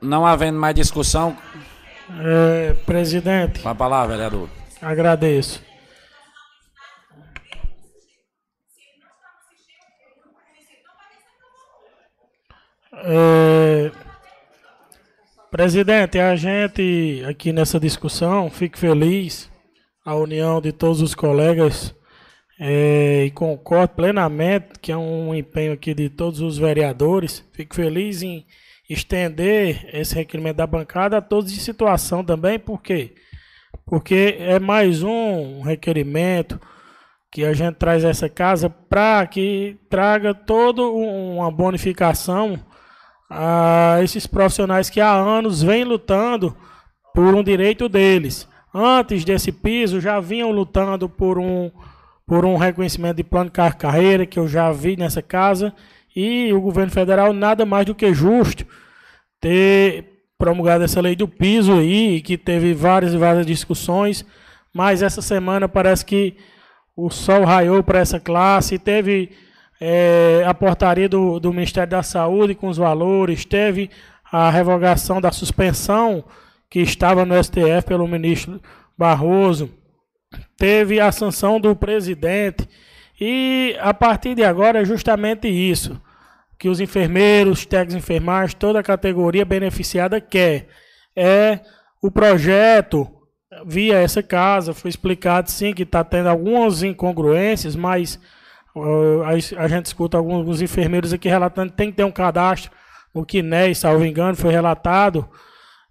Não 0.00 0.24
havendo 0.24 0.56
mais 0.56 0.76
discussão. 0.76 1.36
É, 2.20 2.74
presidente. 2.86 3.58
Com 3.58 3.68
a 3.70 3.74
palavra, 3.74 4.14
vereador. 4.14 4.48
Agradeço. 4.80 5.60
É, 12.92 13.90
presidente, 15.54 16.18
a 16.18 16.34
gente 16.34 17.22
aqui 17.28 17.52
nessa 17.52 17.78
discussão, 17.78 18.50
fico 18.50 18.76
feliz, 18.76 19.48
a 20.04 20.12
união 20.16 20.60
de 20.60 20.72
todos 20.72 21.00
os 21.00 21.14
colegas, 21.14 21.94
é, 22.58 23.26
e 23.26 23.30
concordo 23.30 23.94
plenamente 23.94 24.80
que 24.82 24.90
é 24.90 24.96
um 24.96 25.32
empenho 25.32 25.72
aqui 25.72 25.94
de 25.94 26.10
todos 26.10 26.40
os 26.40 26.58
vereadores. 26.58 27.48
Fico 27.52 27.72
feliz 27.72 28.20
em 28.20 28.44
estender 28.90 29.88
esse 29.92 30.16
requerimento 30.16 30.56
da 30.56 30.66
bancada 30.66 31.18
a 31.18 31.22
todos 31.22 31.52
de 31.52 31.60
situação 31.60 32.24
também, 32.24 32.58
por 32.58 32.82
quê? 32.82 33.14
Porque 33.86 34.34
é 34.40 34.58
mais 34.58 35.04
um 35.04 35.60
requerimento 35.60 36.60
que 37.30 37.44
a 37.44 37.52
gente 37.52 37.76
traz 37.76 38.02
essa 38.02 38.28
casa 38.28 38.68
para 38.68 39.24
que 39.28 39.78
traga 39.88 40.34
toda 40.34 40.82
uma 40.82 41.48
bonificação 41.48 42.58
a 43.36 43.98
esses 44.02 44.26
profissionais 44.26 44.88
que 44.88 45.00
há 45.00 45.12
anos 45.12 45.60
vêm 45.60 45.82
lutando 45.82 46.56
por 47.12 47.34
um 47.34 47.42
direito 47.42 47.88
deles. 47.88 48.48
Antes 48.72 49.24
desse 49.24 49.50
piso, 49.50 50.00
já 50.00 50.20
vinham 50.20 50.52
lutando 50.52 51.08
por 51.08 51.38
um, 51.38 51.70
por 52.26 52.44
um 52.44 52.56
reconhecimento 52.56 53.16
de 53.16 53.24
plano 53.24 53.50
de 53.50 53.76
carreira, 53.76 54.24
que 54.24 54.38
eu 54.38 54.46
já 54.46 54.70
vi 54.70 54.96
nessa 54.96 55.20
casa, 55.20 55.74
e 56.14 56.52
o 56.52 56.60
governo 56.60 56.92
federal 56.92 57.32
nada 57.32 57.66
mais 57.66 57.86
do 57.86 57.94
que 57.94 58.14
justo 58.14 58.64
ter 59.40 60.12
promulgado 60.38 60.84
essa 60.84 61.00
lei 61.00 61.16
do 61.16 61.26
piso 61.26 61.72
aí, 61.72 62.20
que 62.20 62.38
teve 62.38 62.72
várias 62.72 63.14
e 63.14 63.18
várias 63.18 63.46
discussões, 63.46 64.24
mas 64.72 65.02
essa 65.02 65.20
semana 65.20 65.68
parece 65.68 66.04
que 66.04 66.36
o 66.96 67.10
sol 67.10 67.44
raiou 67.44 67.82
para 67.82 67.98
essa 67.98 68.20
classe, 68.20 68.78
teve 68.78 69.30
é, 69.80 70.42
a 70.46 70.54
portaria 70.54 71.08
do, 71.08 71.38
do 71.38 71.52
Ministério 71.52 71.90
da 71.90 72.02
Saúde 72.02 72.54
com 72.54 72.68
os 72.68 72.76
valores, 72.76 73.44
teve 73.44 73.90
a 74.30 74.50
revogação 74.50 75.20
da 75.20 75.30
suspensão 75.30 76.24
que 76.70 76.80
estava 76.80 77.24
no 77.24 77.42
STF 77.42 77.82
pelo 77.86 78.08
ministro 78.08 78.60
Barroso, 78.96 79.70
teve 80.56 81.00
a 81.00 81.12
sanção 81.12 81.60
do 81.60 81.74
presidente, 81.76 82.68
e 83.20 83.76
a 83.80 83.94
partir 83.94 84.34
de 84.34 84.42
agora 84.42 84.80
é 84.80 84.84
justamente 84.84 85.48
isso. 85.48 86.00
que 86.58 86.68
os 86.68 86.80
enfermeiros, 86.80 87.66
técnicos 87.66 87.96
enfermagem, 87.96 88.56
toda 88.56 88.80
a 88.80 88.82
categoria 88.82 89.44
beneficiada 89.44 90.20
quer. 90.20 90.68
É 91.14 91.60
o 92.00 92.10
projeto 92.10 93.08
via 93.66 93.98
essa 93.98 94.22
casa, 94.22 94.72
foi 94.72 94.88
explicado 94.88 95.50
sim 95.50 95.72
que 95.72 95.82
está 95.82 96.02
tendo 96.02 96.28
algumas 96.28 96.82
incongruências, 96.82 97.76
mas 97.76 98.18
a, 98.76 99.62
a, 99.62 99.68
gente 99.68 99.86
escuta 99.86 100.16
alguns 100.16 100.60
enfermeiros 100.60 101.12
aqui 101.12 101.28
relatando 101.28 101.70
que 101.70 101.76
tem 101.76 101.90
que 101.90 101.96
ter 101.96 102.04
um 102.04 102.10
cadastro, 102.10 102.72
o 103.12 103.24
que 103.24 103.42
NES, 103.42 103.78
salvo 103.78 104.04
engano, 104.04 104.36
foi 104.36 104.50
relatado. 104.52 105.28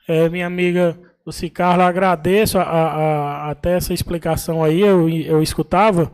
É, 0.07 0.27
minha 0.27 0.45
amiga 0.45 0.99
Luci 1.25 1.49
Carla, 1.49 1.85
agradeço 1.85 2.57
a, 2.57 2.63
a, 2.63 2.87
a, 3.47 3.51
até 3.51 3.77
essa 3.77 3.93
explicação 3.93 4.61
aí, 4.63 4.81
eu, 4.81 5.07
eu 5.09 5.41
escutava. 5.41 6.11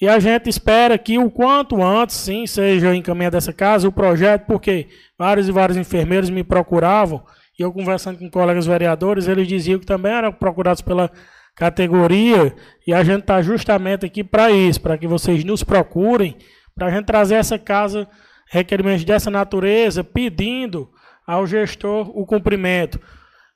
E 0.00 0.08
a 0.08 0.18
gente 0.18 0.48
espera 0.48 0.98
que 0.98 1.16
o 1.16 1.30
quanto 1.30 1.80
antes, 1.80 2.16
sim, 2.16 2.44
seja 2.44 2.92
encaminhado 2.92 3.36
essa 3.36 3.52
casa, 3.52 3.86
o 3.86 3.92
projeto, 3.92 4.46
porque 4.46 4.88
vários 5.16 5.48
e 5.48 5.52
vários 5.52 5.78
enfermeiros 5.78 6.28
me 6.28 6.42
procuravam, 6.42 7.22
e 7.56 7.62
eu 7.62 7.72
conversando 7.72 8.18
com 8.18 8.28
colegas 8.28 8.66
vereadores, 8.66 9.28
eles 9.28 9.46
diziam 9.46 9.78
que 9.78 9.86
também 9.86 10.10
eram 10.10 10.32
procurados 10.32 10.82
pela 10.82 11.08
categoria, 11.54 12.54
e 12.86 12.92
a 12.92 13.04
gente 13.04 13.20
está 13.20 13.42
justamente 13.42 14.06
aqui 14.06 14.24
para 14.24 14.50
isso, 14.50 14.80
para 14.80 14.96
que 14.98 15.06
vocês 15.06 15.44
nos 15.44 15.62
procurem, 15.62 16.36
para 16.74 16.86
a 16.86 16.90
gente 16.90 17.04
trazer 17.04 17.34
essa 17.34 17.58
casa, 17.58 18.08
requerimentos 18.50 19.04
dessa 19.04 19.30
natureza, 19.30 20.02
pedindo 20.02 20.90
ao 21.26 21.46
gestor 21.46 22.10
o 22.18 22.26
cumprimento. 22.26 23.00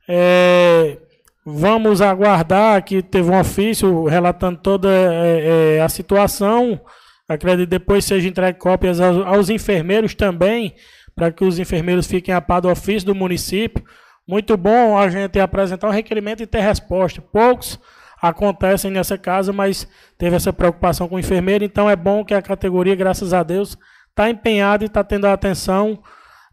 É, 0.09 0.99
vamos 1.45 2.01
aguardar 2.01 2.83
que 2.85 3.03
teve 3.03 3.31
um 3.31 3.39
ofício 3.39 4.05
relatando 4.05 4.59
toda 4.59 4.89
é, 4.89 5.77
é, 5.77 5.81
a 5.81 5.89
situação. 5.89 6.81
Acredito 7.29 7.69
depois 7.69 8.05
seja 8.05 8.29
entregue 8.29 8.59
cópias 8.59 9.01
aos, 9.01 9.27
aos 9.27 9.51
enfermeiros 9.51 10.15
também, 10.15 10.75
para 11.15 11.33
que 11.33 11.45
os 11.45 11.59
enfermeiros 11.59 12.07
fiquem 12.07 12.35
a 12.35 12.41
par 12.41 12.61
do 12.61 12.71
ofício 12.71 13.07
do 13.07 13.15
município. 13.15 13.85
Muito 14.29 14.57
bom 14.57 14.99
a 14.99 15.09
gente 15.09 15.39
apresentar 15.39 15.87
um 15.87 15.93
requerimento 15.93 16.43
e 16.43 16.47
ter 16.47 16.61
resposta. 16.61 17.23
Poucos 17.23 17.79
acontecem 18.21 18.91
nessa 18.91 19.17
casa, 19.17 19.53
mas 19.53 19.87
teve 20.19 20.35
essa 20.35 20.53
preocupação 20.53 21.09
com 21.09 21.15
o 21.15 21.19
enfermeiro, 21.19 21.65
então 21.65 21.89
é 21.89 21.95
bom 21.95 22.25
que 22.25 22.35
a 22.35 22.43
categoria, 22.43 22.97
graças 22.97 23.33
a 23.33 23.43
Deus, 23.43 23.79
está 24.09 24.29
empenhada 24.29 24.85
e 24.85 24.87
está 24.87 25.05
tendo 25.05 25.27
a 25.27 25.33
atenção 25.33 26.03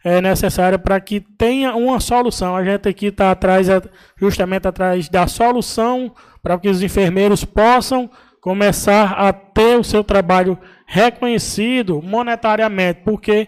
é, 0.03 0.22
necessária 0.22 0.77
para 0.77 1.00
que 1.00 1.19
tenha 1.19 1.74
uma 1.76 2.00
solução. 2.00 2.56
A 2.56 2.64
gente 2.64 2.88
aqui 2.88 3.08
está 3.08 3.32
atrás, 3.32 3.69
é, 3.69 3.82
justamente 4.18 4.68
atrás 4.68 5.10
da 5.10 5.26
solução 5.26 6.14
para 6.43 6.60
que 6.60 6.69
os 6.69 6.84
enfermeiros 6.84 7.45
possam 7.45 8.10
começar 8.42 9.14
a 9.14 9.32
ter 9.32 9.80
o 9.80 9.84
seu 9.84 10.03
trabalho 10.03 10.60
reconhecido 10.85 12.02
monetariamente, 12.02 13.02
porque 13.06 13.48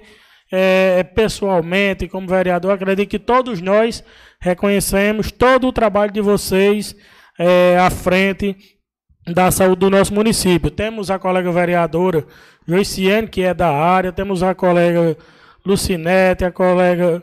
é, 0.57 1.03
pessoalmente, 1.03 2.07
como 2.07 2.27
vereador, 2.27 2.71
acredito 2.71 3.09
que 3.09 3.19
todos 3.19 3.59
nós 3.59 4.01
reconhecemos 4.39 5.29
todo 5.29 5.67
o 5.67 5.73
trabalho 5.73 6.13
de 6.13 6.21
vocês 6.21 6.95
é, 7.37 7.77
à 7.77 7.89
frente 7.89 8.55
da 9.27 9.51
saúde 9.51 9.81
do 9.81 9.89
nosso 9.89 10.13
município. 10.13 10.71
Temos 10.71 11.11
a 11.11 11.19
colega 11.19 11.51
vereadora 11.51 12.25
Joiciane, 12.65 13.27
que 13.27 13.41
é 13.41 13.53
da 13.53 13.69
área, 13.69 14.13
temos 14.13 14.41
a 14.43 14.55
colega 14.55 15.17
Lucinete, 15.65 16.45
a 16.45 16.51
colega 16.51 17.21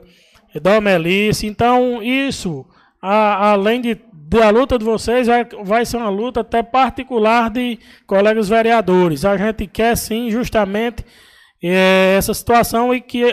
Domelice. 0.61 1.47
Então, 1.47 2.03
isso, 2.03 2.67
a, 3.01 3.53
além 3.53 3.81
de, 3.81 3.99
da 4.13 4.51
luta 4.51 4.79
de 4.79 4.85
vocês, 4.85 5.27
vai, 5.27 5.47
vai 5.65 5.87
ser 5.87 5.97
uma 5.97 6.11
luta 6.11 6.41
até 6.41 6.63
particular 6.63 7.49
de 7.49 7.79
colegas 8.07 8.51
vereadores. 8.51 9.25
A 9.25 9.39
gente 9.39 9.67
quer, 9.67 9.97
sim, 9.97 10.31
justamente 10.31 11.03
é, 11.63 12.15
essa 12.17 12.35
situação 12.35 12.95
e 12.95 13.01
que 13.01 13.25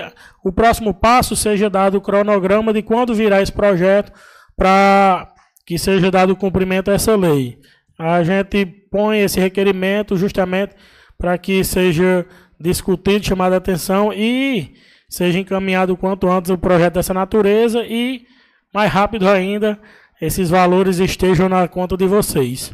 o 0.44 0.52
próximo 0.52 0.94
passo 0.94 1.36
seja 1.36 1.70
dado 1.70 1.98
o 1.98 2.02
cronograma 2.02 2.72
de 2.72 2.82
quando 2.82 3.16
virá 3.16 3.42
esse 3.42 3.52
projeto 3.52 4.12
para 4.56 5.34
que 5.66 5.78
seja 5.78 6.12
dado 6.12 6.36
cumprimento 6.36 6.92
a 6.92 6.94
essa 6.94 7.16
lei. 7.16 7.58
A 7.98 8.24
gente 8.24 8.66
põe 8.92 9.20
esse 9.20 9.40
requerimento 9.40 10.16
justamente 10.16 10.74
para 11.18 11.38
que 11.38 11.64
seja 11.64 12.26
discutido, 12.60 13.26
chamado 13.26 13.54
a 13.54 13.58
atenção 13.58 14.14
e 14.14 14.74
seja 15.08 15.40
encaminhado 15.40 15.98
quanto 15.98 16.30
antes 16.30 16.52
o 16.52 16.58
projeto 16.58 16.96
dessa 16.96 17.14
natureza 17.14 17.84
e, 17.84 18.26
mais 18.74 18.92
rápido 18.92 19.28
ainda, 19.28 19.80
esses 20.22 20.50
valores 20.50 21.00
estejam 21.00 21.50
na 21.50 21.68
conta 21.68 21.98
de 21.98 22.06
vocês. 22.06 22.74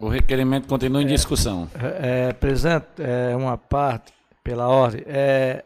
O 0.00 0.08
requerimento 0.08 0.68
continua 0.68 1.02
em 1.02 1.06
é, 1.06 1.08
discussão. 1.08 1.68
É, 1.74 2.28
é, 2.28 2.32
presidente, 2.32 2.86
é 2.98 3.34
uma 3.34 3.58
parte, 3.58 4.12
pela 4.44 4.68
ordem, 4.68 5.02
é, 5.06 5.64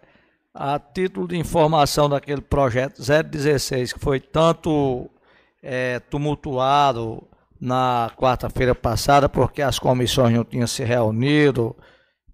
a 0.54 0.78
título 0.78 1.28
de 1.28 1.36
informação 1.36 2.08
daquele 2.08 2.40
projeto 2.40 3.00
016, 3.00 3.92
que 3.92 4.00
foi 4.00 4.20
tanto 4.20 5.10
é, 5.62 6.00
tumultuado 6.00 7.22
na 7.60 8.10
quarta-feira 8.16 8.74
passada, 8.74 9.28
porque 9.28 9.62
as 9.62 9.78
comissões 9.78 10.34
não 10.34 10.44
tinham 10.44 10.66
se 10.66 10.82
reunido, 10.82 11.76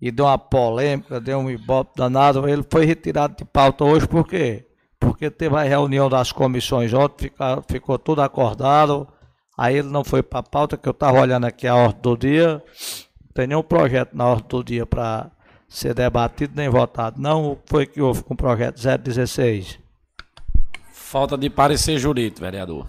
e 0.01 0.11
deu 0.11 0.27
uma 0.27 0.39
polêmica, 0.39 1.21
deu 1.21 1.39
um 1.39 1.51
ibope 1.51 1.97
danado. 1.97 2.49
Ele 2.49 2.65
foi 2.71 2.87
retirado 2.87 3.37
de 3.37 3.45
pauta 3.45 3.85
hoje 3.85 4.07
por 4.07 4.27
quê? 4.27 4.65
Porque 4.99 5.31
teve 5.31 5.57
a 5.57 5.63
reunião 5.63 6.09
das 6.09 6.33
comissões 6.33 6.93
ontem, 6.93 7.25
ficou, 7.25 7.65
ficou 7.69 7.99
tudo 7.99 8.23
acordado. 8.23 9.09
Aí 9.59 9.77
ele 9.77 9.89
não 9.89 10.05
foi 10.05 10.23
para 10.23 10.39
a 10.39 10.43
pauta, 10.45 10.77
que 10.77 10.89
eu 10.89 10.93
estava 10.93 11.21
olhando 11.21 11.45
aqui 11.45 11.67
a 11.67 11.75
ordem 11.75 12.01
do 12.01 12.17
dia. 12.17 12.63
Não 13.21 13.33
tem 13.35 13.49
nenhum 13.49 13.63
projeto 13.63 14.17
na 14.17 14.25
ordem 14.25 14.47
do 14.49 14.63
dia 14.63 14.87
para 14.87 15.33
ser 15.69 15.95
debatido 15.95 16.53
nem 16.55 16.69
votado. 16.69 17.21
Não 17.21 17.59
foi 17.67 17.85
que 17.85 18.01
houve 18.01 18.23
com 18.23 18.35
o 18.35 18.37
projeto 18.37 18.81
016. 18.81 19.81
Falta 20.93 21.37
de 21.37 21.51
parecer 21.51 21.99
jurídico, 21.99 22.41
vereador. 22.41 22.87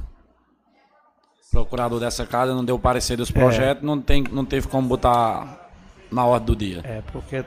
O 1.48 1.52
procurador 1.52 2.00
dessa 2.00 2.28
casa 2.28 2.54
não 2.54 2.64
deu 2.64 2.78
parecer 2.78 3.18
dos 3.18 3.32
projetos, 3.32 3.82
é. 3.82 3.86
não, 3.88 4.00
tem, 4.00 4.24
não 4.32 4.46
teve 4.46 4.68
como 4.68 4.88
botar 4.88 5.72
na 6.12 6.24
ordem 6.24 6.46
do 6.46 6.56
dia. 6.56 6.82
É, 6.84 7.02
porque 7.12 7.44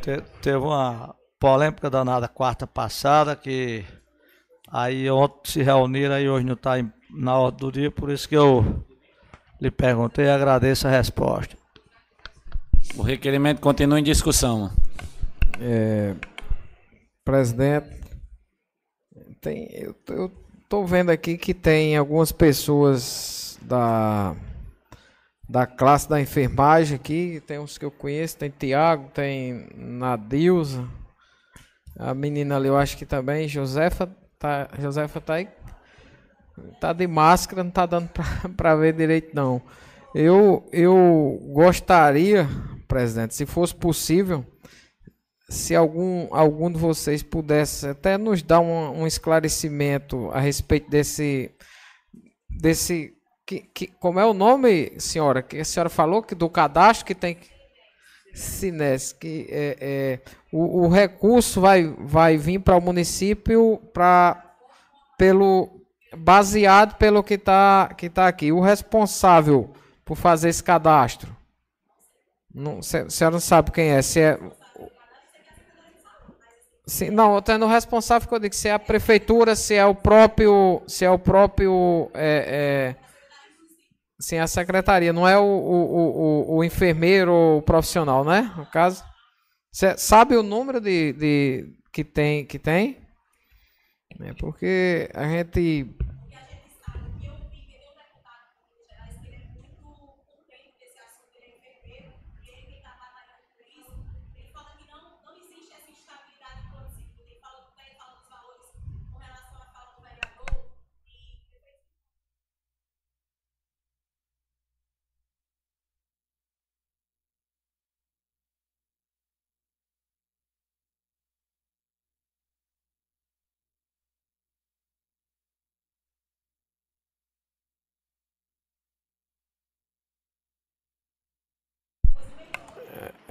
te, 0.00 0.22
teve 0.40 0.58
uma 0.58 1.16
polêmica 1.40 1.90
danada 1.90 2.28
quarta 2.28 2.64
passada 2.64 3.34
que 3.34 3.84
aí 4.70 5.10
ontem 5.10 5.50
se 5.50 5.62
reuniram 5.64 6.20
e 6.20 6.28
hoje 6.28 6.46
não 6.46 6.54
está 6.54 6.78
na 7.12 7.38
ordem 7.38 7.60
do 7.60 7.72
dia, 7.72 7.90
por 7.90 8.10
isso 8.10 8.28
que 8.28 8.36
eu 8.36 8.84
lhe 9.60 9.70
perguntei 9.70 10.26
e 10.26 10.30
agradeço 10.30 10.88
a 10.88 10.90
resposta. 10.90 11.56
O 12.96 13.02
requerimento 13.02 13.60
continua 13.60 14.00
em 14.00 14.02
discussão. 14.02 14.70
É, 15.60 16.14
presidente, 17.24 17.88
tem, 19.40 19.68
eu 19.72 20.30
estou 20.62 20.86
vendo 20.86 21.10
aqui 21.10 21.36
que 21.36 21.54
tem 21.54 21.96
algumas 21.96 22.32
pessoas 22.32 23.58
da 23.62 24.34
da 25.48 25.66
classe 25.66 26.08
da 26.08 26.18
enfermagem 26.18 26.96
aqui, 26.96 27.42
tem 27.46 27.58
uns 27.58 27.76
que 27.76 27.84
eu 27.84 27.90
conheço, 27.90 28.38
tem 28.38 28.48
Tiago, 28.48 29.10
tem 29.12 29.68
Nadilza, 29.76 30.88
a 31.98 32.14
menina 32.14 32.56
ali 32.56 32.68
eu 32.68 32.76
acho 32.76 32.96
que 32.96 33.04
também, 33.04 33.46
Josefa, 33.46 34.08
tá, 34.38 34.68
Josefa 34.78 35.20
tá 35.20 35.34
aí, 35.34 35.48
tá 36.80 36.92
de 36.92 37.06
máscara, 37.06 37.64
não 37.64 37.70
tá 37.70 37.86
dando 37.86 38.10
para 38.56 38.74
ver 38.76 38.94
direito 38.94 39.34
não. 39.34 39.62
Eu, 40.14 40.66
eu 40.72 41.38
gostaria, 41.52 42.48
presidente, 42.86 43.34
se 43.34 43.46
fosse 43.46 43.74
possível, 43.74 44.44
se 45.48 45.74
algum, 45.74 46.28
algum 46.34 46.70
de 46.70 46.78
vocês 46.78 47.22
pudesse 47.22 47.86
até 47.86 48.16
nos 48.18 48.42
dar 48.42 48.60
um, 48.60 49.02
um 49.02 49.06
esclarecimento 49.06 50.30
a 50.30 50.40
respeito 50.40 50.90
desse, 50.90 51.50
desse 52.48 53.14
que, 53.46 53.60
que, 53.60 53.86
como 53.86 54.20
é 54.20 54.24
o 54.24 54.34
nome, 54.34 54.92
senhora, 54.98 55.42
que 55.42 55.58
a 55.58 55.64
senhora 55.64 55.90
falou 55.90 56.22
que 56.22 56.34
do 56.34 56.48
cadastro 56.48 57.06
que 57.06 57.14
tem 57.14 57.36
Sines, 58.34 59.12
que 59.12 59.46
é, 59.50 59.76
é, 59.78 60.20
o, 60.50 60.84
o, 60.84 60.88
recurso 60.88 61.60
vai, 61.60 61.84
vai 61.98 62.38
vir 62.38 62.60
para 62.60 62.76
o 62.76 62.80
município 62.80 63.78
para 63.92 64.54
pelo 65.18 65.81
baseado 66.16 66.96
pelo 66.96 67.22
que 67.22 67.34
está 67.34 67.92
que 67.96 68.08
tá 68.08 68.28
aqui. 68.28 68.52
O 68.52 68.60
responsável 68.60 69.72
por 70.04 70.16
fazer 70.16 70.48
esse 70.48 70.62
cadastro, 70.62 71.34
não, 72.54 72.78
a 72.78 72.82
senhora 72.82 73.32
não 73.32 73.40
sabe 73.40 73.70
quem 73.70 73.90
é, 73.90 74.02
se 74.02 74.20
é 74.20 74.38
Sim, 76.84 77.10
não, 77.10 77.40
tendo 77.40 77.66
responsável 77.66 78.28
que 78.28 78.34
eu 78.34 78.40
digo, 78.40 78.54
se 78.54 78.68
é 78.68 78.72
a 78.72 78.78
prefeitura, 78.78 79.54
se 79.54 79.74
é 79.74 79.86
o 79.86 79.94
próprio, 79.94 80.82
se 80.86 81.04
é 81.04 81.10
o 81.10 81.18
próprio 81.18 82.10
é, 82.12 82.96
é, 82.98 83.02
Sim, 84.22 84.38
a 84.38 84.46
secretaria, 84.46 85.12
não 85.12 85.26
é 85.26 85.36
o, 85.36 85.42
o, 85.42 86.54
o, 86.54 86.56
o 86.56 86.64
enfermeiro 86.64 87.60
profissional, 87.66 88.24
né? 88.24 88.52
No 88.56 88.64
caso. 88.66 89.02
Você 89.72 89.96
sabe 89.96 90.36
o 90.36 90.44
número 90.44 90.80
de, 90.80 91.12
de 91.14 91.72
que 91.92 92.04
tem 92.04 92.44
que 92.44 92.58
tem? 92.58 92.98
Porque 94.38 95.08
a 95.14 95.28
gente 95.28 95.86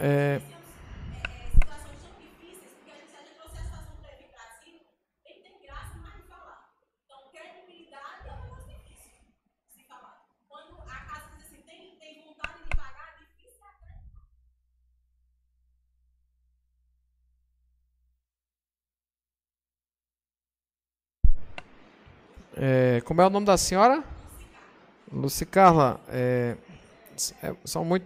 É, 0.01 0.41
É, 22.55 23.01
como 23.05 23.21
é 23.21 23.25
o 23.25 23.29
nome 23.29 23.45
da 23.45 23.57
senhora? 23.57 24.03
Luci 25.11 25.45
Carla. 25.45 25.99
É, 26.09 26.55
é, 27.43 27.55
são 27.65 27.83
muito 27.85 28.05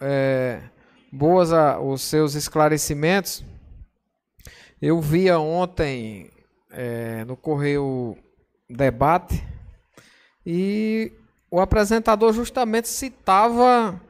é, 0.00 0.60
boas 1.14 1.52
a, 1.52 1.78
os 1.78 2.02
seus 2.02 2.34
esclarecimentos. 2.34 3.44
Eu 4.82 5.00
via 5.00 5.38
ontem 5.38 6.28
é, 6.70 7.24
no 7.24 7.36
Correio 7.36 8.18
Debate 8.68 9.42
e 10.44 11.12
o 11.50 11.60
apresentador 11.60 12.32
justamente 12.32 12.88
citava 12.88 14.00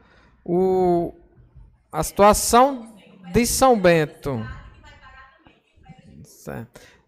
o, 0.42 1.12
a 1.92 2.02
situação 2.02 2.96
de 3.32 3.44
São 3.46 3.78
Bento. 3.78 4.40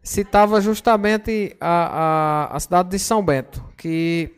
Citava 0.02 0.60
justamente 0.60 1.56
a, 1.58 2.48
a, 2.50 2.56
a 2.56 2.60
cidade 2.60 2.90
de 2.90 2.98
São 2.98 3.24
Bento, 3.24 3.64
que 3.76 4.30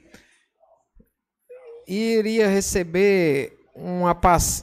iria 1.87 2.47
receber 2.47 3.58
uma 3.81 4.17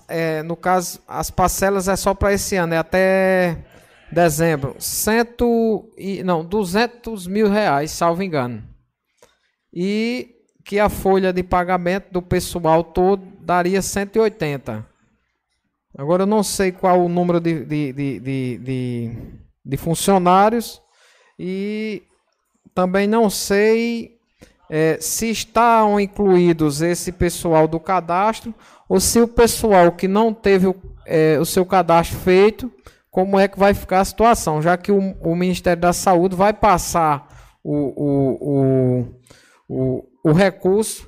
é, 0.08 0.44
no 0.44 0.56
caso 0.56 1.00
as 1.08 1.30
parcelas 1.32 1.88
é 1.88 1.96
só 1.96 2.14
para 2.14 2.34
esse 2.34 2.56
ano 2.56 2.74
é 2.74 2.78
até 2.78 3.58
dezembro. 4.12 4.76
Cento 4.80 5.90
e 5.98 6.24
não 6.24 6.44
200 6.44 7.28
mil 7.28 7.50
reais 7.50 7.92
salvo 7.92 8.24
engano. 8.24 8.64
E 9.74 10.36
que 10.64 10.80
a 10.80 10.90
folha 10.90 11.32
de 11.32 11.44
pagamento 11.44 12.12
do 12.12 12.22
pessoal 12.22 12.84
todo 12.84 13.24
daria 13.40 13.82
180 13.82 14.86
agora 15.98 16.24
eu 16.24 16.28
não 16.28 16.44
sei 16.44 16.72
qual 16.72 17.06
o 17.06 17.10
número 17.10 17.40
de, 17.40 17.64
de, 17.64 17.94
de, 17.94 18.20
de, 18.20 18.58
de, 18.58 19.18
de 19.64 19.78
funcionários 19.78 20.82
e 21.38 22.04
também 22.74 23.08
não 23.08 23.30
sei 23.30 24.15
é, 24.70 24.98
se 25.00 25.30
estão 25.30 26.00
incluídos 26.00 26.82
esse 26.82 27.12
pessoal 27.12 27.68
do 27.68 27.80
cadastro 27.80 28.54
ou 28.90 29.00
se 29.00 29.20
o 29.20 29.28
pessoal 29.28 29.92
que 29.92 30.08
não 30.08 30.34
teve 30.34 30.68
o, 30.68 30.76
é, 31.06 31.38
o 31.40 31.46
seu 31.46 31.66
cadastro 31.66 32.18
feito, 32.20 32.72
como 33.10 33.40
é 33.40 33.48
que 33.48 33.58
vai 33.58 33.74
ficar 33.74 34.02
a 34.02 34.06
situação, 34.06 34.62
já 34.62 34.76
que 34.78 34.92
o, 34.92 35.00
o 35.22 35.36
Ministério 35.36 35.82
da 35.82 35.94
Saúde 35.94 36.36
vai 36.36 36.52
passar 36.52 37.28
o, 37.64 38.04
o, 38.04 39.08
o, 39.68 40.10
o, 40.24 40.32
recurso 40.34 41.08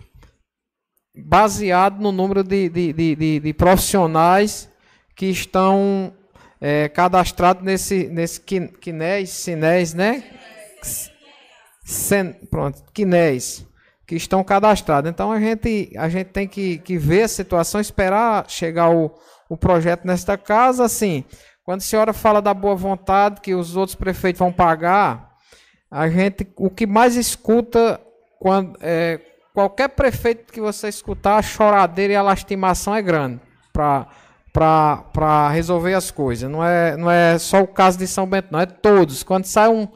baseado 1.13 1.99
no 1.99 2.11
número 2.11 2.43
de, 2.43 2.69
de, 2.69 2.93
de, 2.93 3.39
de 3.39 3.53
profissionais 3.53 4.69
que 5.15 5.27
estão 5.27 6.13
é, 6.61 6.87
cadastrado 6.89 7.63
nesse, 7.63 8.07
nesse 8.07 8.39
Quinés, 8.39 9.29
Sinés, 9.29 9.93
né? 9.93 10.23
Sen, 11.87 12.33
pronto, 12.51 12.83
Quinés, 12.93 13.65
que 14.05 14.13
estão 14.15 14.43
cadastrados. 14.43 15.09
Então 15.09 15.31
a 15.31 15.39
gente, 15.39 15.89
a 15.97 16.09
gente 16.09 16.27
tem 16.27 16.45
que, 16.45 16.79
que 16.79 16.97
ver 16.97 17.23
a 17.23 17.27
situação, 17.29 17.79
esperar 17.79 18.43
chegar 18.49 18.89
o, 18.89 19.09
o 19.47 19.55
projeto 19.55 20.05
nesta 20.05 20.37
casa. 20.37 20.83
Assim, 20.83 21.23
quando 21.63 21.79
a 21.79 21.83
senhora 21.83 22.11
fala 22.11 22.41
da 22.41 22.53
boa 22.53 22.75
vontade, 22.75 23.39
que 23.39 23.55
os 23.55 23.77
outros 23.77 23.95
prefeitos 23.95 24.39
vão 24.39 24.51
pagar, 24.51 25.29
a 25.89 26.09
gente, 26.09 26.45
o 26.57 26.69
que 26.69 26.85
mais 26.85 27.15
escuta 27.15 28.01
quando 28.37 28.77
é, 28.81 29.21
qualquer 29.53 29.87
prefeito 29.87 30.51
que 30.51 30.59
você 30.59 30.89
escutar, 30.89 31.37
a 31.37 31.41
choradeira 31.41 32.11
e 32.11 32.15
a 32.17 32.21
lastimação 32.21 32.93
é 32.93 33.01
grande 33.01 33.39
para 33.71 34.05
para 34.51 35.49
resolver 35.49 35.93
as 35.93 36.09
coisas. 36.09 36.49
Não 36.49 36.65
é, 36.65 36.97
não 36.97 37.11
é 37.11 37.37
só 37.37 37.61
o 37.61 37.67
caso 37.67 37.99
de 37.99 38.07
São 38.07 38.25
Bento, 38.25 38.47
não, 38.51 38.59
é 38.59 38.65
todos. 38.65 39.21
Quando 39.21 39.45
sai 39.45 39.69
um, 39.69 39.87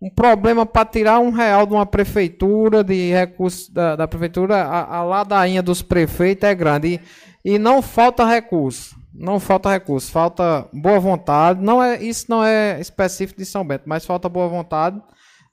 um 0.00 0.08
problema 0.08 0.64
para 0.64 0.86
tirar 0.86 1.18
um 1.18 1.30
real 1.30 1.66
de 1.66 1.74
uma 1.74 1.84
prefeitura, 1.84 2.82
de 2.82 3.12
recursos 3.12 3.68
da, 3.68 3.96
da 3.96 4.08
prefeitura, 4.08 4.56
a, 4.56 4.96
a, 4.96 5.02
ladainha 5.02 5.62
dos 5.62 5.82
prefeitos 5.82 6.48
é 6.48 6.54
grande. 6.54 7.00
E, 7.44 7.54
e 7.54 7.58
não 7.58 7.82
falta 7.82 8.24
recurso. 8.24 8.98
Não 9.12 9.38
falta 9.38 9.70
recurso, 9.70 10.10
falta 10.10 10.66
boa 10.72 10.98
vontade. 10.98 11.62
Não 11.62 11.82
é, 11.82 12.02
isso 12.02 12.26
não 12.28 12.42
é 12.42 12.80
específico 12.80 13.38
de 13.38 13.44
São 13.44 13.66
Bento, 13.66 13.82
mas 13.86 14.06
falta 14.06 14.28
boa 14.28 14.48
vontade 14.48 15.00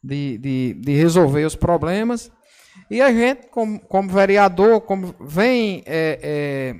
de, 0.01 0.37
de, 0.37 0.73
de 0.75 0.93
resolver 0.93 1.43
os 1.43 1.55
problemas. 1.55 2.31
E 2.89 3.01
a 3.01 3.11
gente, 3.11 3.47
como, 3.47 3.79
como 3.79 4.09
vereador, 4.09 4.79
como 4.81 5.13
vem 5.19 5.83
é, 5.85 6.19
é, 6.21 6.75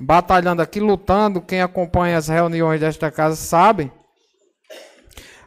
batalhando 0.00 0.62
aqui, 0.62 0.80
lutando. 0.80 1.42
Quem 1.42 1.60
acompanha 1.60 2.16
as 2.16 2.28
reuniões 2.28 2.80
desta 2.80 3.10
casa 3.10 3.36
sabe. 3.36 3.92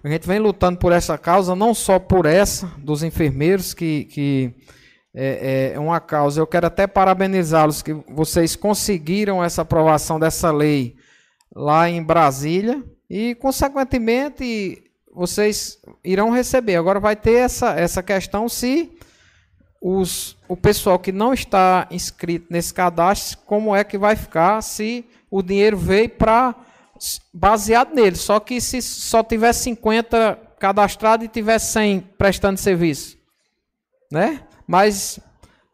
A 0.03 0.09
gente 0.09 0.27
vem 0.27 0.37
lutando 0.37 0.77
por 0.77 0.91
essa 0.91 1.17
causa, 1.17 1.55
não 1.55 1.73
só 1.73 1.97
por 1.97 2.25
essa 2.25 2.67
dos 2.77 3.03
enfermeiros, 3.03 3.73
que, 3.73 4.03
que 4.05 4.53
é, 5.15 5.71
é 5.75 5.79
uma 5.79 6.01
causa. 6.01 6.41
Eu 6.41 6.47
quero 6.47 6.67
até 6.67 6.85
parabenizá-los 6.85 7.81
que 7.81 7.93
vocês 8.09 8.53
conseguiram 8.53 9.41
essa 9.41 9.61
aprovação 9.61 10.19
dessa 10.19 10.51
lei 10.51 10.97
lá 11.55 11.89
em 11.89 12.03
Brasília 12.03 12.83
e, 13.09 13.33
consequentemente, 13.35 14.83
vocês 15.13 15.77
irão 16.03 16.31
receber. 16.31 16.75
Agora 16.75 16.99
vai 16.99 17.15
ter 17.15 17.35
essa, 17.35 17.73
essa 17.79 18.03
questão 18.03 18.49
se 18.49 18.91
os, 19.81 20.35
o 20.49 20.57
pessoal 20.57 20.99
que 20.99 21.13
não 21.13 21.33
está 21.33 21.87
inscrito 21.89 22.47
nesse 22.49 22.73
cadastro, 22.73 23.37
como 23.45 23.73
é 23.73 23.85
que 23.85 23.97
vai 23.97 24.17
ficar 24.17 24.61
se 24.61 25.05
o 25.31 25.41
dinheiro 25.41 25.77
veio 25.77 26.09
para 26.09 26.53
baseado 27.33 27.93
nele. 27.93 28.15
Só 28.15 28.39
que 28.39 28.59
se 28.61 28.81
só 28.81 29.23
tiver 29.23 29.53
50 29.53 30.39
cadastrado 30.59 31.25
e 31.25 31.27
tiver 31.27 31.59
100 31.59 31.99
prestando 32.17 32.59
serviço, 32.59 33.17
né? 34.11 34.41
Mas 34.65 35.19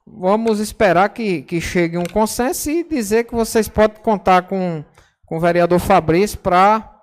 vamos 0.06 0.59
esperar 0.59 1.09
que, 1.09 1.43
que 1.43 1.61
chegue 1.61 1.98
um 1.98 2.06
consenso 2.06 2.69
e 2.72 2.83
dizer 2.83 3.25
que 3.25 3.35
vocês 3.35 3.67
podem 3.67 4.01
contar 4.01 4.43
com, 4.43 4.83
com 5.25 5.38
o 5.38 5.40
vereador 5.40 5.80
Fabrício 5.80 6.40
para 6.40 6.99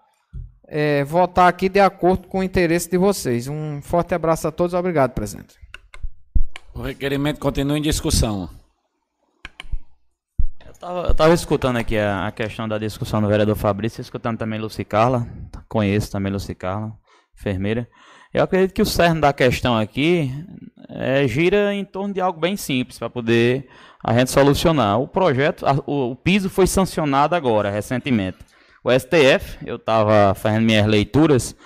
é, 0.67 1.05
votar 1.05 1.49
aqui 1.49 1.69
de 1.69 1.79
acordo 1.79 2.27
com 2.27 2.41
o 2.41 2.43
interesse 2.43 2.91
de 2.91 2.99
vocês. 2.99 3.47
Um 3.47 3.81
forte 3.81 4.15
abraço 4.15 4.49
a 4.49 4.51
todos. 4.51 4.75
Obrigado, 4.75 5.13
presidente. 5.13 5.55
O 6.75 6.83
requerimento 6.83 7.39
continua 7.39 7.79
em 7.79 7.83
discussão. 7.83 8.51
Eu 10.89 11.11
estava 11.11 11.35
escutando 11.35 11.79
aqui 11.79 11.99
a, 11.99 12.29
a, 12.29 12.31
questão 12.31 12.69
da 12.69 12.79
discussão 12.79 13.21
do 13.21 13.27
vereador 13.27 13.57
Fabrício, 13.57 14.01
escutando 14.01 14.39
também 14.39 14.61
Luci 14.61 14.85
Carla, 14.85 15.27
conheço 15.69 16.13
também 16.13 16.33
Luci 16.33 16.55
Carla, 16.55 16.93
enfermeira. 17.37 17.89
Eu 18.33 18.45
acredito 18.45 18.73
que 18.73 18.83
o 18.83 18.87
cerne 18.87 19.21
da 19.21 19.33
questão 19.33 19.77
aqui 19.77 20.31
é, 20.89 21.27
gira 21.27 21.75
em 21.75 21.85
torno 21.85 22.15
de 22.15 22.21
algo 22.21 22.39
bem 22.39 22.57
simples 22.57 23.01
para 23.01 23.11
poder 23.11 23.69
a 24.01 24.17
gente 24.17 24.31
solucionar. 24.31 25.01
O 25.01 25.09
projeto, 25.09 25.67
a, 25.67 25.73
o, 25.87 26.13
o, 26.13 26.17
piso 26.17 26.49
foi 26.49 26.69
sancionado 26.69 27.35
agora, 27.35 27.69
recentemente. 27.69 28.39
O 28.85 28.91
STF, 28.93 29.59
eu 29.67 29.77
estava 29.77 30.37
fazendo 30.37 30.63
minhas 30.63 30.87
leituras, 30.87 31.57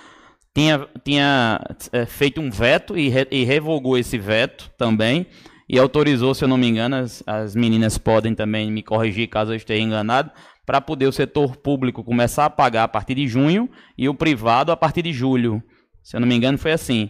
tinha, 0.51 0.87
tinha 1.05 1.59
é, 1.91 2.07
feito 2.07 2.41
um 2.41 2.49
veto 2.49 2.97
e, 2.97 3.07
re, 3.07 3.27
e, 3.29 3.43
revogou 3.43 3.99
esse 3.99 4.17
veto 4.17 4.71
também 4.79 5.27
e 5.71 5.79
autorizou, 5.79 6.35
se 6.35 6.43
eu 6.43 6.49
não 6.49 6.57
me 6.57 6.67
engano, 6.67 6.97
as, 6.97 7.23
as 7.25 7.55
meninas 7.55 7.97
podem 7.97 8.35
também 8.35 8.69
me 8.69 8.83
corrigir 8.83 9.29
caso 9.29 9.53
eu 9.53 9.55
esteja 9.55 9.81
enganado, 9.81 10.29
para 10.65 10.81
poder 10.81 11.07
o 11.07 11.13
setor 11.13 11.55
público 11.55 12.03
começar 12.03 12.43
a 12.43 12.49
pagar 12.49 12.83
a 12.83 12.87
partir 12.89 13.15
de 13.15 13.25
junho 13.25 13.69
e 13.97 14.09
o 14.09 14.13
privado 14.13 14.73
a 14.73 14.75
partir 14.75 15.01
de 15.01 15.13
julho. 15.13 15.63
Se 16.03 16.17
eu 16.17 16.19
não 16.19 16.27
me 16.27 16.35
engano, 16.35 16.57
foi 16.57 16.73
assim. 16.73 17.09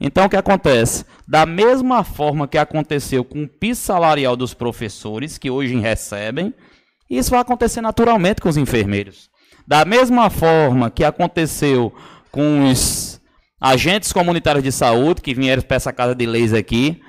Então, 0.00 0.24
o 0.24 0.30
que 0.30 0.36
acontece? 0.36 1.04
Da 1.28 1.44
mesma 1.44 2.02
forma 2.02 2.48
que 2.48 2.56
aconteceu 2.56 3.22
com 3.22 3.42
o 3.42 3.48
piso 3.48 3.82
salarial 3.82 4.34
dos 4.34 4.54
professores, 4.54 5.36
que 5.36 5.50
hoje 5.50 5.78
recebem, 5.78 6.54
isso 7.10 7.30
vai 7.30 7.40
acontecer 7.40 7.82
naturalmente 7.82 8.40
com 8.40 8.48
os 8.48 8.56
enfermeiros. 8.56 9.28
Da 9.68 9.84
mesma 9.84 10.30
forma 10.30 10.90
que 10.90 11.04
aconteceu 11.04 11.94
com 12.32 12.70
os 12.70 13.20
agentes 13.60 14.10
comunitários 14.10 14.64
de 14.64 14.72
saúde 14.72 15.20
que 15.20 15.34
vieram 15.34 15.60
para 15.60 15.76
essa 15.76 15.92
casa 15.92 16.14
de 16.14 16.24
leis 16.24 16.54
aqui 16.54 17.02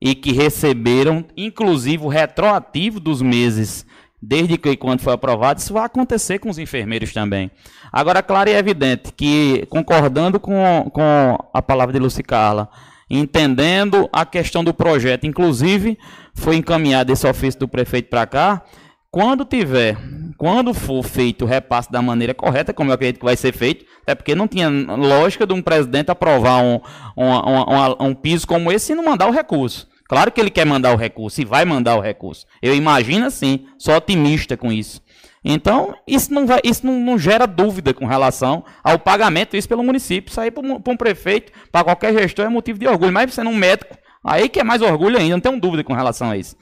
e 0.00 0.14
que 0.14 0.32
receberam, 0.32 1.24
inclusive, 1.36 2.04
o 2.04 2.08
retroativo 2.08 3.00
dos 3.00 3.22
meses 3.22 3.86
desde 4.26 4.56
que 4.56 4.76
quando 4.76 5.00
foi 5.00 5.12
aprovado, 5.12 5.60
isso 5.60 5.74
vai 5.74 5.84
acontecer 5.84 6.38
com 6.38 6.48
os 6.48 6.58
enfermeiros 6.58 7.12
também. 7.12 7.50
Agora, 7.92 8.22
claro 8.22 8.48
e 8.48 8.54
evidente 8.54 9.12
que, 9.12 9.66
concordando 9.68 10.40
com, 10.40 10.90
com 10.92 11.38
a 11.52 11.60
palavra 11.60 11.92
de 11.92 11.98
Luci 11.98 12.22
Carla, 12.22 12.68
entendendo 13.08 14.08
a 14.12 14.24
questão 14.24 14.64
do 14.64 14.72
projeto, 14.72 15.26
inclusive 15.26 15.98
foi 16.34 16.56
encaminhado 16.56 17.12
esse 17.12 17.26
ofício 17.26 17.60
do 17.60 17.68
prefeito 17.68 18.08
para 18.08 18.26
cá, 18.26 18.62
Quando 19.14 19.44
tiver, 19.44 19.96
quando 20.36 20.74
for 20.74 21.00
feito 21.04 21.44
o 21.44 21.46
repasse 21.46 21.88
da 21.88 22.02
maneira 22.02 22.34
correta, 22.34 22.74
como 22.74 22.90
eu 22.90 22.94
acredito 22.94 23.20
que 23.20 23.24
vai 23.24 23.36
ser 23.36 23.54
feito, 23.54 23.86
é 24.04 24.12
porque 24.12 24.34
não 24.34 24.48
tinha 24.48 24.68
lógica 24.68 25.46
de 25.46 25.52
um 25.52 25.62
presidente 25.62 26.10
aprovar 26.10 26.60
um, 26.60 26.80
um, 27.16 27.30
um, 27.30 28.08
um 28.08 28.14
piso 28.16 28.44
como 28.44 28.72
esse 28.72 28.90
e 28.90 28.96
não 28.96 29.04
mandar 29.04 29.28
o 29.28 29.30
recurso. 29.30 29.86
Claro 30.08 30.32
que 30.32 30.40
ele 30.40 30.50
quer 30.50 30.66
mandar 30.66 30.92
o 30.92 30.96
recurso 30.96 31.40
e 31.40 31.44
vai 31.44 31.64
mandar 31.64 31.94
o 31.94 32.00
recurso. 32.00 32.44
Eu 32.60 32.74
imagino 32.74 33.24
assim, 33.24 33.68
sou 33.78 33.94
otimista 33.94 34.56
com 34.56 34.72
isso. 34.72 35.00
Então, 35.44 35.94
isso 36.08 36.34
não, 36.34 36.44
vai, 36.44 36.58
isso 36.64 36.84
não, 36.84 36.98
não 36.98 37.16
gera 37.16 37.46
dúvida 37.46 37.94
com 37.94 38.06
relação 38.06 38.64
ao 38.82 38.98
pagamento 38.98 39.56
isso 39.56 39.68
pelo 39.68 39.84
município. 39.84 40.28
Isso 40.28 40.40
aí 40.40 40.50
para 40.50 40.60
um 40.60 40.96
prefeito, 40.96 41.52
para 41.70 41.84
qualquer 41.84 42.12
gestor, 42.14 42.46
é 42.46 42.48
motivo 42.48 42.80
de 42.80 42.88
orgulho. 42.88 43.12
Mas 43.12 43.32
sendo 43.32 43.50
um 43.50 43.56
médico, 43.56 43.96
aí 44.24 44.48
que 44.48 44.58
é 44.58 44.64
mais 44.64 44.82
orgulho 44.82 45.16
ainda, 45.16 45.36
não 45.36 45.40
tenho 45.40 45.60
dúvida 45.60 45.84
com 45.84 45.92
relação 45.92 46.30
a 46.30 46.36
isso. 46.36 46.56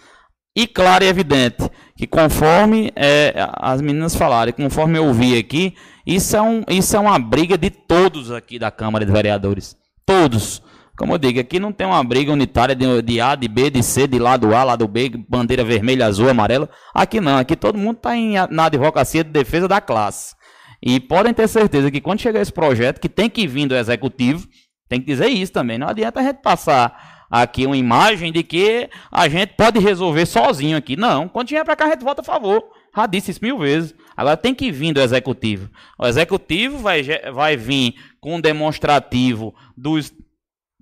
E 0.54 0.66
claro 0.66 1.02
e 1.04 1.08
evidente 1.08 1.70
que 1.96 2.06
conforme 2.06 2.92
é, 2.94 3.34
as 3.54 3.80
meninas 3.80 4.14
falaram, 4.14 4.52
conforme 4.52 4.98
eu 4.98 5.06
ouvi 5.06 5.38
aqui, 5.38 5.74
isso 6.06 6.36
é, 6.36 6.42
um, 6.42 6.62
isso 6.68 6.96
é 6.96 6.98
uma 6.98 7.18
briga 7.18 7.56
de 7.56 7.70
todos 7.70 8.30
aqui 8.30 8.58
da 8.58 8.70
Câmara 8.70 9.06
de 9.06 9.12
Vereadores. 9.12 9.76
Todos. 10.04 10.62
Como 10.96 11.14
eu 11.14 11.18
digo, 11.18 11.40
aqui 11.40 11.58
não 11.58 11.72
tem 11.72 11.86
uma 11.86 12.04
briga 12.04 12.32
unitária 12.32 12.74
de, 12.74 13.02
de 13.02 13.20
A, 13.20 13.34
de 13.34 13.48
B, 13.48 13.70
de 13.70 13.82
C, 13.82 14.06
de 14.06 14.18
lado 14.18 14.54
A, 14.54 14.62
lado 14.62 14.86
B, 14.86 15.10
bandeira 15.28 15.64
vermelha, 15.64 16.06
azul, 16.06 16.28
amarela. 16.28 16.68
Aqui 16.94 17.20
não, 17.20 17.38
aqui 17.38 17.56
todo 17.56 17.78
mundo 17.78 17.96
está 17.96 18.10
na 18.50 18.66
advocacia 18.66 19.24
de 19.24 19.30
defesa 19.30 19.66
da 19.66 19.80
classe. 19.80 20.34
E 20.82 21.00
podem 21.00 21.32
ter 21.32 21.48
certeza 21.48 21.90
que 21.90 22.00
quando 22.00 22.20
chegar 22.20 22.40
esse 22.40 22.52
projeto, 22.52 23.00
que 23.00 23.08
tem 23.08 23.30
que 23.30 23.46
vir 23.46 23.66
do 23.68 23.74
executivo, 23.74 24.46
tem 24.88 25.00
que 25.00 25.06
dizer 25.06 25.28
isso 25.28 25.52
também. 25.52 25.78
Não 25.78 25.88
adianta 25.88 26.20
a 26.20 26.22
gente 26.22 26.42
passar 26.42 27.11
aqui 27.32 27.64
uma 27.64 27.76
imagem 27.78 28.30
de 28.30 28.42
que 28.42 28.90
a 29.10 29.26
gente 29.26 29.54
pode 29.54 29.78
resolver 29.78 30.26
sozinho 30.26 30.76
aqui. 30.76 30.96
Não, 30.96 31.26
quando 31.26 31.48
vier 31.48 31.64
para 31.64 31.74
cá 31.74 31.86
a 31.86 31.90
gente 31.90 32.04
vota 32.04 32.20
a 32.20 32.24
favor. 32.24 32.62
Já 32.94 33.06
disse 33.06 33.30
isso 33.30 33.40
mil 33.42 33.58
vezes. 33.58 33.94
Agora 34.14 34.36
tem 34.36 34.54
que 34.54 34.70
vir 34.70 34.92
do 34.92 35.00
executivo. 35.00 35.70
O 35.98 36.06
executivo 36.06 36.76
vai, 36.76 37.02
vai 37.32 37.56
vir 37.56 37.94
com 38.20 38.36
um 38.36 38.40
demonstrativo 38.40 39.54
dos 39.74 40.12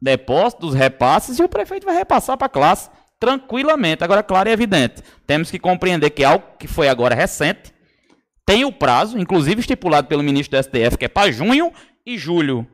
depósitos, 0.02 0.74
repasses, 0.74 1.38
e 1.38 1.42
o 1.44 1.48
prefeito 1.48 1.84
vai 1.84 1.94
repassar 1.94 2.36
para 2.36 2.46
a 2.46 2.50
classe 2.50 2.90
tranquilamente. 3.20 4.02
Agora, 4.02 4.22
claro 4.24 4.48
e 4.48 4.52
evidente, 4.52 5.02
temos 5.26 5.52
que 5.52 5.58
compreender 5.58 6.10
que 6.10 6.24
algo 6.24 6.44
que 6.58 6.66
foi 6.66 6.88
agora 6.88 7.14
recente 7.14 7.72
tem 8.44 8.64
o 8.64 8.72
prazo, 8.72 9.16
inclusive 9.16 9.60
estipulado 9.60 10.08
pelo 10.08 10.24
ministro 10.24 10.58
do 10.58 10.64
STF, 10.64 10.98
que 10.98 11.04
é 11.04 11.08
para 11.08 11.30
junho 11.30 11.70
e 12.04 12.18
julho. 12.18 12.66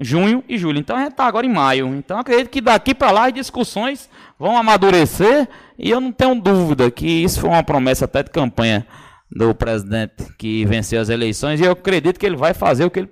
Junho 0.00 0.44
e 0.48 0.56
julho. 0.56 0.78
Então 0.78 0.96
a 0.96 1.00
gente 1.00 1.12
está 1.12 1.26
agora 1.26 1.44
em 1.44 1.52
maio. 1.52 1.94
Então 1.94 2.18
acredito 2.18 2.50
que 2.50 2.60
daqui 2.60 2.94
para 2.94 3.10
lá 3.10 3.26
as 3.26 3.32
discussões 3.32 4.08
vão 4.38 4.56
amadurecer 4.56 5.48
e 5.78 5.90
eu 5.90 6.00
não 6.00 6.12
tenho 6.12 6.34
dúvida 6.36 6.90
que 6.90 7.06
isso 7.06 7.40
foi 7.40 7.50
uma 7.50 7.62
promessa 7.62 8.04
até 8.04 8.22
de 8.22 8.30
campanha 8.30 8.86
do 9.30 9.54
presidente 9.54 10.32
que 10.38 10.64
venceu 10.64 11.00
as 11.00 11.08
eleições 11.08 11.60
e 11.60 11.64
eu 11.64 11.72
acredito 11.72 12.18
que 12.18 12.24
ele 12.24 12.36
vai 12.36 12.54
fazer 12.54 12.84
o 12.84 12.90
que 12.90 13.00
ele, 13.00 13.10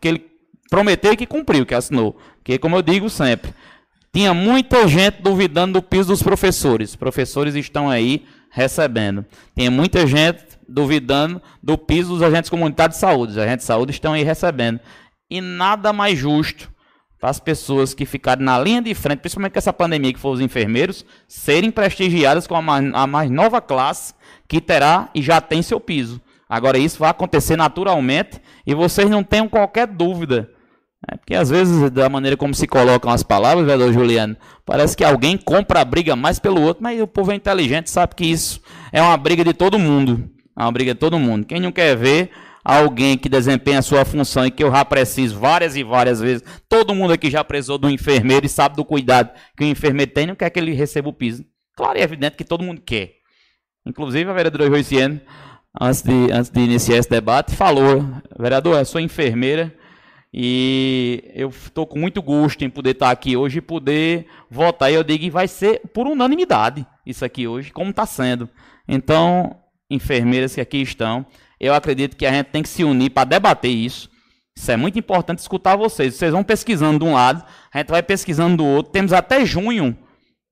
que 0.00 0.08
ele 0.08 0.32
prometeu 0.70 1.12
e 1.12 1.16
que 1.16 1.26
cumpriu, 1.26 1.66
que 1.66 1.74
assinou. 1.74 2.16
Porque, 2.36 2.58
como 2.58 2.76
eu 2.76 2.82
digo 2.82 3.10
sempre, 3.10 3.52
tinha 4.12 4.32
muita 4.32 4.88
gente 4.88 5.22
duvidando 5.22 5.74
do 5.74 5.82
piso 5.82 6.08
dos 6.08 6.22
professores. 6.22 6.90
Os 6.90 6.96
professores 6.96 7.54
estão 7.54 7.90
aí 7.90 8.24
recebendo. 8.50 9.24
Tem 9.54 9.68
muita 9.68 10.06
gente 10.06 10.42
duvidando 10.68 11.42
do 11.62 11.76
piso 11.76 12.14
dos 12.14 12.22
agentes 12.22 12.48
comunitários 12.48 12.96
de 12.96 13.00
saúde. 13.00 13.32
Os 13.32 13.38
agentes 13.38 13.64
de 13.64 13.66
saúde 13.66 13.92
estão 13.92 14.12
aí 14.12 14.22
recebendo. 14.22 14.80
E 15.32 15.40
nada 15.40 15.92
mais 15.92 16.18
justo 16.18 16.70
para 17.18 17.30
as 17.30 17.38
pessoas 17.38 17.94
que 17.94 18.04
ficaram 18.04 18.42
na 18.42 18.58
linha 18.58 18.82
de 18.82 18.94
frente, 18.94 19.20
principalmente 19.20 19.52
com 19.52 19.58
essa 19.58 19.72
pandemia, 19.72 20.12
que 20.12 20.18
foram 20.18 20.34
os 20.34 20.40
enfermeiros, 20.40 21.04
serem 21.28 21.70
prestigiadas 21.70 22.46
com 22.46 22.56
a 22.56 22.62
mais, 22.62 22.94
a 22.94 23.06
mais 23.06 23.30
nova 23.30 23.60
classe 23.60 24.12
que 24.48 24.60
terá 24.60 25.08
e 25.14 25.22
já 25.22 25.40
tem 25.40 25.62
seu 25.62 25.78
piso. 25.78 26.20
Agora, 26.48 26.76
isso 26.76 26.98
vai 26.98 27.10
acontecer 27.10 27.56
naturalmente 27.56 28.40
e 28.66 28.74
vocês 28.74 29.08
não 29.08 29.22
tenham 29.22 29.48
qualquer 29.48 29.86
dúvida 29.86 30.50
é 31.10 31.16
porque 31.16 31.34
às 31.34 31.50
vezes, 31.50 31.90
da 31.90 32.08
maneira 32.08 32.36
como 32.36 32.54
se 32.54 32.66
colocam 32.66 33.10
as 33.10 33.22
palavras, 33.22 33.66
vereador 33.66 33.92
Juliano, 33.92 34.36
parece 34.64 34.96
que 34.96 35.02
alguém 35.02 35.36
compra 35.36 35.80
a 35.80 35.84
briga 35.84 36.14
mais 36.14 36.38
pelo 36.38 36.60
outro, 36.60 36.82
mas 36.82 37.00
o 37.00 37.06
povo 37.08 37.32
é 37.32 37.34
inteligente, 37.34 37.90
sabe 37.90 38.14
que 38.14 38.24
isso 38.24 38.60
é 38.92 39.02
uma 39.02 39.16
briga 39.16 39.44
de 39.44 39.52
todo 39.52 39.78
mundo. 39.78 40.30
É 40.56 40.62
uma 40.62 40.70
briga 40.70 40.94
de 40.94 41.00
todo 41.00 41.18
mundo. 41.18 41.46
Quem 41.46 41.60
não 41.60 41.72
quer 41.72 41.96
ver 41.96 42.30
alguém 42.64 43.18
que 43.18 43.28
desempenha 43.28 43.80
a 43.80 43.82
sua 43.82 44.04
função 44.04 44.46
e 44.46 44.50
que 44.50 44.62
eu 44.62 44.70
já 44.70 44.84
preciso 44.84 45.38
várias 45.38 45.76
e 45.76 45.82
várias 45.82 46.20
vezes, 46.20 46.44
todo 46.68 46.94
mundo 46.94 47.12
aqui 47.12 47.30
já 47.30 47.42
precisou 47.42 47.78
do 47.78 47.90
enfermeiro 47.90 48.46
e 48.46 48.48
sabe 48.48 48.76
do 48.76 48.84
cuidado 48.84 49.30
que 49.56 49.64
o 49.64 49.66
enfermeiro 49.66 50.12
tem, 50.12 50.26
não 50.26 50.34
quer 50.34 50.50
que 50.50 50.58
ele 50.58 50.72
receba 50.72 51.08
o 51.08 51.12
piso. 51.12 51.44
Claro 51.76 51.98
e 51.98 52.02
evidente 52.02 52.36
que 52.36 52.44
todo 52.44 52.62
mundo 52.62 52.80
quer. 52.80 53.14
Inclusive 53.84 54.30
a 54.30 54.34
vereadora 54.34 54.68
Roiciano, 54.68 55.20
antes 55.80 56.02
de, 56.02 56.30
antes 56.30 56.50
de 56.50 56.60
iniciar 56.60 56.98
esse 56.98 57.10
debate, 57.10 57.54
falou, 57.56 58.06
vereador, 58.38 58.78
eu 58.78 58.84
sou 58.84 59.00
enfermeira, 59.00 59.74
e 60.34 61.30
eu 61.34 61.50
estou 61.50 61.86
com 61.86 61.98
muito 61.98 62.22
gosto 62.22 62.64
em 62.64 62.70
poder 62.70 62.92
estar 62.92 63.10
aqui 63.10 63.36
hoje 63.36 63.58
e 63.58 63.62
poder 63.62 64.26
votar. 64.48 64.90
E 64.90 64.94
eu 64.94 65.04
digo 65.04 65.24
que 65.24 65.30
vai 65.30 65.46
ser 65.46 65.82
por 65.92 66.06
unanimidade 66.06 66.86
isso 67.04 67.24
aqui 67.24 67.46
hoje, 67.46 67.70
como 67.70 67.90
está 67.90 68.06
sendo. 68.06 68.48
Então, 68.88 69.54
enfermeiras 69.90 70.54
que 70.54 70.60
aqui 70.60 70.78
estão, 70.78 71.26
eu 71.62 71.72
acredito 71.72 72.16
que 72.16 72.26
a 72.26 72.32
gente 72.32 72.46
tem 72.46 72.60
que 72.60 72.68
se 72.68 72.82
unir 72.82 73.10
para 73.10 73.24
debater 73.24 73.70
isso. 73.70 74.10
Isso 74.54 74.70
é 74.72 74.76
muito 74.76 74.98
importante 74.98 75.38
escutar 75.38 75.76
vocês. 75.76 76.16
Vocês 76.16 76.32
vão 76.32 76.42
pesquisando 76.42 76.98
de 76.98 77.04
um 77.04 77.14
lado, 77.14 77.44
a 77.72 77.78
gente 77.78 77.88
vai 77.88 78.02
pesquisando 78.02 78.56
do 78.56 78.66
outro. 78.66 78.92
Temos 78.92 79.12
até 79.12 79.46
junho, 79.46 79.96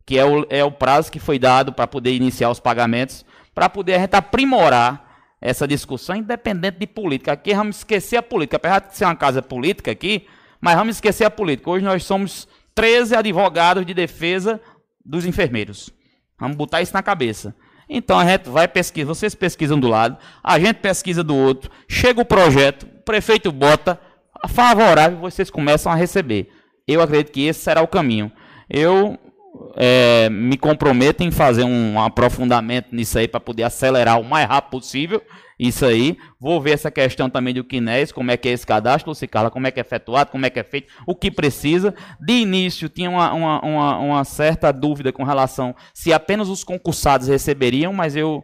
que 0.07 0.17
é 0.17 0.25
o, 0.25 0.47
é 0.49 0.63
o 0.63 0.71
prazo 0.71 1.11
que 1.11 1.19
foi 1.19 1.37
dado 1.37 1.73
para 1.73 1.89
poder 1.89 2.15
iniciar 2.15 2.49
os 2.49 2.61
pagamentos, 2.61 3.25
para 3.53 3.69
poder 3.69 3.95
a 3.95 3.99
gente 3.99 4.15
aprimorar 4.15 5.11
essa 5.41 5.67
discussão, 5.67 6.15
independente 6.15 6.79
de 6.79 6.87
política. 6.87 7.33
Aqui 7.33 7.53
vamos 7.55 7.79
esquecer 7.79 8.17
a 8.17 8.23
política, 8.23 8.57
apesar 8.57 8.79
de 8.79 8.97
ser 8.97 9.05
uma 9.05 9.17
casa 9.17 9.43
política 9.43 9.91
aqui, 9.91 10.29
mas 10.61 10.77
vamos 10.77 10.95
esquecer 10.95 11.25
a 11.25 11.31
política. 11.31 11.71
Hoje 11.71 11.85
nós 11.85 12.05
somos 12.05 12.47
13 12.73 13.17
advogados 13.17 13.85
de 13.85 13.93
defesa 13.93 14.61
dos 15.05 15.27
enfermeiros. 15.27 15.91
Vamos 16.39 16.57
botar 16.57 16.81
isso 16.81 16.95
na 16.95 17.03
cabeça. 17.03 17.55
Então 17.93 18.17
a 18.17 18.25
gente 18.25 18.49
vai 18.49 18.69
pesquisar, 18.69 19.09
vocês 19.09 19.35
pesquisam 19.35 19.79
do 19.79 19.89
lado, 19.89 20.17
a 20.45 20.61
gente 20.61 20.77
pesquisa 20.77 21.25
do 21.25 21.35
outro, 21.35 21.69
chega 21.89 22.21
o 22.21 22.25
projeto, 22.25 22.85
o 22.85 23.03
prefeito 23.03 23.51
bota 23.51 23.99
favorável, 24.49 25.19
vocês 25.19 25.51
começam 25.51 25.91
a 25.91 25.97
receber. 25.97 26.49
Eu 26.87 27.03
acredito 27.03 27.33
que 27.33 27.47
esse 27.47 27.61
será 27.61 27.83
o 27.83 27.89
caminho. 27.89 28.31
Eu 28.69 29.19
é, 29.75 30.31
me 30.31 30.57
comprometo 30.57 31.25
em 31.25 31.33
fazer 31.33 31.65
um 31.65 32.01
aprofundamento 32.01 32.95
nisso 32.95 33.19
aí 33.19 33.27
para 33.27 33.41
poder 33.41 33.65
acelerar 33.65 34.21
o 34.21 34.25
mais 34.25 34.47
rápido 34.47 34.71
possível 34.71 35.21
isso 35.61 35.85
aí. 35.85 36.17
Vou 36.41 36.59
ver 36.59 36.71
essa 36.71 36.91
questão 36.91 37.29
também 37.29 37.53
do 37.53 37.63
Kinés, 37.63 38.11
como 38.11 38.31
é 38.31 38.37
que 38.39 38.49
é 38.49 38.53
esse 38.53 38.67
cadastro, 38.67 39.11
Lucicala, 39.11 39.51
como 39.51 39.67
é 39.67 39.71
que 39.71 39.79
é 39.79 39.83
efetuado, 39.83 40.31
como 40.31 40.47
é 40.47 40.51
que 40.51 40.59
é 40.59 40.65
feito, 40.65 40.91
o 41.07 41.15
que 41.15 41.31
precisa. 41.31 41.95
De 42.19 42.33
início, 42.33 42.89
tinha 42.89 43.11
uma, 43.11 43.31
uma, 43.35 43.61
uma, 43.61 43.99
uma 43.99 44.25
certa 44.25 44.73
dúvida 44.73 45.13
com 45.13 45.23
relação 45.23 45.75
se 45.93 46.15
apenas 46.15 46.49
os 46.49 46.65
concursados 46.65 47.29
receberiam, 47.29 47.93
mas 47.93 48.17
eu 48.17 48.43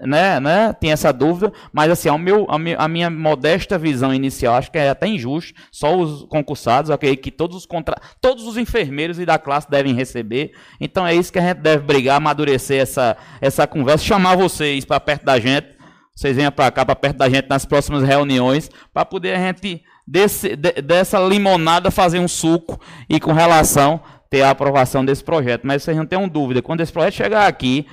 né, 0.00 0.40
né, 0.40 0.74
tinha 0.80 0.94
essa 0.94 1.12
dúvida. 1.12 1.52
Mas 1.74 1.90
assim, 1.90 2.08
ao 2.08 2.16
meu, 2.16 2.46
a, 2.48 2.58
minha, 2.58 2.78
a 2.78 2.88
minha 2.88 3.10
modesta 3.10 3.76
visão 3.76 4.14
inicial, 4.14 4.54
acho 4.54 4.70
que 4.70 4.78
é 4.78 4.88
até 4.88 5.06
injusto, 5.06 5.52
só 5.70 5.94
os 5.94 6.24
concursados, 6.24 6.90
ok, 6.90 7.16
que 7.16 7.30
todos 7.30 7.54
os, 7.54 7.66
contra... 7.66 8.00
todos 8.18 8.46
os 8.46 8.56
enfermeiros 8.56 9.18
e 9.18 9.26
da 9.26 9.38
classe 9.38 9.70
devem 9.70 9.92
receber. 9.92 10.52
Então 10.80 11.06
é 11.06 11.14
isso 11.14 11.30
que 11.30 11.38
a 11.38 11.42
gente 11.42 11.58
deve 11.58 11.84
brigar, 11.84 12.16
amadurecer 12.16 12.80
essa, 12.80 13.14
essa 13.42 13.66
conversa, 13.66 14.04
chamar 14.04 14.36
vocês 14.36 14.86
para 14.86 14.98
perto 14.98 15.26
da 15.26 15.38
gente 15.38 15.79
vocês 16.14 16.36
venham 16.36 16.52
para 16.52 16.70
cá, 16.70 16.84
para 16.84 16.96
perto 16.96 17.16
da 17.16 17.28
gente 17.28 17.48
nas 17.48 17.64
próximas 17.64 18.02
reuniões, 18.02 18.70
para 18.92 19.04
poder 19.04 19.34
a 19.34 19.38
gente, 19.38 19.82
desse, 20.06 20.56
de, 20.56 20.72
dessa 20.82 21.18
limonada, 21.18 21.90
fazer 21.90 22.18
um 22.18 22.28
suco 22.28 22.80
e 23.08 23.18
com 23.18 23.32
relação 23.32 24.00
ter 24.30 24.42
a 24.42 24.50
aprovação 24.50 25.04
desse 25.04 25.24
projeto. 25.24 25.66
Mas 25.66 25.82
vocês 25.82 25.96
não 25.96 26.06
tenham 26.06 26.28
dúvida, 26.28 26.62
quando 26.62 26.80
esse 26.80 26.92
projeto 26.92 27.14
chegar 27.14 27.46
aqui, 27.46 27.86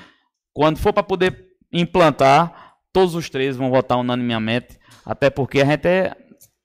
quando 0.53 0.77
for 0.77 0.93
para 0.93 1.03
poder 1.03 1.47
implantar, 1.73 2.75
todos 2.93 3.15
os 3.15 3.29
três 3.29 3.57
vão 3.57 3.69
votar 3.69 3.97
unanimemente, 3.97 4.79
até 5.05 5.29
porque 5.29 5.61
a 5.61 5.65
gente 5.65 5.87
é, 5.87 6.15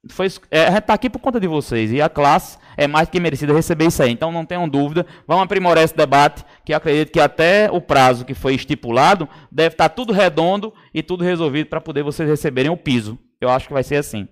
foi, 0.09 0.27
é, 0.51 0.79
está 0.79 0.95
aqui 0.95 1.09
por 1.09 1.21
conta 1.21 1.39
de 1.39 1.47
vocês 1.47 1.93
e 1.93 2.03
a 2.03 2.09
classe 2.09 2.59
é 2.77 2.89
mais 2.89 3.09
que 3.09 3.21
merecida 3.21 3.53
receber 3.53 3.87
isso 3.87 4.03
aí. 4.03 4.11
Então 4.11 4.33
não 4.33 4.45
tenham 4.45 4.69
dúvida, 4.69 5.07
vamos 5.27 5.45
aprimorar 5.45 5.85
esse 5.85 5.97
debate, 5.97 6.45
que 6.65 6.75
acredito 6.75 7.13
que 7.13 7.21
até 7.21 7.71
o 7.71 7.81
prazo 7.81 8.25
que 8.25 8.35
foi 8.35 8.55
estipulado 8.55 9.29
deve 9.51 9.75
estar 9.75 9.89
tudo 9.91 10.13
redondo 10.13 10.75
e 10.93 11.03
tudo 11.03 11.23
resolvido 11.23 11.69
para 11.69 11.81
poder 11.81 12.03
vocês 12.03 12.29
receberem 12.29 12.71
o 12.71 12.77
piso. 12.77 13.19
Eu 13.41 13.49
acho 13.49 13.69
que 13.69 13.73
vai 13.73 13.85
ser 13.85 13.97
assim. 13.97 14.27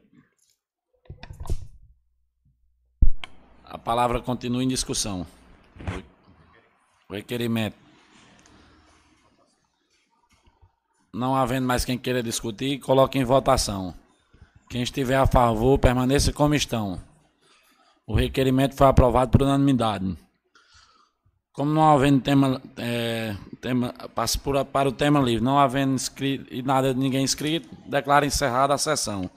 A 3.64 3.78
palavra 3.78 4.20
continua 4.20 4.64
em 4.64 4.68
discussão. 4.68 5.24
Requerimento. 7.08 7.76
Não 11.12 11.34
havendo 11.36 11.66
mais 11.66 11.84
quem 11.84 11.98
queira 11.98 12.22
discutir, 12.22 12.78
coloque 12.80 13.18
em 13.18 13.24
votação. 13.24 13.94
Quem 14.70 14.82
estiver 14.82 15.16
a 15.16 15.26
favor, 15.26 15.76
permaneça 15.80 16.32
como 16.32 16.54
estão. 16.54 17.00
O 18.06 18.14
requerimento 18.14 18.76
foi 18.76 18.86
aprovado 18.86 19.28
por 19.32 19.42
unanimidade. 19.42 20.16
Como 21.52 21.72
não 21.72 21.90
havendo 21.90 22.20
tema, 22.20 22.62
é, 22.76 23.34
tema, 23.60 23.92
passo 24.14 24.38
por, 24.38 24.64
para 24.66 24.88
o 24.88 24.92
tema 24.92 25.18
livre. 25.18 25.42
Não 25.42 25.58
havendo 25.58 25.94
inscrito, 25.94 26.46
e 26.54 26.62
nada 26.62 26.94
ninguém 26.94 27.24
inscrito, 27.24 27.68
declaro 27.84 28.24
encerrada 28.24 28.72
a 28.72 28.78
sessão. 28.78 29.28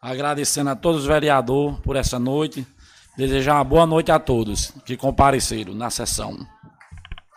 Agradecendo 0.00 0.70
a 0.70 0.76
todos 0.76 1.02
os 1.02 1.06
vereadores 1.06 1.78
por 1.80 1.94
essa 1.94 2.18
noite. 2.18 2.66
Desejar 3.14 3.56
uma 3.56 3.64
boa 3.64 3.86
noite 3.86 4.10
a 4.10 4.18
todos 4.18 4.70
que 4.86 4.96
compareceram 4.96 5.74
na 5.74 5.90
sessão. 5.90 6.38